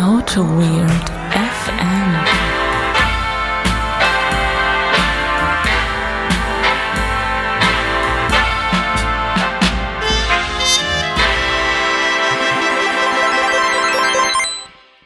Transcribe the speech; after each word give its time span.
Auto 0.00 0.40
Weird 0.40 1.10
FM. 1.30 2.16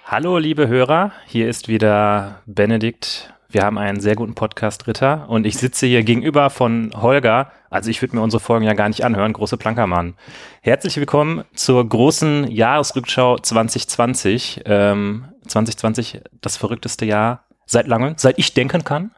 Hallo, 0.07 0.39
liebe 0.39 0.69
Hörer, 0.69 1.11
hier 1.27 1.49
ist 1.49 1.67
wieder 1.67 2.43
Benedikt. 2.47 3.34
Wir 3.55 3.63
haben 3.63 3.79
einen 3.79 4.01
sehr 4.01 4.17
guten 4.17 4.35
Podcast, 4.35 4.89
Ritter, 4.89 5.27
und 5.29 5.47
ich 5.47 5.57
sitze 5.57 5.87
hier 5.87 6.03
gegenüber 6.03 6.51
von 6.51 6.91
Holger. 6.93 7.53
Also 7.71 7.89
ich 7.89 8.03
würde 8.03 8.17
mir 8.17 8.23
unsere 8.23 8.41
Folgen 8.41 8.65
ja 8.65 8.73
gar 8.73 8.89
nicht 8.89 9.05
anhören, 9.05 9.33
große 9.33 9.57
Plankermann. 9.57 10.17
Herzlich 10.61 10.97
willkommen 10.97 11.45
zur 11.55 11.89
großen 11.89 12.51
Jahresrückschau 12.51 13.39
2020. 13.39 14.63
Ähm, 14.65 15.27
2020, 15.47 16.23
das 16.41 16.57
verrückteste 16.57 17.05
Jahr 17.05 17.45
seit 17.65 17.87
langem, 17.87 18.15
seit 18.17 18.41
ich 18.41 18.55
denken 18.55 18.83
kann. 18.83 19.13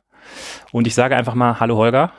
Und 0.70 0.87
ich 0.87 0.95
sage 0.95 1.16
einfach 1.16 1.34
mal 1.34 1.59
Hallo 1.59 1.78
Holger. 1.78 2.12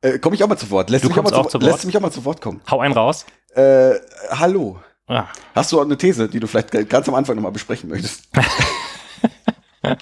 Äh, 0.00 0.18
Komme 0.20 0.36
ich 0.36 0.42
auch 0.42 0.48
mal 0.48 0.56
zu 0.56 0.70
Wort? 0.70 0.88
Lässt 0.88 1.04
Du 1.04 1.10
mich 1.10 1.18
auch 1.18 1.22
mal 1.22 1.30
kommst 1.32 1.38
auch 1.38 1.50
zu, 1.50 1.58
zu 1.58 1.66
Wort? 1.66 1.72
Lässt 1.72 1.84
mich 1.84 1.96
auch 1.98 2.00
mal 2.00 2.10
zu 2.10 2.24
Wort 2.24 2.40
kommen? 2.40 2.62
Hau 2.70 2.80
einen 2.80 2.94
raus. 2.94 3.26
Äh, 3.54 3.92
hallo. 4.30 4.80
Ah. 5.06 5.26
Hast 5.54 5.70
du 5.70 5.80
auch 5.80 5.84
eine 5.84 5.98
These, 5.98 6.30
die 6.30 6.40
du 6.40 6.46
vielleicht 6.46 6.88
ganz 6.88 7.10
am 7.10 7.14
Anfang 7.14 7.36
nochmal 7.36 7.52
besprechen 7.52 7.90
möchtest? 7.90 8.26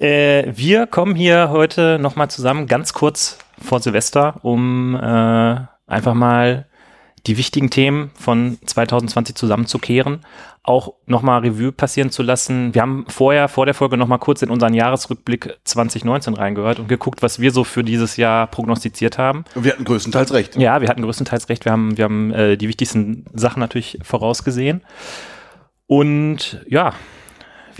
Äh, 0.00 0.52
wir 0.56 0.86
kommen 0.86 1.14
hier 1.14 1.50
heute 1.50 1.98
nochmal 2.00 2.30
zusammen, 2.30 2.66
ganz 2.66 2.94
kurz 2.94 3.38
vor 3.62 3.80
Silvester, 3.80 4.36
um 4.42 4.96
äh, 4.96 5.56
einfach 5.86 6.14
mal 6.14 6.66
die 7.26 7.36
wichtigen 7.36 7.68
Themen 7.68 8.10
von 8.14 8.56
2020 8.64 9.36
zusammenzukehren, 9.36 10.20
auch 10.62 10.94
nochmal 11.04 11.42
Revue 11.42 11.70
passieren 11.70 12.10
zu 12.10 12.22
lassen. 12.22 12.72
Wir 12.72 12.80
haben 12.80 13.04
vorher, 13.08 13.48
vor 13.48 13.66
der 13.66 13.74
Folge 13.74 13.98
nochmal 13.98 14.18
kurz 14.18 14.40
in 14.40 14.48
unseren 14.48 14.72
Jahresrückblick 14.72 15.58
2019 15.64 16.32
reingehört 16.32 16.78
und 16.78 16.88
geguckt, 16.88 17.20
was 17.20 17.38
wir 17.38 17.50
so 17.50 17.62
für 17.62 17.84
dieses 17.84 18.16
Jahr 18.16 18.46
prognostiziert 18.46 19.18
haben. 19.18 19.44
Und 19.54 19.64
wir 19.64 19.72
hatten 19.72 19.84
größtenteils 19.84 20.32
recht. 20.32 20.56
Ja, 20.56 20.80
wir 20.80 20.88
hatten 20.88 21.02
größtenteils 21.02 21.50
recht. 21.50 21.66
Wir 21.66 21.72
haben, 21.72 21.98
wir 21.98 22.04
haben 22.04 22.32
äh, 22.32 22.56
die 22.56 22.68
wichtigsten 22.68 23.26
Sachen 23.34 23.60
natürlich 23.60 23.98
vorausgesehen. 24.02 24.80
Und 25.86 26.64
ja, 26.68 26.94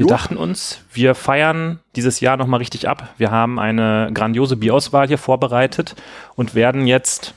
wir 0.01 0.07
Jo. 0.07 0.09
dachten 0.09 0.37
uns, 0.39 0.81
wir 0.93 1.15
feiern 1.15 1.79
dieses 1.95 2.21
Jahr 2.21 2.37
nochmal 2.39 2.59
richtig 2.59 2.89
ab. 2.89 3.11
Wir 3.19 3.31
haben 3.31 3.59
eine 3.59 4.11
grandiose 4.15 4.57
Bierauswahl 4.57 5.07
hier 5.07 5.19
vorbereitet 5.19 5.95
und 6.37 6.55
werden 6.55 6.87
jetzt 6.87 7.35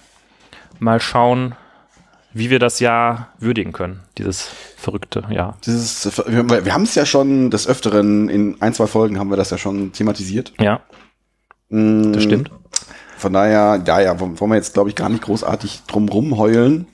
mal 0.79 1.01
schauen, 1.01 1.55
wie 2.31 2.49
wir 2.49 2.59
das 2.59 2.79
Jahr 2.79 3.33
würdigen 3.37 3.73
können, 3.73 3.99
dieses 4.17 4.49
verrückte 4.77 5.23
Jahr. 5.29 5.57
Dieses, 5.65 6.05
wir, 6.25 6.65
wir 6.65 6.73
haben 6.73 6.83
es 6.83 6.95
ja 6.95 7.05
schon 7.05 7.51
des 7.51 7.67
Öfteren, 7.67 8.29
in 8.29 8.61
ein, 8.61 8.73
zwei 8.73 8.87
Folgen 8.87 9.19
haben 9.19 9.29
wir 9.29 9.37
das 9.37 9.49
ja 9.49 9.57
schon 9.57 9.91
thematisiert. 9.91 10.53
Ja, 10.59 10.79
Mm, 11.69 12.13
das 12.13 12.23
stimmt. 12.23 12.51
Von 13.17 13.33
daher, 13.33 13.81
ja, 13.85 13.99
ja, 13.99 14.19
wollen 14.19 14.37
wir 14.51 14.55
jetzt, 14.55 14.73
glaube 14.73 14.89
ich, 14.89 14.95
gar 14.95 15.09
nicht 15.09 15.23
großartig 15.23 15.83
drum 15.87 16.07
rumheulen, 16.07 16.87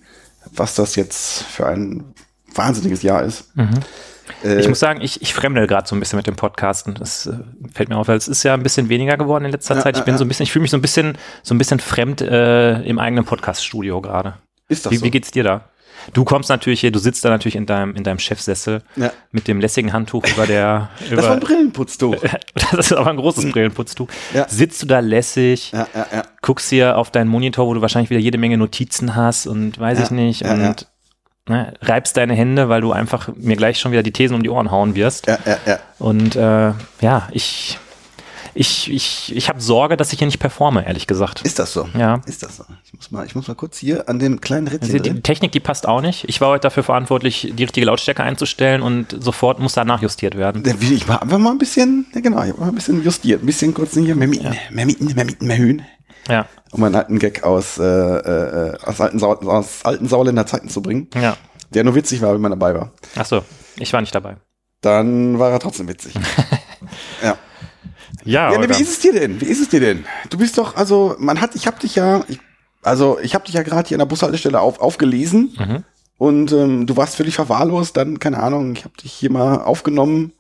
was 0.53 0.75
das 0.75 0.95
jetzt 0.95 1.43
für 1.43 1.67
ein 1.67 2.13
wahnsinniges 2.55 3.01
Jahr 3.01 3.23
ist. 3.23 3.51
Äh, 4.44 4.53
Mhm. 4.55 4.59
Ich 4.59 4.67
muss 4.69 4.80
sagen, 4.80 5.02
ich, 5.02 5.22
ich 5.22 5.33
fremdel 5.33 5.67
gerade 5.67 5.88
so 5.88 5.95
ein 5.95 5.99
bisschen 5.99 6.17
mit 6.17 6.27
dem 6.27 6.35
Podcasten. 6.35 6.94
Das 6.95 7.25
äh, 7.27 7.33
fällt 7.73 7.89
mir 7.89 7.97
auf, 7.97 8.08
weil 8.08 8.17
es 8.17 8.27
ist 8.27 8.44
ja 8.44 8.53
ein 8.53 8.63
bisschen 8.63 8.89
weniger 8.89 9.17
geworden 9.17 9.45
in 9.45 9.52
letzter 9.52 9.80
Zeit. 9.80 9.95
Ich 9.95 9.99
ja, 9.99 10.05
bin 10.05 10.16
ja. 10.16 10.17
so 10.17 10.25
ein 10.25 10.27
bisschen, 10.27 10.44
ich 10.44 10.52
fühle 10.52 10.61
mich 10.61 10.71
so 10.71 10.77
ein 10.77 10.81
bisschen, 10.81 11.17
so 11.44 11.53
ein 11.53 11.58
bisschen 11.58 11.80
fremd 11.80 12.21
äh, 12.21 12.81
im 12.83 12.99
eigenen 12.99 13.25
Podcast-Studio 13.25 14.02
gerade. 14.02 14.36
ist 14.67 14.86
das 14.86 14.91
Wie, 14.91 14.97
so? 14.97 15.05
wie 15.05 15.11
geht's 15.11 15.31
dir 15.31 15.44
da? 15.44 15.61
Du 16.13 16.23
kommst 16.23 16.49
natürlich 16.49 16.80
hier, 16.80 16.91
du 16.91 16.99
sitzt 16.99 17.25
da 17.25 17.30
natürlich 17.30 17.58
in 17.58 17.66
deinem, 17.66 17.94
in 17.94 18.03
deinem 18.05 18.19
Chefsessel 18.19 18.81
Ja. 18.95 19.11
mit 19.31 19.47
dem 19.49 19.59
lässigen 19.59 19.91
Handtuch 19.91 20.25
über 20.27 20.47
der, 20.47 20.89
Das 21.02 21.11
war 21.11 21.17
über, 21.17 21.31
ein 21.33 21.39
Brillenputztuch. 21.41 22.16
das 22.55 22.73
ist 22.91 22.93
aber 22.93 23.09
ein 23.09 23.17
großes 23.17 23.52
Brillenputztuch. 23.52 24.08
Ja. 24.33 24.47
Sitzt 24.47 24.81
du 24.81 24.86
da 24.88 24.99
lässig, 24.99 25.71
ja, 25.73 25.88
ja, 25.93 26.08
ja. 26.11 26.23
guckst 26.41 26.69
hier 26.69 26.97
auf 26.97 27.11
deinen 27.11 27.27
Monitor, 27.27 27.67
wo 27.67 27.73
du 27.73 27.82
wahrscheinlich 27.82 28.09
wieder 28.09 28.21
jede 28.21 28.37
Menge 28.37 28.58
Notizen 28.58 29.15
hast 29.15 29.45
und 29.45 29.77
weiß 29.77 29.99
ich 29.99 30.11
nicht 30.11 30.42
ja, 30.42 30.53
und 30.53 30.61
ja. 30.61 30.76
Ne, 31.49 31.73
reibst 31.82 32.15
deine 32.15 32.36
Hände, 32.36 32.70
weil 32.70 32.82
du 32.82 32.92
einfach 32.92 33.30
mir 33.36 33.55
gleich 33.55 33.80
schon 33.80 33.92
wieder 33.92 34.04
die 34.04 34.11
Thesen 34.11 34.36
um 34.36 34.43
die 34.43 34.52
Ohren 34.52 34.70
hauen 34.70 34.93
wirst. 34.93 35.26
Ja, 35.26 35.39
ja, 35.48 35.58
ja. 35.65 35.80
Und 35.98 36.36
äh, 36.36 36.73
ja, 37.02 37.27
ich, 37.32 37.80
ich, 38.54 38.92
ich, 38.92 39.36
ich 39.36 39.49
habe 39.49 39.59
Sorge, 39.59 39.98
dass 39.98 40.14
ich 40.14 40.20
hier 40.20 40.27
nicht 40.27 40.38
performe, 40.38 40.86
ehrlich 40.86 41.08
gesagt. 41.08 41.42
Ist 41.42 41.58
das 41.58 41.73
so? 41.73 41.89
Ja. 41.98 42.21
Ist 42.27 42.43
das 42.43 42.58
so? 42.58 42.65
Ich 42.83 42.93
muss 42.93 43.09
mal, 43.09 43.26
ich 43.26 43.33
muss 43.33 43.48
mal 43.48 43.55
kurz 43.55 43.80
hier 43.80 44.08
an 44.08 44.20
dem 44.20 44.42
kleinen 44.42 44.67
Rädchen 44.67 44.93
Also 44.93 44.99
die. 44.99 45.21
Technik, 45.21 45.52
die 45.52 45.59
passt 45.59 45.88
auch 45.88 46.02
nicht. 46.02 46.30
Ich 46.30 46.39
war 46.39 46.49
heute 46.49 46.61
dafür 46.61 46.83
verantwortlich, 46.83 47.52
die 47.55 47.64
richtige 47.64 47.88
Lautstärke 47.88 48.21
einzustellen 48.21 48.83
und 48.83 49.17
sofort 49.20 49.59
muss 49.59 49.73
da 49.73 49.83
nachjustiert 49.83 50.38
werden. 50.38 50.64
Ich 50.80 51.08
mal 51.08 51.15
einfach 51.15 51.39
mal 51.39 51.49
ein 51.49 51.58
bisschen, 51.58 52.05
ja 52.14 52.21
genau, 52.21 52.43
ich 52.43 52.52
hab 52.52 52.59
mal 52.59 52.67
ein 52.67 52.76
bisschen 52.76 53.04
justiert, 53.04 53.42
ein 53.42 53.48
bisschen 53.48 53.73
kurz 53.73 53.95
hier 53.95 54.15
mehr 54.15 54.27
Mieten, 54.27 54.55
mehr 54.70 54.86
Mieten, 54.86 55.05
mehr 55.15 55.26
Mieten, 55.26 55.48
mehr 55.48 55.58
Höhen. 55.58 55.82
Ja, 56.27 56.45
Um 56.71 56.83
einen 56.83 56.95
alten 56.95 57.17
Gag 57.19 57.43
aus, 57.43 57.77
äh, 57.80 57.83
äh, 57.83 58.77
aus, 58.83 58.99
alten, 59.02 59.17
Sau 59.19 59.33
aus 59.35 59.83
alten 59.85 60.07
Sauerländer 60.07 60.45
Zeiten 60.45 60.69
zu 60.69 60.81
bringen, 60.81 61.07
ja. 61.15 61.37
der 61.71 61.83
nur 61.83 61.95
witzig 61.95 62.21
war, 62.21 62.33
wenn 62.33 62.41
man 62.41 62.52
dabei 62.52 62.73
war. 62.75 62.91
Ach 63.15 63.25
so, 63.25 63.43
ich 63.77 63.91
war 63.93 64.02
nicht 64.02 64.13
dabei. 64.13 64.37
Dann 64.81 65.39
war 65.39 65.52
er 65.52 65.59
trotzdem 65.59 65.87
witzig. 65.87 66.13
ja. 67.23 67.37
Ja, 68.23 68.45
Ja, 68.45 68.49
ne, 68.52 68.58
Holger. 68.59 68.77
wie 68.77 68.81
ist 68.83 68.89
es 68.91 68.99
dir 68.99 69.13
denn? 69.13 69.39
Wie 69.41 69.45
ist 69.45 69.61
es 69.61 69.69
dir 69.69 69.79
denn? 69.79 70.05
Du 70.29 70.37
bist 70.37 70.58
doch, 70.58 70.75
also, 70.75 71.15
man 71.19 71.41
hat, 71.41 71.55
ich 71.55 71.67
hab 71.67 71.79
dich 71.79 71.95
ja, 71.95 72.21
ich, 72.27 72.39
also, 72.83 73.17
ich 73.21 73.33
hab 73.35 73.45
dich 73.45 73.55
ja 73.55 73.63
gerade 73.63 73.87
hier 73.87 73.95
an 73.95 73.99
der 73.99 74.05
Bushaltestelle 74.05 74.59
auf, 74.59 74.79
aufgelesen 74.79 75.53
Mhm. 75.58 75.83
und 76.17 76.52
ähm, 76.52 76.85
du 76.85 76.95
warst 76.97 77.15
völlig 77.15 77.35
verwahrlost, 77.35 77.97
dann, 77.97 78.19
keine 78.19 78.39
Ahnung, 78.41 78.73
ich 78.73 78.83
hab 78.85 78.95
dich 78.97 79.11
hier 79.13 79.31
mal 79.31 79.61
aufgenommen, 79.61 80.33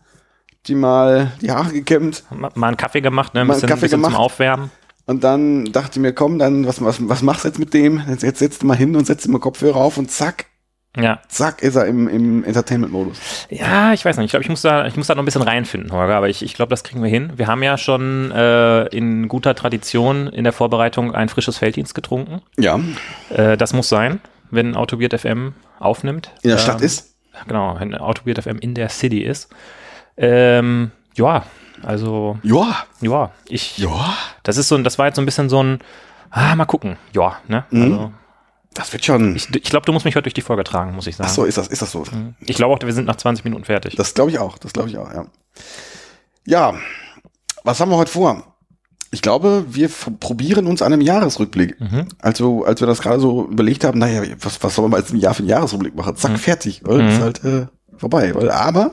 die 0.67 0.75
mal 0.75 1.31
die 1.41 1.51
Haare 1.51 1.71
gekämmt 1.71 2.23
Ma- 2.31 2.51
mal 2.55 2.67
einen 2.67 2.77
Kaffee 2.77 3.01
gemacht, 3.01 3.33
ne? 3.33 3.41
ein 3.41 3.47
bisschen, 3.47 3.67
Kaffee 3.69 3.81
bisschen 3.87 4.01
zum 4.01 4.09
gemacht. 4.11 4.19
Aufwärmen. 4.19 4.71
Und 5.09 5.23
dann 5.23 5.65
dachte 5.71 5.91
ich 5.93 5.99
mir, 6.01 6.13
komm, 6.13 6.39
dann, 6.39 6.65
was, 6.67 6.83
was, 6.83 7.07
was 7.09 7.21
machst 7.21 7.43
du 7.43 7.47
jetzt 7.49 7.59
mit 7.59 7.73
dem? 7.73 8.01
Jetzt, 8.09 8.23
jetzt 8.23 8.39
setzt 8.39 8.61
du 8.61 8.67
mal 8.67 8.77
hin 8.77 8.95
und 8.95 9.05
setzt 9.05 9.25
ihm 9.25 9.31
mal 9.33 9.39
Kopfhörer 9.39 9.75
auf 9.77 9.97
und 9.97 10.09
zack, 10.11 10.45
Ja. 10.97 11.19
zack, 11.27 11.61
ist 11.61 11.75
er 11.75 11.85
im, 11.87 12.07
im 12.07 12.43
Entertainment-Modus. 12.43 13.47
Ja, 13.49 13.93
ich 13.93 14.03
weiß 14.05 14.17
nicht. 14.17 14.25
Ich 14.25 14.31
glaube, 14.31 14.43
ich 14.43 14.49
muss 14.49 14.61
da, 14.61 14.85
ich 14.87 14.95
muss 14.95 15.07
da 15.07 15.15
noch 15.15 15.21
ein 15.23 15.25
bisschen 15.25 15.41
reinfinden, 15.41 15.91
Holger, 15.91 16.15
aber 16.15 16.29
ich, 16.29 16.41
ich 16.43 16.53
glaube, 16.53 16.69
das 16.69 16.83
kriegen 16.83 17.01
wir 17.03 17.09
hin. 17.09 17.33
Wir 17.35 17.47
haben 17.47 17.61
ja 17.63 17.77
schon 17.77 18.31
äh, 18.31 18.85
in 18.95 19.27
guter 19.27 19.55
Tradition 19.55 20.27
in 20.27 20.43
der 20.43 20.53
Vorbereitung 20.53 21.13
ein 21.13 21.29
frisches 21.29 21.57
Felddienst 21.57 21.93
getrunken. 21.95 22.41
Ja, 22.57 22.79
Äh, 23.29 23.57
das 23.57 23.73
muss 23.73 23.89
sein, 23.89 24.19
wenn 24.51 24.75
Autobiert 24.75 25.19
FM 25.19 25.53
aufnimmt. 25.79 26.31
in 26.43 26.49
der 26.49 26.57
Ähm, 26.57 26.63
Stadt 26.63 26.81
ist. 26.81 27.15
Genau, 27.47 27.75
wenn 27.79 27.95
Autobiert 27.95 28.41
FM 28.43 28.57
in 28.59 28.73
der 28.73 28.89
City 28.89 29.21
ist. 29.23 29.49
Ähm, 30.17 30.91
ja, 31.15 31.43
also, 31.83 32.37
Ja, 32.43 32.77
ja, 33.01 33.31
ich, 33.47 33.77
ja, 33.77 34.13
das 34.43 34.57
ist 34.57 34.67
so, 34.67 34.75
ein- 34.75 34.83
das 34.83 34.97
war 34.99 35.05
jetzt 35.07 35.15
so 35.15 35.21
ein 35.21 35.25
bisschen 35.25 35.49
so 35.49 35.61
ein, 35.63 35.79
ah, 36.29 36.55
mal 36.55 36.65
gucken, 36.65 36.97
ja, 37.13 37.37
ne? 37.47 37.65
Mhm. 37.71 37.81
Also, 37.81 38.11
das 38.73 38.93
wird 38.93 39.03
schon. 39.03 39.35
ich 39.35 39.53
ich 39.55 39.63
glaube, 39.63 39.85
du 39.85 39.91
musst 39.91 40.05
mich 40.05 40.15
heute 40.15 40.23
durch 40.23 40.33
die 40.35 40.41
Folge 40.41 40.63
tragen, 40.63 40.93
muss 40.93 41.07
ich 41.07 41.15
sagen. 41.15 41.27
Ach 41.29 41.33
so, 41.33 41.43
ist 41.43 41.57
das, 41.57 41.67
ist 41.67 41.81
das 41.81 41.91
so? 41.91 42.03
Ich 42.41 42.55
glaube 42.55 42.73
auch, 42.75 42.79
wir 42.85 42.93
sind 42.93 43.05
nach 43.05 43.15
20 43.17 43.43
Minuten 43.43 43.65
fertig. 43.65 43.95
Das 43.95 44.13
glaube 44.13 44.29
ich 44.31 44.39
auch, 44.39 44.57
das 44.57 44.73
glaube 44.73 44.89
ich 44.89 44.97
auch, 44.97 45.11
ja. 45.11 45.25
Ja, 46.45 46.73
was 47.63 47.79
haben 47.79 47.89
wir 47.91 47.97
heute 47.97 48.11
vor? 48.11 48.43
Ich 49.11 49.23
glaube, 49.23 49.65
wir 49.69 49.89
probieren 50.19 50.67
uns 50.67 50.83
an 50.83 50.93
einem 50.93 51.01
Jahresrückblick. 51.01 51.81
Mhm. 51.81 52.05
Also, 52.19 52.63
als 52.63 52.79
wir 52.79 52.87
das 52.87 53.01
gerade 53.01 53.19
so 53.19 53.47
überlegt 53.47 53.83
haben, 53.83 53.97
naja, 53.97 54.21
was, 54.41 54.61
was 54.63 54.75
sollen 54.75 54.91
wir 54.91 54.99
jetzt 54.99 55.11
im 55.11 55.17
Jahr 55.17 55.33
für 55.33 55.39
einen 55.39 55.49
Jahresrückblick 55.49 55.95
machen? 55.95 56.15
Zack, 56.15 56.37
fertig, 56.37 56.81
weil 56.85 57.01
Mhm. 57.01 57.07
ist 57.09 57.19
halt 57.21 57.43
äh, 57.43 57.65
vorbei. 57.97 58.33
Weil, 58.35 58.51
aber, 58.51 58.91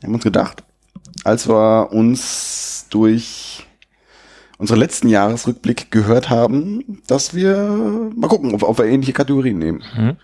wir 0.00 0.06
haben 0.08 0.14
uns 0.14 0.24
gedacht, 0.24 0.62
als 1.24 1.48
wir 1.48 1.92
uns 1.92 2.86
durch 2.90 3.66
unseren 4.58 4.78
letzten 4.78 5.08
Jahresrückblick 5.08 5.90
gehört 5.90 6.30
haben, 6.30 7.02
dass 7.06 7.34
wir 7.34 8.10
mal 8.16 8.28
gucken, 8.28 8.54
ob, 8.54 8.62
ob 8.62 8.78
wir 8.78 8.86
ähnliche 8.86 9.12
Kategorien 9.12 9.58
nehmen. 9.58 9.82
Mhm. 9.96 10.16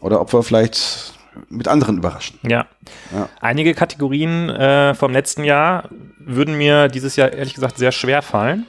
Oder 0.00 0.20
ob 0.20 0.32
wir 0.32 0.42
vielleicht 0.42 1.14
mit 1.48 1.68
anderen 1.68 1.98
überraschen. 1.98 2.38
Ja. 2.42 2.66
Ja. 3.12 3.28
Einige 3.40 3.74
Kategorien 3.74 4.48
äh, 4.48 4.94
vom 4.94 5.12
letzten 5.12 5.44
Jahr 5.44 5.88
würden 6.18 6.56
mir 6.56 6.88
dieses 6.88 7.16
Jahr 7.16 7.32
ehrlich 7.32 7.54
gesagt 7.54 7.78
sehr 7.78 7.92
schwer 7.92 8.22
fallen. 8.22 8.66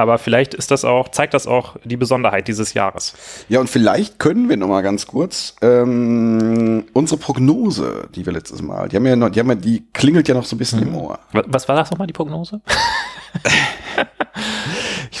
Aber 0.00 0.18
vielleicht 0.18 0.54
ist 0.54 0.70
das 0.70 0.84
auch, 0.84 1.08
zeigt 1.10 1.34
das 1.34 1.46
auch 1.46 1.76
die 1.84 1.96
Besonderheit 1.96 2.48
dieses 2.48 2.74
Jahres. 2.74 3.14
Ja, 3.48 3.60
und 3.60 3.68
vielleicht 3.68 4.18
können 4.18 4.48
wir 4.48 4.56
noch 4.56 4.68
mal 4.68 4.82
ganz 4.82 5.06
kurz 5.06 5.54
ähm, 5.62 6.84
unsere 6.92 7.20
Prognose, 7.20 8.08
die 8.14 8.24
wir 8.24 8.32
letztes 8.32 8.62
Mal, 8.62 8.88
die 8.88 8.96
haben 8.96 9.06
ja 9.06 9.16
noch, 9.16 9.30
die 9.30 9.40
haben 9.40 9.48
ja, 9.48 9.54
die 9.54 9.84
klingelt 9.92 10.28
ja 10.28 10.34
noch 10.34 10.44
so 10.44 10.56
ein 10.56 10.58
bisschen 10.58 10.82
im 10.82 10.94
Ohr. 10.96 11.18
Was, 11.32 11.44
was 11.48 11.68
war 11.68 11.76
das 11.76 11.90
nochmal, 11.90 12.06
die 12.06 12.12
Prognose? 12.12 12.60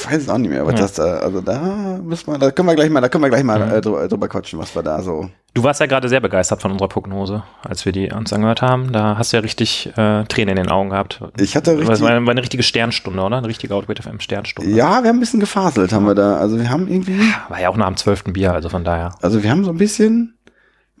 Ich 0.00 0.10
weiß 0.10 0.22
es 0.22 0.28
auch 0.28 0.38
nicht 0.38 0.50
mehr, 0.50 0.62
aber 0.62 0.72
Ja. 0.72 0.78
das 0.78 0.94
da, 0.94 1.18
also 1.18 1.40
da 1.40 1.98
müssen 2.02 2.32
wir, 2.32 2.38
da 2.38 2.50
können 2.50 2.68
wir 2.68 2.74
gleich 2.74 2.90
mal, 2.90 3.00
da 3.00 3.08
können 3.08 3.24
wir 3.24 3.28
gleich 3.30 3.44
mal 3.44 3.60
äh, 3.72 3.80
drüber, 3.80 4.06
drüber 4.08 4.28
quatschen, 4.28 4.58
was 4.58 4.74
wir 4.74 4.82
da 4.82 5.00
so. 5.02 5.28
Du 5.52 5.64
warst 5.64 5.80
ja 5.80 5.86
gerade 5.86 6.08
sehr 6.08 6.20
begeistert 6.20 6.62
von 6.62 6.70
unserer 6.70 6.86
Prognose, 6.88 7.42
als 7.68 7.84
wir 7.84 7.90
die 7.90 8.10
uns 8.12 8.32
angehört 8.32 8.62
haben. 8.62 8.92
Da 8.92 9.18
hast 9.18 9.32
du 9.32 9.36
ja 9.36 9.40
richtig 9.42 9.90
äh, 9.96 10.24
Tränen 10.24 10.56
in 10.56 10.62
den 10.64 10.68
Augen 10.70 10.90
gehabt. 10.90 11.20
Ich 11.38 11.56
hatte 11.56 11.72
Das 11.76 11.80
richtig, 11.88 12.00
war, 12.02 12.10
war 12.24 12.30
eine 12.30 12.40
richtige 12.42 12.62
Sternstunde, 12.62 13.20
oder? 13.20 13.38
Eine 13.38 13.48
richtige 13.48 13.74
Outwit 13.74 14.00
FM 14.02 14.20
Sternstunde. 14.20 14.70
ja, 14.70 15.02
wir 15.02 15.08
haben 15.08 15.16
ein 15.16 15.20
bisschen 15.20 15.40
gefaselt, 15.40 15.92
haben 15.92 16.06
wir 16.06 16.14
da. 16.14 16.36
Also 16.36 16.58
wir 16.60 16.70
haben 16.70 16.86
irgendwie, 16.86 17.18
War 17.48 17.60
ja 17.60 17.68
auch 17.68 17.76
nach 17.76 17.88
dem 17.88 17.96
zwölften 17.96 18.32
Bier, 18.32 18.52
also 18.52 18.68
von 18.68 18.84
daher. 18.84 19.12
also 19.22 19.42
wir 19.42 19.50
haben 19.50 19.64
so 19.64 19.70
ein 19.72 19.78
bisschen, 19.78 20.34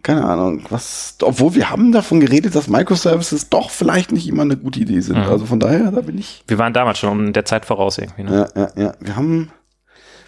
keine 0.02 0.24
Ahnung, 0.24 0.62
was, 0.70 1.16
obwohl 1.22 1.54
wir 1.54 1.70
haben 1.70 1.92
davon 1.92 2.20
geredet, 2.20 2.54
dass 2.54 2.68
Microservices 2.68 3.48
doch 3.50 3.70
vielleicht 3.70 4.12
nicht 4.12 4.26
immer 4.28 4.42
eine 4.42 4.56
gute 4.56 4.80
Idee 4.80 5.00
sind. 5.00 5.18
Mhm. 5.18 5.24
Also 5.24 5.46
von 5.46 5.60
daher, 5.60 5.90
da 5.90 6.00
bin 6.00 6.18
ich, 6.18 6.42
Wir 6.46 6.58
waren 6.58 6.72
damals 6.72 6.98
schon 6.98 7.10
um 7.10 7.32
der 7.32 7.44
Zeit 7.44 7.64
voraus 7.66 7.98
irgendwie. 7.98 8.22
Ne? 8.24 8.48
ja, 8.54 8.62
ja, 8.62 8.70
ja. 8.82 8.92
Wir 9.00 9.16
haben, 9.16 9.50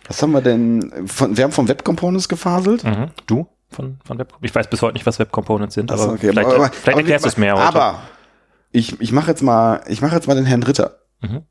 was 0.07 0.23
haben 0.23 0.33
wir 0.33 0.41
denn, 0.43 1.07
von, 1.07 1.37
wir 1.37 1.45
haben 1.45 1.53
von 1.53 1.69
Web 1.69 1.85
Components 1.85 2.29
gefaselt. 2.29 2.85
Mhm. 2.85 3.09
Du 3.27 3.47
von, 3.71 3.99
von 4.05 4.19
Web 4.19 4.35
Ich 4.43 4.55
weiß 4.55 4.69
bis 4.69 4.83
heute 4.83 4.95
nicht, 4.95 5.07
was 5.07 5.19
Web 5.19 5.33
Components 5.33 5.75
sind, 5.75 5.91
aber 5.91 6.09
okay. 6.13 6.29
vielleicht, 6.29 6.49
Aber- 6.49 6.69
vielleicht 6.69 6.89
aber- 6.89 6.97
erklärst 6.99 7.25
du 7.25 7.29
es 7.29 7.37
mehr 7.39 7.55
heute. 7.55 7.63
Aber 7.65 8.03
ich, 8.71 9.01
ich 9.01 9.13
mache 9.13 9.29
jetzt 9.31 9.43
mal, 9.43 9.81
ich 9.89 10.03
mache 10.03 10.15
jetzt 10.15 10.27
mal 10.29 10.35
den 10.35 10.45
Herrn 10.47 10.63
Ritter. 10.63 10.99
Mhm. 11.21 11.43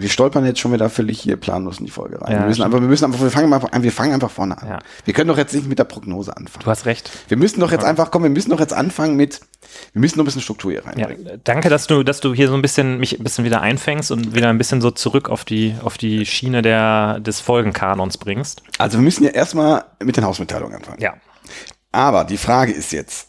Wir 0.00 0.08
stolpern 0.08 0.44
jetzt 0.46 0.58
schon 0.60 0.72
wieder 0.72 0.88
völlig 0.90 1.20
hier 1.20 1.36
planlos 1.36 1.78
in 1.78 1.84
die 1.86 1.90
Folge 1.90 2.20
rein. 2.20 2.32
Ja, 2.32 2.38
wir 2.40 2.46
müssen 2.46 2.62
einfach, 2.62 2.80
wir 2.80 2.88
müssen 2.88 3.04
einfach, 3.04 3.20
wir 3.20 3.30
fangen 3.30 3.52
einfach 3.52 3.72
an, 3.72 3.82
wir 3.82 3.92
fangen 3.92 4.14
einfach 4.14 4.30
vorne 4.30 4.60
an. 4.60 4.68
Ja. 4.68 4.78
Wir 5.04 5.14
können 5.14 5.28
doch 5.28 5.38
jetzt 5.38 5.54
nicht 5.54 5.68
mit 5.68 5.78
der 5.78 5.84
Prognose 5.84 6.36
anfangen. 6.36 6.64
Du 6.64 6.70
hast 6.70 6.86
recht. 6.86 7.10
Wir 7.28 7.36
müssen 7.36 7.60
doch 7.60 7.70
jetzt 7.70 7.84
einfach, 7.84 8.10
komm, 8.10 8.22
wir 8.22 8.30
müssen 8.30 8.50
doch 8.50 8.60
jetzt 8.60 8.72
anfangen 8.72 9.16
mit, 9.16 9.40
wir 9.92 10.00
müssen 10.00 10.16
noch 10.18 10.24
ein 10.24 10.26
bisschen 10.26 10.40
Struktur 10.42 10.72
hier 10.72 10.82
Ja, 10.96 11.06
reinbringen. 11.06 11.40
danke, 11.44 11.68
dass 11.68 11.86
du, 11.86 12.02
dass 12.02 12.20
du 12.20 12.32
hier 12.34 12.48
so 12.48 12.54
ein 12.54 12.62
bisschen 12.62 12.98
mich 12.98 13.18
ein 13.18 13.22
bisschen 13.22 13.44
wieder 13.44 13.60
einfängst 13.60 14.10
und 14.10 14.34
wieder 14.34 14.48
ein 14.48 14.58
bisschen 14.58 14.80
so 14.80 14.90
zurück 14.90 15.28
auf 15.28 15.44
die, 15.44 15.74
auf 15.82 15.98
die 15.98 16.24
Schiene 16.26 16.62
der, 16.62 17.20
des 17.20 17.40
Folgenkanons 17.40 18.18
bringst. 18.18 18.62
Also 18.78 18.98
wir 18.98 19.02
müssen 19.04 19.24
ja 19.24 19.30
erstmal 19.30 19.84
mit 20.02 20.16
den 20.16 20.24
Hausmitteilungen 20.24 20.76
anfangen. 20.76 21.00
Ja. 21.00 21.14
Aber 21.92 22.24
die 22.24 22.38
Frage 22.38 22.72
ist 22.72 22.92
jetzt, 22.92 23.28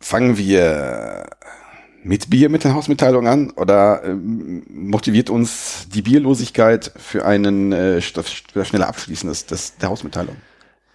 fangen 0.00 0.36
wir 0.36 1.26
mit 2.06 2.30
Bier 2.30 2.48
mit 2.48 2.62
den 2.64 2.74
Hausmitteilungen 2.74 3.32
an 3.32 3.50
oder 3.56 4.02
ähm, 4.04 4.62
motiviert 4.70 5.28
uns 5.30 5.88
die 5.92 6.02
Bierlosigkeit 6.02 6.92
für 6.96 7.24
einen 7.26 7.72
äh, 7.72 7.98
st- 8.00 8.22
für 8.52 8.60
das 8.60 8.68
schnelle 8.68 8.86
Abschließen 8.86 9.28
des, 9.28 9.46
des, 9.46 9.76
der 9.78 9.88
Hausmitteilung? 9.88 10.36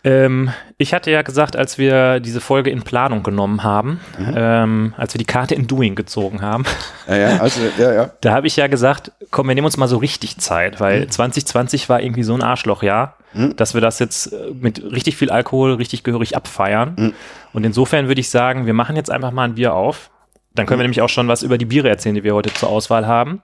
Ähm, 0.03 0.49
ich 0.79 0.95
hatte 0.95 1.11
ja 1.11 1.21
gesagt, 1.21 1.55
als 1.55 1.77
wir 1.77 2.19
diese 2.21 2.41
Folge 2.41 2.71
in 2.71 2.81
Planung 2.81 3.21
genommen 3.21 3.61
haben, 3.63 3.99
ähm, 4.35 4.95
als 4.97 5.13
wir 5.13 5.19
die 5.19 5.25
Karte 5.25 5.53
in 5.53 5.67
Doing 5.67 5.93
gezogen 5.93 6.41
haben, 6.41 6.63
Ja, 7.07 7.17
ja, 7.17 7.37
also, 7.37 7.59
ja, 7.77 7.93
ja. 7.93 8.09
da 8.21 8.31
habe 8.33 8.47
ich 8.47 8.55
ja 8.55 8.65
gesagt, 8.65 9.11
komm, 9.29 9.47
wir 9.47 9.53
nehmen 9.53 9.65
uns 9.65 9.77
mal 9.77 9.87
so 9.87 9.97
richtig 9.97 10.37
Zeit, 10.39 10.79
weil 10.79 11.07
2020 11.07 11.87
war 11.87 12.01
irgendwie 12.01 12.23
so 12.23 12.33
ein 12.33 12.41
Arschlochjahr, 12.41 13.15
Mhm. 13.33 13.55
dass 13.55 13.73
wir 13.73 13.79
das 13.79 13.99
jetzt 13.99 14.33
äh, 14.33 14.51
mit 14.59 14.83
richtig 14.91 15.15
viel 15.15 15.29
Alkohol 15.29 15.75
richtig 15.75 16.03
gehörig 16.03 16.35
abfeiern. 16.35 16.95
Mhm. 16.97 17.13
Und 17.53 17.63
insofern 17.63 18.09
würde 18.09 18.19
ich 18.19 18.29
sagen, 18.29 18.65
wir 18.65 18.73
machen 18.73 18.97
jetzt 18.97 19.09
einfach 19.09 19.31
mal 19.31 19.45
ein 19.45 19.55
Bier 19.55 19.73
auf. 19.73 20.09
Dann 20.56 20.65
können 20.65 20.80
wir 20.80 20.83
nämlich 20.83 21.01
auch 21.01 21.09
schon 21.09 21.27
was 21.27 21.44
über 21.44 21.57
die 21.57 21.65
Biere 21.65 21.89
erzählen, 21.89 22.15
die 22.15 22.24
wir 22.24 22.36
heute 22.36 22.53
zur 22.53 22.69
Auswahl 22.69 23.07
haben. 23.07 23.42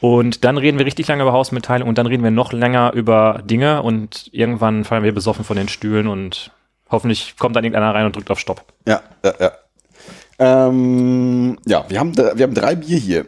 Und 0.00 0.44
dann 0.44 0.56
reden 0.56 0.78
wir 0.78 0.86
richtig 0.86 1.06
lange 1.08 1.22
über 1.22 1.32
Hausmitteilung 1.32 1.86
und 1.88 1.98
dann 1.98 2.06
reden 2.06 2.24
wir 2.24 2.30
noch 2.30 2.52
länger 2.52 2.92
über 2.94 3.42
Dinge 3.44 3.82
und 3.82 4.30
irgendwann 4.32 4.84
fallen 4.84 5.04
wir 5.04 5.12
besoffen 5.12 5.44
von 5.44 5.58
den 5.58 5.68
Stühlen 5.68 6.06
und 6.06 6.52
hoffentlich 6.90 7.36
kommt 7.38 7.54
dann 7.54 7.64
irgendeiner 7.64 7.94
rein 7.94 8.06
und 8.06 8.16
drückt 8.16 8.30
auf 8.30 8.40
Stopp. 8.40 8.64
Ja, 8.86 9.02
ja, 9.22 9.34
ja. 9.38 9.52
Ähm, 10.38 11.58
ja, 11.66 11.84
wir 11.88 12.00
haben, 12.00 12.16
wir 12.16 12.42
haben 12.42 12.54
drei 12.54 12.74
Bier 12.74 12.96
hier. 12.96 13.26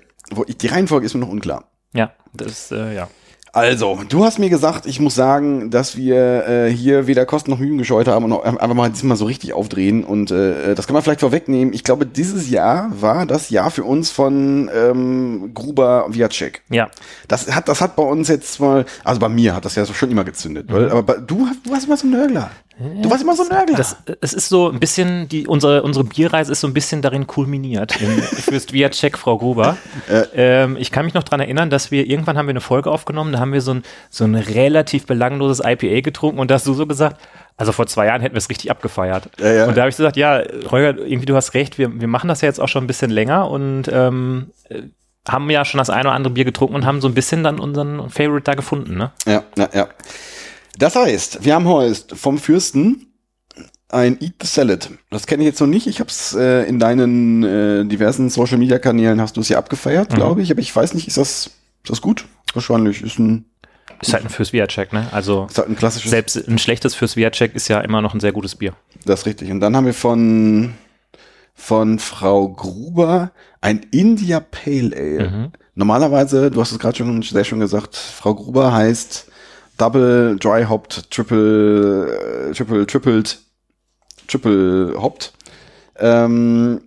Die 0.62 0.66
Reihenfolge 0.66 1.04
ist 1.04 1.12
mir 1.12 1.20
noch 1.20 1.28
unklar. 1.28 1.64
Ja, 1.92 2.12
das, 2.32 2.72
äh, 2.72 2.94
ja. 2.94 3.08
Also, 3.54 4.00
du 4.08 4.24
hast 4.24 4.38
mir 4.38 4.48
gesagt, 4.48 4.86
ich 4.86 4.98
muss 4.98 5.14
sagen, 5.14 5.70
dass 5.70 5.94
wir 5.94 6.46
äh, 6.48 6.70
hier 6.70 7.06
weder 7.06 7.26
Kosten 7.26 7.50
noch 7.50 7.58
Mühen 7.58 7.76
gescheut 7.76 8.08
haben 8.08 8.24
und 8.32 8.42
einfach 8.42 8.74
mal 8.74 8.88
diesmal 8.88 9.18
so 9.18 9.26
richtig 9.26 9.52
aufdrehen. 9.52 10.04
Und 10.04 10.30
äh, 10.30 10.74
das 10.74 10.86
kann 10.86 10.94
man 10.94 11.02
vielleicht 11.02 11.20
vorwegnehmen. 11.20 11.74
Ich 11.74 11.84
glaube, 11.84 12.06
dieses 12.06 12.48
Jahr 12.48 12.90
war 12.98 13.26
das 13.26 13.50
Jahr 13.50 13.70
für 13.70 13.84
uns 13.84 14.10
von 14.10 14.70
ähm, 14.74 15.50
Gruber 15.52 16.06
Viacek. 16.08 16.62
Ja, 16.70 16.88
Das 17.28 17.54
hat, 17.54 17.68
das 17.68 17.82
hat 17.82 17.94
bei 17.94 18.02
uns 18.02 18.28
jetzt 18.28 18.58
mal, 18.58 18.86
also 19.04 19.20
bei 19.20 19.28
mir 19.28 19.54
hat 19.54 19.66
das 19.66 19.74
ja 19.74 19.84
so 19.84 19.92
schon 19.92 20.10
immer 20.10 20.24
gezündet. 20.24 20.72
Weil, 20.72 20.90
aber 20.90 21.02
bei, 21.02 21.14
du, 21.18 21.46
hast- 21.46 21.58
du 21.66 21.72
warst 21.72 21.84
immer 21.86 21.98
so 21.98 22.06
ein 22.06 22.10
Nörgler. 22.10 22.50
Du 22.78 23.10
warst 23.10 23.22
immer 23.22 23.36
so 23.36 23.42
ein 23.42 23.48
Nörgler. 23.50 23.76
Das, 23.76 23.96
es 24.20 24.32
ist 24.32 24.48
so 24.48 24.70
ein 24.70 24.80
bisschen, 24.80 25.28
die, 25.28 25.46
unsere, 25.46 25.82
unsere 25.82 26.04
Bierreise 26.04 26.52
ist 26.52 26.60
so 26.60 26.66
ein 26.66 26.72
bisschen 26.72 27.02
darin 27.02 27.26
kulminiert. 27.26 28.00
In 28.00 28.22
Fürst 28.22 28.72
Viacek, 28.72 29.18
Frau 29.18 29.36
Gruber. 29.36 29.76
Ähm, 30.34 30.76
ich 30.78 30.90
kann 30.90 31.04
mich 31.04 31.14
noch 31.14 31.22
dran 31.22 31.40
erinnern, 31.40 31.68
dass 31.68 31.90
wir 31.90 32.06
irgendwann 32.08 32.38
haben 32.38 32.46
wir 32.46 32.52
eine 32.52 32.60
Folge 32.60 32.90
aufgenommen, 32.90 33.32
da 33.32 33.40
haben 33.40 33.52
wir 33.52 33.60
so 33.60 33.74
ein, 33.74 33.82
so 34.08 34.24
ein 34.24 34.34
relativ 34.34 35.06
belangloses 35.06 35.60
IPA 35.64 36.00
getrunken 36.00 36.38
und 36.38 36.50
da 36.50 36.54
hast 36.54 36.66
du 36.66 36.72
so 36.72 36.86
gesagt, 36.86 37.20
also 37.56 37.72
vor 37.72 37.86
zwei 37.86 38.06
Jahren 38.06 38.22
hätten 38.22 38.34
wir 38.34 38.38
es 38.38 38.48
richtig 38.48 38.70
abgefeiert. 38.70 39.28
Ja, 39.38 39.52
ja. 39.52 39.66
Und 39.66 39.76
da 39.76 39.82
habe 39.82 39.90
ich 39.90 39.96
gesagt, 39.96 40.16
ja, 40.16 40.42
Holger, 40.70 40.98
irgendwie 40.98 41.26
du 41.26 41.36
hast 41.36 41.54
recht, 41.54 41.78
wir, 41.78 42.00
wir 42.00 42.08
machen 42.08 42.28
das 42.28 42.40
ja 42.40 42.48
jetzt 42.48 42.60
auch 42.60 42.68
schon 42.68 42.84
ein 42.84 42.86
bisschen 42.86 43.10
länger 43.10 43.50
und 43.50 43.84
ähm, 43.92 44.50
äh, 44.70 44.82
haben 45.28 45.48
ja 45.50 45.64
schon 45.64 45.78
das 45.78 45.90
eine 45.90 46.08
oder 46.08 46.12
andere 46.12 46.32
Bier 46.32 46.44
getrunken 46.44 46.74
und 46.74 46.86
haben 46.86 47.00
so 47.00 47.08
ein 47.08 47.14
bisschen 47.14 47.44
dann 47.44 47.60
unseren 47.60 48.10
Favorite 48.10 48.44
da 48.44 48.54
gefunden, 48.54 48.96
ne? 48.96 49.12
Ja, 49.26 49.44
ja, 49.56 49.68
ja. 49.72 49.88
Das 50.78 50.96
heißt, 50.96 51.44
wir 51.44 51.54
haben 51.54 51.66
heute 51.68 52.16
vom 52.16 52.38
Fürsten 52.38 53.06
ein 53.88 54.18
Eat 54.22 54.34
the 54.40 54.46
Salad. 54.48 54.90
Das 55.10 55.26
kenne 55.26 55.42
ich 55.42 55.46
jetzt 55.48 55.60
noch 55.60 55.66
nicht. 55.66 55.86
Ich 55.86 56.00
habe 56.00 56.08
es 56.08 56.34
äh, 56.34 56.62
in 56.66 56.78
deinen 56.78 57.42
äh, 57.42 57.84
diversen 57.84 58.30
Social 58.30 58.56
Media 58.58 58.78
Kanälen 58.78 59.20
hast 59.20 59.36
du 59.36 59.42
es 59.42 59.50
ja 59.50 59.58
abgefeiert, 59.58 60.10
Mhm. 60.12 60.16
glaube 60.16 60.42
ich. 60.42 60.50
Aber 60.50 60.60
ich 60.60 60.74
weiß 60.74 60.94
nicht, 60.94 61.08
ist 61.08 61.18
das 61.18 61.46
ist 61.82 61.90
das 61.90 62.00
gut? 62.00 62.24
Wahrscheinlich 62.54 63.02
ist 63.02 63.18
ein 63.18 63.44
Ist 64.00 64.14
halt 64.14 64.24
ein 64.24 64.30
Fürst 64.30 64.52
Viacek, 64.52 64.92
ne? 64.92 65.08
Also 65.12 65.46
ist 65.50 65.58
halt 65.58 65.68
ein 65.68 65.76
klassisches. 65.76 66.10
selbst 66.10 66.36
ein 66.48 66.58
schlechtes 66.58 66.94
Fürst 66.94 67.16
Viacek 67.16 67.54
ist 67.54 67.68
ja 67.68 67.80
immer 67.80 68.00
noch 68.00 68.14
ein 68.14 68.20
sehr 68.20 68.32
gutes 68.32 68.54
Bier. 68.56 68.72
Das 69.04 69.20
ist 69.20 69.26
richtig. 69.26 69.50
Und 69.50 69.60
dann 69.60 69.76
haben 69.76 69.86
wir 69.86 69.94
von 69.94 70.72
von 71.54 71.98
Frau 71.98 72.48
Gruber 72.48 73.32
ein 73.60 73.80
India 73.90 74.40
Pale 74.40 74.96
Ale. 74.96 75.30
Mhm. 75.30 75.52
Normalerweise, 75.74 76.50
du 76.50 76.60
hast 76.60 76.72
es 76.72 76.78
gerade 76.78 76.96
schon 76.96 77.20
sehr 77.22 77.44
schön 77.44 77.60
gesagt, 77.60 77.94
Frau 77.96 78.34
Gruber 78.34 78.72
heißt 78.72 79.26
Double 79.82 80.36
Dry 80.38 80.64
Hopped 80.64 81.10
Triple 81.10 82.48
äh, 82.50 82.54
Triple 82.54 82.86
Tripled 82.86 83.38
Triple 84.28 84.94
Hopped. 84.96 85.32
Ähm, 85.98 86.82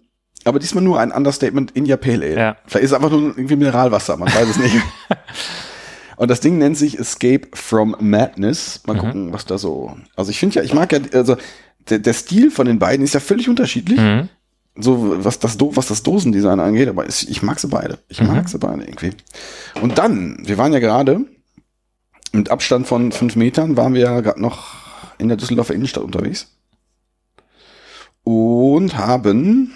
aber 0.46 0.60
diesmal 0.60 0.84
nur 0.84 1.00
ein 1.00 1.12
Understatement 1.12 1.72
India 1.72 1.98
Pale 1.98 2.26
Ale. 2.26 2.36
Ja. 2.40 2.58
Vielleicht 2.68 2.86
ist 2.86 2.92
es 2.92 2.96
einfach 2.96 3.10
nur 3.10 3.22
irgendwie 3.38 3.56
Mineralwasser, 3.58 4.16
man 4.16 4.34
weiß 4.34 4.50
es 4.50 4.58
nicht. 4.58 4.76
Und 6.18 6.32
das 6.32 6.40
Ding 6.40 6.58
nennt 6.58 6.78
sich 6.78 6.98
Escape 6.98 7.48
from 7.54 7.96
Madness. 8.00 8.82
Mal 8.88 8.96
gucken, 8.98 9.34
was 9.34 9.46
da 9.46 9.58
so. 9.58 9.98
Also 10.16 10.32
ich 10.32 10.40
finde 10.40 10.56
ja, 10.56 10.62
ich 10.64 10.74
mag 10.74 10.92
ja, 10.94 11.00
also 11.14 11.36
der, 11.90 12.00
der 12.00 12.14
Stil 12.14 12.52
von 12.52 12.66
den 12.68 12.80
beiden 12.80 13.04
ist 13.04 13.14
ja 13.14 13.20
völlig 13.20 13.50
unterschiedlich. 13.50 14.00
Mhm. 14.00 14.30
So, 14.78 15.24
was 15.26 15.40
das, 15.40 15.58
Do 15.58 15.72
was 15.76 15.88
das 15.88 16.04
Dosendesign 16.04 16.60
angeht, 16.62 16.88
aber 16.90 17.06
es- 17.06 17.24
ich 17.24 17.42
mag 17.44 17.60
sie 17.60 17.68
beide. 17.68 17.98
Ich 18.08 18.22
Mhm. 18.22 18.28
mag 18.28 18.48
sie 18.48 18.58
beide 18.60 18.84
irgendwie. 18.84 19.12
Und 19.82 19.98
dann, 19.98 20.38
wir 20.46 20.58
waren 20.58 20.72
ja 20.74 20.80
gerade 20.80 21.22
mit 22.36 22.52
Abstand 22.52 22.88
von 22.88 23.12
fünf 23.12 23.36
Metern, 23.36 23.78
waren 23.78 23.94
wir 23.94 24.02
ja 24.02 24.20
gerade 24.22 24.42
noch 24.42 24.74
in 25.18 25.28
der 25.28 25.38
Düsseldorfer 25.38 25.74
Innenstadt 25.74 26.04
unterwegs. 26.04 26.58
Und 28.24 28.98
haben, 28.98 29.74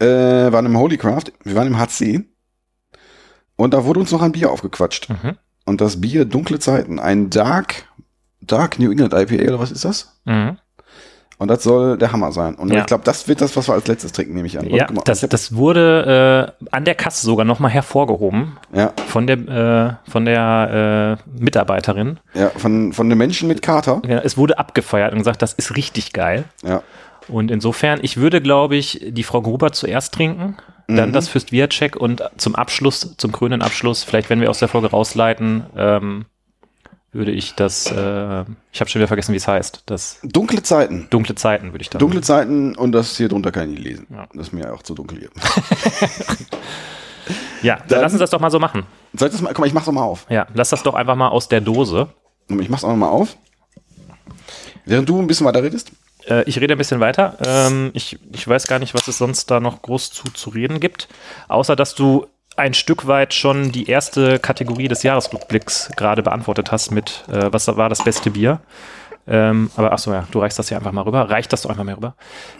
äh, 0.00 0.06
waren 0.06 0.66
im 0.66 0.78
Holy 0.78 0.98
Craft, 0.98 1.32
wir 1.44 1.54
waren 1.54 1.68
im 1.68 1.78
HC. 1.78 2.24
Und 3.56 3.72
da 3.72 3.84
wurde 3.84 4.00
uns 4.00 4.10
noch 4.10 4.22
ein 4.22 4.32
Bier 4.32 4.50
aufgequatscht. 4.50 5.08
Mhm. 5.08 5.38
Und 5.64 5.80
das 5.80 6.00
Bier 6.00 6.24
Dunkle 6.24 6.58
Zeiten, 6.58 6.98
ein 6.98 7.30
Dark, 7.30 7.88
Dark 8.40 8.78
New 8.78 8.90
England 8.90 9.14
IPA, 9.14 9.44
oder 9.44 9.58
was 9.60 9.70
ist 9.70 9.84
das? 9.84 10.20
Mhm. 10.24 10.58
Und 11.38 11.48
das 11.48 11.62
soll 11.64 11.98
der 11.98 12.12
Hammer 12.12 12.30
sein. 12.32 12.54
Und 12.54 12.72
Ja. 12.72 12.80
ich 12.80 12.86
glaube, 12.86 13.02
das 13.04 13.26
wird 13.26 13.40
das, 13.40 13.56
was 13.56 13.68
wir 13.68 13.74
als 13.74 13.86
letztes 13.88 14.12
trinken, 14.12 14.34
nehme 14.34 14.46
ich 14.46 14.58
an. 14.58 14.68
Ja, 14.70 14.86
das, 15.04 15.20
das 15.22 15.54
wurde 15.56 16.52
äh, 16.60 16.66
an 16.70 16.84
der 16.84 16.94
Kasse 16.94 17.26
sogar 17.26 17.44
nochmal 17.44 17.70
hervorgehoben 17.72 18.56
ja, 18.72 18.92
von 19.08 19.26
der, 19.26 19.98
äh, 20.06 20.10
von 20.10 20.24
der 20.24 21.18
äh, 21.26 21.42
Mitarbeiterin. 21.42 22.20
ja, 22.34 22.50
von, 22.50 22.92
von 22.92 23.08
den 23.08 23.18
Menschen 23.18 23.48
mit 23.48 23.62
Kater. 23.62 24.00
Ja, 24.06 24.18
Es 24.20 24.36
wurde 24.36 24.58
abgefeiert 24.58 25.12
und 25.12 25.18
gesagt, 25.18 25.42
das 25.42 25.52
ist 25.54 25.76
richtig 25.76 26.12
geil. 26.12 26.44
Ja. 26.62 26.82
Und 27.28 27.50
insofern, 27.50 27.98
ich 28.02 28.16
würde, 28.18 28.40
glaube 28.40 28.76
ich, 28.76 29.00
die 29.08 29.22
Frau 29.22 29.40
Gruber 29.42 29.72
zuerst 29.72 30.14
trinken, 30.14 30.56
dann 30.86 31.08
Mhm. 31.08 31.12
das 31.14 31.28
Fürst 31.28 31.50
Viacek 31.50 31.96
und 31.96 32.22
zum 32.36 32.54
Abschluss, 32.54 33.14
zum 33.16 33.32
krönenden 33.32 33.62
Abschluss, 33.66 34.04
vielleicht 34.04 34.28
wenn 34.28 34.40
wir 34.42 34.50
aus 34.50 34.58
der 34.58 34.68
Folge 34.68 34.90
rausleiten, 34.90 35.64
ähm, 35.76 36.26
würde 37.14 37.30
ich 37.32 37.54
das, 37.54 37.86
äh, 37.90 38.44
ich 38.72 38.80
habe 38.80 38.90
schon 38.90 39.00
wieder 39.00 39.08
vergessen, 39.08 39.32
wie 39.32 39.36
es 39.36 39.46
heißt, 39.48 39.82
das 39.86 40.18
Dunkle 40.22 40.62
Zeiten. 40.62 41.06
dunkle 41.10 41.34
Zeiten 41.34 41.72
würde 41.72 41.82
ich 41.82 41.90
dann. 41.90 41.98
Dunkle 42.00 42.20
Zeiten 42.22 42.74
und 42.76 42.92
das 42.92 43.16
hier 43.16 43.28
drunter 43.28 43.52
kann 43.52 43.64
ich 43.70 43.78
nicht 43.78 43.84
lesen. 43.88 44.06
Ja. 44.10 44.26
Das 44.34 44.48
ist 44.48 44.52
mir 44.52 44.72
auch 44.72 44.82
zu 44.82 44.94
dunkel 44.94 45.18
hier. 45.18 45.30
Ja, 47.62 47.76
dann, 47.76 47.88
Dann- 47.88 48.00
lass 48.02 48.12
uns 48.12 48.20
das 48.20 48.28
doch 48.30 48.40
mal 48.40 48.50
so 48.50 48.58
machen. 48.58 48.84
Soll 49.14 49.28
ich 49.28 49.32
das 49.32 49.40
mal, 49.40 49.48
guck 49.48 49.60
mal, 49.60 49.66
ich 49.66 49.72
mach's 49.72 49.86
doch 49.86 49.92
mal 49.92 50.02
auf. 50.02 50.26
Ja, 50.28 50.46
lass 50.52 50.68
das 50.68 50.82
doch 50.82 50.92
einfach 50.94 51.14
mal 51.16 51.28
aus 51.28 51.48
der 51.48 51.62
Dose. 51.62 52.08
Ich 52.60 52.68
mach's 52.68 52.84
auch 52.84 52.94
mal 52.94 53.08
auf. 53.08 53.38
Während 54.84 55.08
du 55.08 55.18
ein 55.18 55.26
bisschen 55.26 55.46
weiter 55.46 55.62
redest. 55.62 55.92
Äh, 56.28 56.42
ich 56.44 56.60
rede 56.60 56.74
ein 56.74 56.78
bisschen 56.78 57.00
weiter. 57.00 57.38
Ähm, 57.42 57.90
ich, 57.94 58.18
ich 58.34 58.46
weiß 58.46 58.66
gar 58.66 58.78
nicht, 58.78 58.92
was 58.92 59.08
es 59.08 59.16
sonst 59.16 59.50
da 59.50 59.60
noch 59.60 59.80
groß 59.80 60.10
zu, 60.10 60.24
zu 60.24 60.50
reden 60.50 60.78
gibt. 60.80 61.08
Außer, 61.48 61.74
dass 61.76 61.94
du 61.94 62.26
ein 62.56 62.74
Stück 62.74 63.06
weit 63.06 63.34
schon 63.34 63.72
die 63.72 63.88
erste 63.88 64.38
Kategorie 64.38 64.88
des 64.88 65.02
Jahresrückblicks 65.02 65.90
gerade 65.96 66.22
beantwortet 66.22 66.72
hast 66.72 66.90
mit, 66.90 67.24
äh, 67.28 67.52
was 67.52 67.66
war 67.68 67.88
das 67.88 68.04
beste 68.04 68.30
Bier? 68.30 68.60
Ähm, 69.26 69.70
aber 69.76 69.92
ach 69.92 69.98
so, 69.98 70.12
ja, 70.12 70.26
du 70.30 70.38
reichst 70.38 70.58
das 70.58 70.68
hier 70.68 70.76
einfach 70.76 70.92
mal 70.92 71.02
rüber. 71.02 71.30
Reicht 71.30 71.52
das 71.52 71.62
doch 71.62 71.70
einfach 71.70 71.84
mal 71.84 71.94
rüber. 71.94 72.14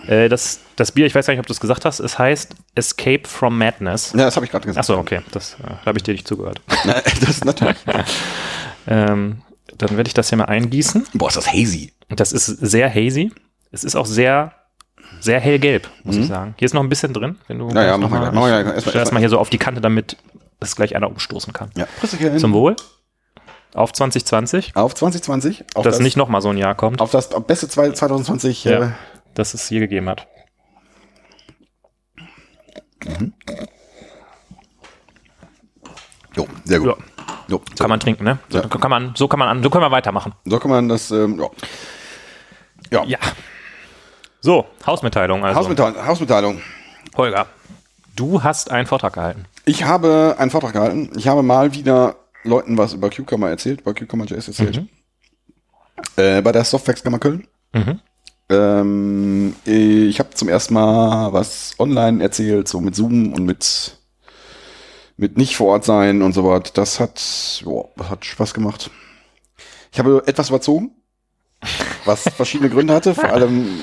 Äh, 0.07 0.29
das, 0.29 0.61
das 0.77 0.93
Bier, 0.93 1.07
ich 1.07 1.15
weiß 1.15 1.27
gar 1.27 1.35
nicht, 1.35 1.41
ob 1.41 1.47
du 1.47 1.53
es 1.53 1.61
gesagt 1.61 1.85
hast, 1.85 2.01
es 2.01 2.19
heißt 2.19 2.55
Escape 2.75 3.29
from 3.29 3.59
Madness. 3.59 4.13
Ja, 4.13 4.25
das 4.25 4.37
habe 4.37 4.47
ich 4.47 4.53
gerade 4.53 4.67
gesagt. 4.67 4.83
Ach 4.83 4.87
so, 4.87 4.99
okay, 4.99 5.21
das 5.33 5.57
äh, 5.63 5.87
habe 5.87 5.99
ich 5.99 6.03
dir 6.03 6.13
nicht 6.13 6.27
zugehört. 6.27 6.61
Na, 6.85 6.95
das 7.21 7.29
ist 7.29 7.45
natürlich. 7.45 7.77
Ähm, 8.87 9.41
dann 9.79 9.97
werde 9.97 10.09
ich 10.09 10.13
das 10.13 10.29
hier 10.29 10.37
mal 10.37 10.45
eingießen. 10.45 11.07
Boah, 11.15 11.29
ist 11.29 11.39
das 11.39 11.51
hazy. 11.51 11.95
Das 12.11 12.33
ist 12.33 12.45
sehr 12.45 12.93
hazy. 12.93 13.33
Es 13.71 13.83
ist 13.83 13.97
auch 13.97 14.05
sehr 14.05 14.53
sehr 15.21 15.41
hellgelb, 15.41 15.89
muss 16.05 16.17
ich 16.17 16.27
sagen. 16.27 16.55
Hier 16.59 16.67
ist 16.67 16.75
noch 16.75 16.83
ein 16.83 16.89
bisschen 16.89 17.13
drin, 17.13 17.39
wenn 17.49 17.59
du. 17.59 17.69
Ja, 17.71 17.83
ja, 17.85 17.99
mach 17.99 18.11
mal. 18.11 18.31
Mach 18.33 18.41
mal 18.43 18.81
stell 18.81 18.93
das 18.93 19.13
mal 19.13 19.21
hier 19.21 19.29
so 19.31 19.39
auf 19.39 19.51
die 19.51 19.59
Kante, 19.59 19.81
damit 19.81 20.17
das 20.61 20.77
gleich 20.77 20.95
einer 20.97 21.09
umstoßen 21.09 21.53
kann. 21.53 21.71
Ja, 21.77 21.87
Zum 22.39 22.53
Wohl. 22.53 22.77
Auf 23.75 23.93
2020. 23.93 24.77
auf 24.77 24.95
2020. 24.95 25.65
Auf 25.75 25.83
dass 25.85 25.99
nicht 25.99 26.17
nochmal 26.17 26.41
so 26.41 26.49
ein 26.51 26.57
Jahr 26.59 26.75
kommt, 26.77 27.01
auf 27.01 27.11
das 27.11 27.29
beste 27.47 27.69
zwei- 27.69 27.91
2020. 27.91 28.65
Ja. 28.65 28.83
Äh, 28.85 28.91
dass 29.35 29.53
es 29.55 29.67
hier 29.69 29.81
gegeben 29.81 30.09
hat. 30.09 30.29
jo, 36.37 36.47
sehr 36.65 36.79
gut. 36.81 36.89
Ja. 36.89 36.97
Jo, 37.49 37.61
Kann 37.79 37.91
man 37.91 38.01
trinken, 38.01 38.25
ne? 38.25 38.39
So, 38.49 38.59
Ja. 38.59 38.69
kann 38.69 38.91
man, 38.91 39.13
so 39.17 39.29
kann 39.29 39.39
man 39.39 39.49
an, 39.49 39.63
so 39.63 39.69
können 39.71 39.85
wir 39.85 39.91
weitermachen. 39.91 40.33
so 40.47 40.59
kann 40.59 40.71
man 40.71 40.89
das. 40.89 41.11
Ähm, 41.11 41.41
ja. 42.91 43.05
Ja. 43.05 43.19
So, 44.45 44.67
Hausmitteilung 44.85 45.43
also. 45.43 45.59
Hausmitteilung, 45.59 46.07
Hausmitteilung. 46.07 46.61
Holger, 47.17 47.47
du 48.15 48.43
hast 48.43 48.71
einen 48.71 48.87
Vortrag 48.87 49.15
gehalten. 49.15 49.47
Ich 49.65 49.85
habe 49.85 50.37
einen 50.39 50.51
Vortrag 50.51 50.75
gehalten. 50.75 51.11
Ich 51.17 51.29
habe 51.29 51.43
mal 51.43 51.73
wieder 51.73 52.17
Leuten 52.43 52.77
was 52.77 52.93
über 52.93 53.09
Cucumber 53.09 53.49
erzählt, 53.49 53.81
über 53.81 53.95
Cucumber.js 53.95 54.49
erzählt. 54.49 54.87
Äh, 56.17 56.43
bei 56.43 56.53
der 56.53 56.63
Softwarekammer 56.63 57.21
Köln. 57.21 57.49
Mhm. 57.73 58.01
Ähm, 58.51 59.57
ich 59.65 60.19
habe 60.19 60.35
zum 60.35 60.51
ersten 60.51 60.75
Mal 60.75 61.33
was 61.33 61.73
online 61.79 62.23
erzählt, 62.23 62.69
so 62.69 62.83
mit 62.83 62.95
Zoom 62.95 63.33
und 63.33 63.47
mit, 63.47 63.97
mit 65.17 65.39
nicht 65.39 65.57
vor 65.57 65.69
Ort 65.69 65.87
sein 65.87 66.21
und 66.21 66.35
so 66.35 66.45
was. 66.45 66.71
Das 66.75 67.01
hat, 67.01 67.63
boah, 67.65 67.89
das 67.97 68.11
hat 68.11 68.27
Spaß 68.27 68.53
gemacht. 68.53 68.91
Ich 69.91 69.99
habe 69.99 70.23
etwas 70.27 70.51
überzogen, 70.51 70.91
was 72.05 72.25
verschiedene 72.25 72.69
Gründe 72.69 72.93
hatte. 72.93 73.15
Vor 73.15 73.31
allem, 73.31 73.81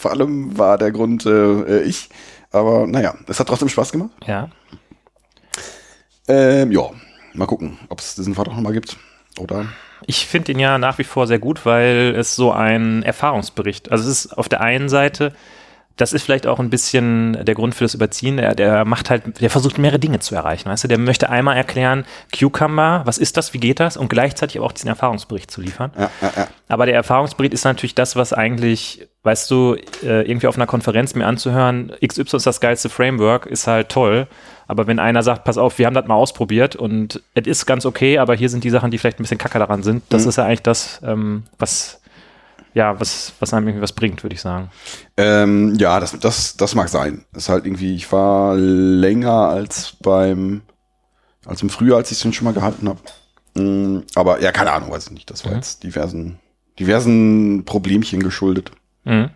vor 0.00 0.12
allem 0.12 0.56
war 0.56 0.78
der 0.78 0.92
Grund 0.92 1.26
äh, 1.26 1.82
ich. 1.82 2.08
Aber 2.50 2.86
naja, 2.86 3.14
es 3.26 3.38
hat 3.38 3.48
trotzdem 3.48 3.68
Spaß 3.68 3.92
gemacht. 3.92 4.10
Ja. 4.26 4.48
Ähm, 6.26 6.72
ja, 6.72 6.90
mal 7.34 7.46
gucken, 7.46 7.78
ob 7.90 8.00
es 8.00 8.14
diesen 8.14 8.34
Vortrag 8.34 8.56
nochmal 8.56 8.72
gibt. 8.72 8.96
Oder? 9.38 9.66
Ich 10.06 10.26
finde 10.26 10.52
ihn 10.52 10.58
ja 10.58 10.78
nach 10.78 10.96
wie 10.96 11.04
vor 11.04 11.26
sehr 11.26 11.38
gut, 11.38 11.66
weil 11.66 12.14
es 12.16 12.34
so 12.34 12.50
ein 12.50 13.02
Erfahrungsbericht, 13.02 13.92
also 13.92 14.08
es 14.08 14.24
ist 14.24 14.38
auf 14.38 14.48
der 14.48 14.62
einen 14.62 14.88
Seite, 14.88 15.34
das 15.96 16.12
ist 16.12 16.22
vielleicht 16.22 16.46
auch 16.46 16.58
ein 16.58 16.70
bisschen 16.70 17.44
der 17.44 17.54
Grund 17.54 17.74
für 17.74 17.84
das 17.84 17.94
Überziehen, 17.94 18.38
der, 18.38 18.54
der 18.54 18.84
macht 18.84 19.10
halt, 19.10 19.40
der 19.40 19.50
versucht 19.50 19.78
mehrere 19.78 19.98
Dinge 19.98 20.18
zu 20.20 20.34
erreichen, 20.34 20.68
weißt 20.70 20.84
du, 20.84 20.88
der 20.88 20.98
möchte 20.98 21.28
einmal 21.28 21.56
erklären, 21.56 22.04
Cucumber, 22.36 23.02
was 23.04 23.18
ist 23.18 23.36
das, 23.36 23.52
wie 23.52 23.58
geht 23.58 23.80
das 23.80 23.96
und 23.96 24.08
gleichzeitig 24.08 24.58
aber 24.58 24.66
auch 24.66 24.72
diesen 24.72 24.88
Erfahrungsbericht 24.88 25.50
zu 25.50 25.60
liefern. 25.60 25.92
Ja, 25.96 26.10
ja, 26.22 26.32
ja. 26.36 26.48
Aber 26.68 26.86
der 26.86 26.94
Erfahrungsbericht 26.94 27.52
ist 27.52 27.64
natürlich 27.64 27.94
das, 27.94 28.16
was 28.16 28.32
eigentlich, 28.32 29.08
weißt 29.24 29.50
du, 29.50 29.76
äh, 30.02 30.22
irgendwie 30.22 30.46
auf 30.46 30.56
einer 30.56 30.66
Konferenz 30.66 31.14
mir 31.14 31.26
anzuhören, 31.26 31.92
XY 32.06 32.36
ist 32.36 32.46
das 32.46 32.60
geilste 32.60 32.88
Framework, 32.88 33.46
ist 33.46 33.66
halt 33.66 33.90
toll. 33.90 34.26
Aber 34.66 34.86
wenn 34.86 35.00
einer 35.00 35.24
sagt, 35.24 35.42
pass 35.42 35.58
auf, 35.58 35.78
wir 35.78 35.86
haben 35.86 35.94
das 35.94 36.06
mal 36.06 36.14
ausprobiert 36.14 36.76
und 36.76 37.20
es 37.34 37.46
ist 37.48 37.66
ganz 37.66 37.84
okay, 37.84 38.18
aber 38.18 38.36
hier 38.36 38.48
sind 38.48 38.62
die 38.62 38.70
Sachen, 38.70 38.92
die 38.92 38.98
vielleicht 38.98 39.18
ein 39.18 39.24
bisschen 39.24 39.36
kacke 39.36 39.58
daran 39.58 39.82
sind, 39.82 40.04
das 40.10 40.26
ist 40.26 40.36
ja 40.36 40.44
eigentlich 40.44 40.62
das, 40.62 41.00
ähm, 41.04 41.42
was, 41.58 41.99
ja, 42.74 42.98
was, 43.00 43.32
was 43.40 43.52
einem 43.52 43.66
irgendwie 43.68 43.82
was 43.82 43.92
bringt, 43.92 44.22
würde 44.22 44.34
ich 44.34 44.40
sagen. 44.40 44.70
Ähm, 45.16 45.74
ja, 45.76 45.98
das, 46.00 46.18
das, 46.18 46.56
das 46.56 46.74
mag 46.74 46.88
sein. 46.88 47.24
Das 47.32 47.44
ist 47.44 47.48
halt 47.48 47.66
irgendwie, 47.66 47.94
ich 47.96 48.10
war 48.12 48.54
länger 48.56 49.32
als 49.32 49.96
beim, 50.00 50.62
als 51.46 51.62
im 51.62 51.70
Frühjahr, 51.70 51.98
als 51.98 52.10
ich 52.12 52.24
es 52.24 52.34
schon 52.34 52.44
mal 52.44 52.54
gehalten 52.54 52.88
habe. 52.88 53.00
Mm, 53.60 54.04
aber 54.14 54.40
ja, 54.40 54.52
keine 54.52 54.72
Ahnung, 54.72 54.90
weiß 54.90 55.06
ich 55.06 55.12
nicht. 55.12 55.30
Das 55.30 55.44
war 55.44 55.50
Mhm. 55.52 55.56
jetzt 55.58 55.82
diversen, 55.82 56.38
diversen 56.78 57.64
Problemchen 57.64 58.22
geschuldet. 58.22 58.70
Mhm. 59.04 59.30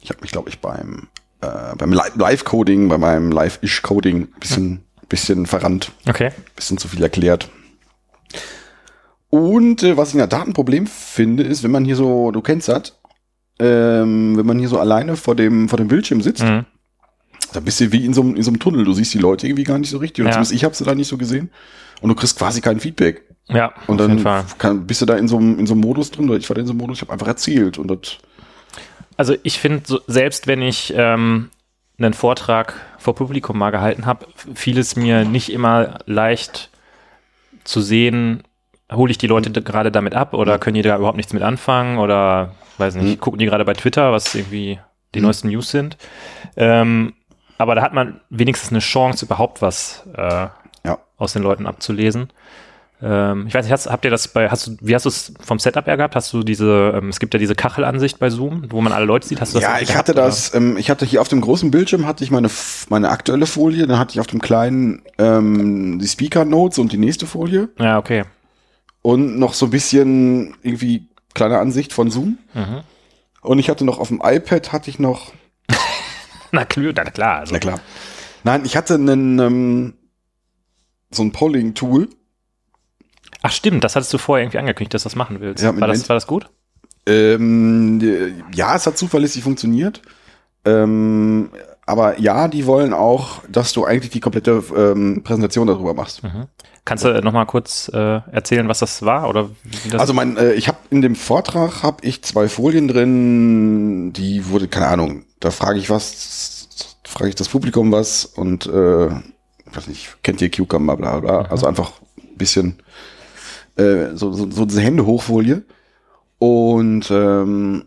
Ich 0.00 0.10
habe 0.10 0.20
mich, 0.22 0.32
glaube 0.32 0.48
ich, 0.48 0.58
beim, 0.58 1.08
äh, 1.40 1.76
beim 1.76 1.92
Li- 1.92 2.00
Live-Coding, 2.16 2.88
bei 2.88 2.98
meinem 2.98 3.30
Live-Ish-Coding 3.30 4.28
bisschen, 4.40 4.82
bisschen 5.08 5.46
verrannt. 5.46 5.92
Okay. 6.08 6.32
bisschen 6.56 6.78
zu 6.78 6.88
viel 6.88 7.02
erklärt. 7.02 7.48
Und 9.34 9.82
äh, 9.82 9.96
was 9.96 10.08
ich 10.10 10.14
in 10.14 10.18
der 10.18 10.28
Tat 10.28 10.46
ein 10.46 10.52
Problem 10.52 10.86
finde, 10.86 11.42
ist, 11.42 11.62
wenn 11.62 11.70
man 11.70 11.86
hier 11.86 11.96
so, 11.96 12.30
du 12.32 12.42
kennst 12.42 12.68
das, 12.68 13.00
ähm, 13.58 14.36
wenn 14.36 14.44
man 14.44 14.58
hier 14.58 14.68
so 14.68 14.78
alleine 14.78 15.16
vor 15.16 15.34
dem, 15.34 15.70
vor 15.70 15.78
dem 15.78 15.88
Bildschirm 15.88 16.20
sitzt, 16.20 16.42
Mhm. 16.44 16.66
da 17.54 17.60
bist 17.60 17.80
du 17.80 17.90
wie 17.92 18.04
in 18.04 18.12
so, 18.12 18.20
einem- 18.20 18.36
in 18.36 18.42
so 18.42 18.50
einem 18.50 18.58
Tunnel. 18.58 18.84
Du 18.84 18.92
siehst 18.92 19.14
die 19.14 19.18
Leute 19.18 19.46
irgendwie 19.46 19.64
gar 19.64 19.78
nicht 19.78 19.88
so 19.88 19.96
richtig. 19.96 20.20
Oder 20.22 20.28
Ja. 20.28 20.32
zumindest 20.34 20.52
ich 20.52 20.64
habe 20.64 20.74
sie 20.74 20.84
da 20.84 20.94
nicht 20.94 21.08
so 21.08 21.16
gesehen. 21.16 21.50
Und 22.02 22.10
du 22.10 22.14
kriegst 22.14 22.36
quasi 22.38 22.60
kein 22.60 22.78
Feedback. 22.78 23.22
Ja, 23.48 23.72
Und 23.86 24.02
auf 24.02 24.08
jeden 24.08 24.22
dann 24.22 24.44
Fall. 24.44 24.44
kann, 24.58 24.86
bist 24.86 25.00
du 25.00 25.06
da 25.06 25.16
in 25.16 25.28
so, 25.28 25.38
einem, 25.38 25.58
in 25.58 25.66
so 25.66 25.72
einem 25.72 25.80
Modus 25.80 26.10
drin, 26.10 26.28
oder 26.28 26.38
ich 26.38 26.48
war 26.50 26.54
da 26.54 26.60
in 26.60 26.66
so 26.66 26.72
einem 26.72 26.80
Modus, 26.80 26.98
ich 26.98 27.02
habe 27.02 27.12
einfach 27.14 27.26
erzählt. 27.28 27.78
Und 27.78 27.88
das, 27.88 28.18
Also 29.16 29.34
ich 29.44 29.58
finde, 29.58 29.82
so, 29.86 30.00
selbst 30.08 30.46
wenn 30.46 30.60
ich 30.60 30.92
ähm, 30.94 31.48
einen 31.98 32.12
Vortrag 32.12 32.74
vor 32.98 33.14
Publikum 33.14 33.56
mal 33.56 33.70
gehalten 33.70 34.04
habe, 34.04 34.26
fiel 34.54 34.76
es 34.78 34.94
mir 34.94 35.24
nicht 35.24 35.50
immer 35.50 36.00
leicht 36.04 36.70
zu 37.64 37.80
sehen, 37.80 38.42
hole 38.94 39.10
ich 39.10 39.18
die 39.18 39.26
Leute 39.26 39.50
d- 39.50 39.60
gerade 39.62 39.90
damit 39.92 40.14
ab 40.14 40.34
oder 40.34 40.58
können 40.58 40.74
die 40.74 40.82
da 40.82 40.96
überhaupt 40.96 41.16
nichts 41.16 41.32
mit 41.32 41.42
anfangen 41.42 41.98
oder 41.98 42.52
weiß 42.78 42.94
nicht, 42.96 43.16
Mhm. 43.16 43.20
gucken 43.20 43.38
die 43.38 43.46
gerade 43.46 43.64
bei 43.64 43.74
Twitter, 43.74 44.12
was 44.12 44.34
irgendwie 44.34 44.78
die 45.14 45.20
Mhm. 45.20 45.26
neuesten 45.26 45.48
News 45.48 45.70
sind. 45.70 45.96
Ähm, 46.56 47.12
aber 47.58 47.74
da 47.74 47.82
hat 47.82 47.92
man 47.92 48.20
wenigstens 48.30 48.70
eine 48.70 48.80
Chance, 48.80 49.24
überhaupt 49.26 49.62
was 49.62 50.04
äh, 50.16 50.46
ja. 50.84 50.98
aus 51.18 51.32
den 51.34 51.42
Leuten 51.42 51.66
abzulesen. 51.66 52.30
Ähm, 53.04 53.46
ich 53.48 53.54
weiß 53.54 53.64
nicht, 53.64 53.72
hast, 53.72 53.88
habt 53.90 54.04
ihr 54.04 54.12
das 54.12 54.28
bei, 54.28 54.48
hast 54.48 54.66
du, 54.68 54.76
wie 54.80 54.94
hast 54.94 55.04
du 55.04 55.08
es 55.08 55.34
vom 55.40 55.58
Setup 55.58 55.84
her 55.86 55.96
gehabt? 55.96 56.14
Hast 56.14 56.32
du 56.32 56.44
diese, 56.44 56.92
ähm, 56.96 57.08
es 57.08 57.18
gibt 57.18 57.34
ja 57.34 57.40
diese 57.40 57.56
Kachelansicht 57.56 58.20
bei 58.20 58.30
Zoom, 58.30 58.66
wo 58.70 58.80
man 58.80 58.92
alle 58.92 59.06
Leute 59.06 59.26
sieht. 59.26 59.40
Hast 59.40 59.54
du 59.54 59.58
das 59.58 59.68
Ja, 59.68 59.78
ich 59.80 59.88
gehabt, 59.88 59.98
hatte 60.08 60.12
oder? 60.12 60.22
das, 60.26 60.54
ähm, 60.54 60.76
ich 60.76 60.88
hatte 60.88 61.04
hier 61.04 61.20
auf 61.20 61.26
dem 61.28 61.40
großen 61.40 61.70
Bildschirm 61.72 62.06
hatte 62.06 62.22
ich 62.22 62.30
meine, 62.30 62.48
meine 62.90 63.10
aktuelle 63.10 63.46
Folie, 63.46 63.88
dann 63.88 63.98
hatte 63.98 64.12
ich 64.14 64.20
auf 64.20 64.28
dem 64.28 64.40
kleinen 64.40 65.02
ähm, 65.18 65.98
die 65.98 66.06
Speaker 66.06 66.44
Notes 66.44 66.78
und 66.78 66.92
die 66.92 66.96
nächste 66.98 67.26
Folie. 67.26 67.68
Ja, 67.80 67.98
okay. 67.98 68.22
Und 69.02 69.38
noch 69.38 69.54
so 69.54 69.66
ein 69.66 69.70
bisschen 69.70 70.56
irgendwie 70.62 71.08
kleine 71.34 71.58
Ansicht 71.58 71.92
von 71.92 72.10
Zoom. 72.10 72.38
Mhm. 72.54 72.82
Und 73.42 73.58
ich 73.58 73.68
hatte 73.68 73.84
noch 73.84 73.98
auf 73.98 74.08
dem 74.08 74.22
iPad 74.24 74.72
hatte 74.72 74.88
ich 74.88 74.98
noch, 74.98 75.32
Na 76.52 76.64
klar, 76.64 76.92
na 76.94 77.04
klar. 77.10 77.38
Also, 77.40 77.52
na 77.52 77.58
klar. 77.58 77.80
Nein, 78.44 78.64
ich 78.64 78.76
hatte 78.76 78.94
einen 78.94 79.38
ähm, 79.38 79.94
so 81.10 81.22
ein 81.22 81.32
Polling-Tool. 81.32 82.08
Ach 83.42 83.50
stimmt, 83.50 83.82
das 83.84 83.96
hattest 83.96 84.12
du 84.12 84.18
vorher 84.18 84.44
irgendwie 84.44 84.58
angekündigt, 84.58 84.94
dass 84.94 85.02
du 85.02 85.08
das 85.08 85.16
machen 85.16 85.40
willst. 85.40 85.64
Ja, 85.64 85.78
war, 85.78 85.88
das, 85.88 86.08
war 86.08 86.14
das 86.14 86.26
gut? 86.26 86.48
Ähm, 87.06 88.00
äh, 88.00 88.32
ja, 88.54 88.76
es 88.76 88.86
hat 88.86 88.98
zuverlässig 88.98 89.42
funktioniert. 89.42 90.02
Ähm, 90.64 91.50
aber 91.86 92.20
ja, 92.20 92.46
die 92.46 92.66
wollen 92.66 92.92
auch, 92.92 93.42
dass 93.48 93.72
du 93.72 93.84
eigentlich 93.84 94.10
die 94.10 94.20
komplette 94.20 94.62
ähm, 94.76 95.22
Präsentation 95.24 95.66
darüber 95.66 95.94
machst. 95.94 96.22
Mhm. 96.22 96.46
Kannst 96.84 97.04
du 97.04 97.20
noch 97.20 97.32
mal 97.32 97.44
kurz 97.44 97.88
äh, 97.94 98.20
erzählen, 98.32 98.66
was 98.68 98.80
das 98.80 99.02
war 99.02 99.28
oder 99.28 99.50
wie 99.62 99.90
das 99.90 100.00
Also 100.00 100.14
mein, 100.14 100.36
äh, 100.36 100.54
ich 100.54 100.66
habe 100.66 100.78
in 100.90 101.00
dem 101.00 101.14
Vortrag 101.14 101.84
habe 101.84 102.04
ich 102.04 102.22
zwei 102.22 102.48
Folien 102.48 102.88
drin, 102.88 104.12
die 104.12 104.48
wurde 104.48 104.66
keine 104.66 104.88
Ahnung. 104.88 105.24
Da 105.38 105.52
frage 105.52 105.78
ich 105.78 105.90
was, 105.90 106.68
frage 107.04 107.28
ich 107.28 107.34
das 107.36 107.48
Publikum 107.48 107.92
was 107.92 108.24
und 108.24 108.66
äh, 108.66 109.10
weiß 109.10 109.86
nicht, 109.86 110.16
kennt 110.24 110.42
ihr 110.42 110.50
Cucumber, 110.50 110.96
bla 110.96 111.20
bla. 111.20 111.42
Also 111.42 111.66
einfach 111.66 111.92
ein 112.18 112.36
bisschen 112.36 112.82
äh, 113.76 114.14
so, 114.14 114.32
so, 114.32 114.50
so 114.50 114.64
diese 114.64 114.80
Hände 114.80 115.06
hochfolie 115.06 115.62
und 116.38 117.12
ähm, 117.12 117.84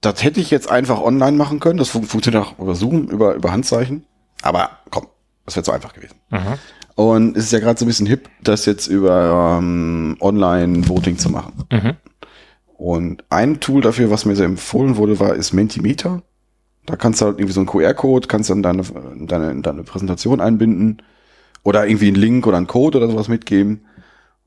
das 0.00 0.24
hätte 0.24 0.40
ich 0.40 0.50
jetzt 0.50 0.70
einfach 0.70 1.02
online 1.02 1.36
machen 1.36 1.60
können. 1.60 1.78
Das 1.78 1.90
fun 1.90 2.04
funktioniert 2.04 2.42
auch 2.42 2.58
über 2.58 2.74
Zoom, 2.74 3.08
über 3.08 3.34
über 3.34 3.52
Handzeichen. 3.52 4.06
Aber 4.40 4.70
komm, 4.90 5.08
das 5.44 5.56
wäre 5.56 5.64
zu 5.64 5.72
einfach 5.72 5.92
gewesen. 5.92 6.16
Mhm. 6.30 6.54
Und 6.96 7.36
es 7.36 7.44
ist 7.44 7.52
ja 7.52 7.60
gerade 7.60 7.78
so 7.78 7.84
ein 7.84 7.88
bisschen 7.88 8.06
hip, 8.06 8.28
das 8.42 8.64
jetzt 8.64 8.86
über 8.88 9.58
ähm, 9.60 10.16
Online-Voting 10.18 11.18
zu 11.18 11.30
machen. 11.30 11.52
Mhm. 11.70 11.92
Und 12.78 13.24
ein 13.28 13.60
Tool 13.60 13.82
dafür, 13.82 14.10
was 14.10 14.24
mir 14.24 14.34
sehr 14.34 14.46
empfohlen 14.46 14.96
wurde, 14.96 15.20
war, 15.20 15.34
ist 15.34 15.52
Mentimeter. 15.52 16.22
Da 16.86 16.96
kannst 16.96 17.20
du 17.20 17.26
halt 17.26 17.38
irgendwie 17.38 17.52
so 17.52 17.60
einen 17.60 17.66
QR-Code, 17.66 18.28
kannst 18.28 18.48
dann 18.48 18.62
deine, 18.62 18.82
deine, 19.20 19.60
deine 19.60 19.82
Präsentation 19.82 20.40
einbinden 20.40 21.02
oder 21.62 21.86
irgendwie 21.86 22.08
einen 22.08 22.16
Link 22.16 22.46
oder 22.46 22.56
einen 22.56 22.66
Code 22.66 22.98
oder 22.98 23.08
sowas 23.08 23.28
mitgeben. 23.28 23.82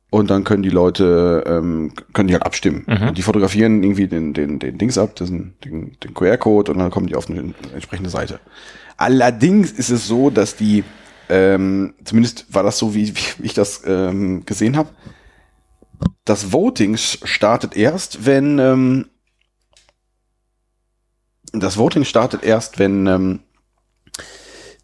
Und 0.10 0.32
dann 0.32 0.44
können 0.44 0.64
die 0.64 0.70
Leute, 0.70 1.44
ähm, 1.46 1.94
können 2.14 2.30
die 2.30 2.34
halt 2.34 2.46
abstimmen. 2.46 2.84
Mhm. 2.88 3.10
Und 3.10 3.18
die 3.18 3.22
fotografieren 3.22 3.84
irgendwie 3.84 4.08
den, 4.08 4.34
den, 4.34 4.58
den 4.58 4.80
Dings 4.80 4.98
ab, 4.98 5.16
diesen, 5.18 5.54
den, 5.64 5.98
den 6.04 6.16
QR-Code 6.16 6.72
und 6.72 6.80
dann 6.80 6.90
kommen 6.90 7.06
die 7.06 7.16
auf 7.16 7.30
eine 7.30 7.54
entsprechende 7.74 8.10
Seite. 8.10 8.40
Allerdings 8.98 9.72
ist 9.72 9.92
es 9.92 10.08
so, 10.08 10.32
dass 10.32 10.56
die, 10.56 10.84
ähm, 11.30 11.94
zumindest 12.04 12.54
war 12.54 12.64
das 12.64 12.78
so, 12.78 12.94
wie, 12.96 13.16
wie 13.16 13.46
ich 13.46 13.54
das 13.54 13.84
ähm, 13.86 14.46
gesehen 14.46 14.76
habe, 14.76 14.90
das 16.26 16.52
Voting 16.52 16.98
startet 16.98 17.76
erst, 17.76 18.26
wenn 18.26 18.60
ähm, 18.60 19.10
das 21.52 21.78
Voting 21.78 22.04
startet 22.04 22.44
erst, 22.44 22.80
wenn 22.80 23.08
ähm, 23.08 23.40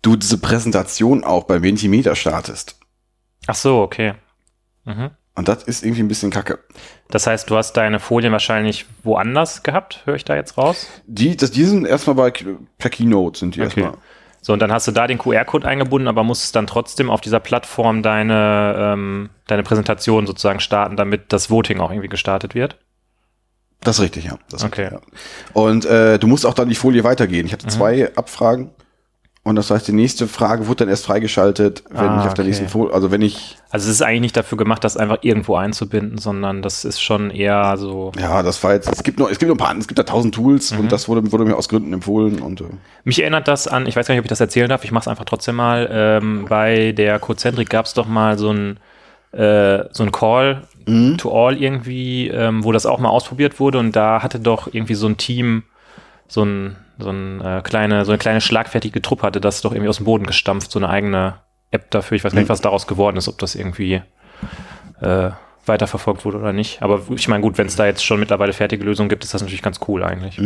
du 0.02 0.16
diese 0.16 0.38
Präsentation 0.38 1.24
auch 1.24 1.46
bei 1.46 1.60
Mentimeter 1.60 2.16
startest. 2.16 2.80
Ach 3.48 3.56
so, 3.56 3.82
okay. 3.82 4.14
Mhm. 4.86 5.12
Und 5.36 5.48
das 5.48 5.64
ist 5.64 5.84
irgendwie 5.84 6.02
ein 6.02 6.08
bisschen 6.08 6.32
kacke. 6.32 6.60
Das 7.10 7.28
heißt, 7.28 7.50
du 7.50 7.58
hast 7.58 7.74
deine 7.74 8.00
Folien 8.00 8.32
wahrscheinlich 8.32 8.86
woanders 9.04 9.64
gehabt, 9.64 10.02
höre 10.06 10.16
ich 10.16 10.24
da 10.24 10.36
jetzt 10.36 10.58
raus? 10.58 10.88
Die, 11.06 11.36
das, 11.36 11.52
die 11.52 11.66
sind 11.66 11.86
erstmal 11.86 12.16
bei 12.16 12.32
per 12.78 12.90
Keynote 12.90 13.40
sind 13.40 13.56
die 13.56 13.62
Okay. 13.62 13.82
erstmal. 13.82 13.98
So, 14.46 14.54
und 14.54 14.60
dann 14.60 14.72
hast 14.72 14.86
du 14.88 14.92
da 14.92 15.08
den 15.08 15.18
QR-Code 15.18 15.68
eingebunden, 15.68 16.08
aber 16.08 16.24
musstest 16.24 16.56
dann 16.56 16.68
trotzdem 16.68 17.10
auf 17.10 17.20
dieser 17.20 17.40
Plattform 17.40 18.04
deine, 18.04 18.76
ähm, 18.78 19.32
deine 19.48 19.64
Präsentation 19.64 20.28
sozusagen 20.28 20.60
starten, 20.60 20.96
damit 20.98 21.34
das 21.34 21.50
Voting 21.50 21.80
auch 21.80 21.90
irgendwie 21.90 22.10
gestartet 22.10 22.54
wird. 22.54 22.78
Das 23.82 23.98
ist 23.98 24.04
richtig, 24.04 24.26
ja. 24.26 24.38
Das 24.52 24.64
Okay. 24.64 24.84
richtig, 24.84 25.00
ja. 25.02 25.60
Und 25.60 25.86
äh, 25.86 26.20
du 26.20 26.28
musst 26.28 26.46
auch 26.46 26.54
dann 26.54 26.70
die 26.70 26.76
Folie 26.76 27.04
weitergehen. 27.04 27.48
Ich 27.48 27.54
Mhm. 27.54 27.58
hatte 27.58 27.68
zwei 27.70 28.16
Abfragen. 28.16 28.70
Und 29.48 29.58
das 29.58 29.70
heißt, 29.70 29.88
die 29.88 29.92
nächste 29.94 30.28
Frage 30.28 30.66
wurde 30.66 30.78
dann 30.78 30.90
erst 30.90 31.06
freigeschaltet, 31.06 31.84
wenn 31.92 32.00
Ah, 32.10 32.22
ich 32.22 32.26
auf 32.28 32.34
der 32.34 32.42
okay. 32.44 32.50
nächsten 32.50 32.68
Folie, 32.68 32.92
also 32.92 33.12
wenn 33.12 33.22
ich, 33.22 33.58
Also 33.70 33.88
es 33.90 33.98
ist 33.98 34.02
eigentlich 34.02 34.22
nicht 34.22 34.38
dafür 34.38 34.58
gemacht, 34.58 34.84
das 34.84 34.98
einfach 34.98 35.20
irgendwo 35.22 35.56
einzubinden, 35.56 36.18
sondern 36.18 36.64
das 36.64 36.84
ist 36.84 37.00
schon 37.00 37.30
eher 37.30 37.78
so. 37.78 38.12
ja, 38.20 38.42
das 38.42 38.64
war 38.64 38.74
jetzt, 38.74 38.92
es 38.92 39.04
gibt 39.04 39.20
noch, 39.20 39.30
es 39.30 39.38
gibt 39.38 39.50
noch 39.50 39.56
ein 39.56 39.60
paar, 39.64 39.78
es 39.78 39.88
gibt 39.88 40.00
da 40.00 40.04
tausend 40.04 40.34
Tools 40.34 40.72
Mhm. 40.72 40.80
und 40.80 40.92
das 40.92 41.08
wurde, 41.08 41.32
wurde 41.32 41.46
mir 41.46 41.56
aus 41.58 41.70
Gründen 41.70 41.94
empfohlen 41.94 42.42
und 42.42 42.62
äh, 42.62 42.66
Mich 43.04 43.22
erinnert 43.22 43.48
das 43.48 43.68
an, 43.68 43.86
ich 43.86 43.96
weiß 43.96 44.08
gar 44.08 44.16
nicht, 44.16 44.20
ob 44.22 44.26
ich 44.26 44.30
das 44.30 44.40
erzählen 44.42 44.68
darf, 44.68 44.84
ich 44.84 44.92
mache 44.92 45.04
es 45.04 45.08
einfach 45.08 45.26
trotzdem 45.26 45.56
mal. 45.58 45.88
Ähm, 45.92 46.46
bei 46.50 46.92
der 46.94 47.20
Cozentrik 47.20 47.70
gab 47.70 47.86
es 47.86 47.94
doch 47.94 48.08
mal 48.08 48.40
so 48.40 48.50
ein, 48.52 48.80
äh, 49.32 49.84
so 49.92 50.02
ein 50.02 50.12
Call 50.12 50.64
to 51.18 51.32
All 51.32 51.56
irgendwie, 51.62 52.30
ähm, 52.30 52.64
wo 52.64 52.72
das 52.72 52.86
auch 52.88 52.98
mal 53.00 53.10
ausprobiert 53.10 53.60
wurde 53.60 53.78
und 53.78 53.96
da 53.96 54.24
hatte 54.24 54.40
doch 54.40 54.70
irgendwie 54.74 54.96
so 54.96 55.06
ein 55.08 55.18
Team 55.18 55.64
so 56.28 56.44
ein, 56.44 56.78
so 56.98 57.10
ein 57.10 57.42
äh, 57.42 57.62
kleine, 57.64 58.06
so 58.06 58.12
eine 58.12 58.20
kleine 58.20 58.42
schlagfertige 58.42 59.02
Truppe 59.02 59.24
hatte 59.24 59.42
das 59.42 59.62
doch 59.62 59.72
irgendwie 59.72 59.90
aus 59.90 59.98
dem 59.98 60.06
Boden 60.06 60.26
gestampft, 60.26 60.72
so 60.72 60.80
eine 60.80 60.90
eigene 60.90 61.36
App 61.72 61.92
dafür. 61.92 62.16
Ich 62.16 62.24
weiß 62.24 62.34
gar 62.34 62.40
nicht, 62.40 62.50
was 62.50 62.62
daraus 62.62 62.88
geworden 62.88 63.18
ist, 63.18 63.28
ob 63.28 63.38
das 63.40 63.56
irgendwie 63.56 64.02
äh, 65.02 65.30
weiterverfolgt 65.66 66.26
wurde 66.26 66.38
oder 66.38 66.54
nicht. 66.54 66.82
Aber 66.82 67.02
ich 67.10 67.28
meine, 67.28 67.42
gut, 67.42 67.58
wenn 67.58 67.68
es 67.68 67.76
da 67.76 67.86
jetzt 67.86 68.04
schon 68.04 68.20
mittlerweile 68.20 68.54
fertige 68.54 68.84
Lösungen 68.84 69.10
gibt, 69.10 69.24
ist 69.24 69.34
das 69.34 69.42
natürlich 69.42 69.62
ganz 69.62 69.80
cool 69.88 70.04
eigentlich. 70.04 70.40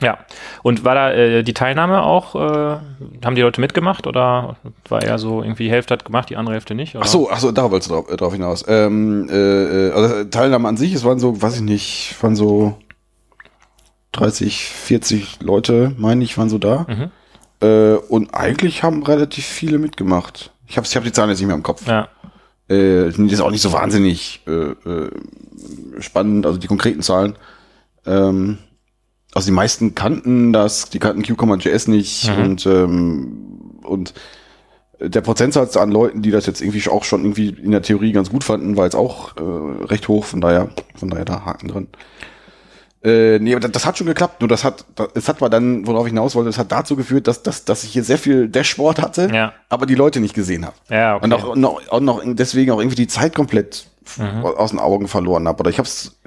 Ja. 0.00 0.18
Und 0.62 0.84
war 0.84 0.94
da 0.94 1.12
äh, 1.12 1.42
die 1.42 1.54
Teilnahme 1.54 2.02
auch, 2.02 2.34
äh, 2.34 2.78
haben 3.24 3.34
die 3.34 3.42
Leute 3.42 3.60
mitgemacht 3.60 4.06
oder 4.06 4.56
war 4.88 5.02
eher 5.02 5.18
so 5.18 5.42
irgendwie 5.42 5.64
die 5.64 5.70
Hälfte 5.70 5.94
hat 5.94 6.04
gemacht, 6.04 6.30
die 6.30 6.36
andere 6.36 6.54
Hälfte 6.54 6.74
nicht? 6.74 6.94
Oder? 6.94 7.04
Ach 7.04 7.08
so, 7.08 7.30
ach 7.30 7.38
so, 7.38 7.52
da 7.52 7.70
wolltest 7.70 7.90
du 7.90 7.94
drauf, 7.94 8.10
äh, 8.10 8.16
drauf 8.16 8.32
hinaus. 8.32 8.64
Ähm, 8.68 9.28
äh, 9.30 9.88
äh, 9.88 9.92
also 9.92 10.24
Teilnahme 10.24 10.68
an 10.68 10.76
sich, 10.76 10.94
es 10.94 11.04
waren 11.04 11.18
so, 11.18 11.40
weiß 11.40 11.56
ich 11.56 11.62
nicht, 11.62 12.16
waren 12.20 12.36
so 12.36 12.78
30, 14.18 14.64
40 14.64 15.38
Leute, 15.42 15.94
meine 15.96 16.24
ich, 16.24 16.36
waren 16.38 16.48
so 16.48 16.58
da. 16.58 16.86
Mhm. 16.88 17.10
Äh, 17.66 17.94
und 18.08 18.34
eigentlich 18.34 18.82
haben 18.82 19.02
relativ 19.02 19.44
viele 19.46 19.78
mitgemacht. 19.78 20.52
Ich 20.66 20.76
habe 20.76 20.86
ich 20.86 20.94
hab 20.96 21.04
die 21.04 21.12
Zahlen 21.12 21.30
jetzt 21.30 21.38
nicht 21.38 21.46
mehr 21.46 21.56
im 21.56 21.62
Kopf. 21.62 21.86
Ja. 21.86 22.08
Äh, 22.68 23.10
sind 23.10 23.30
jetzt 23.30 23.40
auch 23.40 23.50
nicht 23.50 23.62
so 23.62 23.72
wahnsinnig 23.72 24.42
äh, 24.46 24.50
äh, 24.50 25.10
spannend, 26.00 26.44
also 26.46 26.58
die 26.58 26.66
konkreten 26.66 27.00
Zahlen. 27.02 27.36
Ähm, 28.06 28.58
also 29.34 29.46
die 29.46 29.54
meisten 29.54 29.94
kannten 29.94 30.52
das, 30.52 30.90
die 30.90 30.98
kannten 30.98 31.22
Cucumber.js 31.22 31.88
nicht 31.88 32.28
Mhm. 32.30 32.42
und 32.44 32.66
ähm, 32.66 33.44
und 33.84 34.14
der 35.00 35.20
Prozentsatz 35.20 35.76
an 35.76 35.90
Leuten, 35.92 36.22
die 36.22 36.30
das 36.30 36.46
jetzt 36.46 36.60
irgendwie 36.60 36.86
auch 36.88 37.04
schon 37.04 37.22
irgendwie 37.22 37.50
in 37.50 37.70
der 37.70 37.82
Theorie 37.82 38.12
ganz 38.12 38.30
gut 38.30 38.42
fanden, 38.44 38.76
war 38.76 38.84
jetzt 38.84 38.96
auch 38.96 39.36
äh, 39.36 39.84
recht 39.84 40.08
hoch, 40.08 40.24
von 40.24 40.40
daher, 40.40 40.70
von 40.96 41.08
daher 41.08 41.24
da 41.24 41.44
Haken 41.44 41.68
drin. 41.68 41.88
Äh, 43.04 43.38
nee, 43.38 43.52
aber 43.52 43.60
das, 43.60 43.70
das 43.72 43.86
hat 43.86 43.96
schon 43.96 44.08
geklappt, 44.08 44.40
nur 44.40 44.48
das 44.48 44.64
hat, 44.64 44.84
das, 44.96 45.08
es 45.14 45.28
hat 45.28 45.40
mal 45.40 45.48
dann, 45.48 45.86
worauf 45.86 46.06
ich 46.06 46.10
hinaus 46.10 46.34
wollte, 46.34 46.48
das 46.48 46.58
hat 46.58 46.72
dazu 46.72 46.96
geführt, 46.96 47.28
dass, 47.28 47.42
dass, 47.44 47.64
dass 47.64 47.84
ich 47.84 47.90
hier 47.92 48.02
sehr 48.02 48.18
viel 48.18 48.48
Dashboard 48.48 49.00
hatte, 49.00 49.28
Ja. 49.32 49.52
aber 49.68 49.86
die 49.86 49.94
Leute 49.94 50.18
nicht 50.20 50.34
gesehen 50.34 50.66
habe. 50.66 50.74
Ja, 50.90 51.14
okay. 51.16 51.24
Und 51.24 51.32
auch, 51.32 51.54
noch, 51.56 51.80
auch 51.90 52.00
noch 52.00 52.22
deswegen 52.24 52.72
auch 52.72 52.78
irgendwie 52.80 52.96
die 52.96 53.06
Zeit 53.06 53.34
komplett 53.34 53.86
Mhm. 54.16 54.42
aus 54.46 54.70
den 54.70 54.78
Augen 54.78 55.06
verloren 55.06 55.46
habe. 55.46 55.60
Oder 55.60 55.68
ich 55.70 55.78
hab's, 55.78 56.18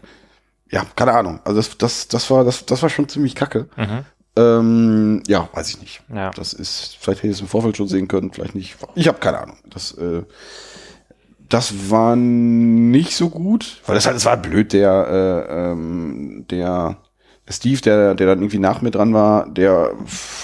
ja, 0.69 0.85
keine 0.95 1.13
Ahnung. 1.13 1.39
Also 1.43 1.57
das, 1.57 1.77
das, 1.79 2.07
das 2.07 2.29
war, 2.29 2.43
das, 2.43 2.63
das 2.67 2.81
war 2.83 2.89
schon 2.89 3.09
ziemlich 3.09 3.33
kacke. 3.33 3.67
Mhm. 3.75 4.05
Ähm, 4.37 5.23
ja, 5.27 5.49
weiß 5.51 5.69
ich 5.69 5.81
nicht. 5.81 6.01
Ja. 6.13 6.29
Das 6.29 6.53
ist, 6.53 6.95
vielleicht 6.99 7.19
hätte 7.23 7.29
ich 7.31 7.37
es 7.37 7.41
im 7.41 7.47
Vorfeld 7.47 7.75
schon 7.77 7.87
sehen 7.87 8.07
können, 8.07 8.31
vielleicht 8.31 8.53
nicht. 8.53 8.77
Ich 8.93 9.07
habe 9.07 9.17
keine 9.17 9.39
Ahnung. 9.39 9.57
Das, 9.69 9.93
äh, 9.97 10.21
das 11.53 11.89
war 11.89 12.15
nicht 12.15 13.15
so 13.15 13.29
gut, 13.29 13.81
weil 13.85 13.95
das 13.95 14.05
halt, 14.05 14.17
es 14.17 14.25
war 14.25 14.37
blöd, 14.37 14.73
der, 14.73 15.47
äh, 15.49 15.71
ähm, 15.71 16.45
der 16.49 16.97
Steve, 17.49 17.81
der, 17.81 18.15
der 18.15 18.27
dann 18.27 18.39
irgendwie 18.39 18.59
nach 18.59 18.81
mir 18.81 18.91
dran 18.91 19.13
war, 19.13 19.47
der, 19.49 19.91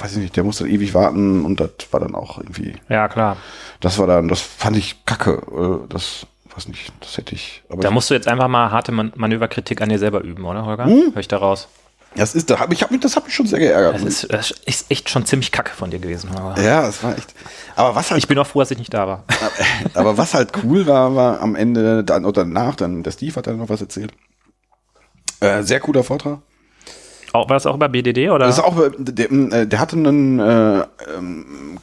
weiß 0.02 0.14
ich 0.14 0.18
nicht, 0.24 0.36
der 0.36 0.44
musste 0.44 0.68
ewig 0.68 0.94
warten 0.94 1.46
und 1.46 1.60
das 1.60 1.72
war 1.92 2.00
dann 2.00 2.16
auch 2.16 2.38
irgendwie, 2.38 2.76
Ja, 2.90 3.08
klar. 3.08 3.38
das 3.80 3.98
war 3.98 4.08
dann, 4.08 4.28
das 4.28 4.42
fand 4.42 4.76
ich 4.78 5.06
kacke. 5.06 5.42
Äh, 5.86 5.88
das, 5.88 6.28
weiß 6.54 6.68
nicht, 6.68 6.92
das 7.00 7.18
hätte 7.18 7.36
ich. 7.36 7.64
Aber 7.70 7.82
Da 7.82 7.90
ich, 7.90 7.94
musst 7.94 8.10
du 8.10 8.14
jetzt 8.14 8.28
einfach 8.28 8.48
mal 8.48 8.72
harte 8.72 8.92
Man 8.92 9.14
Manöverkritik 9.16 9.82
an 9.82 9.90
dir 9.90 10.00
selber 10.00 10.22
üben, 10.22 10.44
oder, 10.44 10.66
Holger? 10.66 10.86
Hm? 10.86 11.12
Hör 11.14 11.20
ich 11.20 11.28
da 11.28 11.38
raus? 11.38 11.70
Das 12.16 12.34
ist, 12.34 12.50
da 12.50 12.60
hab 12.60 12.72
ich, 12.74 12.82
hab 12.82 12.92
mich, 12.92 13.02
das 13.02 13.16
hat 13.16 13.26
mich 13.26 13.36
schon 13.36 13.46
sehr 13.46 13.60
geärgert. 13.60 13.96
Das 13.96 14.04
ist, 14.04 14.34
das 14.34 14.52
ist 14.66 14.90
echt 14.90 15.10
schon 15.10 15.26
ziemlich 15.26 15.52
kacke 15.52 15.72
von 15.72 15.92
dir 15.92 16.00
gewesen, 16.00 16.32
Holger. 16.32 16.62
ja, 16.62 16.82
das 16.82 17.04
war 17.04 17.18
echt. 17.18 17.34
Aber 17.76 17.96
was 17.96 18.10
halt 18.10 18.20
Ich 18.20 18.28
bin 18.28 18.38
auch 18.40 18.48
froh, 18.48 18.60
dass 18.60 18.72
ich 18.72 18.80
nicht 18.80 18.94
da 18.94 19.08
war. 19.08 19.24
Aber 19.94 20.18
was 20.18 20.34
halt 20.34 20.52
cool 20.64 20.88
war, 20.88 21.16
war 21.16 21.42
am 21.42 21.56
Ende 21.56 22.04
dann 22.04 22.26
oder 22.26 22.44
danach, 22.44 22.76
dann 22.76 23.04
der 23.04 23.12
Steve 23.12 23.36
hat 23.36 23.48
dann 23.48 23.58
noch 23.58 23.70
was 23.70 23.82
erzählt. 23.82 24.12
Äh, 25.40 25.64
sehr 25.64 25.80
cooler 25.80 26.04
Vortrag. 26.04 26.40
Auch, 27.34 27.50
war 27.50 27.56
das 27.56 27.66
auch 27.66 27.76
über 27.76 27.90
BDD 27.90 28.30
oder? 28.30 28.48
Das 28.48 28.58
ist 28.58 28.64
auch, 28.64 28.76
der, 28.98 29.32
äh, 29.32 29.68
der 29.68 29.80
hatte 29.80 29.98
einen, 29.98 30.40
äh, 30.40 30.84
ähm, 31.16 31.78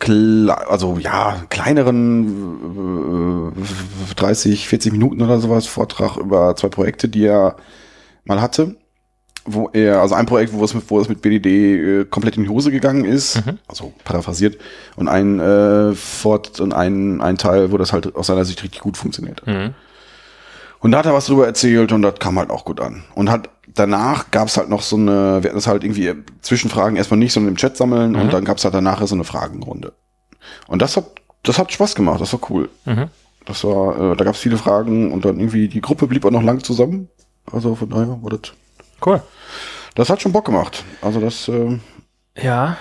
also 0.69 0.99
ja, 0.99 1.37
kleineren 1.51 3.53
äh, 3.55 4.15
30, 4.17 4.69
40 4.69 4.93
Minuten 4.93 5.23
oder 5.23 5.39
sowas 5.39 5.67
Vortrag 5.67 6.17
über 6.17 6.57
zwei 6.57 6.69
Projekte, 6.69 7.09
die 7.09 7.27
er 7.27 7.57
mal 8.25 8.41
hatte. 8.41 8.77
Wo 9.47 9.69
er, 9.73 10.01
also 10.01 10.15
ein 10.15 10.25
Projekt, 10.25 10.55
wo 10.55 10.65
es 10.65 10.73
mit, 10.73 10.89
wo 10.89 10.99
es 11.01 11.09
mit 11.09 11.21
BDD 11.21 11.47
äh, 11.47 12.05
komplett 12.07 12.39
in 12.39 12.45
die 12.45 12.49
Hose 12.49 12.71
gegangen 12.71 13.05
ist, 13.05 13.43
also 13.69 13.93
paraphrasiert, 14.03 14.57
und 14.97 15.09
ein 15.09 15.39
äh, 15.39 15.95
Fort 15.95 16.61
und 16.61 16.73
ein, 16.73 17.21
ein 17.21 17.37
Teil, 17.37 17.71
wo 17.71 17.77
das 17.77 17.93
halt 17.93 18.15
aus 18.17 18.29
seiner 18.29 18.47
Sicht 18.47 18.63
richtig 18.63 18.81
gut 18.81 18.97
funktioniert. 18.97 19.47
Mhm. 19.47 19.75
Und 20.81 20.93
da 20.93 20.99
hat 20.99 21.07
er 21.07 21.15
was 21.15 21.27
drüber 21.27 21.47
erzählt 21.47 21.93
und 21.93 22.03
das 22.03 22.19
kam 22.19 22.39
halt 22.39 22.51
auch 22.51 22.65
gut 22.65 22.81
an. 22.81 23.05
Und 23.15 23.31
hat 23.31 23.51
danach 23.75 24.31
gab 24.31 24.49
es 24.49 24.57
halt 24.57 24.69
noch 24.69 24.83
so 24.83 24.97
eine, 24.97 25.43
wir 25.43 25.51
hatten 25.51 25.57
das 25.57 25.67
halt 25.67 25.85
irgendwie 25.85 26.15
Zwischenfragen 26.41 26.97
erstmal 26.97 27.19
nicht, 27.19 27.33
sondern 27.33 27.53
im 27.53 27.57
Chat 27.57 27.77
sammeln 27.77 28.17
und 28.17 28.33
dann 28.33 28.45
gab 28.45 28.59
es 28.59 28.65
halt 28.65 28.75
danach 28.75 29.05
so 29.07 29.15
eine 29.15 29.25
Fragenrunde. 29.25 29.93
Und 30.67 30.83
das 30.83 30.97
hat, 30.97 31.07
das 31.43 31.59
hat 31.59 31.73
Spaß 31.73 31.95
gemacht, 31.95 32.21
das 32.21 32.33
war 32.33 32.41
cool. 32.51 32.69
Mhm. 32.85 33.09
Das 33.47 33.65
war, 33.65 34.13
äh, 34.13 34.17
da 34.17 34.25
gab 34.25 34.35
es 34.35 34.41
viele 34.41 34.57
Fragen 34.57 35.13
und 35.13 35.25
dann 35.25 35.39
irgendwie, 35.39 35.69
die 35.69 35.81
Gruppe 35.81 36.07
blieb 36.07 36.25
auch 36.25 36.31
noch 36.31 36.43
lang 36.43 36.63
zusammen. 36.63 37.09
Also 37.51 37.75
von 37.75 37.91
daher 37.91 38.19
war 38.23 38.31
das, 38.31 38.53
Cool. 39.05 39.23
das 39.95 40.09
hat 40.11 40.23
schon 40.23 40.33
Bock 40.33 40.47
gemacht. 40.47 40.85
Also 41.03 41.21
das, 41.21 41.49
äh, 41.49 41.79
Ja. 42.37 42.77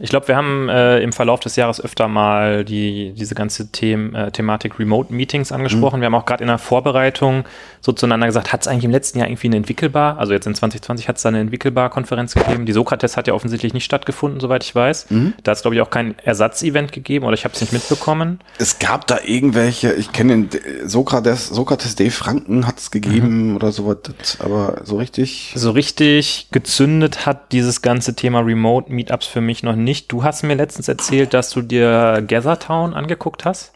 Ich 0.00 0.10
glaube, 0.10 0.28
wir 0.28 0.36
haben 0.36 0.68
äh, 0.68 0.98
im 1.00 1.12
Verlauf 1.12 1.40
des 1.40 1.56
Jahres 1.56 1.80
öfter 1.80 2.08
mal 2.08 2.64
die, 2.64 3.12
diese 3.16 3.34
ganze 3.34 3.70
Them 3.72 4.14
äh, 4.14 4.30
Thematik 4.30 4.78
Remote 4.78 5.12
Meetings 5.12 5.52
angesprochen. 5.52 6.00
Wir 6.00 6.06
haben 6.06 6.14
auch 6.14 6.26
gerade 6.26 6.42
in 6.42 6.48
der 6.48 6.58
Vorbereitung 6.58 7.44
so 7.80 7.92
zueinander 7.92 8.26
gesagt, 8.26 8.52
hat 8.52 8.62
es 8.62 8.68
eigentlich 8.68 8.84
im 8.84 8.90
letzten 8.90 9.18
Jahr 9.18 9.28
irgendwie 9.28 9.46
eine 9.46 9.56
Entwickelbar, 9.56 10.18
also 10.18 10.32
jetzt 10.32 10.46
in 10.46 10.54
2020 10.54 11.08
hat 11.08 11.16
es 11.16 11.22
da 11.22 11.28
eine 11.28 11.40
Entwickelbar-Konferenz 11.40 12.34
gegeben. 12.34 12.66
Die 12.66 12.72
Sokrates 12.72 13.16
hat 13.16 13.26
ja 13.28 13.34
offensichtlich 13.34 13.74
nicht 13.74 13.84
stattgefunden, 13.84 14.40
soweit 14.40 14.64
ich 14.64 14.74
weiß. 14.74 15.06
Da 15.42 15.50
hat 15.52 15.56
es, 15.56 15.62
glaube 15.62 15.76
ich, 15.76 15.80
auch 15.80 15.90
kein 15.90 16.18
Ersatzevent 16.18 16.90
gegeben 16.92 17.24
oder 17.24 17.34
ich 17.34 17.44
habe 17.44 17.54
es 17.54 17.60
nicht 17.60 17.72
mitbekommen. 17.72 18.40
es 18.58 18.78
gab 18.78 19.06
da 19.06 19.18
irgendwelche, 19.24 19.92
ich 19.92 20.12
kenne 20.12 20.32
den 20.32 20.50
D- 20.50 20.60
Sokrates, 20.84 21.48
Sokrates 21.48 21.94
Dave 21.94 22.10
Franken 22.10 22.66
hat 22.66 22.78
es 22.78 22.90
gegeben 22.90 23.54
oder 23.56 23.70
sowas, 23.72 23.98
aber 24.40 24.80
so 24.84 24.96
richtig. 24.96 25.52
So 25.54 25.70
richtig 25.70 26.48
gezündet 26.50 27.24
hat 27.26 27.52
dieses 27.52 27.82
ganze 27.82 28.14
Thema 28.16 28.40
Remote 28.40 28.92
Meetups 28.92 29.26
für 29.26 29.40
mich 29.40 29.62
noch 29.62 29.76
nicht. 29.76 29.85
Du 30.08 30.24
hast 30.24 30.42
mir 30.42 30.54
letztens 30.54 30.88
erzählt, 30.88 31.34
dass 31.34 31.50
du 31.50 31.62
dir 31.62 32.22
Gathertown 32.26 32.94
angeguckt 32.94 33.44
hast. 33.44 33.72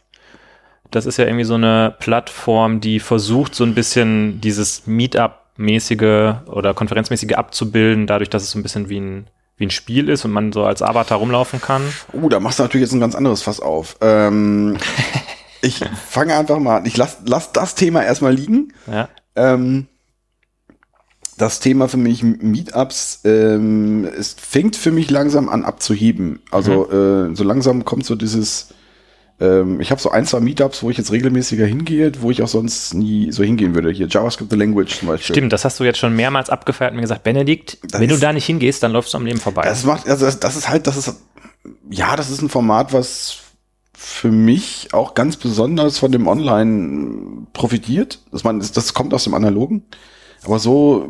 Das 0.90 1.06
ist 1.06 1.18
ja 1.18 1.24
irgendwie 1.24 1.44
so 1.44 1.54
eine 1.54 1.94
Plattform, 1.98 2.80
die 2.80 2.98
versucht, 2.98 3.54
so 3.54 3.64
ein 3.64 3.74
bisschen 3.74 4.40
dieses 4.40 4.86
Meetup-mäßige 4.86 6.46
oder 6.46 6.74
konferenzmäßige 6.74 7.34
abzubilden, 7.34 8.06
dadurch, 8.06 8.28
dass 8.28 8.42
es 8.42 8.50
so 8.50 8.58
ein 8.58 8.62
bisschen 8.62 8.88
wie 8.88 8.98
ein, 8.98 9.26
wie 9.56 9.66
ein 9.66 9.70
Spiel 9.70 10.08
ist 10.08 10.24
und 10.24 10.32
man 10.32 10.52
so 10.52 10.64
als 10.64 10.82
Avatar 10.82 11.18
rumlaufen 11.18 11.60
kann. 11.60 11.82
Uh, 12.12 12.28
da 12.28 12.40
machst 12.40 12.58
du 12.58 12.64
natürlich 12.64 12.86
jetzt 12.86 12.94
ein 12.94 13.00
ganz 13.00 13.14
anderes 13.14 13.42
Fass 13.42 13.60
auf. 13.60 13.96
Ähm, 14.00 14.78
ich 15.60 15.84
fange 16.08 16.34
einfach 16.34 16.58
mal 16.58 16.78
an. 16.78 16.86
Ich 16.86 16.96
lass, 16.96 17.18
lass 17.24 17.52
das 17.52 17.76
Thema 17.76 18.02
erstmal 18.02 18.34
liegen. 18.34 18.72
Ja. 18.90 19.08
Ähm, 19.36 19.86
das 21.40 21.60
Thema 21.60 21.88
für 21.88 21.96
mich 21.96 22.22
Meetups, 22.22 23.20
ähm, 23.24 24.04
es 24.04 24.34
fängt 24.38 24.76
für 24.76 24.90
mich 24.92 25.10
langsam 25.10 25.48
an 25.48 25.64
abzuheben. 25.64 26.40
Also 26.50 26.90
äh, 26.90 27.34
so 27.34 27.44
langsam 27.44 27.84
kommt 27.84 28.04
so 28.06 28.14
dieses, 28.14 28.68
ähm, 29.40 29.80
ich 29.80 29.90
habe 29.90 30.00
so 30.00 30.10
ein, 30.10 30.26
zwei 30.26 30.40
Meetups, 30.40 30.82
wo 30.82 30.90
ich 30.90 30.98
jetzt 30.98 31.12
regelmäßiger 31.12 31.64
hingehe, 31.66 32.12
wo 32.20 32.30
ich 32.30 32.42
auch 32.42 32.48
sonst 32.48 32.94
nie 32.94 33.32
so 33.32 33.42
hingehen 33.42 33.74
würde. 33.74 33.90
Hier 33.90 34.06
JavaScript 34.08 34.50
the 34.50 34.56
Language 34.56 34.98
zum 34.98 35.08
Beispiel. 35.08 35.34
Stimmt, 35.34 35.52
das 35.52 35.64
hast 35.64 35.80
du 35.80 35.84
jetzt 35.84 35.98
schon 35.98 36.14
mehrmals 36.14 36.50
abgefeiert 36.50 36.90
und 36.92 36.96
mir 36.96 37.02
gesagt, 37.02 37.22
Benedikt, 37.24 37.78
Das 37.90 38.00
wenn 38.00 38.08
du 38.08 38.14
ist- 38.16 38.22
da 38.22 38.32
nicht 38.32 38.44
hingehst, 38.46 38.82
dann 38.82 38.92
läufst 38.92 39.14
du 39.14 39.18
am 39.18 39.24
Leben 39.26 39.40
vorbei. 39.40 39.62
Das 39.64 39.84
macht, 39.84 40.08
also 40.08 40.26
das, 40.26 40.40
das 40.40 40.56
ist 40.56 40.68
halt, 40.68 40.86
das 40.86 40.96
ist, 40.96 41.14
ja, 41.90 42.16
das 42.16 42.30
ist 42.30 42.42
ein 42.42 42.48
Format, 42.48 42.92
was 42.92 43.38
für 43.96 44.30
mich 44.30 44.88
auch 44.92 45.14
ganz 45.14 45.36
besonders 45.36 45.98
von 45.98 46.10
dem 46.10 46.26
Online 46.26 47.46
profitiert. 47.52 48.18
Das, 48.32 48.44
man, 48.44 48.58
das 48.60 48.94
kommt 48.94 49.12
aus 49.12 49.24
dem 49.24 49.34
Analogen. 49.34 49.84
Aber 50.44 50.58
so 50.58 51.08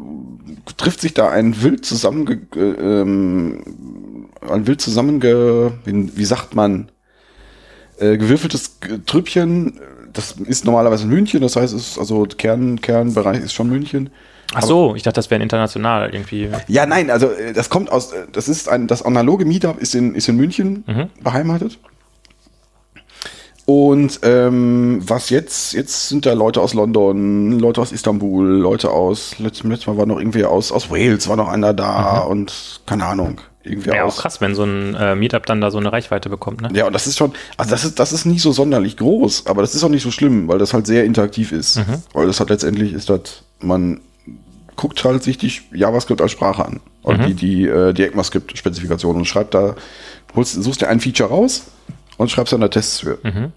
trifft 0.76 1.00
sich 1.00 1.14
da 1.14 1.30
ein 1.30 1.62
wild 1.62 1.84
zusammenge, 1.84 2.40
äh, 2.56 2.60
ähm, 2.60 3.62
ein 4.48 4.66
wild 4.66 4.80
zusammenge, 4.80 5.72
wie, 5.84 6.24
sagt 6.24 6.54
man, 6.54 6.90
äh, 7.98 8.16
gewürfeltes 8.16 8.78
Trüppchen. 9.06 9.80
Das 10.12 10.32
ist 10.32 10.64
normalerweise 10.64 11.06
München, 11.06 11.40
das 11.40 11.54
heißt, 11.54 11.72
es 11.72 11.90
ist 11.92 11.98
also 11.98 12.24
Kern, 12.24 12.80
Kernbereich 12.80 13.40
ist 13.40 13.52
schon 13.52 13.68
München. 13.68 14.10
Ach 14.52 14.62
so, 14.62 14.96
ich 14.96 15.04
dachte, 15.04 15.14
das 15.16 15.30
wäre 15.30 15.40
international 15.40 16.10
irgendwie. 16.12 16.48
Ja, 16.66 16.84
nein, 16.84 17.10
also 17.10 17.28
äh, 17.30 17.52
das 17.52 17.70
kommt 17.70 17.92
aus, 17.92 18.12
äh, 18.12 18.26
das 18.32 18.48
ist 18.48 18.68
ein, 18.68 18.88
das 18.88 19.02
analoge 19.04 19.44
Meetup 19.44 19.78
ist 19.78 19.94
in, 19.94 20.16
ist 20.16 20.28
in 20.28 20.36
München 20.36 20.82
Mhm. 20.88 21.08
beheimatet. 21.22 21.78
Und 23.70 24.18
ähm, 24.24 25.00
was 25.06 25.30
jetzt, 25.30 25.74
jetzt 25.74 26.08
sind 26.08 26.26
da 26.26 26.32
Leute 26.32 26.60
aus 26.60 26.74
London, 26.74 27.58
Leute 27.60 27.80
aus 27.80 27.92
Istanbul, 27.92 28.46
Leute 28.48 28.90
aus, 28.90 29.38
letztes, 29.38 29.64
letztes 29.64 29.86
Mal 29.86 29.96
war 29.96 30.06
noch 30.06 30.18
irgendwie 30.18 30.44
aus, 30.44 30.72
aus 30.72 30.90
Wales, 30.90 31.28
war 31.28 31.36
noch 31.36 31.46
einer 31.46 31.72
da 31.72 32.18
und 32.18 32.80
keine 32.86 33.06
Ahnung, 33.06 33.40
irgendwie 33.62 33.90
Ja, 33.90 34.04
auch 34.04 34.16
krass, 34.16 34.40
wenn 34.40 34.56
so 34.56 34.64
ein 34.64 34.96
äh, 34.96 35.14
Meetup 35.14 35.46
dann 35.46 35.60
da 35.60 35.70
so 35.70 35.78
eine 35.78 35.92
Reichweite 35.92 36.28
bekommt, 36.28 36.62
ne? 36.62 36.70
Ja, 36.72 36.86
und 36.86 36.92
das 36.94 37.06
ist 37.06 37.16
schon, 37.16 37.32
also 37.56 37.70
das 37.70 37.84
ist, 37.84 38.00
das 38.00 38.12
ist 38.12 38.24
nicht 38.24 38.42
so 38.42 38.50
sonderlich 38.50 38.96
groß, 38.96 39.46
aber 39.46 39.62
das 39.62 39.76
ist 39.76 39.84
auch 39.84 39.88
nicht 39.88 40.02
so 40.02 40.10
schlimm, 40.10 40.48
weil 40.48 40.58
das 40.58 40.74
halt 40.74 40.88
sehr 40.88 41.04
interaktiv 41.04 41.52
ist. 41.52 41.76
Mhm. 41.76 42.02
Weil 42.12 42.26
das 42.26 42.40
hat 42.40 42.50
letztendlich 42.50 42.92
ist 42.92 43.08
das, 43.08 43.44
man 43.60 44.00
guckt 44.74 45.04
halt 45.04 45.22
sich 45.22 45.38
die 45.38 45.52
JavaScript 45.72 46.20
als 46.20 46.32
Sprache 46.32 46.64
an. 46.64 46.80
Und 47.02 47.20
Mhm. 47.20 47.26
die, 47.26 47.34
die, 47.34 47.66
äh, 47.66 47.92
die 47.92 48.02
ECMAScript-Spezifikation 48.02 49.14
und 49.14 49.26
schreibt 49.26 49.54
da, 49.54 49.76
holst, 50.34 50.60
suchst 50.60 50.80
dir 50.80 50.88
ein 50.88 50.98
Feature 51.00 51.28
raus 51.28 51.66
und 52.16 52.30
schreibst 52.30 52.52
dann 52.52 52.60
da 52.62 52.68
Tests 52.68 53.00
für. 53.00 53.18
Mhm. 53.22 53.52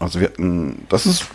Also 0.00 0.18
wir 0.18 0.28
hatten, 0.28 0.86
das 0.88 1.04
ist, 1.04 1.26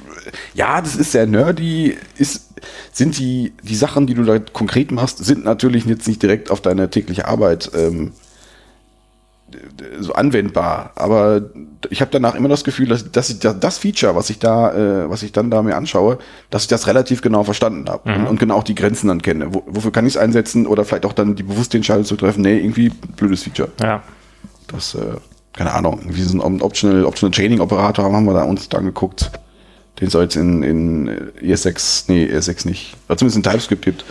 ja, 0.56 0.82
das 0.82 0.96
ist 0.96 1.12
sehr 1.12 1.28
nerdy, 1.28 1.96
ist, 2.18 2.50
sind 2.92 3.18
die, 3.20 3.54
die 3.62 3.76
Sachen, 3.76 4.08
die 4.08 4.16
du 4.16 4.24
da 4.24 4.40
konkret 4.40 4.92
machst, 4.92 5.24
sind 5.24 5.46
natürlich 5.46 5.86
jetzt 5.86 6.08
nicht 6.08 6.22
direkt 6.22 6.50
auf 6.50 6.62
deine 6.62 6.90
tägliche 6.90 7.28
Arbeit 7.28 7.70
ähm, 7.76 8.14
so 10.00 10.14
anwendbar. 10.14 10.94
Aber 10.96 11.44
ich 11.92 12.02
habe 12.02 12.10
danach 12.10 12.34
immer 12.34 12.50
das 12.50 12.64
Gefühl, 12.64 12.88
dass, 12.88 13.12
dass 13.12 13.30
ich 13.30 13.38
das, 13.38 13.60
das 13.60 13.78
Feature, 13.78 14.16
was 14.16 14.32
ich 14.32 14.40
da, 14.40 14.74
äh, 14.74 15.10
was 15.12 15.22
ich 15.22 15.32
dann 15.32 15.52
da 15.52 15.62
mir 15.62 15.76
anschaue, 15.76 16.18
dass 16.50 16.64
ich 16.64 16.68
das 16.68 16.88
relativ 16.88 17.22
genau 17.22 17.44
verstanden 17.44 17.88
habe 17.88 18.12
und, 18.12 18.26
und 18.26 18.40
genau 18.40 18.56
auch 18.56 18.64
die 18.64 18.76
Grenzen 18.76 19.10
dann 19.10 19.22
kenne. 19.22 19.54
Wo, 19.54 19.62
wofür 19.68 19.92
kann 19.92 20.08
ich 20.08 20.16
es 20.16 20.18
einsetzen 20.18 20.66
oder 20.66 20.86
vielleicht 20.86 21.06
auch 21.06 21.14
dann 21.14 21.36
die 21.36 21.44
bewusste 21.44 21.78
Entscheidung 21.78 22.06
zu 22.06 22.16
treffen, 22.16 22.42
nee, 22.42 22.58
irgendwie 22.58 22.90
blödes 22.90 23.44
Feature. 23.44 23.70
Ja. 23.80 24.02
Das, 24.68 24.96
äh, 24.96 25.18
keine 25.56 25.74
Ahnung, 25.74 26.02
wie 26.10 26.22
so 26.22 26.42
ein 26.42 26.62
Optional, 26.62 27.06
Optional 27.06 27.32
Chaining 27.32 27.62
Operator 27.62 28.06
haben, 28.06 28.16
haben 28.16 28.26
wir 28.26 28.34
da 28.34 28.44
uns 28.44 28.70
angeguckt. 28.74 29.32
Den 30.02 30.10
es 30.10 30.14
jetzt 30.14 30.36
in, 30.36 30.62
in 30.62 31.32
ES6, 31.42 32.06
nee, 32.10 32.26
ES6 32.26 32.68
nicht, 32.68 32.96
oder 33.08 33.18
zumindest 33.18 33.38
in 33.38 33.44
TypeScript 33.44 33.86
gibt. 33.86 34.06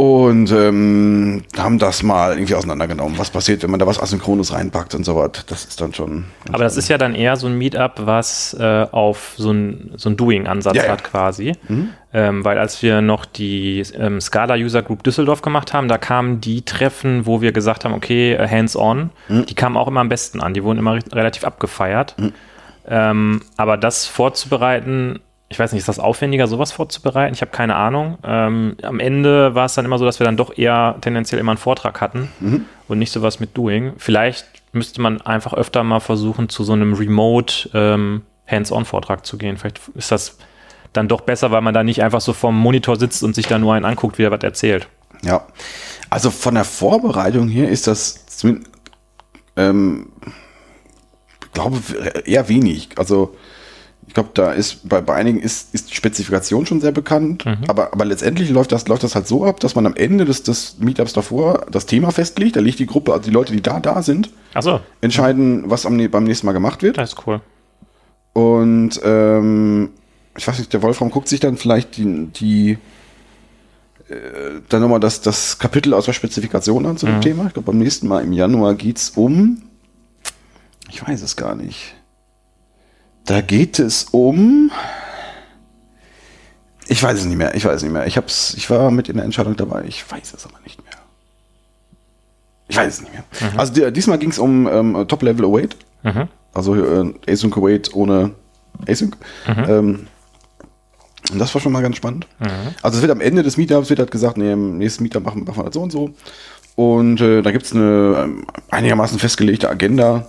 Und 0.00 0.50
ähm, 0.50 1.42
haben 1.58 1.78
das 1.78 2.02
mal 2.02 2.32
irgendwie 2.32 2.54
auseinandergenommen. 2.54 3.18
Was 3.18 3.28
passiert, 3.28 3.62
wenn 3.62 3.70
man 3.70 3.78
da 3.78 3.86
was 3.86 4.00
Asynchrones 4.00 4.50
reinpackt 4.54 4.94
und 4.94 5.04
so 5.04 5.14
was. 5.14 5.44
Das 5.46 5.66
ist 5.66 5.78
dann 5.78 5.92
schon. 5.92 6.24
Aber 6.50 6.64
das 6.64 6.78
ist 6.78 6.88
ja 6.88 6.96
dann 6.96 7.14
eher 7.14 7.36
so 7.36 7.48
ein 7.48 7.58
Meetup, 7.58 7.92
was 8.06 8.56
äh, 8.58 8.86
auf 8.92 9.34
so 9.36 9.50
ein, 9.52 9.90
so 9.96 10.08
ein 10.08 10.16
Doing-Ansatz 10.16 10.74
Ja, 10.74 10.84
ja. 10.84 10.92
hat 10.92 11.04
quasi. 11.04 11.52
Ähm, 12.14 12.44
weil 12.46 12.56
als 12.58 12.80
wir 12.82 13.02
noch 13.02 13.26
die 13.26 13.80
ähm, 13.94 14.22
Scala 14.22 14.54
User 14.54 14.80
Group 14.80 15.02
Düsseldorf 15.02 15.42
gemacht 15.42 15.74
haben, 15.74 15.86
da 15.88 15.98
kamen 15.98 16.40
die 16.40 16.62
Treffen, 16.62 17.26
wo 17.26 17.42
wir 17.42 17.52
gesagt 17.52 17.84
haben, 17.84 17.92
okay, 17.92 18.32
äh, 18.32 18.48
hands-on, 18.48 19.10
die 19.28 19.54
kamen 19.54 19.76
auch 19.76 19.86
immer 19.88 20.00
am 20.00 20.08
besten 20.08 20.40
an. 20.40 20.54
Die 20.54 20.64
wurden 20.64 20.78
immer 20.78 20.94
re- 20.94 21.00
relativ 21.12 21.44
abgefeiert. 21.44 22.16
Ähm, 22.88 23.42
aber 23.58 23.76
das 23.76 24.06
vorzubereiten, 24.06 25.20
ich 25.52 25.58
weiß 25.58 25.72
nicht, 25.72 25.80
ist 25.80 25.88
das 25.88 25.98
aufwendiger, 25.98 26.46
sowas 26.46 26.70
vorzubereiten? 26.70 27.34
Ich 27.34 27.40
habe 27.40 27.50
keine 27.50 27.74
Ahnung. 27.74 28.18
Ähm, 28.22 28.76
am 28.82 29.00
Ende 29.00 29.54
war 29.56 29.66
es 29.66 29.74
dann 29.74 29.84
immer 29.84 29.98
so, 29.98 30.04
dass 30.04 30.20
wir 30.20 30.24
dann 30.24 30.36
doch 30.36 30.56
eher 30.56 30.96
tendenziell 31.00 31.40
immer 31.40 31.50
einen 31.50 31.58
Vortrag 31.58 32.00
hatten 32.00 32.30
und 32.86 32.98
nicht 33.00 33.10
sowas 33.10 33.40
mit 33.40 33.56
Doing. 33.56 33.94
Vielleicht 33.98 34.46
müsste 34.72 35.00
man 35.00 35.20
einfach 35.20 35.52
öfter 35.52 35.82
mal 35.82 35.98
versuchen, 35.98 36.48
zu 36.48 36.62
so 36.62 36.72
einem 36.72 36.94
Remote 36.94 37.68
ähm, 37.74 38.22
Hands-on-Vortrag 38.46 39.26
zu 39.26 39.38
gehen. 39.38 39.56
Vielleicht 39.56 39.80
ist 39.96 40.12
das 40.12 40.38
dann 40.92 41.08
doch 41.08 41.22
besser, 41.22 41.50
weil 41.50 41.62
man 41.62 41.74
da 41.74 41.82
nicht 41.82 42.02
einfach 42.04 42.20
so 42.20 42.32
vorm 42.32 42.56
Monitor 42.56 42.96
sitzt 42.96 43.24
und 43.24 43.34
sich 43.34 43.48
da 43.48 43.58
nur 43.58 43.74
einen 43.74 43.84
anguckt, 43.84 44.18
wie 44.18 44.22
er 44.22 44.30
was 44.30 44.44
erzählt. 44.44 44.86
Ja. 45.22 45.46
Also 46.10 46.30
von 46.30 46.54
der 46.54 46.64
Vorbereitung 46.64 47.48
her 47.48 47.68
ist 47.68 47.88
das 47.88 48.24
zumindest, 48.26 48.70
ähm, 49.56 50.12
ich 51.42 51.52
glaube, 51.52 51.78
eher 52.24 52.48
wenig. 52.48 52.90
Also 52.98 53.36
ich 54.10 54.14
glaube, 54.14 54.30
da 54.34 54.50
ist 54.50 54.88
bei, 54.88 55.00
bei 55.00 55.14
einigen 55.14 55.38
ist, 55.38 55.72
ist 55.72 55.90
die 55.92 55.94
Spezifikation 55.94 56.66
schon 56.66 56.80
sehr 56.80 56.90
bekannt, 56.90 57.44
aber, 57.68 57.92
aber 57.92 58.04
letztendlich 58.04 58.50
läuft 58.50 58.72
das, 58.72 58.88
läuft 58.88 59.04
das 59.04 59.14
halt 59.14 59.28
so 59.28 59.44
ab, 59.44 59.60
dass 59.60 59.76
man 59.76 59.86
am 59.86 59.94
Ende 59.94 60.24
des, 60.24 60.42
des 60.42 60.78
Meetups 60.80 61.12
davor 61.12 61.64
das 61.70 61.86
Thema 61.86 62.10
festlegt. 62.10 62.56
Da 62.56 62.60
liegt 62.60 62.80
die 62.80 62.86
Gruppe, 62.86 63.12
also 63.12 63.22
die 63.22 63.30
Leute, 63.30 63.52
die 63.52 63.62
da 63.62 63.78
da 63.78 64.02
sind, 64.02 64.30
Achso, 64.52 64.80
entscheiden, 65.00 65.70
was 65.70 65.86
am, 65.86 66.10
beim 66.10 66.24
nächsten 66.24 66.44
Mal 66.46 66.54
gemacht 66.54 66.82
wird. 66.82 66.98
das 66.98 67.12
ist 67.12 67.24
cool. 67.24 67.40
Und 68.32 69.00
ähm, 69.04 69.90
ich 70.36 70.48
weiß 70.48 70.58
nicht, 70.58 70.72
der 70.72 70.82
Wolfram 70.82 71.10
guckt 71.10 71.28
sich 71.28 71.38
dann 71.38 71.56
vielleicht 71.56 71.96
die, 71.96 72.26
die 72.34 72.78
äh, 74.08 74.16
dann 74.68 74.82
nochmal 74.82 74.98
das, 74.98 75.20
das 75.20 75.60
Kapitel 75.60 75.94
aus 75.94 76.06
der 76.06 76.14
Spezifikation 76.14 76.84
an 76.84 76.96
zu 76.96 77.06
dem 77.06 77.20
Thema. 77.20 77.46
Ich 77.46 77.52
glaube, 77.52 77.66
beim 77.66 77.78
nächsten 77.78 78.08
Mal 78.08 78.24
im 78.24 78.32
Januar 78.32 78.74
geht's 78.74 79.10
um. 79.10 79.62
Ich 80.88 81.06
weiß 81.06 81.22
es 81.22 81.36
gar 81.36 81.54
nicht. 81.54 81.94
Da 83.24 83.40
geht 83.40 83.78
es 83.78 84.04
um. 84.10 84.70
Ich 86.88 87.02
weiß 87.02 87.18
es 87.18 87.24
nicht 87.24 87.36
mehr. 87.36 87.54
Ich 87.54 87.64
weiß 87.64 87.76
es 87.76 87.82
nicht 87.82 87.92
mehr. 87.92 88.06
Ich 88.06 88.16
hab's, 88.16 88.54
ich 88.54 88.68
war 88.70 88.90
mit 88.90 89.08
in 89.08 89.16
der 89.16 89.24
Entscheidung 89.24 89.56
dabei. 89.56 89.84
Ich 89.86 90.10
weiß 90.10 90.34
es 90.34 90.44
aber 90.44 90.58
nicht 90.64 90.82
mehr. 90.82 90.94
Ich 92.68 92.76
weiß 92.76 92.94
es 92.94 93.00
nicht 93.02 93.12
mehr. 93.12 93.24
Also 93.56 93.72
die, 93.72 93.92
diesmal 93.92 94.18
ging 94.18 94.30
es 94.30 94.38
um 94.38 94.66
ähm, 94.66 95.04
Top 95.08 95.22
Level 95.22 95.44
Await. 95.44 95.76
Mhm. 96.02 96.28
Also 96.52 96.74
äh, 96.74 97.14
Async 97.28 97.56
Await 97.56 97.94
ohne 97.94 98.32
Async. 98.88 99.16
Ähm, 99.46 100.06
und 101.32 101.38
das 101.38 101.54
war 101.54 101.60
schon 101.60 101.72
mal 101.72 101.82
ganz 101.82 101.96
spannend. 101.96 102.26
Also 102.82 102.96
es 102.96 103.02
wird 103.02 103.12
am 103.12 103.20
Ende 103.20 103.42
des 103.42 103.56
Meetups 103.56 103.90
wird 103.90 104.00
halt 104.00 104.10
gesagt, 104.10 104.36
nee, 104.36 104.52
im 104.52 104.78
nächsten 104.78 105.02
Meetup 105.02 105.24
machen, 105.24 105.44
machen 105.44 105.58
wir 105.58 105.64
das 105.64 105.74
so 105.74 105.82
und 105.82 105.92
so. 105.92 106.10
Und 106.74 107.20
äh, 107.20 107.42
da 107.42 107.50
gibt's 107.52 107.72
eine 107.72 108.22
ähm, 108.24 108.46
einigermaßen 108.70 109.18
festgelegte 109.18 109.68
Agenda. 109.68 110.26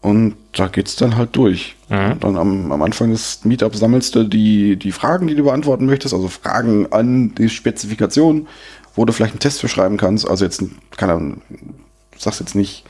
Und 0.00 0.36
da 0.52 0.68
geht's 0.68 0.96
dann 0.96 1.16
halt 1.16 1.34
durch. 1.34 1.76
Und 2.12 2.22
dann 2.22 2.36
am, 2.36 2.70
am 2.70 2.82
Anfang 2.82 3.10
des 3.10 3.44
Meetups 3.44 3.80
sammelst 3.80 4.14
du 4.14 4.24
die, 4.24 4.76
die 4.76 4.92
Fragen, 4.92 5.26
die 5.26 5.34
du 5.34 5.44
beantworten 5.44 5.86
möchtest, 5.86 6.14
also 6.14 6.28
Fragen 6.28 6.92
an 6.92 7.34
die 7.34 7.48
Spezifikation, 7.48 8.46
wo 8.94 9.04
du 9.04 9.12
vielleicht 9.12 9.32
einen 9.32 9.40
Test 9.40 9.60
für 9.60 9.68
schreiben 9.68 9.96
kannst. 9.96 10.28
Also 10.28 10.44
jetzt, 10.44 10.62
keine 10.96 11.14
Ahnung, 11.14 11.42
du 11.48 12.18
sagst 12.18 12.40
jetzt 12.40 12.54
nicht, 12.54 12.84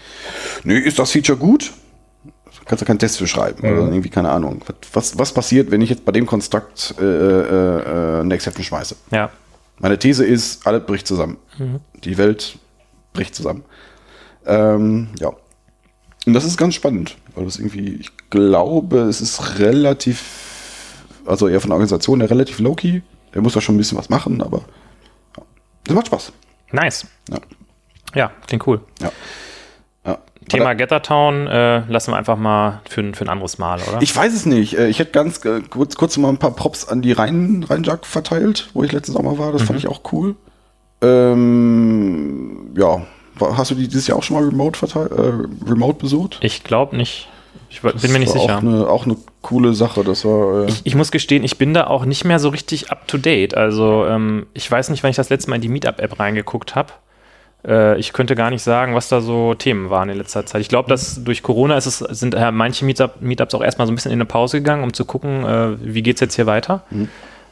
nö, 0.65 0.79
ist 0.79 0.99
das 0.99 1.13
Feature 1.13 1.39
gut? 1.39 1.73
kannst 2.69 2.83
du 2.83 2.87
keinen 2.87 2.99
Test 2.99 3.19
für 3.19 3.27
schreiben 3.27 3.61
oder 3.61 3.89
irgendwie 3.89 4.11
keine 4.11 4.31
Ahnung. 4.31 4.61
Was, 4.93 5.19
was 5.19 5.33
passiert, 5.33 5.71
wenn 5.71 5.81
ich 5.81 5.91
jetzt 5.91 6.05
bei 6.05 6.13
dem 6.13 6.27
Konstrukt 6.27 6.95
äh, 7.01 7.03
äh, 7.03 8.19
äh, 8.19 8.21
eine 8.21 8.35
Exception 8.35 8.63
schmeiße? 8.63 8.95
Ja. 9.11 9.31
Meine 9.79 9.99
These 9.99 10.25
ist, 10.25 10.67
alles 10.67 10.85
bricht 10.85 11.07
zusammen. 11.07 11.39
Die 12.05 12.19
Welt 12.19 12.59
bricht 13.13 13.35
zusammen. 13.35 13.65
Ähm, 14.47 15.09
ja. 15.19 15.33
Und 16.29 16.35
das 16.35 16.45
ist 16.45 16.59
ganz 16.59 16.75
spannend, 16.75 17.17
weil 17.35 17.45
das 17.47 17.59
irgendwie, 17.59 17.95
ich 17.95 18.11
glaube, 18.29 18.99
es 19.01 19.21
ist 19.23 19.59
relativ, 19.59 21.03
also 21.25 21.49
eher 21.49 21.61
von 21.61 21.71
der 21.71 21.77
Organisation 21.77 22.21
her 22.21 22.29
relativ 22.31 22.59
low-key. 22.59 23.01
Der 23.35 23.41
muss 23.43 23.55
da 23.55 23.61
schon 23.63 23.75
ein 23.75 23.79
bisschen 23.79 23.97
was 23.97 24.11
machen, 24.11 24.43
aber 24.43 24.61
das 25.85 25.95
macht 25.95 26.07
Spaß. 26.09 26.33
Nice. 26.73 27.07
Ja. 27.31 27.39
Ja, 28.15 28.31
klingt 28.47 28.67
cool. 28.67 28.81
Ja. 29.01 29.11
ja. 30.07 30.19
Thema 30.49 30.75
Gettertown 30.75 31.47
äh, 31.47 31.79
lassen 31.91 32.11
wir 32.13 32.17
einfach 32.17 32.37
mal 32.37 32.81
für, 32.89 33.01
ein- 33.01 33.15
für 33.15 33.25
ein 33.25 33.29
anderes 33.31 33.57
Mal, 33.59 33.81
oder? 33.89 34.03
Ich 34.03 34.15
weiß 34.15 34.35
es 34.35 34.45
nicht. 34.47 34.79
Äh, 34.79 34.89
Ich 34.89 34.99
hätte 34.99 35.13
ganz 35.13 35.43
äh, 35.47 35.61
kurz, 35.69 35.95
kurz 35.97 36.17
mal 36.19 36.29
ein 36.29 36.39
paar 36.39 36.51
Props 36.55 36.87
an 36.87 37.01
die 37.03 37.13
Rhein, 37.13 37.65
verteilt, 38.03 38.69
wo 38.75 38.83
ich 38.85 38.93
letzten 38.93 39.13
Sommer 39.13 39.39
war. 39.39 39.53
Das 39.53 39.63
fand 39.63 39.79
ich 39.79 39.89
auch 39.89 40.03
cool. 40.13 40.37
Ähm, 41.01 42.75
ja. 42.77 43.03
Hast 43.41 43.71
du 43.71 43.75
die 43.75 43.89
dieses 43.89 44.07
Jahr 44.07 44.19
auch 44.19 44.23
schon 44.23 44.37
mal 44.37 44.45
remote, 44.45 44.79
äh, 44.87 45.69
remote 45.71 45.99
besucht? 45.99 46.39
Ich 46.43 46.65
glaube 46.65 46.97
nicht. 46.97 47.29
Ich 47.71 47.85
wa- 47.85 47.91
bin 47.91 48.01
Das 48.01 48.11
mir 48.11 48.19
nicht 48.19 48.33
sicher. 48.33 48.57
Auch 48.57 48.63
eine, 48.63 48.89
auch 48.89 49.05
eine 49.05 49.17
coole 49.43 49.75
Sache. 49.75 50.03
Das 50.05 50.25
war. 50.25 50.65
Äh, 50.65 50.69
Ich, 50.69 50.81
ich 50.85 50.95
muss 50.95 51.11
gestehen, 51.11 51.45
ich 51.45 51.59
bin 51.59 51.75
da 51.75 51.87
auch 51.87 52.05
nicht 52.05 52.25
mehr 52.25 52.39
so 52.39 52.49
richtig 52.49 52.91
up 52.91 53.07
to 53.09 53.19
date. 53.19 53.55
Also 53.57 54.07
ähm, 54.07 54.47
ich 54.55 54.71
weiß 54.71 54.91
nicht, 54.91 55.03
wann 55.03 55.11
ich 55.11 55.17
das 55.17 55.29
letzte 55.31 55.51
Mal 55.51 55.57
in 55.57 55.63
die 55.63 55.69
Meetup-App 55.69 56.19
reingeguckt 56.19 56.75
habe. 56.75 56.93
Äh, 57.67 57.99
ich 57.99 58.13
könnte 58.13 58.35
gar 58.37 58.51
nicht 58.51 58.63
sagen, 58.63 58.95
was 58.95 59.09
da 59.09 59.21
so 59.21 59.55
Themen 59.55 59.91
waren 59.91 60.09
in 60.09 60.17
letzter 60.17 60.47
Zeit. 60.47 60.61
Ich 60.61 60.69
glaube, 60.69 60.89
dass 60.89 61.23
durch 61.25 61.43
Corona 61.43 61.77
ist 61.77 61.87
es, 61.87 61.99
sind 61.99 62.35
äh, 62.35 62.53
manche 62.53 62.85
Meetup, 62.85 63.21
Meetups 63.21 63.55
auch 63.55 63.63
erstmal 63.63 63.87
so 63.87 63.93
ein 63.93 63.97
bisschen 63.97 64.13
in 64.13 64.19
eine 64.19 64.27
Pause 64.27 64.59
gegangen, 64.59 64.85
um 64.85 64.93
zu 64.95 65.05
gucken, 65.05 65.45
äh, 65.45 65.77
wie 65.83 66.03
geht 66.03 66.17
es 66.17 66.21
jetzt 66.21 66.37
hier 66.37 66.47
weiter. 66.47 66.85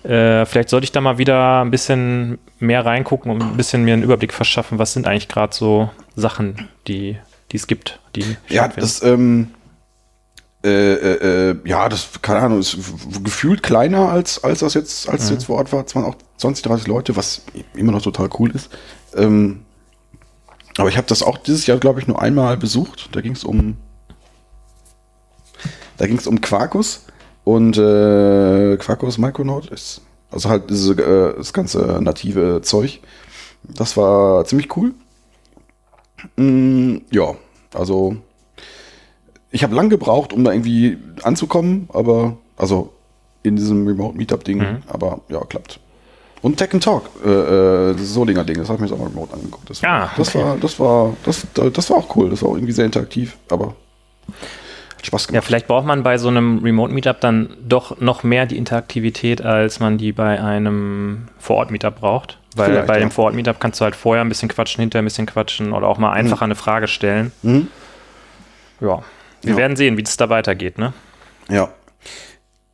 Äh, 0.07 0.47
vielleicht 0.47 0.69
sollte 0.69 0.85
ich 0.85 0.93
da 0.93 1.01
mal 1.01 1.19
wieder 1.19 1.63
ein 1.63 1.71
bisschen 1.71 2.39
mehr 2.59 2.85
reingucken 2.87 3.31
und 3.33 3.43
ein 3.43 3.57
bisschen 3.57 3.85
mir 3.85 3.95
einen 3.95 4.03
Überblick 4.05 4.33
verschaffen, 4.33 4.79
was 4.79 4.93
sind 4.93 5.07
eigentlich 5.07 5.29
gerade 5.29 5.55
so 5.55 5.91
Sachen, 6.15 6.69
die 6.87 7.19
es 7.53 7.67
gibt. 7.67 7.99
Die 8.15 8.37
ja, 8.49 8.69
das, 8.69 9.03
ähm, 9.03 9.49
Äh, 10.65 10.95
äh, 10.95 11.51
äh, 11.51 11.57
ja, 11.65 11.89
das, 11.89 12.09
keine 12.23 12.41
Ahnung, 12.41 12.59
ist 12.59 12.77
gefühlt 13.23 13.63
kleiner 13.63 14.09
als, 14.09 14.43
als 14.43 14.61
das 14.61 14.75
jetzt, 14.75 15.09
als 15.09 15.27
Mhm. 15.29 15.35
jetzt 15.37 15.45
vor 15.45 15.57
Ort 15.59 15.73
war. 15.73 15.85
Es 15.85 15.95
waren 15.95 16.05
auch 16.05 16.17
20, 16.39 16.65
30 16.65 16.87
Leute, 16.89 17.15
was 17.15 17.43
immer 17.75 17.93
noch 17.93 18.03
total 18.03 18.29
cool 18.39 18.51
ist. 18.51 18.69
Ähm, 19.15 19.63
aber 20.77 20.89
ich 20.89 20.97
habe 20.97 21.07
das 21.07 21.23
auch 21.23 21.39
dieses 21.39 21.67
Jahr, 21.67 21.79
glaube 21.79 22.01
ich, 22.01 22.09
nur 22.09 22.21
einmal 22.21 22.57
besucht. 22.57 23.11
Da 23.13 23.21
ging 23.21 23.33
es 23.33 23.45
um, 23.45 23.77
da 25.99 26.07
ging 26.07 26.19
es 26.19 26.27
um 26.27 26.41
Quarkus 26.41 27.06
und 27.47 27.79
äh, 27.79 28.77
Quarkus 28.77 29.19
Micronaut 29.19 29.71
ist, 29.71 30.01
also 30.33 30.49
halt 30.49 30.69
diese, 30.69 30.95
äh, 30.95 31.37
das 31.39 31.53
ganze 31.53 31.79
native 32.03 32.61
Zeug. 32.63 32.99
Das 33.63 33.97
war 33.97 34.45
ziemlich 34.47 34.77
cool. 34.77 34.95
Mm, 36.37 36.97
ja, 37.11 37.35
also 37.73 38.17
ich 39.53 39.63
habe 39.63 39.77
lang 39.77 39.91
gebraucht, 39.91 40.33
um 40.33 40.43
da 40.43 40.51
irgendwie 40.53 40.99
anzukommen, 41.23 41.89
aber 41.93 42.37
also 42.57 42.93
in 43.45 43.55
diesem 43.55 43.87
Remote 43.87 44.17
Meetup 44.17 44.43
Ding, 44.43 44.59
Mhm. 44.59 44.83
aber 44.89 45.21
ja, 45.29 45.41
klappt. 45.45 45.79
Und 46.43 46.57
Tech 46.57 46.73
and 46.75 46.83
Talk, 46.83 47.05
äh, 47.25 47.29
äh, 47.31 47.95
das 47.95 48.13
Solinger 48.13 48.43
Ding, 48.45 48.57
das 48.59 48.69
habe 48.69 48.77
ich 48.77 48.81
mir 48.81 48.87
jetzt 48.89 48.95
auch 48.95 48.99
mal 49.05 49.09
remote 49.09 49.33
angeguckt. 49.35 49.71
Das, 49.71 49.85
Ah, 49.85 50.11
das 50.17 50.29
okay. 50.35 50.45
war, 50.45 50.57
das 50.57 50.81
war, 50.81 51.17
das, 51.25 51.47
das 51.55 51.91
war 51.91 51.97
auch 51.99 52.17
cool. 52.17 52.29
Das 52.31 52.43
war 52.43 52.51
auch 52.51 52.57
irgendwie 52.57 52.73
sehr 52.73 52.87
interaktiv, 52.87 53.37
aber 53.51 53.77
Spaß 55.07 55.25
Ja, 55.25 55.29
gemacht. 55.33 55.45
vielleicht 55.47 55.67
braucht 55.67 55.87
man 55.87 56.03
bei 56.03 56.19
so 56.19 56.29
einem 56.29 56.59
Remote-Meetup 56.59 57.21
dann 57.21 57.51
doch 57.67 58.01
noch 58.01 58.23
mehr 58.23 58.47
die 58.47 58.57
Interaktivität, 58.59 59.41
als 59.43 59.81
man 59.81 59.99
die 59.99 60.13
bei 60.13 60.41
einem 60.41 61.29
Vor-Ort-Meetup 61.39 62.01
braucht. 62.01 62.39
Weil 62.55 62.71
Vielleicht, 62.71 62.87
bei 62.87 62.95
ja. 62.95 63.01
dem 63.01 63.11
Vor-Ort-Meetup 63.11 63.61
kannst 63.61 63.81
du 63.81 63.85
halt 63.85 63.95
vorher 63.97 64.25
ein 64.25 64.29
bisschen 64.29 64.49
quatschen, 64.49 64.81
hinterher 64.81 65.03
ein 65.03 65.07
bisschen 65.07 65.27
quatschen 65.27 65.73
oder 65.73 65.87
auch 65.89 65.99
mal 65.99 66.13
einfach 66.13 66.41
eine 66.43 66.55
Frage 66.55 66.89
stellen. 66.89 67.33
Mhm. 67.43 67.69
Ja, 68.81 69.03
wir 69.43 69.51
Ja. 69.53 69.57
werden 69.57 69.77
sehen, 69.77 69.97
wie 69.97 70.03
es 70.03 70.17
da 70.17 70.29
weitergeht, 70.29 70.79
ne? 70.79 70.93
Ja. 71.49 71.69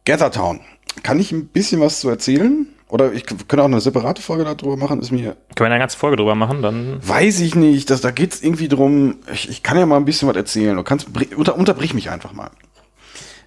Gathertown. 0.05 0.61
Kann 1.03 1.18
ich 1.21 1.33
ein 1.33 1.47
bisschen 1.49 1.81
was 1.81 2.01
zu 2.01 2.09
erzählen? 2.09 2.66
Oder 2.92 3.11
ich 3.14 3.24
könnte 3.24 3.62
auch 3.62 3.64
eine 3.64 3.81
separate 3.81 4.20
Folge 4.20 4.44
darüber 4.44 4.76
machen, 4.76 5.00
ist 5.00 5.11
mir 5.12 5.35
Können 5.55 5.61
wir 5.61 5.64
eine 5.64 5.78
ganze 5.78 5.96
Folge 5.96 6.18
drüber 6.18 6.35
machen, 6.35 6.61
dann 6.61 6.98
Weiß 7.00 7.40
ich 7.40 7.55
nicht, 7.55 7.88
dass, 7.88 8.02
da 8.02 8.11
geht 8.11 8.35
es 8.35 8.42
irgendwie 8.42 8.68
drum, 8.68 9.16
ich, 9.33 9.48
ich 9.48 9.62
kann 9.62 9.78
ja 9.78 9.87
mal 9.87 9.96
ein 9.96 10.05
bisschen 10.05 10.28
was 10.28 10.37
erzählen. 10.37 10.76
Du 10.76 10.83
kannst, 10.83 11.09
unter, 11.35 11.57
unterbrich 11.57 11.94
mich 11.94 12.11
einfach 12.11 12.35
mal. 12.35 12.50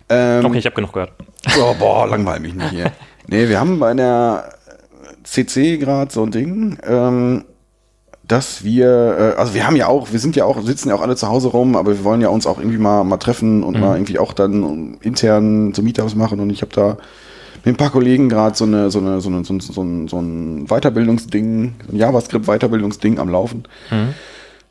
Ähm, 0.10 0.44
Okay, 0.46 0.58
ich 0.58 0.66
habe 0.66 0.76
genug 0.76 0.94
gehört. 0.94 1.14
oh, 1.60 1.76
boah, 1.78 2.08
langweil 2.08 2.40
mich 2.40 2.56
nicht 2.56 2.72
hier. 2.72 2.92
nee, 3.28 3.48
wir 3.48 3.60
haben 3.60 3.80
bei 3.80 3.94
der 3.94 4.50
CC 5.24 5.78
gerade 5.78 6.12
so 6.12 6.24
ein 6.24 6.32
Ding, 6.32 6.80
ähm, 6.84 7.46
dass 8.24 8.64
wir, 8.64 9.36
äh, 9.36 9.40
also 9.40 9.54
wir 9.54 9.68
haben 9.68 9.76
ja 9.76 9.86
auch, 9.86 10.12
wir 10.12 10.20
sind 10.20 10.36
ja 10.36 10.46
auch, 10.46 10.60
sitzen 10.64 10.90
ja 10.90 10.96
auch 10.96 11.02
alle 11.02 11.16
zu 11.16 11.28
Hause 11.28 11.50
rum, 11.50 11.76
aber 11.76 11.92
wir 11.92 12.04
wollen 12.04 12.22
ja 12.22 12.30
uns 12.30 12.48
auch 12.48 12.58
irgendwie 12.58 12.80
mal, 12.80 13.04
mal 13.04 13.18
treffen 13.18 13.62
und 13.62 13.80
mal 13.80 13.96
irgendwie 13.96 14.18
auch 14.18 14.34
dann 14.34 14.98
intern 15.02 15.72
so 15.76 15.84
Meetups 15.84 16.16
machen 16.16 16.40
und 16.40 16.50
ich 16.50 16.64
habe 16.64 16.74
da 16.74 16.98
mit 17.66 17.74
ein 17.74 17.78
paar 17.78 17.90
Kollegen 17.90 18.30
gerade 18.30 18.56
so 18.56 18.64
eine, 18.64 18.90
so 18.92 19.00
eine, 19.00 19.20
so 19.20 19.30
eine, 19.30 19.44
so 19.44 19.54
ein, 19.54 19.60
so 19.60 19.82
ein, 19.82 20.08
so 20.08 20.20
ein 20.20 20.68
Weiterbildungsding, 20.68 21.74
ein 21.92 21.98
JavaScript-Weiterbildungsding 21.98 23.20
am 23.20 23.30
Laufen 23.30 23.68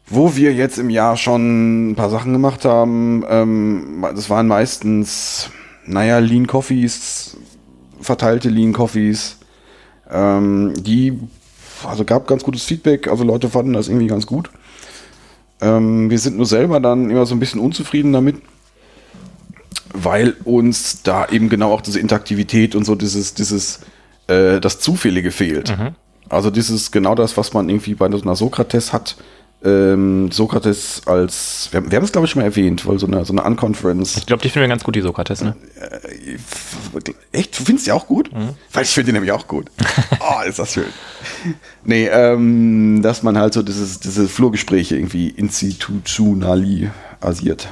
wo 0.07 0.37
wir 0.37 0.53
jetzt 0.53 0.79
im 0.79 0.91
Jahr 0.91 1.17
schon 1.17 1.91
ein 1.91 1.95
paar 1.95 2.11
Sachen 2.11 2.33
gemacht 2.33 2.65
haben. 2.65 3.25
Ähm, 3.29 4.05
das 4.15 4.29
waren 4.31 4.47
meistens, 4.47 5.51
naja, 5.87 6.19
Lean 6.19 6.47
Coffees, 6.47 7.37
verteilte 8.01 8.49
Lean 8.49 8.73
Coffees. 8.73 9.39
Ähm, 10.11 10.75
die, 10.77 11.19
also 11.87 12.05
gab 12.05 12.27
ganz 12.27 12.45
gutes 12.45 12.65
Feedback, 12.65 13.09
also 13.09 13.25
Leute 13.25 13.49
fanden 13.49 13.73
das 13.73 13.89
irgendwie 13.89 14.07
ganz 14.07 14.27
gut. 14.27 14.51
Ähm, 15.61 16.11
wir 16.11 16.19
sind 16.19 16.37
nur 16.37 16.47
selber 16.47 16.81
dann 16.81 17.09
immer 17.11 17.25
so 17.25 17.35
ein 17.35 17.41
bisschen 17.41 17.61
unzufrieden 17.61 18.13
damit, 18.13 18.37
weil 19.95 20.35
uns 20.45 21.03
da 21.03 21.27
eben 21.29 21.49
genau 21.49 21.73
auch 21.73 21.81
diese 21.81 22.01
Interaktivität 22.01 22.75
und 22.75 22.85
so 22.85 22.95
dieses, 22.95 23.35
dieses, 23.35 23.81
äh, 24.27 24.61
das 24.61 24.81
Zufällige 24.81 25.31
fehlt. 25.31 25.71
Also 26.29 26.51
dieses 26.51 26.91
genau 26.91 27.15
das, 27.15 27.37
was 27.37 27.53
man 27.55 27.69
irgendwie 27.69 27.95
bei 27.95 28.11
so 28.11 28.21
einer 28.21 28.37
Sokrates 28.37 28.93
hat. 28.93 29.17
Ähm, 29.65 30.31
Sokrates 30.31 31.03
als, 31.07 31.69
wir, 31.71 31.91
wir 31.91 31.97
haben 31.97 32.05
es 32.05 32.13
glaube 32.13 32.27
ich 32.27 32.33
schon 32.33 32.43
mal 32.43 32.47
erwähnt, 32.47 32.87
weil 32.87 32.99
so 32.99 33.07
eine, 33.07 33.25
so 33.25 33.33
eine 33.33 33.43
Unconference. 33.45 34.19
Ich 34.19 34.27
glaube, 34.27 34.43
die 34.43 34.51
finden 34.51 34.65
wir 34.65 34.69
ganz 34.69 34.85
gut, 34.85 34.95
die 34.95 35.01
Sokrates, 35.01 35.43
ne? 35.43 35.57
Echt? 37.33 37.59
Du 37.59 37.65
findest 37.65 37.87
die 37.87 37.93
auch 37.93 38.07
gut? 38.07 38.31
Weil 38.73 38.83
ich 38.83 38.91
finde 38.91 39.07
die 39.07 39.13
nämlich 39.13 39.33
auch 39.33 39.47
gut. 39.47 39.71
Oh, 40.21 40.43
ist 40.47 40.59
das 40.59 40.75
schön. 40.75 40.85
Nee, 41.85 42.09
ähm, 42.09 43.01
dass 43.03 43.23
man 43.23 43.39
halt 43.39 43.55
so 43.55 43.63
dieses, 43.63 44.01
diese 44.01 44.29
Flurgespräche 44.29 44.97
irgendwie 44.97 45.31
institutionalisiert. 45.31 47.69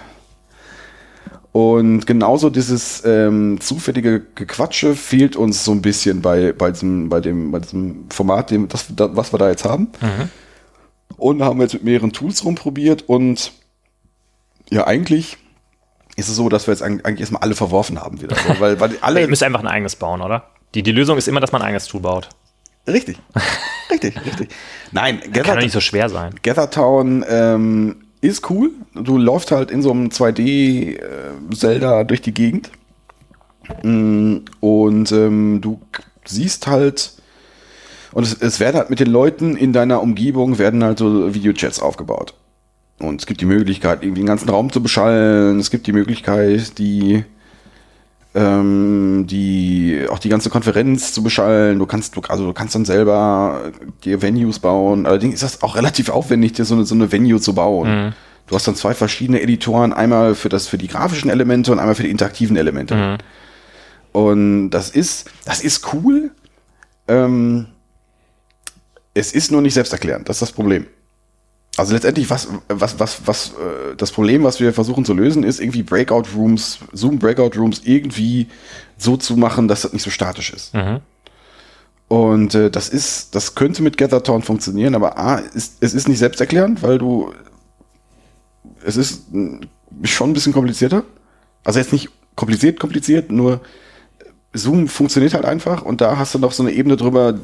Und 1.52 2.06
genauso 2.06 2.48
dieses 2.48 3.04
ähm, 3.04 3.60
zufällige 3.60 4.22
Gequatsche 4.34 4.94
fehlt 4.94 5.36
uns 5.36 5.64
so 5.64 5.72
ein 5.72 5.82
bisschen 5.82 6.22
bei, 6.22 6.52
bei, 6.52 6.70
diesem, 6.70 7.10
bei, 7.10 7.20
dem, 7.20 7.52
bei 7.52 7.58
diesem 7.58 8.06
Format, 8.08 8.50
dem, 8.50 8.68
das, 8.68 8.86
da, 8.96 9.14
was 9.14 9.34
wir 9.34 9.38
da 9.38 9.50
jetzt 9.50 9.66
haben. 9.66 9.88
Und 11.18 11.42
haben 11.42 11.60
jetzt 11.60 11.74
mit 11.74 11.84
mehreren 11.84 12.12
Tools 12.12 12.44
rumprobiert 12.44 13.02
und 13.02 13.52
ja, 14.70 14.86
eigentlich 14.86 15.36
ist 16.16 16.28
es 16.28 16.36
so, 16.36 16.48
dass 16.48 16.66
wir 16.66 16.72
jetzt 16.72 16.82
eigentlich 16.82 17.20
erstmal 17.20 17.42
alle 17.42 17.54
verworfen 17.54 18.00
haben 18.00 18.22
wieder. 18.22 18.36
So, 18.36 18.58
weil, 18.58 18.80
weil 18.80 18.96
alle. 19.02 19.20
Ihr 19.20 19.28
müsst 19.28 19.42
einfach 19.42 19.60
ein 19.60 19.66
eigenes 19.66 19.96
bauen, 19.96 20.22
oder? 20.22 20.48
Die, 20.74 20.82
die 20.82 20.92
Lösung 20.92 21.18
ist 21.18 21.28
immer, 21.28 21.40
dass 21.40 21.52
man 21.52 21.60
ein 21.60 21.68
eigenes 21.68 21.86
Tool 21.86 22.00
baut. 22.00 22.30
richtig. 22.86 23.18
Richtig, 23.90 24.16
richtig. 24.24 24.48
Nein, 24.92 25.20
Kann 25.32 25.44
doch 25.44 25.56
nicht 25.56 25.72
so 25.72 25.80
schwer 25.80 26.08
sein. 26.08 26.34
Gathertown 26.42 27.24
ähm, 27.28 28.01
ist 28.22 28.48
cool. 28.50 28.70
Du 28.94 29.18
läufst 29.18 29.50
halt 29.50 29.70
in 29.70 29.82
so 29.82 29.90
einem 29.90 30.08
2D-Zelda 30.08 32.04
durch 32.04 32.22
die 32.22 32.32
Gegend. 32.32 32.70
Mm, 33.82 34.38
Und 34.60 35.12
ähm, 35.12 35.60
du 35.60 35.80
siehst 36.24 36.66
halt, 36.66 37.12
und 38.12 38.22
es, 38.22 38.34
es 38.34 38.60
werden 38.60 38.76
halt 38.76 38.90
mit 38.90 39.00
den 39.00 39.10
Leuten 39.10 39.56
in 39.56 39.72
deiner 39.72 40.02
Umgebung 40.02 40.58
werden 40.58 40.84
halt 40.84 40.98
so 40.98 41.34
Videochats 41.34 41.80
aufgebaut. 41.80 42.34
Und 43.00 43.20
es 43.20 43.26
gibt 43.26 43.40
die 43.40 43.46
Möglichkeit, 43.46 44.02
irgendwie 44.02 44.20
den 44.20 44.28
ganzen 44.28 44.48
Raum 44.48 44.70
zu 44.70 44.82
beschallen. 44.82 45.58
Es 45.58 45.70
gibt 45.70 45.86
die 45.88 45.92
Möglichkeit, 45.92 46.78
die, 46.78 47.24
ähm, 48.34 49.26
die, 49.28 50.06
auch 50.10 50.18
die 50.18 50.28
ganze 50.28 50.48
Konferenz 50.50 51.12
zu 51.12 51.22
beschallen. 51.22 51.78
Du 51.78 51.86
kannst, 51.86 52.16
du, 52.16 52.22
also 52.28 52.46
du 52.46 52.52
kannst 52.52 52.74
dann 52.74 52.84
selber 52.84 53.72
dir 54.04 54.22
Venues 54.22 54.58
bauen. 54.58 55.06
Allerdings 55.06 55.34
ist 55.34 55.42
das 55.42 55.62
auch 55.62 55.76
relativ 55.76 56.08
aufwendig, 56.08 56.52
dir 56.52 56.64
so 56.64 56.74
eine, 56.74 56.84
so 56.84 56.94
eine 56.94 57.12
Venue 57.12 57.40
zu 57.40 57.54
bauen. 57.54 57.86
Du 58.46 58.54
hast 58.54 58.66
dann 58.66 58.74
zwei 58.74 58.94
verschiedene 58.94 59.40
Editoren, 59.40 59.92
einmal 59.92 60.34
für 60.34 60.48
das, 60.48 60.66
für 60.66 60.78
die 60.78 60.88
grafischen 60.88 61.30
Elemente 61.30 61.72
und 61.72 61.78
einmal 61.78 61.94
für 61.94 62.02
die 62.02 62.10
interaktiven 62.10 62.56
Elemente. 62.56 62.94
Und 64.12 64.70
das 64.70 64.90
ist, 64.90 65.30
das 65.44 65.62
ist 65.62 65.92
cool. 65.94 66.30
Ähm, 67.08 67.66
es 69.14 69.32
ist 69.32 69.50
nur 69.50 69.60
nicht 69.62 69.74
selbsterklärend. 69.74 70.28
Das 70.28 70.36
ist 70.36 70.42
das 70.42 70.52
Problem. 70.52 70.86
Also 71.76 71.94
letztendlich, 71.94 72.28
was, 72.28 72.48
was, 72.68 73.00
was, 73.00 73.26
was, 73.26 73.48
äh, 73.50 73.96
das 73.96 74.12
Problem, 74.12 74.44
was 74.44 74.60
wir 74.60 74.74
versuchen 74.74 75.06
zu 75.06 75.14
lösen, 75.14 75.42
ist 75.42 75.58
irgendwie 75.58 75.82
Breakout 75.82 76.24
Rooms, 76.36 76.80
Zoom 76.92 77.18
Breakout 77.18 77.58
Rooms 77.58 77.80
irgendwie 77.84 78.48
so 78.98 79.16
zu 79.16 79.36
machen, 79.36 79.68
dass 79.68 79.82
das 79.82 79.94
nicht 79.94 80.02
so 80.02 80.10
statisch 80.10 80.52
ist. 80.52 80.74
Mhm. 80.74 81.00
Und 82.08 82.54
äh, 82.54 82.70
das 82.70 82.90
ist, 82.90 83.34
das 83.34 83.54
könnte 83.54 83.82
mit 83.82 83.96
Gathertown 83.96 84.42
funktionieren, 84.42 84.94
aber 84.94 85.16
A, 85.18 85.36
ist, 85.36 85.78
es 85.80 85.94
ist 85.94 86.08
nicht 86.08 86.18
selbsterklärend, 86.18 86.82
weil 86.82 86.98
du, 86.98 87.32
es 88.84 88.98
ist 88.98 89.32
mh, 89.32 89.60
schon 90.02 90.30
ein 90.30 90.32
bisschen 90.34 90.52
komplizierter. 90.52 91.04
Also 91.64 91.78
jetzt 91.78 91.92
nicht 91.92 92.10
kompliziert, 92.36 92.78
kompliziert, 92.80 93.32
nur 93.32 93.62
Zoom 94.52 94.88
funktioniert 94.88 95.32
halt 95.32 95.46
einfach 95.46 95.82
und 95.82 96.02
da 96.02 96.18
hast 96.18 96.34
du 96.34 96.38
noch 96.38 96.52
so 96.52 96.62
eine 96.62 96.72
Ebene 96.72 96.98
drüber, 96.98 97.38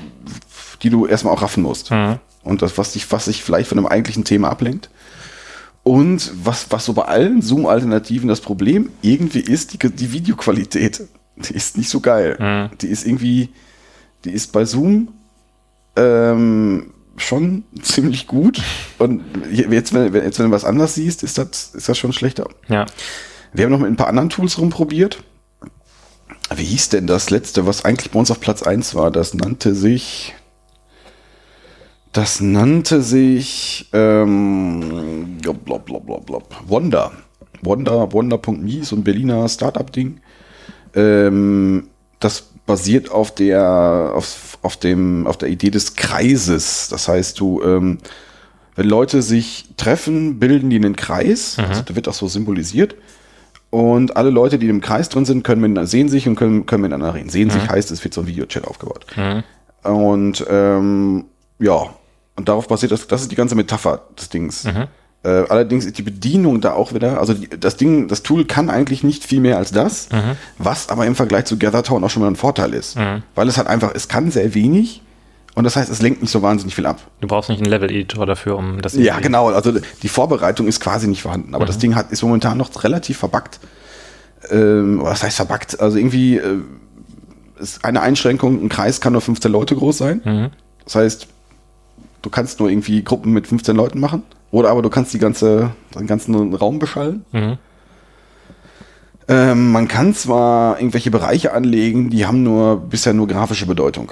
die 0.82 0.90
du 0.90 1.06
erstmal 1.06 1.34
auch 1.34 1.42
raffen 1.42 1.62
musst. 1.62 1.90
Mhm. 1.90 2.18
Und 2.42 2.62
das, 2.62 2.78
was 2.78 2.92
dich, 2.92 3.10
was 3.12 3.26
sich 3.26 3.42
vielleicht 3.42 3.68
von 3.68 3.78
einem 3.78 3.86
eigentlichen 3.86 4.24
Thema 4.24 4.50
ablenkt. 4.50 4.90
Und 5.82 6.32
was, 6.44 6.66
was 6.70 6.84
so 6.84 6.92
bei 6.92 7.04
allen 7.04 7.40
Zoom-Alternativen 7.42 8.28
das 8.28 8.40
Problem 8.40 8.90
irgendwie 9.02 9.40
ist, 9.40 9.72
die, 9.72 9.78
die 9.78 10.12
Videoqualität. 10.12 11.02
Die 11.36 11.54
ist 11.54 11.78
nicht 11.78 11.88
so 11.88 12.00
geil. 12.00 12.36
Mhm. 12.38 12.76
Die 12.78 12.88
ist 12.88 13.06
irgendwie, 13.06 13.50
die 14.24 14.32
ist 14.32 14.52
bei 14.52 14.64
Zoom 14.64 15.08
ähm, 15.96 16.90
schon 17.16 17.64
ziemlich 17.82 18.26
gut. 18.26 18.60
Und 18.98 19.22
jetzt 19.50 19.92
wenn, 19.92 20.12
jetzt, 20.14 20.38
wenn 20.38 20.46
du 20.46 20.52
was 20.52 20.64
anderes 20.64 20.94
siehst, 20.94 21.22
ist 21.22 21.38
das, 21.38 21.74
ist 21.74 21.88
das 21.88 21.98
schon 21.98 22.12
schlechter. 22.12 22.48
Ja. 22.68 22.86
Wir 23.52 23.64
haben 23.64 23.72
noch 23.72 23.80
mit 23.80 23.88
ein 23.88 23.96
paar 23.96 24.08
anderen 24.08 24.28
Tools 24.28 24.58
rumprobiert. 24.58 25.22
Wie 26.54 26.64
hieß 26.64 26.90
denn 26.90 27.06
das 27.06 27.30
letzte, 27.30 27.66
was 27.66 27.84
eigentlich 27.84 28.10
bei 28.10 28.18
uns 28.18 28.30
auf 28.30 28.40
Platz 28.40 28.62
1 28.62 28.94
war? 28.94 29.10
Das 29.10 29.34
nannte 29.34 29.74
sich. 29.74 30.34
Das 32.18 32.40
nannte 32.40 33.00
sich. 33.00 33.88
Ähm, 33.92 35.38
blub, 35.40 35.85
blub, 35.85 36.04
blub, 36.04 36.26
blub. 36.26 36.52
Wonder. 36.66 37.12
Wonder, 37.62 38.12
Wonder.me, 38.12 38.83
so 38.83 38.96
ein 38.96 39.04
Berliner 39.04 39.48
Startup-Ding. 39.48 40.18
Ähm, 40.96 41.87
das 42.18 42.50
basiert 42.66 43.12
auf 43.12 43.33
der, 43.33 44.11
auf, 44.16 44.59
auf, 44.62 44.76
dem, 44.76 45.28
auf 45.28 45.37
der 45.37 45.48
Idee 45.48 45.70
des 45.70 45.94
Kreises. 45.94 46.88
Das 46.88 47.07
heißt, 47.07 47.38
du, 47.38 47.62
ähm, 47.62 47.98
wenn 48.74 48.88
Leute 48.88 49.22
sich 49.22 49.66
treffen, 49.76 50.40
bilden 50.40 50.70
die 50.70 50.76
einen 50.76 50.96
Kreis. 50.96 51.57
Also, 51.61 51.83
der 51.83 51.94
wird 51.94 52.09
auch 52.09 52.14
so 52.14 52.26
symbolisiert. 52.26 52.96
Und 53.70 54.16
alle 54.16 54.31
Leute, 54.31 54.59
die 54.59 54.68
im 54.68 54.81
Kreis 54.81 55.09
drin 55.09 55.24
sind, 55.24 55.44
können 55.44 55.61
miteinander, 55.61 55.87
sehen 55.87 56.09
sich 56.09 56.26
und 56.26 56.35
können, 56.35 56.66
können 56.66 56.83
miteinander 56.83 57.14
reden. 57.14 57.28
Sehen 57.28 57.50
sich 57.50 57.68
heißt, 57.68 57.92
es 57.92 58.02
wird 58.02 58.12
so 58.12 58.22
ein 58.22 58.26
Videochat 58.26 58.66
aufgebaut. 58.66 59.07
Und 59.85 60.44
ähm, 60.50 61.26
ja, 61.61 61.90
und 62.38 62.48
darauf 62.48 62.66
basiert 62.68 62.92
das, 62.92 63.07
das 63.07 63.22
ist 63.22 63.31
die 63.31 63.37
ganze 63.37 63.55
Metapher 63.55 64.01
des 64.18 64.31
Dings. 64.31 64.64
Äh, 65.24 65.29
allerdings 65.29 65.85
ist 65.85 65.98
die 65.98 66.03
Bedienung 66.03 66.61
da 66.61 66.72
auch 66.72 66.94
wieder, 66.94 67.18
also 67.18 67.35
die, 67.35 67.48
das 67.48 67.77
Ding, 67.77 68.07
das 68.09 68.22
Tool 68.22 68.44
kann 68.44 68.70
eigentlich 68.70 69.03
nicht 69.03 69.24
viel 69.24 69.40
mehr 69.40 69.59
als 69.59 69.72
das, 69.72 70.09
was 70.59 70.88
aber 70.88 71.05
im 71.07 71.16
Vergleich 71.16 71.44
zu 71.44 71.59
GatherTown 71.59 72.03
auch 72.05 72.11
schon 72.11 72.22
mal 72.22 72.29
ein 72.29 72.37
Vorteil 72.37 72.72
ist. 72.72 72.96
Weil 73.35 73.48
es 73.48 73.59
halt 73.59 73.66
einfach, 73.68 73.90
es 73.94 74.09
kann 74.09 74.31
sehr 74.31 74.55
wenig 74.55 75.03
und 75.57 75.64
das 75.64 75.74
heißt, 75.74 75.90
es 75.90 76.01
lenkt 76.01 76.22
nicht 76.22 76.31
so 76.31 76.40
wahnsinnig 76.40 76.77
viel 76.77 76.87
ab. 76.87 77.01
Du 77.20 77.27
brauchst 77.27 77.48
nicht 77.51 77.61
einen 77.61 77.68
Level-Editor 77.68 78.27
dafür, 78.27 78.57
um 78.57 78.81
das 78.81 78.94
Ja, 78.94 79.18
genau. 79.18 79.48
Also 79.48 79.72
die 80.03 80.09
Vorbereitung 80.09 80.68
ist 80.68 80.79
quasi 80.79 81.09
nicht 81.09 81.22
vorhanden. 81.22 81.57
Aber 81.57 81.66
das 81.66 81.79
Ding 81.79 81.96
hat, 81.96 82.12
ist 82.12 82.22
momentan 82.22 82.57
noch 82.57 82.85
relativ 82.85 83.18
verbuggt. 83.18 83.59
Ähm, 84.51 85.01
was 85.03 85.24
heißt 85.24 85.35
verbuggt? 85.35 85.81
Also 85.81 85.98
irgendwie 85.98 86.37
äh, 86.37 86.61
ist 87.59 87.85
eine 87.85 88.03
Einschränkung, 88.03 88.62
ein 88.64 88.68
Kreis 88.68 89.01
kann 89.01 89.14
nur 89.14 89.20
15 89.22 89.51
Leute 89.51 89.74
groß 89.74 89.98
sein. 89.98 90.20
Das 90.85 90.94
heißt, 90.94 91.27
du 92.22 92.31
kannst 92.31 92.61
nur 92.61 92.70
irgendwie 92.70 93.02
Gruppen 93.02 93.33
mit 93.33 93.46
15 93.46 93.76
Leuten 93.76 94.00
machen. 94.00 94.22
Oder 94.50 94.70
aber 94.70 94.83
du 94.83 94.90
kannst 94.90 95.12
die 95.12 95.18
ganze, 95.18 95.70
den 95.94 96.07
ganzen 96.07 96.54
Raum 96.54 96.78
beschallen. 96.78 97.24
Mhm. 97.33 97.59
Ähm, 99.28 99.72
man 99.72 99.88
kann 99.88 100.14
zwar 100.14 100.78
irgendwelche 100.78 101.11
Bereiche 101.11 101.52
anlegen, 101.52 102.09
die 102.09 102.24
haben 102.24 102.42
nur 102.42 102.78
bisher 102.78 103.12
nur 103.12 103.28
grafische 103.28 103.66
Bedeutung. 103.66 104.11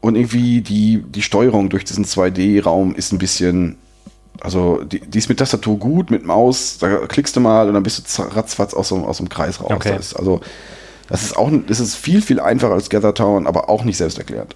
Und 0.00 0.14
irgendwie 0.14 0.60
die, 0.60 1.02
die 1.02 1.22
Steuerung 1.22 1.68
durch 1.70 1.84
diesen 1.84 2.04
2D-Raum 2.04 2.94
ist 2.94 3.12
ein 3.12 3.18
bisschen, 3.18 3.76
also 4.40 4.82
die, 4.84 5.00
die 5.00 5.18
ist 5.18 5.28
mit 5.28 5.38
Tastatur 5.38 5.76
gut, 5.76 6.12
mit 6.12 6.24
Maus, 6.24 6.78
da 6.78 7.06
klickst 7.06 7.34
du 7.34 7.40
mal 7.40 7.66
und 7.66 7.74
dann 7.74 7.82
bist 7.82 8.18
du 8.18 8.22
ratzfatz 8.22 8.74
aus, 8.74 8.92
aus 8.92 9.16
dem 9.16 9.28
Kreis 9.28 9.60
raus. 9.60 9.72
Okay. 9.72 9.94
Das 9.96 10.06
ist, 10.06 10.14
also 10.14 10.40
das 11.08 11.24
ist 11.24 11.36
auch, 11.36 11.50
das 11.66 11.80
ist 11.80 11.96
viel, 11.96 12.22
viel 12.22 12.38
einfacher 12.38 12.74
als 12.74 12.90
Gather 12.90 13.14
Town, 13.14 13.48
aber 13.48 13.68
auch 13.68 13.82
nicht 13.82 13.96
selbsterklärend. 13.96 14.54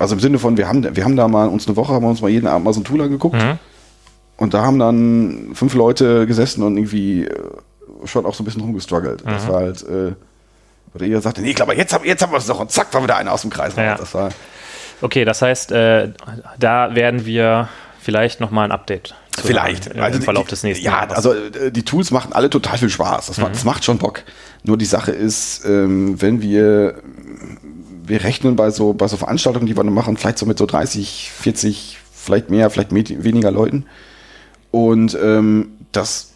Also 0.00 0.14
im 0.14 0.20
Sinne 0.20 0.38
von, 0.38 0.56
wir 0.56 0.66
haben, 0.66 0.96
wir 0.96 1.04
haben 1.04 1.14
da 1.16 1.28
mal 1.28 1.48
uns 1.48 1.66
eine 1.66 1.76
Woche, 1.76 1.92
haben 1.92 2.02
wir 2.04 2.08
uns 2.08 2.20
mal 2.22 2.28
jeden 2.30 2.46
Abend 2.46 2.64
mal 2.64 2.72
so 2.72 2.80
ein 2.80 2.84
Tool 2.84 3.00
angeguckt 3.02 3.36
Mhm. 3.36 3.58
und 4.38 4.54
da 4.54 4.62
haben 4.62 4.78
dann 4.78 5.50
fünf 5.54 5.74
Leute 5.74 6.26
gesessen 6.26 6.62
und 6.62 6.76
irgendwie 6.76 7.24
äh, 7.26 7.34
schon 8.06 8.24
auch 8.26 8.34
so 8.34 8.42
ein 8.42 8.46
bisschen 8.46 8.62
rumgestruggelt. 8.62 9.22
Das 9.26 9.44
Mhm. 9.44 9.48
war 9.48 9.60
halt, 9.60 9.82
äh, 9.82 10.12
oder 10.94 11.04
ihr 11.06 11.20
sagte, 11.20 11.42
nee, 11.42 11.50
ich 11.50 11.56
glaube, 11.56 11.74
jetzt 11.76 11.92
haben, 11.92 12.04
jetzt 12.04 12.22
haben 12.22 12.32
wir 12.32 12.38
es 12.38 12.46
doch 12.46 12.58
und 12.58 12.70
zack, 12.72 12.92
war 12.94 13.02
wieder 13.02 13.16
einer 13.16 13.32
aus 13.32 13.42
dem 13.42 13.50
Kreis. 13.50 13.74
Ja. 13.76 13.94
Das 13.96 14.14
war, 14.14 14.30
Okay, 15.02 15.24
das 15.24 15.40
heißt, 15.40 15.72
äh, 15.72 16.10
da 16.58 16.94
werden 16.94 17.24
wir 17.24 17.68
vielleicht 18.00 18.40
nochmal 18.40 18.66
ein 18.66 18.72
Update 18.72 19.14
Vielleicht. 19.38 19.94
äh, 19.94 20.00
Also 20.00 20.18
im 20.18 20.22
Verlauf 20.24 20.44
die, 20.44 20.50
des 20.50 20.62
nächsten 20.62 20.84
Ja, 20.84 20.92
Jahres. 21.02 21.16
also 21.16 21.32
äh, 21.34 21.70
die 21.70 21.84
Tools 21.84 22.10
machen 22.10 22.32
alle 22.32 22.50
total 22.50 22.76
viel 22.78 22.90
Spaß. 22.90 23.26
Das, 23.28 23.38
macht, 23.38 23.54
das 23.54 23.64
macht 23.64 23.84
schon 23.84 23.98
Bock. 23.98 24.22
Nur 24.64 24.76
die 24.76 24.84
Sache 24.86 25.12
ist, 25.12 25.64
ähm, 25.64 26.20
wenn 26.20 26.42
wir, 26.42 26.96
wir 28.10 28.22
rechnen 28.24 28.56
bei 28.56 28.70
so, 28.70 28.92
bei 28.92 29.08
so 29.08 29.16
Veranstaltungen, 29.16 29.66
die 29.66 29.76
wir 29.76 29.84
machen, 29.84 30.16
vielleicht 30.16 30.38
so 30.38 30.44
mit 30.44 30.58
so 30.58 30.66
30, 30.66 31.30
40, 31.32 31.98
vielleicht 32.12 32.50
mehr, 32.50 32.68
vielleicht 32.68 32.92
weniger 32.92 33.50
Leuten. 33.50 33.86
Und 34.70 35.16
ähm, 35.22 35.70
das, 35.92 36.34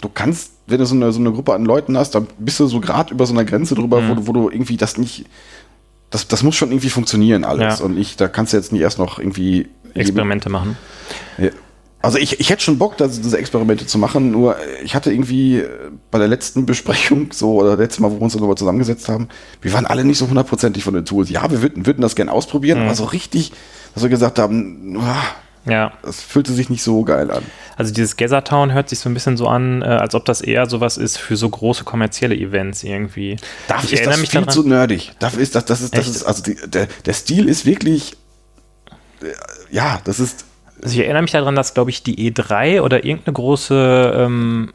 du 0.00 0.08
kannst, 0.08 0.52
wenn 0.66 0.78
du 0.78 0.86
so 0.86 0.94
eine, 0.94 1.12
so 1.12 1.20
eine 1.20 1.32
Gruppe 1.32 1.52
an 1.52 1.64
Leuten 1.64 1.98
hast, 1.98 2.14
dann 2.14 2.26
bist 2.38 2.60
du 2.60 2.66
so 2.66 2.80
gerade 2.80 3.12
über 3.12 3.26
so 3.26 3.34
einer 3.34 3.44
Grenze 3.44 3.74
drüber, 3.74 4.08
wo, 4.08 4.14
du, 4.14 4.26
wo 4.26 4.32
du 4.32 4.50
irgendwie 4.50 4.76
das 4.76 4.96
nicht, 4.96 5.26
das, 6.10 6.26
das 6.28 6.42
muss 6.42 6.56
schon 6.56 6.70
irgendwie 6.70 6.90
funktionieren 6.90 7.44
alles. 7.44 7.80
Ja. 7.80 7.84
Und 7.84 7.98
ich, 7.98 8.16
da 8.16 8.28
kannst 8.28 8.52
du 8.52 8.56
jetzt 8.56 8.72
nicht 8.72 8.82
erst 8.82 8.98
noch 8.98 9.18
irgendwie 9.18 9.68
Experimente 9.94 10.48
machen. 10.48 10.76
ja. 11.38 11.50
Also 12.02 12.16
ich, 12.16 12.40
ich 12.40 12.48
hätte 12.48 12.62
schon 12.62 12.78
Bock, 12.78 12.96
das, 12.96 13.20
diese 13.20 13.36
Experimente 13.36 13.86
zu 13.86 13.98
machen, 13.98 14.30
nur 14.30 14.56
ich 14.82 14.94
hatte 14.94 15.12
irgendwie 15.12 15.58
äh, 15.58 15.68
bei 16.10 16.18
der 16.18 16.28
letzten 16.28 16.64
Besprechung, 16.66 17.30
so 17.32 17.56
oder 17.60 17.76
letztes 17.76 18.00
Mal, 18.00 18.10
wo 18.10 18.16
wir 18.16 18.22
uns 18.22 18.34
nochmal 18.36 18.56
zusammengesetzt 18.56 19.08
haben, 19.08 19.28
wir 19.60 19.72
waren 19.74 19.84
alle 19.86 20.04
nicht 20.04 20.18
so 20.18 20.26
hundertprozentig 20.28 20.82
von 20.82 20.94
den 20.94 21.04
Tools. 21.04 21.28
Ja, 21.28 21.50
wir 21.50 21.60
würden, 21.62 21.84
würden 21.86 22.00
das 22.00 22.14
gerne 22.16 22.32
ausprobieren, 22.32 22.78
Mhm. 22.80 22.84
aber 22.86 22.94
so 22.94 23.04
richtig, 23.04 23.52
dass 23.94 24.02
wir 24.02 24.10
gesagt 24.10 24.38
haben, 24.38 24.96
ah, 24.98 25.70
Ja, 25.70 25.92
das 26.02 26.22
fühlte 26.22 26.54
sich 26.54 26.70
nicht 26.70 26.82
so 26.82 27.02
geil 27.04 27.30
an. 27.30 27.42
also 27.76 27.92
dieses 27.92 28.16
Gathertown 28.16 28.72
hört 28.72 28.88
sich 28.88 28.98
so 28.98 29.10
ein 29.10 29.14
bisschen 29.14 29.36
so 29.36 29.46
an, 29.46 29.82
äh, 29.82 29.84
als 29.84 30.14
ob 30.14 30.24
das 30.24 30.40
eher 30.40 30.64
sowas 30.70 30.96
ist 30.96 31.18
für 31.18 31.36
so 31.36 31.50
große 31.50 31.84
kommerzielle 31.84 32.34
Events 32.34 32.82
irgendwie. 32.82 33.36
Dafür 33.68 33.84
ich 33.88 33.92
ist 33.92 33.98
erinnere 34.00 34.12
das 34.12 34.20
mich 34.22 34.30
viel 34.30 34.40
daran, 34.40 34.54
zu 34.54 34.62
nerdig. 34.66 35.12
Dafür 35.18 35.42
ist 35.42 35.54
das, 35.54 35.66
das 35.66 35.82
ist, 35.82 35.94
das 35.94 36.06
Echt? 36.06 36.16
ist, 36.16 36.24
also 36.24 36.42
die, 36.42 36.56
der, 36.66 36.88
der 37.04 37.12
Stil 37.12 37.46
ist 37.46 37.66
wirklich, 37.66 38.16
äh, 39.22 39.26
ja, 39.70 40.00
das 40.04 40.18
ist, 40.18 40.46
also 40.82 40.94
ich 40.94 41.00
erinnere 41.04 41.22
mich 41.22 41.32
daran, 41.32 41.54
dass, 41.54 41.74
glaube 41.74 41.90
ich, 41.90 42.02
die 42.02 42.30
E3 42.32 42.80
oder 42.82 43.04
irgendeine 43.04 43.34
große 43.34 44.12
ähm, 44.16 44.72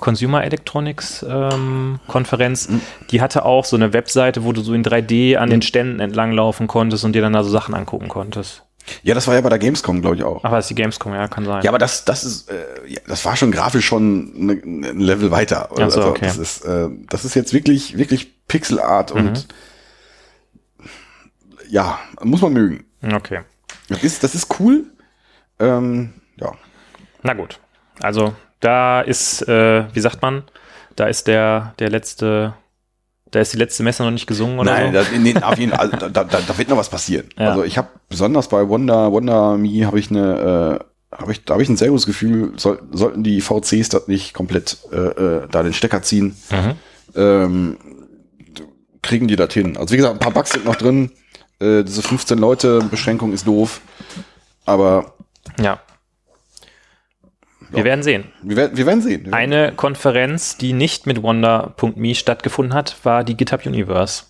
Consumer 0.00 0.42
Electronics 0.44 1.24
ähm, 1.28 2.00
Konferenz, 2.08 2.68
Mhm. 2.68 2.80
die 3.10 3.20
hatte 3.20 3.44
auch 3.44 3.64
so 3.64 3.76
eine 3.76 3.92
Webseite, 3.92 4.44
wo 4.44 4.52
du 4.52 4.60
so 4.62 4.74
in 4.74 4.82
3D 4.84 5.36
an 5.36 5.50
den 5.50 5.62
Ständen 5.62 6.00
entlanglaufen 6.00 6.66
konntest 6.66 7.04
und 7.04 7.12
dir 7.14 7.22
dann 7.22 7.32
da 7.32 7.44
so 7.44 7.50
Sachen 7.50 7.74
angucken 7.74 8.08
konntest. 8.08 8.62
ja, 9.02 9.14
das 9.14 9.26
war 9.28 9.34
ja 9.34 9.40
bei 9.40 9.48
der 9.48 9.58
Gamescom, 9.60 10.00
glaube 10.02 10.16
ich 10.16 10.24
auch. 10.24 10.40
Ach, 10.42 10.50
das 10.50 10.64
ist 10.64 10.70
die 10.70 10.74
Gamescom, 10.74 11.14
ja, 11.14 11.28
kann 11.28 11.44
sein. 11.44 11.62
Ja, 11.62 11.70
aber 11.70 11.78
das, 11.78 12.04
das 12.04 12.24
ist, 12.24 12.50
äh, 12.50 12.54
ja, 12.88 13.00
das 13.06 13.24
war 13.24 13.36
schon 13.36 13.50
grafisch 13.52 13.86
schon 13.86 14.32
ne, 14.46 14.54
ne, 14.64 14.88
ein 14.88 15.00
Level 15.00 15.30
weiter. 15.30 15.68
Ach 15.78 15.90
so, 15.90 16.04
okay. 16.06 16.26
das 16.26 16.38
ist, 16.38 16.64
äh, 16.64 16.88
das 17.08 17.24
ist 17.24 17.34
jetzt 17.34 17.52
wirklich, 17.54 17.96
wirklich 17.96 18.46
Pixelart 18.48 19.14
Mhm. 19.14 19.20
und 19.28 19.46
ja, 21.68 21.98
muss 22.22 22.42
man 22.42 22.52
mögen. 22.52 22.84
Okay. 23.12 23.40
Das 23.88 24.02
ist, 24.02 24.22
das 24.24 24.34
ist 24.34 24.48
cool. 24.60 24.84
Ähm, 25.58 26.14
ja. 26.36 26.52
Na 27.22 27.34
gut. 27.34 27.60
Also 28.00 28.34
da 28.60 29.00
ist, 29.00 29.46
äh, 29.48 29.84
wie 29.94 30.00
sagt 30.00 30.22
man, 30.22 30.44
da 30.96 31.06
ist 31.06 31.26
der, 31.26 31.74
der 31.78 31.90
letzte, 31.90 32.54
da 33.30 33.40
ist 33.40 33.52
die 33.52 33.58
letzte 33.58 33.82
Messe 33.82 34.02
noch 34.02 34.10
nicht 34.10 34.26
gesungen 34.26 34.58
oder 34.58 34.72
Nein, 34.72 34.92
so. 34.92 35.00
da, 35.00 35.18
nee, 35.18 35.34
auf 35.36 35.58
jeden 35.58 35.72
Fall, 35.76 35.90
da, 35.90 36.08
da, 36.08 36.24
da 36.24 36.58
wird 36.58 36.68
noch 36.68 36.76
was 36.76 36.88
passieren. 36.88 37.28
Ja. 37.38 37.50
Also 37.50 37.64
ich 37.64 37.78
habe 37.78 37.88
besonders 38.08 38.48
bei 38.48 38.68
Wonder, 38.68 39.12
Wonder 39.12 39.56
Me 39.56 39.86
habe 39.86 39.98
ich 39.98 40.10
eine, 40.10 40.80
äh, 41.12 41.16
habe 41.16 41.32
ich, 41.32 41.44
da 41.44 41.54
habe 41.54 41.62
ich 41.62 41.68
ein 41.68 41.76
sehr 41.76 41.88
gutes 41.88 42.06
Gefühl, 42.06 42.52
soll, 42.56 42.82
sollten 42.92 43.22
die 43.22 43.40
VCs 43.40 43.88
das 43.90 44.08
nicht 44.08 44.34
komplett 44.34 44.78
äh, 44.92 44.96
äh, 44.96 45.48
da 45.50 45.62
den 45.62 45.72
Stecker 45.72 46.02
ziehen. 46.02 46.36
Mhm. 46.50 46.72
ähm, 47.14 47.76
kriegen 49.02 49.28
die 49.28 49.36
das 49.36 49.52
hin. 49.52 49.76
Also 49.76 49.92
wie 49.92 49.98
gesagt, 49.98 50.14
ein 50.14 50.18
paar 50.18 50.32
Bugs 50.32 50.50
sind 50.50 50.64
noch 50.64 50.76
drin. 50.76 51.12
Äh, 51.60 51.84
diese 51.84 52.02
15 52.02 52.38
Leute 52.38 52.80
Beschränkung 52.90 53.32
ist 53.32 53.46
doof. 53.46 53.82
Aber 54.64 55.14
Ja. 55.60 55.80
Wir 57.70 57.82
werden 57.84 58.02
sehen. 58.02 58.32
wir 58.42 58.56
werden, 58.56 58.76
wir 58.76 58.86
werden 58.86 59.02
sehen. 59.02 59.32
Eine 59.34 59.72
Konferenz, 59.72 60.56
die 60.58 60.72
nicht 60.72 61.06
mit 61.06 61.22
Wonder.me 61.22 62.14
stattgefunden 62.14 62.74
hat, 62.74 62.96
war 63.04 63.24
die 63.24 63.36
GitHub 63.36 63.66
Universe. 63.66 64.24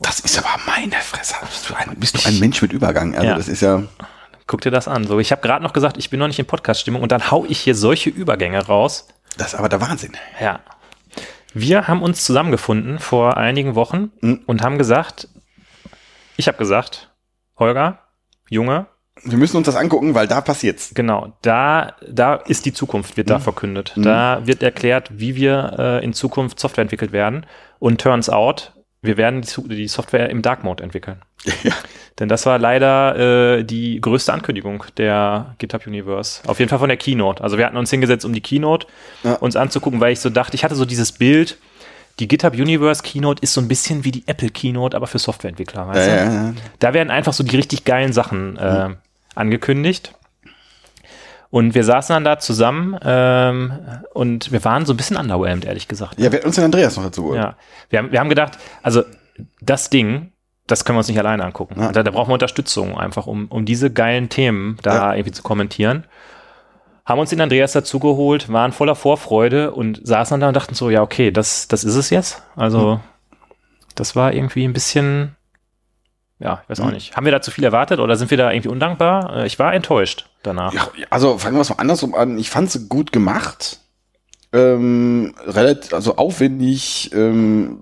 das 0.00 0.18
ist 0.20 0.38
aber 0.38 0.48
meine 0.66 0.96
Fresse. 0.96 1.34
Bist 1.42 1.70
du 1.70 1.74
ein, 1.74 1.94
bist 1.96 2.16
du 2.24 2.28
ein 2.28 2.38
Mensch 2.40 2.60
mit 2.62 2.72
Übergang? 2.72 3.14
Also 3.14 3.26
Ja. 3.28 3.34
das 3.36 3.48
ist 3.48 3.60
ja. 3.60 3.82
Guck 4.46 4.62
dir 4.62 4.70
das 4.70 4.88
an. 4.88 5.06
So, 5.06 5.20
ich 5.20 5.30
habe 5.30 5.42
gerade 5.42 5.62
noch 5.62 5.72
gesagt, 5.74 5.98
ich 5.98 6.08
bin 6.10 6.18
noch 6.18 6.26
nicht 6.26 6.38
in 6.38 6.46
Podcast-Stimmung 6.46 7.02
und 7.02 7.12
dann 7.12 7.30
hau 7.30 7.44
ich 7.44 7.60
hier 7.60 7.74
solche 7.74 8.08
Übergänge 8.10 8.66
raus. 8.66 9.06
Das 9.36 9.48
ist 9.48 9.54
aber 9.54 9.68
der 9.68 9.80
Wahnsinn. 9.80 10.16
Ja. 10.40 10.60
Wir 11.52 11.86
haben 11.86 12.02
uns 12.02 12.24
zusammengefunden 12.24 12.98
vor 12.98 13.36
einigen 13.36 13.74
Wochen 13.74 14.10
Mhm. 14.20 14.40
und 14.46 14.62
haben 14.62 14.78
gesagt, 14.78 15.28
ich 16.36 16.48
habe 16.48 16.56
gesagt, 16.58 17.10
Holger, 17.58 17.98
Junge, 18.48 18.86
Wir 19.24 19.38
müssen 19.38 19.56
uns 19.56 19.66
das 19.66 19.76
angucken, 19.76 20.14
weil 20.14 20.26
da 20.26 20.40
passiert's. 20.40 20.92
genau, 20.94 21.32
da, 21.42 21.94
da 22.10 22.34
ist 22.36 22.64
die 22.66 22.72
Zukunft, 22.72 23.16
wird 23.16 23.30
da 23.30 23.38
verkündet. 23.38 23.92
Da 23.96 24.40
wird 24.46 24.62
erklärt, 24.62 25.10
wie 25.12 25.34
wir 25.36 25.74
äh, 25.78 26.04
in 26.04 26.12
Zukunft 26.12 26.58
Software 26.60 26.82
entwickelt 26.82 27.12
werden. 27.12 27.46
Und 27.78 28.00
turns 28.00 28.28
out, 28.30 28.72
wir 29.02 29.16
werden 29.16 29.42
die, 29.42 29.68
die 29.76 29.88
Software 29.88 30.30
im 30.30 30.42
Dark 30.42 30.64
Mode 30.64 30.82
entwickeln. 30.82 31.22
Ja. 31.62 31.72
Denn 32.18 32.28
das 32.28 32.46
war 32.46 32.58
leider 32.58 33.58
äh, 33.58 33.62
die 33.64 34.00
größte 34.00 34.32
Ankündigung 34.32 34.82
der 34.96 35.54
GitHub 35.58 35.86
Universe. 35.86 36.40
Auf 36.48 36.58
jeden 36.58 36.68
Fall 36.68 36.80
von 36.80 36.88
der 36.88 36.96
Keynote. 36.96 37.44
Also 37.44 37.58
wir 37.58 37.64
hatten 37.66 37.76
uns 37.76 37.90
hingesetzt, 37.90 38.24
um 38.24 38.32
die 38.32 38.40
Keynote 38.40 38.88
Ja. 39.22 39.34
uns 39.34 39.54
anzugucken, 39.54 40.00
weil 40.00 40.12
ich 40.12 40.18
so 40.18 40.28
dachte, 40.30 40.56
ich 40.56 40.64
hatte 40.64 40.74
so 40.74 40.84
dieses 40.84 41.12
Bild, 41.12 41.58
die 42.18 42.26
GitHub 42.26 42.54
Universe 42.54 43.04
Keynote 43.04 43.40
ist 43.40 43.52
so 43.54 43.60
ein 43.60 43.68
bisschen 43.68 44.04
wie 44.04 44.10
die 44.10 44.24
Apple 44.26 44.50
Keynote, 44.50 44.96
aber 44.96 45.06
für 45.06 45.20
Softwareentwickler. 45.20 45.82
Ja, 45.82 45.88
Weißt 45.94 46.08
du? 46.08 46.10
ja, 46.10 46.24
ja. 46.48 46.54
Da 46.80 46.92
werden 46.92 47.10
einfach 47.12 47.32
so 47.32 47.44
die 47.44 47.54
richtig 47.54 47.84
geilen 47.84 48.12
Sachen 48.12 48.56
äh, 48.56 48.88
angekündigt. 49.38 50.14
Und 51.50 51.74
wir 51.74 51.82
saßen 51.82 52.12
dann 52.14 52.24
da 52.24 52.38
zusammen 52.38 52.98
ähm, 53.02 53.72
und 54.12 54.52
wir 54.52 54.62
waren 54.64 54.84
so 54.84 54.92
ein 54.92 54.98
bisschen 54.98 55.16
underwhelmed, 55.16 55.64
ehrlich 55.64 55.88
gesagt. 55.88 56.18
ja, 56.18 56.30
wir 56.30 56.38
hätten 56.38 56.46
uns 56.48 56.56
den 56.56 56.64
Andreas 56.64 56.96
noch 56.96 57.04
dazu 57.04 57.22
geholt. 57.22 57.40
Ja, 57.40 57.56
wir 57.88 57.98
haben, 58.00 58.12
wir 58.12 58.20
haben 58.20 58.28
gedacht, 58.28 58.58
also 58.82 59.02
das 59.62 59.88
Ding, 59.88 60.32
das 60.66 60.84
können 60.84 60.96
wir 60.96 60.98
uns 61.00 61.08
nicht 61.08 61.18
alleine 61.18 61.42
angucken. 61.44 61.80
Ja. 61.80 61.90
Da, 61.92 62.02
da 62.02 62.10
brauchen 62.10 62.28
wir 62.28 62.34
Unterstützung 62.34 62.98
einfach, 62.98 63.26
um, 63.26 63.46
um 63.46 63.64
diese 63.64 63.90
geilen 63.90 64.28
Themen 64.28 64.76
da 64.82 64.94
Ja. 64.94 65.14
irgendwie 65.14 65.32
zu 65.32 65.42
kommentieren. 65.42 66.04
Haben 67.06 67.20
uns 67.20 67.30
den 67.30 67.40
Andreas 67.40 67.72
dazu 67.72 67.98
geholt, 67.98 68.52
waren 68.52 68.72
voller 68.72 68.94
Vorfreude 68.94 69.70
und 69.70 70.06
saßen 70.06 70.34
dann 70.34 70.40
da 70.40 70.48
und 70.48 70.54
dachten 70.54 70.74
so, 70.74 70.90
ja, 70.90 71.00
okay, 71.00 71.30
das, 71.30 71.66
das 71.66 71.82
ist 71.82 71.94
es 71.94 72.10
jetzt. 72.10 72.42
Also, 72.56 72.96
Hm. 72.96 73.00
das 73.94 74.14
war 74.14 74.34
irgendwie 74.34 74.64
ein 74.68 74.74
bisschen, 74.74 75.34
ja, 76.40 76.60
ich 76.64 76.70
weiß 76.70 76.80
auch 76.80 76.86
Hm. 76.86 76.94
nicht. 76.94 77.16
Haben 77.16 77.24
wir 77.24 77.32
da 77.32 77.40
zu 77.40 77.50
viel 77.50 77.64
erwartet 77.64 78.00
oder 78.00 78.16
sind 78.16 78.30
wir 78.30 78.38
da 78.38 78.50
irgendwie 78.52 78.68
undankbar? 78.68 79.36
Äh, 79.38 79.46
Ich 79.46 79.58
war 79.58 79.74
enttäuscht 79.74 80.26
danach. 80.42 80.72
Ja, 80.72 80.88
also 81.10 81.38
fangen 81.38 81.56
wir 81.56 81.62
es 81.62 81.70
mal 81.70 81.76
andersrum 81.78 82.14
an. 82.14 82.38
Ich 82.38 82.50
fand 82.50 82.70
sie 82.70 82.88
gut 82.88 83.12
gemacht, 83.12 83.80
ähm, 84.52 85.34
relativ, 85.46 85.92
also 85.92 86.16
aufwendig, 86.16 87.10
ähm, 87.14 87.78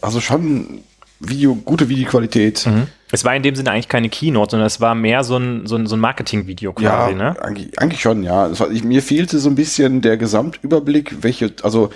also 0.00 0.20
schon 0.20 0.80
Video, 1.20 1.54
gute 1.54 1.88
Videoqualität. 1.88 2.66
Mhm. 2.66 2.88
Es 3.12 3.24
war 3.24 3.36
in 3.36 3.42
dem 3.42 3.54
Sinne 3.54 3.70
eigentlich 3.70 3.88
keine 3.88 4.08
Keynote, 4.08 4.52
sondern 4.52 4.66
es 4.66 4.80
war 4.80 4.94
mehr 4.94 5.22
so 5.22 5.36
ein, 5.36 5.66
so 5.66 5.76
ein, 5.76 5.86
so 5.86 5.94
ein 5.96 6.00
Marketing-Video 6.00 6.72
quasi, 6.72 7.12
ja, 7.12 7.16
ne? 7.16 7.36
Eigentlich, 7.42 7.78
eigentlich 7.78 8.00
schon, 8.00 8.22
ja. 8.22 8.58
War, 8.58 8.70
ich, 8.70 8.82
mir 8.84 9.02
fehlte 9.02 9.38
so 9.38 9.48
ein 9.50 9.54
bisschen 9.54 10.00
der 10.00 10.16
Gesamtüberblick, 10.16 11.22
welche, 11.22 11.52
also 11.62 11.90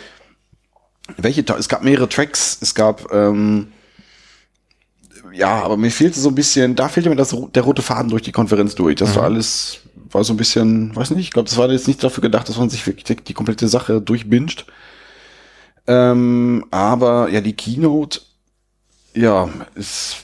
welche, 1.17 1.43
es 1.59 1.69
gab 1.69 1.83
mehrere 1.83 2.09
Tracks, 2.09 2.59
es 2.61 2.75
gab, 2.75 3.13
ähm, 3.13 3.73
ja, 5.33 5.63
aber 5.63 5.77
mir 5.77 5.91
fehlte 5.91 6.19
so 6.21 6.29
ein 6.31 6.35
bisschen, 6.35 6.75
da 6.77 6.89
fehlte 6.89 7.09
mir 7.11 7.17
das, 7.17 7.35
der 7.55 7.63
rote 7.63 7.83
Faden 7.83 8.11
durch 8.11 8.23
die 8.23 8.33
Konferenz 8.33 8.75
durch. 8.75 8.97
Das 8.97 9.11
Mhm. 9.11 9.17
war 9.17 9.23
alles, 9.25 9.79
war 10.11 10.25
so 10.25 10.33
ein 10.33 10.37
bisschen, 10.37 10.95
weiß 10.95 11.11
nicht, 11.11 11.21
ich 11.27 11.31
glaube, 11.33 11.49
das 11.49 11.59
war 11.59 11.71
jetzt 11.71 11.89
nicht 11.89 12.03
dafür 12.03 12.23
gedacht, 12.23 12.49
dass 12.49 12.59
man 12.59 12.71
sich 12.71 12.87
wirklich 12.87 13.05
die, 13.25 13.35
komplette 13.35 13.69
Sache 13.69 14.01
durchbinscht. 14.01 14.67
Ähm, 15.87 16.65
aber 16.71 17.29
ja, 17.31 17.41
die 17.41 17.53
Keynote, 17.55 18.21
ja, 19.15 19.49
ist, 19.75 20.17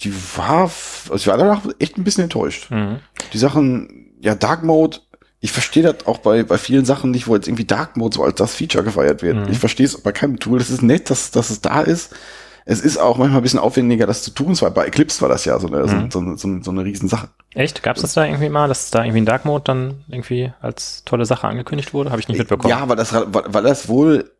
die 0.00 0.12
war, 0.36 0.62
also 0.62 1.14
ich 1.14 1.26
war 1.26 1.38
danach 1.38 1.62
echt 1.78 1.96
ein 1.96 2.04
bisschen 2.04 2.24
enttäuscht. 2.24 2.70
Mhm. 2.70 2.98
Die 3.32 3.38
Sachen, 3.38 4.12
ja, 4.20 4.34
Dark 4.34 4.64
Mode, 4.64 4.98
ich 5.40 5.52
verstehe 5.52 5.82
das 5.82 6.06
auch 6.06 6.18
bei, 6.18 6.42
bei 6.42 6.56
vielen 6.58 6.84
Sachen 6.84 7.10
nicht, 7.10 7.26
wo 7.26 7.34
jetzt 7.36 7.46
irgendwie 7.48 7.66
Dark 7.66 7.96
Mode 7.96 8.16
so 8.16 8.24
als 8.24 8.36
das 8.36 8.54
Feature 8.54 8.82
gefeiert 8.82 9.22
wird. 9.22 9.36
Mhm. 9.36 9.52
Ich 9.52 9.58
verstehe 9.58 9.86
es 9.86 10.00
bei 10.00 10.10
keinem 10.10 10.38
Tool. 10.38 10.58
Das 10.58 10.70
ist 10.70 10.82
nett, 10.82 11.10
dass, 11.10 11.30
dass 11.30 11.50
es 11.50 11.60
da 11.60 11.82
ist. 11.82 12.12
Es 12.66 12.80
ist 12.80 12.96
auch 12.96 13.18
manchmal 13.18 13.40
ein 13.40 13.42
bisschen 13.42 13.58
aufwendiger, 13.58 14.06
das 14.06 14.22
zu 14.22 14.30
tun. 14.30 14.54
Zwar 14.54 14.70
bei 14.70 14.86
Eclipse 14.86 15.20
war 15.20 15.28
das 15.28 15.44
ja 15.44 15.58
so 15.58 15.66
eine, 15.68 15.80
Mhm. 15.82 16.10
so, 16.10 16.20
so, 16.20 16.36
so, 16.36 16.62
so 16.62 16.70
eine 16.70 16.84
Riesensache. 16.84 17.28
Echt? 17.54 17.82
Gab 17.82 17.96
es 17.96 18.02
das 18.02 18.14
da 18.14 18.24
irgendwie 18.24 18.48
mal, 18.48 18.68
dass 18.68 18.90
da 18.90 19.02
irgendwie 19.04 19.20
ein 19.20 19.26
Dark 19.26 19.44
Mode 19.44 19.64
dann 19.64 20.04
irgendwie 20.08 20.52
als 20.60 21.04
tolle 21.04 21.26
Sache 21.26 21.46
angekündigt 21.46 21.92
wurde? 21.92 22.10
Habe 22.10 22.20
ich 22.20 22.28
nicht 22.28 22.38
mitbekommen. 22.38 22.70
Ja, 22.70 22.88
weil 22.88 22.96
das, 22.96 23.12
weil, 23.12 23.26
weil 23.48 23.62
das 23.62 23.88
wohl 23.88 24.30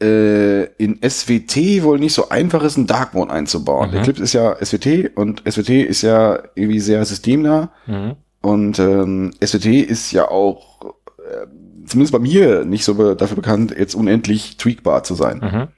äh, 0.00 0.64
in 0.76 0.98
SWT 1.02 1.82
wohl 1.82 1.98
nicht 1.98 2.14
so 2.14 2.28
einfach 2.28 2.62
ist, 2.62 2.76
einen 2.76 2.86
Dark 2.86 3.14
Mode 3.14 3.32
einzubauen. 3.32 3.90
Mhm. 3.90 3.96
Eclipse 3.98 4.22
ist 4.22 4.32
ja 4.32 4.56
SWT 4.64 5.16
und 5.16 5.42
SWT 5.50 5.70
ist 5.70 6.02
ja 6.02 6.38
irgendwie 6.54 6.80
sehr 6.80 7.04
systemnah. 7.04 7.70
Mhm. 7.86 8.16
Und 8.42 8.78
ähm, 8.78 9.32
SWT 9.44 9.66
ist 9.66 10.12
ja 10.12 10.28
auch, 10.28 10.84
äh, 11.18 11.46
zumindest 11.86 12.12
bei 12.12 12.18
mir, 12.18 12.64
nicht 12.64 12.84
so 12.84 12.94
be 12.94 13.14
dafür 13.16 13.36
bekannt, 13.36 13.74
jetzt 13.76 13.94
unendlich 13.94 14.56
tweakbar 14.56 15.04
zu 15.04 15.14
sein. 15.14 15.38
Mhm. 15.38 15.68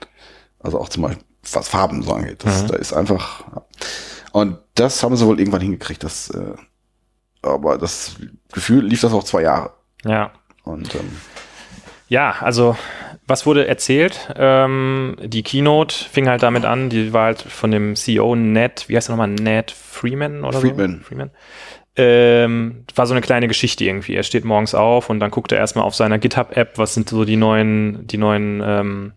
Also 0.61 0.79
auch 0.81 0.89
zum 0.89 1.03
Beispiel, 1.03 1.25
was 1.53 1.69
Farben 1.69 2.03
so 2.03 2.13
angeht. 2.13 2.45
Das, 2.45 2.63
Mhm. 2.65 2.69
Da 2.69 2.77
ist 2.77 2.93
einfach. 2.93 3.45
Und 4.33 4.59
das 4.75 5.03
haben 5.03 5.17
sie 5.17 5.27
wohl 5.27 5.39
irgendwann 5.39 5.61
hingekriegt. 5.61 6.03
Das, 6.05 6.31
äh, 6.31 6.55
aber 7.43 7.79
das 7.79 8.17
Gefühl 8.53 8.85
lief 8.85 9.01
das 9.01 9.13
auch 9.13 9.25
zwei 9.25 9.43
Jahre. 9.43 9.71
Ja. 10.05 10.33
Und 10.65 10.95
ähm, 10.95 11.17
Ja, 12.09 12.37
also 12.41 12.77
was 13.27 13.47
wurde 13.47 13.67
erzählt? 13.67 14.33
Ähm, 14.37 15.17
die 15.23 15.43
Keynote 15.43 15.95
fing 15.95 16.29
halt 16.29 16.43
damit 16.43 16.65
an, 16.65 16.91
die 16.91 17.13
war 17.13 17.25
halt 17.27 17.41
von 17.43 17.71
dem 17.71 17.97
CEO 17.97 18.35
Ned, 18.37 18.85
wie 18.89 18.97
heißt 18.97 19.09
er 19.09 19.13
nochmal, 19.13 19.29
Ned 19.29 19.71
Freeman 19.71 20.45
oder 20.45 20.61
Friedman. 20.61 20.99
so? 20.99 21.05
Freeman. 21.09 21.31
Ähm, 21.97 22.85
war 22.97 23.07
so 23.07 23.15
eine 23.15 23.21
kleine 23.21 23.47
Geschichte 23.49 23.85
irgendwie. 23.85 24.15
Er 24.17 24.25
steht 24.25 24.45
morgens 24.45 24.75
auf 24.75 25.11
und 25.11 25.21
dann 25.21 25.31
guckt 25.31 25.53
er 25.53 25.59
erstmal 25.59 25.85
auf 25.85 25.95
seiner 25.95 26.19
GitHub-App, 26.19 26.77
was 26.77 26.93
sind 26.95 27.09
so 27.09 27.25
die 27.25 27.37
neuen, 27.37 28.07
die 28.07 28.19
neuen, 28.19 28.61
ähm, 28.65 29.13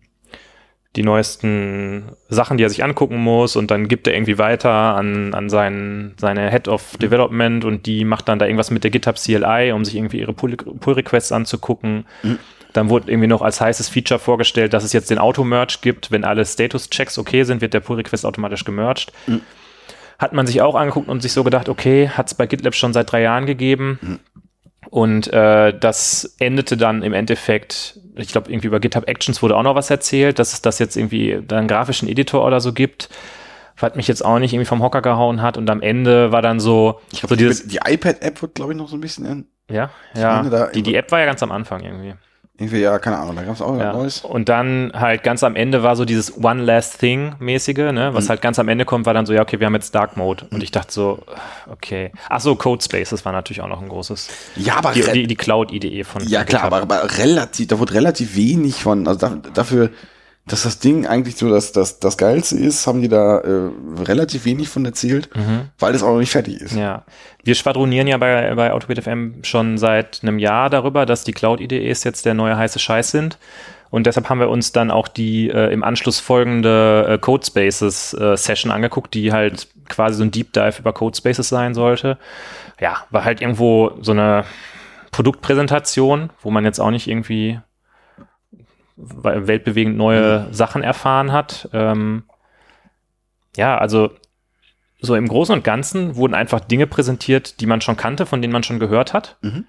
die 0.97 1.03
neuesten 1.03 2.03
Sachen, 2.27 2.57
die 2.57 2.63
er 2.63 2.69
sich 2.69 2.83
angucken 2.83 3.17
muss 3.17 3.55
und 3.55 3.71
dann 3.71 3.87
gibt 3.87 4.07
er 4.07 4.13
irgendwie 4.15 4.37
weiter 4.37 4.71
an, 4.71 5.33
an 5.33 5.49
seinen, 5.49 6.15
seine 6.19 6.49
Head 6.49 6.67
of 6.67 6.97
Development 6.97 7.63
und 7.63 7.85
die 7.85 8.03
macht 8.03 8.27
dann 8.27 8.39
da 8.39 8.45
irgendwas 8.45 8.71
mit 8.71 8.83
der 8.83 8.91
GitHub 8.91 9.15
CLI, 9.15 9.71
um 9.73 9.85
sich 9.85 9.95
irgendwie 9.95 10.19
ihre 10.19 10.33
Pull- 10.33 10.57
Pull-Requests 10.57 11.31
anzugucken. 11.31 12.05
Dann 12.73 12.89
wurde 12.89 13.09
irgendwie 13.11 13.27
noch 13.27 13.41
als 13.41 13.61
heißes 13.61 13.89
Feature 13.89 14.19
vorgestellt, 14.19 14.73
dass 14.73 14.83
es 14.83 14.91
jetzt 14.93 15.09
den 15.09 15.19
Auto-Merge 15.19 15.77
gibt. 15.81 16.11
Wenn 16.11 16.23
alle 16.25 16.45
Status-Checks 16.45 17.17
okay 17.17 17.43
sind, 17.43 17.61
wird 17.61 17.73
der 17.73 17.79
Pull-Request 17.79 18.25
automatisch 18.25 18.65
gemerged. 18.65 19.11
Hat 20.19 20.33
man 20.33 20.47
sich 20.47 20.61
auch 20.61 20.73
angeguckt 20.75 21.07
und 21.09 21.21
sich 21.21 21.31
so 21.31 21.43
gedacht, 21.43 21.69
okay, 21.69 22.09
hat 22.09 22.27
es 22.27 22.33
bei 22.33 22.47
GitLab 22.47 22.73
schon 22.75 22.91
seit 22.91 23.11
drei 23.11 23.21
Jahren 23.21 23.45
gegeben. 23.45 24.19
Und 24.89 25.31
äh, 25.33 25.77
das 25.77 26.35
endete 26.39 26.77
dann 26.77 27.03
im 27.03 27.13
Endeffekt, 27.13 27.99
ich 28.15 28.29
glaube, 28.29 28.51
irgendwie 28.51 28.67
über 28.67 28.79
GitHub 28.79 29.07
Actions 29.07 29.41
wurde 29.41 29.55
auch 29.55 29.63
noch 29.63 29.75
was 29.75 29.89
erzählt, 29.89 30.39
dass 30.39 30.53
es 30.53 30.61
das 30.61 30.79
jetzt 30.79 30.95
irgendwie 30.95 31.41
dann 31.45 31.59
einen 31.59 31.67
grafischen 31.67 32.07
Editor 32.07 32.45
oder 32.45 32.61
so 32.61 32.73
gibt. 32.73 33.09
Was 33.79 33.95
mich 33.95 34.07
jetzt 34.07 34.25
auch 34.25 34.39
nicht 34.39 34.53
irgendwie 34.53 34.65
vom 34.65 34.81
Hocker 34.81 35.01
gehauen 35.01 35.41
hat. 35.41 35.55
Und 35.55 35.69
am 35.69 35.81
Ende 35.81 36.31
war 36.31 36.41
dann 36.41 36.59
so, 36.59 36.99
ich 37.11 37.19
so 37.19 37.27
glaube, 37.27 37.37
dieses, 37.37 37.63
die, 37.63 37.77
die 37.77 37.93
iPad-App 37.93 38.41
wird, 38.41 38.55
glaube 38.55 38.73
ich, 38.73 38.77
noch 38.77 38.87
so 38.87 38.97
ein 38.97 39.01
bisschen 39.01 39.25
in, 39.25 39.45
ja, 39.69 39.91
ja, 40.15 40.43
da 40.43 40.67
die, 40.67 40.81
die 40.81 40.95
App 40.95 41.11
war 41.11 41.19
ja 41.19 41.25
ganz 41.25 41.43
am 41.43 41.51
Anfang 41.51 41.83
irgendwie. 41.83 42.15
Irgendwie, 42.59 42.79
ja, 42.79 42.97
keine 42.97 43.17
Ahnung, 43.19 43.35
da 43.35 43.43
gab 43.43 43.53
es 43.53 43.61
auch 43.61 43.77
Ja. 43.77 43.93
Neues. 43.93 44.21
Und 44.21 44.49
dann 44.49 44.91
halt 44.95 45.23
ganz 45.23 45.43
am 45.43 45.55
Ende 45.55 45.83
war 45.83 45.95
so 45.95 46.05
dieses 46.05 46.43
One 46.43 46.63
Last 46.63 46.99
Thing 46.99 47.33
mäßige, 47.39 47.91
ne? 47.91 48.09
Was 48.13 48.29
halt 48.29 48.41
ganz 48.41 48.57
am 48.57 48.67
Ende 48.67 48.83
kommt, 48.83 49.05
war 49.05 49.13
dann 49.13 49.27
so, 49.27 49.33
ja, 49.33 49.43
okay, 49.43 49.59
wir 49.59 49.67
haben 49.67 49.75
jetzt 49.75 49.93
Dark 49.93 50.17
Mode. 50.17 50.45
Und 50.49 50.63
ich 50.63 50.71
dachte 50.71 50.91
so, 50.91 51.19
okay. 51.71 52.11
Ach 52.29 52.39
so, 52.41 52.55
Codespace, 52.55 53.11
das 53.11 53.25
war 53.25 53.31
natürlich 53.31 53.61
auch 53.61 53.67
noch 53.67 53.81
ein 53.81 53.89
großes. 53.89 54.29
Ja, 54.55 54.77
aber 54.77 54.91
Die, 54.93 55.01
die, 55.03 55.27
die 55.27 55.35
Cloud-IDE 55.35 56.03
von 56.03 56.27
Ja, 56.27 56.43
klar, 56.43 56.63
aber, 56.63 56.81
aber 56.81 57.17
relativ, 57.19 57.67
da 57.67 57.77
wurde 57.77 57.93
relativ 57.93 58.35
wenig 58.35 58.75
von, 58.81 59.07
also 59.07 59.19
da, 59.19 59.37
dafür, 59.53 59.91
dass 60.47 60.63
das 60.63 60.79
Ding 60.79 61.05
eigentlich 61.05 61.35
so 61.35 61.49
das, 61.49 61.73
das, 61.73 61.99
das 61.99 62.17
Geilste 62.17 62.55
ist, 62.55 62.87
haben 62.87 63.01
die 63.01 63.09
da 63.09 63.39
äh, 63.39 63.69
relativ 64.03 64.45
wenig 64.45 64.69
von 64.69 64.85
erzählt, 64.85 65.29
weil 65.77 65.93
das 65.93 66.03
auch 66.03 66.13
noch 66.13 66.19
nicht 66.19 66.31
fertig 66.31 66.61
ist. 66.61 66.73
Mhm. 66.73 66.79
Ja, 66.79 67.03
wir 67.43 67.55
schwadronieren 67.55 68.07
ja 68.07 68.17
bei, 68.17 68.55
bei 68.55 68.71
AutoBit 68.71 69.03
FM 69.03 69.35
schon 69.43 69.77
seit 69.77 70.19
einem 70.23 70.39
Jahr 70.39 70.69
darüber, 70.69 71.05
dass 71.05 71.23
die 71.23 71.33
Cloud-IDEs 71.33 72.03
jetzt 72.03 72.25
der 72.25 72.33
neue 72.33 72.57
heiße 72.57 72.79
Scheiß 72.79 73.11
sind. 73.11 73.37
Und 73.89 74.05
deshalb 74.05 74.29
haben 74.29 74.39
wir 74.39 74.49
uns 74.49 74.71
dann 74.71 74.91
auch 74.91 75.07
die 75.07 75.49
äh, 75.49 75.71
im 75.71 75.83
Anschluss 75.83 76.19
folgende 76.19 77.05
äh, 77.07 77.17
Codespaces 77.17 78.13
äh, 78.13 78.35
Session 78.35 78.71
angeguckt, 78.71 79.13
die 79.13 79.31
halt 79.31 79.67
quasi 79.87 80.17
so 80.17 80.23
ein 80.23 80.31
Deep 80.31 80.51
Dive 80.53 80.79
über 80.79 80.93
Codespaces 80.93 81.47
sein 81.47 81.73
sollte. 81.73 82.17
Ja, 82.79 83.05
war 83.11 83.23
halt 83.23 83.41
irgendwo 83.41 83.91
so 84.01 84.11
eine 84.11 84.43
Produktpräsentation, 85.11 86.29
wo 86.41 86.51
man 86.51 86.65
jetzt 86.65 86.79
auch 86.79 86.91
nicht 86.91 87.07
irgendwie 87.07 87.59
weltbewegend 88.97 89.95
neue 89.95 90.47
Sachen 90.51 90.83
erfahren 90.83 91.31
hat. 91.31 91.69
Ähm, 91.73 92.23
ja, 93.55 93.77
also 93.77 94.11
so 94.99 95.15
im 95.15 95.27
Großen 95.27 95.53
und 95.53 95.63
Ganzen 95.63 96.15
wurden 96.15 96.33
einfach 96.33 96.59
Dinge 96.59 96.87
präsentiert, 96.87 97.61
die 97.61 97.67
man 97.67 97.81
schon 97.81 97.97
kannte, 97.97 98.25
von 98.25 98.41
denen 98.41 98.53
man 98.53 98.63
schon 98.63 98.79
gehört 98.79 99.13
hat. 99.13 99.37
Mhm. 99.41 99.65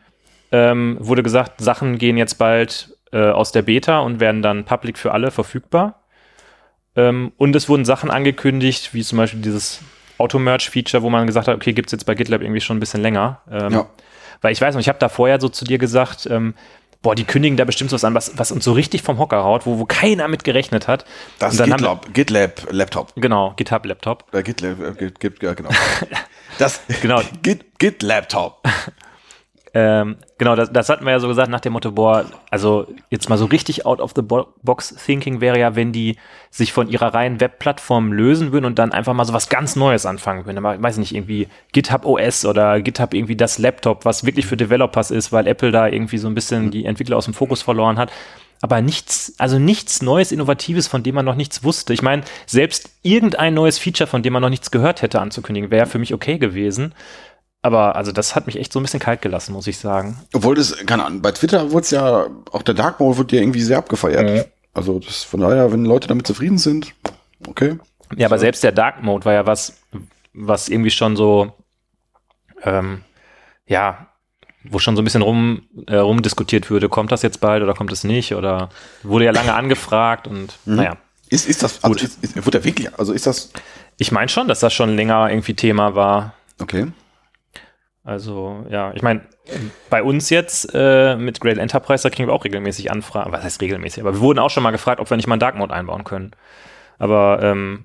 Ähm, 0.50 0.96
wurde 1.00 1.22
gesagt, 1.22 1.60
Sachen 1.60 1.98
gehen 1.98 2.16
jetzt 2.16 2.38
bald 2.38 2.96
äh, 3.12 3.30
aus 3.30 3.52
der 3.52 3.62
Beta 3.62 3.98
und 4.00 4.20
werden 4.20 4.40
dann 4.40 4.64
public 4.64 4.98
für 4.98 5.12
alle 5.12 5.30
verfügbar. 5.30 6.04
Ähm, 6.96 7.32
und 7.36 7.54
es 7.54 7.68
wurden 7.68 7.84
Sachen 7.84 8.10
angekündigt, 8.10 8.94
wie 8.94 9.02
zum 9.02 9.18
Beispiel 9.18 9.42
dieses 9.42 9.80
Auto-Merge-Feature, 10.16 11.02
wo 11.02 11.10
man 11.10 11.26
gesagt 11.26 11.48
hat, 11.48 11.54
okay, 11.54 11.72
gibt's 11.72 11.92
jetzt 11.92 12.06
bei 12.06 12.14
GitLab 12.14 12.40
irgendwie 12.40 12.62
schon 12.62 12.78
ein 12.78 12.80
bisschen 12.80 13.02
länger. 13.02 13.42
Ähm, 13.50 13.72
Ja. 13.72 13.86
Weil 14.40 14.52
ich 14.52 14.60
weiß 14.60 14.74
noch, 14.74 14.80
ich 14.80 14.88
habe 14.88 14.98
da 14.98 15.08
vorher 15.08 15.40
so 15.40 15.48
zu 15.48 15.64
dir 15.64 15.78
gesagt, 15.78 16.26
ähm, 16.30 16.54
boah, 17.02 17.14
die 17.14 17.24
kündigen 17.24 17.56
da 17.56 17.64
bestimmt 17.64 17.92
was 17.92 18.04
an, 18.04 18.14
was, 18.14 18.36
was 18.38 18.50
uns 18.50 18.64
so 18.64 18.72
richtig 18.72 19.02
vom 19.02 19.18
Hocker 19.18 19.44
haut, 19.44 19.66
wo, 19.66 19.78
wo 19.78 19.84
keiner 19.84 20.28
mit 20.28 20.44
gerechnet 20.44 20.88
hat. 20.88 21.04
Das 21.38 21.58
haben- 21.60 21.70
GitLab, 21.70 22.12
GitLab 22.14 22.66
Laptop. 22.72 23.12
Genau, 23.16 23.52
GitHub-Laptop. 23.56 24.24
Äh, 24.34 24.42
GitLab, 24.42 24.80
äh, 24.80 24.92
Git, 24.92 25.20
Git, 25.20 25.42
ja, 25.42 25.54
genau. 25.54 25.70
Das, 26.58 26.80
Genau. 27.02 27.20
Git, 27.42 27.78
Git 27.78 28.02
Laptop. 28.02 28.62
Ähm, 29.74 30.16
genau, 30.38 30.56
das, 30.56 30.72
das 30.72 30.88
hatten 30.88 31.04
wir 31.04 31.12
ja 31.12 31.20
so 31.20 31.28
gesagt 31.28 31.50
nach 31.50 31.60
dem 31.60 31.74
Motto, 31.74 31.92
boah, 31.92 32.24
also 32.50 32.86
jetzt 33.10 33.28
mal 33.28 33.36
so 33.36 33.44
richtig 33.44 33.84
out 33.84 34.00
of 34.00 34.12
the 34.16 34.22
bo 34.22 34.48
box 34.62 34.94
thinking 35.04 35.40
wäre 35.40 35.58
ja, 35.58 35.76
wenn 35.76 35.92
die 35.92 36.16
sich 36.50 36.72
von 36.72 36.88
ihrer 36.88 37.12
reinen 37.12 37.40
Webplattform 37.40 38.12
lösen 38.12 38.52
würden 38.52 38.64
und 38.64 38.78
dann 38.78 38.92
einfach 38.92 39.12
mal 39.12 39.24
so 39.24 39.32
was 39.34 39.48
ganz 39.48 39.76
Neues 39.76 40.06
anfangen 40.06 40.46
würden. 40.46 40.56
Ich 40.56 40.82
weiß 40.82 40.96
nicht, 40.98 41.14
irgendwie 41.14 41.48
GitHub 41.72 42.06
OS 42.06 42.46
oder 42.46 42.80
GitHub 42.80 43.12
irgendwie 43.12 43.36
das 43.36 43.58
Laptop, 43.58 44.04
was 44.04 44.24
wirklich 44.24 44.46
für 44.46 44.56
Developers 44.56 45.10
ist, 45.10 45.32
weil 45.32 45.46
Apple 45.46 45.70
da 45.70 45.86
irgendwie 45.86 46.18
so 46.18 46.28
ein 46.28 46.34
bisschen 46.34 46.70
die 46.70 46.86
Entwickler 46.86 47.16
aus 47.16 47.26
dem 47.26 47.34
Fokus 47.34 47.60
verloren 47.60 47.98
hat. 47.98 48.10
Aber 48.60 48.80
nichts, 48.80 49.34
also 49.38 49.58
nichts 49.58 50.02
Neues, 50.02 50.32
Innovatives, 50.32 50.88
von 50.88 51.02
dem 51.04 51.14
man 51.14 51.24
noch 51.24 51.36
nichts 51.36 51.62
wusste. 51.62 51.92
Ich 51.92 52.02
meine, 52.02 52.24
selbst 52.46 52.90
irgendein 53.02 53.54
neues 53.54 53.78
Feature, 53.78 54.08
von 54.08 54.22
dem 54.22 54.32
man 54.32 54.42
noch 54.42 54.48
nichts 54.48 54.72
gehört 54.72 55.02
hätte, 55.02 55.20
anzukündigen, 55.20 55.70
wäre 55.70 55.86
für 55.86 56.00
mich 56.00 56.12
okay 56.12 56.38
gewesen. 56.38 56.92
Aber 57.62 57.96
also 57.96 58.12
das 58.12 58.36
hat 58.36 58.46
mich 58.46 58.56
echt 58.56 58.72
so 58.72 58.78
ein 58.78 58.82
bisschen 58.82 59.00
kalt 59.00 59.20
gelassen, 59.20 59.52
muss 59.52 59.66
ich 59.66 59.78
sagen. 59.78 60.18
Obwohl 60.32 60.54
das, 60.54 60.76
keine 60.86 61.04
Ahnung, 61.04 61.22
bei 61.22 61.32
Twitter 61.32 61.72
wurde 61.72 61.84
es 61.84 61.90
ja, 61.90 62.26
auch 62.52 62.62
der 62.62 62.74
Dark 62.74 63.00
Mode 63.00 63.18
wird 63.18 63.32
ja 63.32 63.40
irgendwie 63.40 63.62
sehr 63.62 63.78
abgefeiert. 63.78 64.48
Also 64.74 65.00
das, 65.00 65.24
von 65.24 65.40
daher, 65.40 65.72
wenn 65.72 65.84
Leute 65.84 66.06
damit 66.06 66.26
zufrieden 66.26 66.58
sind, 66.58 66.94
okay. 67.48 67.76
Ja, 68.16 68.26
aber 68.26 68.38
selbst 68.38 68.62
der 68.62 68.72
Dark 68.72 69.02
Mode 69.02 69.24
war 69.24 69.32
ja 69.32 69.46
was, 69.46 69.76
was 70.32 70.68
irgendwie 70.68 70.90
schon 70.90 71.16
so, 71.16 71.52
ähm, 72.62 73.02
ja, 73.66 74.06
wo 74.64 74.78
schon 74.78 74.96
so 74.96 75.02
ein 75.02 75.04
bisschen 75.04 75.22
rum, 75.22 75.62
äh, 75.86 75.96
rumdiskutiert 75.96 76.70
würde, 76.70 76.88
kommt 76.88 77.12
das 77.12 77.22
jetzt 77.22 77.40
bald 77.40 77.62
oder 77.62 77.74
kommt 77.74 77.92
es 77.92 78.04
nicht? 78.04 78.34
Oder 78.34 78.70
wurde 79.02 79.24
ja 79.24 79.30
lange 79.32 79.54
angefragt 79.62 80.26
und 80.28 80.58
naja. 80.64 80.96
Ist, 81.28 81.46
ist 81.46 81.62
das, 81.62 81.84
also 81.84 81.92
Gut. 81.92 82.02
ist, 82.02 82.24
ist, 82.24 82.46
wurde 82.46 82.58
er 82.58 82.64
wirklich, 82.64 82.98
also 82.98 83.12
ist 83.12 83.26
das, 83.26 83.50
Ich 83.98 84.12
meine 84.12 84.30
schon, 84.30 84.48
dass 84.48 84.60
das 84.60 84.72
schon 84.72 84.96
länger 84.96 85.28
irgendwie 85.28 85.54
Thema 85.54 85.94
war. 85.94 86.34
okay. 86.60 86.86
Also, 88.08 88.64
ja, 88.70 88.92
ich 88.94 89.02
meine, 89.02 89.20
Bei 89.90 90.02
uns 90.02 90.30
jetzt 90.30 90.70
äh, 90.72 91.14
mit 91.16 91.40
Grail 91.40 91.58
Enterprise, 91.58 92.02
da 92.02 92.08
kriegen 92.08 92.26
wir 92.26 92.32
auch 92.32 92.44
regelmäßig 92.44 92.90
Anfragen. 92.90 93.32
Was 93.32 93.44
heißt 93.44 93.60
regelmäßig? 93.60 94.02
Aber 94.02 94.14
wir 94.14 94.20
wurden 94.20 94.38
auch 94.38 94.48
schon 94.48 94.62
mal 94.62 94.70
gefragt, 94.70 94.98
ob 94.98 95.10
wir 95.10 95.16
nicht 95.18 95.26
mal 95.26 95.34
einen 95.34 95.40
Dark 95.40 95.56
Mode 95.56 95.74
einbauen 95.74 96.04
können. 96.04 96.30
Aber 96.98 97.40
ähm, 97.42 97.84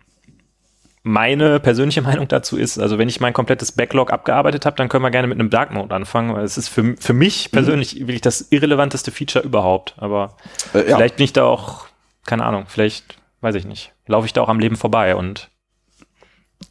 meine 1.03 1.59
persönliche 1.59 2.01
Meinung 2.09 2.29
dazu 2.29 2.57
ist, 2.57 2.79
also 2.79 2.97
wenn 2.97 3.09
ich 3.09 3.19
mein 3.19 3.33
komplettes 3.33 3.73
Backlog 3.73 4.13
abgearbeitet 4.13 4.65
habe, 4.65 4.77
dann 4.77 4.87
können 4.87 5.03
wir 5.03 5.11
gerne 5.11 5.27
mit 5.27 5.37
einem 5.39 5.49
Dark 5.49 5.71
Mode 5.71 5.93
anfangen, 5.93 6.33
weil 6.33 6.45
es 6.45 6.57
ist 6.57 6.69
für, 6.69 6.95
für 6.97 7.13
mich 7.13 7.51
persönlich 7.51 7.99
wirklich 7.99 8.21
das 8.21 8.47
irrelevanteste 8.49 9.11
Feature 9.11 9.43
überhaupt. 9.43 9.93
Aber 9.97 10.37
Äh, 10.73 10.89
ja. 10.89 10.95
vielleicht 10.95 11.17
bin 11.17 11.25
ich 11.25 11.33
da 11.33 11.43
auch, 11.43 11.87
keine 12.25 12.45
Ahnung, 12.45 12.63
vielleicht, 12.69 13.17
weiß 13.41 13.55
ich 13.55 13.65
nicht, 13.65 13.91
laufe 14.07 14.25
ich 14.25 14.31
da 14.31 14.41
auch 14.41 14.49
am 14.49 14.59
Leben 14.59 14.77
vorbei 14.77 15.17
und 15.17 15.49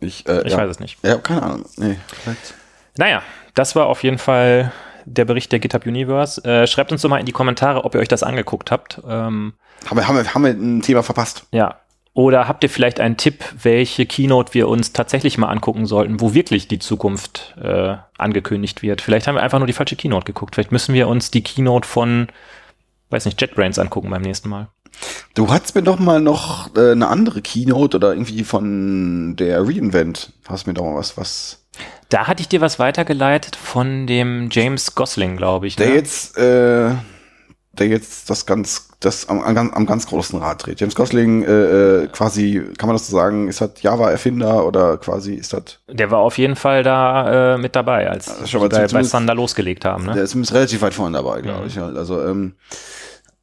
Ich, 0.00 0.26
äh, 0.26 0.40
ich 0.46 0.52
ja. 0.52 0.58
weiß 0.58 0.70
es 0.70 0.80
nicht. 0.80 0.98
Ja, 1.04 1.16
keine 1.16 1.42
Ahnung. 1.42 1.66
Nee, 1.76 1.98
vielleicht. 2.06 2.54
Naja, 2.96 3.22
das 3.54 3.76
war 3.76 3.86
auf 3.86 4.02
jeden 4.02 4.18
Fall 4.18 4.72
der 5.04 5.24
Bericht 5.24 5.50
der 5.52 5.58
GitHub 5.58 5.86
Universe. 5.86 6.42
Äh, 6.44 6.66
schreibt 6.66 6.92
uns 6.92 7.02
doch 7.02 7.08
mal 7.08 7.18
in 7.18 7.26
die 7.26 7.32
Kommentare, 7.32 7.84
ob 7.84 7.94
ihr 7.94 8.00
euch 8.00 8.08
das 8.08 8.22
angeguckt 8.22 8.70
habt. 8.70 9.00
Ähm, 9.08 9.54
Haben 9.88 9.96
wir, 9.96 10.06
haben, 10.08 10.16
wir, 10.16 10.34
haben 10.34 10.44
wir 10.44 10.50
ein 10.52 10.82
Thema 10.82 11.02
verpasst? 11.02 11.46
ja. 11.52 11.78
Oder 12.14 12.46
habt 12.46 12.62
ihr 12.62 12.68
vielleicht 12.68 13.00
einen 13.00 13.16
Tipp, 13.16 13.42
welche 13.62 14.04
Keynote 14.04 14.52
wir 14.52 14.68
uns 14.68 14.92
tatsächlich 14.92 15.38
mal 15.38 15.48
angucken 15.48 15.86
sollten, 15.86 16.20
wo 16.20 16.34
wirklich 16.34 16.68
die 16.68 16.78
Zukunft 16.78 17.54
äh, 17.58 17.96
angekündigt 18.18 18.82
wird? 18.82 19.00
Vielleicht 19.00 19.26
haben 19.26 19.36
wir 19.36 19.42
einfach 19.42 19.58
nur 19.58 19.66
die 19.66 19.72
falsche 19.72 19.96
Keynote 19.96 20.26
geguckt. 20.26 20.54
Vielleicht 20.54 20.72
müssen 20.72 20.94
wir 20.94 21.08
uns 21.08 21.30
die 21.30 21.42
Keynote 21.42 21.88
von, 21.88 22.28
weiß 23.08 23.24
nicht, 23.24 23.40
JetBrains 23.40 23.78
angucken 23.78 24.10
beim 24.10 24.20
nächsten 24.20 24.50
Mal. 24.50 24.68
Du 25.34 25.50
hattest 25.50 25.74
mir 25.74 25.82
doch 25.82 25.98
mal 25.98 26.20
noch 26.20 26.74
äh, 26.76 26.92
eine 26.92 27.08
andere 27.08 27.40
Keynote 27.42 27.96
oder 27.96 28.12
irgendwie 28.12 28.44
von 28.44 29.36
der 29.36 29.62
Reinvent. 29.66 30.32
Hast 30.48 30.66
mir 30.66 30.74
doch 30.74 30.84
mal 30.84 30.96
was, 30.96 31.16
was. 31.16 31.58
Da 32.10 32.26
hatte 32.26 32.42
ich 32.42 32.48
dir 32.48 32.60
was 32.60 32.78
weitergeleitet 32.78 33.56
von 33.56 34.06
dem 34.06 34.48
James 34.50 34.94
Gosling, 34.94 35.36
glaube 35.36 35.66
ich. 35.66 35.76
Der 35.76 35.88
ne? 35.88 35.94
jetzt, 35.94 36.36
äh, 36.36 36.90
der 37.72 37.86
jetzt 37.88 38.28
das 38.28 38.44
ganz, 38.44 38.90
das 39.00 39.30
am, 39.30 39.40
am, 39.40 39.54
ganz- 39.54 39.72
am 39.72 39.86
ganz 39.86 40.06
großen 40.06 40.38
Rad 40.38 40.66
dreht. 40.66 40.78
James 40.80 40.94
Gosling, 40.94 41.42
äh, 41.44 42.02
äh, 42.02 42.06
quasi, 42.08 42.62
kann 42.76 42.88
man 42.88 42.96
das 42.96 43.06
so 43.08 43.16
sagen, 43.16 43.48
ist 43.48 43.62
das 43.62 43.70
Java-Erfinder 43.80 44.66
oder 44.66 44.98
quasi 44.98 45.32
ist 45.34 45.54
das, 45.54 45.78
Der 45.88 46.10
war 46.10 46.18
auf 46.18 46.36
jeden 46.36 46.54
Fall 46.56 46.82
da 46.82 47.54
äh, 47.54 47.58
mit 47.58 47.74
dabei, 47.74 48.10
als 48.10 48.28
Also 48.28 48.46
schon 48.46 48.60
mal 48.60 48.68
bei, 48.68 48.86
bei 48.86 49.02
Thunder 49.02 49.34
losgelegt 49.34 49.86
haben. 49.86 50.04
Ne? 50.04 50.12
der 50.12 50.24
ist 50.24 50.32
zumindest 50.32 50.52
relativ 50.52 50.82
weit 50.82 50.92
vorne 50.92 51.16
dabei, 51.16 51.40
glaube 51.40 51.62
Mhm. 51.62 51.66
ich. 51.68 51.78
halt. 51.78 51.96
Also, 51.96 52.22
ähm, 52.22 52.56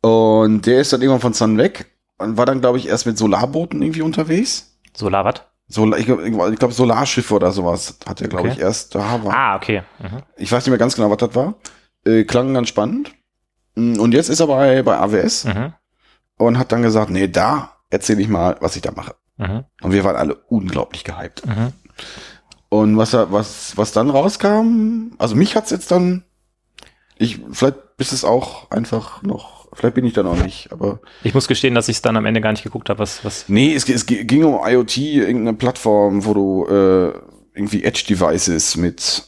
und 0.01 0.65
der 0.65 0.81
ist 0.81 0.93
dann 0.93 1.01
irgendwann 1.01 1.21
von 1.21 1.33
Sun 1.33 1.57
weg 1.57 1.91
und 2.17 2.37
war 2.37 2.45
dann, 2.45 2.61
glaube 2.61 2.77
ich, 2.77 2.87
erst 2.87 3.05
mit 3.05 3.17
Solarbooten 3.17 3.81
irgendwie 3.81 4.01
unterwegs. 4.01 4.77
Solarwatt? 4.95 5.47
Solar, 5.67 5.99
ich 5.99 6.05
glaube, 6.07 6.27
ich 6.27 6.59
glaub, 6.59 6.73
Solarschiffe 6.73 7.33
oder 7.35 7.51
sowas 7.51 7.99
hat 8.07 8.21
er, 8.21 8.27
glaube 8.27 8.47
Okay. 8.49 8.57
ich, 8.57 8.59
erst 8.63 8.95
da 8.95 9.23
war. 9.23 9.33
Ah, 9.35 9.55
okay. 9.55 9.83
Mhm. 9.99 10.23
Ich 10.37 10.51
weiß 10.51 10.63
nicht 10.65 10.69
mehr 10.71 10.79
ganz 10.79 10.95
genau, 10.95 11.09
was 11.11 11.17
das 11.17 11.35
war. 11.35 11.53
Äh, 12.05 12.23
klang 12.23 12.53
ganz 12.55 12.69
spannend. 12.69 13.11
Mm, 13.75 13.99
Und 13.99 14.13
jetzt 14.13 14.29
ist 14.29 14.39
er 14.39 14.47
bei, 14.47 14.81
bei 14.81 14.97
AWS 14.97 15.45
Mhm. 15.45 15.73
und 16.37 16.57
hat 16.57 16.71
dann 16.71 16.81
gesagt, 16.81 17.11
nee, 17.11 17.27
da 17.27 17.73
erzähle 17.91 18.21
ich 18.21 18.27
mal, 18.29 18.57
was 18.61 18.75
ich 18.75 18.81
da 18.81 18.91
mache. 18.91 19.15
Mhm. 19.37 19.63
Und 19.81 19.91
wir 19.91 20.03
waren 20.03 20.15
alle 20.15 20.35
unglaublich 20.35 21.03
gehypt. 21.03 21.45
Mhm. 21.45 21.73
Und 22.69 22.97
was, 22.97 23.13
was, 23.13 23.77
was 23.77 23.91
dann 23.91 24.09
rauskam, 24.09 25.11
also 25.19 25.35
mich 25.35 25.55
hat's 25.55 25.69
jetzt 25.71 25.91
dann, 25.91 26.23
ich, 27.17 27.41
vielleicht 27.51 27.77
ist 27.97 28.11
es 28.13 28.23
auch 28.23 28.71
einfach 28.71 29.21
noch, 29.23 29.58
vielleicht 29.73 29.95
bin 29.95 30.05
ich 30.05 30.13
da 30.13 30.23
noch 30.23 30.41
nicht, 30.43 30.71
aber 30.71 30.99
Ich 31.23 31.33
muss 31.33 31.47
gestehen, 31.47 31.75
dass 31.75 31.87
ich 31.89 31.97
es 31.97 32.01
dann 32.01 32.17
am 32.17 32.25
Ende 32.25 32.41
gar 32.41 32.51
nicht 32.51 32.63
geguckt 32.63 32.89
habe, 32.89 32.99
was, 32.99 33.23
was. 33.25 33.45
nee, 33.47 33.73
es, 33.73 33.87
es 33.89 34.05
ging 34.05 34.43
um 34.43 34.59
IoT, 34.65 34.97
irgendeine 34.97 35.57
Plattform, 35.57 36.25
wo 36.25 36.33
du 36.33 36.65
äh, 36.67 37.13
irgendwie 37.53 37.83
Edge-Devices 37.83 38.77
mit 38.77 39.23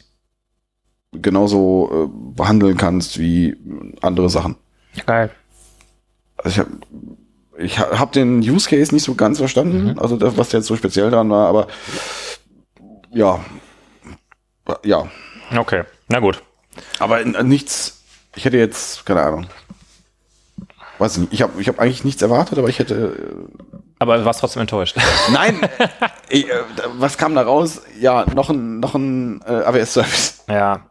genauso 1.13 1.89
äh, 2.09 2.35
behandeln 2.37 2.77
kannst 2.77 3.19
wie 3.19 3.55
andere 4.01 4.29
Sachen. 4.29 4.55
Geil. 5.05 5.29
Also 6.37 6.49
ich 6.49 6.59
habe 6.59 6.71
ich 7.57 7.79
ha- 7.79 7.99
hab 7.99 8.11
den 8.13 8.39
Use 8.39 8.67
Case 8.69 8.93
nicht 8.93 9.03
so 9.03 9.13
ganz 9.15 9.37
verstanden, 9.37 9.91
Mhm. 9.91 9.99
also 9.99 10.15
das, 10.17 10.37
was 10.37 10.51
jetzt 10.53 10.67
so 10.67 10.75
speziell 10.75 11.11
dran 11.11 11.29
war, 11.29 11.47
aber 11.47 11.67
ja, 13.11 13.43
ja, 14.83 15.07
Okay. 15.55 15.83
Na 16.07 16.19
gut. 16.19 16.41
aber 16.99 17.23
nichts. 17.43 18.01
Ich 18.35 18.45
hätte 18.45 18.57
jetzt 18.57 19.05
keine 19.05 19.21
Ahnung. 19.21 19.47
Weiß 21.01 21.17
nicht. 21.17 21.33
Ich 21.33 21.41
habe 21.41 21.59
ich 21.59 21.67
hab 21.67 21.79
eigentlich 21.79 22.03
nichts 22.05 22.21
erwartet, 22.21 22.57
aber 22.59 22.69
ich 22.69 22.77
hätte. 22.79 23.17
Aber 23.99 24.17
du 24.17 24.25
warst 24.25 24.39
trotzdem 24.39 24.61
enttäuscht. 24.61 24.95
Äh, 25.27 25.31
nein. 25.33 25.59
ich, 26.29 26.47
äh, 26.49 26.53
was 26.97 27.17
kam 27.17 27.35
da 27.35 27.41
raus? 27.41 27.81
Ja, 27.99 28.25
noch 28.35 28.49
ein 28.49 28.79
noch 28.79 28.95
ein 28.95 29.41
äh, 29.45 29.51
AWS-Service. 29.51 30.43
ja. 30.47 30.85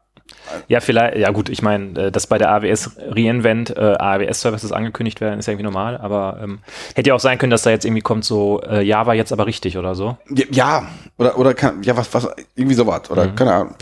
Ja, 0.67 0.81
vielleicht, 0.81 1.17
ja 1.17 1.31
gut, 1.31 1.49
ich 1.49 1.63
meine, 1.63 2.07
äh, 2.07 2.11
dass 2.11 2.27
bei 2.27 2.37
der 2.39 2.51
AWS 2.51 2.97
Reinvent 2.99 3.71
äh, 3.77 3.95
AWS-Services 3.99 4.73
angekündigt 4.73 5.21
werden, 5.21 5.39
ist 5.39 5.47
ja 5.47 5.53
irgendwie 5.53 5.65
normal, 5.65 5.97
aber 5.99 6.41
ähm, 6.43 6.59
hätte 6.97 7.09
ja 7.11 7.15
auch 7.15 7.21
sein 7.21 7.39
können, 7.39 7.51
dass 7.51 7.63
da 7.63 7.71
jetzt 7.71 7.85
irgendwie 7.85 8.01
kommt 8.03 8.25
so 8.25 8.61
äh, 8.63 8.83
Java 8.83 9.13
jetzt 9.15 9.33
aber 9.33 9.47
richtig 9.47 9.79
oder 9.79 9.95
so. 9.95 10.17
Ja, 10.51 10.87
oder 11.19 11.39
oder 11.39 11.55
kann, 11.55 11.83
ja 11.85 11.97
was 11.97 12.13
was 12.15 12.29
irgendwie 12.57 12.75
sowas 12.75 13.09
oder 13.11 13.27
Mhm. 13.29 13.35
keine 13.37 13.53
Ahnung. 13.53 13.75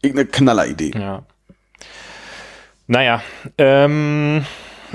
Irgendeine 0.00 0.28
Knalleridee. 0.28 0.92
Ja. 0.98 1.22
Naja, 2.86 3.22
ähm, 3.58 4.44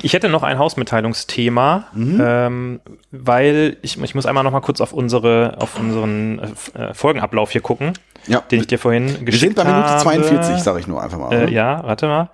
ich 0.02 0.14
hätte 0.14 0.30
noch 0.30 0.44
ein 0.44 0.58
Hausmitteilungsthema, 0.60 1.88
Mhm. 1.94 2.22
ähm, 2.24 2.80
weil 3.12 3.78
ich, 3.82 4.02
ich 4.02 4.16
muss 4.16 4.26
einmal 4.26 4.44
noch 4.44 4.52
mal 4.52 4.62
kurz 4.62 4.80
auf 4.82 4.94
unsere 4.94 5.58
auf 5.60 5.78
unseren 5.80 6.40
äh, 6.76 6.80
äh, 6.80 6.94
Folgenablauf 6.94 7.52
hier 7.52 7.62
gucken, 7.62 7.94
Ja. 8.28 8.42
den 8.42 8.62
ich 8.62 8.68
dir 8.68 8.78
vorhin 8.80 9.08
Wir 9.08 9.16
sind 9.16 9.26
geschickt 9.26 9.56
bei 9.56 9.64
Minute 9.64 9.88
habe. 9.90 10.02
42, 10.02 10.58
sage 10.58 10.80
ich 10.80 10.88
nur 10.88 11.02
einfach 11.02 11.18
mal. 11.18 11.34
Äh, 11.34 11.44
oder? 11.44 11.50
ja, 11.50 11.84
warte 11.84 12.08
mal. 12.08 12.30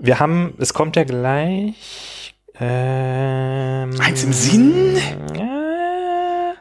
Wir 0.00 0.20
haben, 0.20 0.54
es 0.58 0.72
kommt 0.72 0.96
ja 0.96 1.04
gleich. 1.04 2.34
Ähm, 2.60 3.90
Eins 4.00 4.22
im 4.24 4.32
Sinn? 4.32 4.96
Ja, 5.36 6.54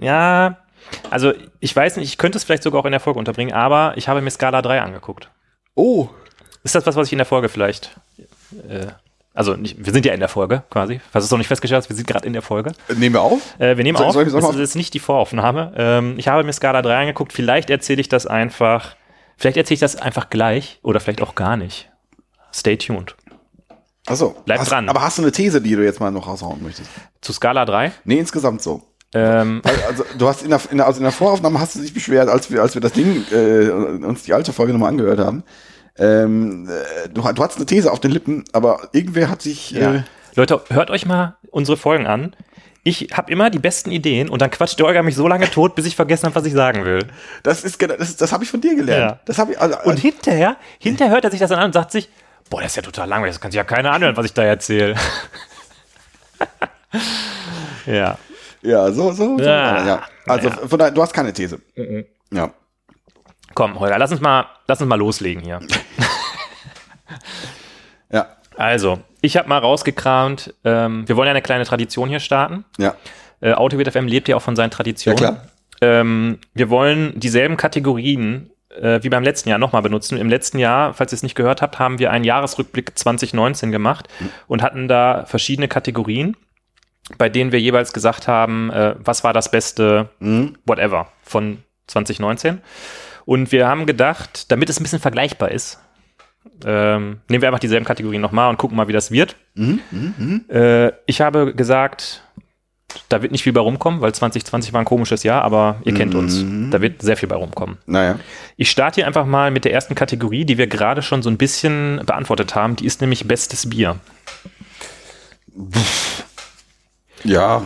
ja, 0.00 0.56
also 1.10 1.32
ich 1.60 1.74
weiß 1.74 1.96
nicht, 1.96 2.08
ich 2.08 2.18
könnte 2.18 2.38
es 2.38 2.44
vielleicht 2.44 2.62
sogar 2.62 2.80
auch 2.80 2.84
in 2.86 2.90
der 2.92 3.00
Folge 3.00 3.18
unterbringen, 3.18 3.52
aber 3.54 3.92
ich 3.96 4.08
habe 4.08 4.20
mir 4.20 4.30
Scala 4.30 4.62
3 4.62 4.80
angeguckt. 4.82 5.30
Oh, 5.74 6.08
Ist 6.64 6.74
das 6.74 6.84
was, 6.86 6.96
was 6.96 7.06
ich 7.06 7.12
in 7.12 7.18
der 7.18 7.26
Folge 7.26 7.48
vielleicht. 7.48 7.96
Äh, 8.68 8.86
also, 9.34 9.54
nicht, 9.54 9.84
wir 9.84 9.92
sind 9.92 10.06
ja 10.06 10.12
in 10.14 10.20
der 10.20 10.28
Folge 10.28 10.62
quasi. 10.70 11.00
Falls 11.12 11.24
du 11.24 11.26
es 11.26 11.30
noch 11.30 11.38
nicht 11.38 11.48
festgestellt 11.48 11.82
hast, 11.82 11.88
wir 11.88 11.96
sind 11.96 12.06
gerade 12.06 12.26
in 12.26 12.32
der 12.32 12.42
Folge. 12.42 12.72
nehmen 12.96 13.14
wir 13.14 13.22
auf? 13.22 13.40
Äh, 13.58 13.76
wir 13.76 13.84
nehmen 13.84 13.96
Soll- 13.98 14.06
auf. 14.06 14.12
soll 14.14 14.24
ich- 14.24 14.30
soll 14.30 14.40
das 14.40 14.50
ist 14.54 14.58
jetzt 14.60 14.76
nicht 14.76 14.94
die 14.94 15.00
Voraufnahme. 15.00 15.72
Ähm, 15.76 16.14
ich 16.18 16.28
habe 16.28 16.42
mir 16.44 16.52
Scala 16.52 16.82
3 16.82 16.96
angeguckt. 17.00 17.32
Vielleicht 17.32 17.68
erzähle 17.70 18.00
ich 18.00 18.08
das 18.08 18.26
einfach. 18.26 18.96
Vielleicht 19.36 19.56
erzähle 19.56 19.74
ich 19.74 19.80
das 19.80 19.96
einfach 19.96 20.30
gleich 20.30 20.78
oder 20.82 21.00
vielleicht 21.00 21.20
auch 21.22 21.34
gar 21.34 21.56
nicht. 21.56 21.90
Stay 22.52 22.76
tuned. 22.76 23.16
Achso. 24.06 24.36
Bleib 24.44 24.60
hast, 24.60 24.70
dran. 24.70 24.88
Aber 24.88 25.02
hast 25.02 25.18
du 25.18 25.22
eine 25.22 25.32
These, 25.32 25.60
die 25.60 25.74
du 25.74 25.82
jetzt 25.84 25.98
mal 25.98 26.10
noch 26.12 26.26
raushauen 26.28 26.62
möchtest? 26.62 26.88
Zu 27.20 27.32
Scala 27.32 27.64
3. 27.64 27.90
Nee, 28.04 28.18
insgesamt 28.18 28.62
so. 28.62 28.82
Ähm, 29.14 29.62
Also 29.88 30.04
du 30.18 30.28
hast 30.28 30.42
in 30.42 30.50
der, 30.50 30.60
in 30.70 30.76
der, 30.76 30.86
also 30.86 30.98
in 30.98 31.04
der 31.04 31.12
Voraufnahme 31.12 31.58
hast 31.58 31.74
du 31.74 31.80
dich 31.80 31.92
beschwert, 31.94 32.28
als 32.28 32.50
wir, 32.50 32.60
als 32.62 32.74
wir 32.74 32.80
das 32.80 32.92
Ding, 32.92 33.24
äh, 33.32 33.70
uns 33.70 34.22
die 34.24 34.32
alte 34.34 34.52
Folge 34.52 34.72
nochmal 34.72 34.90
angehört 34.90 35.18
haben. 35.20 35.42
Ähm, 35.98 36.68
äh, 36.68 37.08
du, 37.08 37.22
du 37.22 37.24
hattest 37.24 37.56
eine 37.56 37.66
These 37.66 37.90
auf 37.92 38.00
den 38.00 38.10
Lippen, 38.10 38.44
aber 38.52 38.88
irgendwer 38.92 39.30
hat 39.30 39.42
sich, 39.42 39.70
ja. 39.70 39.94
äh, 39.94 40.02
Leute, 40.34 40.60
hört 40.70 40.90
euch 40.90 41.06
mal 41.06 41.36
unsere 41.50 41.76
Folgen 41.76 42.06
an. 42.06 42.34
Ich 42.86 43.08
habe 43.14 43.32
immer 43.32 43.48
die 43.48 43.58
besten 43.60 43.90
Ideen 43.92 44.28
und 44.28 44.42
dann 44.42 44.50
quatscht 44.50 44.78
der 44.78 44.84
Olga 44.86 45.02
mich 45.02 45.14
so 45.16 45.26
lange 45.26 45.50
tot, 45.50 45.74
bis 45.74 45.86
ich 45.86 45.96
vergessen 45.96 46.26
habe, 46.26 46.34
was 46.34 46.44
ich 46.44 46.52
sagen 46.52 46.84
will. 46.84 47.06
das 47.42 47.64
ist, 47.64 47.78
genau- 47.78 47.96
das, 47.96 48.16
das 48.16 48.30
habe 48.32 48.44
ich 48.44 48.50
von 48.50 48.60
dir 48.60 48.74
gelernt. 48.76 49.12
Ja. 49.12 49.20
Das 49.24 49.38
habe 49.38 49.52
ich, 49.52 49.60
also, 49.60 49.76
Und 49.84 49.98
hinterher, 49.98 50.56
hinterher 50.78 51.14
hört 51.14 51.24
er 51.24 51.30
sich 51.30 51.40
das 51.40 51.50
an 51.52 51.64
und 51.64 51.72
sagt 51.72 51.92
sich, 51.92 52.10
boah, 52.50 52.60
das 52.60 52.72
ist 52.72 52.76
ja 52.76 52.82
total 52.82 53.08
langweilig, 53.08 53.36
das 53.36 53.40
kann 53.40 53.52
sich 53.52 53.56
ja 53.56 53.64
keiner 53.64 53.92
anhören, 53.92 54.16
was 54.16 54.26
ich 54.26 54.34
da 54.34 54.42
erzähle. 54.42 54.96
ja. 57.86 58.18
ja, 58.62 58.90
so, 58.92 59.12
so, 59.12 59.38
so 59.38 59.44
Ja. 59.44 59.86
ja. 59.86 60.02
Also 60.26 60.48
Ja. 60.48 60.56
von 60.66 60.78
daher, 60.78 60.92
du 60.92 61.02
hast 61.02 61.12
keine 61.12 61.32
These. 61.32 61.60
Ja. 62.30 62.50
Komm, 63.54 63.78
Holger, 63.78 63.98
lass 63.98 64.10
uns 64.12 64.20
mal, 64.20 64.46
lass 64.66 64.80
uns 64.80 64.88
mal 64.88 64.96
loslegen 64.96 65.42
hier. 65.42 65.60
Ja. 68.10 68.26
Also, 68.56 69.00
ich 69.20 69.36
habe 69.36 69.48
mal 69.48 69.58
rausgekramt, 69.58 70.54
ähm, 70.64 71.08
wir 71.08 71.16
wollen 71.16 71.26
ja 71.26 71.32
eine 71.32 71.42
kleine 71.42 71.64
Tradition 71.64 72.08
hier 72.08 72.20
starten. 72.20 72.64
Ja. 72.78 72.94
Äh, 73.40 73.52
Autowit 73.52 73.90
FM 73.90 74.06
lebt 74.06 74.28
ja 74.28 74.36
auch 74.36 74.42
von 74.42 74.54
seinen 74.56 74.70
Traditionen. 74.70 75.18
Ja, 75.20 75.30
klar. 75.32 75.46
Ähm, 75.80 76.38
wir 76.54 76.70
wollen 76.70 77.18
dieselben 77.18 77.56
Kategorien 77.56 78.50
äh, 78.80 79.00
wie 79.02 79.08
beim 79.08 79.24
letzten 79.24 79.48
Jahr 79.48 79.58
nochmal 79.58 79.82
benutzen. 79.82 80.18
Im 80.18 80.28
letzten 80.28 80.58
Jahr, 80.58 80.94
falls 80.94 81.12
ihr 81.12 81.16
es 81.16 81.22
nicht 81.24 81.34
gehört 81.34 81.62
habt, 81.62 81.78
haben 81.78 81.98
wir 81.98 82.10
einen 82.12 82.24
Jahresrückblick 82.24 82.96
2019 82.96 83.72
gemacht 83.72 84.08
und 84.46 84.62
hatten 84.62 84.86
da 84.86 85.24
verschiedene 85.26 85.66
Kategorien, 85.68 86.36
bei 87.18 87.28
denen 87.28 87.50
wir 87.52 87.60
jeweils 87.60 87.92
gesagt 87.92 88.28
haben, 88.28 88.70
äh, 88.70 88.94
was 88.98 89.24
war 89.24 89.32
das 89.32 89.50
beste 89.50 90.08
Mhm. 90.20 90.56
whatever 90.64 91.08
von 91.22 91.58
2019. 91.88 92.60
Und 93.24 93.52
wir 93.52 93.66
haben 93.66 93.86
gedacht, 93.86 94.50
damit 94.50 94.68
es 94.70 94.78
ein 94.78 94.82
bisschen 94.82 95.00
vergleichbar 95.00 95.50
ist, 95.50 95.78
ähm, 96.64 97.20
nehmen 97.28 97.42
wir 97.42 97.48
einfach 97.48 97.58
dieselben 97.58 97.86
Kategorien 97.86 98.20
nochmal 98.20 98.50
und 98.50 98.58
gucken 98.58 98.76
mal, 98.76 98.86
wie 98.88 98.92
das 98.92 99.10
wird. 99.10 99.36
Mhm. 99.54 99.80
Mhm. 99.90 100.14
Mhm. 100.18 100.44
Äh, 100.54 100.92
ich 101.06 101.20
habe 101.20 101.54
gesagt, 101.54 102.22
Da 103.08 103.22
wird 103.22 103.32
nicht 103.32 103.42
viel 103.42 103.52
bei 103.52 103.60
rumkommen, 103.60 104.00
weil 104.02 104.14
2020 104.14 104.72
war 104.72 104.80
ein 104.80 104.84
komisches 104.84 105.24
Jahr, 105.24 105.42
aber 105.42 105.80
ihr 105.84 105.94
kennt 105.94 106.14
uns. 106.14 106.44
Da 106.70 106.80
wird 106.80 107.02
sehr 107.02 107.16
viel 107.16 107.28
bei 107.28 107.34
rumkommen. 107.34 107.78
Naja. 107.86 108.20
Ich 108.56 108.70
starte 108.70 108.96
hier 108.96 109.06
einfach 109.08 109.26
mal 109.26 109.50
mit 109.50 109.64
der 109.64 109.72
ersten 109.72 109.96
Kategorie, 109.96 110.44
die 110.44 110.58
wir 110.58 110.68
gerade 110.68 111.02
schon 111.02 111.20
so 111.20 111.28
ein 111.28 111.36
bisschen 111.36 112.00
beantwortet 112.06 112.54
haben. 112.54 112.76
Die 112.76 112.86
ist 112.86 113.00
nämlich 113.00 113.26
bestes 113.26 113.68
Bier. 113.68 113.96
Ja, 117.24 117.62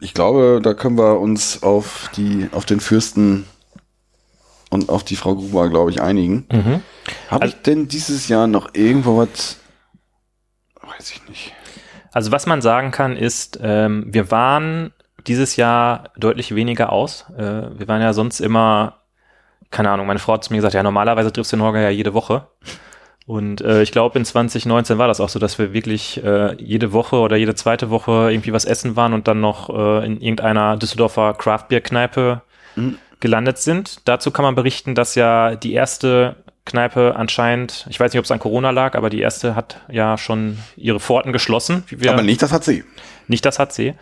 ich 0.00 0.14
glaube, 0.14 0.60
da 0.62 0.74
können 0.74 0.96
wir 0.96 1.18
uns 1.20 1.62
auf 1.62 2.10
die, 2.16 2.48
auf 2.52 2.64
den 2.64 2.80
Fürsten 2.80 3.46
und 4.72 4.88
auf 4.88 5.04
die 5.04 5.16
Frau 5.16 5.34
Gruber, 5.34 5.68
glaube 5.68 5.90
ich, 5.90 6.00
einigen. 6.00 6.46
Habe 7.28 7.46
ich 7.46 7.60
denn 7.60 7.88
dieses 7.88 8.28
Jahr 8.28 8.46
noch 8.46 8.74
irgendwo 8.74 9.18
was? 9.18 9.60
Weiß 10.80 11.10
ich 11.10 11.28
nicht. 11.28 11.52
Also 12.12 12.32
was 12.32 12.46
man 12.46 12.62
sagen 12.62 12.90
kann 12.90 13.16
ist, 13.16 13.58
ähm, 13.62 14.06
wir 14.08 14.30
waren 14.30 14.92
dieses 15.26 15.56
Jahr 15.56 16.10
deutlich 16.16 16.54
weniger 16.54 16.90
aus. 16.90 17.26
Äh, 17.36 17.78
wir 17.78 17.86
waren 17.86 18.00
ja 18.00 18.14
sonst 18.14 18.40
immer, 18.40 19.00
keine 19.70 19.90
Ahnung, 19.90 20.06
meine 20.06 20.18
Frau 20.18 20.34
hat 20.34 20.44
zu 20.44 20.52
mir 20.52 20.58
gesagt, 20.58 20.74
ja, 20.74 20.82
normalerweise 20.82 21.32
triffst 21.32 21.52
du 21.52 21.56
den 21.56 21.62
Holger 21.62 21.80
ja 21.80 21.90
jede 21.90 22.14
Woche. 22.14 22.48
Und 23.26 23.60
äh, 23.60 23.82
ich 23.82 23.92
glaube, 23.92 24.18
in 24.18 24.24
2019 24.24 24.96
war 24.96 25.06
das 25.06 25.20
auch 25.20 25.28
so, 25.28 25.38
dass 25.38 25.58
wir 25.58 25.74
wirklich 25.74 26.22
äh, 26.24 26.56
jede 26.56 26.92
Woche 26.92 27.16
oder 27.16 27.36
jede 27.36 27.54
zweite 27.54 27.90
Woche 27.90 28.30
irgendwie 28.30 28.52
was 28.52 28.64
essen 28.64 28.96
waren 28.96 29.12
und 29.12 29.28
dann 29.28 29.40
noch 29.40 29.68
äh, 29.68 30.06
in 30.06 30.20
irgendeiner 30.20 30.76
Düsseldorfer 30.78 31.34
Craftbeer-Kneipe 31.34 32.42
gelandet 33.22 33.56
sind. 33.56 34.00
Dazu 34.04 34.30
kann 34.30 34.42
man 34.42 34.54
berichten, 34.54 34.94
dass 34.94 35.14
ja 35.14 35.54
die 35.54 35.72
erste 35.72 36.36
Kneipe 36.64 37.14
anscheinend, 37.16 37.86
ich 37.88 37.98
weiß 37.98 38.12
nicht, 38.12 38.18
ob 38.18 38.24
es 38.24 38.30
an 38.30 38.38
Corona 38.38 38.70
lag, 38.70 38.94
aber 38.94 39.10
die 39.10 39.20
erste 39.20 39.56
hat 39.56 39.80
ja 39.90 40.18
schon 40.18 40.58
ihre 40.76 41.00
Pforten 41.00 41.32
geschlossen. 41.32 41.84
Aber 42.06 42.22
nicht, 42.22 42.42
das 42.42 42.52
hat 42.52 42.62
sie. 42.64 42.84
nicht 43.26 43.44
das 43.44 43.58
hat 43.58 43.72
sie, 43.72 43.94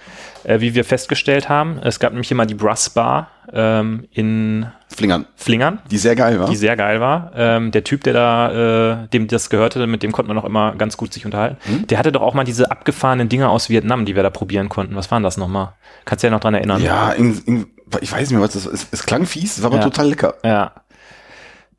äh, 0.45 0.61
wie 0.61 0.75
wir 0.75 0.85
festgestellt 0.85 1.49
haben. 1.49 1.79
Es 1.83 2.01
gab 2.01 2.13
nämlich 2.13 2.31
immer 2.31 2.45
die 2.45 2.55
Brass 2.55 2.91
Bar 2.91 3.31
ähm, 3.53 4.07
in 4.11 4.67
Flingern. 4.89 5.27
Flingern, 5.37 5.79
Die 5.91 5.97
sehr 5.97 6.17
geil 6.17 6.39
war. 6.39 6.49
die 6.51 6.57
sehr 6.57 6.77
geil 6.77 7.01
war. 7.01 7.33
Ähm, 7.35 7.71
der 7.71 7.85
Typ, 7.85 8.05
der 8.05 8.13
da, 8.13 9.03
äh, 9.05 9.09
dem 9.09 9.27
das 9.29 9.49
gehörte, 9.49 9.87
mit 9.87 10.03
dem 10.03 10.13
konnte 10.13 10.29
man 10.29 10.39
auch 10.39 10.47
immer 10.47 10.75
ganz 10.77 10.97
gut 10.97 11.15
sich 11.15 11.25
unterhalten. 11.25 11.57
Hm? 11.63 11.87
Der 11.87 11.99
hatte 11.99 12.13
doch 12.13 12.23
auch 12.23 12.35
mal 12.35 12.45
diese 12.45 12.71
abgefahrenen 12.71 13.29
Dinger 13.29 13.51
aus 13.51 13.71
Vietnam, 13.71 14.05
die 14.05 14.17
wir 14.17 14.23
da 14.23 14.31
probieren 14.31 14.69
konnten. 14.69 14.97
Was 14.97 15.11
waren 15.11 15.23
das 15.23 15.37
nochmal? 15.39 15.73
Kannst 16.05 16.23
du 16.23 16.27
ja 16.27 16.31
noch 16.31 16.41
dran 16.41 16.55
erinnern? 16.55 16.83
ja, 16.83 17.13
in, 17.13 17.39
in, 17.47 17.67
ich 18.01 18.13
weiß 18.13 18.21
nicht 18.21 18.33
mehr, 18.33 18.41
was 18.41 18.55
das 18.55 18.67
ist. 18.67 18.89
Es 18.93 19.05
klang 19.05 19.27
fies, 19.27 19.57
es 19.59 19.63
war 19.63 19.69
aber 19.71 19.79
Ja. 19.79 19.85
total 19.85 20.09
lecker. 20.09 20.35
Ja. 20.45 20.73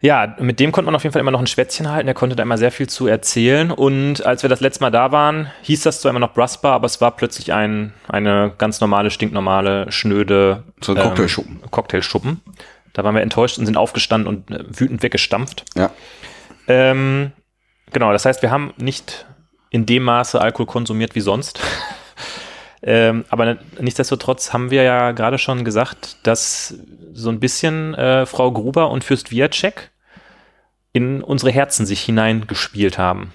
Ja, 0.04 0.36
mit 0.40 0.60
dem 0.60 0.72
konnte 0.72 0.88
man 0.88 0.96
auf 0.96 1.04
jeden 1.04 1.14
Fall 1.14 1.20
immer 1.20 1.30
noch 1.30 1.40
ein 1.40 1.46
Schwätzchen 1.48 1.92
halten. 1.92 2.08
Der 2.08 2.16
konnte 2.16 2.36
da 2.36 2.42
immer 2.42 2.58
sehr 2.58 2.72
viel 2.72 2.90
zu 2.90 3.06
erzählen. 3.06 3.70
Und 3.70 4.26
als 4.26 4.42
wir 4.42 4.50
das 4.50 4.60
letzte 4.60 4.82
Mal 4.84 4.90
da 4.90 5.12
waren, 5.12 5.52
hieß 5.62 5.84
das 5.84 6.02
zwar 6.02 6.10
immer 6.10 6.20
noch 6.20 6.34
Brassbar, 6.34 6.74
aber 6.74 6.88
es 6.88 7.02
war 7.02 7.12
plötzlich 7.12 7.54
ein, 7.54 7.94
eine 8.08 8.52
ganz 8.58 8.82
normale, 8.82 9.12
stinknormale, 9.12 9.92
schnöde 9.92 10.64
So 10.82 10.96
ein 10.96 11.02
Cocktailschuppen. 11.04 11.62
Cocktailschuppen. 11.70 12.42
Da 12.94 13.04
waren 13.04 13.14
wir 13.14 13.22
enttäuscht 13.22 13.60
und 13.60 13.68
sind 13.68 13.78
aufgestanden 13.78 14.28
und 14.28 14.50
äh, 14.50 14.64
wütend 14.68 15.04
weggestampft. 15.04 15.66
Ja. 15.78 15.92
Ähm, 16.68 17.32
genau, 17.94 18.12
das 18.12 18.26
heißt, 18.26 18.42
wir 18.42 18.50
haben 18.50 18.74
nicht 18.78 19.28
in 19.70 19.86
dem 19.86 20.02
Maße 20.04 20.42
Alkohol 20.42 20.66
konsumiert 20.66 21.14
wie 21.14 21.22
sonst. 21.22 21.60
Ähm, 22.82 23.26
aber 23.30 23.58
nichtsdestotrotz 23.80 24.54
haben 24.54 24.72
wir 24.72 24.84
ja 24.84 25.12
gerade 25.12 25.38
schon 25.38 25.64
gesagt, 25.66 26.18
dass 26.24 26.76
so 27.14 27.30
ein 27.30 27.40
bisschen 27.40 27.94
äh, 27.94 28.26
Frau 28.26 28.52
Gruber 28.52 28.90
und 28.90 29.04
Fürst 29.04 29.32
Wiacek 29.32 29.92
in 30.94 31.22
unsere 31.22 31.52
Herzen 31.52 31.86
sich 31.86 32.02
hineingespielt 32.02 32.98
haben. 32.98 33.34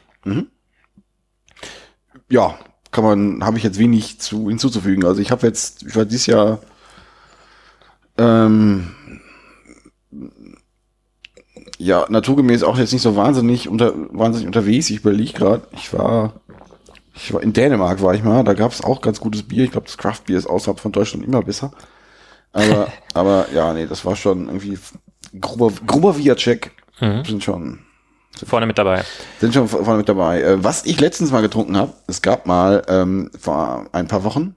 ja, 2.28 2.58
kann 2.90 3.04
man, 3.04 3.44
habe 3.44 3.58
ich 3.58 3.64
jetzt 3.64 3.78
wenig 3.78 4.20
zu 4.20 4.48
hinzuzufügen. 4.48 5.04
Also 5.04 5.20
ich 5.20 5.30
habe 5.30 5.46
jetzt, 5.46 5.82
ich 5.82 5.96
war 5.96 6.04
dieses 6.04 6.26
Jahr 6.26 6.60
ähm, 8.18 8.92
ja, 11.78 12.06
naturgemäß 12.08 12.62
auch 12.62 12.78
jetzt 12.78 12.92
nicht 12.92 13.02
so 13.02 13.16
wahnsinnig 13.16 13.68
unter, 13.68 13.92
wahnsinnig 14.10 14.46
unterwegs. 14.46 14.88
Ich 14.90 14.98
überlege 14.98 15.32
gerade, 15.32 15.68
ich 15.72 15.92
war, 15.92 16.40
ich 17.16 17.32
war 17.32 17.42
in 17.42 17.52
Dänemark 17.52 18.00
war 18.02 18.14
ich 18.14 18.22
mal, 18.22 18.44
da 18.44 18.54
gab 18.54 18.72
es 18.72 18.84
auch 18.84 19.00
ganz 19.00 19.18
gutes 19.20 19.42
Bier. 19.42 19.64
Ich 19.64 19.70
glaube, 19.72 19.86
das 19.86 19.96
Craft-Bier 19.98 20.38
ist 20.38 20.46
außerhalb 20.46 20.78
von 20.78 20.92
Deutschland 20.92 21.24
immer 21.24 21.42
besser. 21.42 21.70
Aber, 22.52 22.88
aber 23.14 23.46
ja, 23.54 23.72
nee, 23.74 23.86
das 23.86 24.04
war 24.04 24.16
schon 24.16 24.46
irgendwie 24.46 24.78
Gruber, 25.40 25.72
Gruber 25.86 26.16
Viacek 26.16 26.70
sind 27.26 27.42
schon 27.44 27.80
Vorne 28.44 28.66
mit 28.66 28.76
dabei. 28.78 29.02
sind 29.40 29.54
schon 29.54 29.66
vorne 29.68 29.96
mit 29.98 30.08
dabei. 30.08 30.42
Äh, 30.42 30.62
Was 30.64 30.84
ich 30.84 31.00
letztens 31.00 31.30
mal 31.32 31.40
getrunken 31.42 31.76
habe, 31.76 31.94
es 32.06 32.20
gab 32.22 32.46
mal 32.46 32.82
ähm, 32.88 33.30
vor 33.38 33.86
ein 33.92 34.08
paar 34.08 34.24
Wochen 34.24 34.54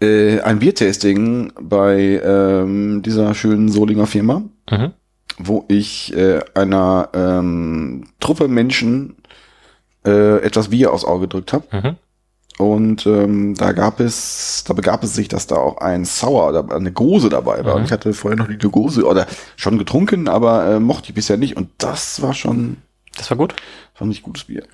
äh, 0.00 0.40
ein 0.40 0.58
Biertasting 0.58 1.52
bei 1.60 2.20
ähm, 2.24 3.02
dieser 3.02 3.34
schönen 3.34 3.68
Solinger 3.68 4.06
Firma, 4.06 4.42
Mhm. 4.70 4.92
wo 5.38 5.64
ich 5.68 6.14
äh, 6.16 6.40
einer 6.54 7.08
ähm, 7.14 8.04
Truppe 8.20 8.48
Menschen 8.48 9.16
äh, 10.04 10.38
etwas 10.38 10.68
Bier 10.68 10.92
aufs 10.92 11.04
Auge 11.04 11.22
gedrückt 11.22 11.52
habe. 11.52 11.64
Mhm. 11.70 11.96
Und 12.58 13.06
ähm, 13.06 13.54
da 13.54 13.72
gab 13.72 13.98
es, 13.98 14.64
da 14.66 14.74
begab 14.74 15.02
es 15.02 15.14
sich, 15.14 15.28
dass 15.28 15.46
da 15.46 15.56
auch 15.56 15.78
ein 15.78 16.04
Sauer 16.04 16.48
oder 16.48 16.74
eine 16.74 16.92
Gose 16.92 17.28
dabei 17.28 17.64
war. 17.64 17.76
Und 17.76 17.84
ich 17.84 17.92
hatte 17.92 18.12
vorher 18.12 18.36
noch 18.38 18.48
die 18.48 18.56
Gose 18.56 19.06
oder 19.06 19.26
schon 19.56 19.78
getrunken, 19.78 20.28
aber 20.28 20.66
äh, 20.66 20.80
mochte 20.80 21.08
ich 21.08 21.14
bisher 21.14 21.38
nicht. 21.38 21.56
Und 21.56 21.70
das 21.78 22.20
war 22.20 22.34
schon, 22.34 22.76
Das 23.16 23.30
war 23.30 23.38
gut. 23.38 23.54
fand 23.94 24.12
ich 24.12 24.22
gutes 24.22 24.44
Bier. 24.44 24.64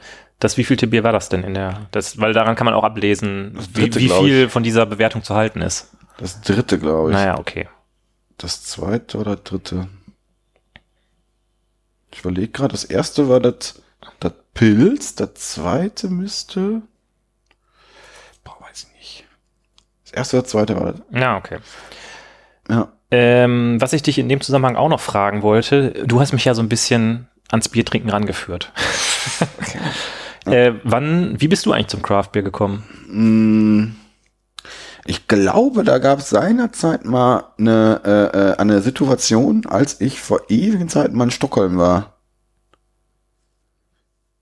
Das 0.41 0.57
wievielte 0.57 0.87
Bier 0.87 1.05
war 1.05 1.13
das 1.13 1.29
denn 1.29 1.45
in 1.45 1.55
der? 1.55 1.87
Das, 1.91 2.19
weil 2.19 2.33
daran 2.33 2.57
kann 2.57 2.65
man 2.65 2.75
auch 2.75 2.85
ablesen, 2.85 3.59
wie, 3.73 3.83
dritte, 3.83 4.01
wie 4.01 4.07
glaub 4.07 4.25
viel 4.25 4.49
von 4.49 4.63
dieser 4.63 4.87
Bewertung 4.87 5.23
zu 5.23 5.35
halten 5.35 5.63
ist. 5.63 5.93
Das 6.19 6.41
dritte, 6.41 6.79
glaube 6.79 7.11
ich. 7.11 7.17
Naja, 7.17 7.39
okay. 7.39 7.69
Das 8.39 8.65
zweite 8.65 9.19
oder 9.19 9.37
dritte? 9.37 9.89
Ich 12.13 12.21
überlege 12.21 12.49
gerade, 12.49 12.73
das 12.73 12.85
erste 12.85 13.29
war 13.29 13.41
das, 13.41 13.83
das 14.21 14.33
Pilz, 14.59 15.15
das 15.15 15.35
zweite 15.35 16.09
müsste. 16.09 16.83
Boah, 18.43 18.57
weiß 18.61 18.89
ich 18.89 18.99
nicht. 18.99 19.25
Das 20.05 20.13
erste 20.13 20.39
oder 20.39 20.47
zweite 20.49 20.75
war 20.81 20.93
das. 20.95 21.03
Ja, 21.13 21.37
okay. 21.37 21.59
Ja. 22.69 22.89
Ähm, 23.13 23.81
was 23.81 23.93
ich 23.93 24.03
dich 24.03 24.19
in 24.19 24.29
dem 24.29 24.41
Zusammenhang 24.41 24.75
auch 24.75 24.89
noch 24.89 24.99
fragen 24.99 25.43
wollte, 25.43 25.91
du 26.05 26.21
hast 26.21 26.33
mich 26.33 26.45
ja 26.45 26.55
so 26.55 26.63
ein 26.63 26.69
bisschen 26.69 27.29
ans 27.53 27.69
Biertrinken 27.69 28.11
rangeführt. 28.11 28.73
äh, 30.47 30.73
wann, 30.83 31.41
wie 31.41 31.47
bist 31.47 31.65
du 31.65 31.71
eigentlich 31.73 31.87
zum 31.87 32.03
Craftbier 32.03 32.43
gekommen? 32.43 32.83
Mm, 33.07 33.95
Ich 35.05 35.29
glaube, 35.29 35.85
da 35.85 35.99
gab 35.99 36.19
es 36.19 36.31
seinerzeit 36.31 37.05
mal 37.05 37.45
eine, 37.59 38.01
äh, 38.05 38.39
äh, 38.39 38.57
eine 38.57 38.81
Situation, 38.83 39.67
als 39.67 40.01
ich 40.01 40.21
vor 40.21 40.41
ewigen 40.49 40.89
Zeiten 40.89 41.17
mal 41.17 41.25
in 41.25 41.31
Stockholm 41.31 41.79
war. 41.79 42.18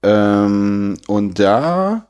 Ähm, 0.03 0.97
und 1.07 1.38
da 1.38 2.07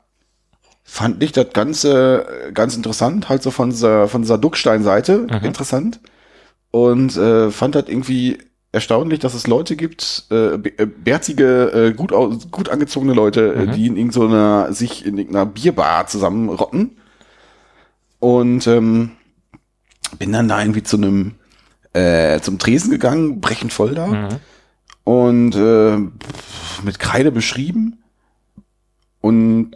fand 0.83 1.21
ich 1.21 1.31
das 1.31 1.47
Ganze 1.53 2.25
äh, 2.47 2.51
ganz 2.51 2.75
interessant, 2.75 3.29
halt 3.29 3.43
so 3.43 3.51
von 3.51 3.69
dieser, 3.69 4.07
von 4.07 4.21
dieser 4.21 4.37
Duckstein-Seite 4.37 5.27
interessant. 5.43 5.99
Und 6.71 7.15
äh, 7.17 7.51
fand 7.51 7.75
das 7.75 7.87
irgendwie 7.87 8.37
erstaunlich, 8.71 9.19
dass 9.19 9.33
es 9.33 9.47
Leute 9.47 9.75
gibt, 9.75 10.25
äh, 10.31 10.55
äh, 10.55 10.85
bärtige, 10.85 11.71
äh, 11.71 11.93
gut, 11.93 12.11
gut 12.51 12.69
angezogene 12.69 13.13
Leute, 13.13 13.53
äh, 13.53 13.67
die 13.67 13.87
in 13.87 13.97
irgendeiner, 13.97 14.71
sich 14.73 15.05
in 15.05 15.17
irgendeiner 15.17 15.45
Bierbar 15.45 16.07
zusammenrotten. 16.07 16.97
Und 18.19 18.67
ähm, 18.67 19.11
bin 20.17 20.31
dann 20.31 20.47
da 20.47 20.59
irgendwie 20.59 20.83
zu 20.83 20.97
einem 20.97 21.35
äh, 21.93 22.39
zum 22.41 22.59
Tresen 22.59 22.91
gegangen, 22.91 23.41
brechend 23.41 23.73
voll 23.73 23.95
da. 23.95 24.07
Mhm. 24.07 24.29
Und 25.07 25.55
äh, 25.55 25.95
mit 26.83 26.99
Kreide 26.99 27.31
beschrieben. 27.31 28.03
Und 29.21 29.71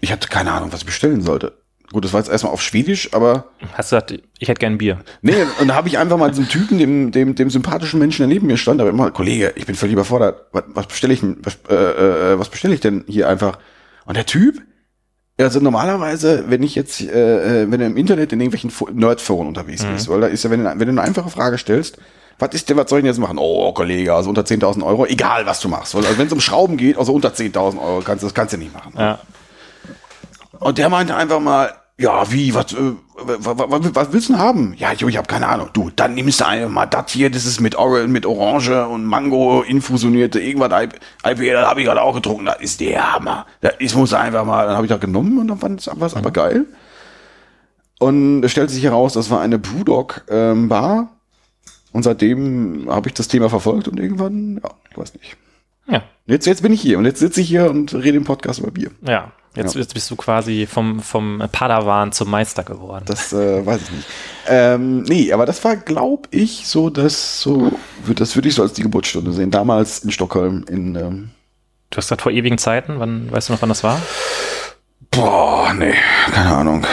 ich 0.00 0.12
hatte 0.12 0.28
keine 0.28 0.52
Ahnung, 0.52 0.72
was 0.72 0.80
ich 0.80 0.86
bestellen 0.86 1.22
sollte. 1.22 1.58
Gut, 1.92 2.04
das 2.04 2.12
war 2.12 2.20
jetzt 2.20 2.30
erstmal 2.30 2.52
auf 2.52 2.62
Schwedisch, 2.62 3.12
aber 3.12 3.46
Hast 3.72 3.90
du 3.90 3.96
gesagt, 3.96 4.22
ich 4.38 4.48
hätte 4.48 4.60
gern 4.60 4.78
Bier. 4.78 5.00
nee, 5.22 5.34
und 5.60 5.66
da 5.66 5.74
habe 5.74 5.88
ich 5.88 5.98
einfach 5.98 6.16
mal 6.18 6.30
diesen 6.30 6.46
Typen, 6.48 6.78
dem, 6.78 7.10
dem, 7.10 7.34
dem 7.34 7.50
sympathischen 7.50 7.98
Menschen, 7.98 8.18
der 8.22 8.28
neben 8.28 8.46
mir 8.46 8.56
stand, 8.56 8.80
aber 8.80 8.90
immer, 8.90 9.10
Kollege, 9.10 9.52
ich 9.56 9.66
bin 9.66 9.74
völlig 9.74 9.94
überfordert. 9.94 10.46
Was, 10.52 10.62
was 10.68 10.86
bestelle 10.86 11.14
ich, 11.14 11.20
denn- 11.20 11.38
was, 11.42 11.58
äh, 11.68 11.74
äh, 12.34 12.38
was 12.38 12.48
bestelle 12.48 12.74
ich 12.74 12.80
denn 12.80 13.02
hier 13.08 13.28
einfach? 13.28 13.58
Und 14.06 14.16
der 14.16 14.24
Typ, 14.26 14.62
also 15.36 15.58
normalerweise, 15.58 16.44
wenn 16.46 16.62
ich 16.62 16.76
jetzt, 16.76 17.00
äh, 17.00 17.62
äh, 17.64 17.70
wenn 17.72 17.80
du 17.80 17.86
im 17.86 17.96
Internet 17.96 18.32
in 18.32 18.40
irgendwelchen 18.40 18.70
Fo- 18.70 18.88
Nerdforen 18.92 19.48
unterwegs 19.48 19.84
bist, 19.84 20.08
weil 20.08 20.20
da 20.20 20.28
ist 20.28 20.44
ja, 20.44 20.50
wenn 20.50 20.62
du, 20.62 20.70
wenn 20.70 20.78
du 20.78 20.90
eine 20.92 21.02
einfache 21.02 21.28
Frage 21.30 21.58
stellst, 21.58 21.98
was 22.40 22.50
ist 22.54 22.68
denn, 22.68 22.76
was 22.76 22.88
soll 22.90 22.98
ich 22.98 23.02
denn 23.04 23.12
jetzt 23.12 23.18
machen? 23.20 23.38
Oh, 23.38 23.72
Kollege, 23.72 24.14
also 24.14 24.28
unter 24.30 24.42
10.000 24.42 24.82
Euro, 24.84 25.06
egal 25.06 25.46
was 25.46 25.60
du 25.60 25.68
machst. 25.68 25.94
Also 25.94 26.08
wenn 26.18 26.26
es 26.26 26.32
um 26.32 26.40
Schrauben 26.40 26.76
geht, 26.76 26.96
also 26.98 27.12
unter 27.12 27.28
10.000 27.34 27.78
Euro, 27.80 28.00
kannst, 28.04 28.22
du- 28.22 28.26
das 28.26 28.34
kannst 28.34 28.52
du 28.54 28.58
nicht 28.58 28.72
machen. 28.74 28.94
Ja. 28.98 29.18
Und 30.58 30.78
der 30.78 30.88
meinte 30.88 31.14
einfach 31.14 31.40
mal, 31.40 31.72
ja, 31.98 32.30
wie, 32.32 32.54
was, 32.54 32.72
äh, 32.72 32.92
was, 33.14 33.38
was, 33.58 33.94
was 33.94 34.12
willst 34.12 34.30
du 34.30 34.32
denn 34.32 34.40
haben? 34.42 34.74
Ja, 34.78 34.92
jo, 34.92 35.08
ich 35.08 35.18
habe 35.18 35.26
keine 35.26 35.46
Ahnung. 35.48 35.68
Du, 35.74 35.90
dann 35.94 36.14
nimmst 36.14 36.40
du 36.40 36.46
einfach 36.46 36.70
mal 36.70 36.86
das 36.86 37.10
hier, 37.12 37.30
das 37.30 37.44
ist 37.44 37.60
mit, 37.60 37.76
Or 37.78 38.06
mit 38.06 38.24
Orange 38.24 38.86
und 38.88 39.04
Mango 39.04 39.60
infusionierte 39.62 40.40
irgendwas 40.40 40.70
IP, 40.82 40.94
IPA, 41.26 41.52
das 41.60 41.68
habe 41.68 41.80
ich 41.80 41.86
gerade 41.86 42.00
auch 42.02 42.14
getrunken, 42.14 42.46
das 42.46 42.56
ist 42.60 42.80
der 42.80 43.12
Hammer. 43.14 43.44
Das 43.60 43.74
ist, 43.78 43.94
muss 43.96 44.14
einfach 44.14 44.46
mal, 44.46 44.66
dann 44.66 44.76
habe 44.76 44.86
ich 44.86 44.90
das 44.90 45.00
genommen 45.00 45.38
und 45.38 45.48
dann 45.48 45.58
fand 45.58 45.80
ich 45.80 45.86
es 45.86 46.14
aber 46.16 46.30
geil. 46.30 46.64
Und 47.98 48.42
es 48.44 48.52
stellte 48.52 48.72
sich 48.72 48.82
heraus, 48.84 49.12
das 49.12 49.30
war 49.30 49.42
eine 49.42 49.58
Brewdog 49.58 50.24
ähm, 50.30 50.68
Bar. 50.70 51.10
Und 51.92 52.02
seitdem 52.04 52.86
habe 52.88 53.08
ich 53.08 53.14
das 53.14 53.28
Thema 53.28 53.48
verfolgt 53.50 53.88
und 53.88 53.98
irgendwann, 53.98 54.60
ja, 54.62 54.70
ich 54.90 54.96
weiß 54.98 55.14
nicht. 55.14 55.36
Ja, 55.88 56.02
Jetzt, 56.26 56.46
jetzt 56.46 56.62
bin 56.62 56.72
ich 56.72 56.80
hier 56.80 56.98
und 56.98 57.04
jetzt 57.04 57.18
sitze 57.18 57.40
ich 57.40 57.48
hier 57.48 57.68
und 57.70 57.92
rede 57.94 58.16
im 58.16 58.24
Podcast 58.24 58.60
über 58.60 58.70
Bier. 58.70 58.90
ja. 59.06 59.32
Jetzt, 59.56 59.74
Ja. 59.74 59.80
jetzt 59.80 59.94
bist 59.94 60.08
du 60.08 60.14
quasi 60.14 60.64
vom, 60.70 61.00
vom 61.00 61.42
Padawan 61.50 62.12
zum 62.12 62.30
Meister 62.30 62.62
geworden. 62.62 63.04
Das 63.08 63.32
äh, 63.32 63.66
weiß 63.66 63.80
ich 63.82 63.90
nicht. 63.90 64.06
Ähm, 64.46 65.02
nee, 65.02 65.32
aber 65.32 65.44
das 65.44 65.64
war, 65.64 65.74
glaube 65.74 66.28
ich, 66.30 66.68
so, 66.68 66.88
dass 66.88 67.40
so, 67.40 67.72
das 68.14 68.36
würde 68.36 68.46
ich 68.46 68.54
so 68.54 68.62
als 68.62 68.74
die 68.74 68.82
Geburtsstunde 68.84 69.32
sehen. 69.32 69.50
Damals 69.50 70.04
in 70.04 70.12
Stockholm 70.12 70.64
in, 70.68 70.94
ähm, 70.94 71.30
Du 71.90 71.96
hast 71.96 72.04
gesagt 72.06 72.22
vor 72.22 72.30
ewigen 72.30 72.58
Zeiten. 72.58 73.00
Wann, 73.00 73.32
weißt 73.32 73.48
du 73.48 73.54
noch, 73.54 73.62
wann 73.62 73.70
das 73.70 73.82
war? 73.82 74.00
boah, 75.10 75.74
nee, 75.74 75.94
keine 76.30 76.54
Ahnung. 76.54 76.86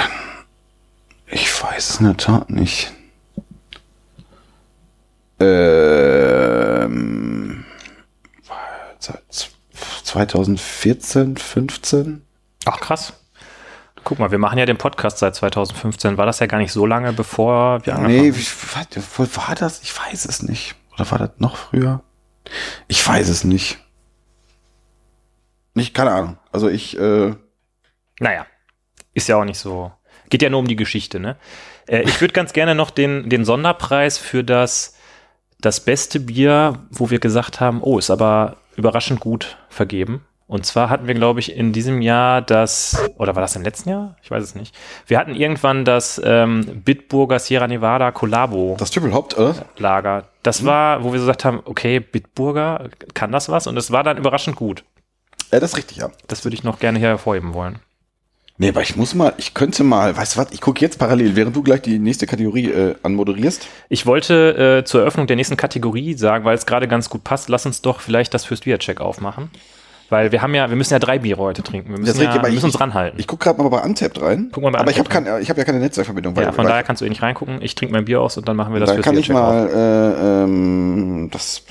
Ich 1.30 1.48
weiß 1.64 1.92
es 1.92 2.00
in 2.00 2.08
der 2.08 2.18
Tat 2.18 2.50
nicht. 2.50 2.92
Ähm, 5.40 6.38
seit 9.00 9.52
2014, 10.04 11.38
15? 11.38 12.22
Ach, 12.66 12.80
krass. 12.80 13.14
Guck 14.04 14.20
mal, 14.20 14.32
wir 14.32 14.38
machen 14.38 14.58
ja 14.58 14.66
den 14.66 14.78
Podcast 14.78 15.18
seit 15.20 15.36
2015. 15.36 16.18
War 16.18 16.26
das 16.26 16.40
ja 16.40 16.46
gar 16.46 16.60
nicht 16.60 16.72
so 16.72 16.86
lange, 16.86 17.12
bevor 17.14 17.86
wir 17.86 17.96
angefangen 17.96 18.22
Nee, 18.22 18.36
wie, 18.36 19.02
wo 19.18 19.28
war 19.36 19.56
das? 19.56 19.82
Ich 19.82 19.98
weiß 19.98 20.26
es 20.26 20.42
nicht. 20.44 20.76
Oder 20.94 21.12
war 21.12 21.20
das 21.20 21.32
noch 21.40 21.58
früher? 21.58 22.02
Ich 22.88 23.06
weiß 23.06 23.28
es 23.28 23.44
nicht. 23.44 23.80
Nicht, 25.74 25.94
keine 25.94 26.12
Ahnung. 26.12 26.38
Also 26.52 26.70
ich, 26.70 26.98
äh, 26.98 27.36
Naja, 28.20 28.48
ist 29.14 29.28
ja 29.28 29.36
auch 29.36 29.46
nicht 29.46 29.60
so. 29.60 29.92
Geht 30.30 30.42
ja 30.42 30.50
nur 30.50 30.60
um 30.60 30.68
die 30.68 30.76
Geschichte, 30.76 31.20
ne? 31.20 31.36
Äh, 31.88 32.02
ich 32.04 32.20
würde 32.22 32.34
ganz 32.34 32.54
gerne 32.54 32.74
noch 32.76 32.90
den, 32.90 33.30
den 33.30 33.46
Sonderpreis 33.46 34.18
für 34.18 34.44
das, 34.44 34.97
das 35.60 35.80
beste 35.80 36.20
Bier, 36.20 36.80
wo 36.92 37.10
wir 37.10 37.20
gesagt 37.20 37.60
haben, 37.60 37.82
oh, 37.82 37.98
ist 37.98 38.10
aber 38.10 38.58
überraschend 38.76 39.20
gut 39.20 39.58
vergeben. 39.70 40.22
Und 40.48 40.66
zwar 40.66 40.90
hatten 40.90 41.08
wir, 41.08 41.14
glaube 41.14 41.42
ich, 41.42 41.54
in 41.54 41.74
diesem 41.74 42.02
Jahr 42.02 42.42
das, 42.42 42.98
oder 43.18 43.36
war 43.36 43.42
das 43.42 43.58
im 43.58 43.64
letzten 43.64 43.90
Jahr? 43.90 44.16
Ich 44.24 44.32
weiß 44.32 44.42
es 44.42 44.56
nicht. 44.56 44.74
Wir 45.06 45.20
hatten 45.20 45.36
irgendwann 45.36 45.84
das 45.84 46.22
ähm, 46.24 46.84
Bitburger 46.86 47.38
Sierra 47.40 47.68
Nevada 47.68 48.12
Collabo 48.12 48.78
das 48.80 48.92
Triple 48.92 49.14
Hopped, 49.14 49.38
oder? 49.38 49.66
Lager. 49.78 50.30
Das 50.44 50.64
war, 50.64 51.04
wo 51.04 51.12
wir 51.12 51.20
so 51.20 51.26
gesagt 51.26 51.44
haben, 51.44 51.60
okay, 51.66 52.00
Bitburger, 52.00 52.90
kann 53.14 53.34
das 53.34 53.50
was? 53.50 53.68
Und 53.68 53.76
es 53.76 53.92
war 53.92 54.04
dann 54.04 54.18
überraschend 54.18 54.56
gut. 54.56 54.86
Ja, 55.52 55.60
das 55.60 55.72
ist 55.72 55.78
richtig, 55.78 55.98
ja. 55.98 56.12
Das 56.28 56.46
würde 56.46 56.56
ich 56.56 56.64
noch 56.64 56.80
gerne 56.80 56.98
hier 56.98 57.10
hervorheben 57.10 57.54
wollen. 57.54 57.80
Nee, 58.60 58.70
aber 58.70 58.82
ich 58.82 58.96
muss 58.96 59.14
mal, 59.14 59.34
ich 59.38 59.54
könnte 59.54 59.84
mal, 59.84 60.18
weißt 60.18 60.36
du 60.36 60.40
was, 60.40 60.48
ich 60.52 60.62
gucke 60.62 60.82
jetzt 60.82 60.98
parallel, 60.98 61.36
während 61.36 61.56
du 61.56 61.62
gleich 61.62 61.84
die 61.84 62.00
nächste 62.00 62.26
Kategorie 62.26 62.72
äh, 62.72 62.96
anmoderierst. 63.04 63.68
Ich 63.88 64.08
wollte 64.08 64.80
äh, 64.80 64.84
zur 64.84 65.02
Eröffnung 65.02 65.28
der 65.28 65.36
nächsten 65.36 65.58
Kategorie 65.58 66.16
sagen, 66.16 66.44
weil 66.44 66.56
es 66.56 66.66
gerade 66.66 66.88
ganz 66.88 67.10
gut 67.10 67.24
passt, 67.24 67.50
lass 67.50 67.68
uns 67.68 67.84
doch 67.84 68.00
vielleicht 68.00 68.34
das 68.34 68.46
Fürst 68.46 68.64
Check 68.64 69.00
aufmachen. 69.00 69.52
Weil 70.10 70.32
wir 70.32 70.42
haben 70.42 70.56
ja, 70.56 70.70
wir 70.70 70.78
müssen 70.78 70.94
ja 70.94 71.00
drei 71.00 71.20
Biere 71.20 71.40
heute 71.42 71.62
trinken. 71.64 71.92
Wir 71.92 72.00
müssen, 72.00 72.22
ja, 72.22 72.34
wir 72.34 72.42
müssen 72.44 72.58
ich- 72.58 72.64
uns 72.64 72.80
ranhalten. 72.80 73.20
Ich 73.20 73.28
gucke 73.28 73.44
gerade 73.44 73.62
mal 73.62 73.68
bei 73.70 73.82
Untapped 73.84 74.22
rein. 74.22 74.50
Guck 74.52 74.64
mal 74.64 74.72
bei 74.72 74.80
aber 74.80 74.90
ich 74.90 74.98
habe 74.98 75.10
Untappd 75.10 75.26
kein, 75.28 75.42
ich 75.42 75.50
hab 75.50 75.58
ja 75.58 75.64
keine 75.66 75.80
Netzwerkverbindung. 75.80 76.34
ja, 76.36 76.52
von 76.52 76.64
weil- 76.64 76.70
daher 76.72 76.84
kannst 76.84 77.02
du 77.02 77.06
eh 77.06 77.10
nicht 77.10 77.22
reingucken. 77.22 77.62
Ich 77.62 77.76
trinke 77.76 77.94
mein 77.94 78.06
Bier 78.06 78.22
aus 78.22 78.38
und 78.38 78.48
dann 78.48 78.56
machen 78.56 78.74
wir 78.74 78.80
das 78.80 78.90
da 78.90 79.02
kann 79.02 79.18
ich 79.18 79.30
mal, 79.30 79.68
äh, 79.68 80.44
ähm, 80.44 81.30
das, 81.32 81.64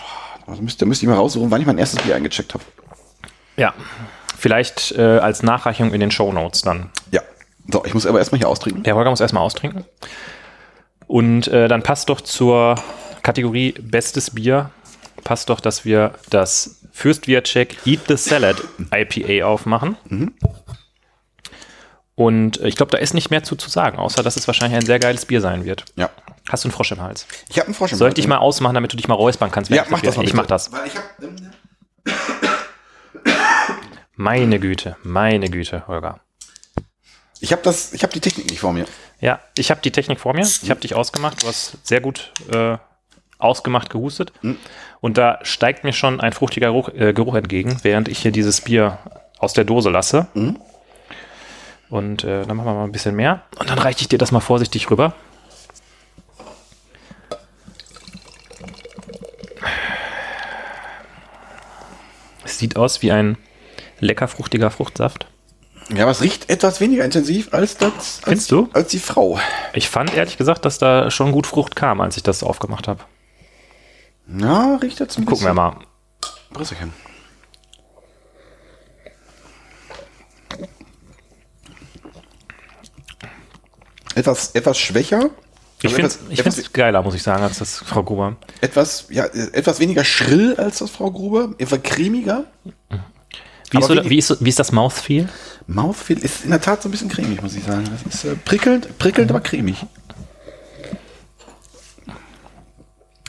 da 0.46 0.54
müsste, 0.60 0.84
da 0.84 0.86
müsste 0.86 1.06
ich 1.06 1.10
mal 1.10 1.16
raussuchen, 1.16 1.50
wann 1.50 1.60
ich 1.62 1.66
mein 1.66 1.78
erstes 1.78 2.02
Bier 2.02 2.14
eingecheckt 2.14 2.52
habe. 2.52 2.62
Ja, 3.56 3.72
vielleicht 4.36 4.92
äh, 4.92 5.18
als 5.18 5.42
Nachreichung 5.42 5.92
in 5.92 6.00
den 6.00 6.10
Show 6.10 6.32
Notes 6.32 6.62
dann. 6.62 6.90
Ja. 7.10 7.22
So, 7.70 7.84
ich 7.84 7.94
muss 7.94 8.06
aber 8.06 8.18
erstmal 8.18 8.38
hier 8.38 8.48
austrinken. 8.48 8.84
Der 8.84 8.94
Holger 8.94 9.10
muss 9.10 9.20
erstmal 9.20 9.42
austrinken. 9.42 9.84
Und 11.06 11.48
äh, 11.48 11.68
dann 11.68 11.82
passt 11.82 12.08
doch 12.08 12.20
zur 12.20 12.76
Kategorie 13.22 13.72
Bestes 13.80 14.30
Bier, 14.30 14.70
passt 15.24 15.50
doch, 15.50 15.60
dass 15.60 15.84
wir 15.84 16.12
das 16.30 16.82
Fürstbier-Check 16.92 17.86
Eat 17.86 18.00
the 18.08 18.16
Salad 18.16 18.56
IPA 18.94 19.46
aufmachen. 19.46 19.96
Und 22.14 22.60
äh, 22.60 22.68
ich 22.68 22.76
glaube, 22.76 22.92
da 22.92 22.98
ist 22.98 23.14
nicht 23.14 23.30
mehr 23.30 23.42
zu, 23.42 23.56
zu 23.56 23.68
sagen, 23.68 23.98
außer 23.98 24.22
dass 24.22 24.36
es 24.36 24.46
wahrscheinlich 24.46 24.78
ein 24.78 24.86
sehr 24.86 24.98
geiles 24.98 25.26
Bier 25.26 25.40
sein 25.40 25.64
wird. 25.64 25.84
Ja. 25.96 26.10
Hast 26.48 26.64
du 26.64 26.68
einen 26.68 26.72
Frosch 26.72 26.92
im 26.92 27.00
Hals? 27.02 27.26
Ich 27.48 27.58
habe 27.58 27.66
einen 27.66 27.74
Frosch 27.74 27.92
im 27.92 27.98
Soll 27.98 28.08
ich 28.08 28.12
Hals. 28.12 28.16
dich 28.16 28.28
mal 28.28 28.38
ausmachen, 28.38 28.74
damit 28.74 28.92
du 28.92 28.96
dich 28.96 29.08
mal 29.08 29.14
räuspern 29.14 29.50
kannst? 29.50 29.70
Ja, 29.70 29.84
mach 29.90 30.00
das 30.00 30.16
mal 30.16 30.24
Ich 30.24 30.34
mach 30.34 30.46
das. 30.46 30.72
Weil 30.72 30.86
ich 30.86 30.94
hab, 30.96 31.22
ähm, 31.22 31.50
Meine 34.18 34.58
Güte, 34.58 34.96
meine 35.02 35.50
Güte, 35.50 35.86
Holger. 35.86 36.20
ich 37.40 37.52
habe 37.52 37.60
das, 37.60 37.92
ich 37.92 38.02
habe 38.02 38.14
die 38.14 38.20
Technik 38.20 38.48
nicht 38.48 38.60
vor 38.60 38.72
mir. 38.72 38.86
Ja, 39.20 39.40
ich 39.58 39.70
habe 39.70 39.82
die 39.82 39.90
Technik 39.90 40.18
vor 40.18 40.32
mir. 40.32 40.40
Ich 40.40 40.70
habe 40.70 40.80
dich 40.80 40.94
ausgemacht. 40.94 41.42
Du 41.42 41.46
hast 41.46 41.76
sehr 41.86 42.00
gut 42.00 42.32
äh, 42.50 42.78
ausgemacht 43.36 43.90
gehustet. 43.90 44.32
Und 45.02 45.18
da 45.18 45.38
steigt 45.42 45.84
mir 45.84 45.92
schon 45.92 46.20
ein 46.22 46.32
fruchtiger 46.32 46.68
Geruch, 46.68 46.88
äh, 46.94 47.12
Geruch 47.12 47.34
entgegen, 47.34 47.78
während 47.82 48.08
ich 48.08 48.20
hier 48.20 48.32
dieses 48.32 48.62
Bier 48.62 48.98
aus 49.38 49.52
der 49.52 49.64
Dose 49.64 49.90
lasse. 49.90 50.28
Und 51.90 52.24
äh, 52.24 52.46
dann 52.46 52.56
machen 52.56 52.66
wir 52.66 52.74
mal 52.74 52.84
ein 52.84 52.92
bisschen 52.92 53.14
mehr. 53.14 53.42
Und 53.58 53.68
dann 53.68 53.78
reiche 53.78 54.00
ich 54.00 54.08
dir 54.08 54.18
das 54.18 54.32
mal 54.32 54.40
vorsichtig 54.40 54.90
rüber. 54.90 55.12
Es 62.44 62.58
sieht 62.58 62.76
aus 62.76 63.02
wie 63.02 63.12
ein 63.12 63.36
lecker 64.00 64.28
fruchtiger 64.28 64.70
Fruchtsaft. 64.70 65.26
Ja, 65.94 66.02
aber 66.02 66.10
es 66.10 66.20
riecht 66.20 66.50
etwas 66.50 66.80
weniger 66.80 67.04
intensiv 67.04 67.54
als 67.54 67.76
das, 67.76 68.20
als, 68.24 68.48
du? 68.48 68.68
als 68.72 68.88
die 68.88 68.98
Frau. 68.98 69.38
Ich 69.72 69.88
fand 69.88 70.12
ehrlich 70.14 70.36
gesagt, 70.36 70.64
dass 70.64 70.78
da 70.78 71.10
schon 71.12 71.30
gut 71.30 71.46
Frucht 71.46 71.76
kam, 71.76 72.00
als 72.00 72.16
ich 72.16 72.24
das 72.24 72.42
aufgemacht 72.42 72.88
habe. 72.88 73.04
Ja, 74.26 74.76
riecht 74.76 74.98
jetzt 74.98 75.16
ein 75.16 75.24
Gucken 75.26 75.46
wir 75.46 75.54
mal. 75.54 75.76
Brüsselchen. 76.50 76.92
Etwas, 84.14 84.54
etwas 84.54 84.78
schwächer. 84.78 85.30
Ich 85.82 85.94
Also 85.94 86.08
finde 86.18 86.42
find's 86.42 86.72
geiler, 86.72 87.02
muss 87.02 87.14
ich 87.14 87.22
sagen, 87.22 87.42
als 87.42 87.58
das 87.58 87.78
Frau 87.78 88.02
Gruber. 88.02 88.36
etwas, 88.62 89.06
ja, 89.10 89.26
etwas 89.26 89.78
weniger 89.78 90.04
schrill 90.04 90.56
als 90.56 90.78
das 90.78 90.90
Frau 90.90 91.10
Gruber, 91.10 91.54
etwas 91.58 91.82
cremiger. 91.82 92.44
Wie 93.70 93.78
ist, 93.78 93.88
wie- 93.90 94.10
wie, 94.10 94.18
ist, 94.18 94.44
wie 94.44 94.48
ist 94.48 94.58
das 94.58 94.72
Mouthfeel? 94.72 95.28
Mouthfeel 95.66 96.18
ist 96.18 96.44
in 96.44 96.50
der 96.50 96.60
Tat 96.60 96.82
so 96.82 96.88
ein 96.88 96.92
bisschen 96.92 97.08
cremig, 97.08 97.42
muss 97.42 97.54
ich 97.54 97.64
sagen. 97.64 97.84
Das 98.04 98.14
ist 98.14 98.24
äh, 98.24 98.36
prickelnd, 98.36 98.96
prickelnd, 98.98 99.30
aber 99.30 99.40
cremig. 99.40 99.84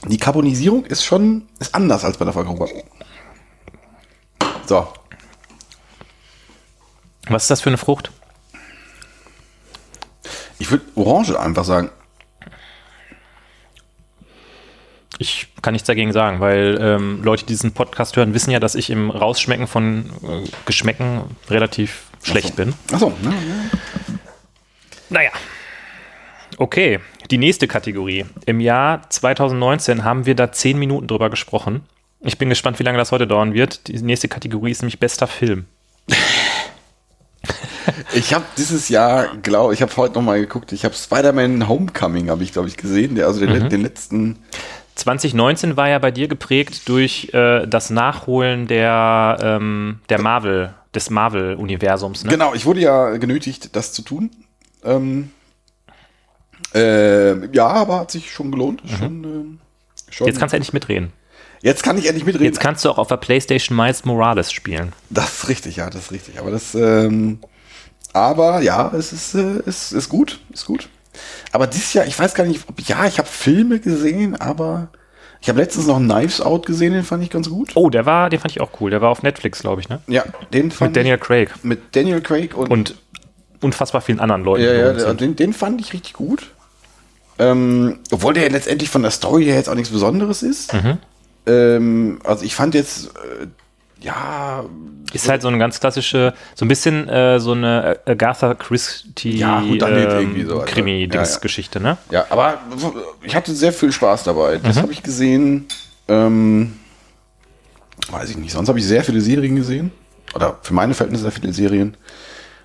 Die 0.08 0.18
Carbonisierung 0.18 0.86
ist 0.86 1.04
schon 1.04 1.48
ist 1.60 1.74
anders 1.76 2.06
als 2.06 2.18
bei 2.18 2.26
der 2.26 2.34
Frau 2.34 2.44
Gruber. 2.44 2.68
So, 4.68 4.88
Was 7.30 7.44
ist 7.44 7.50
das 7.52 7.62
für 7.62 7.70
eine 7.70 7.78
Frucht? 7.78 8.12
ich 10.60 10.72
würde 10.72 10.86
Orange 10.96 11.38
einfach 11.40 11.64
sagen. 11.66 11.90
Ich 15.20 15.48
kann 15.62 15.74
nichts 15.74 15.88
dagegen 15.88 16.14
sagen, 16.14 16.40
weil 16.40 16.78
ähm, 16.80 17.24
Leute, 17.24 17.44
die 17.44 17.54
diesen 17.54 17.72
Podcast 17.72 18.16
hören, 18.16 18.34
wissen 18.34 18.52
ja, 18.52 18.60
dass 18.60 18.76
ich 18.76 18.90
im 18.90 19.10
Rausschmecken 19.10 19.68
von 19.68 20.12
äh, 20.24 20.48
Geschmäcken 20.66 21.22
relativ 21.50 22.04
schlecht 22.22 22.56
bin. 22.56 22.74
Achso, 22.92 23.14
ja, 23.24 23.30
ja. 23.30 23.36
Naja. 25.10 25.32
Okay, 26.58 27.00
die 27.32 27.38
nächste 27.38 27.68
Kategorie. 27.68 28.26
Im 28.46 28.60
Jahr 28.60 29.10
2019 29.10 30.04
haben 30.04 30.26
wir 30.26 30.36
da 30.36 30.52
zehn 30.52 30.78
Minuten 30.78 31.08
drüber 31.08 31.30
gesprochen. 31.30 31.82
Ich 32.22 32.38
bin 32.38 32.50
gespannt, 32.50 32.80
wie 32.80 32.84
lange 32.84 32.98
das 32.98 33.12
heute 33.12 33.28
dauern 33.28 33.54
wird. 33.54 33.88
Die 33.88 34.02
nächste 34.02 34.28
Kategorie 34.28 34.72
ist 34.72 34.82
nämlich 34.82 35.00
bester 35.00 35.28
Film. 35.28 35.66
Ich 38.14 38.34
habe 38.34 38.46
dieses 38.58 38.90
Jahr, 38.90 39.38
glaube 39.38 39.74
ich, 39.74 39.82
habe 39.82 39.96
heute 39.98 40.16
noch 40.16 40.22
mal 40.22 40.40
geguckt. 40.40 40.72
Ich 40.72 40.84
habe 40.84 40.96
Spider-Man 40.96 41.68
Homecoming, 41.68 42.30
habe 42.30 42.44
ich 42.44 42.52
glaube 42.52 42.68
ich 42.68 42.78
gesehen. 42.78 43.16
Der, 43.16 43.28
also 43.28 43.46
den, 43.46 43.70
den 43.70 43.82
letzten. 43.82 44.40
2019 44.98 45.78
war 45.78 45.90
ja 45.90 46.00
bei 46.00 46.12
dir 46.12 46.28
geprägt 46.28 46.90
durch 46.90 47.34
äh, 47.34 47.68
das 47.68 47.90
Nachholen 47.90 48.68
der, 48.68 49.38
ähm, 49.42 50.00
der 50.10 50.20
Marvel, 50.20 50.74
des 50.96 51.10
Marvel-Universums. 51.10 52.24
Ne? 52.24 52.32
Genau, 52.32 52.54
ich 52.54 52.66
wurde 52.66 52.82
ja 52.82 53.18
genötigt, 53.18 53.76
das 53.76 53.94
zu 53.94 54.02
tun. 54.02 54.32
Ähm, 54.84 55.32
äh, 56.74 57.48
ja, 57.56 57.68
aber 57.68 58.00
hat 58.00 58.12
sich 58.12 58.32
schon 58.32 58.52
gelohnt. 58.52 58.82
Schon, 58.86 59.24
ähm, 59.24 59.60
schon. 60.10 60.28
Jetzt 60.28 60.40
kannst 60.40 60.54
du 60.54 60.58
endlich 60.58 60.74
mitreden. 60.74 61.14
Jetzt 61.62 61.84
kann 61.84 61.98
ich 61.98 62.08
endlich 62.08 62.26
mitreden. 62.26 62.46
Jetzt 62.46 62.60
kannst 62.60 62.84
du 62.84 62.90
auch 62.90 62.98
auf 62.98 63.08
der 63.08 63.18
PlayStation 63.18 63.76
Miles 63.76 64.06
Morales 64.06 64.52
spielen. 64.52 64.94
Das 65.10 65.44
ist 65.44 65.50
richtig, 65.50 65.78
ja, 65.78 65.90
das 65.90 66.04
ist 66.04 66.12
richtig. 66.12 66.40
Aber 66.40 66.52
das, 66.52 66.76
ähm, 66.76 67.40
aber 68.14 68.62
ja, 68.62 68.92
es 68.96 69.14
ist, 69.14 69.36
äh, 69.36 69.62
es 69.66 69.92
ist 69.92 70.10
gut, 70.10 70.40
ist 70.52 70.66
gut. 70.66 70.90
Aber 71.52 71.68
dieses 71.68 71.94
Jahr, 71.94 72.06
ich 72.06 72.18
weiß 72.18 72.34
gar 72.34 72.46
nicht, 72.46 72.64
ob, 72.68 72.80
ja, 72.82 73.06
ich 73.06 73.18
habe 73.20 73.28
Filme 73.28 73.80
gesehen, 73.80 74.36
aber 74.36 74.90
ich 75.42 75.50
habe 75.50 75.60
letztens 75.60 75.88
noch 75.88 76.00
Knives 76.00 76.42
Out 76.42 76.66
gesehen, 76.66 76.94
den 76.94 77.04
fand 77.04 77.24
ich 77.24 77.30
ganz 77.30 77.50
gut. 77.50 77.72
Oh, 77.76 77.90
der 77.90 78.06
war, 78.06 78.30
den 78.30 78.40
fand 78.40 78.52
ich 78.52 78.62
auch 78.62 78.72
cool. 78.82 78.90
Der 78.90 79.02
war 79.02 79.10
auf 79.10 79.24
Netflix, 79.24 79.60
glaube 79.60 79.82
ich, 79.82 79.90
ne? 79.90 80.02
Ja, 80.08 80.24
den 80.54 80.72
fand 80.72 80.92
Mit 80.92 80.98
Daniel 80.98 81.18
Craig. 81.18 81.52
mit 81.64 81.96
Daniel 81.96 82.22
Craig 82.22 82.56
und, 82.56 82.70
Und 82.70 82.96
unfassbar 83.62 84.02
vielen 84.02 84.20
anderen 84.20 84.44
Leuten. 84.44 84.64
Ja, 84.64 84.74
ja, 84.74 85.14
den, 85.14 85.36
den 85.36 85.54
fand 85.54 85.80
ich 85.82 85.94
richtig 85.94 86.14
gut. 86.14 86.52
Ähm, 87.40 88.00
obwohl 88.12 88.34
der 88.34 88.50
letztendlich 88.50 88.90
von 88.90 89.04
der 89.04 89.12
Story 89.12 89.46
her 89.46 89.56
jetzt 89.56 89.70
auch 89.70 89.76
nichts 89.76 89.92
Besonderes 89.92 90.42
ist. 90.42 90.74
Mhm. 90.74 90.98
Ähm, 91.46 92.20
also 92.24 92.44
ich 92.44 92.56
fand 92.56 92.74
jetzt, 92.74 93.08
äh, 93.08 93.48
ja, 94.02 94.64
Ist 95.14 95.30
halt 95.30 95.42
so 95.42 95.48
eine 95.48 95.58
ganz 95.58 95.80
klassische, 95.80 96.34
so 96.56 96.66
ein 96.66 96.68
bisschen 96.68 97.08
äh, 97.10 97.40
so 97.40 97.54
eine 97.54 98.00
Agatha 98.06 98.54
Christie 98.54 99.38
Ja, 99.38 99.62
ähm, 99.62 99.80
so, 99.80 99.86
also, 99.86 100.66
Krimi-Dings-Geschichte, 100.66 101.80
ne? 101.80 101.98
ja, 102.12 102.26
aber 102.30 102.60
ich 103.24 103.36
hatte 103.36 103.54
sehr 103.54 103.74
viel 103.74 103.92
Spaß 103.92 104.24
dabei. 104.24 104.58
Mhm. 104.58 104.64
Das 104.64 104.78
habe 104.78 104.92
ich 104.92 105.04
gesehen. 105.04 105.68
Ähm, 106.08 106.78
weiß 108.10 108.30
ich 108.30 108.38
nicht. 108.38 108.52
Sonst 108.52 108.70
habe 108.70 108.80
ich 108.80 108.86
sehr 108.86 109.04
viele 109.04 109.22
Serien 109.22 109.56
gesehen. 109.56 109.92
Oder 110.34 110.58
für 110.62 110.74
meine 110.74 110.94
Verhältnisse 110.94 111.24
sehr 111.24 111.32
viele 111.32 111.54
Serien. 111.54 111.98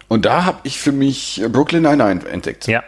Und 0.08 0.26
da 0.26 0.44
habe 0.44 0.58
ich 0.64 0.78
für 0.78 0.92
mich 0.92 1.42
Brooklyn 1.50 1.82
Nine-Nine 1.82 2.28
entdeckt. 2.28 2.66
Ja, 2.66 2.82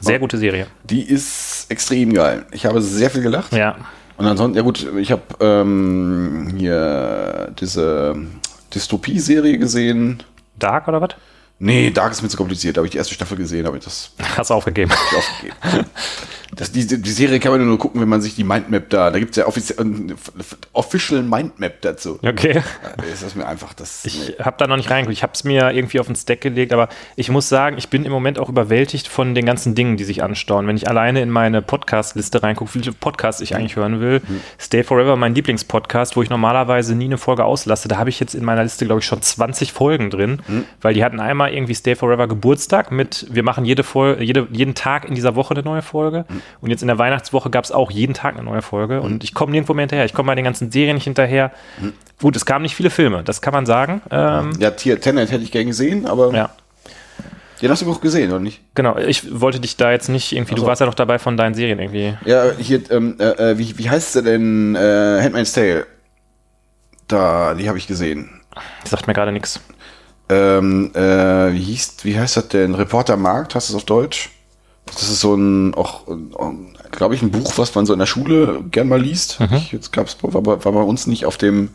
sehr 0.00 0.18
gute 0.18 0.38
Serie. 0.38 0.66
Die 0.82 1.02
ist 1.02 1.66
extrem 1.70 2.12
geil. 2.12 2.44
Ich 2.50 2.66
habe 2.66 2.82
sehr 2.82 3.10
viel 3.10 3.22
gelacht. 3.22 3.52
Ja, 3.52 3.76
Und 4.16 4.26
ansonsten, 4.26 4.56
ja 4.56 4.62
gut, 4.62 4.86
ich 4.96 5.10
habe 5.10 5.22
ähm, 5.40 6.54
hier 6.56 7.52
diese 7.58 8.14
Dystopie-Serie 8.72 9.58
gesehen. 9.58 10.22
Dark 10.58 10.86
oder 10.88 11.00
was? 11.00 11.10
Nee, 11.58 11.90
Dark 11.90 12.12
ist 12.12 12.22
mir 12.22 12.28
zu 12.28 12.36
kompliziert. 12.36 12.76
Da 12.76 12.80
habe 12.80 12.86
ich 12.86 12.92
die 12.92 12.98
erste 12.98 13.14
Staffel 13.14 13.36
gesehen, 13.36 13.66
aber 13.66 13.78
das 13.78 14.10
Hast 14.36 14.50
du 14.50 14.54
aufgegeben. 14.54 14.90
hab 14.90 14.98
ich 15.12 15.18
aufgegeben. 15.18 15.86
Das, 16.56 16.72
die, 16.72 16.86
die 16.86 17.10
Serie 17.10 17.40
kann 17.40 17.52
man 17.52 17.66
nur 17.66 17.78
gucken, 17.78 18.00
wenn 18.00 18.08
man 18.08 18.20
sich 18.20 18.34
die 18.34 18.44
Mindmap 18.44 18.90
da, 18.90 19.10
da 19.10 19.18
gibt 19.18 19.32
es 19.32 19.36
ja 19.36 19.46
offiziell 19.46 19.84
ein 19.84 20.14
Official 20.72 21.22
Mindmap 21.22 21.80
dazu. 21.82 22.18
Okay. 22.22 22.62
Das 22.96 23.22
ist 23.22 23.36
mir 23.36 23.46
einfach 23.46 23.72
das. 23.72 24.04
Ich 24.04 24.36
habe 24.38 24.56
da 24.58 24.66
noch 24.66 24.76
nicht 24.76 24.90
reingeguckt. 24.90 25.16
Ich 25.16 25.22
habe 25.22 25.32
es 25.34 25.44
mir 25.44 25.70
irgendwie 25.70 26.00
auf 26.00 26.06
den 26.06 26.16
Stack 26.16 26.40
gelegt, 26.40 26.72
aber 26.72 26.88
ich 27.16 27.30
muss 27.30 27.48
sagen, 27.48 27.76
ich 27.78 27.88
bin 27.88 28.04
im 28.04 28.12
Moment 28.12 28.38
auch 28.38 28.48
überwältigt 28.48 29.08
von 29.08 29.34
den 29.34 29.46
ganzen 29.46 29.74
Dingen, 29.74 29.96
die 29.96 30.04
sich 30.04 30.22
anstauen. 30.22 30.66
Wenn 30.66 30.76
ich 30.76 30.88
alleine 30.88 31.22
in 31.22 31.30
meine 31.30 31.62
Podcast-Liste 31.62 32.42
reingucke, 32.42 32.74
wie 32.74 32.80
viele 32.80 32.92
Podcasts 32.92 33.40
ich 33.40 33.54
eigentlich 33.54 33.76
hören 33.76 34.00
will. 34.00 34.20
Stay 34.60 34.82
Forever, 34.82 35.16
mein 35.16 35.34
Lieblingspodcast, 35.34 36.16
wo 36.16 36.22
ich 36.22 36.30
normalerweise 36.30 36.94
nie 36.94 37.06
eine 37.06 37.18
Folge 37.18 37.44
auslasse. 37.44 37.88
Da 37.88 37.98
habe 37.98 38.10
ich 38.10 38.20
jetzt 38.20 38.34
in 38.34 38.44
meiner 38.44 38.62
Liste, 38.62 38.86
glaube 38.86 39.00
ich, 39.00 39.06
schon 39.06 39.20
20 39.20 39.72
Folgen 39.72 40.10
drin, 40.10 40.40
weil 40.80 40.94
die 40.94 41.04
hatten 41.04 41.20
einmal 41.20 41.52
irgendwie 41.52 41.74
Stay 41.74 41.94
Forever 41.94 42.28
Geburtstag 42.28 42.90
mit, 42.90 43.26
wir 43.30 43.42
machen 43.42 43.64
jede 43.64 43.82
Folge, 43.82 44.22
jede, 44.22 44.46
jeden 44.50 44.74
Tag 44.74 45.04
in 45.04 45.14
dieser 45.14 45.36
Woche 45.36 45.54
eine 45.54 45.62
neue 45.62 45.82
Folge. 45.82 46.24
Und 46.60 46.70
jetzt 46.70 46.82
in 46.82 46.88
der 46.88 46.98
Weihnachtswoche 46.98 47.50
gab 47.50 47.64
es 47.64 47.72
auch 47.72 47.90
jeden 47.90 48.14
Tag 48.14 48.34
eine 48.34 48.44
neue 48.44 48.62
Folge. 48.62 49.00
Und 49.00 49.24
ich 49.24 49.34
komme 49.34 49.52
nirgendwo 49.52 49.74
mehr 49.74 49.82
hinterher. 49.82 50.04
Ich 50.04 50.14
komme 50.14 50.28
bei 50.28 50.34
den 50.34 50.44
ganzen 50.44 50.70
Serien 50.70 50.94
nicht 50.94 51.04
hinterher. 51.04 51.52
Gut, 52.20 52.36
es 52.36 52.46
kamen 52.46 52.62
nicht 52.62 52.74
viele 52.74 52.90
Filme, 52.90 53.22
das 53.22 53.42
kann 53.42 53.52
man 53.52 53.66
sagen. 53.66 54.00
Ähm, 54.10 54.52
ja, 54.58 54.70
Tier 54.70 55.00
Tenet 55.00 55.30
hätte 55.30 55.42
ich 55.42 55.52
gern 55.52 55.66
gesehen, 55.66 56.06
aber 56.06 56.32
ja. 56.32 56.50
den 57.60 57.70
hast 57.70 57.82
du 57.82 57.90
auch 57.90 58.00
gesehen, 58.00 58.30
oder 58.30 58.40
nicht? 58.40 58.60
Genau, 58.74 58.96
ich 58.96 59.40
wollte 59.40 59.60
dich 59.60 59.76
da 59.76 59.90
jetzt 59.90 60.08
nicht 60.08 60.32
irgendwie, 60.32 60.52
Ach 60.52 60.56
du 60.56 60.62
so. 60.62 60.66
warst 60.66 60.80
ja 60.80 60.86
noch 60.86 60.94
dabei 60.94 61.18
von 61.18 61.36
deinen 61.36 61.54
Serien 61.54 61.78
irgendwie. 61.78 62.16
Ja, 62.24 62.52
hier, 62.58 62.90
ähm, 62.90 63.16
äh, 63.18 63.52
äh, 63.52 63.58
wie, 63.58 63.76
wie 63.78 63.90
heißt 63.90 64.14
sie 64.14 64.22
denn? 64.22 64.74
Äh, 64.76 65.20
Handmaid's 65.22 65.52
Tale. 65.52 65.86
Da, 67.08 67.54
die 67.54 67.68
habe 67.68 67.78
ich 67.78 67.86
gesehen. 67.86 68.40
Das 68.82 68.90
sagt 68.90 69.06
mir 69.06 69.12
gerade 69.12 69.32
nichts. 69.32 69.60
Ähm, 70.28 70.92
äh, 70.94 71.52
wie 71.52 71.60
hieß, 71.60 71.96
wie 72.04 72.18
heißt 72.18 72.36
das 72.36 72.48
denn? 72.48 72.74
Reporter 72.74 73.16
Markt, 73.16 73.54
hast 73.54 73.68
du 73.68 73.72
es 73.72 73.76
auf 73.76 73.84
Deutsch? 73.84 74.30
Das 74.86 75.02
ist 75.02 75.20
so 75.20 75.34
ein, 75.34 75.74
auch, 75.74 76.02
glaube 76.90 77.14
ich, 77.14 77.22
ein 77.22 77.30
Buch, 77.30 77.56
was 77.56 77.74
man 77.74 77.86
so 77.86 77.92
in 77.92 77.98
der 77.98 78.06
Schule 78.06 78.62
gern 78.70 78.88
mal 78.88 79.00
liest. 79.00 79.38
Ich, 79.56 79.72
jetzt 79.72 79.92
gab's, 79.92 80.16
war, 80.22 80.42
bei- 80.42 80.64
war 80.64 80.72
bei 80.72 80.82
uns 80.82 81.06
nicht 81.06 81.24
auf 81.26 81.36
dem, 81.36 81.70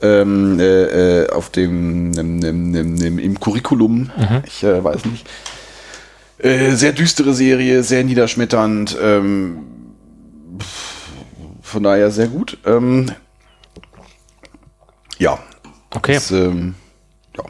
ähm, 0.00 0.58
äh, 0.60 1.22
äh, 1.24 1.30
auf 1.30 1.50
dem, 1.50 2.10
nem, 2.10 2.36
nem, 2.36 2.70
nem, 2.70 3.18
im 3.18 3.40
Curriculum. 3.40 4.10
Ich 4.46 4.62
äh, 4.62 4.82
weiß 4.82 5.04
nicht. 5.06 5.28
Äh, 6.38 6.76
sehr 6.76 6.92
düstere 6.92 7.34
Serie, 7.34 7.82
sehr 7.82 8.04
niederschmetternd. 8.04 8.96
Ähm, 9.02 9.58
von 11.62 11.82
daher 11.82 12.10
sehr 12.12 12.28
gut. 12.28 12.56
Ähm, 12.64 13.10
ja. 15.18 15.38
Okay. 15.90 16.14
Das, 16.14 16.30
ähm, 16.30 16.76
ja. 17.36 17.44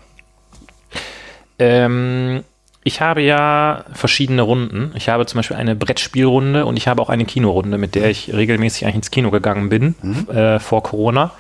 Ähm, 1.59 2.43
ich 2.89 3.01
habe 3.01 3.21
ja 3.21 3.85
verschiedene 3.93 4.43
Runden. 4.43 4.93
Ich 4.97 5.09
habe 5.09 5.25
zum 5.27 5.39
Beispiel 5.39 5.57
eine 5.57 5.77
Brettspielrunde 5.77 6.65
und 6.67 6.77
ich 6.77 6.89
habe 6.89 7.01
auch 7.03 7.11
eine 7.11 7.25
Kinorunde, 7.27 7.79
mit 7.79 7.95
der 7.95 8.11
ich 8.11 8.33
regelmäßig 8.35 8.85
eigentlich 8.85 8.97
ins 8.97 9.11
Kino 9.11 9.31
gegangen 9.31 9.69
bin, 9.69 9.95
äh, 10.29 10.59
vor 10.59 10.83
Corona. 10.83 11.31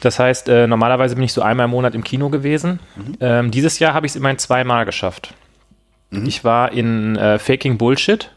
Das 0.00 0.18
heißt, 0.18 0.48
äh, 0.48 0.66
normalerweise 0.66 1.14
bin 1.16 1.24
ich 1.24 1.32
so 1.32 1.42
einmal 1.42 1.64
im 1.64 1.70
Monat 1.70 1.94
im 1.94 2.04
Kino 2.04 2.28
gewesen. 2.30 2.78
Ähm, 3.20 3.50
dieses 3.50 3.78
Jahr 3.80 3.94
habe 3.94 4.06
ich 4.06 4.12
es 4.12 4.16
immerhin 4.16 4.38
zweimal 4.38 4.84
geschafft. 4.84 5.34
Ich 6.28 6.44
war 6.44 6.70
in 6.72 7.16
äh, 7.16 7.38
Faking 7.40 7.76
Bullshit. 7.76 8.30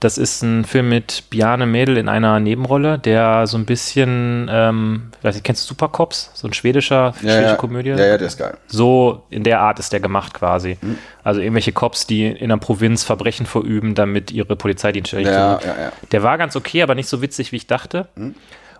Das 0.00 0.16
ist 0.16 0.42
ein 0.42 0.64
Film 0.64 0.90
mit 0.90 1.24
Bjarne 1.28 1.66
Mädel 1.66 1.96
in 1.96 2.08
einer 2.08 2.38
Nebenrolle, 2.38 3.00
der 3.00 3.48
so 3.48 3.58
ein 3.58 3.64
bisschen, 3.66 4.48
ähm, 4.48 5.10
weiß 5.22 5.36
ich, 5.36 5.42
kennst 5.42 5.64
du 5.64 5.68
Supercops? 5.68 6.30
So 6.34 6.46
ein 6.46 6.52
schwedischer, 6.52 7.14
Ja, 7.16 7.20
schwedische 7.20 7.42
ja. 7.42 7.56
Komödie? 7.56 7.88
Ja, 7.90 7.96
ja, 8.06 8.16
der 8.16 8.28
ist 8.28 8.38
geil. 8.38 8.56
So 8.68 9.24
in 9.28 9.42
der 9.42 9.60
Art 9.60 9.80
ist 9.80 9.92
der 9.92 9.98
gemacht 9.98 10.34
quasi. 10.34 10.78
Also 11.24 11.40
irgendwelche 11.40 11.72
Cops, 11.72 12.06
die 12.06 12.26
in 12.26 12.50
der 12.50 12.58
Provinz 12.58 13.02
Verbrechen 13.02 13.44
verüben, 13.44 13.96
damit 13.96 14.30
ihre 14.30 14.54
Polizeidienste 14.54 15.16
nicht 15.16 15.26
Ja, 15.26 15.58
ja, 15.58 15.66
ja. 15.66 15.92
Der 16.12 16.22
war 16.22 16.38
ganz 16.38 16.54
okay, 16.54 16.82
aber 16.82 16.94
nicht 16.94 17.08
so 17.08 17.20
witzig, 17.20 17.50
wie 17.50 17.56
ich 17.56 17.66
dachte. 17.66 18.06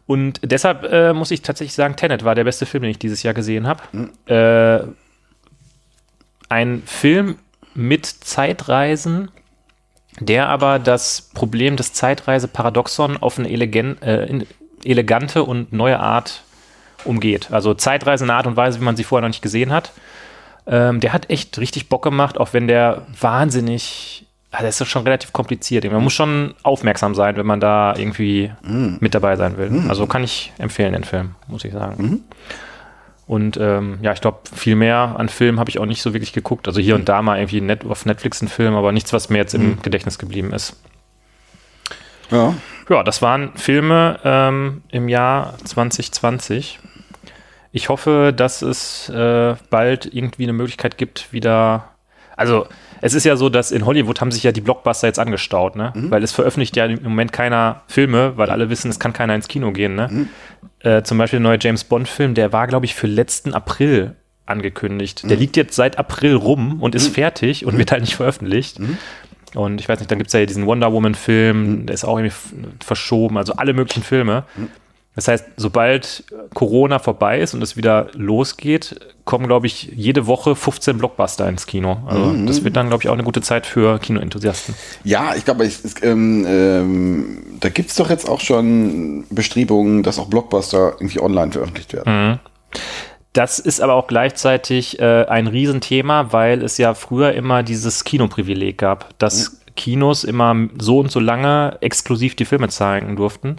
Und 0.07 0.41
deshalb 0.45 0.85
äh, 0.85 1.13
muss 1.13 1.33
ich 1.33 1.43
tatsächlich 1.43 1.75
sagen, 1.75 1.97
Tenet 1.97 2.25
war 2.25 2.37
der 2.37 2.45
beste 2.45 2.65
Film, 2.65 2.83
den 2.83 2.93
ich 2.93 2.99
dieses 3.01 3.25
Jahr 3.25 3.35
gesehen 3.35 3.67
habe. 3.67 3.83
Äh, 4.27 4.87
ein 6.49 6.83
Film 6.87 7.39
mit 7.75 8.07
Zeitreisen, 8.07 9.31
der 10.21 10.49
aber 10.49 10.79
das 10.79 11.31
Problem 11.35 11.77
des 11.77 11.93
Zeitreise-Paradoxon 11.93 13.17
auf 13.17 13.39
eine 13.39 13.51
elegen, 13.51 14.01
äh, 14.03 14.45
elegante 14.85 15.45
und 15.45 15.73
neue 15.73 16.01
Art 16.01 16.43
umgeht. 17.05 17.49
Also 17.51 17.75
Zeitreise 17.75 18.25
in 18.25 18.31
einer 18.31 18.39
Art 18.39 18.47
und 18.47 18.57
Weise, 18.57 18.81
wie 18.81 18.85
man 18.85 18.97
sie 18.97 19.05
vorher 19.05 19.23
noch 19.23 19.29
nicht 19.29 19.43
gesehen 19.43 19.73
hat. 19.73 19.93
Ähm, 20.67 21.01
der 21.01 21.13
hat 21.13 21.31
echt 21.31 21.59
richtig 21.59 21.89
Bock 21.89 22.03
gemacht, 22.03 22.39
auch 22.39 22.53
wenn 22.53 22.67
der 22.69 23.07
wahnsinnig, 23.21 24.27
also 24.51 24.67
das 24.67 24.81
ist 24.81 24.89
schon 24.89 25.05
relativ 25.05 25.33
kompliziert. 25.33 25.91
Man 25.91 26.03
muss 26.03 26.13
schon 26.13 26.55
aufmerksam 26.63 27.15
sein, 27.15 27.37
wenn 27.37 27.47
man 27.47 27.61
da 27.61 27.95
irgendwie 27.97 28.53
mit 29.01 29.15
dabei 29.15 29.37
sein 29.37 29.57
will. 29.57 29.71
Also 29.89 30.07
kann 30.07 30.25
ich 30.25 30.53
empfehlen, 30.59 30.93
den 30.93 31.05
Film, 31.05 31.35
muss 31.47 31.65
ich 31.65 31.73
sagen. 31.73 32.25
Und 33.29 33.59
ähm, 33.59 33.99
ja, 34.01 34.13
ich 34.13 34.23
glaube, 34.23 34.39
viel 34.55 34.75
mehr 34.75 35.15
an 35.19 35.29
Filmen 35.29 35.61
habe 35.61 35.69
ich 35.69 35.79
auch 35.79 35.85
nicht 35.85 36.01
so 36.01 36.15
wirklich 36.15 36.33
geguckt. 36.33 36.67
Also 36.67 36.81
hier 36.81 36.95
und 36.95 37.11
da 37.11 37.21
mal 37.21 37.39
irgendwie 37.39 37.61
net 37.61 37.85
auf 37.85 38.07
Netflix 38.07 38.41
ein 38.41 38.49
Film, 38.49 38.75
aber 38.75 38.91
nichts, 38.91 39.13
was 39.13 39.29
mir 39.29 39.37
jetzt 39.37 39.55
im 39.55 39.83
Gedächtnis 39.83 40.19
geblieben 40.19 40.53
ist. 40.55 40.81
Ja. 42.31 42.55
Ja, 42.89 43.03
das 43.03 43.21
waren 43.21 43.53
Filme 43.55 44.19
ähm, 44.25 44.83
im 44.91 45.11
Jahr 45.11 45.59
2020. 45.63 46.79
Ich 47.71 47.91
hoffe, 47.91 48.33
dass 48.35 48.63
es 48.63 49.11
äh, 49.11 49.57
bald 49.69 50.07
irgendwie 50.07 50.45
eine 50.45 50.55
Möglichkeit 50.55 50.97
gibt, 50.97 51.31
wieder. 51.31 51.91
Also, 52.35 52.67
es 53.03 53.13
ist 53.13 53.25
ja 53.25 53.37
so, 53.37 53.51
dass 53.51 53.73
in 53.73 53.85
Hollywood 53.85 54.23
haben 54.23 54.33
sich 54.33 54.43
ja 54.43 54.53
die 54.53 54.63
Blockbuster 54.63 55.07
jetzt 55.07 55.19
angestaut, 55.19 55.77
ne? 55.77 55.93
Weil 56.11 56.23
es 56.23 56.33
veröffentlicht 56.33 56.77
ja 56.77 56.87
im 56.87 57.03
Moment 57.03 57.33
keiner 57.33 57.83
Filme, 57.89 58.39
weil 58.39 58.49
alle 58.49 58.71
wissen, 58.71 58.91
es 58.91 58.99
kann 58.99 59.13
keiner 59.13 59.35
ins 59.35 59.49
Kino 59.49 59.71
gehen, 59.73 59.95
ne? 59.95 60.29
Äh, 60.81 61.03
zum 61.03 61.19
Beispiel 61.19 61.39
der 61.41 61.49
neue 61.49 61.59
James 61.61 61.85
Bond-Film, 61.85 62.35
der 62.35 62.53
war, 62.53 62.67
glaube 62.67 62.87
ich, 62.87 62.95
für 62.95 63.07
letzten 63.07 63.55
April 63.55 64.15
angekündigt. 64.47 65.29
Der 65.29 65.37
liegt 65.37 65.57
jetzt 65.57 65.75
seit 65.75 65.99
April 65.99 66.35
rum 66.35 66.81
und 66.81 66.95
ist 66.95 67.09
fertig 67.15 67.67
und 67.67 67.77
wird 67.77 67.93
halt 67.93 68.01
nicht 68.03 68.17
veröffentlicht. 68.17 68.81
Und 69.55 69.81
ich 69.81 69.89
weiß 69.89 69.99
nicht, 69.99 70.11
dann 70.11 70.19
gibt 70.19 70.29
es 70.29 70.35
ja 70.35 70.45
diesen 70.47 70.67
Wonder 70.67 70.93
Woman-Film, 70.93 71.87
der 71.87 71.95
ist 71.95 72.05
auch 72.05 72.19
irgendwie 72.19 72.35
verschoben, 72.85 73.37
also 73.39 73.55
alle 73.55 73.73
möglichen 73.73 74.03
Filme. 74.03 74.45
Das 75.19 75.27
heißt, 75.27 75.47
sobald 75.57 76.23
Corona 76.55 77.01
vorbei 77.01 77.41
ist 77.41 77.53
und 77.53 77.61
es 77.61 77.77
wieder 77.77 78.07
losgeht, 78.13 79.01
kommen, 79.25 79.49
glaube 79.49 79.67
ich, 79.67 79.91
jede 79.97 80.29
Woche 80.29 80.55
15 80.55 80.97
Blockbuster 80.97 81.49
ins 81.49 81.67
Kino. 81.67 81.99
Also 82.07 82.33
das 82.47 82.63
wird 82.63 82.77
dann, 82.77 82.87
glaube 82.87 83.03
ich, 83.03 83.09
auch 83.09 83.15
eine 83.15 83.25
gute 83.25 83.41
Zeit 83.41 83.67
für 83.67 83.99
Kinoenthusiasten. 83.99 84.77
Ja, 85.03 85.35
ich 85.35 85.45
glaube, 85.45 85.65
es, 85.65 85.85
es, 85.85 86.01
ähm, 86.05 86.47
ähm, 86.47 87.43
da 87.59 87.69
gibt's 87.69 87.97
doch 87.97 88.11
jetzt 88.11 88.29
auch 88.29 88.39
schon 88.39 89.25
Bestrebungen, 89.31 90.05
dass 90.05 90.21
auch 90.21 90.29
Blockbuster 90.29 90.93
irgendwie 91.01 91.19
online 91.21 91.51
veröffentlicht 91.51 91.95
werden. 91.95 92.39
Das 93.33 93.59
ist 93.59 93.81
aber 93.81 93.95
auch 93.95 94.07
gleichzeitig 94.07 95.01
äh, 95.01 95.25
ein 95.25 95.49
Riesenthema, 95.49 96.33
weil 96.33 96.63
es 96.63 96.79
ja 96.79 96.95
früher 96.95 97.33
immer 97.33 97.65
dieses 97.65 98.05
Kinoprivileg 98.05 98.79
gab, 98.79 99.19
dass 99.19 99.59
Kinos 99.75 100.23
immer 100.23 100.69
so 100.79 101.01
und 101.01 101.11
so 101.11 101.19
lange 101.19 101.77
exklusiv 101.81 102.37
die 102.37 102.45
Filme 102.45 102.69
zeigen 102.69 103.17
durften. 103.17 103.57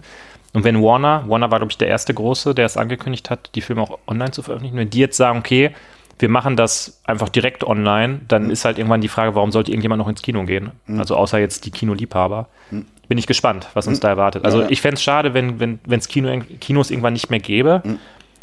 Und 0.52 0.64
wenn 0.64 0.82
Warner, 0.82 1.24
Warner 1.28 1.50
war, 1.50 1.58
glaube 1.58 1.70
ich, 1.70 1.78
der 1.78 1.88
erste 1.88 2.12
große, 2.12 2.54
der 2.54 2.66
es 2.66 2.76
angekündigt 2.76 3.30
hat, 3.30 3.50
die 3.54 3.60
Filme 3.60 3.82
auch 3.82 3.98
online 4.06 4.32
zu 4.32 4.42
veröffentlichen, 4.42 4.76
wenn 4.76 4.90
die 4.90 4.98
jetzt 4.98 5.16
sagen, 5.16 5.38
okay, 5.38 5.70
wir 6.18 6.28
machen 6.28 6.56
das 6.56 7.00
einfach 7.04 7.28
direkt 7.28 7.64
online, 7.64 8.20
dann 8.28 8.50
ist 8.50 8.64
halt 8.64 8.78
irgendwann 8.78 9.00
die 9.00 9.08
Frage, 9.08 9.34
warum 9.34 9.52
sollte 9.52 9.70
irgendjemand 9.70 10.00
noch 10.00 10.08
ins 10.08 10.22
Kino 10.22 10.44
gehen? 10.44 10.72
Also 10.98 11.16
außer 11.16 11.38
jetzt 11.38 11.64
die 11.66 11.70
Kinoliebhaber. 11.70 12.48
Bin 12.70 13.18
ich 13.18 13.26
gespannt, 13.26 13.68
was 13.74 13.86
uns 13.86 14.00
da 14.00 14.08
erwartet. 14.08 14.44
Also 14.44 14.58
Ja, 14.58 14.64
ja. 14.64 14.70
ich 14.70 14.80
fände 14.80 14.96
es 14.96 15.02
schade, 15.02 15.34
wenn 15.34 15.58
wenn 15.58 15.80
wenn, 15.84 15.98
es 15.98 16.08
Kino, 16.08 16.30
Kinos 16.60 16.90
irgendwann 16.90 17.14
nicht 17.14 17.30
mehr 17.30 17.40
gäbe, 17.40 17.82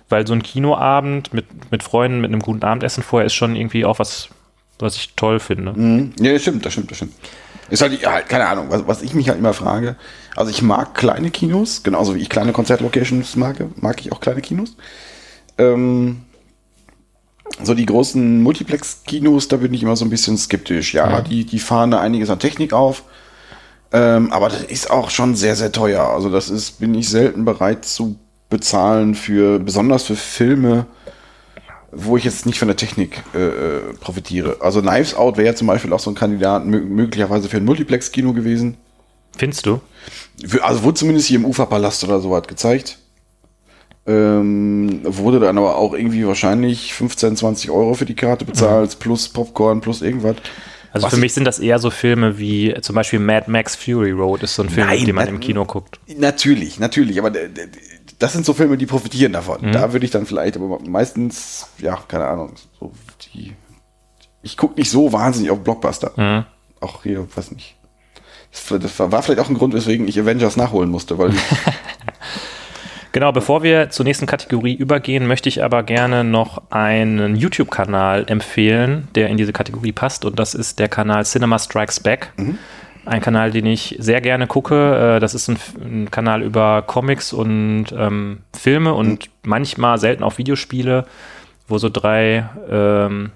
weil 0.10 0.28
so 0.28 0.34
ein 0.34 0.44
Kinoabend 0.44 1.34
mit, 1.34 1.72
mit 1.72 1.84
Freunden, 1.84 2.20
mit 2.20 2.32
einem 2.32 2.42
guten 2.42 2.66
Abendessen 2.66 3.04
vorher 3.04 3.28
ist 3.28 3.34
schon 3.34 3.56
irgendwie 3.56 3.86
auch 3.86 4.00
was 4.00 4.30
was 4.80 4.96
ich 4.96 5.14
toll 5.16 5.40
finde. 5.40 5.74
Mhm. 5.74 6.14
Ja, 6.20 6.34
das 6.34 6.42
stimmt, 6.42 6.66
das 6.66 6.74
stimmt, 6.74 6.92
das 6.92 6.98
stimmt. 6.98 7.14
Ist 7.70 7.82
halt, 7.82 8.02
ja, 8.02 8.22
keine 8.22 8.48
Ahnung, 8.48 8.68
was, 8.70 8.88
was 8.88 9.02
ich 9.02 9.14
mich 9.14 9.30
halt 9.30 9.40
immer 9.40 9.54
frage. 9.54 9.96
Also 10.36 10.52
ich 10.52 10.62
mag 10.62 10.94
kleine 10.96 11.32
Kinos, 11.32 11.84
genauso 11.84 12.16
wie 12.16 12.20
ich 12.20 12.30
kleine 12.30 12.54
Konzertlocations 12.54 13.36
mag, 13.36 13.58
mag 13.82 14.00
ich 14.00 14.12
auch 14.12 14.20
kleine 14.20 14.42
Kinos. 14.42 14.76
Ähm, 15.58 16.22
so 17.64 17.74
die 17.74 17.86
großen 17.86 18.44
Multiplex-Kinos, 18.44 19.48
da 19.48 19.58
bin 19.58 19.74
ich 19.74 19.84
immer 19.84 19.96
so 19.96 20.06
ein 20.06 20.10
bisschen 20.10 20.38
skeptisch. 20.38 20.94
Ja, 20.94 21.10
Ja. 21.10 21.22
Die, 21.22 21.46
die 21.46 21.60
fahren 21.60 21.92
da 21.92 22.00
einiges 22.00 22.30
an 22.30 22.40
Technik 22.40 22.74
auf. 22.74 23.04
Ähm, 23.92 24.32
aber 24.32 24.50
das 24.50 24.64
ist 24.64 24.92
auch 24.92 25.10
schon 25.10 25.36
sehr, 25.36 25.56
sehr 25.56 25.72
teuer. 25.72 26.04
Also 26.04 26.30
das 26.30 26.50
ist, 26.50 26.80
bin 26.80 26.94
ich 26.94 27.10
selten 27.10 27.46
bereit 27.46 27.86
zu 27.86 28.18
bezahlen 28.50 29.16
für, 29.16 29.60
besonders 29.60 30.04
für 30.04 30.16
Filme, 30.16 30.86
wo 31.92 32.18
ich 32.18 32.24
jetzt 32.26 32.46
nicht 32.46 32.60
von 32.60 32.68
der 32.68 32.78
Technik 32.78 33.24
äh, 33.34 33.38
äh, 33.40 33.80
profitiere. 34.00 34.58
Also 34.60 34.82
Knives 34.82 35.16
Out 35.16 35.38
wäre 35.38 35.48
ja 35.48 35.56
zum 35.56 35.68
Beispiel 35.68 35.92
auch 35.94 36.00
so 36.00 36.12
ein 36.12 36.16
Kandidat 36.16 36.66
mö 36.66 36.80
möglicherweise 36.82 37.48
für 37.50 37.58
ein 37.58 37.66
Multiplex-Kino 37.66 38.34
gewesen. 38.34 38.76
Findest 39.38 39.66
du? 39.66 39.80
Also 40.62 40.84
wurde 40.84 40.96
zumindest 40.96 41.28
hier 41.28 41.38
im 41.40 41.46
Uferpalast 41.46 42.04
oder 42.04 42.20
so 42.20 42.32
was 42.32 42.44
gezeigt. 42.48 42.98
Ähm, 44.06 45.02
wurde 45.04 45.40
dann 45.40 45.58
aber 45.58 45.76
auch 45.76 45.94
irgendwie 45.94 46.26
wahrscheinlich 46.26 46.94
15, 46.94 47.36
20 47.36 47.70
Euro 47.72 47.94
für 47.94 48.06
die 48.06 48.16
Karte 48.16 48.46
bezahlt, 48.46 49.00
plus 49.00 49.28
Popcorn, 49.28 49.82
plus 49.82 50.02
irgendwas. 50.02 50.38
Also 50.94 51.06
Was 51.06 51.12
für 51.14 51.18
ich- 51.18 51.22
mich 51.24 51.34
sind 51.34 51.44
das 51.44 51.60
eher 51.60 51.78
so 51.80 51.90
Filme 51.90 52.40
wie 52.40 52.74
zum 52.82 52.96
Beispiel 52.96 53.20
Mad 53.20 53.52
Max 53.52 53.76
Fury 53.76 54.12
Road 54.12 54.44
ist 54.44 54.56
so 54.56 54.64
ein 54.64 54.70
Film, 54.70 54.88
Nein, 54.88 55.06
den 55.06 55.14
man 55.16 55.28
im 55.28 55.40
Kino 55.42 55.66
guckt. 55.66 56.00
Natürlich, 56.18 56.80
natürlich, 56.80 57.20
aber 57.20 57.30
d- 57.32 57.50
d- 57.50 57.68
das 58.20 58.34
sind 58.34 58.46
so 58.46 58.54
Filme, 58.54 58.78
die 58.78 58.86
profitieren 58.86 59.34
davon. 59.34 59.72
Da 59.72 59.94
würde 59.94 60.06
ich 60.06 60.12
dann 60.12 60.26
vielleicht, 60.26 60.56
aber 60.58 60.80
meistens, 60.88 61.70
ja, 61.78 61.98
keine 62.08 62.26
Ahnung, 62.26 62.54
so 62.80 62.92
die. 63.34 63.54
Ich 64.42 64.58
gucke 64.58 64.80
nicht 64.80 64.90
so 64.90 65.12
wahnsinnig 65.12 65.52
auf 65.52 65.64
Blockbuster. 65.64 66.12
Mhm. 66.16 66.46
Auch 66.80 67.04
hier, 67.04 67.28
weiß 67.36 67.52
nicht. 67.52 67.76
Das, 68.52 68.80
das 68.80 69.00
war 69.00 69.12
war 69.12 69.22
vielleicht 69.22 69.40
auch 69.40 69.50
ein 69.50 69.58
Grund, 69.58 69.74
weswegen 69.74 70.08
ich 70.08 70.20
Avengers 70.20 70.58
nachholen 70.58 70.90
musste, 70.90 71.18
weil 71.18 71.34
Genau, 73.18 73.32
bevor 73.32 73.64
wir 73.64 73.90
zur 73.90 74.04
nächsten 74.04 74.28
Kategorie 74.28 74.76
übergehen, 74.76 75.26
möchte 75.26 75.50
ich 75.50 75.64
aber 75.64 75.82
gerne 75.82 76.24
noch 76.24 76.62
einen 76.70 77.36
YouTube-Kanal 77.36 78.26
empfehlen, 78.28 79.08
der 79.16 79.30
in 79.30 79.38
diese 79.38 79.54
Kategorie 79.54 79.92
passt. 79.92 80.24
Und 80.24 80.38
das 80.38 80.54
ist 80.54 80.78
der 80.78 80.88
Kanal 80.88 81.26
Cinema 81.26 81.58
Strikes 81.58 82.00
Back. 82.00 82.32
Ein 83.08 83.22
Kanal, 83.22 83.52
den 83.52 83.66
ich 83.66 83.96
sehr 84.00 84.20
gerne 84.22 84.48
gucke. 84.48 85.16
Äh, 85.16 85.20
Das 85.20 85.34
ist 85.34 85.48
ein, 85.48 85.58
ein 85.82 86.12
Kanal 86.12 86.44
über 86.44 86.82
Comics 86.82 87.34
und 87.34 87.86
ähm, 87.98 88.40
Filme 88.54 88.94
und 88.94 89.30
manchmal 89.44 89.98
selten 89.98 90.24
auch 90.24 90.38
Videospiele, 90.38 91.06
wo 91.68 91.78
so 91.78 91.90
drei, 91.90 92.50
ähm, 92.70 93.32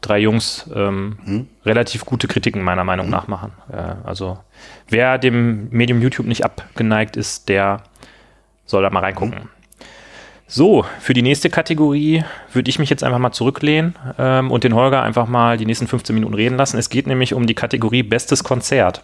drei 0.00 0.18
Jungs 0.20 0.70
ähm, 0.74 1.48
relativ 1.64 2.04
gute 2.04 2.28
Kritiken 2.28 2.62
meiner 2.62 2.84
Meinung 2.84 3.10
nach 3.10 3.26
machen. 3.26 3.52
Äh, 3.72 4.06
also 4.06 4.38
wer 4.88 5.18
dem 5.18 5.68
Medium 5.70 6.00
YouTube 6.00 6.26
nicht 6.26 6.44
abgeneigt 6.44 7.16
ist, 7.16 7.48
der 7.48 7.82
soll 8.66 8.82
da 8.82 8.90
mal 8.90 9.00
reingucken. 9.00 9.48
So, 10.50 10.86
für 10.98 11.12
die 11.12 11.20
nächste 11.20 11.50
Kategorie 11.50 12.24
würde 12.54 12.70
ich 12.70 12.78
mich 12.78 12.88
jetzt 12.88 13.04
einfach 13.04 13.18
mal 13.18 13.32
zurücklehnen 13.32 13.94
ähm, 14.18 14.50
und 14.50 14.64
den 14.64 14.74
Holger 14.74 15.02
einfach 15.02 15.28
mal 15.28 15.58
die 15.58 15.66
nächsten 15.66 15.86
15 15.86 16.14
Minuten 16.14 16.32
reden 16.32 16.56
lassen. 16.56 16.78
Es 16.78 16.88
geht 16.88 17.06
nämlich 17.06 17.34
um 17.34 17.46
die 17.46 17.54
Kategorie 17.54 18.02
Bestes 18.02 18.44
Konzert. 18.44 19.02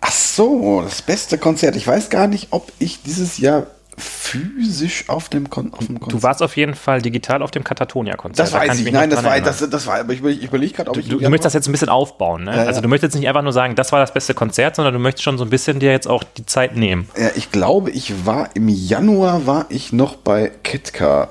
Ach 0.00 0.12
so, 0.12 0.82
das 0.82 1.02
beste 1.02 1.36
Konzert. 1.36 1.74
Ich 1.74 1.84
weiß 1.84 2.10
gar 2.10 2.28
nicht, 2.28 2.48
ob 2.52 2.70
ich 2.78 3.02
dieses 3.02 3.38
Jahr 3.38 3.66
physisch 3.98 5.08
auf 5.08 5.28
dem, 5.28 5.48
Kon 5.48 5.72
auf 5.72 5.86
dem 5.86 5.98
Konzert. 6.00 6.12
Du 6.12 6.22
warst 6.22 6.42
auf 6.42 6.56
jeden 6.56 6.74
Fall 6.74 7.00
digital 7.00 7.42
auf 7.42 7.50
dem 7.50 7.64
Katatonia-Konzert. 7.64 8.38
das 8.46 8.50
Da 8.52 8.58
weiß 8.60 8.78
ich. 8.80 8.92
Nein, 8.92 9.08
das 9.10 9.24
war, 9.24 9.40
das, 9.40 9.68
das 9.70 9.86
war, 9.86 10.00
aber 10.00 10.12
ich, 10.12 10.20
überleg- 10.20 10.38
ich 10.38 10.44
überlege 10.44 10.72
gerade, 10.74 10.90
ob 10.90 10.96
ich. 10.98 11.08
Du, 11.08 11.18
du 11.18 11.30
möchtest 11.30 11.46
das 11.46 11.54
jetzt 11.54 11.68
ein 11.68 11.72
bisschen 11.72 11.88
aufbauen, 11.88 12.44
ne? 12.44 12.50
Ja, 12.50 12.56
ja. 12.62 12.64
Also 12.64 12.80
du 12.80 12.88
möchtest 12.88 13.14
jetzt 13.14 13.20
nicht 13.20 13.28
einfach 13.28 13.42
nur 13.42 13.52
sagen, 13.52 13.74
das 13.74 13.92
war 13.92 14.00
das 14.00 14.12
beste 14.12 14.34
Konzert, 14.34 14.76
sondern 14.76 14.92
du 14.94 15.00
möchtest 15.00 15.24
schon 15.24 15.38
so 15.38 15.44
ein 15.44 15.50
bisschen 15.50 15.78
dir 15.80 15.90
jetzt 15.92 16.06
auch 16.08 16.24
die 16.24 16.44
Zeit 16.44 16.76
nehmen. 16.76 17.08
Ja, 17.18 17.30
ich 17.36 17.50
glaube, 17.50 17.90
ich 17.90 18.26
war 18.26 18.50
im 18.54 18.68
Januar 18.68 19.46
war 19.46 19.66
ich 19.70 19.92
noch 19.92 20.16
bei 20.16 20.50
Ketka. 20.62 21.30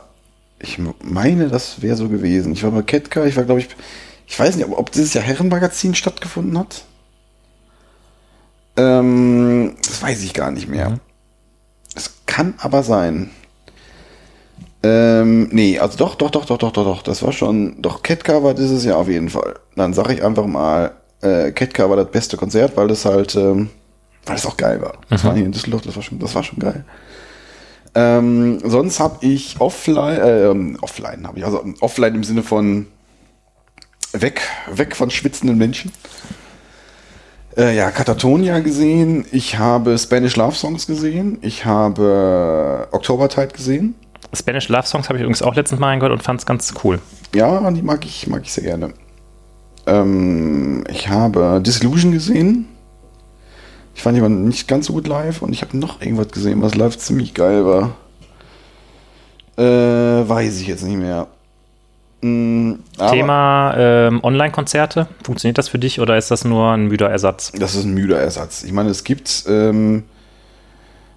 Ich 0.60 0.80
meine, 1.04 1.50
das 1.50 1.82
wäre 1.82 1.96
so 1.98 2.10
gewesen. 2.10 2.54
Ich 2.54 2.64
war 2.64 2.72
bei 2.72 2.82
Ketka, 2.82 3.26
ich 3.26 3.36
war, 3.36 3.44
glaube 3.44 3.60
ich, 3.60 3.68
ich 4.26 4.40
weiß 4.40 4.56
nicht, 4.56 4.66
ob, 4.66 4.80
ob 4.80 4.92
dieses 4.92 5.14
Jahr 5.14 5.24
Herrenmagazin 5.24 5.94
stattgefunden 5.94 6.58
hat. 6.58 6.84
Ähm, 8.78 9.76
das 9.86 10.02
weiß 10.02 10.24
ich 10.24 10.34
gar 10.34 10.52
nicht 10.52 10.68
mehr. 10.68 11.00
Es 11.96 12.12
kann 12.26 12.54
aber 12.60 12.84
sein. 12.84 13.32
Ähm, 14.84 15.50
nee, 15.52 15.80
also 15.80 15.98
doch, 15.98 16.16
doch, 16.16 16.30
doch, 16.30 16.46
doch, 16.46 16.58
doch, 16.60 16.72
doch, 16.72 16.84
doch. 16.84 17.02
Das 17.02 17.24
war 17.24 17.32
schon, 17.32 17.82
doch, 17.82 18.04
Ketka 18.04 18.44
war 18.44 18.54
dieses 18.54 18.86
Jahr 18.86 18.98
auf 18.98 19.08
jeden 19.08 19.30
Fall. 19.30 19.56
Dann 19.76 19.94
sage 19.94 20.14
ich 20.14 20.24
einfach 20.24 20.46
mal, 20.46 20.92
äh, 21.22 21.52
Ketka 21.52 21.90
war 21.90 21.98
das 21.98 22.12
beste 22.12 22.38
Konzert, 22.38 22.78
weil 22.78 22.88
das 22.88 23.06
halt, 23.06 23.36
ähm, 23.36 23.70
weil 24.26 24.36
es 24.36 24.46
auch 24.46 24.58
geil 24.58 24.82
war. 24.82 24.94
Das 25.10 25.24
war 25.24 25.34
hier 25.34 25.46
in 25.46 25.52
Düsseldorf, 25.52 25.82
das 25.82 25.96
war 25.96 26.04
schon, 26.04 26.20
das 26.20 26.36
war 26.36 26.44
schon 26.44 26.60
geil. 26.60 26.86
Ähm, 27.96 28.60
sonst 28.64 29.00
habe 29.00 29.26
ich 29.26 29.56
offline, 29.60 30.20
äh, 30.20 30.50
ähm, 30.50 30.78
offline 30.82 31.26
habe 31.26 31.40
ich, 31.40 31.46
also 31.46 31.64
offline 31.80 32.16
im 32.16 32.24
Sinne 32.24 32.44
von 32.44 32.88
weg, 34.12 34.42
weg 34.72 34.96
von 34.96 35.10
schwitzenden 35.10 35.58
Menschen. 35.58 35.92
Äh, 37.58 37.76
ja, 37.76 37.90
Katatonia 37.90 38.60
gesehen. 38.60 39.26
Ich 39.32 39.58
habe 39.58 39.98
Spanish 39.98 40.36
Love 40.36 40.56
Songs 40.56 40.88
gesehen. 40.88 41.38
Ich 41.42 41.66
habe 41.66 42.88
Oktobertide 42.92 43.48
gesehen. 43.48 43.96
Spanish 44.34 44.68
Love 44.68 44.86
Songs 44.86 45.08
habe 45.08 45.18
ich 45.18 45.22
übrigens 45.22 45.42
auch 45.42 45.56
letztens 45.56 45.80
mal 45.80 45.88
reingehört 45.88 46.12
und 46.12 46.22
fand 46.22 46.42
es 46.42 46.46
ganz 46.46 46.74
cool. 46.84 47.00
Ja, 47.34 47.72
die 47.72 47.82
mag 47.82 48.06
ich, 48.06 48.28
mag 48.28 48.42
ich 48.44 48.52
sehr 48.52 48.66
gerne. 48.66 48.94
Ähm, 49.88 50.84
ich 50.90 51.08
habe 51.08 51.62
Disillusion 51.66 52.12
gesehen. 52.12 52.68
Ich 53.94 54.04
fand 54.04 54.18
die 54.18 54.22
aber 54.22 54.30
nicht 54.30 54.68
ganz 54.68 54.88
so 54.88 54.94
gut 54.94 55.08
live 55.08 55.42
und 55.42 55.54
ich 55.54 55.62
habe 55.62 55.78
noch 55.78 56.02
irgendwas 56.02 56.28
gesehen, 56.30 56.62
was 56.62 56.76
live 56.76 56.98
ziemlich 56.98 57.34
geil 57.34 57.66
war. 57.66 57.96
Äh, 59.58 60.28
weiß 60.28 60.60
ich 60.60 60.68
jetzt 60.68 60.84
nicht 60.84 60.98
mehr. 60.98 61.28
Mm, 62.26 62.80
Thema 63.12 63.76
ähm, 63.78 64.20
Online-Konzerte. 64.24 65.08
Funktioniert 65.24 65.60
das 65.60 65.70
für 65.70 65.78
dich 65.78 66.00
oder 66.00 66.18
ist 66.18 66.32
das 66.32 66.44
nur 66.44 66.72
ein 66.72 66.88
müder 66.88 67.08
Ersatz? 67.10 67.52
Das 67.52 67.76
ist 67.76 67.84
ein 67.84 67.94
müder 67.94 68.20
Ersatz. 68.20 68.64
Ich 68.64 68.72
meine, 68.72 68.90
es 68.90 69.04
gibt. 69.04 69.46
Ähm, 69.48 70.04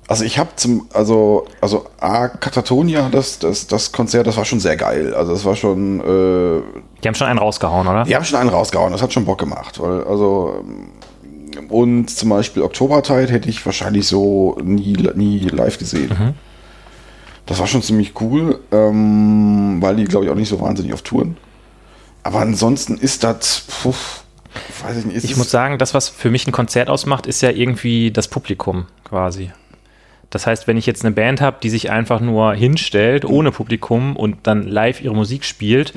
also 0.07 0.25
ich 0.25 0.39
habe 0.39 0.51
zum, 0.57 0.87
also, 0.93 1.47
also 1.61 1.87
A, 2.01 2.29
Katatonia, 2.29 3.09
das, 3.11 3.39
das, 3.39 3.67
das 3.67 3.93
Konzert, 3.93 4.27
das 4.27 4.37
war 4.39 4.45
schon 4.45 4.61
sehr 4.61 4.77
geil. 4.77 5.15
Also 5.15 5.33
das 5.33 5.45
war 5.45 5.55
schon, 5.55 6.01
äh, 6.01 6.63
Die 7.03 7.09
haben 7.09 7.15
schon 7.15 7.27
einen 7.27 7.39
rausgehauen, 7.39 7.87
oder? 7.87 8.05
Die 8.05 8.15
haben 8.15 8.25
schon 8.25 8.39
einen 8.39 8.51
rausgehauen, 8.51 8.93
das 8.93 9.03
hat 9.03 9.13
schon 9.13 9.25
Bock 9.25 9.39
gemacht. 9.39 9.81
Weil, 9.81 10.05
also, 10.05 10.57
ähm, 10.61 11.69
und 11.69 12.09
zum 12.11 12.31
Beispiel 12.31 12.63
Oktobertide 12.63 13.33
hätte 13.33 13.49
ich 13.49 13.65
wahrscheinlich 13.65 14.07
so 14.07 14.59
nie, 14.63 14.95
nie 15.15 15.41
live 15.41 15.79
gesehen. 15.79 16.35
Das 17.49 17.59
war 17.59 17.67
schon 17.67 17.83
ziemlich 17.83 18.13
cool, 18.21 18.61
ähm, 18.73 19.79
weil 19.81 19.97
die, 19.97 20.05
glaube 20.05 20.27
ich, 20.27 20.31
auch 20.31 20.35
nicht 20.37 20.49
so 20.51 20.61
wahnsinnig 20.61 20.93
auf 20.93 21.03
Touren. 21.03 21.37
Aber 22.23 22.41
ansonsten 22.41 22.99
ist 22.99 23.25
das, 23.25 23.65
puh, 23.83 23.95
weiß 24.83 24.99
ich 24.99 25.07
nicht, 25.07 25.25
Ich 25.25 25.37
muss 25.37 25.51
sagen, 25.51 25.79
das, 25.79 25.95
was 25.95 26.11
für 26.11 26.31
mich 26.31 26.47
ein 26.47 26.53
Konzert 26.53 26.91
ausmacht, 26.91 27.27
ist 27.27 27.41
ja 27.41 27.51
irgendwie 27.51 28.11
das 28.11 28.29
Publikum 28.29 28.87
quasi. 29.05 29.51
Das 30.29 30.47
heißt, 30.47 30.67
wenn 30.67 30.77
ich 30.77 30.85
jetzt 30.85 31.07
eine 31.07 31.15
Band 31.15 31.41
habe, 31.41 31.57
die 31.63 31.71
sich 31.71 31.91
einfach 31.91 32.21
nur 32.21 32.53
hinstellt, 32.55 33.25
ohne 33.25 33.51
Publikum 33.51 34.15
und 34.15 34.47
dann 34.47 34.65
live 34.65 35.01
ihre 35.01 35.15
Musik 35.15 35.47
spielt, 35.47 35.95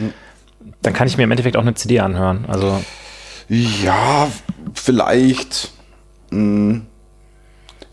dann 0.81 0.93
kann 0.93 1.07
ich 1.07 1.17
mir 1.17 1.23
im 1.23 1.31
Endeffekt 1.31 1.57
auch 1.57 1.61
eine 1.61 1.73
CD 1.73 1.99
anhören. 1.99 2.45
Also, 2.47 2.81
Ja, 3.49 4.29
vielleicht. 4.73 5.71
Mh, 6.29 6.81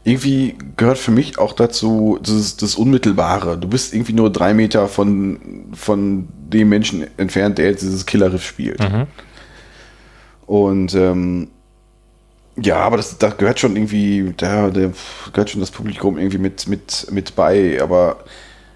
irgendwie 0.09 0.57
gehört 0.77 0.99
für 0.99 1.11
mich 1.11 1.39
auch 1.39 1.53
dazu 1.53 2.19
das, 2.23 2.57
das 2.57 2.75
Unmittelbare. 2.75 3.59
Du 3.59 3.69
bist 3.69 3.93
irgendwie 3.95 4.15
nur 4.15 4.31
drei 4.31 4.55
Meter 4.55 4.89
von, 4.89 5.67
von 5.75 6.29
dem 6.39 6.69
Menschen 6.69 7.07
entfernt, 7.19 7.59
der 7.59 7.67
jetzt 7.67 7.83
dieses 7.83 8.07
Killerriff 8.07 8.45
spielt. 8.45 8.81
Und 10.47 10.95
ähm, 10.95 11.49
ja, 12.57 12.77
aber 12.79 12.97
das, 12.97 13.19
da 13.19 13.29
gehört 13.29 13.61
schon 13.61 13.77
irgendwie, 13.77 14.33
da, 14.37 14.71
da 14.71 14.91
gehört 15.33 15.51
schon 15.51 15.61
das 15.61 15.71
Publikum 15.71 16.19
irgendwie 16.19 16.39
mit, 16.39 16.67
mit, 16.67 17.07
mit 17.11 17.37
bei. 17.37 17.81
Aber 17.83 18.25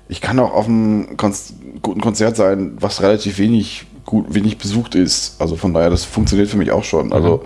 ich 0.09 0.21
kann 0.21 0.39
auch 0.39 0.53
auf 0.53 0.67
einem 0.67 1.17
Konz 1.17 1.55
guten 1.81 2.01
Konzert 2.01 2.37
sein, 2.37 2.77
was 2.79 3.03
relativ 3.03 3.39
wenig 3.39 3.87
gut, 4.05 4.27
wenig 4.29 4.59
besucht 4.59 4.95
ist. 4.95 5.41
Also 5.41 5.57
von 5.57 5.73
daher, 5.73 5.91
das 5.91 6.05
funktioniert 6.05 6.49
für 6.49 6.59
mich 6.59 6.71
auch 6.71 6.85
schon. 6.85 7.13
Also 7.13 7.45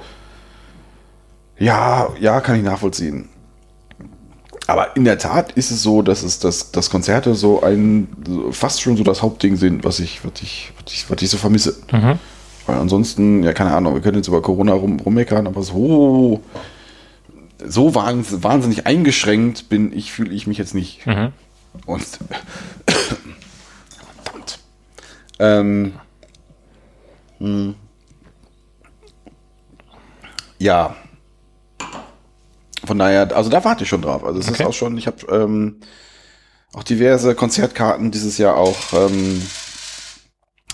ja, 1.59 2.09
ja, 2.21 2.41
kann 2.41 2.57
ich 2.57 2.63
nachvollziehen. 2.63 3.29
Aber 4.69 4.97
in 4.97 5.05
der 5.05 5.19
Tat 5.19 5.53
ist 5.53 5.71
es 5.71 5.83
so, 5.83 6.03
dass 6.03 6.23
es 6.25 6.39
dass, 6.41 6.73
dass 6.73 6.91
Konzerte 6.91 7.35
so 7.37 7.63
ein 7.63 8.09
fast 8.51 8.81
schon 8.83 8.97
so 8.97 9.05
das 9.05 9.23
Hauptding 9.23 9.57
sind, 9.57 9.85
was 9.85 10.01
ich, 10.01 10.25
was 10.25 10.43
ich, 10.43 10.73
was 10.83 10.93
ich, 10.93 11.09
was 11.11 11.23
ich 11.23 11.31
so 11.31 11.37
vermisse. 11.37 11.77
Weil 12.67 12.77
ansonsten, 12.79 13.45
ja, 13.45 13.53
keine 13.53 13.73
Ahnung, 13.75 13.95
wir 13.95 14.01
können 14.01 14.17
jetzt 14.17 14.27
über 14.27 14.43
Corona 14.43 14.73
rum, 14.73 14.99
rummeckern, 14.99 15.47
aber 15.47 15.63
so, 15.63 16.43
so 17.65 17.91
wahns- 17.95 18.43
wahnsinnig 18.43 18.87
eingeschränkt 18.89 19.69
bin 19.69 19.93
ich, 19.97 20.11
fühle 20.13 20.33
ich 20.35 20.49
mich 20.49 20.59
jetzt 20.59 20.75
nicht. 20.75 21.07
Und 21.87 22.05
verdammt. 24.25 24.59
Ähm, 25.39 25.93
hm, 27.39 27.75
Ja. 30.59 30.97
Von 32.87 32.99
daher, 32.99 33.35
also 33.37 33.51
da 33.51 33.65
warte 33.65 33.85
ich 33.85 33.89
schon 33.89 34.03
drauf. 34.03 34.25
Also 34.25 34.41
es 34.41 34.49
Okay. 34.49 34.63
ist 34.63 34.69
auch 34.69 34.73
schon, 34.75 34.97
ich 34.99 35.07
habe 35.07 35.27
ähm, 35.31 35.81
auch 36.73 36.83
diverse 36.85 37.35
Konzertkarten 37.35 38.11
dieses 38.11 38.39
Jahr 38.39 38.57
auch 38.57 38.93
ähm, 38.93 39.43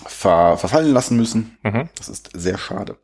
ver 0.05 0.57
verfallen 0.57 0.93
lassen 0.93 1.17
müssen. 1.17 1.57
Mhm. 1.63 1.89
Das 1.97 2.09
ist 2.09 2.29
sehr 2.33 2.57
schade. 2.57 2.97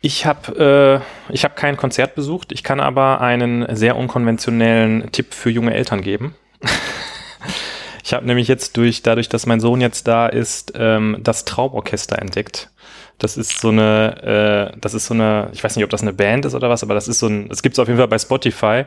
Ich 0.00 0.26
habe 0.26 1.02
äh, 1.30 1.32
ich 1.32 1.44
hab 1.44 1.56
kein 1.56 1.76
Konzert 1.78 2.14
besucht, 2.14 2.52
ich 2.52 2.62
kann 2.62 2.80
aber 2.80 3.20
einen 3.22 3.74
sehr 3.74 3.96
unkonventionellen 3.96 5.10
Tipp 5.12 5.32
für 5.32 5.48
junge 5.48 5.72
Eltern 5.72 6.02
geben. 6.02 6.34
ich 8.04 8.12
habe 8.12 8.26
nämlich 8.26 8.46
jetzt 8.48 8.76
durch, 8.76 9.02
dadurch, 9.02 9.30
dass 9.30 9.46
mein 9.46 9.60
Sohn 9.60 9.80
jetzt 9.80 10.06
da 10.06 10.26
ist, 10.26 10.72
ähm, 10.76 11.16
das 11.20 11.46
Traumorchester 11.46 12.18
entdeckt. 12.18 12.70
Das 13.18 13.36
ist 13.36 13.60
so 13.60 13.68
eine, 13.68 14.72
äh, 14.74 14.78
das 14.80 14.92
ist 14.92 15.06
so 15.06 15.14
eine, 15.14 15.48
ich 15.52 15.62
weiß 15.62 15.76
nicht, 15.76 15.84
ob 15.84 15.90
das 15.90 16.02
eine 16.02 16.12
Band 16.12 16.44
ist 16.44 16.54
oder 16.54 16.68
was, 16.68 16.82
aber 16.82 16.94
das 16.94 17.06
ist 17.08 17.20
so 17.20 17.26
ein, 17.28 17.48
das 17.48 17.62
gibt's 17.62 17.78
auf 17.78 17.86
jeden 17.86 17.98
Fall 17.98 18.08
bei 18.08 18.18
Spotify 18.18 18.84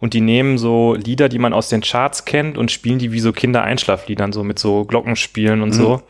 und 0.00 0.14
die 0.14 0.20
nehmen 0.20 0.58
so 0.58 0.94
Lieder, 0.94 1.28
die 1.28 1.38
man 1.38 1.52
aus 1.52 1.68
den 1.68 1.80
Charts 1.80 2.24
kennt 2.24 2.58
und 2.58 2.70
spielen 2.72 2.98
die 2.98 3.12
wie 3.12 3.20
so 3.20 3.32
Kindereinschlafliedern, 3.32 4.32
so 4.32 4.42
mit 4.42 4.58
so 4.58 4.84
Glockenspielen 4.84 5.62
und 5.62 5.72
so. 5.72 6.02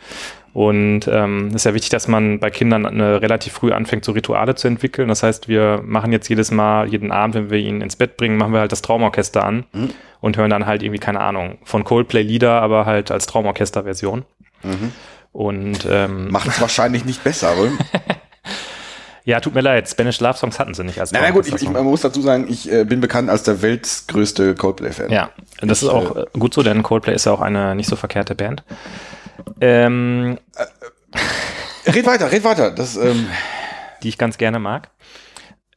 Und 0.55 1.07
ähm, 1.13 1.51
ist 1.55 1.67
ja 1.67 1.75
wichtig, 1.75 1.91
dass 1.91 2.09
man 2.09 2.41
bei 2.41 2.51
Kindern 2.51 2.85
eine 2.87 3.21
relativ 3.21 3.53
früh 3.53 3.71
anfängt, 3.71 4.05
so 4.05 4.13
Rituale 4.13 4.55
zu 4.55 4.67
entwickeln. 4.67 5.09
Das 5.09 5.23
heißt, 5.23 5.47
wir 5.47 5.83
machen 5.85 6.11
jetzt 6.11 6.29
jedes 6.29 6.51
Mal, 6.51 6.89
jeden 6.89 7.13
Abend, 7.13 7.35
wenn 7.37 7.51
wir 7.51 7.59
ihn 7.59 7.81
ins 7.81 7.95
Bett 7.97 8.17
bringen, 8.17 8.39
machen 8.39 8.53
wir 8.55 8.61
halt 8.61 8.73
das 8.73 8.83
Traumorchester 8.83 9.45
an 9.45 9.67
Mhm. 9.73 9.91
und 10.21 10.37
hören 10.37 10.51
dann 10.51 10.67
halt 10.67 10.83
irgendwie, 10.83 10.99
keine 10.99 11.21
Ahnung, 11.21 11.59
von 11.65 11.85
Coldplay 11.85 12.23
Lieder, 12.23 12.61
aber 12.63 12.87
halt 12.87 13.11
als 13.13 13.27
Traumorchester-Version. 13.27 14.25
Mhm. 14.65 14.93
Und 15.33 15.87
ähm, 15.89 16.31
Macht 16.31 16.49
es 16.49 16.61
wahrscheinlich 16.61 17.05
nicht 17.05 17.23
besser, 17.23 17.57
oder? 17.57 17.71
ja, 19.25 19.41
tut 19.41 19.55
mir 19.55 19.61
leid, 19.61 19.89
Spanish 19.89 20.21
Love 20.21 20.39
Songs 20.39 20.59
hatten 20.59 20.75
sie 20.75 20.85
nicht 20.85 21.01
als 21.01 21.13
Na, 21.13 21.21
na 21.23 21.31
gut, 21.31 21.47
ich, 21.47 21.55
ich, 21.55 21.69
man 21.69 21.85
muss 21.85 22.01
dazu 22.01 22.21
sagen, 22.23 22.47
ich 22.49 22.71
äh, 22.73 22.85
bin 22.85 23.01
bekannt 23.01 23.31
als 23.31 23.43
der 23.43 23.63
weltgrößte 23.63 24.55
Coldplay-Fan. 24.55 25.11
Ja, 25.11 25.31
das 25.61 25.83
Ich, 25.83 25.89
ist 25.89 25.95
auch 25.95 26.17
äh, 26.17 26.25
gut 26.39 26.55
so, 26.55 26.63
denn 26.63 26.83
Coldplay 26.83 27.15
ist 27.15 27.27
ja 27.27 27.33
auch 27.33 27.41
eine 27.41 27.75
nicht 27.75 27.89
so 27.89 27.97
verkehrte 27.97 28.35
Band. 28.35 28.65
Ähm, 29.61 30.39
Red 31.87 32.07
weiter, 32.07 32.31
red 32.31 32.45
weiter. 32.45 32.71
Das, 32.71 32.97
ähm, 32.97 33.29
die 34.03 34.09
ich 34.09 34.19
ganz 34.19 34.39
gerne 34.39 34.59
mag. 34.59 34.91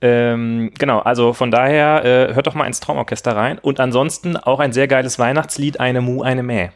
Ähm, 0.01 0.71
genau, 0.77 0.99
also 0.99 1.33
von 1.33 1.51
daher 1.51 2.03
äh, 2.03 2.33
hört 2.33 2.47
doch 2.47 2.55
mal 2.55 2.65
ins 2.65 2.79
Traumorchester 2.79 3.35
rein. 3.35 3.59
Und 3.59 3.79
ansonsten 3.79 4.35
auch 4.35 4.59
ein 4.59 4.73
sehr 4.73 4.87
geiles 4.87 5.19
Weihnachtslied, 5.19 5.79
eine 5.79 6.01
Mu, 6.01 6.23
eine 6.23 6.43
Mäh. 6.43 6.71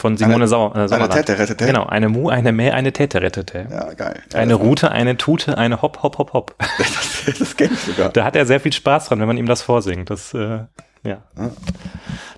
Von 0.00 0.16
Simone 0.16 0.36
Eine- 0.36 0.48
Sau 0.48 0.72
äh, 0.72 0.88
Sommerland. 0.88 1.12
Täte, 1.26 1.36
Täte. 1.36 1.66
Genau, 1.66 1.84
eine 1.84 2.08
Mu, 2.08 2.30
eine 2.30 2.52
Mäh, 2.52 2.70
eine 2.70 2.90
Täte 2.90 3.20
rettete. 3.20 3.66
ja, 3.70 3.92
geil. 3.92 4.22
Eine 4.32 4.52
ja, 4.52 4.56
Route, 4.56 4.90
eine 4.90 5.18
Tute, 5.18 5.58
eine 5.58 5.82
Hopp, 5.82 6.02
Hopp, 6.02 6.16
Hopp, 6.16 6.32
Hopp. 6.32 6.54
Das, 7.26 7.38
das 7.38 7.54
kenne 7.56 7.74
ich 7.74 7.80
sogar. 7.80 8.08
Da 8.08 8.24
hat 8.24 8.34
er 8.34 8.46
sehr 8.46 8.60
viel 8.60 8.72
Spaß 8.72 9.08
dran, 9.08 9.20
wenn 9.20 9.26
man 9.26 9.36
ihm 9.36 9.44
das 9.44 9.60
vorsingt. 9.60 10.08
Das, 10.08 10.32
äh, 10.32 10.60
ja. 11.02 11.18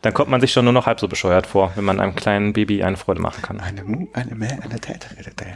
Dann 0.03 0.13
kommt 0.13 0.29
man 0.29 0.41
sich 0.41 0.53
schon 0.53 0.65
nur 0.65 0.73
noch 0.75 0.87
halb 0.87 0.99
so 0.99 1.07
bescheuert 1.07 1.47
vor, 1.47 1.71
wenn 1.77 1.85
man 1.85 2.01
einem 2.01 2.17
kleinen 2.17 2.53
Baby 2.53 2.83
eine 2.83 2.97
Freude 2.97 3.21
machen 3.21 3.43
kann. 3.43 3.61
Eine 3.61 3.85
Mu, 3.85 4.09
eine 4.13 4.35
Mä, 4.35 4.49
eine 4.61 4.81
Täte, 4.81 5.07
Täte. 5.15 5.47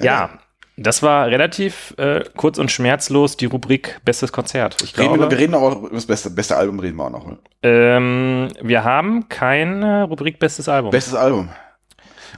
Ja, 0.00 0.30
das 0.76 1.02
war 1.02 1.26
relativ 1.28 1.94
äh, 1.96 2.24
kurz 2.36 2.58
und 2.58 2.70
schmerzlos 2.70 3.36
die 3.36 3.46
Rubrik 3.46 3.98
Bestes 4.04 4.30
Konzert. 4.30 4.76
Ich 4.82 4.96
Reden 4.98 5.12
wir, 5.12 5.16
glaube, 5.18 5.30
wir 5.32 5.38
reden 5.38 5.54
auch 5.54 5.76
über 5.76 5.88
das 5.90 6.06
beste, 6.06 6.28
beste 6.30 6.56
Album, 6.56 6.78
reden 6.80 6.96
wir 6.96 7.06
auch 7.06 7.10
noch. 7.10 7.26
ähm, 7.62 8.48
wir 8.60 8.84
haben 8.84 9.28
keine 9.28 10.04
Rubrik 10.04 10.38
Bestes 10.38 10.68
Album. 10.68 10.90
Bestes 10.90 11.14
Album. 11.14 11.48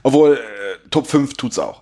Obwohl, 0.03 0.35
äh, 0.35 0.39
Top 0.89 1.07
5 1.07 1.33
tut's 1.33 1.59
auch. 1.59 1.81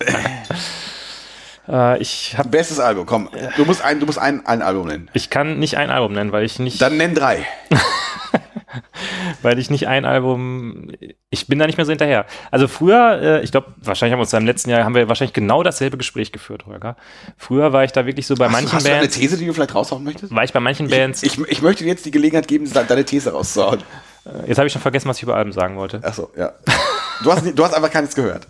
äh, 1.68 1.98
ich, 1.98 2.36
hab, 2.36 2.50
Bestes 2.50 2.78
Album, 2.78 3.06
komm. 3.06 3.30
Du 3.56 3.64
musst 3.64 3.82
ein, 3.82 3.98
du 4.00 4.06
musst 4.06 4.18
ein, 4.18 4.44
ein 4.44 4.60
Album 4.60 4.86
nennen. 4.86 5.10
ich 5.14 5.30
kann 5.30 5.58
nicht 5.58 5.78
ein 5.78 5.88
Album 5.88 6.12
nennen, 6.12 6.32
weil 6.32 6.44
ich 6.44 6.58
nicht, 6.58 6.82
Dann 6.82 6.98
nenn 6.98 7.14
drei. 7.14 7.46
weil 9.42 9.58
ich 9.58 9.70
nicht 9.70 9.88
ein 9.88 10.04
Album, 10.04 10.90
ich 11.30 11.46
bin 11.46 11.58
da 11.58 11.66
nicht 11.66 11.76
mehr 11.76 11.84
so 11.86 11.92
hinterher. 11.92 12.26
Also 12.50 12.68
früher, 12.68 13.20
äh, 13.22 13.42
ich 13.44 13.50
glaube, 13.50 13.74
wahrscheinlich 13.82 14.12
haben 14.12 14.18
wir 14.18 14.22
uns 14.22 14.30
da 14.30 14.38
im 14.38 14.46
letzten 14.46 14.70
Jahr, 14.70 14.84
haben 14.84 14.94
wir 14.94 15.08
wahrscheinlich 15.08 15.32
genau 15.34 15.62
dasselbe 15.62 15.96
Gespräch 15.96 16.32
geführt, 16.32 16.66
Holger. 16.66 16.96
Früher 17.36 17.72
war 17.72 17.84
ich 17.84 17.92
da 17.92 18.06
wirklich 18.06 18.26
so 18.26 18.34
bei 18.34 18.46
Hast, 18.46 18.52
manchen 18.52 18.68
du, 18.70 18.74
hast 18.76 18.86
du 18.86 18.90
eine 18.90 19.00
Bands, 19.00 19.16
These, 19.18 19.36
die 19.38 19.46
du 19.46 19.52
vielleicht 19.52 19.74
raushauen 19.74 20.04
möchtest? 20.04 20.34
war 20.34 20.44
ich 20.44 20.52
bei 20.52 20.60
manchen 20.60 20.88
Bands, 20.88 21.22
Ich, 21.22 21.38
ich 21.38 21.62
möchte 21.62 21.84
dir 21.84 21.90
jetzt 21.90 22.04
die 22.06 22.10
Gelegenheit 22.10 22.48
geben, 22.48 22.70
de- 22.72 22.84
deine 22.86 23.04
These 23.04 23.32
rauszuhauen. 23.32 23.82
jetzt 24.46 24.58
habe 24.58 24.66
ich 24.66 24.72
schon 24.72 24.82
vergessen, 24.82 25.08
was 25.08 25.16
ich 25.18 25.22
über 25.22 25.36
Alben 25.36 25.52
sagen 25.52 25.76
wollte. 25.76 26.00
Achso, 26.02 26.30
ja. 26.36 26.52
Du 27.22 27.32
hast, 27.32 27.44
du 27.58 27.64
hast 27.64 27.74
einfach 27.74 27.90
keines 27.90 28.14
gehört. 28.14 28.46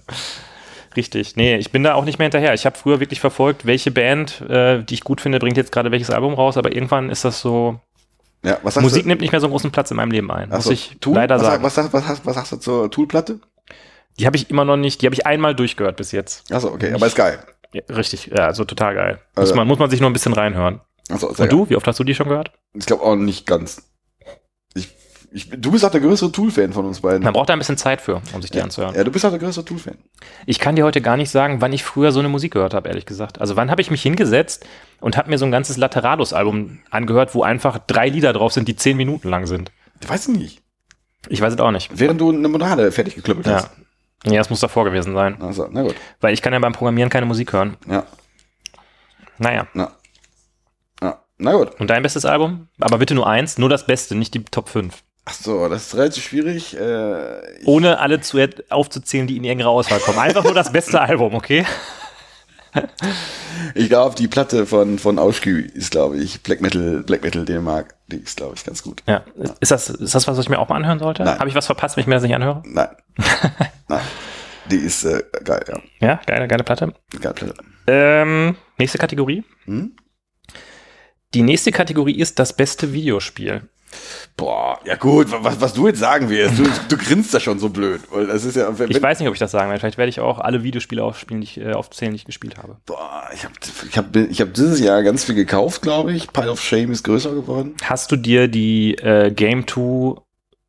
Richtig. 0.96 1.36
Nee, 1.36 1.56
ich 1.56 1.70
bin 1.72 1.82
da 1.82 1.94
auch 1.94 2.04
nicht 2.06 2.18
mehr 2.18 2.24
hinterher. 2.26 2.54
Ich 2.54 2.64
habe 2.64 2.76
früher 2.78 3.00
wirklich 3.00 3.20
verfolgt, 3.20 3.66
welche 3.66 3.90
Band, 3.90 4.40
äh, 4.48 4.82
die 4.82 4.94
ich 4.94 5.04
gut 5.04 5.20
finde, 5.20 5.38
bringt 5.38 5.56
jetzt 5.58 5.70
gerade 5.70 5.90
welches 5.90 6.10
Album 6.10 6.32
raus, 6.34 6.56
aber 6.56 6.72
irgendwann 6.72 7.10
ist 7.10 7.24
das 7.24 7.40
so, 7.40 7.78
Ja, 8.46 8.58
was 8.62 8.76
Musik 8.76 9.02
du? 9.02 9.08
nimmt 9.08 9.20
nicht 9.20 9.32
mehr 9.32 9.40
so 9.40 9.46
einen 9.46 9.52
großen 9.52 9.72
Platz 9.72 9.90
in 9.90 9.96
meinem 9.96 10.12
Leben 10.12 10.30
ein, 10.30 10.48
muss 10.50 10.58
Achso, 10.58 10.70
ich 10.70 10.96
Tool? 11.00 11.16
leider 11.16 11.34
was, 11.34 11.42
sagen. 11.42 11.62
Was, 11.64 11.76
was, 11.76 11.92
was, 11.92 12.24
was 12.24 12.34
sagst 12.36 12.52
du 12.52 12.56
zur 12.58 12.90
Tool-Platte? 12.90 13.40
Die 14.18 14.26
habe 14.26 14.36
ich 14.36 14.48
immer 14.50 14.64
noch 14.64 14.76
nicht, 14.76 15.02
die 15.02 15.06
habe 15.06 15.14
ich 15.14 15.26
einmal 15.26 15.54
durchgehört 15.54 15.96
bis 15.96 16.12
jetzt. 16.12 16.50
Achso, 16.52 16.68
okay, 16.68 16.92
aber 16.92 17.06
ist 17.06 17.16
geil. 17.16 17.40
Ja, 17.72 17.82
richtig, 17.90 18.26
ja, 18.26 18.46
also 18.46 18.64
total 18.64 18.94
geil. 18.94 19.18
Also- 19.34 19.50
muss, 19.52 19.56
man, 19.56 19.66
muss 19.68 19.78
man 19.78 19.90
sich 19.90 20.00
nur 20.00 20.08
ein 20.08 20.12
bisschen 20.12 20.32
reinhören. 20.32 20.80
Sehr 21.08 21.28
Und 21.28 21.52
du, 21.52 21.68
wie 21.68 21.76
oft 21.76 21.86
hast 21.86 21.98
du 22.00 22.04
die 22.04 22.14
schon 22.14 22.28
gehört? 22.28 22.50
Ich 22.74 22.86
glaube 22.86 23.02
auch 23.02 23.14
nicht 23.16 23.46
ganz. 23.46 23.85
Ich, 25.36 25.52
ich, 25.52 25.60
du 25.60 25.70
bist 25.70 25.84
auch 25.84 25.90
der 25.90 26.00
größere 26.00 26.32
Tool-Fan 26.32 26.72
von 26.72 26.86
uns 26.86 27.00
beiden. 27.00 27.22
Man 27.22 27.32
braucht 27.34 27.48
da 27.48 27.52
ein 27.52 27.58
bisschen 27.58 27.76
Zeit 27.76 28.00
für, 28.00 28.22
um 28.32 28.40
sich 28.42 28.50
die 28.50 28.58
ja. 28.58 28.64
anzuhören. 28.64 28.94
ja, 28.94 29.04
du 29.04 29.10
bist 29.10 29.24
auch 29.24 29.30
der 29.30 29.38
größere 29.38 29.64
Tool-Fan. 29.64 29.96
Ich 30.46 30.58
kann 30.58 30.76
dir 30.76 30.84
heute 30.84 31.00
gar 31.02 31.16
nicht 31.16 31.30
sagen, 31.30 31.60
wann 31.60 31.72
ich 31.72 31.84
früher 31.84 32.10
so 32.12 32.20
eine 32.20 32.28
Musik 32.28 32.52
gehört 32.54 32.72
habe, 32.74 32.88
ehrlich 32.88 33.04
gesagt. 33.06 33.40
Also 33.40 33.54
wann 33.56 33.70
habe 33.70 33.82
ich 33.82 33.90
mich 33.90 34.00
hingesetzt 34.02 34.64
und 35.00 35.16
habe 35.16 35.28
mir 35.30 35.36
so 35.38 35.44
ein 35.44 35.50
ganzes 35.52 35.76
Laterados-Album 35.76 36.78
angehört, 36.90 37.34
wo 37.34 37.42
einfach 37.42 37.78
drei 37.78 38.08
Lieder 38.08 38.32
drauf 38.32 38.52
sind, 38.52 38.66
die 38.68 38.76
zehn 38.76 38.96
Minuten 38.96 39.28
lang 39.28 39.46
sind. 39.46 39.72
Ich 40.00 40.08
weiß 40.08 40.28
nicht. 40.28 40.62
Ich 41.28 41.40
weiß 41.40 41.54
es 41.54 41.60
auch 41.60 41.70
nicht. 41.70 41.90
Während 41.92 42.20
du 42.20 42.30
eine 42.30 42.48
Monade 42.48 42.90
fertig 42.92 43.14
geklüppelt 43.16 43.46
Ja. 43.46 43.54
hast. 43.56 43.70
Ja, 44.24 44.34
das 44.38 44.48
muss 44.50 44.60
davor 44.60 44.84
gewesen 44.84 45.12
sein. 45.14 45.40
Also, 45.42 45.68
na 45.70 45.82
gut. 45.82 45.94
Weil 46.20 46.32
ich 46.34 46.40
kann 46.42 46.52
ja 46.52 46.58
beim 46.58 46.72
Programmieren 46.72 47.10
keine 47.10 47.26
Musik 47.26 47.52
hören. 47.52 47.76
Ja, 47.88 48.04
Naja. 49.38 49.66
na. 49.74 49.92
Ja, 51.02 51.20
na 51.38 51.52
gut. 51.52 51.78
Und 51.78 51.88
dein 51.90 52.02
bestes 52.02 52.24
Album? 52.24 52.68
Aber 52.80 52.98
bitte 52.98 53.14
nur 53.14 53.26
eins, 53.26 53.58
nur 53.58 53.68
das 53.68 53.86
Beste, 53.86 54.14
nicht 54.14 54.32
die 54.34 54.42
Top 54.44 54.68
5. 54.68 55.02
Ach 55.28 55.34
so, 55.34 55.68
das 55.68 55.88
ist 55.88 55.94
relativ 55.96 56.22
schwierig. 56.22 56.78
Äh, 56.78 57.64
Ohne 57.64 57.98
alle 57.98 58.20
zu, 58.20 58.38
aufzuzählen, 58.70 59.26
die 59.26 59.36
in 59.36 59.42
die 59.42 59.48
engere 59.48 59.68
Auswahl 59.68 59.98
kommen. 59.98 60.20
Einfach 60.20 60.44
nur 60.44 60.54
das 60.54 60.70
beste 60.70 61.00
Album, 61.00 61.34
okay? 61.34 61.66
ich 63.74 63.88
glaube, 63.88 64.14
die 64.14 64.28
Platte 64.28 64.66
von, 64.66 65.00
von 65.00 65.18
Auschkü 65.18 65.62
ist, 65.62 65.90
glaube 65.90 66.16
ich, 66.18 66.42
Black 66.44 66.60
Metal, 66.60 67.02
Black 67.02 67.24
Metal 67.24 67.44
Dänemark. 67.44 67.96
Die 68.06 68.18
ist, 68.18 68.36
glaube 68.36 68.54
ich, 68.54 68.64
ganz 68.64 68.84
gut. 68.84 69.02
Ja. 69.08 69.24
Ist 69.58 69.72
das, 69.72 69.90
ist 69.90 70.14
das 70.14 70.28
was, 70.28 70.36
was 70.36 70.44
ich 70.44 70.48
mir 70.48 70.60
auch 70.60 70.68
mal 70.68 70.76
anhören 70.76 71.00
sollte? 71.00 71.24
Nein. 71.24 71.40
Habe 71.40 71.48
ich 71.48 71.56
was 71.56 71.66
verpasst, 71.66 71.96
wenn 71.96 72.02
ich 72.02 72.06
mir 72.06 72.14
das 72.14 72.22
nicht 72.22 72.34
anhöre? 72.34 72.62
Nein. 72.64 72.88
Nein. 73.88 74.02
Die 74.70 74.76
ist 74.76 75.04
äh, 75.04 75.24
geil, 75.42 75.64
ja. 75.68 75.80
Ja, 76.06 76.20
geile, 76.24 76.46
geile 76.46 76.62
Platte. 76.62 76.94
Geile 77.20 77.34
Platte. 77.34 77.54
Ähm, 77.88 78.56
nächste 78.78 78.98
Kategorie. 78.98 79.42
Hm? 79.64 79.96
Die 81.34 81.42
nächste 81.42 81.72
Kategorie 81.72 82.16
ist 82.16 82.38
das 82.38 82.52
beste 82.52 82.92
Videospiel. 82.92 83.68
Boah, 84.36 84.78
ja 84.84 84.96
gut, 84.96 85.28
was, 85.30 85.60
was 85.60 85.72
du 85.72 85.86
jetzt 85.86 85.98
sagen 85.98 86.28
willst, 86.28 86.58
du, 86.58 86.64
du 86.88 86.96
grinst 86.98 87.32
da 87.32 87.40
schon 87.40 87.58
so 87.58 87.70
blöd. 87.70 88.02
Das 88.28 88.44
ist 88.44 88.56
ja, 88.56 88.78
wenn, 88.78 88.90
Ich 88.90 89.00
weiß 89.02 89.18
nicht, 89.18 89.28
ob 89.28 89.34
ich 89.34 89.40
das 89.40 89.50
sagen 89.50 89.68
werde. 89.68 89.80
Vielleicht 89.80 89.96
werde 89.96 90.10
ich 90.10 90.20
auch 90.20 90.38
alle 90.38 90.62
Videospiele 90.62 91.02
aufspielen, 91.02 91.40
die 91.40 91.46
ich, 91.46 91.60
äh, 91.60 91.72
aufzählen, 91.72 92.12
die 92.12 92.16
ich 92.16 92.24
gespielt 92.26 92.58
habe. 92.58 92.76
boah, 92.84 93.22
ich 93.32 93.44
habe 93.44 93.54
ich 93.88 93.96
hab, 93.96 94.14
ich 94.16 94.40
hab 94.40 94.52
dieses 94.52 94.80
Jahr 94.80 95.02
ganz 95.02 95.24
viel 95.24 95.34
gekauft, 95.34 95.80
glaube 95.82 96.12
ich. 96.12 96.30
Pile 96.32 96.50
of 96.50 96.60
Shame 96.60 96.92
ist 96.92 97.02
größer 97.04 97.32
geworden. 97.32 97.74
Hast 97.82 98.12
du 98.12 98.16
dir 98.16 98.48
die 98.48 98.94
äh, 98.96 99.30
Game 99.30 99.66
2 99.66 100.20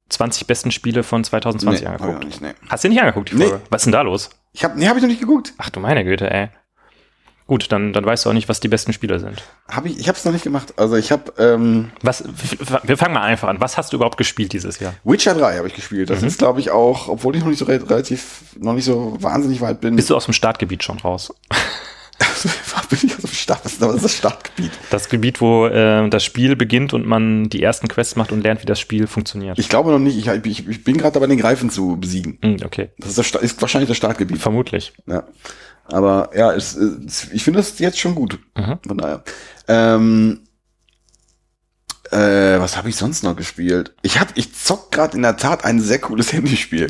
20 0.09 0.47
besten 0.47 0.71
Spiele 0.71 1.03
von 1.03 1.25
2020 1.25 1.81
Nee, 1.81 1.87
angeguckt? 1.87 2.23
nicht, 2.23 2.41
nee. 2.41 2.53
Hast 2.69 2.83
du 2.83 2.87
dir 2.87 2.93
nicht 2.93 3.01
angeguckt, 3.01 3.31
die 3.31 3.35
Nee. 3.35 3.47
Folge? 3.49 3.61
Was 3.69 3.81
ist 3.81 3.85
denn 3.87 3.91
da 3.91 4.01
los? 4.03 4.29
Ich 4.53 4.63
hab, 4.63 4.77
nee, 4.77 4.87
habe 4.87 4.97
ich 4.99 5.03
noch 5.03 5.09
nicht 5.09 5.19
geguckt. 5.19 5.53
Ach 5.57 5.69
du 5.69 5.81
meine 5.81 6.05
Güte, 6.05 6.31
ey. 6.31 6.47
Gut, 7.47 7.71
dann, 7.71 7.93
dann 7.93 8.05
weißt 8.05 8.25
du 8.25 8.29
auch 8.29 8.33
nicht, 8.33 8.49
was 8.49 8.59
die 8.59 8.67
besten 8.67 8.91
Spiele 8.91 9.19
sind. 9.19 9.41
Hab 9.69 9.85
ich 9.85 9.97
ich 9.97 10.09
habe 10.09 10.17
es 10.17 10.25
noch 10.25 10.33
nicht 10.33 10.43
gemacht. 10.43 10.73
Also 10.75 10.95
ich 10.97 11.13
habe 11.13 11.31
ähm, 11.37 11.91
Was, 12.01 12.25
wir 12.83 12.97
fangen 12.97 13.13
mal 13.13 13.21
einfach 13.21 13.47
an. 13.47 13.61
Was 13.61 13.77
hast 13.77 13.93
du 13.93 13.97
überhaupt 13.97 14.17
gespielt 14.17 14.51
dieses 14.51 14.79
Jahr? 14.79 14.93
Witcher 15.05 15.33
3 15.33 15.57
habe 15.57 15.67
ich 15.67 15.73
gespielt. 15.73 16.09
Mhm. 16.09 16.13
Das 16.13 16.23
ist, 16.23 16.39
glaube 16.39 16.59
ich, 16.59 16.71
auch, 16.71 17.07
obwohl 17.07 17.35
ich 17.37 17.41
noch 17.41 17.49
nicht 17.49 17.59
so 17.59 17.65
re 17.65 17.79
relativ, 17.89 18.41
noch 18.59 18.73
nicht 18.73 18.83
so 18.85 19.15
wahnsinnig 19.21 19.61
weit 19.61 19.79
bin. 19.79 19.95
Bist 19.95 20.09
du 20.09 20.15
aus 20.15 20.25
dem 20.25 20.33
Startgebiet 20.33 20.83
schon 20.83 20.99
raus? 20.99 21.33
bin 22.89 22.99
ich 23.03 23.15
aus 23.15 23.21
dem 23.21 23.31
Start? 23.31 23.63
Was 23.63 23.73
ist 23.73 23.81
das, 23.81 23.89
was 23.89 23.95
ist 23.95 24.05
das 24.05 24.17
Startgebiet? 24.17 24.71
Das 24.89 25.09
Gebiet, 25.09 25.41
wo 25.41 25.67
äh, 25.67 26.09
das 26.09 26.23
Spiel 26.23 26.55
beginnt 26.55 26.93
und 26.93 27.05
man 27.05 27.49
die 27.49 27.61
ersten 27.61 27.87
Quests 27.87 28.15
macht 28.15 28.31
und 28.31 28.41
lernt, 28.41 28.61
wie 28.61 28.65
das 28.65 28.79
Spiel 28.79 29.07
funktioniert. 29.07 29.57
Ich 29.59 29.69
glaube 29.69 29.91
noch 29.91 29.99
nicht. 29.99 30.17
Ich, 30.17 30.27
ich, 30.27 30.67
ich 30.67 30.83
bin 30.83 30.97
gerade 30.97 31.13
dabei, 31.13 31.27
den 31.27 31.37
Greifen 31.37 31.69
zu 31.69 31.97
besiegen. 31.97 32.39
Hm, 32.41 32.57
okay, 32.65 32.89
Das 32.97 33.17
ist, 33.17 33.35
das, 33.35 33.41
ist 33.41 33.61
wahrscheinlich 33.61 33.87
das 33.87 33.97
Startgebiet. 33.97 34.39
vermutlich. 34.39 34.93
Ja. 35.05 35.23
Aber 35.87 36.29
ja, 36.35 36.53
es, 36.53 36.75
es, 36.75 37.31
ich 37.31 37.43
finde 37.43 37.59
das 37.59 37.79
jetzt 37.79 37.99
schon 37.99 38.15
gut. 38.15 38.39
Mhm. 38.57 38.79
Von 38.87 38.97
daher. 38.97 39.23
Ähm, 39.67 40.41
äh, 42.11 42.59
was 42.59 42.77
habe 42.77 42.89
ich 42.89 42.95
sonst 42.95 43.23
noch 43.23 43.35
gespielt? 43.35 43.93
Ich 44.01 44.19
hab, 44.19 44.37
ich 44.37 44.53
zock 44.55 44.91
gerade 44.91 45.15
in 45.17 45.23
der 45.23 45.37
Tat 45.37 45.65
ein 45.65 45.79
sehr 45.81 45.99
cooles 45.99 46.31
Handyspiel. 46.33 46.87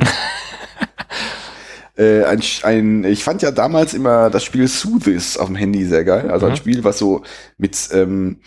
Äh, 1.98 2.26
ein, 2.26 2.42
ein, 2.62 3.04
ich 3.06 3.24
fand 3.24 3.42
ja 3.42 3.50
damals 3.50 3.96
immer 3.96 4.30
das 4.30 4.44
Spiel 4.44 4.68
Soothis 4.68 5.36
auf 5.38 5.48
dem 5.48 5.56
Handy 5.56 5.84
sehr 5.86 6.04
geil. 6.04 6.30
Also 6.30 6.46
Mhm. 6.46 6.52
ein 6.52 6.58
Spiel, 6.58 6.84
was 6.84 7.00
so 7.00 7.24
mit, 7.58 7.76
ähm, 7.92 8.38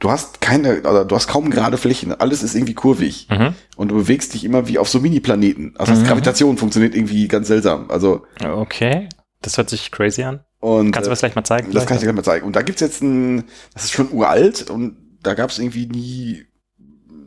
du 0.00 0.10
hast 0.10 0.40
keine, 0.40 0.80
oder 0.80 1.04
du 1.04 1.14
hast 1.14 1.28
kaum 1.28 1.50
gerade 1.50 1.76
Flächen. 1.78 2.12
Alles 2.20 2.42
ist 2.42 2.56
irgendwie 2.56 2.74
kurvig. 2.74 3.28
Mhm. 3.30 3.54
Und 3.76 3.88
du 3.92 3.94
bewegst 3.94 4.34
dich 4.34 4.42
immer 4.44 4.66
wie 4.66 4.78
auf 4.80 4.88
so 4.88 4.98
Mini-Planeten. 4.98 5.74
Also 5.78 5.92
Mhm. 5.94 6.04
Gravitation 6.04 6.58
funktioniert 6.58 6.96
irgendwie 6.96 7.28
ganz 7.28 7.46
seltsam. 7.46 7.88
Also, 7.92 8.26
Okay. 8.44 9.08
Das 9.46 9.56
hört 9.58 9.70
sich 9.70 9.92
crazy 9.92 10.24
an. 10.24 10.40
und 10.58 10.90
Kannst 10.90 11.06
du 11.06 11.10
äh, 11.10 11.12
das 11.12 11.20
gleich 11.20 11.36
mal 11.36 11.44
zeigen? 11.44 11.70
das 11.72 11.86
kann 11.86 11.96
ich 11.96 12.00
dir 12.00 12.06
gleich 12.06 12.16
mal 12.16 12.24
zeigen. 12.24 12.46
Und 12.46 12.56
da 12.56 12.62
gibt's 12.62 12.80
jetzt 12.80 13.00
ein, 13.00 13.44
das 13.74 13.84
ist 13.84 13.92
schon 13.92 14.12
uralt 14.12 14.68
und 14.70 14.96
da 15.22 15.34
gab's 15.34 15.60
irgendwie 15.60 15.86
nie 15.86 16.44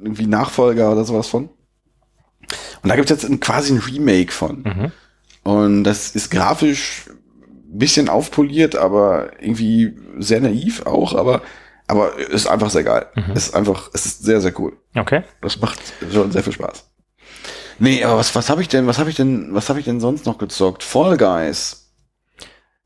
irgendwie 0.02 0.28
Nachfolger 0.28 0.92
oder 0.92 1.06
sowas 1.06 1.28
von. 1.28 1.50
Und 2.82 2.90
da 2.90 2.98
gibt's 2.98 3.10
jetzt 3.10 3.24
ein, 3.24 3.40
quasi 3.40 3.74
ein 3.74 3.80
Remake 3.80 4.34
von. 4.34 4.64
Mhm. 4.64 4.92
Und 5.44 5.84
das 5.86 6.14
ist 6.14 6.30
grafisch 6.30 7.06
ein 7.10 7.78
bisschen 7.78 8.10
aufpoliert, 8.10 8.76
aber 8.76 9.32
irgendwie 9.42 9.96
sehr 10.18 10.42
naiv 10.42 10.86
auch, 10.86 11.14
aber, 11.14 11.42
aber 11.88 12.18
ist 12.18 12.48
einfach 12.48 12.70
sehr 12.70 12.84
geil. 12.84 13.08
Mhm. 13.16 13.34
Ist 13.34 13.56
einfach, 13.56 13.90
es 13.94 14.06
ist 14.06 14.24
sehr, 14.24 14.42
sehr 14.42 14.60
cool. 14.60 14.74
Okay. 14.96 15.24
Das 15.42 15.60
macht 15.62 15.80
schon 16.12 16.32
sehr 16.34 16.44
viel 16.44 16.54
Spaß. 16.54 16.86
Nee, 17.80 18.04
aber 18.04 18.18
was, 18.18 18.36
was 18.36 18.50
habe 18.50 18.62
ich 18.62 18.68
denn, 18.68 18.88
was 18.88 19.00
habe 19.00 19.10
ich 19.10 19.16
denn, 19.16 19.54
was 19.54 19.70
habe 19.70 19.80
ich 19.80 19.86
denn 19.86 20.02
sonst 20.02 20.26
noch 20.26 20.38
gezockt? 20.38 20.84
Fall 20.84 21.18
Guys. 21.18 21.89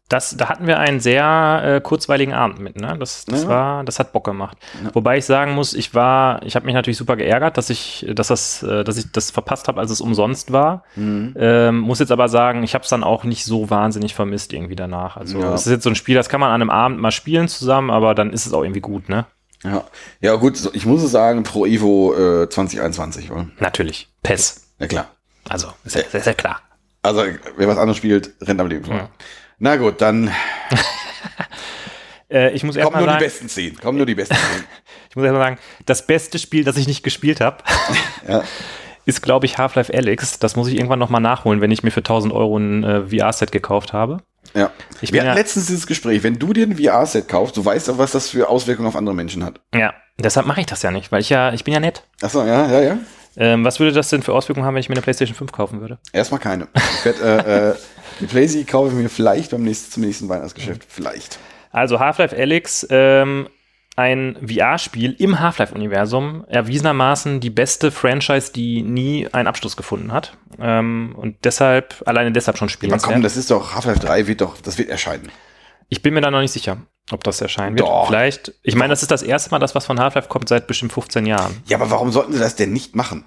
Das, 0.10 0.36
da 0.38 0.50
hatten 0.50 0.68
wir 0.68 0.80
einen 0.80 1.00
sehr 1.00 1.62
äh, 1.64 1.82
kurzweiligen 1.82 2.34
Abend 2.34 2.60
mit, 2.60 2.76
ne? 2.80 2.96
Das, 3.00 3.26
das 3.26 3.44
Ja. 3.44 3.50
war, 3.50 3.84
das 3.84 4.00
hat 4.00 4.12
Bock 4.12 4.26
gemacht. 4.26 4.58
Ja. 4.84 4.94
Wobei 4.94 5.18
ich 5.18 5.26
sagen 5.26 5.54
muss, 5.54 5.74
ich 5.74 5.96
war, 5.96 6.44
ich 6.44 6.56
habe 6.56 6.66
mich 6.66 6.76
natürlich 6.76 6.98
super 6.98 7.16
geärgert, 7.16 7.58
dass 7.58 7.70
ich, 7.70 8.06
dass 8.14 8.28
das, 8.28 8.62
äh, 8.64 8.84
dass 8.84 8.98
ich 8.98 9.12
das 9.12 9.32
verpasst 9.32 9.68
habe, 9.70 9.80
als 9.80 9.90
es 9.92 10.02
umsonst 10.02 10.52
war. 10.52 10.84
Ähm, 10.98 11.80
muss 11.80 12.00
jetzt 12.00 12.12
aber 12.12 12.28
sagen, 12.28 12.64
ich 12.64 12.74
habe 12.76 12.84
es 12.84 12.90
dann 12.90 13.04
auch 13.04 13.24
nicht 13.24 13.46
so 13.46 13.70
wahnsinnig 13.70 14.14
vermisst 14.14 14.52
irgendwie 14.54 14.76
danach. 14.76 15.16
Also 15.18 15.40
Ja. 15.40 15.54
es 15.54 15.66
ist 15.66 15.72
jetzt 15.72 15.84
so 15.84 15.90
ein 15.90 15.96
Spiel, 15.96 16.16
das 16.16 16.30
kann 16.30 16.42
man 16.42 16.50
an 16.52 16.62
einem 16.62 16.70
Abend 16.70 17.00
mal 17.00 17.12
spielen 17.12 17.48
zusammen, 17.48 17.90
aber 17.90 18.14
dann 18.14 18.32
ist 18.34 18.46
es 18.46 18.54
auch 18.54 18.64
irgendwie 18.64 18.82
gut, 18.82 19.08
ne? 19.10 19.26
Ja, 19.64 19.86
ja 20.20 20.36
gut, 20.36 20.60
ich 20.74 20.86
muss 20.86 21.02
es 21.02 21.12
sagen, 21.12 21.44
Pro 21.44 21.66
Evo 21.66 22.14
äh, 22.44 22.50
2021, 22.50 23.32
oder? 23.32 23.48
Natürlich. 23.60 24.10
PES. 24.22 24.74
Ja 24.80 24.88
klar. 24.88 25.08
Also, 25.48 25.70
ist 25.86 25.96
ja, 25.96 26.02
ist 26.02 26.28
ja 26.28 26.34
klar. 26.34 26.60
Also, 27.02 27.24
wer 27.58 27.68
was 27.70 27.78
anderes 27.78 27.98
spielt, 27.98 28.32
rennt 28.42 28.60
am 28.60 28.68
Leben 28.68 28.84
vorbei. 28.86 29.08
Na 29.60 29.76
gut, 29.78 30.02
dann 30.02 30.32
Äh, 32.30 32.52
ich 32.54 32.64
muss 32.64 32.76
kommen 32.76 32.84
erstmal 32.86 33.02
nur 33.04 33.08
die 33.10 33.14
sagen, 33.14 33.26
besten 33.26 33.50
zehn. 33.50 33.78
Kommen 33.80 33.98
nur 33.98 34.08
die 34.08 34.16
besten 34.16 34.36
zehn. 34.36 34.64
ich 35.10 35.16
muss 35.16 35.24
erst 35.26 35.34
mal 35.36 35.44
sagen, 35.44 35.58
das 35.86 36.08
beste 36.08 36.40
Spiel, 36.40 36.64
das 36.64 36.78
ich 36.78 36.88
nicht 36.88 37.04
gespielt 37.04 37.42
habe, 37.42 37.58
Ja. 38.28 38.44
ist, 39.06 39.22
glaube 39.22 39.46
ich, 39.46 39.58
Half-Life 39.60 39.94
Alyx. 39.94 40.40
Das 40.40 40.56
muss 40.56 40.68
ich 40.68 40.76
irgendwann 40.76 40.98
nochmal 41.00 41.22
nachholen, 41.22 41.62
wenn 41.62 41.70
ich 41.70 41.84
mir 41.84 41.92
für 41.92 42.00
1000 42.00 42.34
Euro 42.34 42.58
ein 42.58 42.84
äh, 42.84 43.02
VR-Set 43.08 43.52
gekauft 43.52 43.94
habe. 43.94 44.18
Ja. 44.56 44.72
Ich 45.02 45.14
Wir 45.14 45.22
hatten 45.22 45.28
ja, 45.28 45.34
letztens 45.36 45.68
dieses 45.68 45.86
Gespräch, 45.86 46.24
wenn 46.24 46.40
du 46.40 46.54
dir 46.54 46.66
ein 46.66 46.76
VR-Set 46.78 47.28
kaufst, 47.28 47.56
du 47.56 47.64
weißt 47.64 47.90
doch, 47.90 47.98
was 48.00 48.12
das 48.14 48.30
für 48.30 48.50
Auswirkungen 48.50 48.88
auf 48.88 48.96
andere 48.96 49.14
Menschen 49.14 49.44
hat. 49.44 49.60
ja, 49.76 49.94
deshalb 50.18 50.48
mache 50.48 50.62
ich 50.62 50.66
das 50.66 50.82
ja 50.82 50.90
nicht, 50.90 51.12
weil 51.12 51.22
ich 51.22 51.30
ja, 51.30 51.54
ich 51.54 51.64
bin 51.64 51.74
ja 51.74 51.80
nett. 51.80 52.04
Achso, 52.22 52.44
ja, 52.46 52.68
ja, 52.72 52.82
ja. 52.82 52.98
Ähm, 53.36 53.64
was 53.64 53.80
würde 53.80 53.94
das 53.94 54.10
denn 54.10 54.22
für 54.24 54.34
Auswirkungen 54.34 54.66
haben, 54.66 54.76
wenn 54.76 54.82
ich 54.82 54.90
mir 54.90 54.96
eine 54.96 55.02
PlayStation 55.02 55.36
5 55.36 55.52
kaufen 55.52 55.82
würde? 55.82 55.98
Erstmal 56.12 56.40
keine. 56.40 56.68
Ich 56.76 57.06
werd, 57.06 57.22
äh, 57.22 57.70
äh, 57.72 57.76
die 58.20 58.26
PlayStation 58.26 58.66
kaufe 58.68 58.90
ich 58.90 58.96
mir 59.02 59.10
vielleicht 59.10 59.52
beim 59.52 59.64
nächsten, 59.64 59.92
zum 59.92 60.04
nächsten 60.04 60.30
Weihnachtsgeschäft. 60.30 60.86
Vielleicht. 60.88 61.40
Also 61.72 62.00
Half-Life 62.00 62.36
Alyx, 62.36 62.86
ähm, 62.90 63.48
ein 63.96 64.38
VR-Spiel 64.46 65.16
im 65.20 65.40
Half-Life-Universum, 65.40 66.46
erwiesenermaßen 66.48 67.40
die 67.40 67.50
beste 67.50 67.92
Franchise, 67.92 68.52
die 68.52 68.82
nie 68.82 69.28
einen 69.32 69.48
Abschluss 69.48 69.78
gefunden 69.78 70.12
hat. 70.12 70.36
Ähm, 70.60 71.16
und 71.16 71.38
deshalb, 71.44 72.02
alleine 72.06 72.32
deshalb 72.32 72.58
schon 72.58 72.68
Aber 72.68 72.74
spielenswert. 72.74 73.14
komm, 73.14 73.22
das 73.22 73.38
ist 73.38 73.52
doch, 73.52 73.76
Half-Life 73.76 74.00
3 74.00 74.28
wird 74.28 74.42
doch, 74.42 74.58
das 74.62 74.78
wird 74.78 74.90
erscheinen. 74.90 75.32
Ich 75.90 76.02
bin 76.02 76.14
mir 76.14 76.22
da 76.22 76.32
noch 76.32 76.42
nicht 76.42 76.52
sicher, 76.52 76.78
ob 77.12 77.24
das 77.24 77.40
erscheinen 77.42 77.78
wird. 77.78 77.88
Doch. 77.88 78.08
Vielleicht, 78.08 78.54
ich 78.64 78.76
meine, 78.76 78.90
das 78.92 79.04
ist 79.04 79.12
das 79.12 79.22
erste 79.22 79.52
Mal, 79.52 79.60
dass 79.60 79.76
was 79.76 79.86
von 79.86 80.00
Half-Life 80.00 80.28
kommt 80.28 80.50
seit 80.50 80.66
bestimmt 80.66 80.94
15 80.94 81.26
Jahren. 81.28 81.62
Ja, 81.68 81.78
aber 81.78 81.92
warum 81.92 82.12
sollten 82.12 82.34
sie 82.34 82.40
das 82.40 82.56
denn 82.56 82.74
nicht 82.74 82.96
machen? 82.96 83.26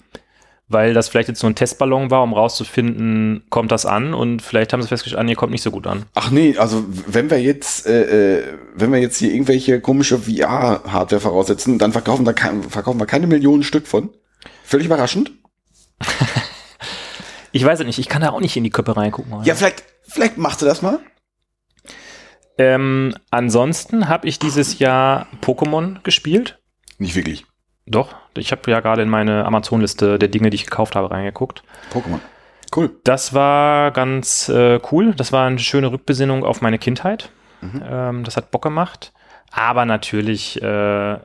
Weil 0.68 0.94
das 0.94 1.08
vielleicht 1.08 1.28
jetzt 1.28 1.40
so 1.40 1.46
ein 1.46 1.54
Testballon 1.54 2.10
war, 2.10 2.24
um 2.24 2.32
rauszufinden, 2.32 3.44
kommt 3.50 3.70
das 3.70 3.86
an 3.86 4.14
und 4.14 4.42
vielleicht 4.42 4.72
haben 4.72 4.82
sie 4.82 4.88
festgestellt, 4.88 5.20
ah, 5.20 5.24
nee, 5.24 5.36
kommt 5.36 5.52
nicht 5.52 5.62
so 5.62 5.70
gut 5.70 5.86
an. 5.86 6.06
Ach 6.14 6.30
nee, 6.32 6.56
also 6.58 6.84
wenn 7.06 7.30
wir 7.30 7.40
jetzt, 7.40 7.86
äh, 7.86 8.38
äh, 8.38 8.44
wenn 8.74 8.90
wir 8.92 8.98
jetzt 8.98 9.18
hier 9.18 9.32
irgendwelche 9.32 9.80
komische 9.80 10.18
VR-Hardware 10.18 11.20
voraussetzen, 11.20 11.78
dann 11.78 11.92
verkaufen, 11.92 12.24
da 12.24 12.32
kein, 12.32 12.64
verkaufen 12.64 12.98
wir 12.98 13.06
keine 13.06 13.28
Millionen 13.28 13.62
Stück 13.62 13.86
von. 13.86 14.10
Völlig 14.64 14.86
überraschend. 14.86 15.30
Ich 17.56 17.64
weiß 17.64 17.80
es 17.80 17.86
nicht, 17.86 17.98
ich 17.98 18.10
kann 18.10 18.20
da 18.20 18.32
auch 18.32 18.40
nicht 18.40 18.54
in 18.58 18.64
die 18.64 18.70
Köpfe 18.70 18.94
reingucken. 18.98 19.32
heute. 19.34 19.48
Ja, 19.48 19.54
vielleicht, 19.54 19.82
vielleicht 20.06 20.36
machst 20.36 20.60
du 20.60 20.66
das 20.66 20.82
mal. 20.82 21.00
Ähm, 22.58 23.14
ansonsten 23.30 24.10
habe 24.10 24.28
ich 24.28 24.38
dieses 24.38 24.78
Jahr 24.78 25.26
Pokémon 25.40 26.02
gespielt. 26.02 26.58
Nicht 26.98 27.16
wirklich. 27.16 27.46
Doch, 27.86 28.14
ich 28.36 28.50
habe 28.52 28.70
ja 28.70 28.80
gerade 28.80 29.02
in 29.02 29.08
meine 29.08 29.44
Amazon-Liste 29.44 30.18
der 30.18 30.28
Dinge, 30.28 30.50
die 30.50 30.56
ich 30.56 30.64
gekauft 30.66 30.96
habe, 30.96 31.10
reingeguckt. 31.10 31.62
Pokémon. 31.92 32.18
Cool. 32.74 32.90
Das 33.04 33.32
war 33.32 33.92
ganz 33.92 34.48
äh, 34.48 34.80
cool. 34.90 35.14
Das 35.14 35.32
war 35.32 35.46
eine 35.46 35.58
schöne 35.60 35.92
Rückbesinnung 35.92 36.44
auf 36.44 36.60
meine 36.62 36.78
Kindheit. 36.78 37.30
Mhm. 37.60 37.82
Ähm, 37.88 38.24
das 38.24 38.36
hat 38.36 38.50
Bock 38.50 38.62
gemacht. 38.62 39.12
Aber 39.52 39.84
natürlich, 39.84 40.60
äh, 40.60 41.18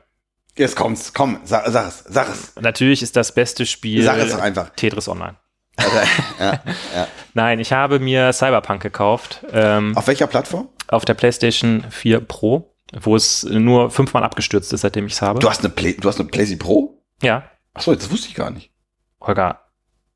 Jetzt 0.54 0.76
kommt's, 0.76 1.12
komm, 1.14 1.40
sag, 1.44 1.66
sag 1.68 1.88
es, 1.88 2.04
sag 2.08 2.28
es. 2.28 2.54
natürlich 2.60 3.02
ist 3.02 3.16
das 3.16 3.34
beste 3.34 3.64
Spiel 3.66 4.02
Sag 4.04 4.18
es 4.18 4.32
doch 4.32 4.40
einfach. 4.40 4.68
Tetris 4.76 5.08
Online. 5.08 5.36
Also, 5.76 5.96
ja, 6.38 6.60
ja. 6.94 7.06
Nein, 7.34 7.58
ich 7.58 7.72
habe 7.72 7.98
mir 7.98 8.32
Cyberpunk 8.34 8.82
gekauft 8.82 9.44
ähm, 9.52 9.96
Auf 9.96 10.06
welcher 10.06 10.26
Plattform? 10.26 10.68
auf 10.88 11.06
der 11.06 11.14
PlayStation 11.14 11.84
4 11.88 12.20
Pro, 12.20 12.71
wo 13.00 13.16
es 13.16 13.44
nur 13.44 13.90
fünfmal 13.90 14.22
abgestürzt 14.24 14.72
ist, 14.72 14.82
seitdem 14.82 15.06
ich 15.06 15.14
es 15.14 15.22
habe. 15.22 15.40
Du 15.40 15.48
hast 15.48 15.60
eine 15.60 15.70
Play, 15.70 15.94
du 15.94 16.08
hast 16.08 16.20
eine 16.20 16.28
PlayStation 16.28 16.58
Pro? 16.58 17.02
ja, 17.22 17.44
Achso, 17.74 17.94
das 17.94 18.10
wusste 18.10 18.28
ich 18.28 18.34
gar 18.34 18.50
nicht. 18.50 18.70
Holger, 19.20 19.60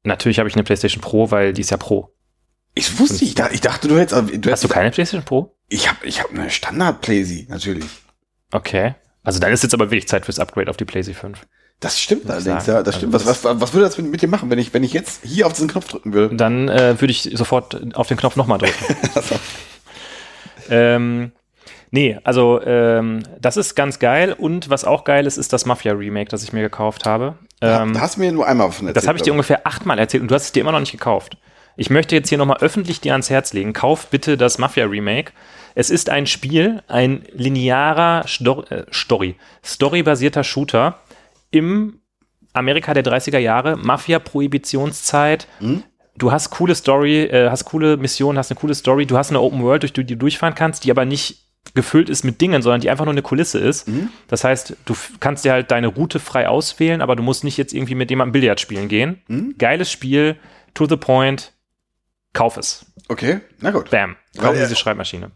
natürlich 0.05 0.39
habe 0.39 0.49
ich 0.49 0.55
eine 0.55 0.65
PlayStation 0.65 1.01
Pro, 1.01 1.31
weil 1.31 1.55
die 1.55 1.63
ist 1.63 1.71
ja 1.71 1.79
Pro. 1.79 2.13
Ich 2.75 2.99
wusste, 2.99 3.25
ich 3.25 3.39
ich 3.39 3.61
dachte, 3.63 3.89
du 3.89 3.99
hättest, 3.99 4.45
du 4.45 4.51
Hast 4.51 4.63
du 4.63 4.69
keine 4.69 4.91
PlayStation 4.91 5.25
Pro? 5.25 5.57
Ich 5.69 5.89
habe 5.89 6.07
ich 6.07 6.21
hab 6.21 6.31
eine 6.31 6.51
Standard-Playsee, 6.51 7.47
natürlich. 7.49 7.87
Okay. 8.53 8.95
Also 9.23 9.41
dann 9.41 9.53
ist 9.53 9.63
jetzt 9.63 9.75
aber 9.75 9.91
wirklich 9.91 10.07
Zeit 10.07 10.27
fürs 10.27 10.39
Upgrade 10.39 10.71
auf 10.71 10.77
die 10.77 10.85
PlayStation 10.85 11.35
5. 11.35 11.47
Das 11.81 12.01
stimmt 12.01 12.31
allerdings, 12.31 12.67
ja, 12.67 12.83
das 12.83 12.95
Also 12.95 12.99
stimmt. 12.99 13.13
Was, 13.13 13.27
was, 13.27 13.45
was 13.45 13.73
würde 13.75 13.87
das 13.87 13.99
mit, 13.99 14.11
mit 14.11 14.23
dir 14.23 14.29
machen, 14.29 14.51
wenn 14.51 14.59
ich, 14.59 14.73
wenn 14.73 14.85
ich 14.85 14.93
jetzt 14.93 15.25
hier 15.25 15.47
auf 15.47 15.53
diesen 15.53 15.69
Knopf 15.69 15.89
drücken 15.89 16.13
würde? 16.13 16.37
Dann 16.37 16.69
äh, 16.69 17.01
würde 17.01 17.11
ich 17.11 17.31
sofort 17.35 17.97
auf 17.97 18.09
den 18.09 18.17
Knopf 18.17 18.37
nochmal 18.37 18.59
drücken. 18.59 18.97
ähm, 20.71 21.33
nee, 21.91 22.19
also 22.25 22.61
ähm, 22.65 23.23
das 23.41 23.57
ist 23.57 23.75
ganz 23.75 23.99
geil. 23.99 24.35
Und 24.37 24.71
was 24.71 24.85
auch 24.85 25.05
geil 25.05 25.27
ist, 25.27 25.37
ist 25.37 25.53
das 25.53 25.67
Mafia-Remake, 25.67 26.31
das 26.31 26.43
ich 26.43 26.53
mir 26.53 26.63
gekauft 26.63 27.05
habe. 27.05 27.37
Ähm, 27.61 27.95
da 27.95 28.01
hast 28.01 28.17
du 28.17 28.21
mir 28.21 28.33
nur 28.33 28.47
einmal 28.47 28.71
von 28.71 28.87
erzählt. 28.87 28.97
das 28.97 29.09
habe 29.09 29.19
ich 29.19 29.23
dir 29.23 29.33
ungefähr 29.33 29.67
achtmal 29.67 29.99
erzählt 29.99 30.23
und 30.23 30.31
du 30.31 30.35
hast 30.35 30.45
es 30.45 30.53
dir 30.53 30.61
immer 30.61 30.73
noch 30.73 30.81
nicht 30.81 30.93
gekauft. 30.93 31.39
Ich 31.77 31.91
möchte 31.91 32.15
jetzt 32.15 32.29
hier 32.29 32.39
nochmal 32.39 32.59
öffentlich 32.61 33.01
dir 33.01 33.13
ans 33.13 33.29
Herz 33.29 33.53
legen. 33.53 33.73
Kauf 33.73 34.09
bitte 34.09 34.37
das 34.37 34.59
Mafia-Remake. 34.59 35.33
Es 35.75 35.91
ist 35.91 36.09
ein 36.09 36.27
Spiel, 36.27 36.83
ein 36.89 37.23
linearer 37.33 38.27
Stor 38.27 38.71
äh, 38.73 38.85
Story, 38.93 39.37
storybasierter 39.63 40.43
Shooter 40.43 40.99
im 41.51 42.01
Amerika 42.55 42.95
der 42.95 43.05
30er 43.05 43.39
Jahre, 43.39 43.77
Mafia-Prohibitionszeit. 43.77 45.47
Mhm. 45.61 45.83
Du 46.17 46.33
hast 46.33 46.49
coole 46.49 46.75
Story, 46.75 47.25
äh, 47.25 47.51
hast 47.51 47.67
coole 47.67 47.99
Missionen, 47.99 48.39
hast 48.39 48.51
eine 48.51 48.59
coole 48.59 48.75
Story. 48.75 49.05
Du 49.05 49.19
hast 49.19 49.29
eine 49.31 49.41
Open 49.41 49.63
World, 49.63 49.83
durch 49.83 49.93
die 49.93 50.05
du 50.05 50.17
durchfahren 50.17 50.55
kannst, 50.55 50.85
die 50.85 50.91
aber 50.91 51.05
nicht 51.05 51.46
gefüllt 51.75 52.09
ist 52.09 52.25
mit 52.25 52.41
Dingen, 52.41 52.63
sondern 52.63 52.81
die 52.81 52.91
einfach 52.91 53.05
nur 53.05 53.13
eine 53.13 53.23
Kulisse 53.23 53.59
ist. 53.59 53.89
Mhm. 53.89 54.09
Das 54.29 54.45
heißt, 54.45 54.77
du 54.85 54.95
kannst 55.21 55.45
dir 55.45 55.53
halt 55.53 55.71
deine 55.71 55.89
Route 55.89 56.21
frei 56.21 56.49
auswählen, 56.49 57.03
aber 57.03 57.17
du 57.17 57.23
musst 57.23 57.45
nicht 57.45 57.57
jetzt 57.57 57.75
irgendwie 57.75 57.95
mit 57.95 58.11
jemandem 58.11 58.33
Billard 58.33 58.61
spielen 58.61 58.89
gehen. 58.89 59.23
Mhm. 59.29 59.55
Geiles 59.59 59.91
Spiel, 59.91 60.37
to 60.75 60.87
the 60.87 60.97
point, 60.97 61.53
kauf 62.33 62.57
es. 62.57 62.87
Okay, 63.09 63.41
na 63.61 63.71
gut. 63.71 63.91
Bam. 63.91 64.17
Weil, 64.35 64.45
Kauf 64.45 64.57
äh, 64.57 64.61
diese 64.61 64.77
Schreibmaschine. 64.77 65.31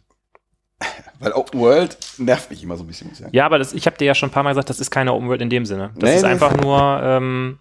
Weil 1.19 1.32
Open 1.32 1.61
World 1.61 1.98
nervt 2.19 2.51
mich 2.51 2.62
immer 2.62 2.77
so 2.77 2.85
ein 2.85 2.86
bisschen. 2.86 3.11
Ja, 3.32 3.44
aber 3.47 3.59
das, 3.59 3.73
ich 3.74 3.86
habe 3.86 3.98
dir 3.98 4.07
ja 4.07 4.15
schon 4.15 4.31
ein 4.31 4.32
paar 4.32 4.43
Mal 4.43 4.51
gesagt, 4.51 4.70
das 4.70 4.81
ist 4.81 4.90
keine 4.90 5.12
Open 5.12 5.28
World 5.28 5.43
in 5.43 5.51
dem 5.51 5.66
Sinne. 5.66 5.90
Das 5.97 6.09
Nee, 6.11 6.16
ist 6.16 6.23
nee. 6.23 6.28
einfach 6.28 6.57
nur, 6.57 7.01
ähm, 7.02 7.59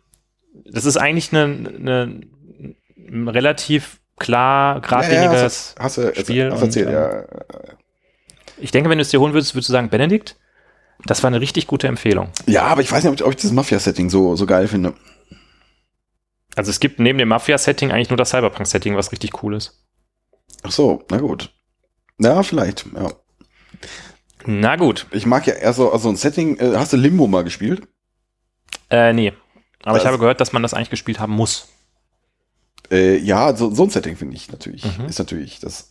das 0.65 0.85
ist 0.85 0.97
eigentlich 0.97 1.33
eine, 1.33 1.43
eine, 1.43 2.21
ein 2.97 3.27
relativ 3.27 3.99
klar, 4.17 4.75
Ja, 4.75 4.79
geradliniges 4.81 5.41
hast, 5.41 5.75
hast 5.79 5.97
du 5.97 6.15
Spiel 6.15 6.51
hast 6.51 6.61
erzählt, 6.61 6.87
und, 6.87 6.93
ja. 6.93 7.23
Ich 8.59 8.71
denke, 8.71 8.89
wenn 8.89 8.97
du 8.97 9.01
es 9.01 9.09
dir 9.09 9.19
holen 9.19 9.33
würdest, 9.33 9.55
würdest 9.55 9.69
du 9.69 9.73
sagen, 9.73 9.89
Benedikt, 9.89 10.35
das 11.05 11.23
war 11.23 11.27
eine 11.29 11.39
richtig 11.41 11.67
gute 11.67 11.87
Empfehlung. 11.87 12.29
Ja, 12.45 12.63
aber 12.63 12.81
ich 12.81 12.91
weiß 12.91 13.03
nicht, 13.03 13.11
ob 13.11 13.15
ich, 13.19 13.23
ob 13.23 13.31
ich 13.33 13.41
das 13.41 13.51
Mafia-Setting 13.51 14.09
so, 14.09 14.35
so 14.35 14.45
geil 14.45 14.67
finde. 14.67 14.93
Also 16.55 16.71
es 16.71 16.79
gibt 16.79 16.99
neben 16.99 17.17
dem 17.19 17.29
Mafia-Setting 17.29 17.91
eigentlich 17.91 18.09
nur 18.09 18.17
das 18.17 18.29
Cyberpunk-Setting, 18.31 18.95
was 18.95 19.11
richtig 19.11 19.41
cool 19.43 19.55
ist. 19.55 19.85
Ach 20.63 20.71
so, 20.71 21.03
na 21.09 21.17
gut. 21.17 21.53
Ja, 22.19 22.43
vielleicht, 22.43 22.85
ja. 22.93 23.11
Na 24.45 24.75
gut. 24.75 25.07
Ich 25.11 25.25
mag 25.25 25.47
ja 25.47 25.53
eher 25.53 25.73
so, 25.73 25.91
also 25.91 26.09
ein 26.09 26.15
Setting, 26.17 26.57
äh, 26.57 26.73
hast 26.75 26.91
du 26.91 26.97
Limbo 26.97 27.27
mal 27.27 27.43
gespielt? 27.43 27.87
Äh, 28.89 29.13
nee. 29.13 29.31
Aber 29.83 29.95
ich 29.97 30.03
Das- 30.03 30.07
habe 30.11 30.19
gehört, 30.19 30.41
dass 30.41 30.51
man 30.51 30.63
das 30.63 30.73
eigentlich 30.73 30.89
gespielt 30.89 31.19
haben 31.19 31.33
muss. 31.33 31.69
Äh, 32.91 33.17
ja, 33.17 33.55
so, 33.55 33.73
so 33.73 33.83
ein 33.83 33.89
Setting 33.89 34.17
finde 34.17 34.35
ich 34.35 34.51
natürlich. 34.51 34.83
Mhm. 34.97 35.05
Ist 35.05 35.19
natürlich 35.19 35.59
das. 35.59 35.87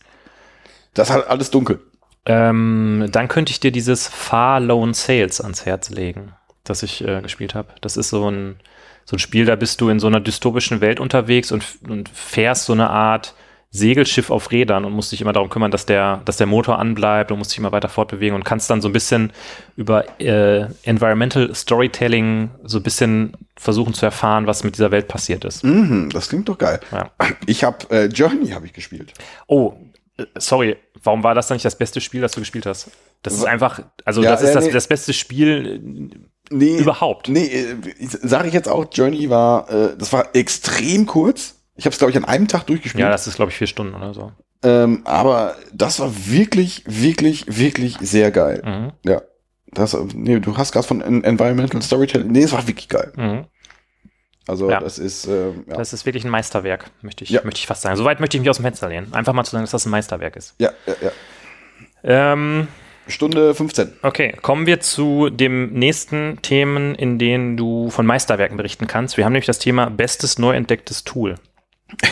Das 0.93 1.07
ist 1.09 1.13
halt 1.15 1.27
alles 1.27 1.49
dunkel. 1.49 1.81
Ähm, 2.29 3.07
dann 3.11 3.27
könnte 3.27 3.51
ich 3.51 3.59
dir 3.59 3.71
dieses 3.71 4.07
Far 4.07 4.59
Lone 4.59 4.93
Sales 4.93 5.41
ans 5.41 5.65
Herz 5.65 5.89
legen, 5.89 6.33
das 6.63 6.83
ich 6.83 7.03
äh, 7.03 7.21
gespielt 7.21 7.55
habe. 7.55 7.69
Das 7.81 7.97
ist 7.97 8.09
so 8.09 8.29
ein, 8.29 8.57
so 9.03 9.15
ein 9.15 9.19
Spiel, 9.19 9.45
da 9.45 9.55
bist 9.55 9.81
du 9.81 9.89
in 9.89 9.99
so 9.99 10.05
einer 10.05 10.19
dystopischen 10.19 10.79
Welt 10.79 10.99
unterwegs 10.99 11.51
und, 11.51 11.65
und 11.87 12.07
fährst 12.09 12.65
so 12.65 12.73
eine 12.73 12.91
Art 12.91 13.33
Segelschiff 13.71 14.29
auf 14.29 14.51
Rädern 14.51 14.85
und 14.85 14.93
musst 14.93 15.11
dich 15.11 15.21
immer 15.21 15.33
darum 15.33 15.49
kümmern, 15.49 15.71
dass 15.71 15.87
der, 15.87 16.21
dass 16.25 16.37
der 16.37 16.45
Motor 16.45 16.77
anbleibt 16.77 17.31
und 17.31 17.39
musst 17.39 17.51
dich 17.51 17.57
immer 17.57 17.71
weiter 17.71 17.89
fortbewegen 17.89 18.35
und 18.35 18.43
kannst 18.43 18.69
dann 18.69 18.81
so 18.81 18.89
ein 18.89 18.93
bisschen 18.93 19.31
über 19.75 20.19
äh, 20.19 20.67
Environmental 20.83 21.53
Storytelling 21.55 22.51
so 22.63 22.77
ein 22.77 22.83
bisschen 22.83 23.33
versuchen 23.55 23.95
zu 23.95 24.05
erfahren, 24.05 24.45
was 24.45 24.63
mit 24.63 24.75
dieser 24.75 24.91
Welt 24.91 25.07
passiert 25.07 25.45
ist. 25.45 25.63
Mhm, 25.63 26.09
das 26.11 26.29
klingt 26.29 26.47
doch 26.47 26.59
geil. 26.59 26.79
Ja. 26.91 27.09
Ich 27.47 27.63
habe 27.63 27.77
äh, 27.89 28.05
Journey 28.05 28.49
habe 28.49 28.67
ich 28.67 28.73
gespielt. 28.73 29.13
Oh, 29.47 29.73
äh, 30.17 30.25
sorry, 30.37 30.75
warum 31.03 31.23
war 31.23 31.35
das 31.35 31.47
dann 31.47 31.55
nicht 31.55 31.65
das 31.65 31.77
beste 31.77 32.01
Spiel, 32.01 32.21
das 32.21 32.31
du 32.33 32.39
gespielt 32.41 32.65
hast? 32.65 32.89
Das 33.23 33.33
ist 33.33 33.45
einfach, 33.45 33.81
also 34.05 34.21
Ja, 34.23 34.31
das 34.31 34.41
ist 34.41 34.49
äh, 34.49 34.53
das, 34.53 34.65
nee. 34.65 34.71
das 34.71 34.87
beste 34.87 35.13
Spiel 35.13 36.11
Nee, 36.51 36.77
äh, 36.77 36.79
überhaupt. 36.81 37.29
Nee, 37.29 37.49
sage 37.99 38.47
ich 38.47 38.53
jetzt 38.53 38.67
auch, 38.69 38.87
Journey 38.91 39.29
war, 39.29 39.69
äh, 39.71 39.95
das 39.97 40.11
war 40.13 40.35
extrem 40.35 41.05
kurz. 41.05 41.55
Ich 41.75 41.85
habe 41.85 41.93
es, 41.93 41.99
glaube 41.99 42.11
ich, 42.11 42.17
an 42.17 42.25
einem 42.25 42.47
Tag 42.47 42.65
durchgespielt. 42.67 43.01
Ja, 43.03 43.09
das 43.09 43.27
ist, 43.27 43.35
glaube 43.35 43.51
ich, 43.51 43.57
vier 43.57 43.67
Stunden 43.67 43.93
oder 43.93 44.13
so. 44.13 44.31
ähm, 44.63 45.01
aber 45.05 45.55
das 45.73 45.99
war 45.99 46.11
wirklich, 46.27 46.83
wirklich, 46.87 47.45
wirklich 47.47 47.97
sehr 48.01 48.31
geil. 48.31 48.61
Mhm. 48.65 49.09
Ja. 49.09 49.21
Das, 49.71 49.95
nee, 50.15 50.39
du 50.39 50.57
hast 50.57 50.71
gerade 50.71 50.87
von 50.87 51.01
En- 51.01 51.23
Environmental 51.23 51.81
Storytelling. 51.83 52.31
Nee, 52.31 52.41
es 52.43 52.51
war 52.51 52.67
wirklich 52.67 52.89
geil. 52.89 53.13
Mhm. 53.15 53.45
Also 54.49 54.69
Ja. 54.69 54.79
das 54.79 54.97
ist, 54.97 55.27
ähm, 55.27 55.63
ja. 55.67 55.75
Das 55.77 55.93
ist 55.93 56.05
wirklich 56.05 56.25
ein 56.25 56.31
Meisterwerk, 56.31 56.85
möchte 57.01 57.23
ich, 57.23 57.29
Ja. 57.29 57.41
möchte 57.43 57.59
ich 57.59 57.67
fast 57.67 57.83
sagen. 57.83 57.95
Soweit 57.95 58.19
möchte 58.19 58.35
ich 58.37 58.41
mich 58.41 58.49
aus 58.49 58.57
dem 58.57 58.63
Fenster 58.63 58.89
lehnen. 58.89 59.13
Einfach 59.13 59.33
mal 59.33 59.43
zu 59.43 59.51
sagen, 59.51 59.63
dass 59.63 59.71
das 59.71 59.85
ein 59.85 59.91
Meisterwerk 59.91 60.35
ist. 60.35 60.55
ja, 60.59 60.71
ja, 60.87 60.95
ja. 61.01 61.11
Ähm, 62.33 62.67
Stunde 63.07 63.53
15. 63.55 63.93
okay, 64.03 64.35
kommen 64.41 64.65
wir 64.65 64.79
zu 64.79 65.29
dem 65.29 65.73
nächsten 65.73 66.41
Themen, 66.41 66.95
in 66.95 67.19
denen 67.19 67.57
du 67.57 67.89
von 67.89 68.05
Meisterwerken 68.05 68.57
berichten 68.57 68.87
kannst. 68.87 69.17
Wir 69.17 69.25
haben 69.25 69.33
nämlich 69.33 69.45
das 69.47 69.59
Thema 69.59 69.89
bestes 69.89 70.37
neu 70.39 70.55
entdecktes 70.55 71.03
Tool. 71.03 71.35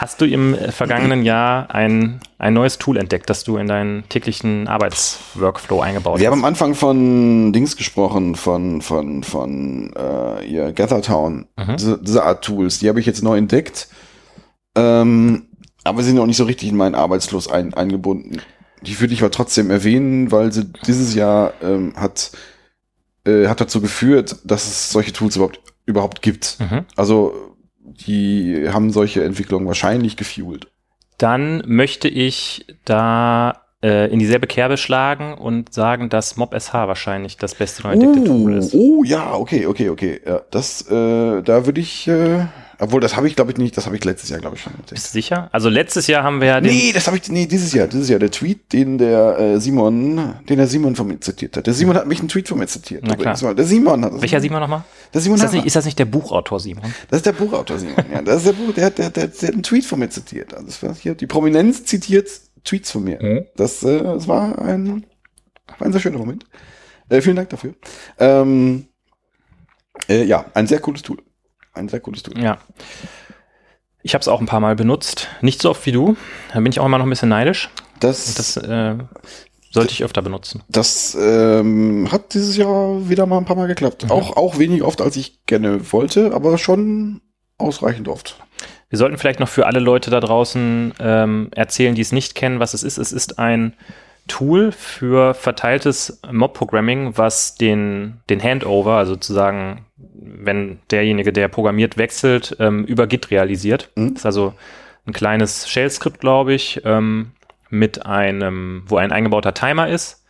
Hast 0.00 0.18
du 0.22 0.24
im 0.24 0.56
vergangenen 0.70 1.26
Jahr 1.26 1.74
ein, 1.74 2.20
ein 2.38 2.54
neues 2.54 2.78
Tool 2.78 2.96
entdeckt, 2.96 3.28
das 3.28 3.44
du 3.44 3.58
in 3.58 3.66
deinen 3.66 4.08
täglichen 4.08 4.66
Arbeitsworkflow 4.66 5.82
eingebaut 5.82 6.18
Wir 6.18 6.28
haben 6.28 6.36
hast? 6.36 6.38
am 6.38 6.44
Anfang 6.46 6.74
von 6.74 7.52
Dings 7.52 7.76
gesprochen, 7.76 8.34
von, 8.34 8.80
von, 8.80 9.22
von 9.22 9.92
äh, 9.94 10.46
ihr 10.46 10.72
Gathertown. 10.72 11.48
Mhm. 11.54 11.76
Diese, 11.76 11.98
diese 11.98 12.22
Art 12.22 12.42
Tools, 12.42 12.78
die 12.78 12.88
habe 12.88 12.98
ich 12.98 13.04
jetzt 13.04 13.22
neu 13.22 13.36
entdeckt. 13.36 13.88
Ähm, 14.74 15.48
aber 15.84 16.02
sind 16.02 16.16
noch 16.16 16.24
nicht 16.24 16.38
so 16.38 16.44
richtig 16.44 16.70
in 16.70 16.78
meinen 16.78 16.94
Arbeitsfluss 16.94 17.48
ein, 17.48 17.74
eingebunden. 17.74 18.40
Die 18.80 18.98
würde 19.00 19.12
ich 19.12 19.20
aber 19.20 19.30
trotzdem 19.30 19.68
erwähnen, 19.68 20.32
weil 20.32 20.50
sie 20.50 20.64
dieses 20.86 21.14
Jahr 21.14 21.52
ähm, 21.60 21.92
hat, 21.94 22.30
äh, 23.26 23.48
hat 23.48 23.60
dazu 23.60 23.82
geführt, 23.82 24.36
dass 24.44 24.66
es 24.66 24.92
solche 24.92 25.12
Tools 25.12 25.36
überhaupt, 25.36 25.60
überhaupt 25.84 26.22
gibt. 26.22 26.56
Mhm. 26.58 26.86
Also 26.96 27.49
die 27.90 28.68
haben 28.68 28.90
solche 28.90 29.24
Entwicklungen 29.24 29.66
wahrscheinlich 29.66 30.16
gefuelt. 30.16 30.68
Dann 31.18 31.62
möchte 31.66 32.08
ich 32.08 32.66
da 32.84 33.62
äh, 33.82 34.12
in 34.12 34.18
dieselbe 34.18 34.46
Kerbe 34.46 34.76
schlagen 34.76 35.34
und 35.34 35.72
sagen, 35.72 36.08
dass 36.08 36.36
MobSH 36.36 36.72
wahrscheinlich 36.72 37.36
das 37.36 37.54
beste 37.54 37.82
neu 37.82 37.92
entdeckte 37.92 38.24
Tool 38.24 38.54
ist. 38.54 38.74
oh, 38.74 39.04
ja, 39.04 39.34
okay, 39.34 39.66
okay, 39.66 39.88
okay. 39.90 40.20
Ja, 40.26 40.42
das, 40.50 40.82
äh, 40.90 41.42
da 41.42 41.66
würde 41.66 41.80
ich, 41.80 42.06
äh, 42.08 42.46
obwohl 42.80 43.00
das 43.00 43.14
habe 43.16 43.28
ich, 43.28 43.36
glaube 43.36 43.52
ich, 43.52 43.58
nicht, 43.58 43.76
das 43.76 43.86
habe 43.86 43.94
ich 43.96 44.04
letztes 44.04 44.30
Jahr, 44.30 44.40
glaube 44.40 44.56
ich, 44.56 44.62
schon 44.62 44.72
entdeckt. 44.72 44.90
Bist 44.94 45.08
du 45.08 45.12
sicher? 45.12 45.48
Also 45.52 45.68
letztes 45.68 46.06
Jahr 46.06 46.24
haben 46.24 46.40
wir 46.40 46.48
ja 46.48 46.60
den. 46.60 46.72
Nee, 46.74 46.92
das 46.92 47.06
habe 47.06 47.16
ich, 47.18 47.30
nee, 47.30 47.46
dieses 47.46 47.72
Jahr, 47.72 47.86
dieses 47.86 48.08
Jahr, 48.08 48.18
der 48.18 48.30
Tweet, 48.30 48.72
den 48.72 48.98
der 48.98 49.38
äh, 49.38 49.60
Simon, 49.60 50.34
den 50.48 50.56
der 50.58 50.66
Simon 50.66 50.96
von 50.96 51.06
mir 51.06 51.20
zitiert 51.20 51.56
hat. 51.56 51.66
Der 51.66 51.74
Simon 51.74 51.96
hat 51.96 52.06
mich 52.06 52.18
einen 52.20 52.28
Tweet 52.28 52.48
von 52.48 52.58
mir 52.58 52.66
zitiert. 52.66 53.04
Na 53.06 53.14
klar. 53.16 53.36
mal. 53.42 53.54
Der 53.54 53.64
Simon 53.64 54.04
hat 54.04 54.14
das. 54.14 54.22
Welcher 54.22 54.40
Simon 54.40 54.60
nochmal? 54.60 54.84
Der 55.14 55.20
Simon 55.20 55.36
Ist 55.36 55.44
das, 55.44 55.52
nicht, 55.52 55.66
ist 55.66 55.76
das 55.76 55.84
nicht 55.84 55.98
der 55.98 56.04
Buchautor 56.06 56.58
Simon? 56.60 56.92
das 57.10 57.18
ist 57.18 57.26
der 57.26 57.32
Buchautor 57.32 57.78
Simon. 57.78 57.96
ja, 58.12 58.22
das 58.22 58.36
ist 58.38 58.46
der 58.46 58.52
Buch, 58.52 58.72
der 58.74 58.86
hat, 58.86 58.98
der, 58.98 59.06
hat- 59.06 59.16
der, 59.16 59.22
hat- 59.24 59.40
der 59.42 59.48
hat 59.48 59.54
einen 59.54 59.62
Tweet 59.62 59.84
von 59.84 59.98
mir 59.98 60.08
zitiert. 60.10 60.54
Also 60.54 60.66
das 60.66 60.82
war 60.82 60.94
hier, 60.94 61.14
die 61.14 61.26
Prominenz 61.26 61.84
zitiert 61.84 62.28
Tweets 62.64 62.90
von 62.90 63.04
mir. 63.04 63.18
Mhm. 63.22 63.46
Das, 63.56 63.82
äh, 63.82 64.02
das 64.02 64.26
war 64.28 64.58
ein, 64.60 65.06
war 65.78 65.86
ein 65.86 65.92
sehr 65.92 66.00
schöner 66.00 66.18
Moment. 66.18 66.44
Äh, 67.08 67.20
vielen 67.20 67.36
Dank 67.36 67.48
dafür. 67.50 67.74
Ähm, 68.18 68.86
äh, 70.08 70.24
ja, 70.24 70.44
ein 70.54 70.66
sehr 70.66 70.78
cooles 70.80 71.02
Tool. 71.02 71.18
Ein 71.80 71.88
sehr 71.88 72.00
cooles 72.00 72.22
Tool. 72.22 72.38
Ja. 72.38 72.58
Ich 74.02 74.12
habe 74.14 74.20
es 74.20 74.28
auch 74.28 74.40
ein 74.40 74.46
paar 74.46 74.60
Mal 74.60 74.76
benutzt. 74.76 75.28
Nicht 75.40 75.62
so 75.62 75.70
oft 75.70 75.84
wie 75.86 75.92
du. 75.92 76.16
Da 76.52 76.60
bin 76.60 76.70
ich 76.70 76.78
auch 76.78 76.86
immer 76.86 76.98
noch 76.98 77.06
ein 77.06 77.10
bisschen 77.10 77.30
neidisch. 77.30 77.70
Das, 78.00 78.34
Das 78.34 78.56
äh, 78.58 78.96
sollte 79.70 79.92
ich 79.92 80.04
öfter 80.04 80.20
benutzen. 80.20 80.62
Das 80.68 81.16
ähm, 81.18 82.08
hat 82.12 82.34
dieses 82.34 82.56
Jahr 82.58 83.08
wieder 83.08 83.24
mal 83.24 83.38
ein 83.38 83.46
paar 83.46 83.56
Mal 83.56 83.66
geklappt. 83.66 84.04
Mhm. 84.04 84.10
Auch, 84.10 84.36
auch 84.36 84.58
wenig 84.58 84.82
oft, 84.82 85.00
als 85.00 85.16
ich 85.16 85.44
gerne 85.46 85.90
wollte, 85.92 86.34
aber 86.34 86.58
schon 86.58 87.22
ausreichend 87.56 88.08
oft. 88.08 88.36
Wir 88.90 88.98
sollten 88.98 89.16
vielleicht 89.16 89.40
noch 89.40 89.48
für 89.48 89.66
alle 89.66 89.80
Leute 89.80 90.10
da 90.10 90.20
draußen 90.20 90.92
ähm, 90.98 91.48
erzählen, 91.54 91.94
die 91.94 92.02
es 92.02 92.12
nicht 92.12 92.34
kennen, 92.34 92.60
was 92.60 92.74
es 92.74 92.82
ist. 92.82 92.98
Es 92.98 93.12
ist 93.12 93.38
ein 93.38 93.74
Tool 94.30 94.70
für 94.70 95.34
verteiltes 95.34 96.20
Mob-Programming, 96.30 97.18
was 97.18 97.56
den, 97.56 98.20
den 98.30 98.40
Handover, 98.40 98.94
also 98.94 99.14
sozusagen, 99.14 99.86
wenn 99.96 100.78
derjenige, 100.90 101.32
der 101.32 101.48
programmiert, 101.48 101.98
wechselt, 101.98 102.56
ähm, 102.60 102.84
über 102.84 103.08
Git 103.08 103.32
realisiert. 103.32 103.90
Mhm. 103.96 104.14
Das 104.14 104.20
ist 104.20 104.26
also 104.26 104.54
ein 105.04 105.12
kleines 105.12 105.68
Shell-Skript, 105.68 106.20
glaube 106.20 106.54
ich, 106.54 106.80
ähm, 106.84 107.32
mit 107.70 108.06
einem, 108.06 108.84
wo 108.86 108.96
ein 108.98 109.10
eingebauter 109.10 109.52
Timer 109.52 109.88
ist. 109.88 110.24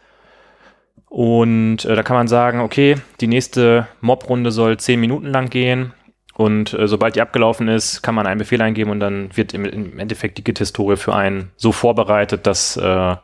Und 1.10 1.84
äh, 1.84 1.94
da 1.94 2.02
kann 2.02 2.16
man 2.16 2.28
sagen, 2.28 2.60
okay, 2.60 2.96
die 3.20 3.26
nächste 3.26 3.86
Mob-Runde 4.00 4.50
soll 4.50 4.78
zehn 4.78 4.98
Minuten 4.98 5.26
lang 5.26 5.50
gehen. 5.50 5.92
Und 6.34 6.72
äh, 6.72 6.88
sobald 6.88 7.16
die 7.16 7.20
abgelaufen 7.20 7.68
ist, 7.68 8.00
kann 8.00 8.14
man 8.14 8.26
einen 8.26 8.38
Befehl 8.38 8.62
eingeben 8.62 8.90
und 8.90 9.00
dann 9.00 9.36
wird 9.36 9.52
im, 9.52 9.66
im 9.66 9.98
Endeffekt 9.98 10.38
die 10.38 10.44
Git-Historie 10.44 10.96
für 10.96 11.14
einen 11.14 11.50
so 11.56 11.70
vorbereitet, 11.70 12.46
dass 12.46 12.78
äh, 12.78 13.16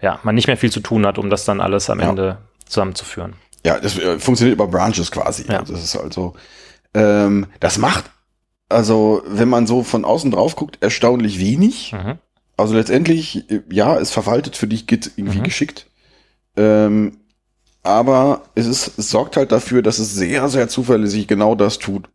ja, 0.00 0.18
man 0.22 0.34
nicht 0.34 0.46
mehr 0.46 0.56
viel 0.56 0.70
zu 0.72 0.80
tun 0.80 1.06
hat, 1.06 1.18
um 1.18 1.30
das 1.30 1.44
dann 1.44 1.60
alles 1.60 1.90
am 1.90 2.00
Ja. 2.00 2.10
Ende 2.10 2.38
zusammenzuführen. 2.66 3.34
Ja, 3.64 3.78
das 3.78 3.98
äh, 3.98 4.18
funktioniert 4.18 4.54
über 4.54 4.66
Branches 4.66 5.10
quasi. 5.10 5.44
Ja. 5.48 5.60
Also 5.60 5.72
das 5.74 5.84
ist 5.84 5.96
also, 5.96 6.34
ähm, 6.94 7.46
das 7.60 7.78
macht, 7.78 8.04
also 8.68 9.22
wenn 9.26 9.48
man 9.48 9.66
so 9.66 9.82
von 9.82 10.04
außen 10.04 10.30
drauf 10.30 10.56
guckt, 10.56 10.78
erstaunlich 10.80 11.38
wenig. 11.38 11.92
Mhm. 11.92 12.18
Also 12.56 12.74
letztendlich, 12.74 13.50
äh, 13.50 13.60
ja, 13.70 13.98
es 13.98 14.10
verwaltet 14.10 14.56
für 14.56 14.66
dich 14.66 14.86
Git 14.86 15.10
irgendwie 15.16 15.40
Mhm. 15.40 15.44
geschickt. 15.44 15.86
Ähm, 16.56 17.18
aber 17.82 18.42
es, 18.54 18.66
ist, 18.66 18.98
es 18.98 19.10
sorgt 19.10 19.36
halt 19.36 19.52
dafür, 19.52 19.82
dass 19.82 19.98
es 19.98 20.14
sehr, 20.14 20.48
sehr 20.48 20.68
zuverlässig 20.68 21.26
genau 21.26 21.54
das 21.54 21.78
tut, 21.78 22.08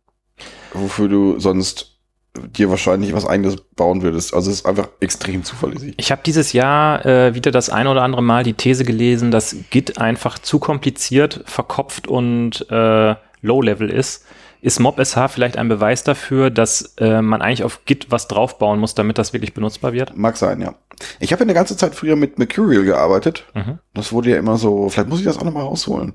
wofür 0.72 1.08
du 1.08 1.40
sonst 1.40 1.95
dir 2.38 2.70
wahrscheinlich 2.70 3.12
was 3.12 3.26
eigenes 3.26 3.56
bauen 3.56 4.02
würdest. 4.02 4.34
Also 4.34 4.50
es 4.50 4.58
ist 4.58 4.66
einfach 4.66 4.88
extrem 5.00 5.44
zuverlässig. 5.44 5.94
Ich 5.96 6.10
habe 6.10 6.22
dieses 6.24 6.52
Jahr 6.52 7.04
äh, 7.04 7.34
wieder 7.34 7.50
das 7.50 7.70
ein 7.70 7.86
oder 7.86 8.02
andere 8.02 8.22
Mal 8.22 8.44
die 8.44 8.54
These 8.54 8.84
gelesen, 8.84 9.30
dass 9.30 9.56
Git 9.70 9.98
einfach 9.98 10.38
zu 10.38 10.58
kompliziert, 10.58 11.42
verkopft 11.46 12.08
und 12.08 12.70
äh, 12.70 13.14
Low-Level 13.42 13.90
ist. 13.90 14.24
Ist 14.62 14.80
MobSH 14.80 15.28
vielleicht 15.28 15.58
ein 15.58 15.68
Beweis 15.68 16.02
dafür, 16.02 16.50
dass 16.50 16.94
äh, 16.98 17.22
man 17.22 17.42
eigentlich 17.42 17.62
auf 17.62 17.84
Git 17.84 18.06
was 18.10 18.26
draufbauen 18.26 18.80
muss, 18.80 18.94
damit 18.94 19.18
das 19.18 19.32
wirklich 19.32 19.54
benutzbar 19.54 19.92
wird? 19.92 20.16
Mag 20.16 20.36
sein, 20.36 20.60
ja. 20.60 20.74
Ich 21.20 21.32
habe 21.32 21.40
ja 21.40 21.44
eine 21.44 21.54
ganze 21.54 21.76
Zeit 21.76 21.94
früher 21.94 22.16
mit 22.16 22.38
Mercurial 22.38 22.84
gearbeitet. 22.84 23.44
Mhm. 23.54 23.78
Das 23.94 24.12
wurde 24.12 24.30
ja 24.30 24.38
immer 24.38 24.56
so, 24.56 24.88
vielleicht 24.88 25.08
muss 25.08 25.20
ich 25.20 25.26
das 25.26 25.38
auch 25.38 25.44
nochmal 25.44 25.64
rausholen. 25.64 26.14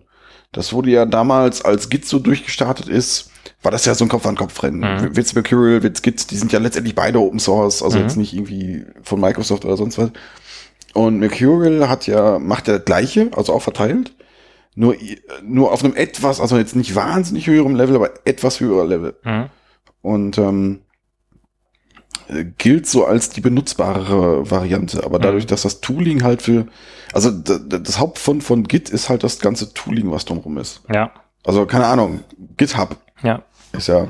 Das 0.51 0.73
wurde 0.73 0.91
ja 0.91 1.05
damals, 1.05 1.63
als 1.63 1.89
Git 1.89 2.05
so 2.05 2.19
durchgestartet 2.19 2.87
ist, 2.89 3.31
war 3.61 3.71
das 3.71 3.85
ja 3.85 3.95
so 3.95 4.05
ein 4.05 4.09
Kopf-an-Kopf-Rennen. 4.09 4.79
Mhm. 4.79 5.15
Witz 5.15 5.33
Mercurial, 5.33 5.83
Witz 5.83 6.01
Git, 6.01 6.31
die 6.31 6.35
sind 6.37 6.51
ja 6.51 6.59
letztendlich 6.59 6.95
beide 6.95 7.19
Open 7.19 7.39
Source, 7.39 7.81
also 7.83 7.97
Mhm. 7.97 8.03
jetzt 8.03 8.17
nicht 8.17 8.33
irgendwie 8.33 8.85
von 9.03 9.19
Microsoft 9.21 9.65
oder 9.65 9.77
sonst 9.77 9.97
was. 9.97 10.11
Und 10.93 11.19
Mercurial 11.19 11.87
hat 11.87 12.05
ja, 12.07 12.37
macht 12.39 12.67
ja 12.67 12.75
das 12.77 12.85
gleiche, 12.85 13.29
also 13.35 13.53
auch 13.53 13.61
verteilt. 13.61 14.13
Nur, 14.75 14.95
nur 15.43 15.71
auf 15.71 15.83
einem 15.83 15.95
etwas, 15.95 16.39
also 16.39 16.57
jetzt 16.57 16.75
nicht 16.75 16.95
wahnsinnig 16.95 17.47
höherem 17.47 17.75
Level, 17.75 17.95
aber 17.95 18.09
etwas 18.25 18.59
höherer 18.59 18.85
Level. 18.85 19.15
Mhm. 19.23 19.45
Und 20.01 20.37
ähm, 20.37 20.81
äh, 20.81 20.90
gilt 22.57 22.87
so 22.87 23.05
als 23.05 23.29
die 23.29 23.41
benutzbare 23.41 24.49
Variante. 24.49 25.03
Aber 25.03 25.17
Mhm. 25.19 25.23
dadurch, 25.23 25.45
dass 25.45 25.63
das 25.63 25.81
Tooling 25.81 26.23
halt 26.23 26.41
für, 26.41 26.67
also 27.13 27.31
das 27.31 27.99
Hauptfund 27.99 28.43
von 28.43 28.63
Git 28.63 28.89
ist 28.89 29.09
halt 29.09 29.23
das 29.23 29.39
ganze 29.39 29.73
Tooling, 29.73 30.11
was 30.11 30.25
drumherum 30.25 30.57
ist. 30.57 30.81
Ja, 30.93 31.11
Also 31.45 31.65
keine 31.65 31.85
Ahnung, 31.87 32.21
GitHub 32.57 32.95
ja. 33.23 33.41
ist 33.73 33.87
ja, 33.87 34.07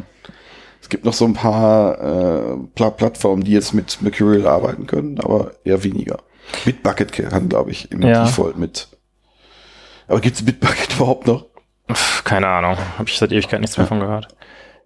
es 0.82 0.90
gibt 0.90 1.06
noch 1.06 1.14
so 1.14 1.26
ein 1.26 1.34
paar 1.34 2.00
äh, 2.00 2.58
Pla 2.76 2.90
Plattformen, 2.92 3.44
die 3.44 3.52
jetzt 3.54 3.74
mit 3.74 4.02
Mercurial 4.02 4.48
arbeiten 4.48 4.88
können, 4.88 5.20
aber 5.20 5.52
eher 5.64 5.84
weniger. 5.84 6.20
Bitbucket 6.66 7.12
kann, 7.14 7.50
glaube 7.50 7.72
ich, 7.72 7.92
im 7.92 8.02
Ja. 8.02 8.26
Default 8.26 8.58
mit. 8.58 8.90
Aber 10.08 10.20
gibt 10.20 10.36
es 10.36 10.44
Bitbucket 10.46 10.94
überhaupt 10.96 11.28
noch? 11.28 11.46
Keine 12.24 12.48
Ahnung, 12.48 12.78
habe 12.98 13.08
ich 13.10 13.18
seit 13.18 13.32
Ewigkeit 13.32 13.62
nichts 13.62 13.78
mehr 13.78 13.88
von 13.88 14.00
gehört. 14.00 14.28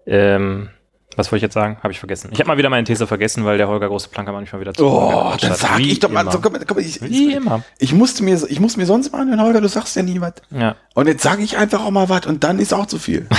Ähm, 0.07 0.70
Was 1.16 1.32
wollte 1.32 1.38
ich 1.38 1.44
jetzt 1.44 1.54
sagen? 1.54 1.78
Habe 1.82 1.92
ich 1.92 2.00
vergessen. 2.00 2.30
Ich 2.34 2.40
habe 2.40 2.48
mal 2.48 2.58
wieder 2.58 2.70
meine 2.70 2.84
These 2.84 3.08
vergessen, 3.08 3.46
weil 3.46 3.58
der 3.58 3.68
Holger 3.68 3.88
große 3.88 4.10
Planker 4.10 4.32
manchmal 4.32 4.62
wieder 4.62 4.74
zu 4.74 4.86
Oh, 4.86 5.34
das 5.40 5.60
sag 5.60 5.80
ich 5.80 6.00
doch 6.00 6.10
mal. 6.10 6.30
So, 6.32 6.40
komm, 6.40 6.54
komm, 6.66 6.80
ich, 6.80 7.02
Wie 7.02 7.34
immer. 7.34 7.64
ich 7.80 7.94
musste 7.94 8.24
mir, 8.24 8.40
ich 8.50 8.60
muss 8.60 8.78
mir 8.78 8.86
sonst 8.86 9.12
mal 9.12 9.22
anhören, 9.22 9.42
Holger, 9.42 9.62
du 9.62 9.68
sagst 9.68 9.96
ja 9.96 10.04
nie 10.04 10.20
was. 10.22 10.34
Ja. 10.52 10.76
Und 10.94 11.08
jetzt 11.08 11.24
sage 11.24 11.44
ich 11.44 11.58
einfach 11.58 11.86
auch 11.86 11.92
mal 11.92 12.10
was 12.10 12.26
und 12.26 12.44
dann 12.44 12.60
ist 12.60 12.74
auch 12.74 12.86
zu 12.86 13.00
viel. 13.00 13.28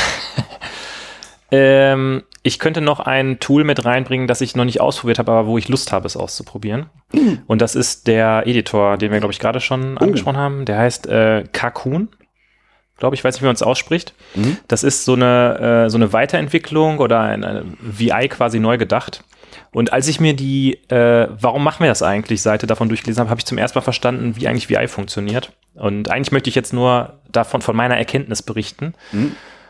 Ähm, 1.53 2.25
ich 2.43 2.59
könnte 2.59 2.81
noch 2.81 3.01
ein 3.01 3.39
Tool 3.39 3.65
mit 3.65 3.85
reinbringen, 3.85 4.27
das 4.27 4.41
ich 4.41 4.57
noch 4.57 4.65
nicht 4.65 4.81
ausprobiert 4.81 5.19
habe, 5.19 5.33
aber 5.33 5.47
wo 5.47 5.59
ich 5.59 5.69
Lust 5.69 5.93
habe, 5.93 6.07
es 6.07 6.17
auszuprobieren. 6.17 6.87
Und 7.47 7.63
das 7.63 7.75
ist 7.75 8.09
der 8.09 8.43
Editor, 8.47 8.97
den 8.97 9.13
wir, 9.13 9.19
glaube 9.21 9.33
ich, 9.33 9.39
gerade 9.39 9.61
schon 9.61 9.97
angesprochen 9.99 10.37
haben. 10.37 10.65
Der 10.65 10.79
heißt 10.79 11.07
äh, 11.07 11.45
Kakun. 11.53 12.09
Glaube 12.99 13.15
ich, 13.15 13.23
weiß 13.25 13.35
nicht, 13.35 13.43
wie 13.43 13.47
man 13.47 13.55
es 13.55 13.63
ausspricht. 13.63 14.15
Das 14.69 14.83
ist 14.83 15.05
so 15.05 15.15
eine, 15.15 15.85
äh, 15.87 15.91
so 15.91 15.99
eine 15.99 16.13
Weiterentwicklung 16.13 16.99
oder 16.99 17.21
eine, 17.21 17.47
eine 17.47 17.65
VI 17.81 18.29
quasi 18.29 18.59
neu 18.59 18.79
gedacht. 18.79 19.23
Und 19.73 19.93
als 19.93 20.09
ich 20.09 20.21
mir 20.21 20.35
die, 20.35 20.79
äh, 20.89 21.29
warum 21.39 21.63
machen 21.63 21.81
wir 21.81 21.89
das 21.89 22.03
eigentlich, 22.03 22.41
Seite 22.41 22.67
davon 22.67 22.89
durchgelesen 22.89 23.21
habe, 23.21 23.31
habe 23.31 23.41
ich 23.41 23.45
zum 23.45 23.59
ersten 23.59 23.79
Mal 23.79 23.83
verstanden, 23.83 24.35
wie 24.37 24.49
eigentlich 24.49 24.71
VI 24.71 24.89
funktioniert. 24.89 25.53
Und 25.75 26.11
eigentlich 26.11 26.33
möchte 26.33 26.49
ich 26.49 26.55
jetzt 26.55 26.73
nur 26.73 27.19
davon, 27.31 27.61
von 27.61 27.77
meiner 27.77 27.97
Erkenntnis 27.99 28.43
berichten. 28.43 28.95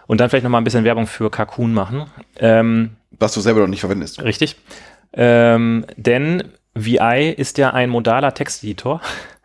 Und 0.06 0.20
dann 0.20 0.30
vielleicht 0.30 0.44
noch 0.44 0.50
mal 0.50 0.58
ein 0.58 0.64
bisschen 0.64 0.84
Werbung 0.84 1.08
für 1.08 1.30
Kakun 1.30 1.74
machen. 1.74 2.04
Ähm, 2.38 2.90
Was 3.18 3.34
du 3.34 3.40
selber 3.40 3.60
noch 3.60 3.66
nicht 3.66 3.80
verwendest. 3.80 4.22
Richtig. 4.22 4.56
Ähm, 5.12 5.84
denn 5.96 6.44
VI 6.74 7.34
ist 7.36 7.58
ja 7.58 7.70
ein 7.70 7.90
modaler 7.90 8.34
Texteditor. 8.34 9.00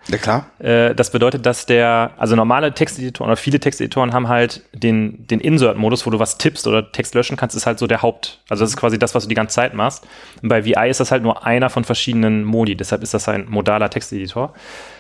Ja, 0.08 0.18
klar. 0.18 0.48
Äh, 0.60 0.96
das 0.96 1.12
bedeutet, 1.12 1.46
dass 1.46 1.66
der, 1.66 2.12
also 2.18 2.36
normale 2.36 2.74
Texteditoren 2.74 3.30
oder 3.30 3.38
viele 3.38 3.60
Texteditoren 3.60 4.14
haben 4.14 4.28
halt 4.28 4.64
den, 4.74 5.28
den 5.28 5.40
Insert-Modus, 5.40 6.06
wo 6.06 6.10
du 6.10 6.20
was 6.20 6.38
tippst 6.38 6.66
oder 6.68 6.92
Text 6.92 7.14
löschen 7.14 7.38
kannst, 7.38 7.56
ist 7.56 7.66
halt 7.66 7.78
so 7.78 7.88
der 7.88 8.02
Haupt. 8.02 8.42
Also 8.50 8.64
das 8.64 8.72
ist 8.72 8.78
quasi 8.78 8.98
das, 8.98 9.14
was 9.14 9.24
du 9.24 9.30
die 9.30 9.36
ganze 9.36 9.56
Zeit 9.56 9.74
machst. 9.74 10.08
Und 10.42 10.50
bei 10.50 10.66
VI 10.66 10.90
ist 10.90 11.00
das 11.00 11.12
halt 11.12 11.22
nur 11.22 11.46
einer 11.46 11.70
von 11.70 11.84
verschiedenen 11.84 12.44
Modi. 12.44 12.76
Deshalb 12.76 13.04
ist 13.04 13.14
das 13.14 13.30
ein 13.30 13.48
modaler 13.48 13.90
Texteditor. 13.90 14.54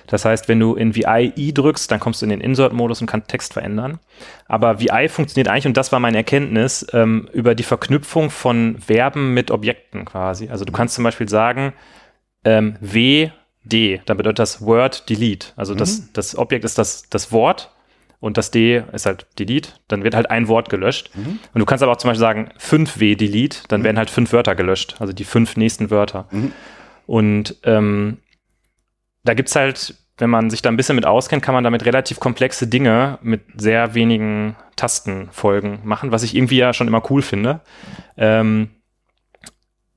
Das 0.07 0.25
heißt, 0.25 0.47
wenn 0.47 0.59
du 0.59 0.75
in 0.75 0.95
VI 0.95 1.33
I 1.35 1.53
drückst, 1.53 1.91
dann 1.91 1.99
kommst 1.99 2.21
du 2.21 2.25
in 2.25 2.29
den 2.29 2.41
Insert-Modus 2.41 3.01
und 3.01 3.07
kannst 3.07 3.29
Text 3.29 3.53
verändern. 3.53 3.99
Aber 4.47 4.79
VI 4.79 5.07
funktioniert 5.09 5.47
eigentlich, 5.47 5.67
und 5.67 5.77
das 5.77 5.91
war 5.91 5.99
meine 5.99 6.17
Erkenntnis, 6.17 6.85
ähm, 6.93 7.27
über 7.33 7.55
die 7.55 7.63
Verknüpfung 7.63 8.29
von 8.29 8.77
Verben 8.79 9.33
mit 9.33 9.51
Objekten 9.51 10.05
quasi. 10.05 10.49
Also 10.49 10.65
du 10.65 10.71
kannst 10.71 10.95
zum 10.95 11.03
Beispiel 11.03 11.29
sagen, 11.29 11.73
ähm, 12.43 12.75
W, 12.81 13.29
D, 13.63 14.01
dann 14.05 14.17
bedeutet 14.17 14.39
das 14.39 14.61
Word 14.65 15.09
Delete. 15.09 15.47
Also 15.55 15.75
das, 15.75 16.11
das 16.13 16.37
Objekt 16.37 16.65
ist 16.65 16.77
das, 16.77 17.09
das 17.09 17.31
Wort 17.31 17.71
und 18.19 18.37
das 18.37 18.51
D 18.51 18.83
ist 18.91 19.05
halt 19.05 19.27
Delete. 19.39 19.69
Dann 19.87 20.03
wird 20.03 20.15
halt 20.15 20.29
ein 20.29 20.47
Wort 20.47 20.69
gelöscht. 20.69 21.11
Und 21.53 21.59
du 21.59 21.65
kannst 21.65 21.83
aber 21.83 21.91
auch 21.91 21.97
zum 21.97 22.09
Beispiel 22.09 22.19
sagen 22.19 22.49
5W 22.59 23.15
Delete, 23.15 23.59
dann 23.67 23.83
werden 23.83 23.97
halt 23.97 24.09
fünf 24.09 24.33
Wörter 24.33 24.55
gelöscht, 24.55 24.95
also 24.99 25.13
die 25.13 25.23
fünf 25.23 25.57
nächsten 25.57 25.89
Wörter. 25.91 26.27
Und 27.05 27.57
ähm, 27.63 28.17
da 29.23 29.33
gibt's 29.33 29.55
halt, 29.55 29.95
wenn 30.17 30.29
man 30.29 30.49
sich 30.49 30.61
da 30.61 30.69
ein 30.69 30.77
bisschen 30.77 30.95
mit 30.95 31.05
auskennt, 31.05 31.43
kann 31.43 31.53
man 31.53 31.63
damit 31.63 31.85
relativ 31.85 32.19
komplexe 32.19 32.67
Dinge 32.67 33.19
mit 33.21 33.41
sehr 33.57 33.93
wenigen 33.93 34.55
Tastenfolgen 34.75 35.79
machen, 35.83 36.11
was 36.11 36.23
ich 36.23 36.35
irgendwie 36.35 36.57
ja 36.57 36.73
schon 36.73 36.87
immer 36.87 37.03
cool 37.11 37.21
finde. 37.21 37.61
Ähm, 38.17 38.69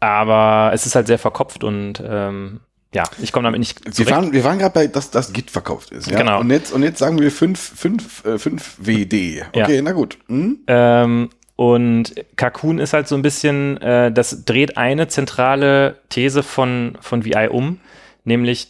aber 0.00 0.70
es 0.74 0.84
ist 0.86 0.94
halt 0.94 1.06
sehr 1.06 1.18
verkopft 1.18 1.64
und 1.64 2.02
ähm, 2.06 2.60
ja, 2.94 3.04
ich 3.20 3.32
komme 3.32 3.44
damit 3.48 3.58
nicht 3.58 3.84
Wir 3.84 3.92
zurecht. 3.92 4.10
waren, 4.16 4.32
wir 4.32 4.44
waren 4.44 4.58
gerade 4.58 4.72
bei, 4.72 4.86
dass 4.86 5.10
das 5.10 5.32
Git 5.32 5.50
verkauft 5.50 5.90
ist. 5.90 6.10
Ja? 6.10 6.18
Genau. 6.18 6.40
Und 6.40 6.50
jetzt, 6.50 6.72
und 6.72 6.82
jetzt 6.82 6.98
sagen 6.98 7.18
wir 7.20 7.30
5, 7.30 7.58
5, 7.58 8.24
äh, 8.24 8.38
5 8.38 8.76
WD. 8.78 9.44
Okay, 9.52 9.76
Ja. 9.76 9.82
na 9.82 9.92
gut. 9.92 10.18
Hm? 10.28 10.60
Ähm, 10.66 11.30
und 11.56 12.14
Kakun 12.36 12.78
ist 12.78 12.92
halt 12.92 13.06
so 13.08 13.14
ein 13.14 13.22
bisschen, 13.22 13.76
äh, 13.80 14.10
das 14.12 14.44
dreht 14.44 14.76
eine 14.76 15.08
zentrale 15.08 15.98
These 16.08 16.42
von, 16.42 16.96
von 17.00 17.24
VI 17.24 17.48
um, 17.50 17.80
nämlich 18.24 18.68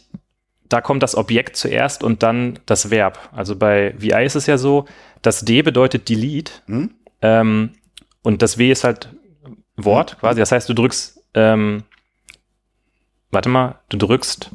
da 0.69 0.81
kommt 0.81 1.03
das 1.03 1.15
Objekt 1.15 1.55
zuerst 1.57 2.03
und 2.03 2.23
dann 2.23 2.57
das 2.65 2.89
Verb. 2.89 3.19
Also 3.35 3.55
bei 3.55 3.93
VI 3.99 4.25
ist 4.25 4.35
es 4.35 4.47
ja 4.47 4.57
so, 4.57 4.85
das 5.21 5.45
D 5.45 5.61
bedeutet 5.61 6.09
Delete 6.09 6.51
Hm? 6.65 6.89
ähm, 7.21 7.69
und 8.23 8.41
das 8.41 8.57
W 8.57 8.71
ist 8.71 8.83
halt 8.83 9.09
Wort 9.77 10.17
quasi. 10.19 10.39
Das 10.39 10.51
heißt, 10.51 10.67
du 10.69 10.73
drückst, 10.73 11.19
ähm, 11.35 11.83
warte 13.35 13.49
mal, 13.49 13.79
du 13.89 13.97
drückst, 13.97 14.49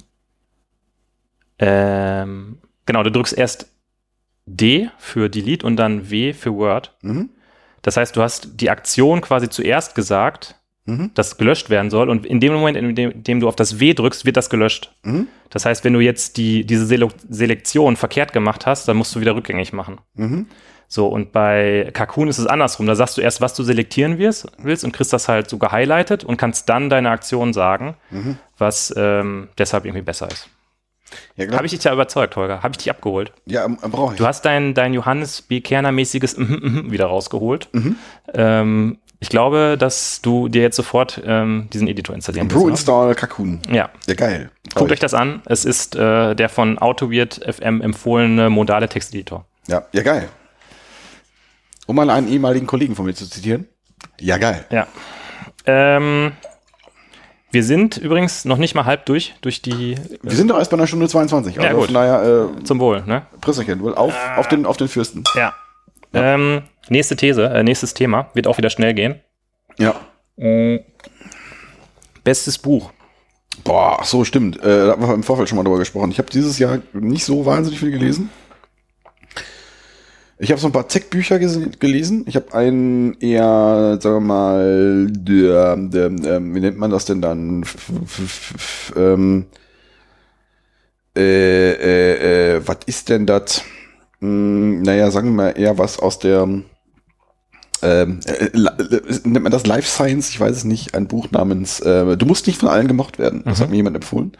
ähm, 1.58 2.58
genau, 2.86 3.02
du 3.02 3.12
drückst 3.12 3.36
erst 3.36 3.68
D 4.46 4.88
für 4.98 5.28
Delete 5.28 5.64
und 5.64 5.76
dann 5.76 6.10
W 6.10 6.32
für 6.32 6.52
Word. 6.54 6.96
Mhm. 7.02 7.30
Das 7.82 7.96
heißt, 7.96 8.16
du 8.16 8.22
hast 8.22 8.60
die 8.60 8.70
Aktion 8.70 9.20
quasi 9.20 9.48
zuerst 9.48 9.94
gesagt, 9.94 10.56
Mhm. 10.86 11.10
dass 11.14 11.36
gelöscht 11.36 11.68
werden 11.70 11.90
soll. 11.90 12.08
Und 12.08 12.24
in 12.26 12.40
dem 12.40 12.54
Moment, 12.54 12.76
in 12.76 12.94
dem, 12.94 13.10
in 13.10 13.22
dem 13.22 13.40
du 13.40 13.48
auf 13.48 13.54
das 13.54 13.78
W 13.80 13.92
drückst, 13.92 14.24
wird 14.24 14.36
das 14.36 14.48
gelöscht. 14.50 14.92
Mhm. 15.02 15.28
Das 15.50 15.66
heißt, 15.66 15.84
wenn 15.84 15.92
du 15.92 16.00
jetzt 16.00 16.36
die, 16.36 16.64
diese 16.64 16.86
Sele 16.86 17.08
Selektion 17.28 17.96
verkehrt 17.96 18.32
gemacht 18.32 18.66
hast, 18.66 18.88
dann 18.88 18.96
musst 18.96 19.14
du 19.14 19.20
wieder 19.20 19.36
rückgängig 19.36 19.72
machen. 19.72 19.98
Mhm. 20.14 20.46
So, 20.92 21.06
und 21.06 21.30
bei 21.30 21.88
Kakun 21.92 22.26
ist 22.26 22.38
es 22.38 22.46
andersrum. 22.48 22.86
Da 22.86 22.96
sagst 22.96 23.16
du 23.16 23.20
erst, 23.20 23.40
was 23.40 23.54
du 23.54 23.62
selektieren 23.62 24.18
wirst, 24.18 24.48
willst 24.58 24.82
und 24.84 24.90
kriegst 24.90 25.12
das 25.12 25.28
halt 25.28 25.48
so 25.48 25.56
gehighlightet 25.56 26.24
und 26.24 26.36
kannst 26.36 26.68
dann 26.68 26.90
deine 26.90 27.10
Aktion 27.10 27.52
sagen, 27.52 27.94
Mhm. 28.10 28.38
was 28.58 28.92
ähm, 28.96 29.48
deshalb 29.56 29.84
irgendwie 29.84 30.02
besser 30.02 30.28
ist. 30.28 30.48
Ja. 31.36 31.48
Habe 31.52 31.66
ich 31.66 31.70
dich 31.70 31.80
da 31.80 31.92
überzeugt, 31.92 32.34
Holger? 32.34 32.62
Habe 32.64 32.72
ich 32.72 32.78
dich 32.78 32.90
abgeholt? 32.90 33.32
ja, 33.46 33.64
ähm, 33.64 33.76
brauche 33.80 34.14
ich. 34.14 34.18
Du 34.18 34.26
hast 34.26 34.44
dein, 34.44 34.74
dein 34.74 34.92
Johannes 34.92 35.42
B. 35.42 35.60
Kerner-mäßiges 35.60 36.36
mhm, 36.36 36.58
mhm 36.60 36.90
wieder 36.90 37.06
rausgeholt. 37.06 37.68
Mhm. 37.72 37.96
Ähm, 38.34 38.98
ich 39.20 39.28
glaube, 39.28 39.76
dass 39.78 40.20
du 40.22 40.48
dir 40.48 40.62
jetzt 40.62 40.76
sofort 40.76 41.22
ähm, 41.24 41.68
diesen 41.72 41.86
Editor 41.86 42.16
installieren 42.16 42.48
Pro 42.48 42.60
wirst. 42.62 42.68
Install 42.80 43.14
Kakun. 43.14 43.60
ne? 43.68 43.76
Ja, 43.76 43.90
Ja, 44.08 44.14
geil. 44.14 44.50
guckt 44.74 44.90
euch 44.90 44.98
das 44.98 45.14
an. 45.14 45.40
Es 45.46 45.64
ist 45.64 45.94
äh, 45.94 46.34
der 46.34 46.48
von 46.48 46.78
AutoWeird 46.78 47.40
FM 47.54 47.80
empfohlene 47.80 48.50
modale 48.50 48.88
Texteditor. 48.88 49.44
Ja, 49.68 49.84
ja, 49.92 50.02
geil. 50.02 50.28
Um 51.90 51.96
mal 51.96 52.08
einen 52.08 52.28
ehemaligen 52.28 52.68
Kollegen 52.68 52.94
von 52.94 53.04
mir 53.04 53.14
zu 53.14 53.28
zitieren. 53.28 53.66
Ja, 54.20 54.38
geil. 54.38 54.64
Ja. 54.70 54.86
Ähm, 55.66 56.30
wir 57.50 57.64
sind 57.64 57.96
übrigens 57.96 58.44
noch 58.44 58.58
nicht 58.58 58.76
mal 58.76 58.84
halb 58.84 59.06
durch, 59.06 59.34
durch 59.40 59.60
die 59.60 59.96
Wir 60.22 60.36
sind 60.36 60.52
doch 60.52 60.58
erst 60.58 60.70
bei 60.70 60.76
einer 60.76 60.86
Stunde 60.86 61.08
22. 61.08 61.56
Ja, 61.56 61.62
Also 61.62 61.76
gut. 61.78 61.86
von 61.86 61.94
daher, 61.94 62.48
äh, 62.60 62.62
zum 62.62 62.78
Wohl, 62.78 63.02
ne? 63.06 63.26
Prösterchen, 63.40 63.80
wohl 63.80 63.96
auf, 63.96 64.14
auf, 64.36 64.46
den, 64.46 64.66
auf 64.66 64.76
den 64.76 64.86
Fürsten. 64.86 65.24
Ja. 65.34 65.52
Ähm, 66.14 66.62
nächste 66.88 67.16
These, 67.16 67.44
äh, 67.46 67.64
nächstes 67.64 67.92
Thema, 67.92 68.30
wird 68.34 68.46
auch 68.46 68.56
wieder 68.56 68.70
schnell 68.70 68.94
gehen. 68.94 69.18
Ja. 69.76 69.96
Bestes 72.22 72.56
Buch. 72.56 72.92
Boah, 73.64 73.98
ach 74.00 74.04
so, 74.04 74.24
stimmt. 74.24 74.62
Äh, 74.62 74.86
da 74.86 74.92
haben 74.92 75.02
wir 75.02 75.12
im 75.12 75.24
Vorfeld 75.24 75.48
schon 75.48 75.56
mal 75.56 75.64
drüber 75.64 75.78
gesprochen. 75.78 76.12
Ich 76.12 76.18
habe 76.18 76.30
dieses 76.30 76.56
Jahr 76.60 76.78
nicht 76.92 77.24
so 77.24 77.44
wahnsinnig 77.46 77.80
viel 77.80 77.90
gelesen. 77.90 78.30
Ich 80.42 80.50
habe 80.50 80.60
so 80.60 80.68
ein 80.68 80.72
paar 80.72 80.88
Tech-Bücher 80.88 81.38
gelesen. 81.38 82.24
Ich 82.26 82.34
habe 82.34 82.54
einen 82.54 83.14
eher, 83.20 83.98
sagen 84.00 84.16
wir 84.16 84.20
mal, 84.20 85.06
der, 85.10 85.76
der, 85.76 86.06
ähm, 86.06 86.54
wie 86.54 86.60
nennt 86.60 86.78
man 86.78 86.90
das 86.90 87.04
denn 87.04 87.20
dann? 87.20 87.62
F 87.62 88.92
ähm, 88.96 89.44
äh, 91.16 91.72
äh, 91.72 92.56
äh, 92.56 92.62
was 92.64 92.78
ist 92.86 93.10
denn 93.10 93.26
das? 93.26 93.62
Hm, 94.20 94.80
naja, 94.82 95.10
sagen 95.10 95.28
wir 95.28 95.34
mal 95.34 95.50
eher 95.58 95.76
was 95.76 95.98
aus 95.98 96.18
der, 96.18 96.42
ähm, 97.82 98.20
äh, 98.24 98.48
la- 98.54 98.76
äh, 98.78 99.00
nennt 99.24 99.42
man 99.42 99.52
das 99.52 99.66
Life 99.66 99.88
Science? 99.88 100.30
Ich 100.30 100.40
weiß 100.40 100.56
es 100.56 100.64
nicht. 100.64 100.94
Ein 100.94 101.06
Buch 101.06 101.30
namens 101.32 101.80
äh, 101.80 102.16
Du 102.16 102.24
musst 102.24 102.46
nicht 102.46 102.60
von 102.60 102.68
allen 102.70 102.88
gemocht 102.88 103.18
werden. 103.18 103.42
Das 103.44 103.60
hat 103.60 103.68
mir 103.70 103.76
jemand 103.76 103.96
empfohlen. 103.96 104.32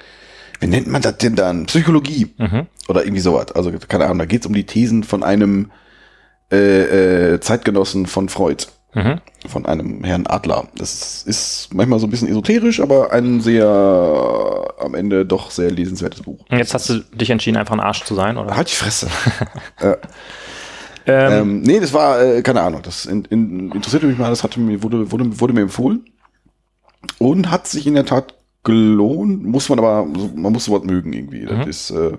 Wie 0.61 0.67
nennt 0.67 0.87
man 0.87 1.03
das 1.03 1.19
denn 1.19 1.37
dann? 1.37 1.67
Psychologie 1.67 2.29
Mhm. 2.39 2.67
oder 2.89 3.03
irgendwie 3.05 3.21
sowas. 3.21 3.53
Also 3.53 3.71
keine 3.89 4.05
Ahnung, 4.07 4.19
da 4.19 4.25
geht 4.27 4.41
es 4.43 4.47
um 4.47 4.53
die 4.55 4.65
Thesen 4.67 5.05
von 5.05 5.23
einem 5.23 5.71
äh, 6.53 7.35
äh, 7.35 7.41
Zeitgenossen 7.41 8.07
von 8.07 8.29
Freud, 8.29 8.67
Mhm. 8.93 9.21
von 9.47 9.67
einem 9.67 10.03
Herrn 10.03 10.27
Adler. 10.27 10.67
Das 10.77 11.23
ist 11.23 11.69
manchmal 11.73 12.01
so 12.01 12.09
ein 12.09 12.11
bisschen 12.11 12.27
esoterisch, 12.29 12.81
aber 12.81 13.13
ein 13.13 13.41
sehr 13.41 13.69
am 14.81 14.95
Ende 14.97 15.25
doch 15.25 15.53
sehr 15.53 15.71
lesenswertes 15.71 16.23
Buch. 16.23 16.45
Und 16.51 16.59
jetzt 16.59 16.75
hast 16.75 16.89
du 16.91 16.99
dich 17.15 17.31
entschieden, 17.31 17.57
einfach 17.57 17.75
ein 17.75 17.81
Arsch 17.81 18.03
zu 18.05 18.17
sein, 18.17 18.37
oder? 18.37 18.57
Halt 18.57 18.69
die 18.71 18.75
Fresse. 18.75 19.07
Ähm, 21.07 21.33
ähm, 21.33 21.61
nee, 21.63 21.81
das 21.81 21.95
war, 21.95 22.23
äh, 22.23 22.43
keine 22.43 22.61
Ahnung, 22.61 22.83
das 22.83 23.07
in, 23.07 23.25
in, 23.25 23.73
interessierte 23.73 24.07
mich 24.07 24.19
mal, 24.19 24.29
das 24.29 24.45
hatte 24.45 24.61
mir, 24.61 24.83
wurde, 24.83 25.11
wurde, 25.11 25.41
wurde 25.41 25.55
mir 25.55 25.63
empfohlen 25.63 26.05
und 27.19 27.51
hat 27.51 27.67
sich 27.67 27.87
in 27.87 27.95
der 27.95 28.05
Tat 28.05 28.35
gelohnt, 28.65 29.43
muss 29.45 29.71
man 29.71 29.79
aber, 29.79 30.05
man 30.05 30.53
muss 30.53 30.67
sowas 30.67 30.83
mögen 30.85 31.13
irgendwie. 31.15 31.47
Das 31.47 31.57
Mhm. 31.65 31.69
ist, 31.71 31.91
äh, 31.91 32.19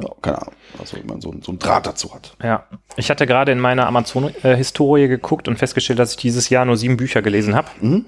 ja, 0.00 0.08
keine 0.22 0.40
Ahnung, 0.40 0.54
also 0.78 0.96
wenn 0.96 1.06
man 1.06 1.20
so, 1.20 1.34
so 1.42 1.52
einen 1.52 1.58
Draht 1.58 1.86
dazu 1.86 2.14
hat. 2.14 2.34
Ja, 2.42 2.66
ich 2.96 3.10
hatte 3.10 3.26
gerade 3.26 3.52
in 3.52 3.60
meiner 3.60 3.86
Amazon-Historie 3.86 5.08
geguckt 5.08 5.48
und 5.48 5.58
festgestellt, 5.58 5.98
dass 5.98 6.12
ich 6.12 6.16
dieses 6.16 6.48
Jahr 6.48 6.64
nur 6.64 6.76
sieben 6.76 6.96
Bücher 6.96 7.22
gelesen 7.22 7.54
habe. 7.54 7.68
Mhm. 7.80 8.06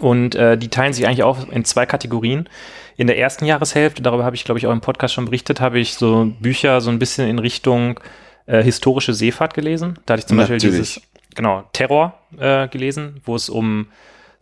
Und 0.00 0.34
äh, 0.34 0.58
die 0.58 0.68
teilen 0.68 0.92
sich 0.92 1.06
eigentlich 1.06 1.22
auch 1.22 1.48
in 1.48 1.64
zwei 1.64 1.86
Kategorien. 1.86 2.48
In 2.96 3.06
der 3.06 3.18
ersten 3.18 3.44
Jahreshälfte, 3.44 4.02
darüber 4.02 4.24
habe 4.24 4.34
ich, 4.34 4.44
glaube 4.44 4.58
ich, 4.58 4.66
auch 4.66 4.72
im 4.72 4.80
Podcast 4.80 5.14
schon 5.14 5.26
berichtet, 5.26 5.60
habe 5.60 5.78
ich 5.78 5.94
so 5.94 6.32
Bücher 6.40 6.80
so 6.80 6.90
ein 6.90 6.98
bisschen 6.98 7.28
in 7.28 7.38
Richtung 7.38 8.00
äh, 8.46 8.62
historische 8.62 9.14
Seefahrt 9.14 9.54
gelesen. 9.54 9.98
Da 10.06 10.14
hatte 10.14 10.20
ich 10.20 10.26
zum 10.26 10.36
Beispiel 10.36 10.56
Natürlich. 10.56 10.78
dieses 10.78 11.02
genau, 11.34 11.64
Terror 11.72 12.18
äh, 12.38 12.68
gelesen, 12.68 13.20
wo 13.24 13.36
es 13.36 13.48
um 13.48 13.86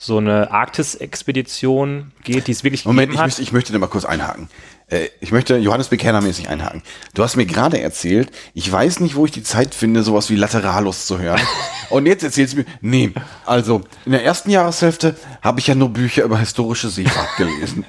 so 0.02 0.18
eine 0.18 0.50
Arktis-Expedition 0.50 2.10
geht, 2.24 2.48
die 2.48 2.52
es 2.52 2.64
wirklich 2.64 2.84
Moment, 2.84 3.12
ich, 3.12 3.12
gegeben 3.12 3.24
müsste, 3.24 3.42
ich 3.42 3.52
möchte 3.52 3.72
da 3.72 3.78
mal 3.78 3.86
kurz 3.86 4.04
einhaken. 4.04 4.48
Äh, 4.88 5.10
ich 5.20 5.30
möchte 5.30 5.56
Johannes 5.58 5.92
Bekerner-mäßig 5.92 6.48
einhaken. 6.48 6.82
Du 7.14 7.22
hast 7.22 7.36
mir 7.36 7.46
gerade 7.46 7.80
erzählt, 7.80 8.32
ich 8.52 8.70
weiß 8.70 8.98
nicht, 8.98 9.14
wo 9.14 9.26
ich 9.26 9.30
die 9.30 9.44
Zeit 9.44 9.76
finde, 9.76 10.02
sowas 10.02 10.28
wie 10.28 10.34
Lateralus 10.34 11.06
zu 11.06 11.20
hören. 11.20 11.40
Und 11.90 12.06
jetzt 12.06 12.24
erzählst 12.24 12.54
du 12.54 12.58
mir, 12.58 12.64
nee, 12.80 13.12
also 13.46 13.82
in 14.04 14.10
der 14.10 14.24
ersten 14.24 14.50
Jahreshälfte 14.50 15.14
habe 15.40 15.60
ich 15.60 15.68
ja 15.68 15.76
nur 15.76 15.90
Bücher 15.90 16.24
über 16.24 16.38
historische 16.38 16.88
Seefahrt 16.88 17.36
gelesen. 17.36 17.84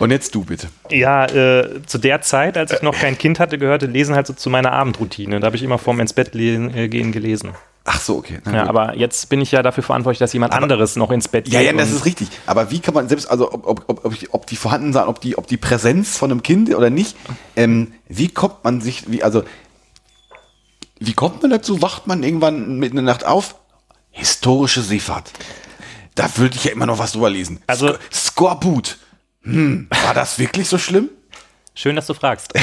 Und 0.00 0.10
jetzt 0.10 0.34
du 0.34 0.44
bitte. 0.44 0.68
Ja, 0.90 1.24
äh, 1.24 1.82
zu 1.86 1.96
der 1.96 2.20
Zeit, 2.20 2.58
als 2.58 2.72
ich 2.72 2.82
noch 2.82 2.94
kein 2.94 3.16
Kind 3.16 3.40
hatte, 3.40 3.56
gehörte 3.56 3.86
Lesen 3.86 4.14
halt 4.14 4.26
so 4.26 4.34
zu 4.34 4.50
meiner 4.50 4.72
Abendroutine. 4.72 5.40
Da 5.40 5.46
habe 5.46 5.56
ich 5.56 5.62
immer 5.62 5.78
vorm 5.78 6.00
ins 6.00 6.12
Bett 6.12 6.34
lesen, 6.34 6.74
äh, 6.76 6.88
gehen 6.88 7.10
gelesen. 7.10 7.54
Ach 7.86 8.00
so, 8.00 8.16
okay. 8.16 8.38
Na 8.44 8.52
Ja, 8.54 8.60
gut. 8.62 8.68
aber 8.70 8.96
jetzt 8.96 9.28
bin 9.28 9.42
ich 9.42 9.52
ja 9.52 9.62
dafür 9.62 9.82
verantwortlich, 9.82 10.18
dass 10.18 10.32
jemand 10.32 10.54
anderes 10.54 10.96
noch 10.96 11.10
ins 11.10 11.28
Bett 11.28 11.46
Ja, 11.48 11.60
geht. 11.60 11.70
ja, 11.72 11.76
das 11.76 11.90
und- 11.90 11.96
ist 11.96 12.04
richtig. 12.06 12.28
Aber 12.46 12.70
wie 12.70 12.80
kann 12.80 12.94
man 12.94 13.08
selbst, 13.08 13.26
also 13.30 13.52
ob, 13.52 13.66
ob, 13.66 13.84
ob, 13.88 14.04
ob, 14.06 14.14
ob 14.30 14.46
die 14.46 14.56
vorhanden 14.56 14.92
sind, 14.94 15.02
ob 15.06 15.20
die, 15.20 15.36
ob 15.36 15.46
die 15.46 15.58
Präsenz 15.58 16.16
von 16.16 16.30
einem 16.30 16.42
Kind 16.42 16.74
oder 16.74 16.88
nicht, 16.88 17.14
ähm, 17.56 17.92
wie 18.08 18.28
kommt 18.28 18.64
man 18.64 18.80
sich, 18.80 19.10
wie, 19.10 19.22
also, 19.22 19.44
wie 20.98 21.12
kommt 21.12 21.42
man 21.42 21.50
dazu? 21.50 21.82
Wacht 21.82 22.06
man 22.06 22.22
irgendwann 22.22 22.78
mitten 22.78 22.96
in 22.96 23.04
der 23.04 23.12
Nacht 23.14 23.26
auf? 23.26 23.56
Historische 24.12 24.80
Seefahrt. 24.80 25.30
Da 26.14 26.28
würde 26.36 26.56
ich 26.56 26.64
ja 26.64 26.72
immer 26.72 26.86
noch 26.86 26.98
was 26.98 27.12
drüber 27.12 27.28
lesen. 27.28 27.60
Also- 27.66 27.94
Sk 28.12 28.34
Skorbut. 28.34 28.98
Hm, 29.42 29.88
war 30.04 30.14
das 30.14 30.38
wirklich 30.38 30.68
so 30.70 30.78
schlimm? 30.78 31.10
Schön, 31.74 31.96
dass 31.96 32.06
du 32.06 32.14
fragst. 32.14 32.50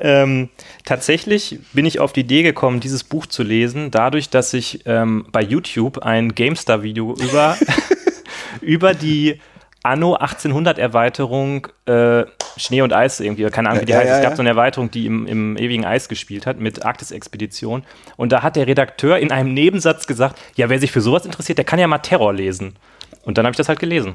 ähm, 0.00 0.48
tatsächlich 0.84 1.58
bin 1.72 1.86
ich 1.86 2.00
auf 2.00 2.12
die 2.12 2.20
Idee 2.20 2.42
gekommen, 2.42 2.80
dieses 2.80 3.04
Buch 3.04 3.26
zu 3.26 3.42
lesen, 3.42 3.90
dadurch, 3.90 4.30
dass 4.30 4.52
ich 4.54 4.80
ähm, 4.86 5.26
bei 5.30 5.42
YouTube 5.42 5.98
ein 5.98 6.34
GameStar-Video 6.34 7.14
über, 7.14 7.56
über 8.60 8.94
die 8.94 9.40
Anno 9.82 10.14
1800 10.14 10.78
Erweiterung 10.78 11.68
äh, 11.86 12.24
Schnee 12.56 12.82
und 12.82 12.92
Eis 12.92 13.20
irgendwie, 13.20 13.44
keine 13.50 13.68
Ahnung, 13.68 13.82
wie 13.82 13.86
die 13.86 13.92
Ja, 13.92 13.98
heißt. 13.98 14.08
ja, 14.08 14.16
es 14.16 14.22
gab 14.22 14.32
ja. 14.32 14.36
so 14.36 14.42
eine 14.42 14.50
Erweiterung, 14.50 14.90
die 14.90 15.06
im, 15.06 15.26
im 15.26 15.56
ewigen 15.56 15.84
Eis 15.84 16.08
gespielt 16.08 16.46
hat 16.46 16.58
mit 16.58 16.84
Arktis-Expedition. 16.84 17.84
Und 18.16 18.32
da 18.32 18.42
hat 18.42 18.56
der 18.56 18.66
Redakteur 18.66 19.18
in 19.18 19.30
einem 19.30 19.52
Nebensatz 19.52 20.06
gesagt, 20.06 20.40
ja, 20.56 20.68
wer 20.70 20.78
sich 20.78 20.90
für 20.90 21.00
sowas 21.00 21.26
interessiert, 21.26 21.58
der 21.58 21.64
kann 21.64 21.78
ja 21.78 21.86
mal 21.86 21.98
Terror 21.98 22.32
lesen. 22.32 22.76
Und 23.24 23.36
dann 23.38 23.44
habe 23.44 23.52
ich 23.52 23.56
das 23.58 23.68
halt 23.68 23.78
gelesen. 23.78 24.14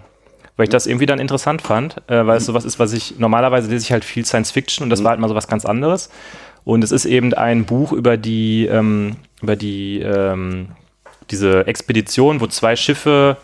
Weil 0.59 0.65
ich 0.65 0.69
das 0.71 0.87
irgendwie 0.87 1.05
dann 1.05 1.19
interessant 1.19 1.61
fand, 1.61 2.01
äh, 2.09 2.27
weil 2.27 2.35
es 2.35 2.45
sowas 2.45 2.65
ist, 2.65 2.79
was 2.79 2.91
ich 2.91 3.17
normalerweise 3.17 3.69
lese 3.69 3.85
ich 3.85 3.93
halt 3.93 4.03
viel 4.03 4.25
Science 4.25 4.51
Fiction 4.51 4.83
und 4.83 4.89
das 4.89 5.05
war 5.05 5.11
halt 5.11 5.19
mal 5.21 5.29
sowas 5.29 5.47
ganz 5.47 5.63
anderes. 5.65 6.09
Und 6.65 6.83
es 6.83 6.91
ist 6.91 7.05
eben 7.05 7.33
ein 7.33 7.63
Buch 7.63 7.93
über 7.93 8.17
die, 8.17 8.65
ähm, 8.65 9.15
über 9.41 9.55
die, 9.55 10.01
ähm, 10.01 10.67
diese 11.31 11.65
Expedition, 11.65 12.41
wo 12.41 12.47
zwei 12.47 12.75
Schiffe 12.75 13.37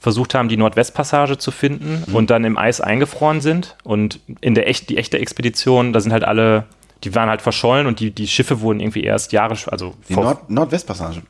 versucht 0.00 0.34
haben, 0.34 0.48
die 0.48 0.56
Nordwestpassage 0.56 1.36
zu 1.36 1.50
finden 1.50 2.04
und 2.14 2.30
dann 2.30 2.42
im 2.44 2.56
Eis 2.56 2.80
eingefroren 2.80 3.42
sind. 3.42 3.76
Und 3.84 4.20
in 4.40 4.54
der 4.54 4.66
echt, 4.66 4.88
die 4.88 4.96
echte 4.96 5.18
Expedition, 5.18 5.92
da 5.92 6.00
sind 6.00 6.12
halt 6.12 6.24
alle, 6.24 6.64
die 7.04 7.14
waren 7.14 7.28
halt 7.28 7.42
verschollen 7.42 7.86
und 7.86 8.00
die, 8.00 8.12
die 8.12 8.26
Schiffe 8.28 8.62
wurden 8.62 8.80
irgendwie 8.80 9.04
erst 9.04 9.32
Jahre, 9.32 9.56
also 9.66 9.92
Die 10.08 10.14
vor- 10.14 10.24
Nord 10.24 10.48
Nordwestpassage. 10.50 11.20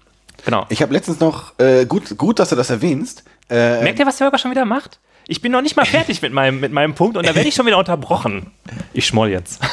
genau. 0.44 0.66
Ich 0.68 0.80
habe 0.82 0.92
letztens 0.92 1.18
noch, 1.18 1.58
äh, 1.58 1.84
gut, 1.84 2.16
gut, 2.16 2.38
dass 2.38 2.50
du 2.50 2.54
das 2.54 2.70
erwähnst. 2.70 3.24
Äh, 3.50 3.82
Merkt 3.82 3.98
ihr, 3.98 4.06
was 4.06 4.18
der 4.18 4.26
Holger 4.28 4.38
schon 4.38 4.52
wieder 4.52 4.64
macht? 4.64 5.00
Ich 5.28 5.40
bin 5.40 5.52
noch 5.52 5.62
nicht 5.62 5.76
mal 5.76 5.86
fertig 5.86 6.22
mit 6.22 6.32
meinem, 6.32 6.60
mit 6.60 6.72
meinem 6.72 6.94
Punkt 6.94 7.16
und 7.16 7.26
da 7.26 7.34
werde 7.34 7.48
ich 7.48 7.54
schon 7.54 7.66
wieder 7.66 7.78
unterbrochen. 7.78 8.50
Ich 8.92 9.06
schmoll 9.06 9.30
jetzt. 9.30 9.60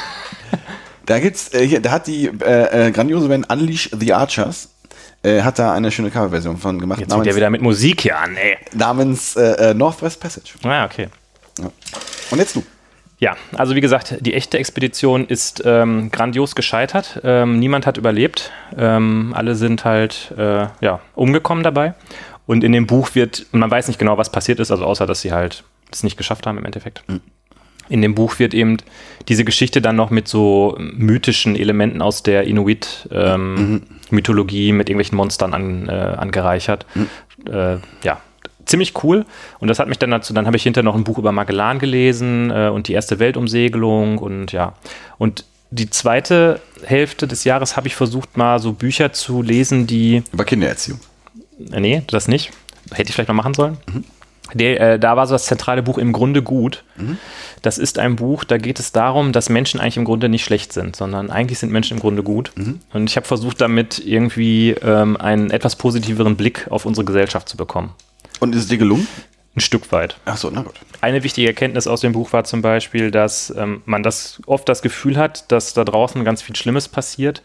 Da 1.05 1.17
gibt's, 1.17 1.51
äh, 1.55 1.65
hier, 1.65 1.81
da 1.81 1.89
hat 1.89 2.05
die 2.05 2.27
äh, 2.27 2.89
äh, 2.89 2.91
grandiose 2.91 3.29
Band 3.29 3.51
Unleash 3.51 3.89
the 3.99 4.13
Archers, 4.13 4.69
äh, 5.23 5.41
hat 5.41 5.57
da 5.57 5.73
eine 5.73 5.91
schöne 5.91 6.11
Coverversion 6.11 6.57
von 6.57 6.77
gemacht, 6.77 6.99
Jetzt 6.99 7.11
fängt 7.11 7.25
der 7.25 7.35
wieder 7.35 7.49
mit 7.49 7.63
Musik 7.63 8.01
hier 8.01 8.19
an, 8.19 8.37
ey. 8.37 8.57
namens 8.75 9.35
äh, 9.35 9.71
äh, 9.71 9.73
Northwest 9.73 10.21
Passage. 10.21 10.53
Ah, 10.61 10.85
okay. 10.85 11.07
Und 12.29 12.37
jetzt 12.37 12.55
du. 12.55 12.63
Ja, 13.17 13.35
also 13.57 13.75
wie 13.75 13.81
gesagt, 13.81 14.17
die 14.21 14.35
echte 14.35 14.59
Expedition 14.59 15.25
ist 15.25 15.63
ähm, 15.65 16.11
grandios 16.11 16.53
gescheitert. 16.53 17.19
Ähm, 17.23 17.57
niemand 17.57 17.87
hat 17.87 17.97
überlebt. 17.97 18.51
Ähm, 18.77 19.33
alle 19.35 19.55
sind 19.55 19.83
halt 19.83 20.31
äh, 20.37 20.67
ja, 20.79 20.99
umgekommen 21.15 21.63
dabei. 21.63 21.95
Und 22.49 22.63
in 22.63 22.71
dem 22.71 22.87
Buch 22.87 23.13
wird, 23.13 23.45
man 23.51 23.69
weiß 23.69 23.89
nicht 23.89 23.99
genau, 23.99 24.17
was 24.17 24.31
passiert 24.31 24.59
ist, 24.59 24.71
also 24.71 24.83
außer, 24.83 25.05
dass 25.05 25.21
sie 25.21 25.31
halt 25.31 25.63
es 25.91 26.01
nicht 26.01 26.17
geschafft 26.17 26.47
haben 26.47 26.57
im 26.57 26.65
Endeffekt. 26.65 27.03
In 27.89 28.01
dem 28.01 28.15
Buch 28.15 28.39
wird 28.39 28.55
eben 28.55 28.77
diese 29.27 29.45
Geschichte 29.45 29.83
dann 29.83 29.95
noch 29.95 30.09
mit 30.09 30.27
so 30.27 30.75
mythischen 30.79 31.55
Elementen 31.55 32.01
aus 32.01 32.23
der 32.23 32.45
Inuit-Mythologie 32.45 34.71
mit 34.71 34.89
irgendwelchen 34.89 35.15
Monstern 35.15 35.53
an, 35.53 35.87
äh, 35.89 35.91
angereichert. 35.91 36.87
Äh, 37.47 37.75
ja, 38.01 38.19
ziemlich 38.65 39.03
cool. 39.03 39.27
Und 39.59 39.67
das 39.67 39.77
hat 39.77 39.87
mich 39.87 39.99
dann 39.99 40.09
dazu, 40.09 40.33
dann 40.33 40.47
habe 40.47 40.57
ich 40.57 40.63
hinterher 40.63 40.85
noch 40.85 40.95
ein 40.95 41.03
Buch 41.03 41.19
über 41.19 41.31
Magellan 41.31 41.77
gelesen 41.77 42.49
äh, 42.49 42.69
und 42.69 42.87
die 42.87 42.93
erste 42.93 43.19
Weltumsegelung 43.19 44.17
und 44.17 44.53
ja. 44.53 44.73
Und 45.19 45.45
die 45.69 45.91
zweite 45.91 46.61
Hälfte 46.83 47.27
des 47.27 47.43
Jahres 47.43 47.77
habe 47.77 47.85
ich 47.85 47.95
versucht, 47.95 48.37
mal 48.37 48.57
so 48.57 48.73
Bücher 48.73 49.13
zu 49.13 49.43
lesen, 49.43 49.85
die 49.85 50.23
Über 50.33 50.45
Kindererziehung. 50.45 50.99
Äh, 51.71 51.79
Nee, 51.79 52.03
das 52.07 52.27
nicht. 52.27 52.51
Hätte 52.91 53.09
ich 53.09 53.15
vielleicht 53.15 53.29
noch 53.29 53.35
machen 53.35 53.53
sollen. 53.53 53.77
Der, 54.53 54.79
äh, 54.79 54.99
da 54.99 55.15
war 55.15 55.27
so 55.27 55.35
das 55.35 55.45
zentrale 55.45 55.83
Buch 55.83 55.97
im 55.97 56.11
Grunde 56.11 56.41
gut. 56.41 56.83
Das 57.61 57.77
ist 57.77 57.99
ein 57.99 58.15
Buch, 58.15 58.43
da 58.43 58.57
geht 58.57 58.79
es 58.79 58.91
darum, 58.91 59.31
dass 59.31 59.49
Menschen 59.49 59.79
eigentlich 59.79 59.97
im 59.97 60.05
Grunde 60.05 60.27
nicht 60.27 60.43
schlecht 60.43 60.73
sind, 60.73 60.95
sondern 60.95 61.29
eigentlich 61.29 61.59
sind 61.59 61.71
Menschen 61.71 61.97
im 61.97 61.99
Grunde 61.99 62.23
gut. 62.23 62.51
Und 62.91 63.09
ich 63.09 63.15
habe 63.15 63.27
versucht, 63.27 63.61
damit 63.61 63.99
irgendwie 63.99 64.71
ähm, 64.81 65.17
einen 65.17 65.51
etwas 65.51 65.75
positiveren 65.75 66.35
Blick 66.35 66.65
auf 66.71 66.85
unsere 66.85 67.05
Gesellschaft 67.05 67.47
zu 67.47 67.57
bekommen. 67.57 67.91
Und 68.39 68.55
ist 68.55 68.63
es 68.63 68.67
dir 68.69 68.77
gelungen? 68.77 69.07
Ein 69.55 69.61
Stück 69.61 69.91
weit. 69.91 70.17
Ach 70.25 70.37
so, 70.37 70.49
na 70.51 70.61
gut. 70.61 70.75
Eine 71.01 71.23
wichtige 71.23 71.47
Erkenntnis 71.47 71.85
aus 71.85 72.01
dem 72.01 72.13
Buch 72.13 72.33
war 72.33 72.43
zum 72.43 72.61
Beispiel, 72.61 73.11
dass 73.11 73.53
ähm, 73.55 73.81
man 73.85 74.03
das 74.03 74.41
oft 74.45 74.67
das 74.69 74.81
Gefühl 74.81 75.17
hat, 75.17 75.51
dass 75.51 75.73
da 75.73 75.83
draußen 75.83 76.23
ganz 76.23 76.41
viel 76.41 76.55
Schlimmes 76.55 76.87
passiert, 76.87 77.41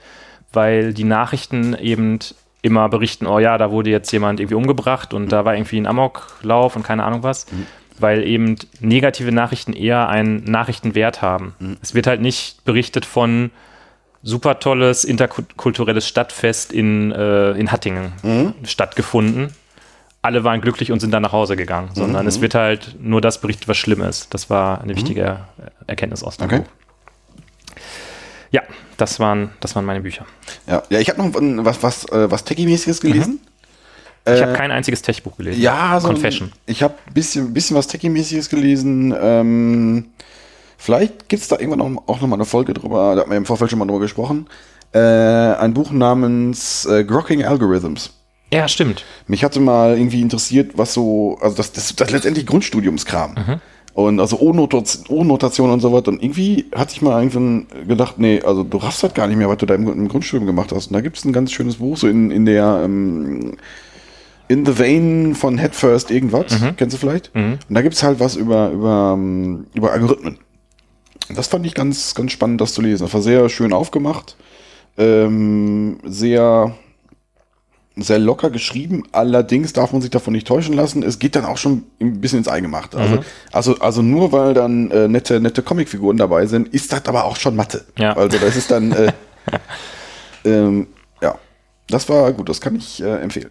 weil 0.53 0.95
die 0.95 1.05
Nachrichten 1.05 1.75
eben 1.75 2.21
immer 2.65 2.89
berichten, 2.89 3.27
oh 3.27 3.39
ja, 3.39 3.59
da 3.59 3.71
wurde 3.71 3.91
jetzt 3.91 4.11
jemand 4.11 4.41
irgendwie 4.41 4.55
umgebracht 4.57 5.13
und 5.13 5.31
da 5.31 5.45
war 5.45 5.55
irgendwie 5.55 5.77
ein 5.79 5.87
Amoklauf 5.87 6.75
und 6.77 6.83
keine 6.83 7.05
Ahnung 7.05 7.23
was, 7.23 7.47
weil 7.99 8.25
eben 8.27 8.57
negative 8.81 9.31
Nachrichten 9.33 9.75
eher 9.75 10.09
einen 10.09 10.45
Nachrichtenwert 10.45 11.21
haben. 11.21 11.55
Es 11.83 11.95
wird 11.95 12.07
halt 12.07 12.21
nicht 12.23 12.65
berichtet 12.65 13.05
von 13.05 13.51
super 14.23 14.59
tolles 14.59 15.05
interkulturelles 15.05 16.09
Stadtfest 16.09 16.73
in, 16.73 17.13
äh, 17.13 17.51
in 17.53 17.71
Hattingen 17.71 18.13
stattgefunden. 18.65 19.51
Alle 20.23 20.43
waren 20.43 20.63
glücklich 20.63 20.91
und 20.91 21.01
sind 21.01 21.11
dann 21.11 21.23
nach 21.23 21.33
Hause 21.33 21.55
gegangen, 21.55 21.91
sondern 21.93 22.27
es 22.27 22.41
wird 22.41 22.55
halt 22.55 22.97
nur 22.99 23.21
das 23.21 23.43
berichtet, 23.43 23.69
was 23.69 23.77
schlimm 23.77 24.01
ist. 24.01 24.33
Das 24.33 24.49
war 24.49 24.81
eine 24.81 24.97
wichtige 24.97 25.41
Erkenntnis 25.87 26.25
aus 26.25 26.39
dem 26.39 26.47
Okay. 26.47 26.59
Buch. 26.61 26.67
Ja, 28.55 28.63
das 28.99 29.19
waren, 29.19 29.51
das 29.59 29.75
waren 29.75 29.85
meine 29.85 30.01
Bücher. 30.01 30.25
Ja, 30.69 30.85
ja 30.89 31.01
ich 31.01 31.09
habe 31.09 31.21
noch 31.21 31.35
ein- 31.35 31.65
was, 31.65 31.83
was, 31.83 32.05
äh, 32.11 32.31
was 32.31 32.45
Techie-mäßiges 32.45 33.01
gelesen. 33.01 33.41
Ich 34.27 34.41
habe 34.41 34.53
kein 34.53 34.71
einziges 34.71 35.03
Tech-Buch 35.03 35.37
gelesen. 35.37 35.61
Äh, 35.61 35.65
Ja, 35.65 35.99
so 36.01 36.07
ein- 36.07 36.15
Confession. 36.15 36.53
Ich 36.67 36.85
habe 36.85 36.95
ein 37.09 37.13
bisschen, 37.15 37.53
bisschen 37.53 37.77
was 37.77 37.89
Techie-mäßiges 37.89 38.49
gelesen. 38.49 39.13
Ähm, 39.21 40.05
vielleicht 40.79 41.29
gibt's 41.29 41.49
da 41.49 41.59
irgendwann 41.59 41.99
auch 42.07 42.21
noch 42.21 42.29
mal 42.29 42.37
eine 42.37 42.45
Folge 42.45 42.75
drüber. 42.75 43.17
Da 43.17 43.23
hatten 43.23 43.31
wir 43.31 43.37
im 43.37 43.45
Vorfeld 43.45 43.71
schon 43.71 43.81
mal 43.81 43.87
drüber 43.87 43.99
gesprochen. 44.01 44.47
Äh, 44.93 45.01
ein 45.01 45.75
Buch 45.75 45.91
namens 45.91 46.87
äh, 46.87 47.03
Grokking 47.05 47.43
Algorithms. 47.45 48.13
Ja, 48.53 48.69
stimmt. 48.69 49.05
Mich 49.27 49.43
hatte 49.43 49.59
mal 49.59 49.99
irgendwie 49.99 50.23
interessiert, 50.23 50.79
was 50.79 50.95
so, 50.95 51.39
also 51.41 51.57
das, 51.57 51.73
das, 51.73 51.97
das 51.97 52.11
letztendlich 52.13 52.47
Grundstudiumskram. 52.47 53.35
Und 53.95 54.19
also 54.19 54.39
O-Notation 54.41 55.71
und 55.71 55.81
so 55.81 55.93
was. 55.93 56.03
Und 56.09 56.21
irgendwie 56.23 56.67
hatte 56.75 56.93
ich 56.95 57.01
mal 57.03 57.23
irgendwann 57.23 57.67
gedacht, 57.87 58.19
nee, 58.19 58.43
also 58.43 58.65
du 58.65 58.79
raffst 58.79 59.05
halt 59.05 59.15
gar 59.15 59.29
nicht 59.29 59.37
mehr, 59.37 59.49
was 59.49 59.59
du 59.59 59.67
da 59.67 59.75
im, 59.77 59.87
im 59.89 60.09
Grundstudium 60.09 60.47
gemacht 60.47 60.73
hast. 60.75 60.89
Und 60.89 60.95
da 60.95 61.01
gibt's 61.01 61.25
ein 61.25 61.33
ganz 61.33 61.53
schönes 61.53 61.77
Buch, 61.77 61.97
so 61.97 62.09
in, 62.09 62.33
in 62.33 62.45
der 62.45 62.83
ähm, 62.85 63.53
In 64.49 64.67
the 64.67 64.77
Vein 64.79 65.37
von 65.37 65.59
Head 65.59 65.77
First 65.77 66.11
irgendwas. 66.11 66.47
Kennst 66.77 66.95
du 66.95 66.99
vielleicht? 66.99 67.31
Und 67.69 67.75
da 67.75 67.83
gibt's 67.83 68.03
halt 68.03 68.19
was 68.19 68.35
über, 68.35 68.71
über, 68.71 69.15
ähm, 69.17 69.67
über 69.75 69.93
Algorithmen. 69.93 70.39
Und 71.29 71.39
Das 71.39 71.47
fand 71.47 71.65
ich 71.65 71.75
ganz, 71.75 72.15
ganz 72.17 72.33
spannend, 72.33 72.61
das 72.61 72.75
zu 72.75 72.83
lesen. 72.83 73.05
Das 73.05 73.15
war 73.15 73.23
sehr 73.23 73.49
schön 73.49 73.73
aufgemacht. 73.73 74.37
Ähm, 74.99 75.99
sehr, 76.05 76.75
sehr 77.97 78.19
locker 78.19 78.51
geschrieben. 78.51 79.05
Allerdings 79.13 79.73
darf 79.73 79.93
man 79.93 80.03
sich 80.03 80.11
davon 80.11 80.33
nicht 80.33 80.47
täuschen 80.47 80.75
lassen. 80.75 81.03
Es 81.03 81.19
geht 81.19 81.37
dann 81.37 81.45
auch 81.45 81.59
schon 81.59 81.85
ein 82.01 82.21
bisschen 82.21 82.39
ins 82.39 82.49
Eingemachte. 82.49 82.99
Also, 82.99 83.25
also, 83.53 83.79
also 83.79 84.03
nur 84.03 84.33
weil 84.33 84.55
dann 84.55 84.91
äh, 84.91 85.07
nette, 85.07 85.41
nette 85.41 85.63
Comicfiguren 85.63 86.17
dabei 86.17 86.47
sind, 86.47 86.69
ist 86.69 86.93
das 86.93 87.07
aber 87.07 87.25
auch 87.25 87.37
schon 87.37 87.55
Mathe. 87.55 87.85
Ja. 87.99 88.17
Also 88.17 88.39
das 88.39 88.57
ist 88.57 88.71
dann, 88.71 88.93
äh, 88.93 89.13
ähm, 90.45 90.89
ja, 91.23 91.39
das 91.89 92.09
war 92.09 92.33
gut. 92.33 92.49
Das 92.49 92.61
kann 92.61 92.75
ich 92.75 93.01
äh, 93.01 93.21
empfehlen. 93.21 93.51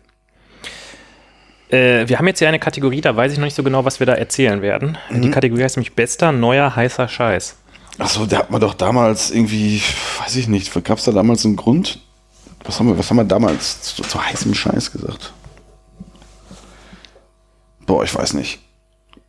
Äh, 1.69 2.07
wir 2.07 2.19
haben 2.19 2.27
jetzt 2.27 2.39
hier 2.39 2.49
eine 2.49 2.59
Kategorie, 2.59 3.01
da 3.01 3.15
weiß 3.15 3.31
ich 3.31 3.37
noch 3.37 3.45
nicht 3.45 3.55
so 3.55 3.63
genau, 3.63 3.85
was 3.85 3.99
wir 3.99 4.07
da 4.07 4.13
erzählen 4.13 4.61
werden. 4.61 4.97
Mhm. 5.09 5.21
Die 5.21 5.31
Kategorie 5.31 5.63
heißt 5.63 5.77
nämlich 5.77 5.93
bester, 5.93 6.31
neuer, 6.33 6.75
heißer 6.75 7.07
Scheiß. 7.07 7.55
Achso, 7.97 8.25
da 8.25 8.39
hat 8.39 8.51
man 8.51 8.59
doch 8.59 8.73
damals 8.73 9.31
irgendwie, 9.31 9.81
weiß 10.19 10.35
ich 10.35 10.47
nicht, 10.47 10.73
gab 10.83 10.97
es 10.97 11.05
da 11.05 11.11
damals 11.11 11.45
einen 11.45 11.55
Grund? 11.55 11.99
Was 12.65 12.79
haben 12.79 12.87
wir, 12.87 12.97
was 12.97 13.09
haben 13.09 13.17
wir 13.17 13.23
damals 13.25 13.81
zu, 13.81 14.01
zu 14.03 14.23
heißem 14.23 14.53
Scheiß 14.53 14.91
gesagt? 14.91 15.33
Boah, 17.85 18.03
ich 18.03 18.13
weiß 18.15 18.33
nicht. 18.33 18.59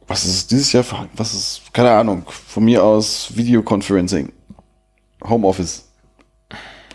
Was 0.07 0.25
ist 0.25 0.51
dieses 0.51 0.73
Jahr 0.73 0.85
für, 0.85 1.09
was 1.15 1.35
ist, 1.35 1.63
keine 1.73 1.91
Ahnung, 1.91 2.25
von 2.29 2.65
mir 2.65 2.83
aus 2.85 3.29
Videoconferencing, 3.35 4.33
Homeoffice. 5.27 5.89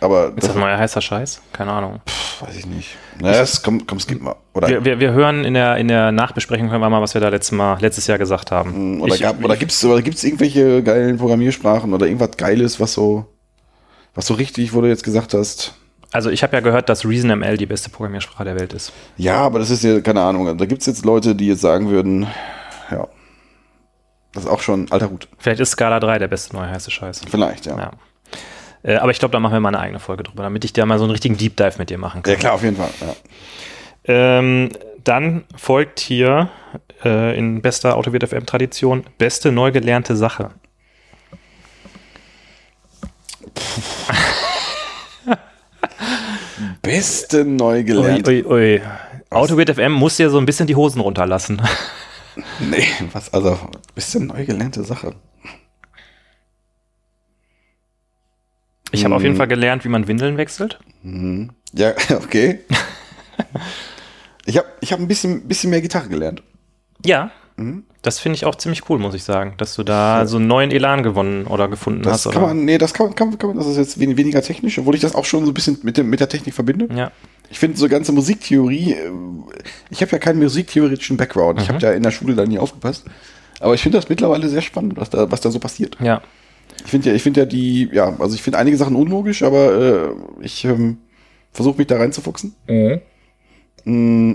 Aber 0.02 0.32
Ist 0.38 0.48
das 0.48 0.56
neuer 0.56 0.78
heißer 0.78 1.02
Scheiß? 1.02 1.41
Keine 1.52 1.72
Ahnung. 1.74 1.99
pff, 2.07 2.41
weiß 2.44 2.56
ich 2.56 2.66
nicht. 2.66 2.95
Naja, 3.20 3.41
es, 3.41 3.61
komm, 3.61 3.86
komm, 3.86 3.99
skip 3.99 4.22
mal. 4.22 4.36
Oder, 4.53 4.70
Wir, 4.70 4.86
wir, 4.86 4.99
wir 5.02 5.11
hören 5.11 5.44
in 5.44 5.56
der, 5.56 5.76
in 5.76 5.90
der 5.90 6.14
Nachbesprechung 6.14 6.70
hören 6.70 6.80
wir 6.80 6.90
mal, 6.90 7.02
was 7.02 7.14
wir 7.16 7.20
da 7.20 7.28
letztes, 7.28 7.52
mal, 7.52 7.78
letztes 7.82 8.07
Jahr 8.07 8.18
gesagt 8.18 8.52
haben. 8.52 9.02
oder, 9.02 9.14
Ich- 9.16 9.22
gab, 9.22 9.44
oder 9.44 9.57
gibt's 9.57 9.84
oder 9.84 10.02
gibt's 10.02 10.24
irgendwelche 10.24 10.82
geilen 10.84 11.18
Programmiersprachen 11.18 11.94
oder 11.94 12.06
irgendwas 12.06 12.38
Geiles, 12.38 12.80
was 12.80 12.94
so, 12.94 13.26
was 14.16 14.26
so 14.28 14.36
richtig, 14.36 14.72
wo 14.74 14.80
du 14.80 14.88
jetzt 14.88 15.03
gesagt 15.03 15.34
hast, 15.34 15.74
Also 16.11 16.30
ich 16.30 16.41
habe 16.41 16.56
ja 16.56 16.61
gehört, 16.61 16.90
dass 16.90 17.06
ReasonML 17.06 17.57
die 17.57 17.68
beste 17.68 17.90
Programmiersprache 17.90 18.44
der 18.44 18.60
Welt 18.60 18.73
ist. 18.73 18.91
Ja, 19.18 19.38
aber 19.41 19.60
das 19.60 19.69
ist 19.69 19.84
ja, 19.84 20.02
keine 20.02 20.22
Ahnung, 20.22 20.57
da 20.57 20.65
gibt's 20.65 20.88
jetzt 20.88 21.06
Leute, 21.06 21.36
die 21.36 21.48
jetzt 21.48 21.61
sagen 21.61 21.90
würden, 21.90 22.27
ja, 22.90 23.07
das 24.34 24.45
ist 24.45 24.49
auch 24.49 24.61
schon 24.61 24.91
alter 24.91 25.10
Hut. 25.10 25.27
Vielleicht 25.38 25.60
ist 25.60 25.72
Scala 25.72 25.99
3 25.99 26.19
der 26.19 26.27
beste 26.27 26.56
neue 26.56 26.69
heiße 26.69 26.90
Scheiß. 26.91 27.22
Vielleicht, 27.30 27.65
ja. 27.65 27.77
Ja, 27.77 27.84
Ja. 27.84 27.91
Äh, 28.81 28.95
aber 28.95 29.11
ich 29.11 29.19
glaube, 29.19 29.34
da 29.34 29.40
machen 29.40 29.53
wir 29.53 29.60
mal 29.60 29.69
eine 29.69 29.80
eigene 29.80 29.99
Folge 29.99 30.23
drüber, 30.23 30.44
damit 30.44 30.64
ich 30.64 30.73
da 30.73 30.86
mal 30.86 30.98
so 30.98 31.03
einen 31.03 31.11
richtigen 31.11 31.38
Deep 31.38 31.57
Dive 31.57 31.73
mit 31.77 31.90
dir 31.90 31.98
machen 31.98 32.23
kann. 32.23 32.38
klar, 32.38 32.53
auf 32.53 32.64
jeden 32.64 32.77
Fall. 32.77 32.90
Ja. 33.02 33.15
Ähm, 34.06 34.69
dann 35.03 35.44
folgt 35.56 35.99
hier 35.99 36.49
äh, 37.03 37.38
in 37.38 37.61
bester 37.61 37.98
Autowirt 37.98 38.27
FM 38.27 38.45
Tradition 38.45 39.03
beste 39.18 39.52
neu 39.52 39.72
gelernte 39.72 40.15
Sache. 40.15 40.52
Beste 46.90 47.45
neu 47.45 47.78
Ui, 47.78 47.84
gelernt. 47.84 48.28
ui, 48.28 48.44
ui. 48.45 48.82
Autowirt 49.30 49.70
FM 49.76 49.91
muss 49.91 50.18
dir 50.18 50.30
so 50.30 50.38
ein 50.40 50.45
bisschen 50.45 50.68
die 50.68 50.76
Hosen 50.76 51.02
runterlassen. 51.02 51.61
Nee, 52.61 52.86
was, 53.11 53.34
also, 53.34 53.60
beste 53.95 54.24
neu 54.24 54.45
gelernte 54.45 54.82
Sache. 54.86 55.14
Ich 58.91 59.03
habe 59.03 59.14
auf 59.14 59.20
Mhm. 59.22 59.26
jeden 59.26 59.38
Fall 59.38 59.48
gelernt, 59.48 59.84
wie 59.84 59.90
man 59.90 60.07
Windeln 60.07 60.38
wechselt. 60.38 60.80
Ja, 61.74 61.94
okay. 62.24 62.60
Ich 64.45 64.57
habe 64.57 64.68
ich 64.80 64.94
hab 64.94 64.99
ein 64.99 65.07
bisschen, 65.10 65.48
bisschen 65.49 65.70
mehr 65.70 65.82
Gitarre 65.82 66.07
gelernt. 66.07 66.41
Ja. 67.06 67.32
Das 68.02 68.19
finde 68.19 68.36
ich 68.38 68.45
auch 68.45 68.56
ziemlich 68.56 68.90
cool, 68.90 68.99
muss 68.99 69.14
ich 69.14 69.23
sagen, 69.23 69.53
dass 69.57 69.76
du 69.76 69.84
da 69.84 70.26
so 70.26 70.38
einen 70.38 70.48
neuen 70.48 70.72
Elan 70.72 71.03
gewonnen 71.03 71.45
oder 71.48 71.68
gefunden 71.68 72.02
Das 72.03 72.26
hast. 72.26 72.34
kann 72.34 72.44
Oder? 72.44 72.53
man, 72.53 72.65
nee, 72.65 72.77
das 72.77 72.94
kann, 72.94 73.07
man- 73.07 73.15
kann, 73.15 73.38
kann 73.38 73.49
man, 73.49 73.57
das 73.57 73.68
ist 73.68 73.77
jetzt 73.77 73.99
wen- 73.99 74.15
weniger 74.18 74.41
technisch, 74.41 74.80
obwohl 74.80 74.95
ich 74.95 75.02
das 75.02 75.15
auch 75.15 75.26
schon 75.26 75.44
so 75.45 75.52
ein 75.52 75.53
bisschen 75.53 75.77
mit, 75.84 75.98
dem, 75.98 76.10
mit 76.10 76.19
der 76.19 76.30
Technik 76.30 76.53
verbinde. 76.53 76.88
ja. 76.95 77.11
Ich 77.52 77.57
finde 77.57 77.77
so 77.80 77.90
ganze 77.90 78.11
Musiktheorie, 78.11 78.94
äh, 78.94 79.10
ich 79.90 80.02
habe 80.03 80.11
ja 80.11 80.19
keinen 80.19 80.38
musiktheoretischen 80.40 81.18
Background. 81.18 81.60
Ich 81.60 81.68
habe 81.69 81.80
ja 81.80 81.91
in 81.94 82.03
der 82.03 82.11
Schule 82.11 82.36
da 82.36 82.45
nie 82.45 82.60
aufgepasst. 82.60 83.06
Aber 83.60 83.73
ich 83.73 83.81
finde 83.81 83.98
das 83.98 84.07
mittlerweile 84.07 84.48
sehr 84.49 84.61
spannend, 84.61 84.94
was 84.98 85.10
da, 85.10 85.31
was 85.31 85.41
da 85.41 85.49
so 85.52 85.57
passiert. 85.60 85.98
ja. 85.99 86.22
Ich 86.86 86.91
finde 86.91 87.10
ja, 87.10 87.15
ich 87.15 87.23
finde 87.23 87.41
ja 87.41 87.45
die, 87.48 87.90
ja, 87.91 88.15
also 88.19 88.36
ich 88.36 88.41
finde 88.44 88.57
einige 88.60 88.77
Sachen 88.77 88.95
unlogisch, 88.95 89.41
aber 89.44 89.73
äh, 89.73 90.45
ich 90.45 90.64
ähm, 90.64 90.99
versuche 91.52 91.77
mich 91.80 91.88
da 91.88 91.98
reinzufuchsen. 91.98 92.53
Mm, 93.84 94.34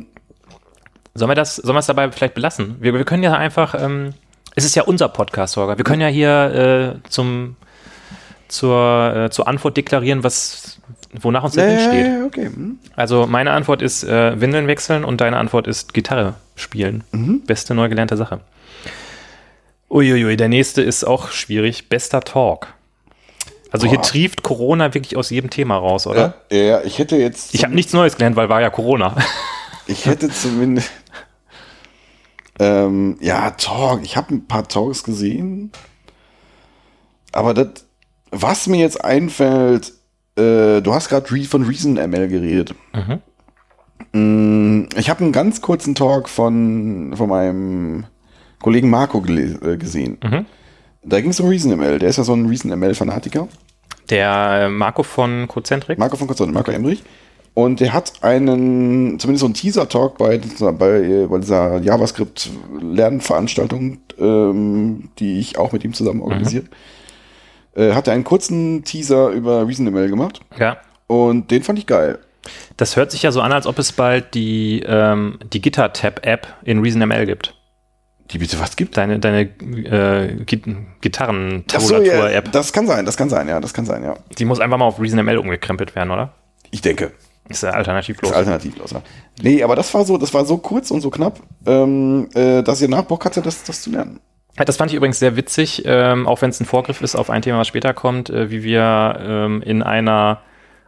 Sollen 1.15 1.31
wir 1.31 1.37
das, 1.37 1.57
sollen 1.57 1.77
wir 1.77 1.81
es 1.81 1.87
dabei 1.87 2.11
vielleicht 2.11 2.35
belassen? 2.35 2.77
Wir, 2.81 2.93
wir 2.93 3.05
können 3.05 3.23
ja 3.23 3.35
einfach, 3.35 3.75
ähm, 3.81 4.15
es 4.57 4.65
ist 4.65 4.75
ja 4.75 4.83
unser 4.83 5.09
Podcast, 5.09 5.57
Holger. 5.57 5.79
Wir 5.79 5.85
können 5.85 6.01
ja 6.01 6.09
hier 6.09 6.99
äh, 7.05 7.09
zum, 7.09 7.57
zur, 8.49 9.15
äh, 9.15 9.31
zur 9.31 9.47
Antwort 9.47 9.77
deklarieren, 9.77 10.25
was, 10.25 10.81
wonach 11.13 11.45
uns 11.45 11.55
der 11.55 11.69
Wind 11.69 11.81
steht. 11.81 12.25
okay. 12.27 12.47
hm. 12.47 12.79
Also 12.97 13.27
meine 13.27 13.53
Antwort 13.53 13.81
ist 13.81 14.03
äh, 14.03 14.41
Windeln 14.41 14.67
wechseln 14.67 15.05
und 15.05 15.21
deine 15.21 15.37
Antwort 15.37 15.69
ist 15.69 15.95
Gitarre 15.95 16.35
spielen. 16.57 17.05
Beste 17.47 17.75
neu 17.75 17.89
gelernte 17.89 18.17
Sache. 18.17 18.41
Uiuiui, 19.91 20.37
der 20.37 20.49
nächste 20.49 20.83
ist 20.83 21.05
auch 21.05 21.31
schwierig. 21.31 21.89
Bester 21.89 22.21
Talk. 22.21 22.67
Also 23.71 23.87
hier 23.87 23.99
Boah. 23.99 24.05
trieft 24.05 24.43
Corona 24.43 24.95
wirklich 24.95 25.17
aus 25.17 25.31
jedem 25.31 25.51
Thema 25.51 25.77
raus, 25.77 26.07
oder? 26.07 26.35
Ja, 26.51 26.59
ja, 26.59 26.81
ich 26.83 26.99
hätte 26.99 27.17
jetzt, 27.17 27.55
Ich 27.55 27.65
habe 27.65 27.75
nichts 27.75 27.93
Neues 27.93 28.17
gelernt, 28.17 28.37
weil 28.37 28.49
war 28.49 28.61
ja 28.61 28.71
Corona. 28.71 29.17
ich 29.87 30.07
hätte 30.07 30.31
zumindest, 30.31 30.91
ähm, 32.59 33.17
ja, 33.21 33.51
Talk, 33.51 34.03
ich 34.03 34.17
habe 34.17 34.35
ein 34.35 34.47
paar 34.47 34.67
Talks 34.69 35.03
gesehen, 35.03 35.73
aber 37.33 37.53
das, 37.55 37.87
was 38.31 38.67
mir 38.67 38.79
jetzt 38.79 39.05
einfällt, 39.05 39.93
äh, 40.37 40.81
du 40.81 40.93
hast 40.95 41.09
gerade 41.09 41.27
von 41.47 41.63
Reason 41.65 41.95
ML 41.95 42.29
geredet. 42.29 42.75
Mm, 44.13 44.85
Ich 44.97 45.11
habe 45.11 45.23
einen 45.25 45.33
ganz 45.33 45.61
kurzen 45.61 45.95
Talk 45.95 46.29
von, 46.29 47.15
von 47.17 47.29
meinem 47.29 48.07
Kollegen 48.63 48.91
Marco 48.91 49.25
äh, 49.27 49.77
gesehen. 49.77 50.19
Da 51.03 51.21
ging 51.21 51.31
es 51.31 51.41
um 51.41 51.49
Reason 51.49 51.77
ML. 51.77 51.99
Der 51.99 52.09
ist 52.09 52.17
ja 52.17 52.25
so 52.25 52.33
ein 52.35 52.47
Reason 52.47 52.71
ML-Fanatiker. 52.79 53.49
Der 54.11 54.63
äh, 54.65 54.69
Marco 54.69 55.03
von 55.03 55.47
Cozentric. 55.49 55.99
Marco 55.99 56.17
von 56.17 56.27
Konzern, 56.27 56.53
Marco 56.53 56.71
Emrich. 56.71 57.03
Und 57.55 57.79
der 57.79 57.93
hat 57.93 58.13
einen, 58.23 59.19
zumindest 59.21 59.41
so 59.41 59.47
einen 59.47 59.55
Teaser-Talk 59.55 60.19
bei, 60.19 60.39
dieser- 60.39 60.73
bei, 60.73 61.27
bei 61.31 61.39
dieser 61.39 61.79
JavaScript-Lernveranstaltung, 62.75 63.99
ähm, 64.19 65.09
die 65.19 65.39
ich 65.39 65.57
auch 65.59 65.73
mit 65.73 65.85
ihm 65.85 65.93
zusammen 65.95 66.21
organisiert, 66.23 66.67
äh, 67.77 67.93
hat 67.93 68.09
er 68.09 68.15
einen 68.15 68.25
kurzen 68.25 68.85
Teaser 68.85 69.29
über 69.31 69.67
ReasonML 69.67 70.09
gemacht. 70.09 70.41
Ja. 70.59 70.79
Und 71.07 71.51
den 71.51 71.63
fand 71.63 71.79
ich 71.79 71.87
geil. 71.87 72.19
Das 72.77 72.97
hört 72.97 73.11
sich 73.11 73.23
ja 73.23 73.33
so 73.33 73.41
an, 73.41 73.53
als 73.53 73.67
ob 73.67 73.79
es 73.79 73.93
bald 73.93 74.35
die, 74.35 74.83
ähm, 74.87 75.39
die 75.53 75.61
Gitter-Tab-App 75.63 76.47
in 76.65 76.81
ReasonML 76.81 77.27
gibt. 77.27 77.55
Die 78.31 78.39
bitte 78.39 78.59
was 78.59 78.75
gibt? 78.77 78.97
Deine, 78.97 79.19
deine 79.19 79.43
äh, 79.43 80.45
Git 80.45 80.63
Ach 80.67 80.71
so, 80.71 80.71
ja, 80.73 80.85
Gitarren-Tabulatur-App. 81.03 82.53
das 82.53 82.73
kann 82.73 82.87
sein, 82.87 83.05
das 83.05 83.17
kann 83.17 83.29
sein, 83.29 83.49
ja, 83.49 83.61
das 83.61 83.75
kann 83.75 83.85
sein, 83.87 84.03
ja. 84.03 84.17
Die 84.39 84.45
muss 84.45 84.61
einfach 84.61 84.79
mal 84.79 84.87
auf 84.87 85.01
ReasonML 85.01 85.37
umgekrempelt 85.39 85.95
werden, 85.95 86.11
oder? 86.11 86.33
Ich 86.71 86.81
denke. 86.81 87.13
Ist 87.49 87.63
ja 87.63 87.71
alternativlos. 87.71 88.31
Ist 88.31 88.37
alternativlos, 88.37 88.91
ja. 88.93 89.03
Nee, 89.43 89.63
aber 89.63 89.77
das 89.77 89.93
war 89.93 90.05
so, 90.05 90.17
das 90.17 90.33
war 90.33 90.45
so 90.45 90.57
kurz 90.59 90.91
und 90.91 91.01
so 91.03 91.11
knapp, 91.11 91.41
ähm, 91.67 92.29
äh, 92.35 92.63
dass 92.63 92.81
ihr 92.81 92.89
Nachbock 92.89 93.25
hatte, 93.25 93.43
das, 93.43 93.65
das 93.65 93.83
zu 93.83 93.91
lernen. 93.91 94.21
Das 94.57 94.77
fand 94.77 94.91
ich 94.93 94.97
übrigens 94.97 95.19
sehr 95.19 95.37
witzig, 95.37 95.83
ähm, 95.85 96.27
auch 96.29 96.41
wenn 96.41 96.51
es 96.51 96.61
ein 96.61 96.65
Vorgriff 96.65 97.03
ist 97.03 97.17
auf 97.17 97.29
ein 97.29 97.43
Thema, 97.43 97.59
was 97.59 97.69
später 97.69 97.93
kommt, 97.93 98.31
äh, 98.31 98.51
wie 98.51 98.63
wir 98.63 99.17
ähm, 99.21 99.63
in 99.63 99.83
einer 99.83 100.41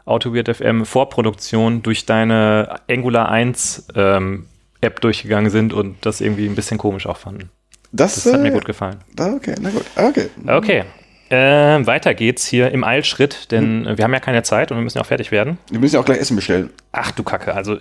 AutoWeird 0.04 0.56
FM 0.56 0.86
Vorproduktion 0.86 1.82
durch 1.82 2.06
deine 2.06 2.76
Angular 2.88 3.28
1 3.28 3.88
ähm, 3.96 4.46
App 4.80 5.00
durchgegangen 5.00 5.50
sind 5.50 5.72
und 5.72 5.96
das 6.06 6.20
irgendwie 6.20 6.46
ein 6.46 6.54
bisschen 6.54 6.78
komisch 6.78 7.06
auch 7.06 7.16
fanden. 7.16 7.50
Das, 7.92 8.22
Das 8.22 8.32
hat 8.32 8.40
mir 8.40 8.48
äh, 8.48 8.52
gut 8.52 8.64
gefallen. 8.64 8.98
ah, 9.18 9.32
Okay, 9.34 9.54
na 9.60 9.70
gut. 9.70 9.84
Ah, 9.96 10.06
Okay. 10.08 10.28
Okay. 10.46 10.84
Ähm, 11.30 11.86
weiter 11.86 12.14
geht's 12.14 12.46
hier 12.46 12.70
im 12.70 12.84
Eilschritt, 12.84 13.50
denn 13.50 13.86
äh, 13.86 13.98
wir 13.98 14.04
haben 14.04 14.12
ja 14.14 14.20
keine 14.20 14.42
Zeit 14.42 14.70
und 14.70 14.76
wir 14.76 14.84
müssen 14.84 14.98
ja 14.98 15.02
auch 15.02 15.08
fertig 15.08 15.30
werden. 15.32 15.58
Wir 15.70 15.80
müssen 15.80 15.94
ja 15.94 16.00
auch 16.00 16.04
gleich 16.04 16.18
Essen 16.18 16.36
bestellen. 16.36 16.70
Ach 16.92 17.10
du 17.10 17.22
Kacke, 17.22 17.54
also 17.54 17.78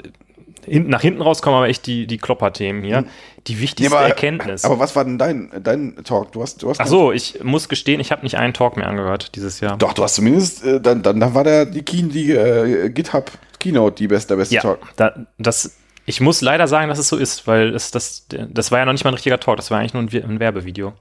hin, 0.66 0.88
nach 0.88 1.02
hinten 1.02 1.22
raus 1.22 1.42
kommen 1.42 1.56
aber 1.56 1.68
echt 1.68 1.86
die, 1.86 2.08
die 2.08 2.18
Klopper-Themen 2.18 2.84
hier. 2.84 3.06
Die 3.48 3.60
wichtigste 3.60 3.96
Erkenntnis. 3.96 4.66
Aber 4.66 4.80
was 4.80 4.96
war 4.96 5.06
denn 5.06 5.20
dein, 5.20 5.52
dein 5.62 5.96
Talk? 6.04 6.32
Du 6.32 6.42
hast, 6.42 6.64
du 6.64 6.70
hast 6.70 6.80
Ach 6.80 6.88
so, 6.88 7.12
ich 7.12 7.44
muss 7.44 7.70
gestehen, 7.70 8.00
ich 8.00 8.12
habe 8.12 8.24
nicht 8.24 8.38
einen 8.38 8.54
Talk 8.54 8.76
mehr 8.76 8.88
angehört 8.88 9.36
dieses 9.36 9.60
Jahr. 9.60 9.78
Doch, 9.78 9.94
du 9.94 10.04
hast 10.04 10.16
zumindest, 10.16 10.66
äh, 10.66 10.82
dann, 10.82 11.04
dann, 11.04 11.20
dann 11.20 11.36
war 11.36 11.44
der 11.44 11.66
die, 11.66 11.84
Key, 11.84 12.02
die 12.04 12.32
äh, 12.32 12.90
GitHub 12.90 13.32
Keynote 13.60 13.96
die 13.98 14.08
beste, 14.08 14.30
der 14.30 14.36
beste 14.38 14.56
Ja, 14.56 14.62
Talk. 14.62 14.80
da, 14.96 15.14
das, 15.38 15.78
ich 16.08 16.22
muss 16.22 16.42
leider 16.42 16.68
sagen, 16.68 16.90
dass 16.90 16.98
es 16.98 17.08
so 17.08 17.18
ist, 17.18 17.46
weil 17.46 17.76
es, 17.76 17.92
das, 17.92 18.26
das 18.30 18.72
war 18.72 18.80
ja 18.80 18.86
noch 18.86 18.94
nicht 18.94 19.04
mal 19.04 19.12
ein 19.12 19.16
richtiger 19.16 19.40
Talk, 19.40 19.58
das 19.58 19.70
war 19.70 19.80
eigentlich 19.80 19.94
nur 19.94 20.04
ein, 20.04 20.32
ein 20.32 20.40
Werbevideo. 20.40 20.94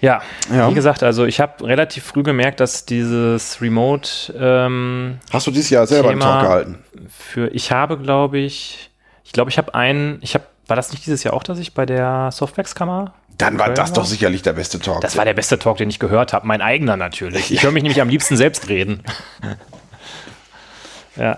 Ja, 0.00 0.22
Ja. 0.54 0.70
wie 0.70 0.74
gesagt, 0.74 1.02
also 1.02 1.24
ich 1.24 1.40
habe 1.40 1.66
relativ 1.66 2.04
früh 2.04 2.22
gemerkt, 2.22 2.60
dass 2.60 2.84
dieses 2.84 3.60
Remote 3.60 4.08
ähm, 4.38 5.18
Hast 5.32 5.46
du 5.46 5.50
dieses 5.50 5.70
Jahr 5.70 5.86
selber 5.88 6.10
einen 6.10 6.20
Thema- 6.20 6.32
Talk 6.34 6.42
gehalten? 6.42 6.78
für, 7.10 7.48
ich 7.48 7.72
habe, 7.72 7.98
glaube 7.98 8.38
ich, 8.38 8.90
ich 9.24 9.32
glaube, 9.32 9.50
ich 9.50 9.58
habe 9.58 9.74
einen, 9.74 10.18
ich 10.20 10.34
habe, 10.34 10.44
war 10.68 10.76
das 10.76 10.92
nicht 10.92 11.04
dieses 11.04 11.24
Jahr 11.24 11.34
auch, 11.34 11.42
dass 11.42 11.58
ich 11.58 11.74
bei 11.74 11.84
der 11.84 12.30
Softwax-Kammer? 12.30 13.12
Dann 13.38 13.58
war 13.58 13.70
das 13.72 13.92
doch 13.92 14.04
sicherlich 14.04 14.42
der 14.42 14.52
beste 14.52 14.78
Talk. 14.80 15.00
Das 15.00 15.16
war 15.16 15.24
der 15.24 15.34
beste 15.34 15.58
Talk, 15.58 15.76
den 15.78 15.88
ich 15.90 15.98
gehört 15.98 16.32
habe, 16.32 16.46
mein 16.46 16.60
eigener 16.60 16.96
natürlich. 16.96 17.50
Ich 17.52 17.62
höre 17.62 17.70
mich 17.72 17.82
nämlich 17.84 18.00
am 18.00 18.08
liebsten 18.08 18.36
selbst 18.36 18.68
reden. 18.68 19.02
ja. 21.16 21.36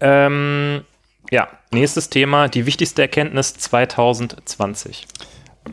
Ähm, 0.00 0.84
ja, 1.30 1.48
nächstes 1.72 2.08
Thema, 2.10 2.48
die 2.48 2.66
wichtigste 2.66 3.02
Erkenntnis 3.02 3.54
2020. 3.54 5.06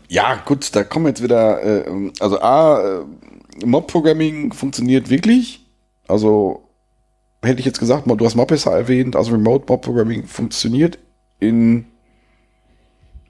ja, 0.07 0.35
gut, 0.45 0.76
da 0.76 0.84
kommen 0.84 1.07
jetzt 1.07 1.23
wieder, 1.23 1.64
äh, 1.64 2.11
also 2.19 2.41
A, 2.41 2.99
äh, 2.99 3.05
Mob-Programming 3.65 4.53
funktioniert 4.53 5.09
wirklich. 5.09 5.65
Also 6.07 6.64
hätte 7.41 7.59
ich 7.59 7.65
jetzt 7.65 7.80
gesagt, 7.80 8.05
du 8.07 8.26
hast 8.26 8.35
Mobissa 8.35 8.76
erwähnt, 8.76 9.15
also 9.15 9.31
Remote 9.31 9.65
Mob-Programming 9.68 10.26
funktioniert 10.26 10.99
in, 11.39 11.85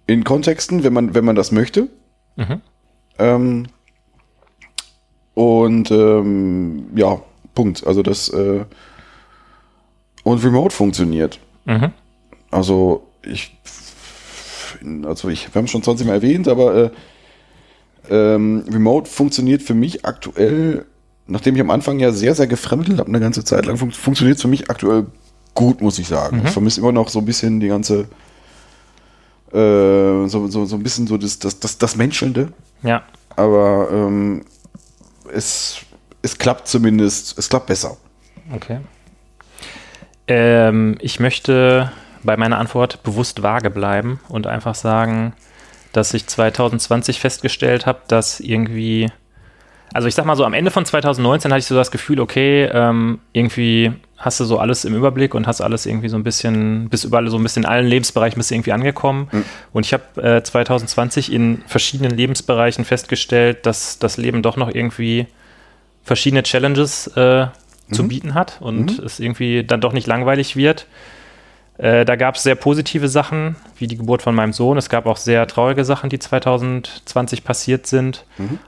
in 0.05 0.23
Kontexten, 0.23 0.83
wenn 0.83 0.93
man, 0.93 1.13
wenn 1.13 1.25
man 1.25 1.35
das 1.35 1.51
möchte. 1.51 1.89
Mhm. 2.35 2.61
Ähm, 3.19 3.67
und 5.33 5.91
ähm, 5.91 6.89
ja, 6.95 7.21
Punkt. 7.53 7.85
Also 7.85 8.01
das 8.01 8.29
äh, 8.29 8.65
und 10.23 10.43
Remote 10.43 10.75
funktioniert. 10.75 11.39
Mhm. 11.65 11.91
Also 12.51 13.07
ich, 13.23 13.57
also 15.05 15.29
ich, 15.29 15.53
wir 15.53 15.59
haben 15.59 15.65
es 15.65 15.71
schon 15.71 15.83
20 15.83 16.07
Mal 16.07 16.13
erwähnt, 16.13 16.47
aber 16.47 16.75
äh, 16.75 16.89
ähm, 18.09 18.63
Remote 18.71 19.09
funktioniert 19.09 19.61
für 19.61 19.73
mich 19.73 20.05
aktuell, 20.05 20.85
nachdem 21.27 21.55
ich 21.55 21.61
am 21.61 21.69
Anfang 21.69 21.99
ja 21.99 22.11
sehr, 22.11 22.35
sehr 22.35 22.47
gefremdelt 22.47 22.99
habe, 22.99 23.09
eine 23.09 23.19
ganze 23.19 23.43
Zeit 23.43 23.65
lang, 23.65 23.77
fun 23.77 23.91
funktioniert 23.91 24.39
für 24.39 24.47
mich 24.47 24.69
aktuell 24.69 25.07
gut, 25.53 25.81
muss 25.81 25.99
ich 25.99 26.07
sagen. 26.07 26.41
Ich 26.45 26.51
vermisse 26.51 26.79
immer 26.81 26.91
noch 26.91 27.09
so 27.09 27.19
ein 27.19 27.25
bisschen 27.25 27.59
die 27.59 27.67
ganze, 27.67 28.07
äh, 29.51 30.27
so, 30.27 30.47
so, 30.47 30.65
so 30.65 30.75
ein 30.75 30.83
bisschen 30.83 31.07
so 31.07 31.17
das, 31.17 31.39
das, 31.39 31.59
das, 31.59 31.77
das 31.77 31.95
Menschelnde, 31.95 32.53
Ja. 32.83 33.03
aber 33.35 33.89
ähm, 33.91 34.43
es, 35.33 35.77
es 36.21 36.37
klappt 36.37 36.67
zumindest, 36.67 37.37
es 37.37 37.49
klappt 37.49 37.67
besser. 37.67 37.97
Okay. 38.53 38.79
Ähm, 40.27 40.95
ich 41.01 41.19
möchte 41.19 41.91
bei 42.27 42.37
meiner 42.37 42.59
Antwort 42.59 43.01
bewusst 43.01 43.41
vage 43.41 43.71
bleiben 43.71 44.19
und 44.29 44.45
einfach 44.45 44.75
sagen, 44.75 45.33
dass 45.93 46.13
ich 46.13 46.27
2020 46.27 47.19
festgestellt 47.19 47.87
habe, 47.87 48.01
dass 48.07 48.39
irgendwie, 48.39 49.09
also 49.93 50.07
ich 50.07 50.13
sag 50.13 50.25
mal 50.25 50.35
so, 50.35 50.45
am 50.45 50.53
Ende 50.53 50.69
von 50.69 50.85
2019 50.85 51.51
hatte 51.51 51.59
ich 51.59 51.65
so 51.65 51.73
das 51.73 51.89
Gefühl, 51.89 52.19
okay, 52.19 52.65
ähm, 52.65 53.19
irgendwie 53.33 53.93
hast 54.17 54.39
du 54.39 54.45
so 54.45 54.59
alles 54.59 54.85
im 54.85 54.93
Überblick 54.93 55.33
und 55.33 55.47
hast 55.47 55.61
alles 55.61 55.85
irgendwie 55.85 56.09
so 56.09 56.17
ein 56.17 56.23
bisschen, 56.23 56.89
bis 56.89 57.03
überall 57.03 57.27
so 57.29 57.37
ein 57.37 57.43
bisschen 57.43 57.63
in 57.63 57.69
allen 57.69 57.87
Lebensbereichen 57.87 58.37
bist 58.37 58.51
du 58.51 58.55
irgendwie 58.55 58.73
angekommen. 58.73 59.27
Und 59.73 59.85
ich 59.85 59.93
habe 59.93 60.21
äh, 60.21 60.43
2020 60.43 61.31
in 61.31 61.63
verschiedenen 61.65 62.11
Lebensbereichen 62.11 62.83
festgestellt, 62.83 63.65
dass 63.65 63.99
das 63.99 64.17
Leben 64.17 64.43
doch 64.43 64.57
noch 64.57 64.73
irgendwie 64.73 65.27
verschiedene 66.03 66.43
Challenges 66.43 67.07
äh, 67.15 67.47
zu 67.91 68.07
bieten 68.07 68.33
hat 68.33 68.57
und 68.59 68.99
es 68.99 69.19
irgendwie 69.19 69.63
dann 69.63 69.81
doch 69.81 69.93
nicht 69.93 70.07
langweilig 70.07 70.55
wird. 70.55 70.87
Äh, 71.77 72.05
da 72.05 72.15
gab 72.15 72.35
es 72.35 72.43
sehr 72.43 72.55
positive 72.55 73.07
Sachen, 73.07 73.55
wie 73.77 73.87
die 73.87 73.97
Geburt 73.97 74.21
von 74.21 74.33
meinem 74.33 74.53
Sohn. 74.53 74.77
Es 74.77 74.89
gab 74.89 75.05
auch 75.05 75.17
sehr 75.17 75.45
traurige 75.47 75.85
Sachen, 75.85 76.09
die 76.09 76.19
2020 76.19 77.43
passiert 77.43 77.85
sind. 77.85 78.25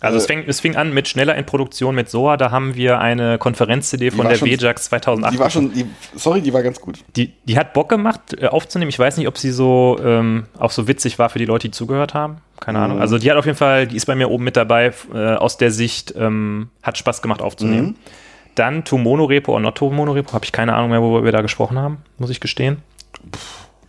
Also 0.00 0.16
es, 0.18 0.24
Äh, 0.24 0.26
fäng, 0.26 0.44
es 0.48 0.58
fing 0.58 0.74
an 0.74 0.92
mit 0.92 1.06
schneller 1.06 1.36
in 1.36 1.46
Produktion 1.46 1.94
mit 1.94 2.08
SOA, 2.08 2.36
da 2.36 2.50
haben 2.50 2.74
wir 2.74 2.98
eine 2.98 3.38
Konferenz-CD 3.38 4.10
von 4.10 4.28
der 4.28 4.34
schon- 4.34 4.48
WJAX 4.48 4.86
2008. 4.86 5.32
Die 5.32 5.38
war 5.38 5.48
schon, 5.50 5.72
die, 5.72 5.86
sorry, 6.16 6.40
die 6.42 6.52
war 6.52 6.64
ganz 6.64 6.80
gut. 6.80 6.98
die, 7.14 7.34
die 7.44 7.56
hat 7.56 7.72
Bock 7.72 7.88
gemacht 7.88 8.20
äh, 8.36 8.46
aufzunehmen. 8.48 8.88
Ich 8.88 8.98
weiß 8.98 9.16
nicht, 9.16 9.28
ob 9.28 9.38
sie 9.38 9.52
so 9.52 9.96
ähm, 10.04 10.46
auch 10.58 10.72
so 10.72 10.88
witzig 10.88 11.20
war 11.20 11.28
für 11.28 11.38
die 11.38 11.44
Leute, 11.46 11.68
die 11.68 11.72
zugehört 11.72 12.14
haben. 12.14 12.38
Keine 12.58 12.80
Ahnung. 12.80 13.00
Also 13.00 13.18
die 13.18 13.30
hat 13.30 13.36
auf 13.38 13.46
jeden 13.46 13.56
Fall, 13.58 13.86
die 13.86 13.94
ist 13.96 14.06
bei 14.06 14.16
mir 14.16 14.28
oben 14.28 14.42
mit 14.42 14.56
dabei 14.56 14.92
äh, 15.14 15.34
aus 15.34 15.56
der 15.56 15.70
Sicht, 15.70 16.14
ähm, 16.18 16.70
hat 16.82 16.98
Spaß 16.98 17.22
gemacht 17.22 17.42
aufzunehmen. 17.42 17.94
Dann 18.54 18.84
To 18.84 18.98
Monorepo 18.98 19.52
oder 19.52 19.62
Not 19.62 19.76
To 19.76 19.90
Monorepo, 19.90 20.32
habe 20.32 20.44
ich 20.44 20.52
keine 20.52 20.74
Ahnung 20.74 20.90
mehr, 20.90 21.02
worüber 21.02 21.24
wir 21.24 21.32
da 21.32 21.42
gesprochen 21.42 21.78
haben, 21.78 21.98
muss 22.18 22.30
ich 22.30 22.40
gestehen. 22.40 22.82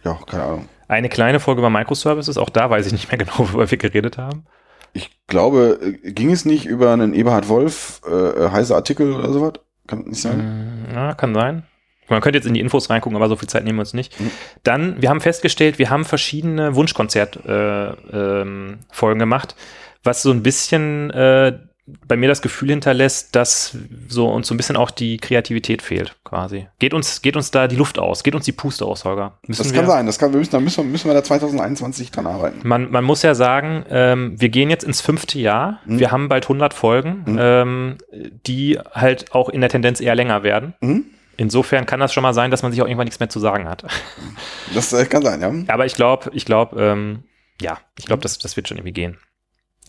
Ja, 0.04 0.18
keine 0.26 0.44
Ahnung. 0.44 0.70
Eine 0.88 1.10
kleine 1.10 1.40
Folge 1.40 1.62
über 1.62 1.70
Microservices, 1.70 2.38
auch 2.38 2.50
da 2.50 2.70
weiß 2.70 2.88
ich 2.88 2.92
nicht 2.92 3.12
mehr 3.12 3.18
genau, 3.24 3.38
worüber 3.40 3.70
wir 3.70 3.78
geredet 3.78 4.18
haben. 4.18 4.46
Ich 4.94 5.12
glaube, 5.28 5.80
äh, 5.82 6.12
ging 6.12 6.32
es 6.32 6.46
nicht 6.46 6.66
über 6.66 6.92
einen 6.92 7.14
Eberhard 7.14 7.48
Wolf 7.48 8.02
äh, 8.08 8.50
heißer 8.50 8.76
Artikel 8.76 9.14
oder 9.14 9.32
sowas? 9.32 9.54
Kann 9.88 10.02
nicht 10.02 10.22
sein? 10.22 10.88
Ja, 10.94 11.14
kann 11.14 11.34
sein. 11.34 11.64
Man 12.10 12.22
könnte 12.22 12.38
jetzt 12.38 12.46
in 12.48 12.54
die 12.56 12.60
Infos 12.60 12.90
reingucken, 12.90 13.16
aber 13.16 13.30
so 13.30 13.36
viel 13.36 13.48
Zeit 13.48 13.64
nehmen 13.64 13.78
wir 13.78 13.82
uns 13.82 13.94
nicht. 13.94 14.16
Dann, 14.64 15.00
wir 15.02 15.10
haben 15.10 15.22
festgestellt, 15.22 15.78
wir 15.78 15.90
haben 15.92 16.06
verschiedene 16.06 16.76
Wunschkonzert-Folgen 16.76 17.98
äh, 18.12 19.12
ähm, 19.12 19.20
gemacht, 19.20 19.56
was 20.04 20.24
so 20.24 20.32
ein 20.32 20.42
bisschen 20.42 21.12
äh, 21.12 21.60
bei 22.08 22.16
mir 22.16 22.28
das 22.28 22.42
Gefühl 22.42 22.70
hinterlässt, 22.70 23.36
dass 23.36 23.78
so 24.08 24.28
uns 24.30 24.48
so 24.48 24.54
ein 24.54 24.58
bisschen 24.58 24.78
auch 24.78 24.92
die 24.92 25.18
Kreativität 25.18 25.82
fehlt, 25.82 26.16
quasi. 26.24 26.68
Geht 26.80 26.94
uns, 26.94 27.22
geht 27.22 27.36
uns 27.36 27.52
da 27.52 27.68
die 27.68 27.76
Luft 27.76 28.00
aus? 28.00 28.24
Geht 28.24 28.36
uns 28.36 28.46
die 28.46 28.52
Puste 28.52 28.86
aus, 28.86 29.06
Holger? 29.06 29.40
Müssen 29.48 29.64
Das 29.64 29.72
wir, 29.72 29.80
kann 29.80 29.90
sein. 29.90 30.06
Das 30.06 30.20
kann, 30.20 30.32
wir 30.32 30.40
müssen, 30.40 30.52
da 30.52 30.60
müssen 30.60 30.84
wir, 30.86 30.92
müssen 30.92 31.08
wir 31.08 31.14
da 31.14 31.24
2021 31.24 32.12
dran 32.12 32.28
arbeiten. 32.28 32.68
Man, 32.68 32.92
man 32.92 33.04
muss 33.04 33.22
ja 33.22 33.36
sagen, 33.36 33.86
ähm, 33.90 34.40
wir 34.40 34.50
gehen 34.50 34.70
jetzt 34.70 34.84
ins 34.84 35.02
fünfte 35.02 35.40
Jahr. 35.40 35.80
Mhm. 35.86 36.00
Wir 36.00 36.12
haben 36.12 36.30
bald 36.30 36.46
100 36.46 36.74
Folgen, 36.74 37.38
ähm, 37.40 37.98
die 38.48 38.80
halt 38.94 39.34
auch 39.34 39.50
in 39.50 39.62
der 39.62 39.70
Tendenz 39.70 40.02
eher 40.02 40.16
länger 40.16 40.44
werden. 40.44 40.74
Mhm. 40.82 41.06
Insofern 41.38 41.86
kann 41.86 42.02
das 42.02 42.14
schon 42.14 42.24
mal 42.24 42.34
sein, 42.34 42.52
dass 42.52 42.64
man 42.64 42.74
sich 42.74 42.82
auch 42.82 42.86
irgendwann 42.86 43.06
nichts 43.06 43.22
mehr 43.22 43.30
zu 43.30 43.40
sagen 43.40 43.70
hat. 43.70 43.86
Das 44.74 44.92
äh, 44.92 45.06
kann 45.06 45.22
sein, 45.24 45.42
ja. 45.42 45.74
Aber 45.74 45.86
ich 45.86 45.96
glaube, 45.96 46.30
ich 46.34 46.46
glaube, 46.46 46.82
ähm, 46.84 47.24
ja, 47.62 47.78
ich 47.98 48.06
glaube, 48.06 48.22
das, 48.22 48.38
das 48.40 48.56
wird 48.58 48.68
schon 48.68 48.78
irgendwie 48.78 48.94
gehen. 48.94 49.18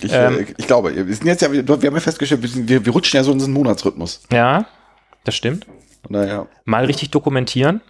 Ich, 0.04 0.12
Ähm. 0.12 0.40
äh, 0.40 0.46
ich 0.56 0.66
glaube, 0.66 0.94
wir 0.94 1.14
sind 1.14 1.26
jetzt 1.26 1.42
ja, 1.42 1.52
wir 1.52 1.62
haben 1.62 1.82
ja 1.82 2.00
festgestellt, 2.00 2.42
wir, 2.42 2.84
wir, 2.86 2.92
rutschen 2.92 3.16
ja 3.18 3.24
so 3.24 3.32
in 3.32 3.38
diesen 3.38 3.52
Monatsrhythmus. 3.52 4.22
Ja, 4.32 4.66
das 5.24 5.34
stimmt. 5.34 5.66
Daher, 6.08 6.46
Mal 6.64 6.84
richtig 6.86 7.10
dokumentieren. 7.10 7.80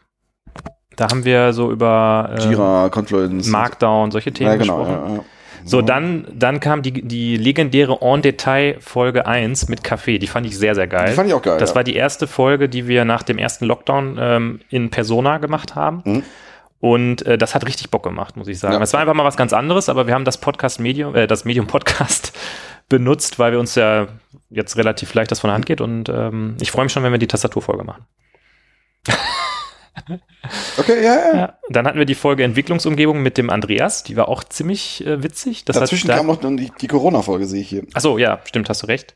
Da 0.96 1.08
haben 1.08 1.24
wir 1.24 1.52
so 1.52 1.70
über 1.70 2.34
äh, 2.36 2.48
Jira, 2.48 2.90
Confluence. 2.90 3.48
Markdown, 3.48 4.10
solche 4.10 4.32
Themen 4.32 4.50
ja, 4.50 4.56
genau. 4.56 4.78
gesprochen. 4.78 5.08
Ja, 5.08 5.14
ja. 5.16 5.24
So, 5.64 5.82
dann, 5.82 6.26
dann 6.32 6.60
kam 6.60 6.82
die, 6.82 6.92
die 7.06 7.36
legendäre 7.36 7.98
En 8.00 8.22
Detail 8.22 8.76
Folge 8.80 9.26
1 9.26 9.68
mit 9.68 9.84
Kaffee. 9.84 10.18
Die 10.18 10.26
fand 10.26 10.46
ich 10.46 10.56
sehr, 10.56 10.74
sehr 10.74 10.86
geil. 10.86 11.10
Die 11.10 11.14
fand 11.14 11.28
ich 11.28 11.34
auch 11.34 11.42
geil, 11.42 11.58
Das 11.58 11.70
ja. 11.70 11.76
war 11.76 11.84
die 11.84 11.94
erste 11.94 12.26
Folge, 12.26 12.68
die 12.68 12.88
wir 12.88 13.04
nach 13.04 13.22
dem 13.22 13.38
ersten 13.38 13.66
Lockdown 13.66 14.18
ähm, 14.18 14.60
in 14.70 14.90
Persona 14.90 15.38
gemacht 15.38 15.74
haben. 15.74 16.02
Mhm. 16.04 16.22
Und 16.80 17.26
äh, 17.26 17.36
das 17.36 17.54
hat 17.54 17.66
richtig 17.66 17.90
Bock 17.90 18.02
gemacht, 18.02 18.36
muss 18.36 18.48
ich 18.48 18.58
sagen. 18.58 18.74
Ja. 18.74 18.80
Es 18.80 18.92
war 18.94 19.00
einfach 19.00 19.14
mal 19.14 19.24
was 19.24 19.36
ganz 19.36 19.52
anderes, 19.52 19.88
aber 19.88 20.06
wir 20.06 20.14
haben 20.14 20.24
das 20.24 20.38
Podcast 20.38 20.80
Medium, 20.80 21.14
äh, 21.14 21.26
das 21.26 21.44
Medium 21.44 21.66
Podcast 21.66 22.32
benutzt, 22.88 23.38
weil 23.38 23.52
wir 23.52 23.60
uns 23.60 23.74
ja 23.74 24.08
jetzt 24.48 24.76
relativ 24.76 25.12
leicht 25.12 25.30
das 25.30 25.40
von 25.40 25.48
der 25.48 25.54
Hand 25.54 25.66
geht. 25.66 25.82
Und 25.82 26.08
ähm, 26.08 26.56
ich 26.60 26.70
freue 26.70 26.84
mich 26.84 26.92
schon, 26.92 27.02
wenn 27.02 27.12
wir 27.12 27.18
die 27.18 27.28
Tastaturfolge 27.28 27.84
machen. 27.84 28.04
Okay, 30.78 31.04
ja, 31.04 31.14
ja. 31.14 31.36
Ja. 31.36 31.58
Dann 31.68 31.86
hatten 31.86 31.98
wir 31.98 32.06
die 32.06 32.14
Folge 32.14 32.44
Entwicklungsumgebung 32.44 33.22
mit 33.22 33.36
dem 33.38 33.50
Andreas. 33.50 34.02
Die 34.02 34.16
war 34.16 34.28
auch 34.28 34.42
ziemlich 34.42 35.06
äh, 35.06 35.22
witzig. 35.22 35.64
Das 35.64 35.78
Dazwischen 35.78 36.08
hat, 36.08 36.14
da, 36.14 36.18
kam 36.18 36.26
noch 36.26 36.56
die, 36.56 36.72
die 36.80 36.86
Corona-Folge, 36.86 37.46
sehe 37.46 37.60
ich 37.60 37.68
hier. 37.68 37.82
Achso, 37.92 38.18
ja, 38.18 38.40
stimmt, 38.44 38.68
hast 38.68 38.82
du 38.82 38.86
recht. 38.86 39.14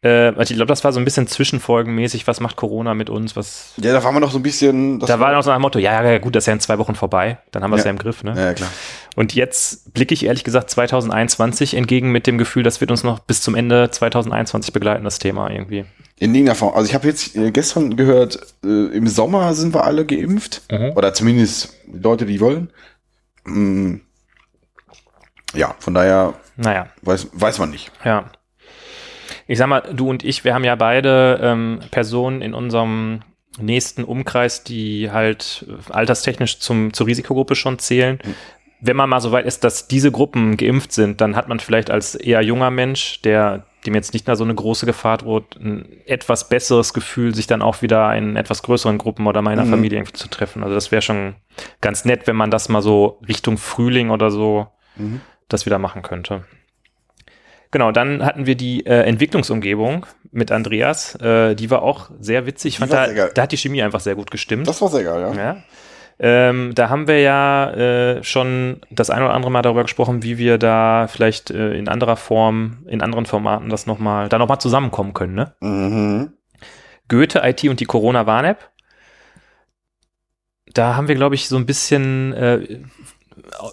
Äh, 0.00 0.08
also 0.36 0.52
ich 0.52 0.56
glaube, 0.56 0.66
das 0.66 0.84
war 0.84 0.92
so 0.92 1.00
ein 1.00 1.04
bisschen 1.04 1.26
zwischenfolgenmäßig. 1.26 2.26
Was 2.28 2.38
macht 2.38 2.54
Corona 2.54 2.94
mit 2.94 3.10
uns? 3.10 3.34
Was, 3.34 3.72
Ja, 3.78 3.92
da 3.92 4.04
waren 4.04 4.14
wir 4.14 4.20
noch 4.20 4.30
so 4.30 4.38
ein 4.38 4.42
bisschen. 4.44 5.00
da 5.00 5.18
war 5.18 5.32
noch 5.32 5.42
so 5.42 5.50
ein 5.50 5.60
Motto, 5.60 5.80
ja, 5.80 6.02
ja, 6.04 6.18
gut, 6.18 6.36
das 6.36 6.44
ist 6.44 6.46
ja 6.46 6.52
in 6.52 6.60
zwei 6.60 6.78
Wochen 6.78 6.94
vorbei. 6.94 7.38
Dann 7.50 7.64
haben 7.64 7.70
wir 7.72 7.76
es 7.76 7.82
Ja. 7.82 7.86
ja. 7.86 7.90
im 7.90 7.98
Griff. 7.98 8.22
Ne? 8.22 8.34
Ja, 8.36 8.54
klar. 8.54 8.70
Und 9.16 9.34
jetzt 9.34 9.92
blicke 9.94 10.14
ich 10.14 10.24
ehrlich 10.26 10.44
gesagt 10.44 10.70
2021 10.70 11.74
entgegen 11.74 12.12
mit 12.12 12.28
dem 12.28 12.38
Gefühl, 12.38 12.62
das 12.62 12.80
wird 12.80 12.92
uns 12.92 13.02
noch 13.02 13.18
bis 13.18 13.42
zum 13.42 13.56
Ende 13.56 13.90
2021 13.90 14.72
begleiten, 14.72 15.02
das 15.02 15.18
Thema 15.18 15.50
irgendwie. 15.50 15.84
In 16.20 16.32
irgendeiner 16.34 16.54
Form. 16.54 16.74
Also 16.74 16.88
ich 16.88 16.94
habe 16.94 17.08
jetzt 17.08 17.34
äh, 17.34 17.50
gestern 17.50 17.96
gehört, 17.96 18.38
äh, 18.64 18.68
im 18.68 19.08
Sommer 19.08 19.52
sind 19.54 19.74
wir 19.74 19.82
alle 19.84 20.06
geimpft. 20.06 20.62
Mhm. 20.70 20.92
Oder 20.94 21.12
zumindest 21.14 21.74
Leute, 21.92 22.24
die 22.26 22.40
wollen. 22.40 22.70
Mm. 23.44 23.96
Ja, 25.54 25.74
von 25.78 25.94
daher 25.94 26.34
Naja, 26.56 26.88
weiß, 27.02 27.28
weiß 27.32 27.58
man 27.58 27.70
nicht. 27.70 27.90
ja. 28.04 28.30
Ich 29.48 29.58
sag 29.58 29.66
mal, 29.66 29.80
du 29.92 30.08
und 30.10 30.22
ich, 30.24 30.44
wir 30.44 30.54
haben 30.54 30.64
ja 30.64 30.76
beide 30.76 31.40
ähm, 31.42 31.80
Personen 31.90 32.42
in 32.42 32.54
unserem 32.54 33.20
nächsten 33.60 34.04
Umkreis, 34.04 34.62
die 34.62 35.10
halt 35.10 35.66
äh, 35.68 35.92
alterstechnisch 35.92 36.60
zum, 36.60 36.92
zur 36.92 37.06
Risikogruppe 37.08 37.56
schon 37.56 37.78
zählen. 37.80 38.20
Wenn 38.80 38.96
man 38.96 39.10
mal 39.10 39.20
so 39.20 39.32
weit 39.32 39.46
ist, 39.46 39.64
dass 39.64 39.88
diese 39.88 40.12
Gruppen 40.12 40.56
geimpft 40.56 40.92
sind, 40.92 41.20
dann 41.20 41.34
hat 41.34 41.48
man 41.48 41.58
vielleicht 41.58 41.90
als 41.90 42.14
eher 42.14 42.42
junger 42.42 42.70
Mensch, 42.70 43.20
der 43.22 43.64
dem 43.86 43.94
jetzt 43.94 44.12
nicht 44.12 44.26
mehr 44.26 44.36
so 44.36 44.44
eine 44.44 44.54
große 44.54 44.86
Gefahr 44.86 45.18
droht, 45.18 45.56
ein 45.56 45.86
etwas 46.04 46.48
besseres 46.48 46.92
Gefühl, 46.92 47.34
sich 47.34 47.46
dann 47.46 47.62
auch 47.62 47.80
wieder 47.80 48.14
in 48.16 48.36
etwas 48.36 48.62
größeren 48.62 48.98
Gruppen 48.98 49.26
oder 49.26 49.40
meiner 49.40 49.64
Mhm. 49.64 49.70
Familie 49.70 49.98
irgendwie 49.98 50.12
zu 50.12 50.28
treffen. 50.28 50.62
Also 50.62 50.74
das 50.74 50.92
wäre 50.92 51.02
schon 51.02 51.36
ganz 51.80 52.04
nett, 52.04 52.26
wenn 52.26 52.36
man 52.36 52.50
das 52.50 52.68
mal 52.68 52.82
so 52.82 53.18
Richtung 53.26 53.56
Frühling 53.56 54.10
oder 54.10 54.30
so 54.30 54.68
Mhm. 54.96 55.20
das 55.48 55.64
wieder 55.64 55.78
machen 55.78 56.02
könnte. 56.02 56.44
Genau, 57.70 57.92
dann 57.92 58.24
hatten 58.24 58.46
wir 58.46 58.54
die 58.54 58.86
äh, 58.86 59.02
Entwicklungsumgebung 59.02 60.06
mit 60.30 60.50
Andreas. 60.50 61.14
Äh, 61.16 61.54
die 61.54 61.70
war 61.70 61.82
auch 61.82 62.10
sehr 62.18 62.46
witzig. 62.46 62.74
Ich 62.74 62.76
Die 62.76 62.88
fand, 62.88 62.92
da, 62.92 63.28
da 63.28 63.42
hat 63.42 63.52
die 63.52 63.58
Chemie 63.58 63.82
einfach 63.82 64.00
sehr 64.00 64.14
gut 64.14 64.30
gestimmt. 64.30 64.66
Das 64.66 64.80
war 64.80 64.88
sehr 64.88 65.04
geil, 65.04 65.20
ja. 65.20 65.34
Ja. 65.34 65.56
Ähm, 66.20 66.74
da 66.74 66.88
haben 66.88 67.06
wir 67.06 67.20
ja 67.20 67.70
äh, 67.70 68.24
schon 68.24 68.80
das 68.90 69.08
ein 69.10 69.22
oder 69.22 69.34
andere 69.34 69.52
Mal 69.52 69.62
darüber 69.62 69.82
gesprochen, 69.82 70.24
wie 70.24 70.36
wir 70.36 70.58
da 70.58 71.06
vielleicht 71.06 71.50
äh, 71.50 71.74
in 71.74 71.88
anderer 71.88 72.16
Form, 72.16 72.78
in 72.88 73.02
anderen 73.02 73.24
Formaten 73.24 73.68
das 73.68 73.86
nochmal, 73.86 74.28
da 74.28 74.38
nochmal 74.38 74.60
zusammenkommen 74.60 75.14
können, 75.14 75.34
ne? 75.34 75.54
Mhm. 75.60 76.32
Goethe, 77.08 77.40
IT 77.44 77.64
und 77.64 77.78
die 77.80 77.84
Corona-Warn-App. 77.84 78.68
Da 80.74 80.96
haben 80.96 81.08
wir, 81.08 81.14
glaube 81.14 81.36
ich, 81.36 81.48
so 81.48 81.56
ein 81.56 81.66
bisschen 81.66 82.32
äh, 82.34 82.80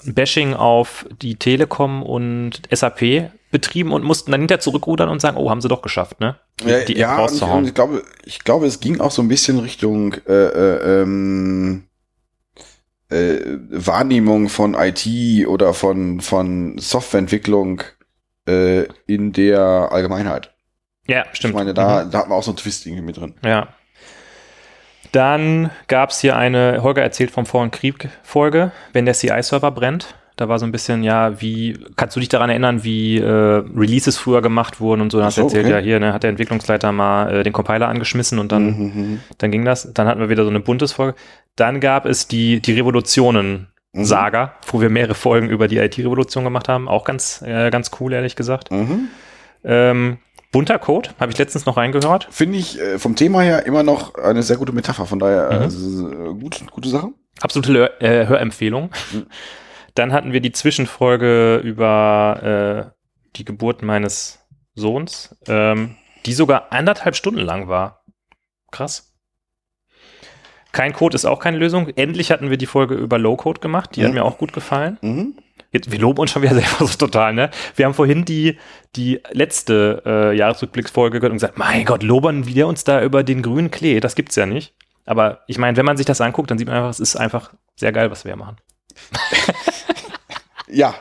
Bashing 0.05 0.53
auf 0.53 1.05
die 1.21 1.35
Telekom 1.35 2.03
und 2.03 2.61
SAP 2.71 3.31
betrieben 3.55 3.91
und 3.93 4.03
mussten 4.03 4.31
dann 4.31 4.41
hinterher 4.41 4.59
zurückrudern 4.59 5.07
und 5.09 5.21
sagen, 5.21 5.37
oh, 5.37 5.49
haben 5.49 5.61
sie 5.61 5.69
doch 5.69 5.81
geschafft, 5.81 6.19
ne? 6.19 6.35
Die, 6.61 6.69
Ja, 6.69 6.79
die 6.83 6.97
ja 6.97 7.17
und 7.23 7.41
und 7.41 7.65
ich 7.67 7.73
glaube, 7.73 8.03
ich 8.25 8.39
glaube, 8.43 8.65
es 8.67 8.79
ging 8.81 8.99
auch 8.99 9.11
so 9.11 9.21
ein 9.21 9.27
bisschen 9.29 9.59
Richtung 9.59 10.13
äh, 10.27 10.33
äh, 10.33 11.01
ähm, 11.01 11.83
äh, 13.09 13.37
Wahrnehmung 13.69 14.49
von 14.49 14.73
IT 14.75 15.07
oder 15.47 15.73
von 15.73 16.19
von 16.21 16.77
Softwareentwicklung 16.77 17.83
äh, 18.47 18.83
in 19.07 19.31
der 19.31 19.89
Allgemeinheit. 19.91 20.53
ja, 21.07 21.23
stimmt. 21.33 21.51
Ich 21.53 21.55
meine, 21.55 21.73
da, 21.73 22.03
Mhm. 22.05 22.11
da 22.11 22.17
hatten 22.19 22.29
wir 22.31 22.35
auch 22.35 22.43
so 22.43 22.51
ein 22.51 22.57
Twist 22.57 22.85
irgendwie 22.85 23.03
mit 23.03 23.17
drin. 23.17 23.35
Ja. 23.43 23.69
Dann 25.11 25.69
gab 25.87 26.09
es 26.09 26.19
hier 26.19 26.35
eine, 26.35 26.83
Holger 26.83 27.01
erzählt 27.01 27.31
vom 27.31 27.45
Vor- 27.45 27.61
und 27.61 27.71
Krieg-Folge, 27.71 28.71
wenn 28.91 29.05
der 29.05 29.13
CI-Server 29.13 29.71
brennt. 29.71 30.15
Da 30.37 30.49
war 30.49 30.59
so 30.59 30.65
ein 30.65 30.71
bisschen, 30.71 31.01
ja, 31.03 31.39
wie, 31.41 31.77
kannst 31.95 32.15
du 32.15 32.19
dich 32.19 32.27
daran 32.29 32.49
erinnern, 32.49 32.83
wie 32.83 33.19
äh, 33.19 33.25
Releases 33.25 34.17
früher 34.17 34.41
gemacht 34.41 34.79
wurden 34.81 35.01
und 35.01 35.11
so? 35.11 35.17
Dann 35.19 35.27
hast 35.27 35.37
du 35.37 35.41
so, 35.41 35.47
erzählt, 35.47 35.65
okay. 35.65 35.75
ja, 35.75 35.79
hier, 35.79 35.99
ne, 35.99 36.11
hat 36.13 36.23
der 36.23 36.29
Entwicklungsleiter 36.29 36.91
mal 36.91 37.33
äh, 37.33 37.43
den 37.43 37.53
Compiler 37.53 37.87
angeschmissen 37.87 38.37
und 38.39 38.51
dann, 38.51 38.65
Mhm, 38.65 39.19
dann 39.37 39.51
ging 39.51 39.63
das. 39.63 39.93
Dann 39.93 40.07
hatten 40.07 40.19
wir 40.19 40.29
wieder 40.29 40.43
so 40.43 40.49
eine 40.49 40.59
buntes 40.59 40.91
Folge. 40.91 41.15
Dann 41.55 41.79
gab 41.79 42.05
es 42.05 42.27
die, 42.27 42.59
die 42.59 42.73
Revolutionen-Saga, 42.73 44.45
Mhm. 44.45 44.49
wo 44.71 44.81
wir 44.81 44.89
mehrere 44.89 45.15
Folgen 45.15 45.49
über 45.49 45.67
die 45.67 45.77
IT-Revolution 45.77 46.43
gemacht 46.43 46.67
haben. 46.67 46.87
Auch 46.87 47.03
ganz, 47.05 47.41
äh, 47.45 47.69
ganz 47.69 47.91
cool, 47.99 48.11
ehrlich 48.13 48.35
gesagt. 48.35 48.71
Mhm. 48.71 49.07
Ähm, 49.63 50.17
bunter 50.51 50.79
Code, 50.79 51.09
habe 51.19 51.31
ich 51.31 51.37
letztens 51.37 51.65
noch 51.65 51.77
reingehört. 51.77 52.27
Finde 52.29 52.57
ich 52.57 52.79
äh, 52.79 52.99
vom 52.99 53.15
Thema 53.15 53.41
her 53.41 53.65
immer 53.65 53.83
noch 53.83 54.15
eine 54.15 54.43
sehr 54.43 54.57
gute 54.57 54.73
Metapher. 54.73 55.05
Von 55.05 55.19
daher 55.19 55.67
Mhm. 55.69 56.25
äh, 56.25 56.29
äh, 56.29 56.33
gut, 56.33 56.61
gute 56.71 56.89
Sache. 56.89 57.07
Absolute 57.41 57.99
äh, 58.01 58.27
Hörempfehlung. 58.27 58.89
Dann 59.95 60.13
hatten 60.13 60.31
wir 60.33 60.41
die 60.41 60.51
Zwischenfolge 60.51 61.57
über 61.57 62.91
äh, 62.93 62.99
die 63.37 63.45
Geburt 63.45 63.81
meines 63.81 64.39
Sohns, 64.75 65.35
ähm, 65.47 65.95
die 66.25 66.33
sogar 66.33 66.71
anderthalb 66.71 67.15
Stunden 67.15 67.39
lang 67.41 67.67
war. 67.67 68.03
Krass. 68.71 69.13
Kein 70.73 70.91
Code 70.91 71.15
ist 71.15 71.23
auch 71.25 71.39
keine 71.39 71.57
Lösung. 71.57 71.87
Endlich 71.95 72.31
hatten 72.31 72.49
wir 72.49 72.57
die 72.57 72.65
Folge 72.65 72.95
über 72.95 73.17
Low-Code 73.17 73.61
gemacht. 73.61 73.95
Die 73.95 74.01
hat 74.03 74.09
Mhm. 74.09 74.15
mir 74.15 74.25
auch 74.25 74.37
gut 74.37 74.51
gefallen. 74.51 74.97
Mhm. 75.01 75.35
Jetzt, 75.71 75.89
wir 75.91 75.99
loben 75.99 76.19
uns 76.19 76.31
schon 76.31 76.41
wieder 76.41 76.53
selber 76.55 76.85
so 76.85 76.97
total, 76.97 77.33
ne? 77.33 77.49
Wir 77.75 77.85
haben 77.85 77.93
vorhin 77.93 78.25
die, 78.25 78.57
die 78.97 79.21
letzte 79.31 80.03
äh, 80.05 80.35
Jahresrückblicksfolge 80.37 81.19
gehört 81.19 81.31
und 81.31 81.37
gesagt, 81.37 81.57
mein 81.57 81.85
Gott, 81.85 82.03
lobern 82.03 82.45
wir 82.45 82.67
uns 82.67 82.83
da 82.83 83.01
über 83.01 83.23
den 83.23 83.41
grünen 83.41 83.71
Klee. 83.71 84.01
Das 84.01 84.15
gibt's 84.15 84.35
ja 84.35 84.45
nicht. 84.45 84.73
Aber 85.05 85.43
ich 85.47 85.57
meine, 85.57 85.77
wenn 85.77 85.85
man 85.85 85.95
sich 85.95 86.05
das 86.05 86.19
anguckt, 86.19 86.51
dann 86.51 86.57
sieht 86.57 86.67
man 86.67 86.75
einfach, 86.75 86.89
es 86.89 86.99
ist 86.99 87.15
einfach 87.15 87.53
sehr 87.77 87.93
geil, 87.93 88.11
was 88.11 88.25
wir 88.25 88.31
hier 88.33 88.37
machen. 88.37 88.57
Ja, 90.67 90.95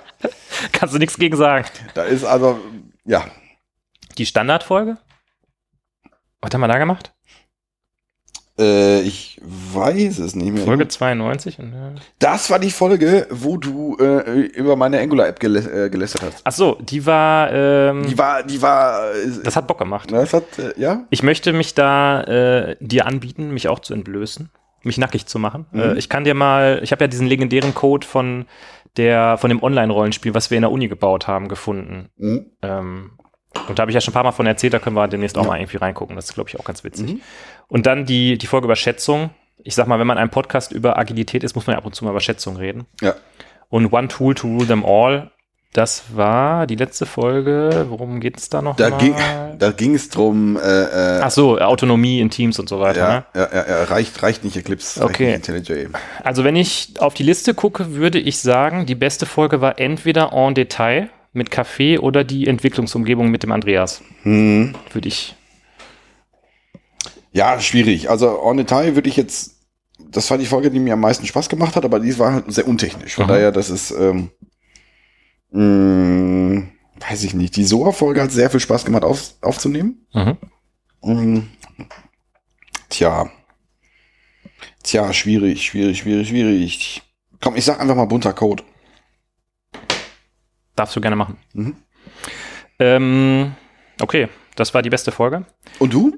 Kannst 0.73 0.95
du 0.95 0.99
nichts 0.99 1.17
gegen 1.19 1.37
sagen. 1.37 1.65
da 1.95 2.05
ist 2.05 2.25
also, 2.25 2.59
ja, 3.05 3.25
Die 4.19 4.27
Standardfolge? 4.27 4.97
Was 6.41 6.53
haben 6.53 6.61
wir 6.61 6.69
da 6.69 6.79
gemacht? 6.79 7.13
äh, 8.59 9.01
ich 9.01 9.41
weiß 9.43 10.19
es 10.21 10.37
nicht 10.37 10.53
mehr. 10.53 10.65
Folge 10.65 10.87
92? 10.87 11.59
Und, 11.59 11.73
äh, 11.73 12.01
Das 12.21 12.51
war 12.51 12.59
die 12.61 12.71
Folge, 12.71 13.27
wo 13.31 13.57
du 13.57 13.97
äh, 13.99 14.31
über 14.43 14.77
meine 14.77 15.01
Angular-App 15.01 15.41
gelä 15.41 15.59
äh, 15.87 15.91
gelästert 15.91 16.23
hast. 16.23 16.41
Ach 16.45 16.53
so, 16.53 16.79
die 16.81 17.05
war, 17.05 17.51
ähm, 17.53 18.07
Die 18.07 18.17
war, 18.17 18.43
die 18.45 18.63
war, 18.63 19.13
äh, 19.13 19.43
das 19.43 19.57
hat 19.57 19.67
Bock 19.67 19.79
gemacht. 19.79 20.13
das 20.13 20.33
hat, 20.33 20.59
äh, 20.59 20.73
ja? 20.81 21.05
Ich 21.11 21.23
möchte 21.25 21.53
mich 21.53 21.75
da 21.75 22.75
dir 22.81 23.07
anbieten, 23.07 23.51
mich 23.51 23.67
auch 23.69 23.81
zu 23.81 23.93
entblößen, 23.93 24.51
mich 24.85 24.99
nackig 24.99 25.27
zu 25.27 25.39
machen. 25.41 25.67
Mhm. 25.73 25.97
Ich 25.97 26.09
kann 26.09 26.23
dir 26.25 26.35
mal, 26.35 26.79
ich 26.83 26.93
habe 26.93 27.03
ja 27.05 27.09
diesen 27.09 27.27
legendären 27.27 27.75
Code 27.75 28.07
von 28.07 28.47
der 28.97 29.37
von 29.39 29.51
dem 29.51 29.63
Online-Rollenspiel, 29.63 30.35
was 30.35 30.51
wir 30.51 30.57
in 30.57 30.63
der 30.63 30.71
Uni 30.71 30.89
gebaut 30.89 31.27
haben, 31.27 31.49
gefunden. 31.49 32.09
Mhm. 32.17 32.47
Ähm, 32.63 33.11
und 33.69 33.79
da 33.79 33.83
habe 33.83 33.91
ich 33.91 33.95
ja 33.95 34.01
schon 34.01 34.13
ein 34.13 34.15
paar 34.15 34.25
Mal 34.25 34.33
von 34.33 34.47
erzählt, 34.47 34.75
da 34.75 34.79
können 34.79 34.97
wir 34.97 35.07
demnächst 35.09 35.39
auch 35.39 35.43
Ja. 35.45 35.49
mal 35.51 35.59
irgendwie 35.61 35.77
reingucken. 35.77 36.17
Das 36.17 36.27
ist, 36.27 36.35
glaube 36.35 36.51
ich, 36.51 36.59
auch 36.59 36.65
ganz 36.65 36.85
witzig. 36.85 37.15
Mhm. 37.15 37.21
Und 37.69 37.87
dann 37.87 38.05
die, 38.05 38.37
die 38.39 38.47
Folge 38.47 38.67
über 38.67 38.77
Schätzung. 38.77 39.31
Ich 39.63 39.75
sag 39.75 39.87
mal, 39.87 39.99
wenn 39.99 40.07
man 40.07 40.19
ein 40.19 40.31
Podcast 40.31 40.73
über 40.73 40.99
Agilität 40.99 41.45
ist, 41.45 41.55
muss 41.55 41.67
man 41.67 41.75
ja 41.75 41.79
ab 41.79 41.87
und 41.87 41.95
zu 41.95 42.05
mal 42.05 42.11
über 42.11 42.21
Schätzung 42.21 42.57
reden. 42.57 42.87
Ja. 43.01 43.15
Und 43.69 43.93
One 43.93 44.09
Tool 44.09 44.35
to 44.35 44.47
Rule 44.49 44.67
Them 44.67 44.85
All, 44.85 45.31
das 45.75 46.05
war 46.15 46.67
die 46.67 46.77
letzte 46.77 47.05
Folge. 47.05 47.87
Worum 47.91 48.21
geht 48.21 48.39
es 48.39 48.49
da 48.49 48.63
noch? 48.63 48.77
Da 48.77 48.89
mal? 48.91 48.99
ging, 48.99 49.15
da 49.59 49.71
ging 49.73 49.95
es 49.95 50.09
drum, 50.09 50.57
äh, 50.57 50.61
äh, 50.61 51.21
Ach 51.23 51.31
so, 51.31 51.59
Autonomie 51.59 52.21
in 52.21 52.31
Teams 52.31 52.59
und 52.59 52.69
so 52.69 52.81
weiter. 52.81 53.09
Ne? 53.09 53.25
ja, 53.35 53.41
ja, 53.43 53.49
ja, 53.53 53.69
ja, 53.69 53.85
reicht, 53.85 54.23
reicht 54.23 54.45
nicht 54.45 54.57
Eclipse, 54.57 55.03
Okay. 55.05 55.33
reicht 55.35 55.49
nicht 55.49 55.59
IntelliJ. 55.69 55.89
Also 56.23 56.45
wenn 56.45 56.57
ich 56.57 56.95
auf 57.01 57.13
die 57.15 57.25
Liste 57.25 57.53
gucke, 57.55 57.95
würde 57.95 58.19
ich 58.19 58.39
sagen, 58.39 58.87
die 58.87 58.95
beste 58.95 59.27
Folge 59.27 59.61
war 59.61 59.79
entweder 59.79 60.33
En 60.33 60.55
Detail 60.55 61.11
mit 61.33 61.51
Café 61.51 61.99
oder 61.99 62.23
die 62.25 62.47
Entwicklungsumgebung 62.47 63.29
mit 63.29 63.43
dem 63.43 63.51
Andreas. 63.53 64.01
Hm. 64.23 64.75
Würde 64.93 65.09
ich. 65.09 65.35
Ja, 67.33 67.59
schwierig. 67.61 68.09
Also 68.11 68.39
en 68.49 68.57
Detail 68.59 68.95
würde 68.95 69.09
ich 69.09 69.17
jetzt, 69.17 69.57
das 69.99 70.31
war 70.31 70.39
die 70.39 70.47
Folge, 70.47 70.71
die 70.71 70.79
mir 70.79 70.93
am 70.93 71.01
meisten 71.01 71.27
Spaß 71.27 71.49
gemacht 71.49 71.75
hat, 71.75 71.85
aber 71.85 71.99
die 71.99 72.17
war 72.19 72.33
halt 72.33 72.45
sehr 72.53 72.69
untechnisch. 72.69 73.15
Von 73.17 73.25
Mhm. 73.25 73.29
daher, 73.29 73.51
das 73.53 73.71
ist, 73.71 73.91
ähm, 73.91 74.31
mh, 75.59 76.63
weiß 77.09 77.25
ich 77.25 77.35
nicht. 77.35 77.57
Die 77.57 77.65
SOA-Folge 77.65 78.23
hat 78.23 78.33
sehr 78.33 78.51
viel 78.51 78.61
Spaß 78.61 78.85
gemacht 78.85 79.05
auf, 79.05 79.35
aufzunehmen. 79.41 80.07
Mhm. 80.13 80.37
Mm, 81.03 81.49
Tja. 82.89 83.31
Tja, 84.83 85.13
schwierig, 85.13 85.65
schwierig, 85.65 85.99
schwierig, 85.99 86.29
schwierig. 86.29 87.03
Komm, 87.41 87.57
ich 87.57 87.65
sag 87.65 87.81
einfach 87.81 87.97
mal 87.97 88.05
bunter 88.07 88.33
Code. 88.33 88.63
Darfst 90.77 90.95
du 90.97 91.01
gerne 91.01 91.17
machen. 91.17 91.39
Mhm. 91.53 91.77
Ähm, 92.79 93.55
okay, 94.01 94.29
das 94.57 94.75
war 94.75 94.83
die 94.83 94.91
beste 94.91 95.13
Folge. 95.13 95.45
Und 95.79 95.93
du? 95.93 96.17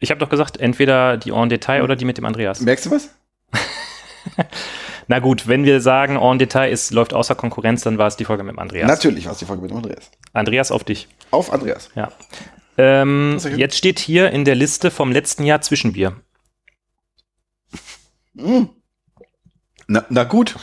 Ich 0.00 0.10
habe 0.10 0.18
doch 0.20 0.28
gesagt, 0.28 0.56
entweder 0.58 1.16
die 1.16 1.30
En 1.30 1.48
Detail 1.48 1.82
oder 1.82 1.96
die 1.96 2.04
mit 2.04 2.18
dem 2.18 2.24
Andreas. 2.24 2.60
Merkst 2.60 2.86
du 2.86 2.90
was? 2.90 3.10
Na 5.06 5.18
gut, 5.18 5.46
wenn 5.46 5.64
wir 5.64 5.80
sagen, 5.80 6.16
En 6.16 6.38
Detail 6.38 6.70
ist, 6.70 6.92
läuft 6.92 7.14
außer 7.14 7.34
Konkurrenz, 7.34 7.82
dann 7.82 7.98
war 7.98 8.06
es 8.06 8.16
die 8.16 8.24
Folge 8.24 8.42
mit 8.42 8.58
Andreas. 8.58 8.88
Natürlich 8.88 9.26
war 9.26 9.32
es 9.32 9.38
die 9.38 9.44
Folge 9.44 9.62
mit 9.62 9.70
dem 9.70 9.76
Andreas. 9.78 10.10
Andreas 10.32 10.70
auf 10.70 10.84
dich. 10.84 11.08
Auf 11.30 11.52
Andreas. 11.52 11.90
Ja. 11.94 12.10
Ähm, 12.76 13.38
jetzt 13.56 13.76
steht 13.76 13.98
hier 13.98 14.30
in 14.30 14.44
der 14.44 14.54
Liste 14.54 14.90
vom 14.90 15.12
letzten 15.12 15.44
Jahr 15.44 15.60
Zwischenbier. 15.60 16.16
Mm. 18.34 18.64
Na, 19.86 20.04
na 20.08 20.24
gut. 20.24 20.56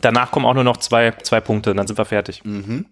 Danach 0.00 0.30
kommen 0.30 0.46
auch 0.46 0.54
nur 0.54 0.64
noch 0.64 0.78
zwei, 0.78 1.12
zwei 1.22 1.40
Punkte, 1.40 1.74
dann 1.74 1.86
sind 1.86 1.98
wir 1.98 2.04
fertig. 2.04 2.44
Mhm. 2.44 2.86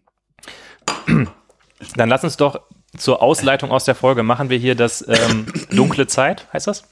Dann 1.96 2.08
lass 2.08 2.24
uns 2.24 2.36
doch 2.36 2.60
zur 2.96 3.22
Ausleitung 3.22 3.70
aus 3.70 3.84
der 3.84 3.94
Folge 3.94 4.22
machen 4.22 4.48
wir 4.50 4.58
hier 4.58 4.74
das 4.74 5.06
ähm, 5.06 5.46
dunkle 5.70 6.06
Zeit, 6.06 6.48
heißt 6.52 6.66
das? 6.66 6.84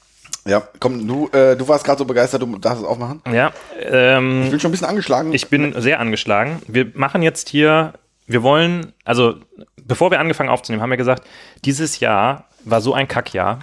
Ja, 0.47 0.61
komm, 0.79 1.07
du, 1.07 1.27
äh, 1.29 1.55
du 1.57 1.67
warst 1.67 1.83
gerade 1.83 1.97
so 1.97 2.05
begeistert, 2.05 2.41
du 2.43 2.57
darfst 2.59 2.81
es 2.83 2.87
aufmachen. 2.87 3.21
Ja. 3.31 3.51
Ich 3.79 3.85
Ähm, 3.89 4.47
bin 4.51 4.59
schon 4.59 4.69
ein 4.69 4.71
bisschen 4.73 4.87
angeschlagen. 4.87 5.33
ich 5.33 5.49
bin 5.49 5.73
sehr 5.81 5.99
angeschlagen. 5.99 6.61
Wir 6.67 6.91
machen 6.93 7.23
jetzt 7.23 7.49
hier, 7.49 7.93
wir 8.27 8.43
wollen, 8.43 8.93
also 9.05 9.35
bevor 9.83 10.11
wir 10.11 10.19
angefangen 10.19 10.49
aufzunehmen, 10.49 10.83
haben 10.83 10.91
wir 10.91 10.97
gesagt, 10.97 11.23
dieses 11.63 11.99
Jahr 11.99 12.45
war 12.63 12.81
so 12.81 12.93
ein 12.93 13.07
Kackjahr. 13.07 13.59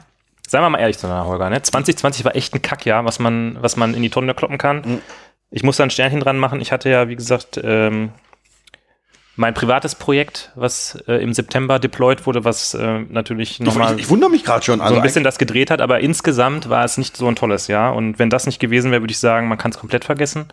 Seien 0.48 0.62
wir 0.62 0.70
mal 0.70 0.78
ehrlich 0.80 0.98
zueinander, 0.98 1.26
Holger, 1.26 1.50
ne? 1.50 1.62
2020 1.62 2.24
war 2.24 2.34
echt 2.34 2.52
ein 2.54 2.62
Kackjahr, 2.62 3.04
was 3.04 3.18
man, 3.20 3.56
was 3.60 3.76
man 3.76 3.94
in 3.94 4.02
die 4.02 4.10
Tonne 4.10 4.34
kloppen 4.34 4.58
kann. 4.58 4.82
Mhm. 4.84 4.98
Ich 5.50 5.62
muss 5.62 5.76
da 5.76 5.84
ein 5.84 5.90
Sternchen 5.90 6.20
dran 6.20 6.38
machen. 6.38 6.60
Ich 6.60 6.72
hatte 6.72 6.90
ja, 6.90 7.08
wie 7.08 7.16
gesagt, 7.16 7.60
ähm, 7.62 8.10
mein 9.36 9.54
privates 9.54 9.94
Projekt, 9.94 10.50
was 10.54 11.02
äh, 11.08 11.14
im 11.14 11.32
September 11.32 11.78
deployed 11.78 12.26
wurde, 12.26 12.44
was 12.44 12.74
äh, 12.74 13.00
natürlich 13.00 13.52
ich, 13.52 13.60
nochmal 13.60 13.94
ich, 13.94 14.02
ich 14.02 14.10
wundere 14.10 14.30
mich 14.30 14.44
gerade 14.44 14.64
schon. 14.64 14.78
so 14.78 14.84
Also 14.84 14.96
ein 14.96 15.02
bisschen 15.02 15.24
das 15.24 15.38
gedreht 15.38 15.70
hat, 15.70 15.80
aber 15.80 16.00
insgesamt 16.00 16.68
war 16.68 16.84
es 16.84 16.98
nicht 16.98 17.16
so 17.16 17.26
ein 17.26 17.36
tolles 17.36 17.66
Jahr. 17.66 17.94
Und 17.94 18.18
wenn 18.18 18.28
das 18.28 18.46
nicht 18.46 18.58
gewesen 18.58 18.90
wäre, 18.90 19.02
würde 19.02 19.12
ich 19.12 19.18
sagen, 19.18 19.48
man 19.48 19.58
kann 19.58 19.70
es 19.70 19.78
komplett 19.78 20.04
vergessen. 20.04 20.46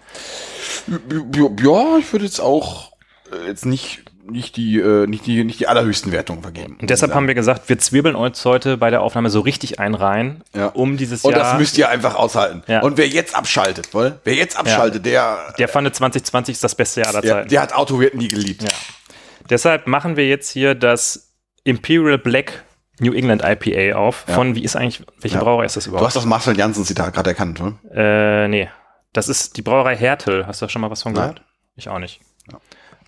ja, 0.87 1.97
ich 1.97 2.11
würde 2.13 2.25
jetzt 2.25 2.39
auch 2.39 2.93
äh, 3.31 3.47
jetzt 3.47 3.65
nicht 3.65 4.03
nicht 4.31 4.55
die, 4.57 4.77
äh, 4.79 5.07
nicht 5.07 5.25
die, 5.25 5.43
nicht 5.43 5.59
die 5.59 5.67
allerhöchsten 5.67 6.11
Wertungen 6.11 6.41
vergeben. 6.41 6.77
Und 6.81 6.89
deshalb 6.89 7.13
haben 7.13 7.27
wir 7.27 7.33
gesagt, 7.35 7.69
wir 7.69 7.77
zwirbeln 7.79 8.15
uns 8.15 8.43
heute 8.45 8.77
bei 8.77 8.89
der 8.89 9.01
Aufnahme 9.01 9.29
so 9.29 9.39
richtig 9.41 9.79
ein 9.79 9.95
rein, 9.95 10.43
Ja. 10.55 10.67
um 10.67 10.97
dieses 10.97 11.23
Und 11.23 11.31
Jahr. 11.33 11.41
das 11.43 11.57
müsst 11.59 11.77
ihr 11.77 11.89
einfach 11.89 12.15
aushalten. 12.15 12.63
Ja. 12.67 12.81
Und 12.81 12.97
wer 12.97 13.07
jetzt 13.07 13.35
abschaltet, 13.35 13.93
wohl? 13.93 14.19
Wer 14.23 14.35
jetzt 14.35 14.57
abschaltet, 14.57 15.05
der, 15.05 15.53
der 15.57 15.67
fand 15.67 15.93
2020 15.93 16.53
ist 16.53 16.63
das 16.63 16.75
beste 16.75 17.01
Jahr 17.01 17.09
aller 17.09 17.21
der, 17.21 17.35
Zeiten. 17.35 17.49
der 17.49 17.61
hat 17.61 17.73
Autowert 17.73 18.13
nie 18.15 18.27
geliebt. 18.27 18.63
Ja. 18.63 18.69
Deshalb 19.49 19.87
machen 19.87 20.15
wir 20.15 20.27
jetzt 20.27 20.49
hier 20.51 20.75
das 20.75 21.33
Imperial 21.63 22.17
Black 22.17 22.63
New 22.99 23.13
England 23.13 23.41
IPA 23.45 23.97
auf. 23.97 24.25
Ja. 24.27 24.35
Von, 24.35 24.55
wie 24.55 24.63
ist 24.63 24.75
eigentlich, 24.75 25.03
welche 25.21 25.37
Ja. 25.37 25.43
Brauerei 25.43 25.65
ist 25.65 25.75
das 25.77 25.85
Du 25.85 25.91
überhaupt? 25.91 26.07
hast 26.07 26.15
das 26.17 26.25
Marcel 26.25 26.57
Janssen-Zitat 26.57 27.13
gerade 27.13 27.29
erkannt, 27.29 27.61
oder? 27.61 27.75
Äh, 27.93 28.47
nee. 28.49 28.69
Das 29.13 29.27
ist 29.29 29.57
die 29.57 29.61
Brauerei 29.61 29.95
Hertel. 29.95 30.45
Hast 30.45 30.61
du 30.61 30.65
da 30.65 30.69
schon 30.69 30.81
mal 30.81 30.91
was 30.91 31.01
von 31.01 31.13
Nein. 31.13 31.21
gehört? 31.29 31.41
Ich 31.75 31.89
auch 31.89 31.97
nicht. 31.99 32.19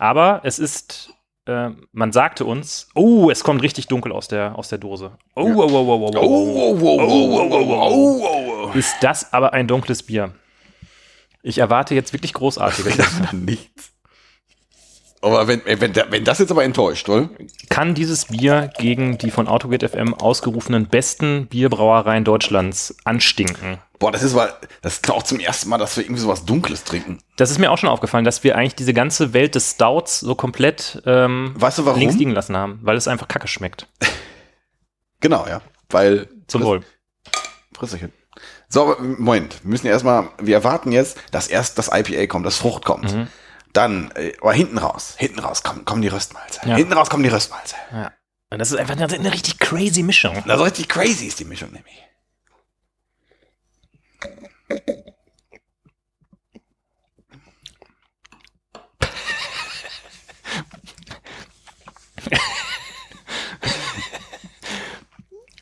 Aber 0.01 0.41
es 0.43 0.57
ist, 0.57 1.13
äh, 1.45 1.69
man 1.91 2.11
sagte 2.11 2.43
uns, 2.45 2.87
oh, 2.95 3.29
es 3.29 3.43
kommt 3.43 3.61
richtig 3.61 3.85
dunkel 3.85 4.11
aus 4.11 4.27
der, 4.27 4.57
aus 4.57 4.67
der 4.69 4.79
Dose. 4.79 5.11
Oh, 5.35 5.43
oh, 5.43 5.61
oh, 5.61 5.67
oh, 5.67 5.67
oh, 5.69 6.11
oh, 6.11 6.17
Oh, 6.17 6.71
oh, 6.71 6.77
oh, 6.81 6.99
oh, 6.99 7.49
oh, 7.51 7.65
oh, 7.69 8.21
oh, 8.25 8.69
oh. 8.73 8.77
Ist 8.77 8.95
das 9.01 9.31
aber 9.31 9.53
ein 9.53 9.67
dunkles 9.67 10.01
Bier? 10.01 10.33
Ich 11.43 11.59
erwarte 11.59 11.93
jetzt 11.93 12.13
wirklich 12.13 12.33
großartiges. 12.33 12.97
Nichts. 13.33 13.91
Aber 15.21 15.47
wenn, 15.47 15.61
wenn, 15.65 15.93
der- 15.93 16.11
wenn 16.11 16.23
das 16.25 16.39
jetzt 16.39 16.49
aber 16.49 16.63
enttäuscht, 16.63 17.07
oder? 17.07 17.29
Kann 17.69 17.93
dieses 17.93 18.25
Bier 18.25 18.71
gegen 18.79 19.19
die 19.19 19.29
von 19.29 19.47
Autogate 19.47 19.87
FM 19.87 20.15
ausgerufenen 20.15 20.87
besten 20.87 21.45
Bierbrauereien 21.45 22.23
Deutschlands 22.23 22.95
anstinken? 23.03 23.77
Boah, 24.01 24.11
das 24.11 24.23
ist 24.23 24.33
mal, 24.33 24.51
das 24.81 24.95
ist 24.95 25.11
auch 25.11 25.21
zum 25.21 25.39
ersten 25.39 25.69
Mal, 25.69 25.77
dass 25.77 25.95
wir 25.95 26.03
irgendwie 26.03 26.23
sowas 26.23 26.43
Dunkles 26.43 26.83
trinken. 26.83 27.19
Das 27.37 27.51
ist 27.51 27.59
mir 27.59 27.69
auch 27.69 27.77
schon 27.77 27.87
aufgefallen, 27.87 28.25
dass 28.25 28.43
wir 28.43 28.57
eigentlich 28.57 28.73
diese 28.73 28.95
ganze 28.95 29.33
Welt 29.33 29.53
des 29.53 29.71
Stouts 29.71 30.19
so 30.19 30.33
komplett 30.33 31.03
ähm, 31.05 31.53
Weißt 31.55 31.77
du 31.77 31.85
warum? 31.85 31.99
links 31.99 32.15
liegen 32.15 32.31
lassen 32.31 32.57
haben, 32.57 32.79
weil 32.81 32.97
es 32.97 33.07
einfach 33.07 33.27
kacke 33.27 33.47
schmeckt. 33.47 33.87
Genau, 35.23 35.45
ja. 35.47 35.61
Weil. 35.91 36.27
Zum 36.47 36.63
Wohl. 36.63 36.81
Frisserchen. 37.77 38.11
So, 38.69 38.81
aber 38.81 38.99
Moment. 39.03 39.63
Wir 39.63 39.69
müssen 39.69 39.85
erstmal, 39.85 40.29
wir 40.39 40.55
erwarten 40.55 40.91
jetzt, 40.91 41.19
dass 41.29 41.45
erst 41.45 41.77
das 41.77 41.91
IPA 41.93 42.25
kommt, 42.25 42.43
das 42.43 42.57
Frucht 42.57 42.85
kommt. 42.85 43.13
Mhm. 43.13 43.27
Dann, 43.71 44.09
äh, 44.15 44.33
aber 44.41 44.53
hinten 44.53 44.79
raus, 44.79 45.13
hinten 45.15 45.37
raus 45.37 45.61
kommen, 45.61 45.85
kommen 45.85 46.01
die 46.01 46.07
Röstmalze. 46.07 46.61
Ja. 46.65 46.75
Hinten 46.75 46.93
raus 46.93 47.11
kommen 47.11 47.21
die 47.21 47.29
Röstmalze. 47.29 47.75
Ja. 47.91 48.11
Und 48.49 48.57
das 48.57 48.71
ist 48.71 48.79
einfach 48.79 48.95
eine, 48.95 49.13
eine 49.13 49.31
richtig 49.31 49.59
crazy 49.59 50.01
Mischung. 50.01 50.41
Na, 50.45 50.57
so 50.57 50.63
richtig 50.63 50.89
crazy 50.89 51.27
ist 51.27 51.39
die 51.39 51.45
Mischung 51.45 51.71
nämlich. 51.71 52.03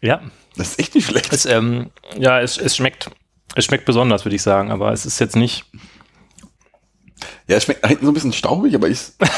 Ja, 0.02 0.22
Das 0.56 0.70
ist 0.70 0.80
echt 0.80 0.96
nicht 0.96 1.08
schlecht. 1.08 1.34
es, 1.34 1.46
ähm, 1.46 1.92
ja, 2.18 2.40
es, 2.40 2.58
es 2.58 2.76
schmeckt, 2.76 3.10
es 3.56 3.66
schmeckt 3.66 3.86
besonders, 3.86 4.26
würde 4.26 4.36
ich 4.36 4.42
sagen, 4.42 4.72
aber 4.72 4.92
es 4.92 5.06
ist 5.06 5.20
jetzt 5.20 5.36
nicht, 5.36 5.66
Ja, 7.48 7.58
es 7.58 7.64
schmeckt 7.66 7.86
hinten 7.86 8.06
so 8.06 8.12
ein 8.12 8.14
bisschen 8.14 8.34
staubig, 8.34 8.76
aber 8.76 8.88
ich. 8.88 9.00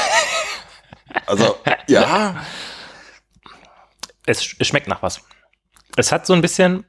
Also, 1.26 1.56
ja. 1.88 2.42
es, 4.24 4.56
es 4.58 4.66
schmeckt 4.66 4.88
nach 4.88 5.02
was. 5.02 5.20
Es 5.94 6.10
hat 6.10 6.26
so 6.26 6.32
ein 6.32 6.40
bisschen, 6.40 6.86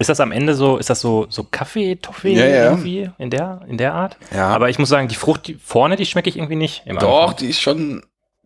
ist 0.00 0.08
das 0.08 0.18
am 0.18 0.32
Ende 0.32 0.54
so, 0.54 0.78
ist 0.78 0.90
das 0.90 1.00
so, 1.00 1.26
so 1.30 1.44
Kaffee, 1.44 1.94
Toffee 1.96 2.32
Ja, 2.34 2.46
ja. 2.46 2.64
irgendwie 2.70 3.08
in 3.18 3.30
der, 3.30 3.60
in 3.68 3.76
der 3.78 3.94
Art? 3.94 4.16
Ja. 4.34 4.48
Aber 4.48 4.68
ich 4.70 4.78
muss 4.78 4.88
sagen, 4.88 5.06
die 5.08 5.14
Frucht 5.14 5.46
die 5.46 5.54
vorne, 5.54 5.94
die 5.96 6.06
schmecke 6.06 6.28
ich 6.28 6.36
irgendwie 6.36 6.56
nicht. 6.56 6.82
Doch, 6.98 7.22
Anfang. 7.22 7.36
die 7.36 7.50
ist 7.50 7.60
schon, 7.60 8.02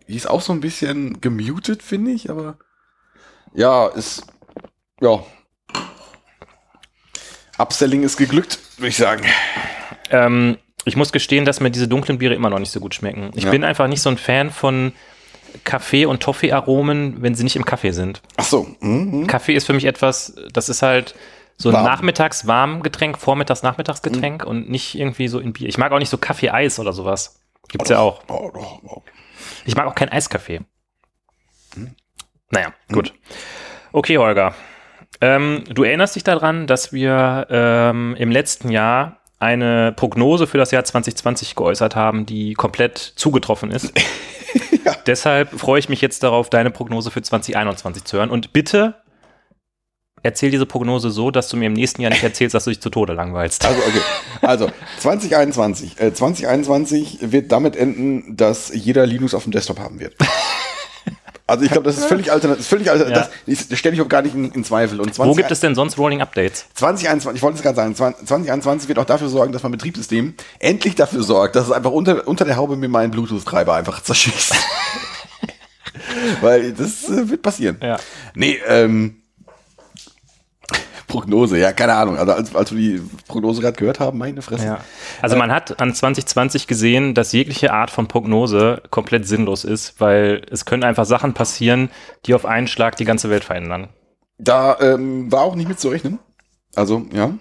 die 0.09 0.16
ist 0.16 0.28
auch 0.28 0.40
so 0.43 0.52
ein 0.52 0.60
bisschen 0.60 1.20
gemutet, 1.20 1.82
finde 1.82 2.10
ich, 2.10 2.28
aber 2.28 2.59
ja, 3.55 3.86
ist, 3.86 4.24
ja. 5.01 5.20
Upselling 7.59 8.02
ist 8.02 8.16
geglückt, 8.16 8.59
würde 8.78 8.89
ich 8.89 8.97
sagen. 8.97 9.24
Ähm, 10.10 10.59
ich 10.85 10.97
muss 10.97 11.12
gestehen, 11.12 11.44
dass 11.44 11.60
mir 11.60 11.70
diese 11.70 11.89
dunklen 11.89 12.18
Biere 12.18 12.35
immer 12.35 12.51
noch 12.51 12.59
nicht 12.59 12.72
so 12.72 12.81
gut 12.81 12.94
schmecken. 12.94 13.31
Ich 13.35 13.44
Ja. 13.44 13.51
bin 13.51 13.64
einfach 13.64 13.86
nicht 13.86 14.02
so 14.02 14.10
ein 14.10 14.18
Fan 14.18 14.51
von 14.51 14.93
Kaffee- 15.62 16.06
und 16.06 16.20
Toffee-Aromen, 16.20 17.22
wenn 17.22 17.36
sie 17.36 17.44
nicht 17.44 17.55
im 17.55 17.64
Kaffee 17.64 17.93
sind. 17.93 18.22
Ach 18.36 18.44
so. 18.44 18.66
Mhm. 18.81 19.28
Kaffee 19.28 19.55
ist 19.55 19.66
für 19.66 19.72
mich 19.72 19.85
etwas, 19.85 20.35
das 20.52 20.68
ist 20.68 20.82
halt 20.82 21.14
so 21.56 21.68
ein 21.68 21.74
Warm. 21.74 21.85
nachmittags 21.85 22.47
warm 22.47 22.82
Getränk, 22.82 23.18
vormittags 23.18 23.62
Nachmittagsgetränk 23.62 24.44
und 24.44 24.68
nicht 24.68 24.98
irgendwie 24.98 25.28
so 25.28 25.39
in 25.39 25.52
Bier. 25.52 25.68
Ich 25.68 25.78
mag 25.78 25.93
auch 25.93 25.98
nicht 25.98 26.10
so 26.10 26.18
Kaffee-Eis 26.18 26.78
oder 26.78 26.93
sowas. 26.93 27.40
Gibt's 27.68 27.90
ja 27.90 27.98
auch. 27.98 28.22
Oh, 28.28 28.51
oh, 28.55 28.78
oh. 28.86 29.02
Ich 29.64 29.76
mag 29.76 29.86
auch 29.86 29.94
kein 29.94 30.09
Eiskaffee. 30.09 30.60
Hm. 31.74 31.94
Naja, 32.51 32.74
gut. 32.93 33.14
Okay, 33.93 34.18
Holger. 34.18 34.55
Ähm, 35.20 35.64
du 35.68 35.85
erinnerst 35.85 36.16
dich 36.16 36.24
daran, 36.24 36.66
dass 36.66 36.93
wir 36.93 37.47
ähm, 37.51 38.16
im 38.18 38.31
letzten 38.31 38.70
Jahr 38.70 39.20
eine 39.39 39.93
Prognose 39.93 40.47
für 40.47 40.59
das 40.59 40.70
Jahr 40.70 40.85
2020 40.85 41.55
geäußert 41.55 41.97
haben, 41.97 42.26
die 42.26 42.55
komplett 42.55 42.98
zugetroffen 42.98 43.70
ist. 43.70 43.93
Deshalb 45.06 45.59
freue 45.59 45.78
ich 45.78 45.89
mich 45.89 46.01
jetzt 46.01 46.22
darauf, 46.22 46.51
deine 46.51 46.70
Prognose 46.70 47.10
für 47.10 47.22
2021 47.22 48.05
zu 48.05 48.16
hören. 48.18 48.31
Und 48.31 48.52
bitte 48.52 48.94
erzähl 50.24 50.51
diese 50.51 50.66
Prognose 50.66 51.10
so, 51.10 51.30
dass 51.30 51.48
du 51.48 51.56
mir 51.56 51.66
im 51.66 51.74
nächsten 51.74 52.02
Jahr 52.02 52.10
nicht 52.10 52.24
erzählst, 52.24 52.55
dass 52.55 52.64
du 52.64 52.70
dich 52.70 52.80
zu 52.80 52.90
Tode 52.90 53.12
langweilst. 53.12 53.64
Also, 53.64 53.78
okay. 53.80 54.01
Also, 54.40 54.70
2021. 54.98 56.01
Äh, 56.01 56.12
2021 56.12 57.18
wird 57.20 57.52
damit 57.52 57.76
enden, 57.76 58.36
dass 58.36 58.72
jeder 58.74 59.06
Linux 59.06 59.34
auf 59.34 59.44
dem 59.44 59.52
Desktop 59.52 59.78
haben 59.78 60.01
wird. 60.01 60.16
Also, 61.46 61.62
ich 61.62 61.70
glaube, 61.70 61.86
das 61.86 61.98
ist 61.98 62.06
völlig 62.06 62.32
alternativ. 62.32 62.66
Völlig 62.66 62.90
alternativ. 62.90 63.28
Ja. 63.46 63.55
Das, 63.55 63.68
das 63.68 63.78
stelle 63.78 63.94
ich 63.94 64.01
auch 64.01 64.09
gar 64.09 64.22
nicht 64.22 64.34
in, 64.34 64.51
in 64.51 64.64
Zweifel. 64.64 64.98
Und 64.98 65.14
20, 65.14 65.30
Wo 65.30 65.36
gibt 65.36 65.51
es 65.51 65.60
denn 65.60 65.74
sonst 65.74 65.98
Rolling 65.98 66.22
Updates? 66.22 66.64
2021, 66.72 67.36
ich 67.36 67.42
wollte 67.42 67.56
es 67.59 67.62
gerade 67.62 67.76
sagen, 67.76 67.94
20 67.94 68.26
2021 68.26 68.88
wird 68.88 68.98
auch 68.98 69.05
dafür 69.05 69.28
sorgen, 69.28 69.52
dass 69.52 69.62
mein 69.62 69.72
Betriebssystem 69.72 70.34
endlich 70.59 70.94
dafür 70.94 71.22
sorgt, 71.22 71.55
dass 71.55 71.66
es 71.66 71.72
einfach 71.72 71.90
unter, 71.90 72.26
unter 72.26 72.46
der 72.46 72.56
Haube 72.56 72.76
mir 72.76 72.88
meinen 72.88 73.10
Bluetooth-Treiber 73.10 73.74
einfach 73.74 74.02
zerschießt. 74.02 74.55
Weil 76.40 76.72
das 76.72 77.10
äh, 77.10 77.28
wird 77.28 77.42
passieren. 77.42 77.76
Ja. 77.82 77.98
Nee, 78.34 78.59
ähm, 78.66 79.20
Prognose, 81.15 81.59
ja, 81.59 81.73
keine 81.73 81.95
Ahnung. 81.95 82.19
Also 82.19 82.32
als, 82.32 82.55
als 82.57 82.73
wir 82.74 82.78
die 82.99 83.03
Prognose 83.28 83.61
gerade 83.62 83.77
gehört 83.77 84.01
haben, 84.01 84.19
meine 84.19 84.43
Fresse. 84.43 84.65
Ja. 84.66 84.81
Also 85.23 85.36
man 85.36 85.53
hat 85.53 85.81
an 85.81 85.95
2020 85.95 86.66
gesehen, 86.66 87.15
dass 87.15 87.31
jegliche 87.32 87.73
Art 87.73 87.91
von 87.91 88.09
Prognose 88.09 88.82
komplett 88.91 89.27
sinnlos 89.28 89.62
ist, 89.65 90.01
weil 90.01 90.43
es 90.51 90.65
können 90.65 90.82
einfach 90.82 91.05
Sachen 91.05 91.32
passieren, 91.32 91.91
die 92.27 92.35
auf 92.35 92.45
einen 92.47 92.66
Schlag 92.66 92.97
die 92.97 93.05
ganze 93.05 93.31
Welt 93.31 93.45
verändern. 93.45 93.89
Da 94.39 94.77
ähm, 94.81 95.31
war 95.31 95.43
auch 95.43 95.55
nicht 95.55 95.69
mit 95.69 95.78
zu 95.78 95.89
rechnen. 95.89 96.19
Also, 96.74 97.07
ja. 97.12 97.32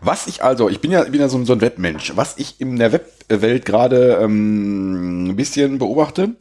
Was 0.00 0.28
ich 0.28 0.42
also, 0.44 0.68
ich 0.68 0.80
bin 0.80 0.92
ja, 0.92 1.02
bin 1.02 1.20
ja 1.20 1.28
so, 1.28 1.36
ein- 1.38 1.44
so 1.44 1.52
ein 1.54 1.60
Webmensch. 1.60 2.12
Was 2.14 2.38
ich 2.38 2.60
in 2.60 2.76
der 2.78 2.92
Webwelt 2.92 3.66
gerade 3.66 4.18
ähm, 4.22 5.26
ein 5.30 5.36
bisschen 5.36 5.78
beobachte. 5.78 6.36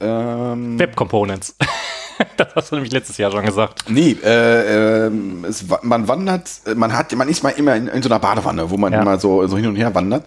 Ähm, 0.00 0.78
Web 0.78 0.96
Components. 0.96 1.54
das 2.36 2.48
hast 2.54 2.70
du 2.70 2.76
nämlich 2.76 2.92
letztes 2.92 3.16
Jahr 3.18 3.30
schon 3.30 3.44
gesagt. 3.44 3.84
Nee, 3.88 4.16
äh, 4.24 5.06
ähm, 5.06 5.44
es, 5.48 5.64
man 5.82 6.08
wandert, 6.08 6.48
äh, 6.66 6.74
man 6.74 6.92
hat, 6.96 7.14
man 7.14 7.28
ist 7.28 7.42
mal 7.42 7.50
immer 7.50 7.74
in, 7.76 7.88
in 7.88 8.02
so 8.02 8.08
einer 8.08 8.18
Badewanne, 8.18 8.70
wo 8.70 8.76
man 8.76 8.92
Ja. 8.92 9.02
immer 9.02 9.18
so, 9.18 9.46
so 9.46 9.56
hin 9.56 9.66
und 9.66 9.76
her 9.76 9.94
wandert. 9.94 10.24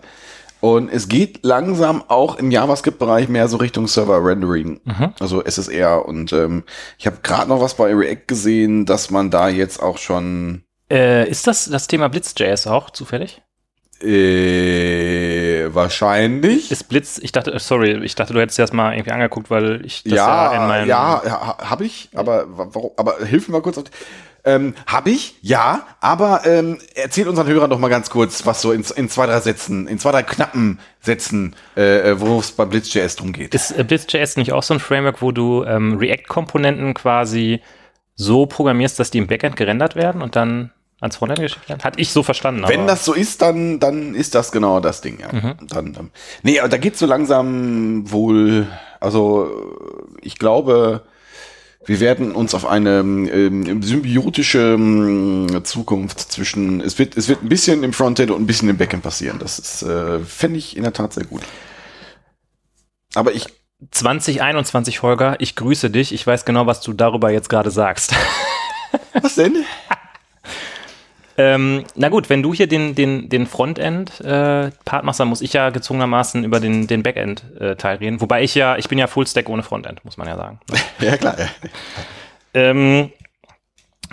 Und 0.59 0.89
es 0.93 1.07
geht 1.07 1.39
langsam 1.43 2.03
auch 2.07 2.35
im 2.35 2.51
JavaScript-Bereich 2.51 3.27
mehr 3.29 3.47
so 3.47 3.57
Richtung 3.57 3.87
Server-Rendering, 3.87 4.79
also 5.19 5.43
SSR. 5.43 6.05
Und 6.05 6.33
ähm, 6.33 6.63
ich 6.99 7.07
habe 7.07 7.17
gerade 7.23 7.49
noch 7.49 7.59
was 7.61 7.73
bei 7.73 7.91
React 7.95 8.27
gesehen, 8.27 8.85
dass 8.85 9.09
man 9.09 9.31
da 9.31 9.49
jetzt 9.49 9.81
auch 9.81 9.97
schon 9.97 10.61
Äh, 10.91 11.27
ist 11.27 11.47
das 11.47 11.65
das 11.65 11.87
Thema 11.87 12.09
Blitz.js 12.09 12.67
auch 12.67 12.91
zufällig? 12.91 13.41
Äh, 14.03 15.73
wahrscheinlich. 15.73 16.71
Ist 16.71 16.89
Blitz, 16.89 17.19
ich 17.21 17.31
dachte, 17.31 17.57
sorry, 17.59 18.03
ich 18.03 18.15
dachte, 18.15 18.33
du 18.33 18.39
hättest 18.39 18.57
dir 18.57 18.63
das 18.63 18.73
mal 18.73 18.93
irgendwie 18.93 19.11
angeguckt, 19.11 19.49
weil 19.49 19.85
ich 19.85 20.03
das 20.03 20.13
ja, 20.13 20.51
in 20.53 20.67
meinem. 20.67 20.87
ja, 20.87 21.21
ja 21.25 21.57
habe 21.69 21.85
ich, 21.85 22.09
aber 22.15 22.45
wa- 22.57 22.67
warum, 22.71 22.91
aber 22.97 23.17
hilf 23.25 23.47
mir 23.47 23.53
mal 23.53 23.61
kurz 23.61 23.77
auf. 23.77 23.85
Ähm, 24.43 24.73
habe 24.87 25.11
ich, 25.11 25.35
ja, 25.41 25.85
aber 25.99 26.41
ähm, 26.45 26.79
erzähl 26.95 27.27
unseren 27.27 27.45
Hörern 27.47 27.69
doch 27.69 27.77
mal 27.77 27.89
ganz 27.89 28.09
kurz, 28.09 28.43
was 28.47 28.59
so 28.59 28.71
in, 28.71 28.83
in 28.95 29.07
zwei, 29.07 29.27
drei 29.27 29.39
Sätzen, 29.39 29.87
in 29.87 29.99
zwei, 29.99 30.11
drei 30.11 30.23
knappen 30.23 30.79
Sätzen, 30.99 31.55
äh, 31.77 32.09
äh, 32.11 32.19
worum 32.19 32.39
es 32.39 32.51
bei 32.51 32.65
Blitz.js 32.65 33.17
drum 33.17 33.33
geht. 33.33 33.53
Ist 33.53 33.71
äh, 33.77 33.83
Blitz.js 33.83 34.37
nicht 34.37 34.51
auch 34.51 34.63
so 34.63 34.73
ein 34.73 34.79
Framework, 34.79 35.21
wo 35.21 35.31
du 35.31 35.63
ähm, 35.65 35.95
React-Komponenten 35.97 36.95
quasi 36.95 37.61
so 38.15 38.47
programmierst, 38.47 38.99
dass 38.99 39.11
die 39.11 39.19
im 39.19 39.27
Backend 39.27 39.57
gerendert 39.57 39.95
werden 39.95 40.23
und 40.23 40.35
dann 40.35 40.71
ans 41.01 41.17
Frontend 41.17 41.39
geschickt 41.39 41.67
werden? 41.67 41.83
Hat 41.83 41.95
ich 41.97 42.11
so 42.11 42.23
verstanden. 42.23 42.63
Wenn 42.67 42.87
das 42.87 43.03
so 43.03 43.13
ist, 43.13 43.41
dann, 43.41 43.79
dann 43.79 44.15
ist 44.15 44.35
das 44.35 44.51
genau 44.51 44.79
das 44.79 45.01
Ding, 45.01 45.19
ja. 45.19 45.33
Mhm. 45.33 45.67
Dann, 45.67 45.85
ähm, 45.99 46.11
nee, 46.43 46.59
aber 46.59 46.69
da 46.69 46.77
geht's 46.77 46.99
so 46.99 47.05
langsam 47.05 48.09
wohl, 48.11 48.67
also 48.99 49.51
ich 50.21 50.37
glaube, 50.37 51.03
wir 51.85 51.99
werden 51.99 52.33
uns 52.33 52.53
auf 52.53 52.65
eine 52.65 52.99
ähm, 52.99 53.81
symbiotische 53.81 54.75
ähm, 54.75 55.61
Zukunft 55.63 56.19
zwischen, 56.19 56.79
es 56.79 56.99
wird, 56.99 57.17
es 57.17 57.27
wird 57.27 57.43
ein 57.43 57.49
bisschen 57.49 57.83
im 57.83 57.93
Frontend 57.93 58.29
und 58.29 58.41
ein 58.41 58.47
bisschen 58.47 58.69
im 58.69 58.77
Backend 58.77 59.01
passieren. 59.01 59.39
Das 59.39 59.57
ist, 59.57 59.81
äh, 59.81 60.19
fände 60.19 60.59
ich 60.59 60.77
in 60.77 60.83
der 60.83 60.93
Tat 60.93 61.13
sehr 61.13 61.25
gut. 61.25 61.41
Aber 63.15 63.33
ich 63.33 63.47
2021, 63.89 65.01
Holger, 65.01 65.37
ich 65.39 65.55
grüße 65.55 65.89
dich. 65.89 66.13
Ich 66.13 66.27
weiß 66.27 66.45
genau, 66.45 66.67
was 66.67 66.81
du 66.81 66.93
darüber 66.93 67.31
jetzt 67.31 67.49
gerade 67.49 67.71
sagst. 67.71 68.13
Was 69.19 69.35
denn? 69.35 69.65
Ähm, 71.41 71.85
na 71.95 72.09
gut, 72.09 72.29
wenn 72.29 72.43
du 72.43 72.53
hier 72.53 72.67
den, 72.67 72.93
den, 72.93 73.29
den 73.29 73.47
Frontend-Part 73.47 75.03
machst, 75.03 75.19
dann 75.19 75.27
muss 75.27 75.41
ich 75.41 75.53
ja 75.53 75.71
gezwungenermaßen 75.71 76.43
über 76.43 76.59
den, 76.59 76.85
den 76.85 77.01
Backend-Teil 77.01 77.97
reden. 77.97 78.21
Wobei 78.21 78.43
ich 78.43 78.53
ja, 78.53 78.77
ich 78.77 78.87
bin 78.89 78.99
ja 78.99 79.07
Fullstack 79.07 79.49
ohne 79.49 79.63
Frontend, 79.63 80.05
muss 80.05 80.17
man 80.17 80.27
ja 80.27 80.35
sagen. 80.35 80.59
Ja, 80.99 81.17
klar. 81.17 81.35
Ähm, 82.53 83.11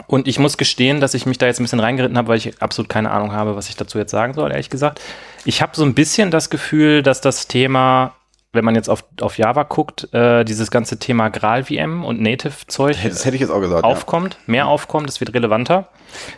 und 0.06 0.26
ich 0.26 0.38
muss 0.38 0.56
gestehen, 0.56 1.00
dass 1.00 1.12
ich 1.12 1.26
mich 1.26 1.36
da 1.36 1.46
jetzt 1.46 1.60
ein 1.60 1.64
bisschen 1.64 1.80
reingeritten 1.80 2.16
habe, 2.16 2.28
weil 2.28 2.38
ich 2.38 2.62
absolut 2.62 2.88
keine 2.88 3.10
Ahnung 3.10 3.32
habe, 3.32 3.56
was 3.56 3.68
ich 3.68 3.76
dazu 3.76 3.98
jetzt 3.98 4.10
sagen 4.10 4.32
soll, 4.32 4.50
ehrlich 4.50 4.70
gesagt. 4.70 5.00
Ich 5.44 5.60
habe 5.60 5.72
so 5.74 5.84
ein 5.84 5.94
bisschen 5.94 6.30
das 6.30 6.48
Gefühl, 6.48 7.02
dass 7.02 7.20
das 7.20 7.46
Thema, 7.46 8.14
wenn 8.52 8.64
man 8.64 8.74
jetzt 8.74 8.88
auf, 8.88 9.04
auf 9.20 9.36
Java 9.36 9.64
guckt, 9.64 10.12
äh, 10.14 10.44
dieses 10.44 10.70
ganze 10.70 10.98
Thema 10.98 11.28
Gral-VM 11.28 12.04
und 12.04 12.20
Native-Zeug 12.20 12.96
Das 13.02 13.24
hätte 13.24 13.34
ich 13.36 13.42
jetzt 13.42 13.50
auch 13.50 13.60
gesagt. 13.60 13.84
aufkommt, 13.84 14.38
mehr 14.46 14.66
aufkommt, 14.68 15.08
es 15.08 15.20
wird 15.20 15.34
relevanter. 15.34 15.88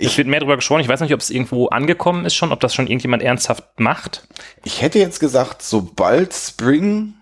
es 0.01 0.19
wird 0.19 0.27
mehr 0.27 0.41
darüber 0.41 0.57
gesprochen. 0.57 0.81
Ich 0.81 0.89
weiß 0.89 1.01
nicht, 1.01 1.15
ob 1.15 1.21
es 1.21 1.31
irgendwo 1.31 1.69
angekommen 1.69 2.25
ist 2.25 2.35
schon, 2.35 2.51
ob 2.53 2.61
das 2.61 2.75
schon 2.75 2.89
irgendjemand 2.89 3.23
ernsthaft 3.23 3.65
macht. 3.79 4.27
Ja. 4.29 4.45
Ich 4.65 4.83
hätte 4.83 4.99
jetzt 4.99 5.21
gesagt, 5.21 5.63
sobald 5.63 6.35
Spring 6.35 7.15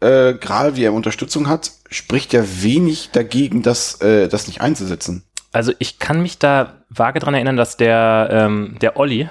äh, 0.00 0.34
Gral 0.34 0.74
VM 0.74 0.94
Unterstützung 0.94 1.48
hat, 1.48 1.70
spricht 1.88 2.32
ja 2.32 2.42
wenig 2.44 3.10
dagegen, 3.12 3.62
das, 3.62 4.00
äh, 4.00 4.28
das 4.28 4.48
nicht 4.48 4.60
einzusetzen. 4.60 5.24
Also 5.52 5.72
ich 5.78 6.00
kann 6.00 6.20
mich 6.20 6.40
da 6.40 6.82
vage 6.88 7.20
dran 7.20 7.34
erinnern, 7.34 7.56
dass 7.56 7.76
der, 7.76 8.28
ähm, 8.32 8.76
der 8.80 8.96
Olli, 8.98 9.28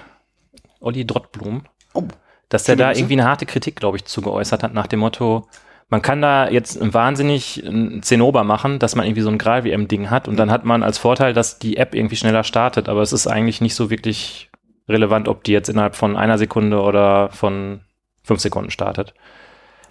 Olli 0.80 1.06
Drottblum, 1.06 1.64
Oh, 1.94 2.06
dass 2.54 2.66
der 2.66 2.74
Schöne 2.74 2.84
da 2.84 2.92
irgendwie 2.92 3.14
eine 3.14 3.26
harte 3.26 3.48
Kritik, 3.48 3.78
glaube 3.78 3.98
ich, 3.98 4.06
zugeäußert 4.06 4.62
hat 4.62 4.76
nach 4.76 4.86
dem 4.86 5.00
Motto, 5.00 5.48
man 5.90 6.04
kann 6.04 6.22
da 6.22 6.50
jetzt 6.50 6.78
wahnsinnig 6.94 7.58
ein 7.66 8.04
Zinnober 8.04 8.44
machen, 8.44 8.78
dass 8.78 8.96
man 8.96 9.06
irgendwie 9.06 9.24
so 9.24 9.30
ein 9.30 9.40
Gral-WM-Ding 9.40 10.12
hat 10.12 10.28
und 10.28 10.38
dann 10.38 10.52
hat 10.52 10.64
man 10.64 10.84
als 10.84 11.00
Vorteil, 11.00 11.34
dass 11.34 11.58
die 11.58 11.78
App 11.78 11.96
irgendwie 11.96 12.16
schneller 12.16 12.44
startet, 12.44 12.90
aber 12.90 13.02
es 13.02 13.12
ist 13.12 13.26
eigentlich 13.26 13.60
nicht 13.60 13.74
so 13.74 13.90
wirklich 13.90 14.52
relevant, 14.88 15.28
ob 15.28 15.44
die 15.44 15.52
jetzt 15.52 15.68
innerhalb 15.68 15.96
von 15.96 16.16
einer 16.16 16.38
Sekunde 16.38 16.80
oder 16.82 17.30
von 17.30 17.82
fünf 18.24 18.40
Sekunden 18.40 18.70
startet. 18.70 19.16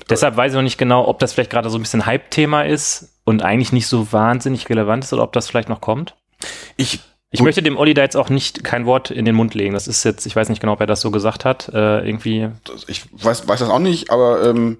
Deshalb 0.08 0.36
weiß 0.36 0.52
ich 0.52 0.56
noch 0.56 0.62
nicht 0.62 0.78
genau, 0.78 1.08
ob 1.08 1.18
das 1.18 1.32
vielleicht 1.32 1.50
gerade 1.50 1.68
so 1.68 1.78
ein 1.78 1.82
bisschen 1.82 2.06
Hype-Thema 2.06 2.62
ist 2.62 3.20
und 3.24 3.42
eigentlich 3.42 3.72
nicht 3.72 3.88
so 3.88 4.12
wahnsinnig 4.12 4.68
relevant 4.70 5.02
ist 5.02 5.12
oder 5.12 5.24
ob 5.24 5.32
das 5.32 5.48
vielleicht 5.48 5.68
noch 5.68 5.80
kommt. 5.80 6.14
ich, 6.76 7.00
Ich 7.34 7.38
Gut. 7.38 7.46
möchte 7.46 7.62
dem 7.62 7.78
Olli 7.78 7.94
da 7.94 8.02
jetzt 8.02 8.16
auch 8.16 8.28
nicht 8.28 8.62
kein 8.62 8.84
Wort 8.86 9.10
in 9.10 9.24
den 9.24 9.34
Mund 9.34 9.54
legen. 9.54 9.72
Das 9.72 9.88
ist 9.88 10.04
jetzt, 10.04 10.26
ich 10.26 10.36
weiß 10.36 10.50
nicht 10.50 10.60
genau, 10.60 10.74
ob 10.74 10.80
er 10.80 10.86
das 10.86 11.00
so 11.00 11.10
gesagt 11.10 11.44
hat. 11.46 11.68
Äh, 11.72 12.06
irgendwie 12.06 12.50
ich 12.86 13.04
weiß, 13.12 13.48
weiß 13.48 13.60
das 13.60 13.70
auch 13.70 13.78
nicht, 13.78 14.10
aber 14.10 14.44
ähm, 14.44 14.76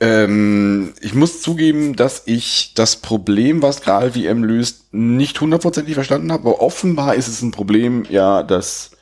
ähm, 0.00 0.94
ich 1.00 1.14
muss 1.14 1.42
zugeben, 1.42 1.96
dass 1.96 2.22
ich 2.26 2.72
das 2.74 2.96
Problem, 2.96 3.62
was 3.62 3.80
Gral 3.82 4.12
VM 4.12 4.44
löst, 4.44 4.94
nicht 4.94 5.40
hundertprozentig 5.40 5.94
verstanden 5.94 6.30
habe. 6.30 6.48
Aber 6.48 6.60
offenbar 6.62 7.14
ist 7.16 7.26
es 7.28 7.42
ein 7.42 7.50
Problem, 7.50 8.04
ja, 8.08 8.42
dass 8.44 8.92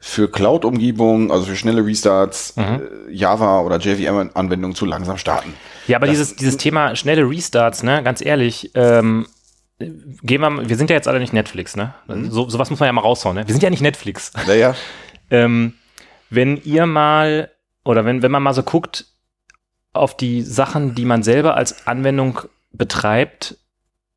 für 0.00 0.30
Cloud-Umgebungen, 0.30 1.30
also 1.30 1.44
für 1.44 1.56
schnelle 1.56 1.84
Restarts, 1.84 2.54
Mhm. 2.56 2.62
äh, 2.62 3.12
Java 3.12 3.60
oder 3.60 3.78
JVM-Anwendungen 3.78 4.74
zu 4.74 4.86
langsam 4.86 5.18
starten. 5.18 5.52
Ja, 5.88 5.96
aber 5.96 6.06
Das 6.06 6.14
dieses, 6.16 6.36
dieses 6.36 6.56
Thema 6.56 6.94
schnelle 6.96 7.28
Restarts, 7.28 7.82
ne, 7.82 8.02
ganz 8.02 8.24
ehrlich, 8.24 8.70
ähm, 8.74 9.26
gehen 9.78 10.40
wir, 10.40 10.50
mal- 10.50 10.68
wir 10.68 10.76
sind 10.76 10.90
ja 10.90 10.96
jetzt 10.96 11.08
alle 11.08 11.20
nicht 11.20 11.32
Netflix, 11.32 11.76
ne? 11.76 11.94
Mhm. 12.06 12.30
So, 12.30 12.48
sowas 12.48 12.70
muss 12.70 12.80
man 12.80 12.86
ja 12.88 12.92
mal 12.92 13.00
raushauen, 13.02 13.36
ne? 13.36 13.46
Wir 13.46 13.52
sind 13.52 13.62
ja 13.62 13.70
nicht 13.70 13.82
Netflix. 13.82 14.32
Naja, 14.46 14.74
ähm, 15.30 15.74
wenn 16.30 16.56
ihr 16.64 16.86
mal, 16.86 17.50
oder 17.84 18.04
wenn, 18.04 18.22
wenn 18.22 18.30
man 18.30 18.42
mal 18.42 18.54
so 18.54 18.62
guckt 18.62 19.06
auf 19.92 20.16
die 20.16 20.42
Sachen, 20.42 20.94
die 20.94 21.04
man 21.04 21.22
selber 21.22 21.56
als 21.56 21.86
Anwendung 21.86 22.40
betreibt, 22.72 23.56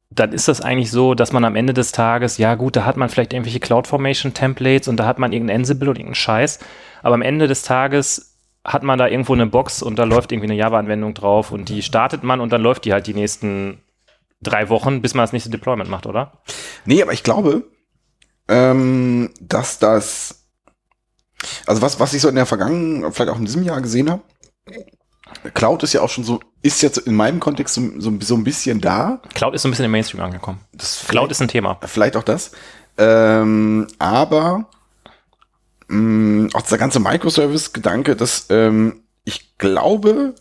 dann 0.10 0.34
ist 0.34 0.50
das 0.50 0.60
eigentlich 0.60 0.92
so, 0.92 1.14
dass 1.16 1.32
man 1.32 1.46
am 1.46 1.56
Ende 1.56 1.74
des 1.74 1.94
Tages, 1.94 2.38
ja 2.38 2.56
gut, 2.56 2.76
da 2.76 2.84
hat 2.84 2.98
man 2.98 3.08
vielleicht 3.08 3.32
irgendwelche 3.32 3.62
CloudFormation-Templates 3.62 4.90
und 4.90 4.98
da 4.98 5.06
hat 5.06 5.20
man 5.20 5.32
irgendeinen 5.32 5.62
Ansible 5.62 5.90
und 5.90 5.96
irgendeinen 5.96 6.16
Scheiß, 6.16 6.60
aber 7.02 7.16
am 7.16 7.22
Ende 7.22 7.48
des 7.48 7.62
Tages 7.64 8.38
hat 8.66 8.84
man 8.84 9.00
da 9.00 9.08
irgendwo 9.08 9.34
eine 9.34 9.48
Box 9.48 9.82
und 9.82 9.98
da 9.98 10.04
läuft 10.04 10.32
irgendwie 10.34 10.50
eine 10.52 10.60
Java-Anwendung 10.60 11.14
drauf 11.14 11.52
und 11.52 11.70
die 11.70 11.82
startet 11.82 12.24
man 12.24 12.42
und 12.42 12.52
dann 12.52 12.62
läuft 12.62 12.84
die 12.86 12.92
halt 12.94 13.08
die 13.08 13.14
nächsten 13.14 13.80
drei 14.42 14.70
Wochen, 14.70 15.02
bis 15.02 15.14
man 15.14 15.24
das 15.24 15.34
nächste 15.34 15.50
Deployment 15.50 15.90
macht, 15.90 16.06
oder? 16.06 16.42
Nee, 16.86 17.02
aber 17.02 17.14
ich 17.14 17.24
glaube, 17.24 17.64
ähm, 18.48 19.32
dass 19.40 19.80
das, 19.80 20.48
also 21.66 21.82
was, 21.82 22.00
was 22.00 22.14
ich 22.14 22.22
so 22.22 22.30
in 22.30 22.36
der 22.36 22.46
vergangenen, 22.46 23.12
vielleicht 23.12 23.32
auch 23.32 23.40
in 23.40 23.46
diesem 23.46 23.64
Jahr 23.64 23.82
gesehen 23.82 24.10
habe, 24.10 24.24
Cloud 25.54 25.84
ist 25.84 25.94
ja 25.94 26.02
auch 26.02 26.10
schon 26.10 26.24
so, 26.24 26.40
ist 26.62 26.82
jetzt 26.82 26.98
in 26.98 27.16
meinem 27.16 27.40
Kontext 27.40 27.76
so, 27.76 27.82
so, 27.98 28.14
so 28.20 28.36
ein 28.36 28.44
bisschen 28.44 28.82
da. 28.82 29.22
Cloud 29.34 29.56
ist 29.56 29.62
so 29.62 29.68
ein 29.68 29.72
bisschen 29.72 29.86
im 29.86 29.92
Mainstream 29.92 30.22
angekommen. 30.22 30.60
Das 30.74 31.06
Cloud 31.08 31.32
ist 31.32 31.42
ein 31.42 31.48
Thema. 31.48 31.80
vielleicht 31.86 32.18
auch 32.18 32.24
das. 32.24 32.52
Ähm, 32.98 33.88
aber 33.98 34.70
mh, 35.88 36.50
auch 36.54 36.62
dieser 36.62 36.78
ganze 36.78 37.00
Microservice-Gedanke, 37.00 38.16
dass 38.16 38.48
ähm, 38.50 39.04
ich 39.24 39.58
glaube, 39.58 40.36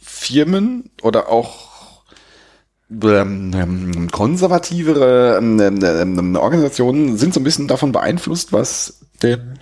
Firmen 0.00 0.90
oder 1.02 1.28
auch 1.28 1.75
ähm, 2.90 3.50
ähm, 3.54 4.10
konservativere 4.10 5.38
ähm, 5.38 5.60
ähm, 5.60 5.82
ähm, 5.82 6.36
Organisationen 6.36 7.16
sind 7.16 7.34
so 7.34 7.40
ein 7.40 7.44
bisschen 7.44 7.66
davon 7.68 7.92
beeinflusst, 7.92 8.52
was 8.52 9.00
denn 9.22 9.58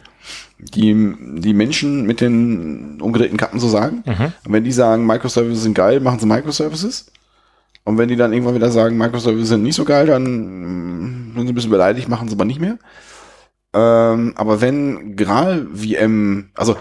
die, 0.59 0.95
die 1.41 1.55
Menschen 1.55 2.07
mit 2.07 2.21
den 2.21 3.01
umgedrehten 3.01 3.37
Kappen 3.37 3.61
so 3.61 3.69
sagen. 3.69 4.03
Mhm. 4.07 4.33
Und 4.47 4.53
wenn 4.53 4.65
die 4.65 4.73
sagen, 4.73 5.07
Microservices 5.07 5.63
sind 5.63 5.75
geil, 5.75 6.01
machen 6.01 6.19
sie 6.21 6.27
Microservices. 6.27 7.07
Und 7.85 7.99
wenn 7.99 8.09
die 8.09 8.17
dann 8.17 8.33
irgendwann 8.33 8.55
wieder 8.55 8.71
sagen, 8.71 8.97
Microservices 8.97 9.49
sind 9.51 9.63
nicht 9.63 9.75
so 9.77 9.85
geil, 9.85 10.07
dann 10.07 10.23
mm, 10.25 11.35
sind 11.37 11.47
sie 11.47 11.53
ein 11.53 11.55
bisschen 11.55 11.71
beleidigt, 11.71 12.09
machen 12.09 12.29
sie 12.29 12.35
aber 12.35 12.47
nicht 12.47 12.61
mehr. 12.61 12.79
Ähm, 13.75 14.33
aber 14.37 14.61
wenn 14.61 15.17
Gral 15.17 15.67
VM, 15.75 16.51
also 16.55 16.77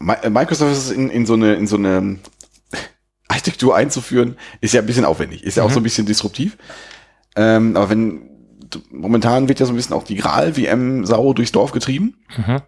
Mi- 0.00 0.28
Microservices 0.30 0.90
in, 0.90 1.08
in 1.08 1.24
so 1.26 1.34
eine, 1.34 1.54
in 1.54 1.66
so 1.68 1.76
eine 1.76 2.18
Architektur 3.32 3.74
einzuführen, 3.76 4.36
ist 4.60 4.74
ja 4.74 4.80
ein 4.80 4.86
bisschen 4.86 5.04
aufwendig, 5.04 5.42
ist 5.44 5.56
ja 5.56 5.62
auch 5.64 5.68
Mhm. 5.68 5.74
so 5.74 5.80
ein 5.80 5.84
bisschen 5.84 6.06
disruptiv. 6.06 6.56
Ähm, 7.34 7.76
aber 7.76 7.90
wenn, 7.90 8.28
momentan 8.90 9.48
wird 9.48 9.60
ja 9.60 9.66
so 9.66 9.72
ein 9.72 9.76
bisschen 9.76 9.94
auch 9.94 10.04
die 10.04 10.16
Gral 10.16 10.54
VM 10.54 11.04
Sau 11.06 11.32
durchs 11.32 11.52
Dorf 11.52 11.72
getrieben. 11.72 12.14
Mhm. 12.36 12.60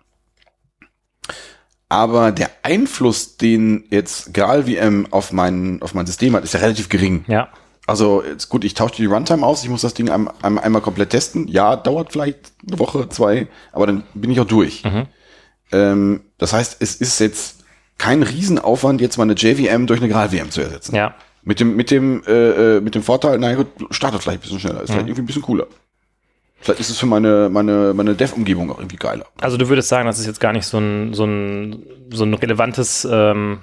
Aber 1.89 2.32
der 2.32 2.51
Einfluss, 2.62 3.36
den 3.36 3.85
jetzt 3.91 4.35
Gral 4.35 4.65
VM 4.65 5.07
auf 5.11 5.32
mein, 5.32 5.81
auf 5.82 5.95
mein 5.95 6.07
System 6.07 6.35
hat, 6.35 6.43
ist 6.45 6.55
ja 6.55 6.61
relativ 6.61 6.89
gering. 6.89 7.24
Ja. 7.28 7.49
Also 7.86 8.24
jetzt 8.24 8.49
gut, 8.49 8.65
ich 8.65 8.73
tausche 8.74 8.97
die 8.97 9.05
Runtime 9.05 9.45
aus, 9.45 9.62
ich 9.62 9.69
muss 9.69 9.82
das 9.82 9.93
Ding 9.95 10.09
ein, 10.09 10.28
ein, 10.43 10.59
einmal 10.59 10.81
komplett 10.81 11.11
testen. 11.11 11.47
Ja, 11.49 11.77
dauert 11.77 12.12
vielleicht 12.12 12.53
eine 12.66 12.78
Woche, 12.78 13.09
zwei, 13.11 13.47
aber 13.73 13.86
dann 13.86 14.05
bin 14.15 14.31
ich 14.31 14.41
auch 14.41 14.47
durch. 14.47 14.82
Mhm. 14.85 15.07
Ähm, 15.70 16.20
das 16.39 16.53
heißt, 16.55 16.78
es 16.81 16.97
ist 16.97 17.20
jetzt 17.20 17.64
kein 17.99 18.23
Riesenaufwand, 18.23 19.01
jetzt 19.01 19.16
mal 19.16 19.25
eine 19.25 19.35
JVM 19.35 19.87
durch 19.87 20.01
eine 20.01 20.09
Gral-VM 20.09 20.51
zu 20.51 20.61
ersetzen. 20.61 20.95
Ja. 20.95 21.15
Mit 21.43 21.61
dem, 21.61 21.77
mit 21.77 21.91
dem, 21.91 22.23
äh, 22.27 22.77
äh, 22.77 22.81
mit 22.81 22.95
dem 22.95 23.03
Vorteil, 23.03 23.39
naja 23.39 23.57
gut, 23.57 23.69
startet 23.91 24.23
vielleicht 24.23 24.39
ein 24.39 24.43
bisschen 24.43 24.61
schneller, 24.61 24.83
ist 24.83 24.91
vielleicht 24.91 25.07
irgendwie 25.07 25.23
ein 25.23 25.27
bisschen 25.27 25.43
cooler. 25.43 25.66
Vielleicht 26.61 26.81
ist 26.81 26.91
es 26.91 26.99
für 26.99 27.07
meine, 27.07 27.51
meine, 27.51 27.93
meine 27.93 28.15
Dev-Umgebung 28.15 28.71
auch 28.71 28.79
irgendwie 28.79 28.97
geiler. 28.97 29.27
Also 29.41 29.59
du 29.59 29.69
würdest 29.69 29.91
sagen, 29.91 30.07
das 30.07 30.19
ist 30.19 30.27
jetzt 30.27 30.41
gar 30.41 30.55
nicht 30.55 30.65
so 30.65 30.79
ein, 30.79 31.12
so 31.12 31.25
ein, 31.25 31.85
so 32.11 32.25
ein 32.25 32.33
relevantes, 32.33 33.07
ähm, 33.11 33.59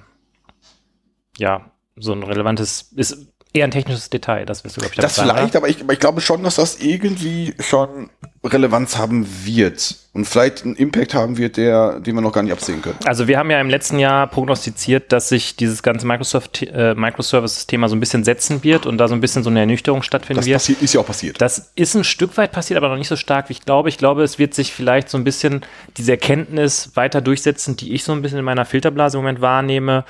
ja, 1.38 1.72
so 1.96 2.14
ein 2.14 2.22
relevantes, 2.22 2.92
ist 2.96 3.28
eher 3.54 3.66
ein 3.66 3.72
technisches 3.72 4.10
Detail, 4.10 4.46
das 4.46 4.64
wirst 4.64 4.78
du, 4.78 4.82
glaube 4.82 4.94
ich, 4.94 5.00
Das 5.02 5.16
sagen, 5.16 5.30
vielleicht, 5.30 5.56
aber 5.56 5.68
ich, 5.68 5.82
aber 5.82 5.94
ich 5.94 6.00
glaube 6.00 6.22
schon, 6.22 6.44
dass 6.44 6.56
das 6.56 6.80
irgendwie 6.80 7.54
schon 7.60 8.10
Relevanz 8.44 8.98
haben 8.98 9.28
wird 9.44 9.98
und 10.14 10.26
vielleicht 10.26 10.64
einen 10.64 10.76
Impact 10.76 11.14
haben 11.14 11.38
wird, 11.38 11.58
der, 11.58 12.00
den 12.00 12.16
wir 12.16 12.22
noch 12.22 12.32
gar 12.32 12.42
nicht 12.44 12.54
absehen 12.54 12.82
können. 12.82 12.98
Also 13.06 13.28
wir 13.28 13.38
haben 13.38 13.52
ja 13.52 13.60
im 13.62 13.70
letzten 13.70 14.00
Jahr 14.00 14.28
prognostiziert, 14.28 15.12
dass 15.12 15.30
sich 15.30 15.58
dieses 15.58 15.84
ganze 15.84 16.08
Microsoft, 16.08 16.64
äh, 16.64 16.96
Microservices-Thema 16.96 17.88
so 17.90 17.96
ein 17.96 18.00
bisschen 18.00 18.24
setzen 18.24 18.64
wird 18.64 18.86
und 18.86 18.98
da 18.98 19.08
so 19.08 19.14
ein 19.14 19.22
bisschen 19.22 19.44
so 19.44 19.50
eine 19.50 19.60
Ernüchterung 19.60 20.02
stattfinden 20.02 20.40
Das 20.40 20.46
wird. 20.48 20.56
passiert, 20.56 20.82
ist 20.82 20.94
ja 20.94 21.02
auch 21.02 21.06
passiert. 21.06 21.40
Das 21.42 21.72
ist 21.76 21.94
ein 21.96 22.04
Stück 22.04 22.36
weit 22.38 22.52
passiert, 22.52 22.78
aber 22.78 22.90
noch 22.90 22.98
nicht 22.98 23.10
so 23.10 23.16
stark, 23.16 23.50
wie 23.50 23.54
ich 23.54 23.62
glaube. 23.62 23.90
Ich 23.90 23.98
glaube, 23.98 24.24
es 24.24 24.40
wird 24.40 24.54
sich 24.54 24.74
vielleicht 24.74 25.10
so 25.10 25.18
ein 25.18 25.24
bisschen 25.24 25.62
diese 25.98 26.12
Erkenntnis 26.14 26.92
weiter 26.96 27.22
durchsetzen, 27.22 27.76
die 27.76 27.94
ich 27.94 28.04
so 28.04 28.12
ein 28.14 28.22
bisschen 28.22 28.40
in 28.40 28.46
meiner 28.46 28.66
Filterblase 28.66 29.18
im 29.18 29.24
Moment 29.24 29.42
wahrnehme. 29.42 30.06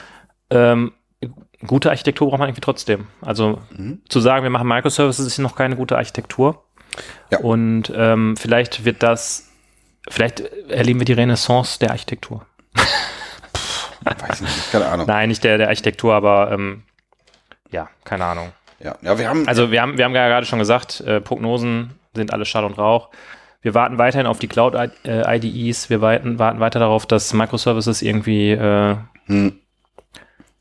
Ähm, 0.51 0.93
gute 1.67 1.89
Architektur 1.89 2.27
braucht 2.29 2.39
man 2.39 2.49
irgendwie 2.49 2.61
trotzdem. 2.61 3.07
Also 3.21 3.61
Mhm. 3.71 4.01
zu 4.09 4.19
sagen, 4.19 4.43
wir 4.43 4.49
machen 4.49 4.67
Microservices, 4.67 5.25
ist 5.27 5.37
noch 5.39 5.55
keine 5.55 5.75
gute 5.75 5.97
Architektur. 5.97 6.63
Ja. 7.31 7.39
Und 7.39 7.91
ähm, 7.95 8.35
vielleicht 8.37 8.83
wird 8.85 9.01
das, 9.03 9.49
vielleicht 10.09 10.39
erleben 10.69 10.99
wir 10.99 11.05
die 11.05 11.13
Renaissance 11.13 11.79
der 11.79 11.91
Architektur. 11.91 12.45
Weiß 14.03 14.41
nicht, 14.41 14.71
keine 14.71 14.87
Ahnung. 14.87 15.05
Nein, 15.07 15.29
nicht 15.29 15.43
der, 15.43 15.57
der 15.57 15.67
Architektur, 15.67 16.13
aber 16.15 16.51
ähm, 16.51 16.83
ja, 17.69 17.89
keine 18.03 18.25
Ahnung. 18.25 18.51
Ja, 18.79 18.95
ja, 19.01 19.17
wir 19.19 19.29
haben, 19.29 19.47
Also 19.47 19.69
wir 19.71 19.81
haben, 19.81 19.97
wir 19.97 20.05
haben 20.05 20.15
ja 20.15 20.27
gerade 20.27 20.45
schon 20.45 20.57
gesagt, 20.59 21.01
äh, 21.01 21.21
Prognosen 21.21 21.91
sind 22.15 22.33
alle 22.33 22.45
Schall 22.45 22.65
und 22.65 22.77
Rauch. 22.79 23.09
Wir 23.61 23.75
warten 23.75 23.99
weiterhin 23.99 24.25
auf 24.25 24.39
die 24.39 24.47
Cloud-IDEs. 24.47 25.91
Wir 25.91 26.01
warten, 26.01 26.39
warten 26.39 26.59
weiter 26.59 26.79
darauf, 26.79 27.05
dass 27.05 27.31
Microservices 27.33 28.01
irgendwie 28.01 28.51
äh, 28.51 28.95
Hm. 29.27 29.59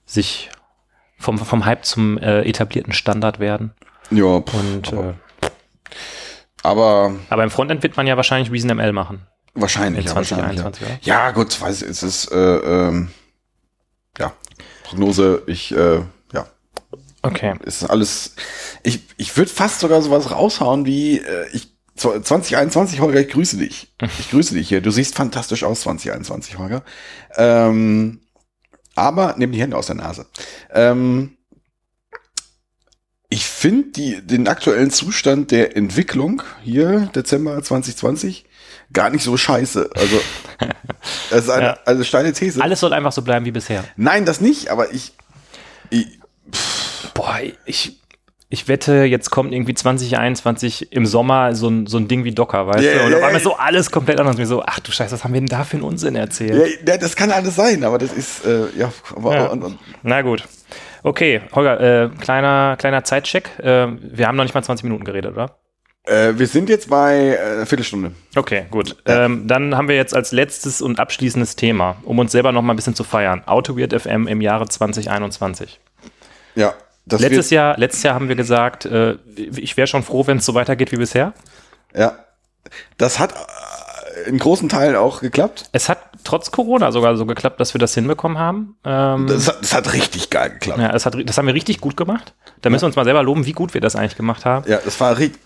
sich 0.05 0.51
vom, 1.21 1.39
vom 1.39 1.65
Hype 1.67 1.85
zum 1.85 2.19
äh, 2.19 2.41
etablierten 2.43 2.93
Standard 2.93 3.39
werden. 3.39 3.73
Ja, 4.11 4.41
pff, 4.41 4.55
Und 4.55 4.93
aber, 4.93 5.15
äh, 5.43 5.47
aber 6.63 7.15
aber 7.29 7.45
im 7.45 7.51
Frontend 7.51 7.83
wird 7.83 7.97
man 7.97 8.07
ja 8.07 8.17
wahrscheinlich 8.17 8.51
ReasonML 8.51 8.93
machen. 8.93 9.27
wahrscheinlich. 9.55 10.05
In 10.07 10.11
ja, 10.11 10.17
wahrscheinlich 10.17 10.59
2021, 10.59 10.83
oder? 10.87 10.99
ja. 11.03 11.27
ja, 11.27 11.31
gut, 11.31 11.61
weiß 11.61 11.83
es 11.83 12.03
ist 12.03 12.33
äh, 12.33 12.37
ähm, 12.57 13.11
ja 14.19 14.33
Prognose. 14.85 15.43
Ich 15.47 15.73
äh, 15.73 16.01
ja, 16.33 16.47
Okay. 17.23 17.55
ist 17.65 17.85
alles. 17.85 18.35
Ich 18.83 19.03
ich 19.17 19.37
würde 19.37 19.51
fast 19.51 19.81
sogar 19.81 20.03
sowas 20.03 20.31
raushauen 20.33 20.87
wie 20.87 21.19
äh, 21.19 21.47
ich 21.53 21.69
2021 21.97 23.01
Holger, 23.01 23.21
ich 23.21 23.29
grüße 23.29 23.59
dich. 23.59 23.93
Ich 24.19 24.31
grüße 24.31 24.55
dich 24.55 24.69
hier. 24.69 24.81
Du 24.81 24.91
siehst 24.91 25.15
fantastisch 25.15 25.65
aus 25.65 25.83
2021 25.83 26.57
Holger. 26.59 26.83
Ähm, 27.37 28.21
aber 28.95 29.35
nimm 29.39 29.53
die 29.53 29.61
Hände 29.61 29.77
aus 29.77 29.87
der 29.87 29.97
Nase. 29.97 30.27
Ähm, 30.73 31.37
ich 33.29 33.45
finde 33.47 34.23
den 34.23 34.49
aktuellen 34.49 34.91
Zustand 34.91 35.51
der 35.53 35.77
Entwicklung 35.77 36.43
hier 36.63 37.11
Dezember 37.15 37.63
2020 37.63 38.45
gar 38.93 39.11
nicht 39.11 39.23
so 39.23 39.37
scheiße. 39.37 39.91
Also 39.95 40.21
das 41.31 41.45
ist 41.45 41.51
eine, 41.51 41.65
Ja. 41.67 41.79
also 41.85 42.03
steile 42.03 42.33
These. 42.33 42.61
Alles 42.61 42.81
soll 42.81 42.93
einfach 42.93 43.13
so 43.13 43.23
bleiben 43.23 43.45
wie 43.45 43.53
bisher. 43.53 43.85
Nein, 43.97 44.25
das 44.27 44.41
nicht. 44.41 44.71
Aber 44.71 44.93
ich, 44.93 45.13
ich 45.91 46.19
Boah, 47.15 47.39
ich, 47.67 48.00
ich 48.53 48.67
wette, 48.69 49.05
jetzt 49.05 49.31
kommt 49.31 49.55
irgendwie 49.55 49.75
2021 49.75 50.93
im 50.93 51.07
Sommer 51.07 51.55
so 51.55 51.69
ein, 51.69 51.87
so 51.87 51.99
ein 51.99 52.09
Ding 52.09 52.25
wie 52.25 52.33
Docker, 52.33 52.67
weißt 52.67 52.83
Ja, 52.85 52.95
du? 52.99 53.05
Und 53.07 53.13
ja, 53.13 53.19
auf 53.19 53.23
einmal 53.25 53.41
so 53.41 53.55
alles 53.57 53.91
komplett 53.91 54.19
anders. 54.21 54.37
Mir 54.37 54.47
so, 54.47 54.63
ach 54.67 54.81
du 54.81 54.91
Scheiße, 54.91 55.13
was 55.13 55.23
haben 55.25 55.33
wir 55.33 55.41
denn 55.41 55.47
da 55.49 55.63
für 55.65 55.75
einen 55.77 55.85
Unsinn 55.85 56.17
erzählt? 56.17 56.55
ja, 56.85 56.93
ja, 56.95 56.99
das 56.99 57.15
kann 57.17 57.31
alles 57.31 57.55
sein. 57.55 57.85
Aber 57.85 57.97
das 57.99 58.13
ist 58.13 58.45
äh, 58.45 58.67
ja. 58.77 58.93
Aber, 59.15 59.35
Ja. 59.35 59.47
Und, 59.47 59.63
und, 59.63 59.79
Na 60.03 60.21
gut. 60.23 60.45
Okay, 61.03 61.41
Holger, 61.53 61.81
äh, 61.81 62.09
kleiner, 62.21 62.77
kleiner 62.77 63.05
Zeitcheck. 63.05 63.59
Äh, 63.61 63.87
wir 64.03 64.27
haben 64.27 64.37
noch 64.37 64.45
nicht 64.45 64.55
mal 64.55 64.63
20 64.63 64.85
Minuten 64.85 65.05
geredet, 65.05 65.33
oder? 65.33 65.57
äh, 66.05 66.33
wir 66.37 66.47
sind 66.49 66.69
jetzt 66.69 66.91
bei 66.91 67.37
äh, 67.37 67.65
Viertelstunde. 67.67 68.13
Okay, 68.35 68.65
gut. 68.71 68.97
Ähm, 69.07 69.47
dann 69.47 69.77
haben 69.77 69.87
wir 69.87 69.95
jetzt 69.97 70.15
als 70.15 70.33
letztes 70.33 70.83
und 70.83 70.99
abschließendes 70.99 71.55
Thema, 71.57 71.97
um 72.03 72.19
uns 72.19 72.33
selber 72.33 72.51
noch 72.53 72.63
mal 72.63 72.73
ein 72.73 72.77
bisschen 72.77 72.97
zu 72.97 73.05
feiern. 73.05 73.43
AutoWeird 73.47 73.93
FM 74.03 74.27
im 74.27 74.41
Jahre 74.41 74.67
2021. 74.67 75.79
Ja. 76.57 76.75
Das 77.07 77.21
Letztes 77.21 77.51
Jahr, 77.51 77.77
letztes 77.79 78.03
Jahr 78.03 78.15
haben 78.15 78.29
wir 78.29 78.37
gesagt, 78.37 78.85
äh, 78.85 79.17
ich 79.35 79.77
wäre 79.77 79.87
schon 79.87 80.03
froh, 80.03 80.27
wenn 80.27 80.39
es 80.39 80.47
so 80.47 80.55
weitergeht 80.55 80.93
wie 80.93 80.97
bisher. 80.97 81.33
Ja. 81.95 82.13
Das 82.99 83.19
hat 83.19 83.33
äh, 83.33 84.29
in 84.29 84.39
großen 84.39 84.69
Teilen 84.69 84.97
auch 84.97 85.21
geklappt. 85.21 85.65
Es 85.73 85.89
hat 85.89 85.99
trotz 86.25 86.51
Corona 86.51 86.93
sogar 86.93 87.17
so 87.17 87.27
geklappt, 87.27 87.59
dass 87.59 87.75
wir 87.75 87.79
das 87.79 87.95
hinbekommen 87.95 88.39
haben. 88.39 88.77
Ähm, 88.85 89.27
Das 89.27 89.49
hat, 89.49 89.63
das 89.63 89.75
hat 89.75 89.93
richtig 89.93 90.31
geil 90.31 90.51
geklappt. 90.51 90.79
Ja, 90.79 90.87
ja, 90.87 90.93
das, 90.93 91.07
hat, 91.07 91.17
das 91.25 91.39
haben 91.39 91.47
wir 91.47 91.55
richtig 91.55 91.81
gut 91.81 91.97
gemacht. 91.97 92.35
Da 92.61 92.71
müssen 92.71 92.83
wir 92.83 92.87
uns 92.89 92.97
mal 92.97 93.05
selber 93.05 93.23
loben, 93.23 93.47
wie 93.47 93.53
gut 93.53 93.75
wir 93.75 93.81
das 93.81 93.97
eigentlich 93.97 94.17
gemacht 94.17 94.45
haben. 94.45 94.65
das 94.69 95.01
war 95.01 95.17
richtig. 95.19 95.41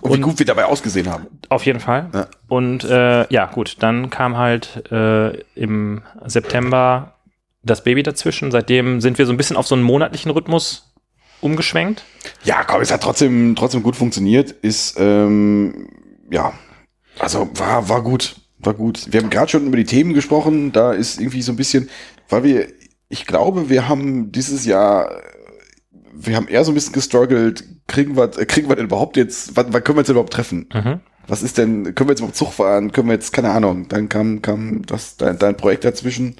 Und, 0.00 0.18
wie 0.18 0.20
gut 0.20 0.38
wir 0.38 0.46
dabei 0.46 0.64
ausgesehen 0.64 1.10
haben. 1.10 1.26
Auf 1.48 1.64
jeden 1.64 1.80
Fall. 1.80 2.08
Ja. 2.12 2.26
Und 2.48 2.84
äh, 2.84 3.26
ja, 3.32 3.46
gut, 3.46 3.76
dann 3.80 4.10
kam 4.10 4.36
halt 4.36 4.90
äh, 4.90 5.30
im 5.54 6.02
September 6.26 7.13
das 7.64 7.84
Baby 7.84 8.02
dazwischen. 8.02 8.50
Seitdem 8.50 9.00
sind 9.00 9.18
wir 9.18 9.26
so 9.26 9.32
ein 9.32 9.36
bisschen 9.36 9.56
auf 9.56 9.66
so 9.66 9.74
einen 9.74 9.84
monatlichen 9.84 10.30
Rhythmus 10.30 10.94
umgeschwenkt. 11.40 12.04
Ja, 12.44 12.64
komm, 12.64 12.80
es 12.80 12.92
hat 12.92 13.02
trotzdem, 13.02 13.54
trotzdem 13.56 13.82
gut 13.82 13.96
funktioniert. 13.96 14.50
Ist, 14.50 14.96
ähm, 14.98 15.88
ja, 16.30 16.52
also 17.18 17.48
war, 17.54 17.88
war 17.88 18.02
gut. 18.02 18.36
War 18.58 18.74
gut. 18.74 19.12
Wir 19.12 19.20
haben 19.20 19.30
gerade 19.30 19.50
schon 19.50 19.66
über 19.66 19.76
die 19.76 19.84
Themen 19.84 20.14
gesprochen. 20.14 20.72
Da 20.72 20.92
ist 20.92 21.20
irgendwie 21.20 21.42
so 21.42 21.52
ein 21.52 21.56
bisschen, 21.56 21.90
weil 22.28 22.44
wir, 22.44 22.68
ich 23.08 23.26
glaube, 23.26 23.68
wir 23.68 23.88
haben 23.88 24.32
dieses 24.32 24.64
Jahr, 24.64 25.10
äh, 25.12 25.22
wir 26.14 26.36
haben 26.36 26.48
eher 26.48 26.64
so 26.64 26.72
ein 26.72 26.74
bisschen 26.74 26.94
gestruggelt. 26.94 27.64
Kriegen 27.86 28.16
wir, 28.16 28.24
äh, 28.38 28.46
kriegen 28.46 28.68
wir 28.68 28.76
denn 28.76 28.86
überhaupt 28.86 29.16
jetzt, 29.16 29.56
wann, 29.56 29.72
wann 29.72 29.84
können 29.84 29.96
wir 29.96 30.00
uns 30.00 30.06
denn 30.06 30.14
überhaupt 30.14 30.32
treffen? 30.32 30.68
Mhm. 30.72 31.00
Was 31.26 31.42
ist 31.42 31.58
denn, 31.58 31.94
können 31.94 32.08
wir 32.08 32.12
jetzt 32.12 32.20
überhaupt 32.20 32.36
Zug 32.36 32.52
fahren? 32.52 32.92
Können 32.92 33.08
wir 33.08 33.14
jetzt, 33.14 33.32
keine 33.32 33.50
Ahnung. 33.50 33.88
Dann 33.88 34.08
kam, 34.08 34.40
kam 34.40 34.84
das, 34.86 35.16
dein, 35.16 35.38
dein 35.38 35.56
Projekt 35.56 35.84
dazwischen. 35.84 36.36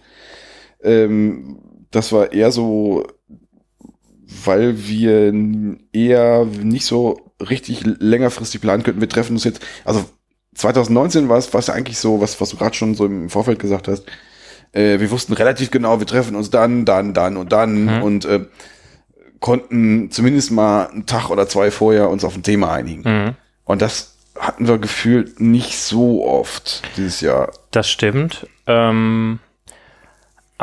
Ähm, 0.85 1.59
das 1.91 2.13
war 2.13 2.33
eher 2.33 2.51
so, 2.53 3.07
weil 4.45 4.87
wir 4.87 5.33
eher 5.93 6.45
nicht 6.45 6.87
so 6.87 7.21
richtig 7.41 7.83
längerfristig 7.85 8.61
planen 8.61 8.83
könnten. 8.83 9.01
Wir 9.01 9.09
treffen 9.09 9.35
uns 9.35 9.45
jetzt, 9.45 9.61
also 9.85 10.05
2019 10.55 11.29
war 11.29 11.39
es, 11.39 11.53
war 11.53 11.59
es 11.59 11.71
eigentlich 11.71 11.99
so, 11.99 12.21
was, 12.21 12.41
was 12.41 12.51
du 12.51 12.57
gerade 12.57 12.75
schon 12.75 12.95
so 12.95 13.07
im 13.07 13.31
Vorfeld 13.31 13.59
gesagt 13.59 13.89
hast. 13.89 14.05
Äh, 14.73 15.01
wir 15.01 15.11
wussten 15.11 15.33
relativ 15.33 15.71
genau, 15.71 15.99
wir 15.99 16.07
treffen 16.07 16.37
uns 16.37 16.51
dann, 16.51 16.85
dann, 16.85 17.15
dann 17.15 17.37
und 17.37 17.53
dann 17.53 17.97
Mhm. 17.97 18.03
und 18.03 18.25
äh, 18.25 18.41
konnten 19.41 20.11
zumindest 20.11 20.53
mal 20.53 20.87
einen 20.87 21.07
Tag 21.07 21.31
oder 21.31 21.49
zwei 21.49 21.71
vorher 21.71 22.09
uns 22.09 22.25
auf 22.25 22.35
ein 22.35 22.43
Thema 22.43 22.73
einigen. 22.73 23.03
Mhm. 23.05 23.35
Und 23.65 23.83
das 23.83 24.17
hatten 24.39 24.67
wir 24.67 24.79
gefühlt 24.79 25.41
nicht 25.41 25.79
so 25.79 26.25
oft 26.27 26.83
dieses 26.97 27.21
Jahr. 27.21 27.53
Das 27.71 27.89
stimmt. 27.89 28.47
Ähm, 28.67 29.39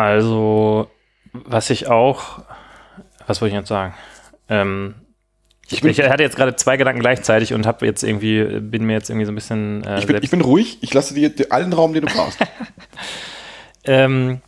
also, 0.06 0.90
was 1.34 1.69
ich 1.69 1.88
auch, 1.88 2.40
was 3.28 3.41
wollte 3.41 3.53
ich 3.56 3.60
jetzt 3.60 3.69
sagen? 3.69 3.94
Ähm, 4.49 4.95
ich, 5.69 5.82
bin- 5.82 5.91
ich 5.91 6.02
hatte 6.02 6.23
jetzt 6.23 6.36
gerade 6.36 6.56
zwei 6.57 6.76
Gedanken 6.78 6.99
gleichzeitig 6.99 7.53
und 7.53 7.65
habe 7.65 7.86
jetzt 7.86 8.03
irgendwie, 8.03 8.44
bin 8.60 8.84
mir 8.86 8.94
jetzt 8.94 9.10
irgendwie 9.10 9.26
so 9.26 9.32
ein 9.32 9.36
bisschen 9.36 9.84
äh, 9.86 9.99
Ich 9.99 10.07
bin, 10.07 10.18
ich 10.22 10.30
bin 10.30 10.41
ruhig, 10.41 10.80
ich 10.82 10.94
lasse 10.94 11.14
dir 11.14 11.30
dir 11.30 11.52
allen 11.52 11.72
Raum, 11.73 11.94
den 11.94 12.06
du 12.06 12.14
brauchst. 12.14 12.40
Ähm, 13.84 14.41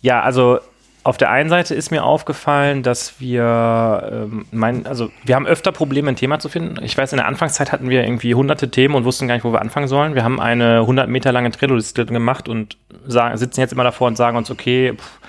ja, 0.00 0.22
also 0.22 0.60
auf 1.02 1.16
der 1.16 1.30
einen 1.30 1.48
Seite 1.48 1.74
ist 1.74 1.90
mir 1.90 2.04
aufgefallen, 2.04 2.82
dass 2.82 3.20
wir, 3.20 4.10
ähm, 4.12 4.46
mein, 4.52 4.86
also 4.86 5.10
wir 5.24 5.34
haben 5.34 5.46
öfter 5.46 5.72
Probleme, 5.72 6.10
ein 6.10 6.16
Thema 6.16 6.38
zu 6.38 6.48
finden. 6.48 6.82
Ich 6.84 6.96
weiß, 6.96 7.12
in 7.12 7.16
der 7.16 7.26
Anfangszeit 7.26 7.72
hatten 7.72 7.88
wir 7.88 8.04
irgendwie 8.04 8.34
hunderte 8.34 8.70
Themen 8.70 8.94
und 8.94 9.04
wussten 9.04 9.26
gar 9.26 9.34
nicht, 9.34 9.44
wo 9.44 9.52
wir 9.52 9.60
anfangen 9.60 9.88
sollen. 9.88 10.14
Wir 10.14 10.24
haben 10.24 10.40
eine 10.40 10.80
100 10.80 11.08
Meter 11.08 11.32
lange 11.32 11.50
Trello-Liste 11.50 12.04
gemacht 12.06 12.48
und 12.48 12.76
sagen, 13.06 13.36
sitzen 13.38 13.60
jetzt 13.60 13.72
immer 13.72 13.84
davor 13.84 14.08
und 14.08 14.16
sagen 14.16 14.36
uns, 14.36 14.50
okay, 14.50 14.94
pff, 14.94 15.20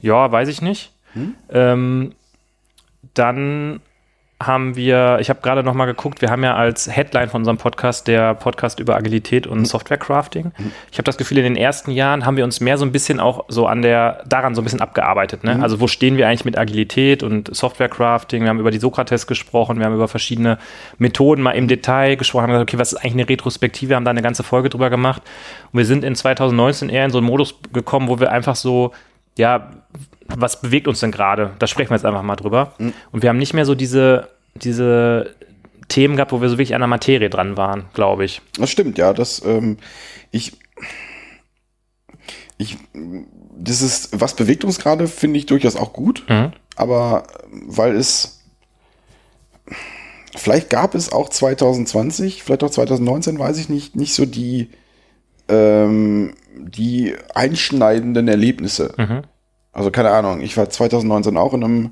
ja, 0.00 0.30
weiß 0.30 0.48
ich 0.48 0.60
nicht. 0.60 0.92
Ähm, 1.50 2.12
dann 3.14 3.80
haben 4.46 4.76
wir, 4.76 5.18
ich 5.20 5.30
habe 5.30 5.40
gerade 5.42 5.62
noch 5.62 5.74
mal 5.74 5.86
geguckt, 5.86 6.20
wir 6.20 6.30
haben 6.30 6.42
ja 6.42 6.54
als 6.54 6.94
Headline 6.94 7.28
von 7.28 7.42
unserem 7.42 7.58
Podcast 7.58 8.06
der 8.08 8.34
Podcast 8.34 8.80
über 8.80 8.96
Agilität 8.96 9.46
und 9.46 9.66
Softwarecrafting. 9.66 10.52
Ich 10.90 10.98
habe 10.98 11.04
das 11.04 11.16
Gefühl, 11.16 11.38
in 11.38 11.44
den 11.44 11.56
ersten 11.56 11.90
Jahren 11.90 12.24
haben 12.26 12.36
wir 12.36 12.44
uns 12.44 12.60
mehr 12.60 12.78
so 12.78 12.84
ein 12.84 12.92
bisschen 12.92 13.20
auch 13.20 13.44
so 13.48 13.66
an 13.66 13.82
der, 13.82 14.22
daran 14.26 14.54
so 14.54 14.60
ein 14.60 14.64
bisschen 14.64 14.80
abgearbeitet. 14.80 15.44
Ne? 15.44 15.58
Also 15.62 15.80
wo 15.80 15.86
stehen 15.86 16.16
wir 16.16 16.28
eigentlich 16.28 16.44
mit 16.44 16.58
Agilität 16.58 17.22
und 17.22 17.54
Softwarecrafting? 17.54 18.42
Wir 18.42 18.48
haben 18.48 18.60
über 18.60 18.70
die 18.70 18.78
Sokrates 18.78 19.26
gesprochen, 19.26 19.78
wir 19.78 19.86
haben 19.86 19.94
über 19.94 20.08
verschiedene 20.08 20.58
Methoden 20.98 21.42
mal 21.42 21.52
im 21.52 21.68
Detail 21.68 22.16
gesprochen, 22.16 22.44
haben 22.44 22.52
gesagt, 22.52 22.70
okay, 22.70 22.78
was 22.78 22.92
ist 22.92 22.98
eigentlich 22.98 23.14
eine 23.14 23.28
Retrospektive? 23.28 23.94
Haben 23.94 24.04
da 24.04 24.10
eine 24.10 24.22
ganze 24.22 24.42
Folge 24.42 24.68
drüber 24.68 24.90
gemacht. 24.90 25.22
Und 25.72 25.78
wir 25.78 25.86
sind 25.86 26.04
in 26.04 26.14
2019 26.14 26.88
eher 26.88 27.04
in 27.04 27.10
so 27.10 27.18
einen 27.18 27.26
Modus 27.26 27.54
gekommen, 27.72 28.08
wo 28.08 28.20
wir 28.20 28.32
einfach 28.32 28.56
so, 28.56 28.92
ja, 29.36 29.70
was 30.28 30.60
bewegt 30.60 30.88
uns 30.88 31.00
denn 31.00 31.12
gerade? 31.12 31.52
Da 31.58 31.66
sprechen 31.66 31.90
wir 31.90 31.96
jetzt 31.96 32.04
einfach 32.04 32.22
mal 32.22 32.36
drüber. 32.36 32.74
Und 33.12 33.22
wir 33.22 33.28
haben 33.28 33.38
nicht 33.38 33.54
mehr 33.54 33.66
so 33.66 33.74
diese, 33.74 34.28
diese 34.54 35.34
Themen 35.88 36.16
gehabt, 36.16 36.32
wo 36.32 36.40
wir 36.40 36.48
so 36.48 36.54
wirklich 36.54 36.74
an 36.74 36.80
der 36.80 36.88
Materie 36.88 37.30
dran 37.30 37.56
waren, 37.56 37.86
glaube 37.94 38.24
ich. 38.24 38.40
Das 38.58 38.70
stimmt, 38.70 38.98
ja. 38.98 39.12
Das, 39.12 39.44
ähm, 39.44 39.78
ich, 40.30 40.52
ich, 42.58 42.76
das 43.56 43.82
ist, 43.82 44.20
was 44.20 44.34
bewegt 44.34 44.64
uns 44.64 44.78
gerade, 44.78 45.06
finde 45.06 45.38
ich 45.38 45.46
durchaus 45.46 45.76
auch 45.76 45.92
gut. 45.92 46.24
Mhm. 46.28 46.52
Aber 46.76 47.24
ähm, 47.52 47.64
weil 47.66 47.96
es, 47.96 48.42
vielleicht 50.34 50.70
gab 50.70 50.94
es 50.94 51.12
auch 51.12 51.28
2020, 51.28 52.42
vielleicht 52.42 52.64
auch 52.64 52.70
2019, 52.70 53.38
weiß 53.38 53.58
ich 53.58 53.68
nicht, 53.68 53.94
nicht 53.96 54.14
so 54.14 54.26
die, 54.26 54.70
ähm, 55.48 56.34
die 56.56 57.14
einschneidenden 57.34 58.28
Erlebnisse. 58.28 58.94
Mhm. 58.96 59.22
Also 59.74 59.90
keine 59.90 60.10
Ahnung, 60.10 60.40
ich 60.40 60.56
war 60.56 60.70
2019 60.70 61.36
auch 61.36 61.52
in 61.52 61.64
einem, 61.64 61.90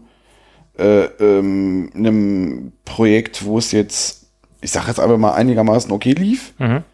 äh, 0.78 1.04
ähm, 1.04 1.90
in 1.94 2.06
einem 2.06 2.72
Projekt, 2.84 3.44
wo 3.44 3.58
es 3.58 3.72
jetzt, 3.72 4.26
ich 4.60 4.70
sage 4.70 4.86
jetzt 4.86 5.00
einfach 5.00 5.18
mal 5.18 5.32
einigermaßen 5.32 5.90
okay 5.90 6.12
lief. 6.12 6.54
Mhm. 6.58 6.84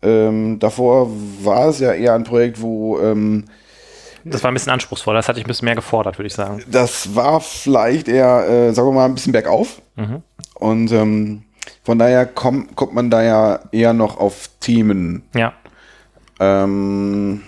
Ähm, 0.00 0.58
davor 0.58 1.10
war 1.42 1.68
es 1.68 1.80
ja 1.80 1.92
eher 1.92 2.14
ein 2.14 2.24
Projekt, 2.24 2.62
wo 2.62 2.98
ähm, 2.98 3.44
Das 4.24 4.42
war 4.42 4.50
ein 4.50 4.54
bisschen 4.54 4.72
anspruchsvoller, 4.72 5.18
das 5.18 5.28
hatte 5.28 5.38
ich 5.38 5.44
ein 5.44 5.48
bisschen 5.48 5.66
mehr 5.66 5.74
gefordert, 5.74 6.18
würde 6.18 6.28
ich 6.28 6.34
sagen. 6.34 6.62
das 6.70 7.14
war 7.14 7.40
vielleicht 7.40 8.08
eher, 8.08 8.48
äh, 8.48 8.72
sagen 8.72 8.88
wir 8.88 8.92
mal, 8.92 9.04
ein 9.04 9.14
bisschen 9.14 9.32
bergauf. 9.32 9.82
Mhm. 9.96 10.22
Und 10.54 10.92
ähm, 10.92 11.42
von 11.82 11.98
daher 11.98 12.26
komm, 12.26 12.74
kommt 12.74 12.94
man 12.94 13.10
da 13.10 13.22
ja 13.22 13.60
eher 13.70 13.92
noch 13.92 14.18
auf 14.18 14.48
Themen. 14.60 15.24
Ja. 15.34 15.52
Ähm, 16.40 17.42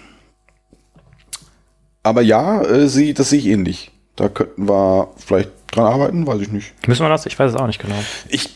aber 2.03 2.23
ja, 2.23 2.63
äh, 2.63 2.89
sie, 2.89 3.15
das 3.15 3.31
sehe 3.31 3.39
ich 3.39 3.47
ähnlich. 3.47 3.91
Da 4.17 4.29
könnten 4.29 4.69
wir 4.69 5.09
vielleicht 5.17 5.51
dran 5.71 5.87
arbeiten, 5.87 6.27
weiß 6.27 6.41
ich 6.43 6.51
nicht. 6.53 6.73
Müssen 6.89 7.05
wir 7.05 7.09
das? 7.09 7.27
Ich 7.27 7.39
weiß 7.39 7.53
es 7.53 7.57
auch 7.59 7.67
nicht 7.67 7.81
genau. 7.81 7.95
Ich, 8.29 8.51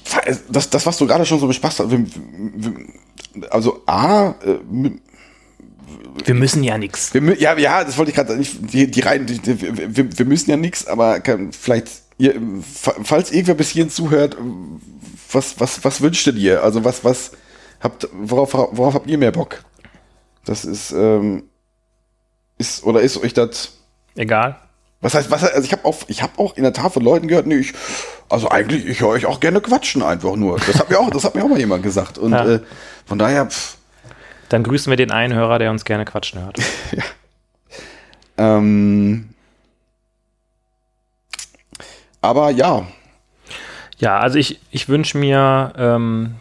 das, 0.50 0.68
das 0.70 0.84
was 0.86 0.98
du 0.98 1.06
gerade 1.06 1.24
schon 1.24 1.38
so 1.40 1.46
bespaßt 1.46 1.80
hast, 1.80 1.88
also 3.50 3.82
A, 3.86 4.30
äh, 4.44 4.58
Wir 6.24 6.34
müssen 6.34 6.62
ja 6.62 6.76
nichts. 6.78 7.12
Ja, 7.38 7.56
ja, 7.58 7.84
das 7.84 7.96
wollte 7.98 8.10
ich 8.10 8.16
gerade 8.16 8.36
nicht. 8.36 8.72
Die, 8.72 8.90
die 8.90 9.00
rein, 9.00 9.26
die, 9.26 9.38
die, 9.38 9.96
wir, 9.96 10.18
wir 10.18 10.26
müssen 10.26 10.50
ja 10.50 10.56
nichts, 10.56 10.86
aber 10.86 11.20
kann, 11.20 11.52
vielleicht, 11.52 11.88
ihr, 12.18 12.34
fa- 12.62 12.94
falls 13.02 13.30
irgendwer 13.32 13.54
bis 13.54 13.70
hierhin 13.70 13.90
zuhört, 13.90 14.36
was, 15.32 15.58
was, 15.60 15.82
was 15.84 16.00
wünscht 16.00 16.26
ihr 16.26 16.32
dir? 16.32 16.62
Also 16.62 16.84
was, 16.84 17.04
was 17.04 17.32
habt, 17.80 18.08
worauf, 18.12 18.54
worauf 18.54 18.94
habt 18.94 19.08
ihr 19.08 19.18
mehr 19.18 19.32
Bock? 19.32 19.64
Das 20.44 20.64
ist, 20.64 20.92
ähm, 20.92 21.44
ist 22.64 22.84
oder 22.84 23.00
ist 23.00 23.16
euch 23.22 23.34
das? 23.34 23.72
Egal. 24.16 24.56
Was 25.00 25.14
heißt, 25.14 25.30
was? 25.30 25.42
heißt- 25.42 25.52
Also 25.54 25.64
ich 25.66 25.72
habe 25.72 25.84
auch, 25.84 25.98
ich 26.08 26.22
habe 26.22 26.32
auch 26.38 26.56
in 26.56 26.62
der 26.62 26.72
Tat 26.72 26.92
von 26.92 27.02
Leuten 27.04 27.28
gehört, 27.28 27.46
nee, 27.46 27.56
ich, 27.56 27.72
also 28.30 28.50
eigentlich, 28.50 28.86
ich 28.86 29.00
höre 29.00 29.08
euch 29.08 29.26
auch 29.26 29.38
gerne 29.40 29.60
quatschen 29.60 30.02
einfach 30.02 30.34
nur. 30.36 30.58
Das 30.58 30.78
hat 30.78 30.88
mir 30.88 30.98
auch, 30.98 31.10
das 31.10 31.24
hat 31.24 31.34
mir 31.34 31.44
auch 31.44 31.48
mal 31.48 31.58
jemand 31.58 31.82
gesagt. 31.82 32.16
Und 32.16 32.32
Ja. 32.32 32.46
äh, 32.54 32.60
von 33.04 33.18
daher. 33.18 33.46
Pff, 33.46 33.76
Dann 34.48 34.62
grüßen 34.62 34.90
wir 34.90 34.96
den 34.96 35.10
einen 35.10 35.34
Hörer, 35.34 35.58
der 35.58 35.70
uns 35.70 35.84
gerne 35.84 36.04
quatschen 36.06 36.42
hört. 36.42 36.58
ähm, 38.38 39.28
aber 42.20 42.50
ja, 42.50 42.86
Ja, 43.98 44.18
also 44.18 44.38
ich, 44.38 44.60
ich 44.70 44.88
wünsche 44.88 45.18
mir 45.18 45.72
ähm, 45.76 46.36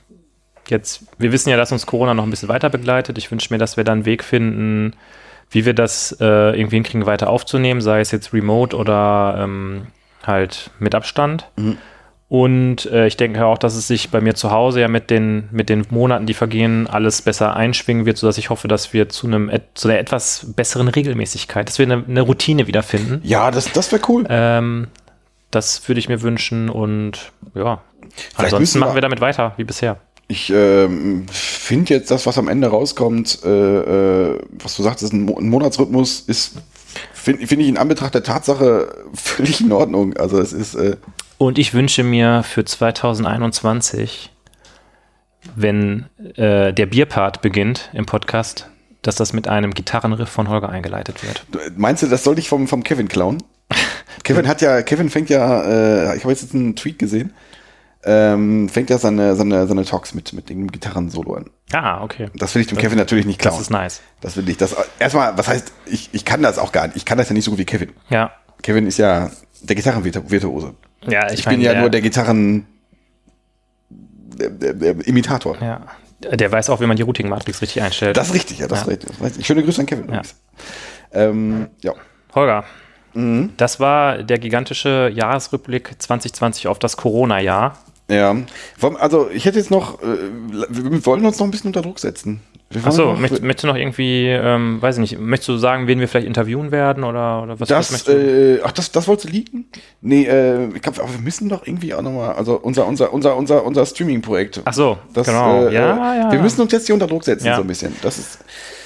jetzt, 0.67 1.03
wir 1.17 1.31
wissen 1.33 1.49
ja, 1.49 1.57
dass 1.57 1.71
uns 1.71 1.85
Corona 1.85 2.13
noch 2.13 2.23
ein 2.23 2.29
bisschen 2.29 2.49
weiter 2.49 2.69
begleitet. 2.69 3.17
Ich 3.17 3.29
wünsche 3.31 3.53
mir, 3.53 3.57
dass 3.59 3.75
wir 3.77 3.83
dann 3.83 3.99
einen 3.99 4.05
Weg 4.05 4.23
finden, 4.23 4.93
wie 5.53 5.65
wir 5.65 5.73
das 5.73 6.11
äh, 6.19 6.25
irgendwie 6.59 6.75
hinkriegen, 6.75 7.05
weiter 7.05 7.29
aufzunehmen, 7.29 7.79
sei 7.81 8.01
es 8.01 8.11
jetzt 8.11 8.33
remote 8.33 8.75
oder 8.75 9.37
ähm, 9.39 9.87
halt 10.25 10.69
mit 10.79 10.93
Abstand. 10.95 11.47
Und 12.29 12.85
äh, 12.87 13.05
ich 13.05 13.15
denke 13.17 13.45
auch, 13.45 13.59
dass 13.59 13.75
es 13.75 13.87
sich 13.87 14.09
bei 14.09 14.19
mir 14.19 14.33
zu 14.33 14.49
Hause 14.49 14.81
ja 14.81 14.87
mit 14.87 15.11
den, 15.11 15.47
mit 15.51 15.69
den 15.69 15.85
Monaten, 15.91 16.25
die 16.25 16.33
vergehen, 16.33 16.87
alles 16.87 17.21
besser 17.21 17.55
einschwingen 17.55 18.05
wird, 18.07 18.17
sodass 18.17 18.39
ich 18.39 18.49
hoffe, 18.49 18.67
dass 18.67 18.91
wir 18.93 19.07
zu 19.09 19.27
einem 19.27 19.51
zu 19.75 19.87
einer 19.87 19.99
etwas 19.99 20.47
besseren 20.55 20.87
Regelmäßigkeit, 20.87 21.67
dass 21.67 21.77
wir 21.77 21.85
eine, 21.85 22.03
eine 22.07 22.21
Routine 22.21 22.65
wiederfinden. 22.65 23.21
ja, 23.23 23.51
das, 23.51 23.71
das 23.71 23.91
wäre 23.91 24.01
cool. 24.07 24.25
Ähm, 24.29 24.87
das 25.51 25.87
würde 25.87 25.99
ich 25.99 26.09
mir 26.09 26.23
wünschen 26.23 26.69
und 26.69 27.31
ja. 27.53 27.81
Vielleicht 28.15 28.53
Ansonsten 28.53 28.79
wir- 28.79 28.85
machen 28.87 28.95
wir 28.95 29.01
damit 29.01 29.21
weiter, 29.21 29.53
wie 29.57 29.63
bisher. 29.63 29.97
Ich 30.27 30.49
ähm, 30.49 31.25
finde 31.29 31.93
jetzt 31.93 32.09
das, 32.09 32.25
was 32.25 32.37
am 32.37 32.47
Ende 32.47 32.67
rauskommt, 32.67 33.39
äh, 33.43 33.49
äh, 33.49 34.39
was 34.51 34.75
du 34.75 34.83
sagst, 34.83 35.03
ist 35.03 35.13
ein, 35.13 35.23
Mo 35.23 35.37
ein 35.37 35.49
Monatsrhythmus, 35.49 36.21
ist, 36.21 36.53
finde 37.13 37.45
find 37.45 37.61
ich 37.61 37.67
in 37.67 37.77
Anbetracht 37.77 38.15
der 38.15 38.23
Tatsache 38.23 39.03
völlig 39.13 39.61
in 39.61 39.71
Ordnung. 39.71 40.15
Also 40.17 40.39
es 40.39 40.53
ist, 40.53 40.75
äh, 40.75 40.97
Und 41.37 41.59
ich 41.59 41.73
wünsche 41.73 42.03
mir 42.03 42.43
für 42.43 42.63
2021, 42.63 44.31
wenn 45.55 46.05
äh, 46.35 46.73
der 46.73 46.85
Bierpart 46.85 47.41
beginnt 47.41 47.89
im 47.93 48.05
Podcast, 48.05 48.69
dass 49.01 49.15
das 49.15 49.33
mit 49.33 49.49
einem 49.49 49.73
Gitarrenriff 49.73 50.29
von 50.29 50.47
Holger 50.47 50.69
eingeleitet 50.69 51.23
wird. 51.23 51.45
meinst 51.77 52.01
du, 52.01 52.07
das 52.07 52.23
soll 52.23 52.39
ich 52.39 52.47
vom, 52.47 52.67
vom 52.67 52.83
Kevin 52.83 53.09
klauen? 53.09 53.43
Kevin 54.23 54.47
hat 54.47 54.61
ja, 54.61 54.81
Kevin 54.81 55.09
fängt 55.09 55.29
ja, 55.29 55.63
äh, 55.63 56.15
ich 56.15 56.23
habe 56.23 56.33
jetzt 56.33 56.53
einen 56.55 56.75
Tweet 56.75 56.97
gesehen, 56.97 57.33
ähm, 58.05 58.67
fängt 58.69 58.89
ja 58.89 58.97
seine, 58.97 59.35
seine, 59.35 59.65
seine 59.67 59.85
Talks 59.85 60.13
mit, 60.13 60.33
mit 60.33 60.49
dem 60.49 60.69
Gitarren-Solo 60.71 61.35
an. 61.35 61.49
Ah, 61.71 62.03
okay. 62.03 62.29
Das 62.35 62.53
will 62.55 62.61
ich 62.61 62.67
dem 62.67 62.77
Kevin 62.77 62.97
natürlich 62.97 63.25
nicht 63.25 63.39
Das 63.43 63.51
klauen. 63.53 63.61
ist 63.61 63.69
nice. 63.69 64.01
Das 64.21 64.35
will 64.37 64.47
ich. 64.49 64.57
Das, 64.57 64.75
erstmal, 64.99 65.37
was 65.37 65.47
heißt, 65.47 65.71
ich, 65.85 66.09
ich 66.13 66.25
kann 66.25 66.41
das 66.41 66.57
auch 66.59 66.71
gar 66.71 66.87
nicht. 66.87 66.97
Ich 66.97 67.05
kann 67.05 67.17
das 67.17 67.29
ja 67.29 67.33
nicht 67.33 67.45
so 67.45 67.51
gut 67.51 67.59
wie 67.59 67.65
Kevin. 67.65 67.91
Ja. 68.09 68.31
Kevin 68.61 68.87
ist 68.87 68.97
ja 68.97 69.29
der 69.61 69.75
Gitarrenvirtuose. 69.75 70.73
Ja, 71.07 71.27
ich, 71.27 71.39
Ich, 71.39 71.45
bin 71.45 71.59
meine, 71.59 71.63
ja 71.73 71.79
nur 71.79 71.89
der 71.89 72.01
Gitarren 72.01 72.65
der, 73.89 74.49
der, 74.49 74.73
der 74.73 75.07
Imitator. 75.07 75.57
Ja. 75.61 75.81
Der 76.19 76.51
weiß 76.51 76.69
auch, 76.69 76.79
wie 76.79 76.85
man 76.85 76.95
die 76.95 77.03
Routing-Matrix 77.03 77.61
richtig 77.61 77.81
einstellt. 77.81 78.15
Das 78.15 78.27
ist 78.29 78.33
richtig, 78.33 78.59
ja, 78.59 78.67
das 78.67 78.79
Ja. 78.79 78.83
ist 78.85 78.91
richtig. 78.91 79.09
Das. 79.19 79.45
Schöne 79.45 79.63
Grüße 79.63 79.81
an 79.81 79.85
Kevin. 79.85 80.11
Ja. 80.13 80.21
Ähm, 81.11 81.67
ja. 81.81 81.93
Holger, 82.33 82.63
Mhm. 83.13 83.51
das 83.57 83.79
war 83.79 84.23
der 84.23 84.39
gigantische 84.39 85.11
Jahresrückblick 85.13 85.95
2020 85.99 86.67
auf 86.67 86.79
das 86.79 86.97
Corona-Jahr. 86.97 87.77
Ja. 88.13 88.35
Also 88.99 89.29
ich 89.31 89.45
hätte 89.45 89.57
jetzt 89.59 89.71
noch, 89.71 90.01
äh, 90.01 90.05
wir 90.69 91.05
wollen 91.05 91.25
uns 91.25 91.39
noch 91.39 91.47
ein 91.47 91.51
bisschen 91.51 91.67
unter 91.67 91.81
Druck 91.81 91.99
setzen. 91.99 92.41
Achso, 92.83 93.13
noch- 93.13 93.19
möchtest, 93.19 93.63
du 93.63 93.67
noch 93.67 93.75
irgendwie, 93.75 94.27
ähm, 94.29 94.81
weiß 94.81 94.95
ich 94.95 95.01
nicht, 95.01 95.19
möchtest 95.19 95.49
du 95.49 95.57
sagen, 95.57 95.85
wen 95.85 95.99
wir 95.99 96.07
vielleicht 96.07 96.25
interviewen 96.25 96.71
werden 96.71 97.03
oder, 97.03 97.43
oder 97.43 97.59
was, 97.59 97.69
das, 97.69 97.91
möchtest 97.91 98.07
du? 98.07 98.57
äh, 98.57 98.61
ach, 98.63 98.71
das, 98.71 98.91
das 98.91 99.07
wolltest 99.07 99.27
du 99.29 99.31
liegen? 99.31 99.65
Nee, 100.01 100.23
äh, 100.25 100.69
ich 100.73 100.81
glaube, 100.81 101.01
aber 101.03 101.11
wir 101.13 101.19
müssen 101.21 101.49
doch 101.49 101.67
irgendwie 101.67 101.93
auch 101.93 102.01
nochmal, 102.01 102.33
also 102.33 102.55
unser, 102.55 102.87
unser, 102.87 103.13
unser, 103.13 103.35
unser, 103.37 103.63
unser 103.63 103.85
Streaming-Projekt. 103.85 104.61
Ach 104.65 104.73
so, 104.73 104.97
Das, 105.13 105.27
genau. 105.27 105.67
äh, 105.67 105.73
ja, 105.73 106.15
ja. 106.15 106.31
Wir 106.31 106.39
müssen 106.41 106.61
uns 106.61 106.71
jetzt 106.71 106.87
hier 106.87 106.95
unter 106.95 107.05
Druck 107.07 107.23
setzen, 107.25 107.45
Ja. 107.45 107.57
so 107.57 107.61
ein 107.61 107.67
bisschen. 107.67 107.95
Das 108.01 108.17
ist, 108.17 108.39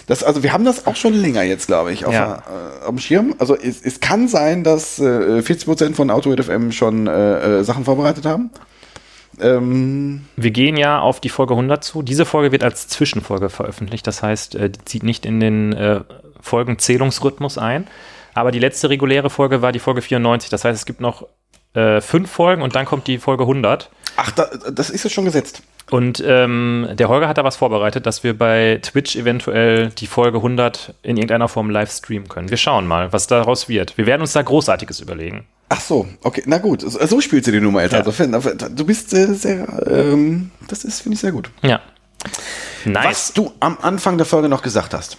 das, 0.08 0.22
also 0.22 0.44
wir 0.44 0.52
haben 0.52 0.66
das 0.66 0.86
auch 0.86 0.96
schon 0.98 1.14
länger 1.14 1.44
jetzt, 1.44 1.68
glaube 1.68 1.94
ich, 1.94 2.06
auf, 2.06 2.14
Ja. 2.14 2.44
äh, 2.84 2.88
am 2.88 2.98
Schirm. 3.00 3.36
Also 3.40 3.56
es, 3.56 3.82
es 3.82 4.02
kann 4.02 4.28
sein, 4.28 4.66
dass 4.66 5.00
äh, 5.00 5.04
40% 5.42 5.94
von 5.96 6.10
AutoHit 6.10 6.44
FM 6.44 6.74
schon 6.74 7.08
äh, 7.08 7.60
äh, 7.60 7.64
Sachen 7.64 7.86
vorbereitet 7.86 8.26
haben. 8.26 8.50
Ähm, 9.40 10.26
Wir 10.36 10.52
gehen 10.52 10.78
ja 10.78 11.00
auf 11.00 11.20
die 11.20 11.30
Folge 11.30 11.54
100 11.54 11.84
zu. 11.84 12.02
Diese 12.02 12.26
Folge 12.26 12.52
wird 12.52 12.64
als 12.64 12.88
Zwischenfolge 12.88 13.50
veröffentlicht. 13.50 14.08
Das 14.08 14.24
heißt, 14.24 14.56
äh, 14.56 14.70
die 14.70 14.86
zieht 14.86 15.04
nicht 15.04 15.26
in 15.26 15.40
den 15.40 15.74
äh, 15.74 16.02
Folgenzählungsrhythmus 16.42 17.58
ein. 17.58 17.88
Aber 18.34 18.52
die 18.52 18.60
letzte 18.60 18.90
reguläre 18.90 19.30
Folge 19.30 19.62
war 19.62 19.72
die 19.72 19.80
Folge 19.80 20.02
94. 20.02 20.50
Das 20.50 20.64
heißt, 20.64 20.78
es 20.78 20.86
gibt 20.86 21.02
noch 21.02 21.28
äh, 21.74 22.02
fünf 22.02 22.32
Folgen 22.32 22.62
und 22.62 22.76
dann 22.76 22.86
kommt 22.86 23.08
die 23.08 23.18
Folge 23.18 23.44
100. 23.44 23.90
ach, 24.16 24.32
da, 24.32 24.50
das 24.72 24.90
ist 24.90 25.04
jetzt 25.04 25.14
schon 25.14 25.26
gesetzt. 25.26 25.62
Und 25.90 26.22
ähm, 26.26 26.90
der 26.94 27.08
Holger 27.08 27.30
hat 27.30 27.38
da 27.38 27.44
was 27.46 27.56
vorbereitet, 27.56 28.06
dass 28.06 28.24
wir 28.24 28.38
bei 28.38 28.80
Twitch 28.82 29.16
eventuell 29.16 29.90
die 29.90 30.08
Folge 30.08 30.38
100 30.38 30.94
in 31.02 31.16
irgendeiner 31.16 31.48
Form 31.48 31.70
live 31.70 31.92
streamen 31.92 32.28
können. 32.28 32.50
Wir 32.50 32.58
schauen 32.58 32.86
mal, 32.88 33.14
was 33.14 33.28
daraus 33.28 33.70
wird. 33.70 33.98
Wir 33.98 34.06
werden 34.06 34.22
uns 34.22 34.34
da 34.34 34.42
Großartiges 34.42 35.00
überlegen. 35.00 35.46
Ach 35.70 35.82
so, 35.82 36.08
okay, 36.24 36.44
na 36.46 36.58
gut, 36.58 36.82
so, 36.82 37.06
so 37.06 37.22
spielst 37.22 37.48
du 37.48 37.52
die 37.52 37.60
Nummer 37.60 37.84
jetzt. 37.84 37.92
Ja. 37.92 38.00
Also, 38.00 38.12
Finn, 38.12 38.32
du 38.32 38.86
bist 38.86 39.14
äh, 39.14 39.34
sehr, 39.34 39.68
ähm, 39.90 40.52
das 40.68 40.84
ist, 40.84 41.02
finde 41.02 41.16
ich, 41.16 41.22
sehr 41.22 41.32
gut. 41.32 41.50
Ja. 41.62 41.82
Nice. 42.86 43.06
Was 43.06 43.34
du 43.34 43.54
am 43.60 43.78
Anfang 43.82 44.18
der 44.18 44.26
Folge 44.26 44.50
noch 44.50 44.62
gesagt 44.62 44.94
hast, 44.94 45.18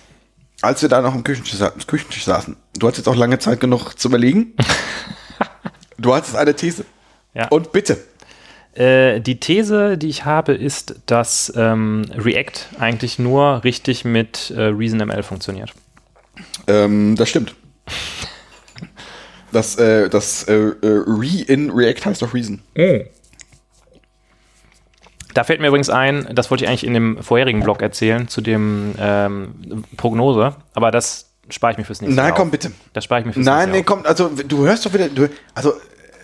als 0.63 0.83
wir 0.83 0.89
da 0.89 1.01
noch 1.01 1.15
am 1.15 1.23
Küchentisch, 1.23 1.59
Küchentisch 1.87 2.25
saßen, 2.25 2.57
du 2.79 2.87
hattest 2.87 3.07
jetzt 3.07 3.09
auch 3.09 3.19
lange 3.19 3.39
Zeit 3.39 3.61
genug 3.61 3.95
zu 3.95 4.09
überlegen. 4.09 4.55
du 5.99 6.15
hattest 6.15 6.37
eine 6.37 6.55
These. 6.55 6.85
Ja. 7.35 7.49
Und 7.49 7.73
bitte. 7.73 7.99
Äh, 8.75 9.21
die 9.21 9.41
These, 9.41 9.99
die 9.99 10.09
ich 10.09 10.25
habe, 10.25 10.53
ist, 10.53 10.97
dass 11.07 11.53
ähm, 11.57 12.05
React 12.17 12.79
eigentlich 12.79 13.19
nur 13.19 13.65
richtig 13.65 14.05
mit 14.05 14.53
äh, 14.57 14.61
ReasonML 14.63 15.23
funktioniert. 15.23 15.73
Ähm, 16.67 17.17
das 17.17 17.29
stimmt. 17.29 17.55
Das, 19.53 19.77
äh, 19.77 20.09
das 20.09 20.45
äh, 20.45 20.55
äh, 20.55 20.75
Re 20.83 21.43
in 21.47 21.71
React 21.71 22.05
heißt 22.07 22.23
doch 22.23 22.35
Reason. 22.35 22.61
Da 25.35 25.45
fällt 25.45 25.61
mir 25.61 25.69
übrigens 25.69 25.91
ein, 25.91 26.29
das 26.33 26.51
wollte 26.51 26.65
ich 26.65 26.69
eigentlich 26.69 26.85
in 26.85 26.95
dem 26.95 27.23
vorherigen 27.23 27.63
Blog 27.63 27.81
erzählen, 27.81 28.29
zu 28.29 28.41
dem 28.41 28.95
ähm, 28.99 29.85
Prognose, 29.97 30.57
aber 30.75 30.91
das 30.91 31.31
spare 31.49 31.73
ich 31.73 31.79
mir 31.79 31.85
fürs 31.85 32.01
nächste 32.01 32.17
Nein, 32.17 32.29
Jahr. 32.29 32.37
komm 32.37 32.49
auf. 32.49 32.53
bitte. 32.53 32.73
Das 32.93 33.05
spare 33.05 33.21
ich 33.21 33.27
mir 33.27 33.33
fürs 33.33 33.47
Nein, 33.47 33.71
nee, 33.71 33.79
nächste 33.79 33.95
komm, 33.95 34.07
also 34.07 34.29
du 34.29 34.67
hörst 34.67 34.85
doch 34.85 34.93
wieder, 34.93 35.09
du, 35.09 35.29
also 35.55 35.75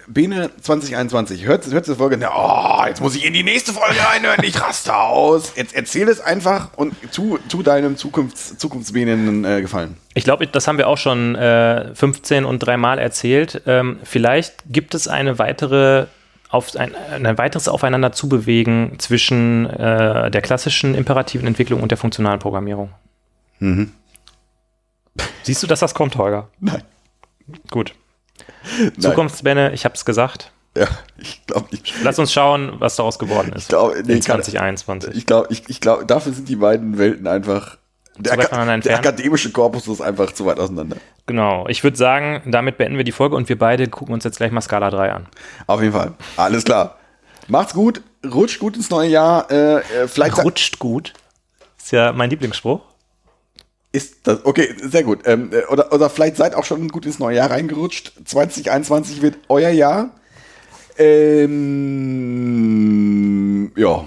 Bene 0.07 0.51
2021, 0.61 1.45
hört, 1.45 1.67
hört 1.71 1.87
diese 1.87 1.97
Folge, 1.97 2.17
na, 2.19 2.31
oh, 2.35 2.87
jetzt 2.87 3.01
muss 3.01 3.17
ich 3.17 3.25
in 3.25 3.33
die 3.33 3.43
nächste 3.43 3.73
Folge 3.73 3.99
reinhören, 3.99 4.43
ich 4.43 4.61
raste 4.61 4.95
aus. 4.95 5.53
Jetzt 5.57 5.75
erzähl 5.75 6.09
es 6.09 6.21
einfach 6.21 6.69
und 6.77 6.95
tu, 7.13 7.39
tu 7.49 7.63
deinem 7.63 7.97
Zukunfts, 7.97 8.59
Zukunftsbenen 8.59 9.45
äh, 9.45 9.61
gefallen. 9.61 9.97
Ich 10.15 10.25
glaube, 10.25 10.47
das 10.47 10.69
haben 10.69 10.79
wir 10.79 10.89
auch 10.89 10.99
schon 10.99 11.35
äh, 11.35 11.95
15 11.95 12.45
und 12.45 12.61
dreimal 12.61 12.99
erzählt. 12.99 13.63
Ähm, 13.67 13.99
vielleicht 14.05 14.65
gibt 14.67 14.95
es 14.95 15.09
eine 15.09 15.39
weitere 15.39 16.07
auf 16.51 16.77
ein, 16.77 16.95
ein 16.95 17.37
weiteres 17.37 17.67
Aufeinander 17.67 18.13
zubewegen 18.13 18.99
zwischen 18.99 19.69
äh, 19.69 20.31
der 20.31 20.41
klassischen 20.41 20.95
imperativen 20.95 21.49
Entwicklung 21.49 21.83
und 21.83 21.91
der 21.91 21.99
funktionalen 21.99 22.39
Programmierung. 22.39 22.91
Mhm. 23.59 23.93
Siehst 25.43 25.63
du, 25.63 25.67
dass 25.67 25.81
das 25.81 25.95
kommt, 25.95 26.17
Holger? 26.17 26.49
Nein. 26.61 26.83
Gut. 27.71 27.95
Zukunftsbänne, 28.99 29.73
ich 29.73 29.85
habe 29.85 29.95
es 29.95 30.05
gesagt. 30.05 30.51
Ja, 30.77 30.89
ich 31.19 31.47
glaube, 31.47 31.69
ich, 31.71 31.95
Lass 32.03 32.19
uns 32.19 32.33
schauen, 32.33 32.73
was 32.81 32.97
daraus 32.97 33.19
geworden 33.19 33.53
ist. 33.53 33.63
ich 33.63 33.69
glaube, 33.69 33.95
nee, 33.95 34.15
in 34.15 34.21
kann- 34.21 34.43
2021. 34.43 35.15
ich 35.15 35.25
glaube, 35.27 35.47
ich, 35.51 35.63
ich 35.69 35.81
glaube, 35.81 36.05
dafür 36.05 36.33
sind 36.33 36.49
die 36.49 36.57
beiden 36.57 36.99
Welten 36.99 37.27
einfach, 37.29 37.77
der, 38.19 38.37
der 38.79 38.99
akademische 38.99 39.51
Korpus 39.53 39.87
ist 39.89 40.01
einfach 40.01 40.33
zu 40.33 40.47
weit 40.47 40.59
auseinander. 40.59 40.97
Genau. 41.27 41.67
Ich 41.69 41.83
würde 41.85 41.97
sagen, 41.97 42.43
damit 42.47 42.77
beenden 42.77 42.97
wir 42.97 43.05
die 43.05 43.13
Folge 43.13 43.35
und 43.37 43.49
wir 43.49 43.59
beide 43.59 43.89
gucken 43.89 44.15
uns 44.15 44.25
jetzt 44.25 44.37
gleich 44.39 44.51
mal 44.53 44.61
Skala 44.61 44.91
3 44.91 45.13
an. 45.13 45.27
Auf 45.67 45.81
jeden 45.81 45.93
Fall. 45.93 46.13
Alles 46.37 46.65
klar. 46.65 46.99
Macht's 47.49 47.73
gut, 47.75 48.03
rutscht 48.25 48.59
gut 48.59 48.77
ins 48.77 48.91
neue 48.91 49.09
Jahr. 49.11 49.51
Äh, 49.51 49.77
äh, 49.79 50.09
vielleicht 50.09 50.39
Rutscht 50.43 50.79
gut. 50.79 51.13
Ist 51.79 51.93
ja 51.93 52.13
mein 52.13 52.31
Lieblingsspruch. 52.31 52.81
Ist 53.95 54.27
das 54.27 54.45
okay, 54.45 54.75
sehr 54.83 55.03
gut. 55.05 55.21
Ähm, 55.25 55.51
äh, 55.53 55.65
oder, 55.67 55.93
oder 55.93 56.11
vielleicht 56.11 56.37
seid 56.37 56.55
auch 56.55 56.65
schon 56.65 56.89
gut 56.89 57.07
ins 57.07 57.19
neue 57.19 57.37
Jahr 57.37 57.51
reingerutscht. 57.51 58.13
2021 58.25 59.23
wird 59.23 59.39
euer 59.49 59.71
Jahr. 59.71 60.11
Ähm, 62.35 63.73
ja. 63.77 64.05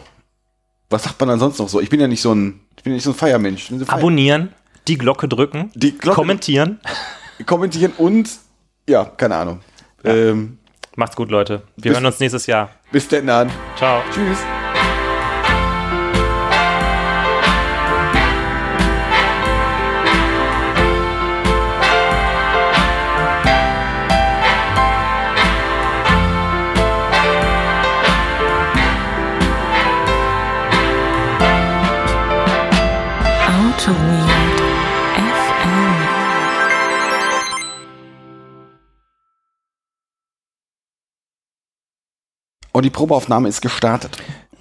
Was 0.89 1.03
sagt 1.03 1.19
man 1.19 1.29
dann 1.29 1.39
sonst 1.39 1.59
noch 1.59 1.67
so? 1.69 1.81
Ich 1.81 1.89
bin 1.89 1.99
ja 1.99 2.07
nicht 2.07 2.21
so 2.21 2.33
ein, 2.33 2.61
ich 2.77 2.83
bin 2.83 2.93
ja 2.93 2.95
nicht 2.95 3.03
so 3.03 3.11
ein 3.11 3.15
Feiermensch. 3.15 3.67
So 3.69 3.77
Feier- 3.85 3.93
Abonnieren, 3.93 4.53
Die 4.87 4.97
Glocke 4.97 5.27
drücken, 5.27 5.71
Die 5.75 5.97
Glocke- 5.97 6.15
kommentieren. 6.15 6.79
Kommentieren 7.45 7.91
und, 7.97 8.29
ja, 8.89 9.05
keine 9.05 9.35
Ahnung. 9.35 9.59
Ähm, 10.03 10.57
Macht's 10.95 11.15
gut, 11.15 11.29
Leute. 11.29 11.61
Wir 11.75 11.91
Bis- 11.91 11.93
hören 11.99 12.05
uns 12.07 12.19
nächstes 12.19 12.47
Jahr. 12.47 12.69
bis 12.91 13.07
dann. 13.07 13.51
Ciao. 13.77 14.01
Tschüss. 14.11 14.39
Und 42.77 42.83
die 42.83 42.91
Probeaufnahme 42.91 43.49
ist 43.49 43.61
gestartet. 43.61 44.17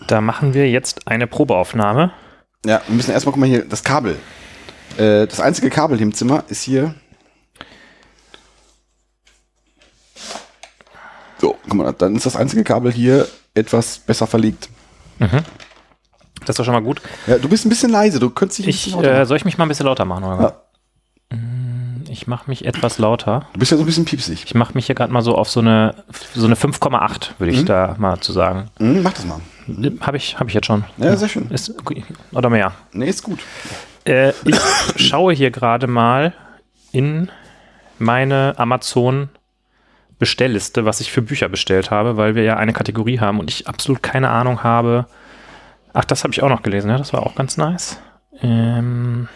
Da 0.06 0.22
machen 0.22 0.55
wir 0.55 0.70
jetzt 0.70 1.06
eine 1.06 1.26
Probeaufnahme. 1.26 2.12
Ja, 2.64 2.80
wir 2.86 2.97
müssen 2.97 3.10
erstmal, 3.10 3.32
guck 3.34 3.40
mal 3.40 3.47
hier, 3.47 3.66
das 3.66 3.84
Kabel. 3.84 4.16
Äh, 4.97 5.26
das 5.26 5.38
einzige 5.38 5.68
Kabel 5.68 5.98
hier 5.98 6.06
im 6.06 6.14
Zimmer 6.14 6.43
ist 6.48 6.62
hier. 6.62 6.94
So, 11.36 11.59
guck 11.64 11.74
mal, 11.74 11.93
dann 11.93 12.16
ist 12.16 12.24
das 12.24 12.36
einzige 12.36 12.64
Kabel 12.64 12.90
hier 12.90 13.28
etwas 13.52 13.98
besser 13.98 14.26
verlegt. 14.26 14.70
Das 15.18 15.34
ist 16.48 16.59
doch 16.59 16.64
schon 16.64 16.72
mal 16.72 16.80
gut. 16.80 17.02
Ja, 17.26 17.36
du 17.36 17.51
bist 17.51 17.66
ein 17.66 17.68
bisschen 17.68 17.90
leise, 17.90 18.18
du 18.18 18.30
könntest 18.30 18.60
dich 18.60 18.66
ein 18.66 18.70
Ich, 18.70 18.84
bisschen 18.84 19.02
lauter 19.02 19.20
äh, 19.20 19.26
soll 19.26 19.36
ich 19.36 19.44
mich 19.44 19.59
mal 19.59 19.66
ein 19.66 19.68
bisschen 19.68 19.84
lauter 19.84 20.06
machen, 20.06 20.24
Holger? 20.24 20.43
Ja. 20.43 20.62
Ich 22.08 22.26
mache 22.26 22.48
mich 22.48 22.64
etwas 22.64 22.98
lauter. 22.98 23.46
Du 23.52 23.60
bist 23.60 23.72
ja 23.72 23.76
so 23.76 23.82
ein 23.82 23.86
bisschen 23.86 24.04
piepsig. 24.04 24.44
Ich 24.44 24.54
mache 24.54 24.74
mich 24.74 24.86
hier 24.86 24.94
gerade 24.94 25.12
mal 25.12 25.22
so 25.22 25.34
auf 25.34 25.48
so 25.48 25.60
eine, 25.60 25.94
so 26.34 26.46
eine 26.46 26.54
5,8, 26.54 27.30
würde 27.38 27.52
ich 27.52 27.64
da 27.64 27.94
mal 27.98 28.20
zu 28.20 28.32
sagen. 28.32 28.70
Hm, 28.78 29.02
mach 29.02 29.12
das 29.12 29.24
mal. 29.24 29.40
Habe 30.00 30.16
ich, 30.16 30.38
hab 30.38 30.48
ich 30.48 30.54
jetzt 30.54 30.66
schon. 30.66 30.84
Ja, 30.96 31.16
sehr 31.16 31.28
schön. 31.28 31.50
Ist, 31.50 31.74
oder 32.32 32.50
mehr. 32.50 32.72
Nee, 32.92 33.08
ist 33.08 33.22
gut. 33.22 33.40
Äh, 34.04 34.30
ich 34.44 34.56
schaue 34.96 35.32
hier 35.32 35.50
gerade 35.50 35.86
mal 35.86 36.32
in 36.92 37.30
meine 37.98 38.54
Amazon 38.56 39.28
Bestellliste, 40.18 40.84
was 40.84 41.00
ich 41.00 41.12
für 41.12 41.20
Bücher 41.20 41.48
bestellt 41.48 41.90
habe, 41.90 42.16
weil 42.16 42.34
wir 42.34 42.42
ja 42.42 42.56
eine 42.56 42.72
Kategorie 42.72 43.20
haben 43.20 43.38
und 43.38 43.50
ich 43.50 43.68
absolut 43.68 44.02
keine 44.02 44.30
Ahnung 44.30 44.62
habe. 44.62 45.06
Ach, 45.92 46.04
das 46.04 46.24
habe 46.24 46.32
ich 46.32 46.42
auch 46.42 46.48
noch 46.48 46.62
gelesen, 46.62 46.90
ja, 46.90 46.96
das 46.96 47.12
war 47.12 47.24
auch 47.24 47.34
ganz 47.34 47.56
nice. 47.56 47.98
Ähm, 48.40 49.28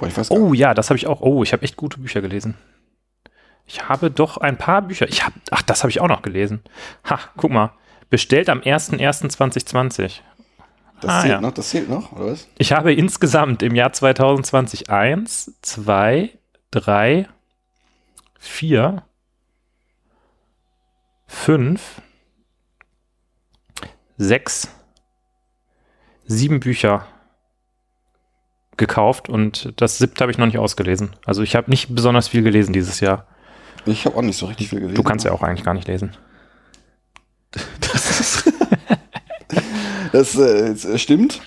Boah, 0.00 0.08
oh 0.30 0.52
ja, 0.54 0.74
das 0.74 0.90
habe 0.90 0.96
ich 0.98 1.06
auch. 1.06 1.20
Oh, 1.20 1.42
ich 1.42 1.52
habe 1.52 1.62
echt 1.62 1.76
gute 1.76 1.98
Bücher 2.00 2.20
gelesen. 2.20 2.56
Ich 3.66 3.88
habe 3.88 4.10
doch 4.10 4.36
ein 4.38 4.56
paar 4.58 4.82
Bücher. 4.82 5.08
Ich 5.08 5.24
habe, 5.24 5.34
ach, 5.50 5.62
das 5.62 5.82
habe 5.82 5.90
ich 5.90 6.00
auch 6.00 6.08
noch 6.08 6.22
gelesen. 6.22 6.62
Ha, 7.08 7.18
guck 7.36 7.50
mal. 7.52 7.72
Bestellt 8.08 8.48
am 8.48 8.60
01.01.2020. 8.60 10.20
Das 11.00 11.10
Ah, 11.10 11.20
zählt 11.20 11.32
ja. 11.32 11.40
noch, 11.40 11.52
das 11.52 11.68
zählt 11.70 11.88
noch, 11.88 12.12
oder 12.12 12.26
was? 12.32 12.48
Ich 12.58 12.72
habe 12.72 12.92
insgesamt 12.92 13.62
im 13.62 13.74
Jahr 13.74 13.92
2020 13.92 14.90
eins, 14.90 15.54
zwei, 15.62 16.36
drei, 16.70 17.28
vier, 18.38 19.02
fünf, 21.26 22.02
sechs, 24.18 24.68
sieben 26.26 26.60
Bücher 26.60 27.06
gekauft 28.80 29.28
und 29.28 29.72
das 29.76 29.98
siebte 29.98 30.22
habe 30.24 30.32
ich 30.32 30.38
noch 30.38 30.46
nicht 30.46 30.58
ausgelesen. 30.58 31.10
Also 31.24 31.42
ich 31.44 31.54
habe 31.54 31.70
nicht 31.70 31.94
besonders 31.94 32.26
viel 32.26 32.42
gelesen 32.42 32.72
dieses 32.72 32.98
Jahr. 32.98 33.26
Ich 33.86 34.04
habe 34.06 34.16
auch 34.16 34.22
nicht 34.22 34.36
so 34.36 34.46
richtig 34.46 34.68
viel 34.68 34.80
gelesen. 34.80 34.96
Du 34.96 35.02
kannst 35.04 35.24
ja 35.24 35.30
auch 35.30 35.42
eigentlich 35.42 35.64
gar 35.64 35.74
nicht 35.74 35.86
lesen. 35.86 36.16
Das, 37.80 38.20
ist 38.20 38.52
das 40.12 40.36
äh, 40.36 40.68
es, 40.68 40.84
äh, 40.84 40.98
stimmt. 40.98 41.40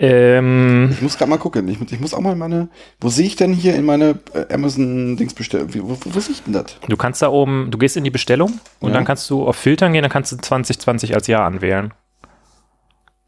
Ähm, 0.00 0.90
Ich 0.92 1.02
muss 1.02 1.18
gerade 1.18 1.28
mal 1.30 1.38
gucken. 1.38 1.66
Ich, 1.68 1.80
muss- 1.80 1.90
ich 1.92 1.98
muss 2.00 2.14
auch 2.14 2.20
mal 2.20 2.32
in 2.32 2.38
meine. 2.38 2.68
Wo 3.00 3.08
sehe 3.08 3.26
ich 3.26 3.34
denn 3.36 3.52
hier 3.52 3.74
in 3.74 3.84
meine 3.84 4.18
äh, 4.32 4.52
Amazon-Dings 4.54 5.34
bestellen? 5.34 5.72
Wie- 5.74 5.82
Wo, 5.82 5.90
wo, 5.90 5.98
wo 6.04 6.20
sehe 6.20 6.32
ich 6.34 6.42
denn 6.44 6.52
das? 6.52 6.76
du 6.88 6.96
kannst 6.96 7.20
da 7.22 7.28
oben, 7.30 7.70
du 7.70 7.78
gehst 7.78 7.96
in 7.96 8.04
die 8.04 8.10
Bestellung 8.10 8.60
und 8.80 8.90
Ja. 8.90 8.94
dann 8.96 9.04
kannst 9.04 9.28
du 9.30 9.46
auf 9.46 9.56
Filtern 9.56 9.92
gehen, 9.92 10.02
dann 10.02 10.10
kannst 10.10 10.30
du 10.32 10.36
2020 10.36 11.14
als 11.14 11.26
Jahr 11.26 11.44
anwählen. 11.44 11.92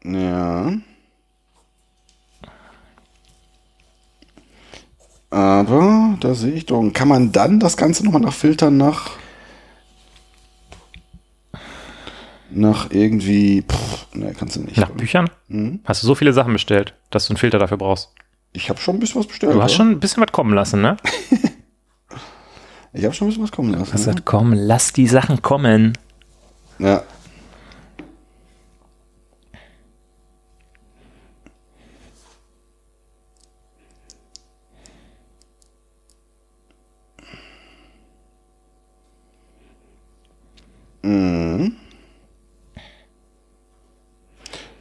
Ja. 0.03 0.71
Aber 5.31 6.17
da 6.19 6.35
sehe 6.35 6.53
ich 6.53 6.67
doch. 6.67 6.77
Und 6.77 6.93
Kann 6.93 7.07
man 7.07 7.31
dann 7.31 7.59
das 7.59 7.77
Ganze 7.77 8.05
nochmal 8.05 8.21
nach 8.21 8.33
Filtern 8.33 8.77
nach. 8.77 9.11
Nach 12.51 12.91
irgendwie. 12.91 13.63
Pff, 13.63 14.13
ne, 14.13 14.33
kannst 14.37 14.57
du 14.57 14.59
nicht. 14.59 14.77
Nach 14.77 14.89
Büchern? 14.89 15.29
Hast 15.85 16.03
du 16.03 16.07
so 16.07 16.15
viele 16.15 16.33
Sachen 16.33 16.53
bestellt, 16.53 16.93
dass 17.09 17.27
du 17.27 17.31
einen 17.31 17.37
Filter 17.37 17.59
dafür 17.59 17.77
brauchst? 17.77 18.09
Ich 18.53 18.69
habe 18.69 18.79
schon 18.79 18.97
ein 18.97 18.99
bisschen 18.99 19.21
was 19.21 19.27
bestellt. 19.27 19.53
Du 19.53 19.61
hast 19.61 19.71
oder? 19.71 19.77
schon 19.77 19.91
ein 19.91 19.99
bisschen 20.01 20.21
was 20.21 20.31
kommen 20.31 20.53
lassen, 20.53 20.81
ne? 20.81 20.97
Ich 22.93 23.05
habe 23.05 23.13
schon 23.13 23.27
ein 23.27 23.29
bisschen 23.29 23.43
was 23.43 23.51
kommen 23.51 23.71
lassen. 23.71 23.93
Hast 23.93 23.93
ne? 23.93 23.97
gesagt, 23.97 24.25
komm, 24.25 24.53
lass 24.53 24.91
die 24.91 25.07
Sachen 25.07 25.41
kommen. 25.41 25.97
Ja. 26.77 27.03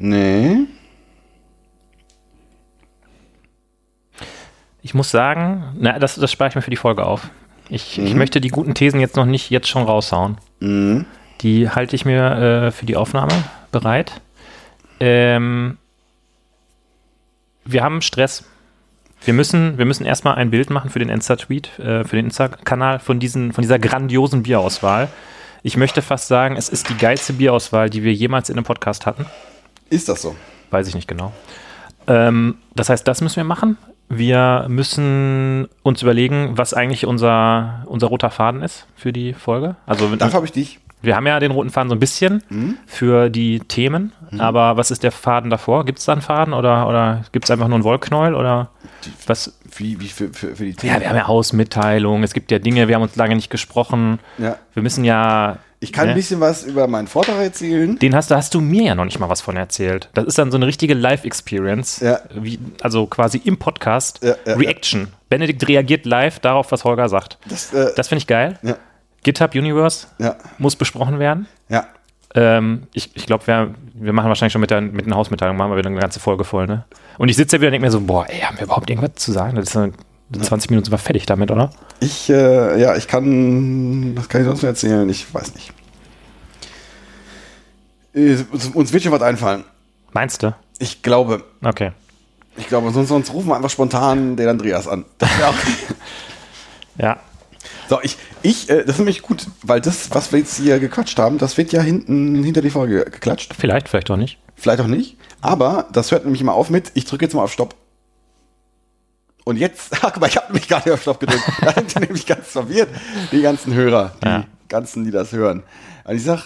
Nee. 0.01 0.67
Ich 4.83 4.95
muss 4.95 5.11
sagen, 5.11 5.75
na, 5.79 5.99
das, 5.99 6.15
das 6.15 6.33
spare 6.33 6.49
ich 6.49 6.57
mir 6.57 6.63
für 6.63 6.71
die 6.71 6.77
Folge 6.77 7.05
auf. 7.05 7.29
Ich, 7.69 7.99
ich 7.99 8.15
möchte 8.15 8.41
die 8.41 8.49
guten 8.49 8.75
Thesen 8.75 8.99
jetzt 8.99 9.15
noch 9.15 9.27
nicht 9.27 9.51
jetzt 9.51 9.69
schon 9.69 9.85
raushauen. 9.85 10.39
Mhm. 10.59 11.05
Die 11.43 11.69
halte 11.69 11.95
ich 11.95 12.05
mir 12.05 12.33
äh, 12.33 12.71
für 12.71 12.87
die 12.87 12.97
Aufnahme 12.97 13.33
bereit. 13.71 14.21
Ähm, 14.99 15.77
wir 17.65 17.83
haben 17.83 18.01
Stress. 18.01 18.45
Wir 19.23 19.35
müssen, 19.35 19.77
wir 19.77 19.85
müssen 19.85 20.07
erstmal 20.07 20.37
ein 20.37 20.51
Bild 20.51 20.71
machen 20.71 20.89
für 20.89 20.99
den 20.99 21.11
Insta-Tweet, 21.11 21.79
äh, 21.79 22.05
für 22.05 22.17
den 22.17 22.27
Insta-Kanal 22.27 23.01
von, 23.01 23.21
diesen, 23.21 23.53
von 23.53 23.61
dieser 23.61 23.79
grandiosen 23.79 24.43
Bierauswahl. 24.45 25.09
Ich 25.63 25.77
möchte 25.77 26.01
fast 26.01 26.29
sagen, 26.29 26.57
es 26.57 26.71
ist 26.71 26.89
die 26.89 26.97
geilste 26.97 27.35
Bierauswahl, 27.35 27.91
die 27.91 28.03
wir 28.03 28.15
jemals 28.15 28.49
in 28.49 28.57
einem 28.57 28.65
Podcast 28.65 29.05
hatten. 29.05 29.27
Ist 29.91 30.09
das 30.09 30.23
so? 30.23 30.35
Weiß 30.71 30.87
ich 30.89 30.95
nicht 30.95 31.09
genau. 31.09 31.33
Ähm, 32.07 32.57
das 32.75 32.89
heißt, 32.89 33.07
das 33.07 33.21
müssen 33.21 33.37
wir 33.37 33.45
machen. 33.45 33.77
Wir 34.09 34.67
müssen 34.69 35.69
uns 35.83 36.03
überlegen, 36.03 36.53
was 36.57 36.75
eigentlich 36.75 37.07
unser, 37.07 37.85
unser 37.87 38.09
roter 38.09 38.31
Faden 38.31 38.63
ist 38.63 38.87
für 38.97 39.13
die 39.13 39.35
Folge. 39.35 39.77
Also 39.87 40.09
Dafür 40.17 40.35
habe 40.35 40.47
ich 40.47 40.53
dich. 40.53 40.81
wir 41.03 41.15
haben 41.15 41.27
ja 41.29 41.39
den 41.39 41.53
roten 41.53 41.71
Faden 41.71 41.89
so 41.89 41.95
ein 41.95 42.01
bisschen 42.01 42.43
für 42.87 43.31
die 43.31 43.61
Themen, 43.61 44.13
aber 44.39 44.77
was 44.77 44.91
ist 44.91 45.05
der 45.05 45.13
Faden 45.13 45.49
davor? 45.49 45.85
Gibt 45.85 46.01
es 46.01 46.07
da 46.07 46.13
einen 46.13 46.23
Faden 46.23 46.55
oder, 46.55 46.89
oder 46.89 47.23
gibt 47.31 47.45
es 47.45 47.53
einfach 47.53 47.69
nur 47.69 47.77
einen 47.77 47.85
Wollknäuel 47.85 48.35
oder 48.35 48.71
was? 49.27 49.57
Wie, 49.77 50.01
wie 50.01 50.09
für, 50.09 50.31
für, 50.33 50.57
für 50.57 50.65
die 50.65 50.75
Ja, 50.85 50.99
wir 51.01 51.09
haben 51.09 51.17
ja 51.17 51.29
Hausmitteilungen, 51.29 52.25
es 52.25 52.33
gibt 52.35 52.51
ja 52.51 52.59
Dinge, 52.59 52.89
wir 52.89 52.97
haben 52.97 53.03
uns 53.03 53.15
lange 53.15 53.37
nicht 53.37 53.51
gesprochen. 53.51 54.19
Ja. 54.39 54.57
Wir 54.75 54.83
müssen 54.83 55.05
ja. 55.05 55.59
Ich 55.83 55.93
kann 55.95 56.05
ne? 56.07 56.13
ein 56.13 56.17
bisschen 56.17 56.41
was 56.41 56.63
über 56.65 56.87
meinen 56.89 57.07
Vortrag 57.07 57.39
erzählen. 57.41 57.99
Den 57.99 58.15
hast, 58.15 58.31
da 58.31 58.37
hast 58.37 58.53
du 58.55 58.61
mir 58.61 58.83
ja 58.85 58.95
noch 58.95 59.07
nicht 59.07 59.19
mal 59.19 59.31
was 59.31 59.41
von 59.41 59.57
erzählt. 59.57 60.11
Das 60.13 60.27
ist 60.27 60.37
dann 60.37 60.51
so 60.51 60.59
eine 60.59 60.67
richtige 60.67 60.93
Live-Experience. 60.93 62.01
Ja. 62.01 62.21
Also 62.83 63.07
quasi 63.07 63.41
im 63.45 63.59
Podcast. 63.59 64.21
Ja, 64.23 64.35
ja, 64.45 64.57
Reaction. 64.57 65.09
Benedikt 65.31 65.67
reagiert 65.67 66.05
live 66.05 66.39
darauf, 66.39 66.71
was 66.71 66.85
Holger 66.85 67.09
sagt. 67.09 67.39
Das, 67.49 67.73
äh, 67.73 67.93
Das 67.97 68.09
finde 68.09 68.21
ich 68.21 68.27
geil. 68.27 68.59
ja, 68.63 68.77
GitHub 69.23 69.55
Universe 69.55 70.07
ja, 70.19 70.37
muss 70.59 70.77
besprochen 70.77 71.19
werden. 71.19 71.47
ja. 71.69 71.87
Ähm, 72.33 72.85
ich 72.93 73.11
ich 73.15 73.27
glaube, 73.27 73.45
wir, 73.49 73.75
wir 73.95 74.13
machen 74.13 74.29
wahrscheinlich 74.29 74.53
schon 74.53 74.61
mit, 74.61 74.71
der, 74.71 74.81
mit 74.81 75.05
einer 75.05 75.17
Hausmitteilung, 75.17 75.57
machen 75.57 75.73
wir 75.73 75.79
wieder 75.79 75.91
eine 75.91 75.99
ganze 75.99 76.21
Folge 76.21 76.45
voll, 76.45 76.69
ne? 76.69 76.85
Und 77.19 77.29
ich 77.29 77.35
sitze 77.35 77.57
ja 77.57 77.61
wieder 77.61 77.69
und 77.71 77.73
denke 77.73 77.87
mir 77.87 77.91
so, 77.91 78.01
boah, 78.01 78.25
ey, 78.29 78.39
haben 78.39 78.57
wir 78.57 78.65
überhaupt 78.67 78.89
irgendwas 78.89 79.15
zu 79.17 79.33
sagen? 79.33 79.57
Das 79.57 79.75
ist 79.75 79.77
eine, 80.33 80.43
20 80.45 80.71
Minuten 80.71 80.85
sind 80.87 80.93
wir 80.93 80.99
fertig 80.99 81.27
damit, 81.27 81.51
oder? 81.51 81.71
Ich, 82.01 82.31
äh, 82.31 82.81
ja, 82.81 82.97
ich 82.97 83.09
kann, 83.09 84.17
was 84.17 84.29
kann 84.29 84.41
ich 84.43 84.47
sonst 84.47 84.63
noch 84.63 84.69
erzählen? 84.69 85.09
Ich 85.09 85.33
weiß 85.33 85.55
nicht. 85.55 85.73
Äh, 88.15 88.37
Uns, 88.75 88.93
wird 88.93 89.03
schon 89.03 89.13
was 89.13 89.23
einfallen. 89.23 89.65
Meinst 90.13 90.43
du? 90.43 90.55
Ich 90.79 91.03
glaube, 91.03 91.45
Okay. 91.63 91.93
ich 92.57 92.67
glaube, 92.69 92.91
sonst, 92.91 93.09
sonst 93.09 93.33
rufen 93.33 93.49
wir 93.49 93.57
einfach 93.57 93.71
spontan 93.71 94.37
den 94.37 94.49
Andreas 94.49 94.89
an. 94.89 95.05
Das 95.19 95.31
wäre 95.39 95.49
auch. 95.51 95.55
Ja. 96.99 97.19
so, 97.89 97.99
ich, 98.03 98.19
ich, 98.43 98.69
äh, 98.69 98.81
das 98.81 98.91
ist 98.97 98.99
nämlich 98.99 99.23
gut, 99.23 99.47
weil 99.63 99.81
das, 99.81 100.11
was 100.11 100.33
wir 100.33 100.41
jetzt 100.41 100.59
hier 100.59 100.79
gequatscht 100.81 101.19
haben, 101.19 101.39
das 101.39 101.57
wird 101.57 101.73
ja 101.73 101.81
hinten 101.81 102.43
hinter 102.45 102.61
die 102.61 102.69
Folge 102.69 103.07
geklatscht. 103.07 103.55
Vielleicht, 103.59 103.89
vielleicht 103.89 104.11
auch 104.11 104.17
nicht. 104.19 104.39
vielleicht 104.55 104.83
auch 104.83 104.87
nicht. 104.87 105.17
Aber 105.41 105.87
das 105.93 106.11
hört 106.11 106.25
nämlich 106.25 106.43
immer 106.43 106.53
auf 106.53 106.69
mit, 106.69 106.91
ich 106.95 107.07
drücke 107.07 107.25
jetzt 107.25 107.33
mal 107.33 107.43
auf 107.43 107.53
Stopp. 107.53 107.75
Und 109.51 109.57
jetzt, 109.57 109.93
ach, 109.97 110.13
guck 110.13 110.21
mal, 110.21 110.29
ich 110.29 110.37
habe 110.37 110.59
gar 110.61 110.79
nicht 110.79 110.91
auf 110.93 111.03
Stopp 111.03 111.19
gedrückt. 111.21 111.43
Da 111.61 111.73
sind 111.73 111.93
die 111.95 111.99
nämlich 112.01 112.25
ganz 112.25 112.47
verwirrt, 112.49 112.89
die 113.33 113.43
ganzen 113.43 113.75
Hörer, 113.75 114.13
die 114.23 114.27
Ja. 114.29 114.45
ganzen, 114.69 115.05
die 115.05 115.11
das 115.11 115.33
hören. 115.33 115.65
Und 116.05 116.15
ich 116.17 116.23
sag, 116.23 116.39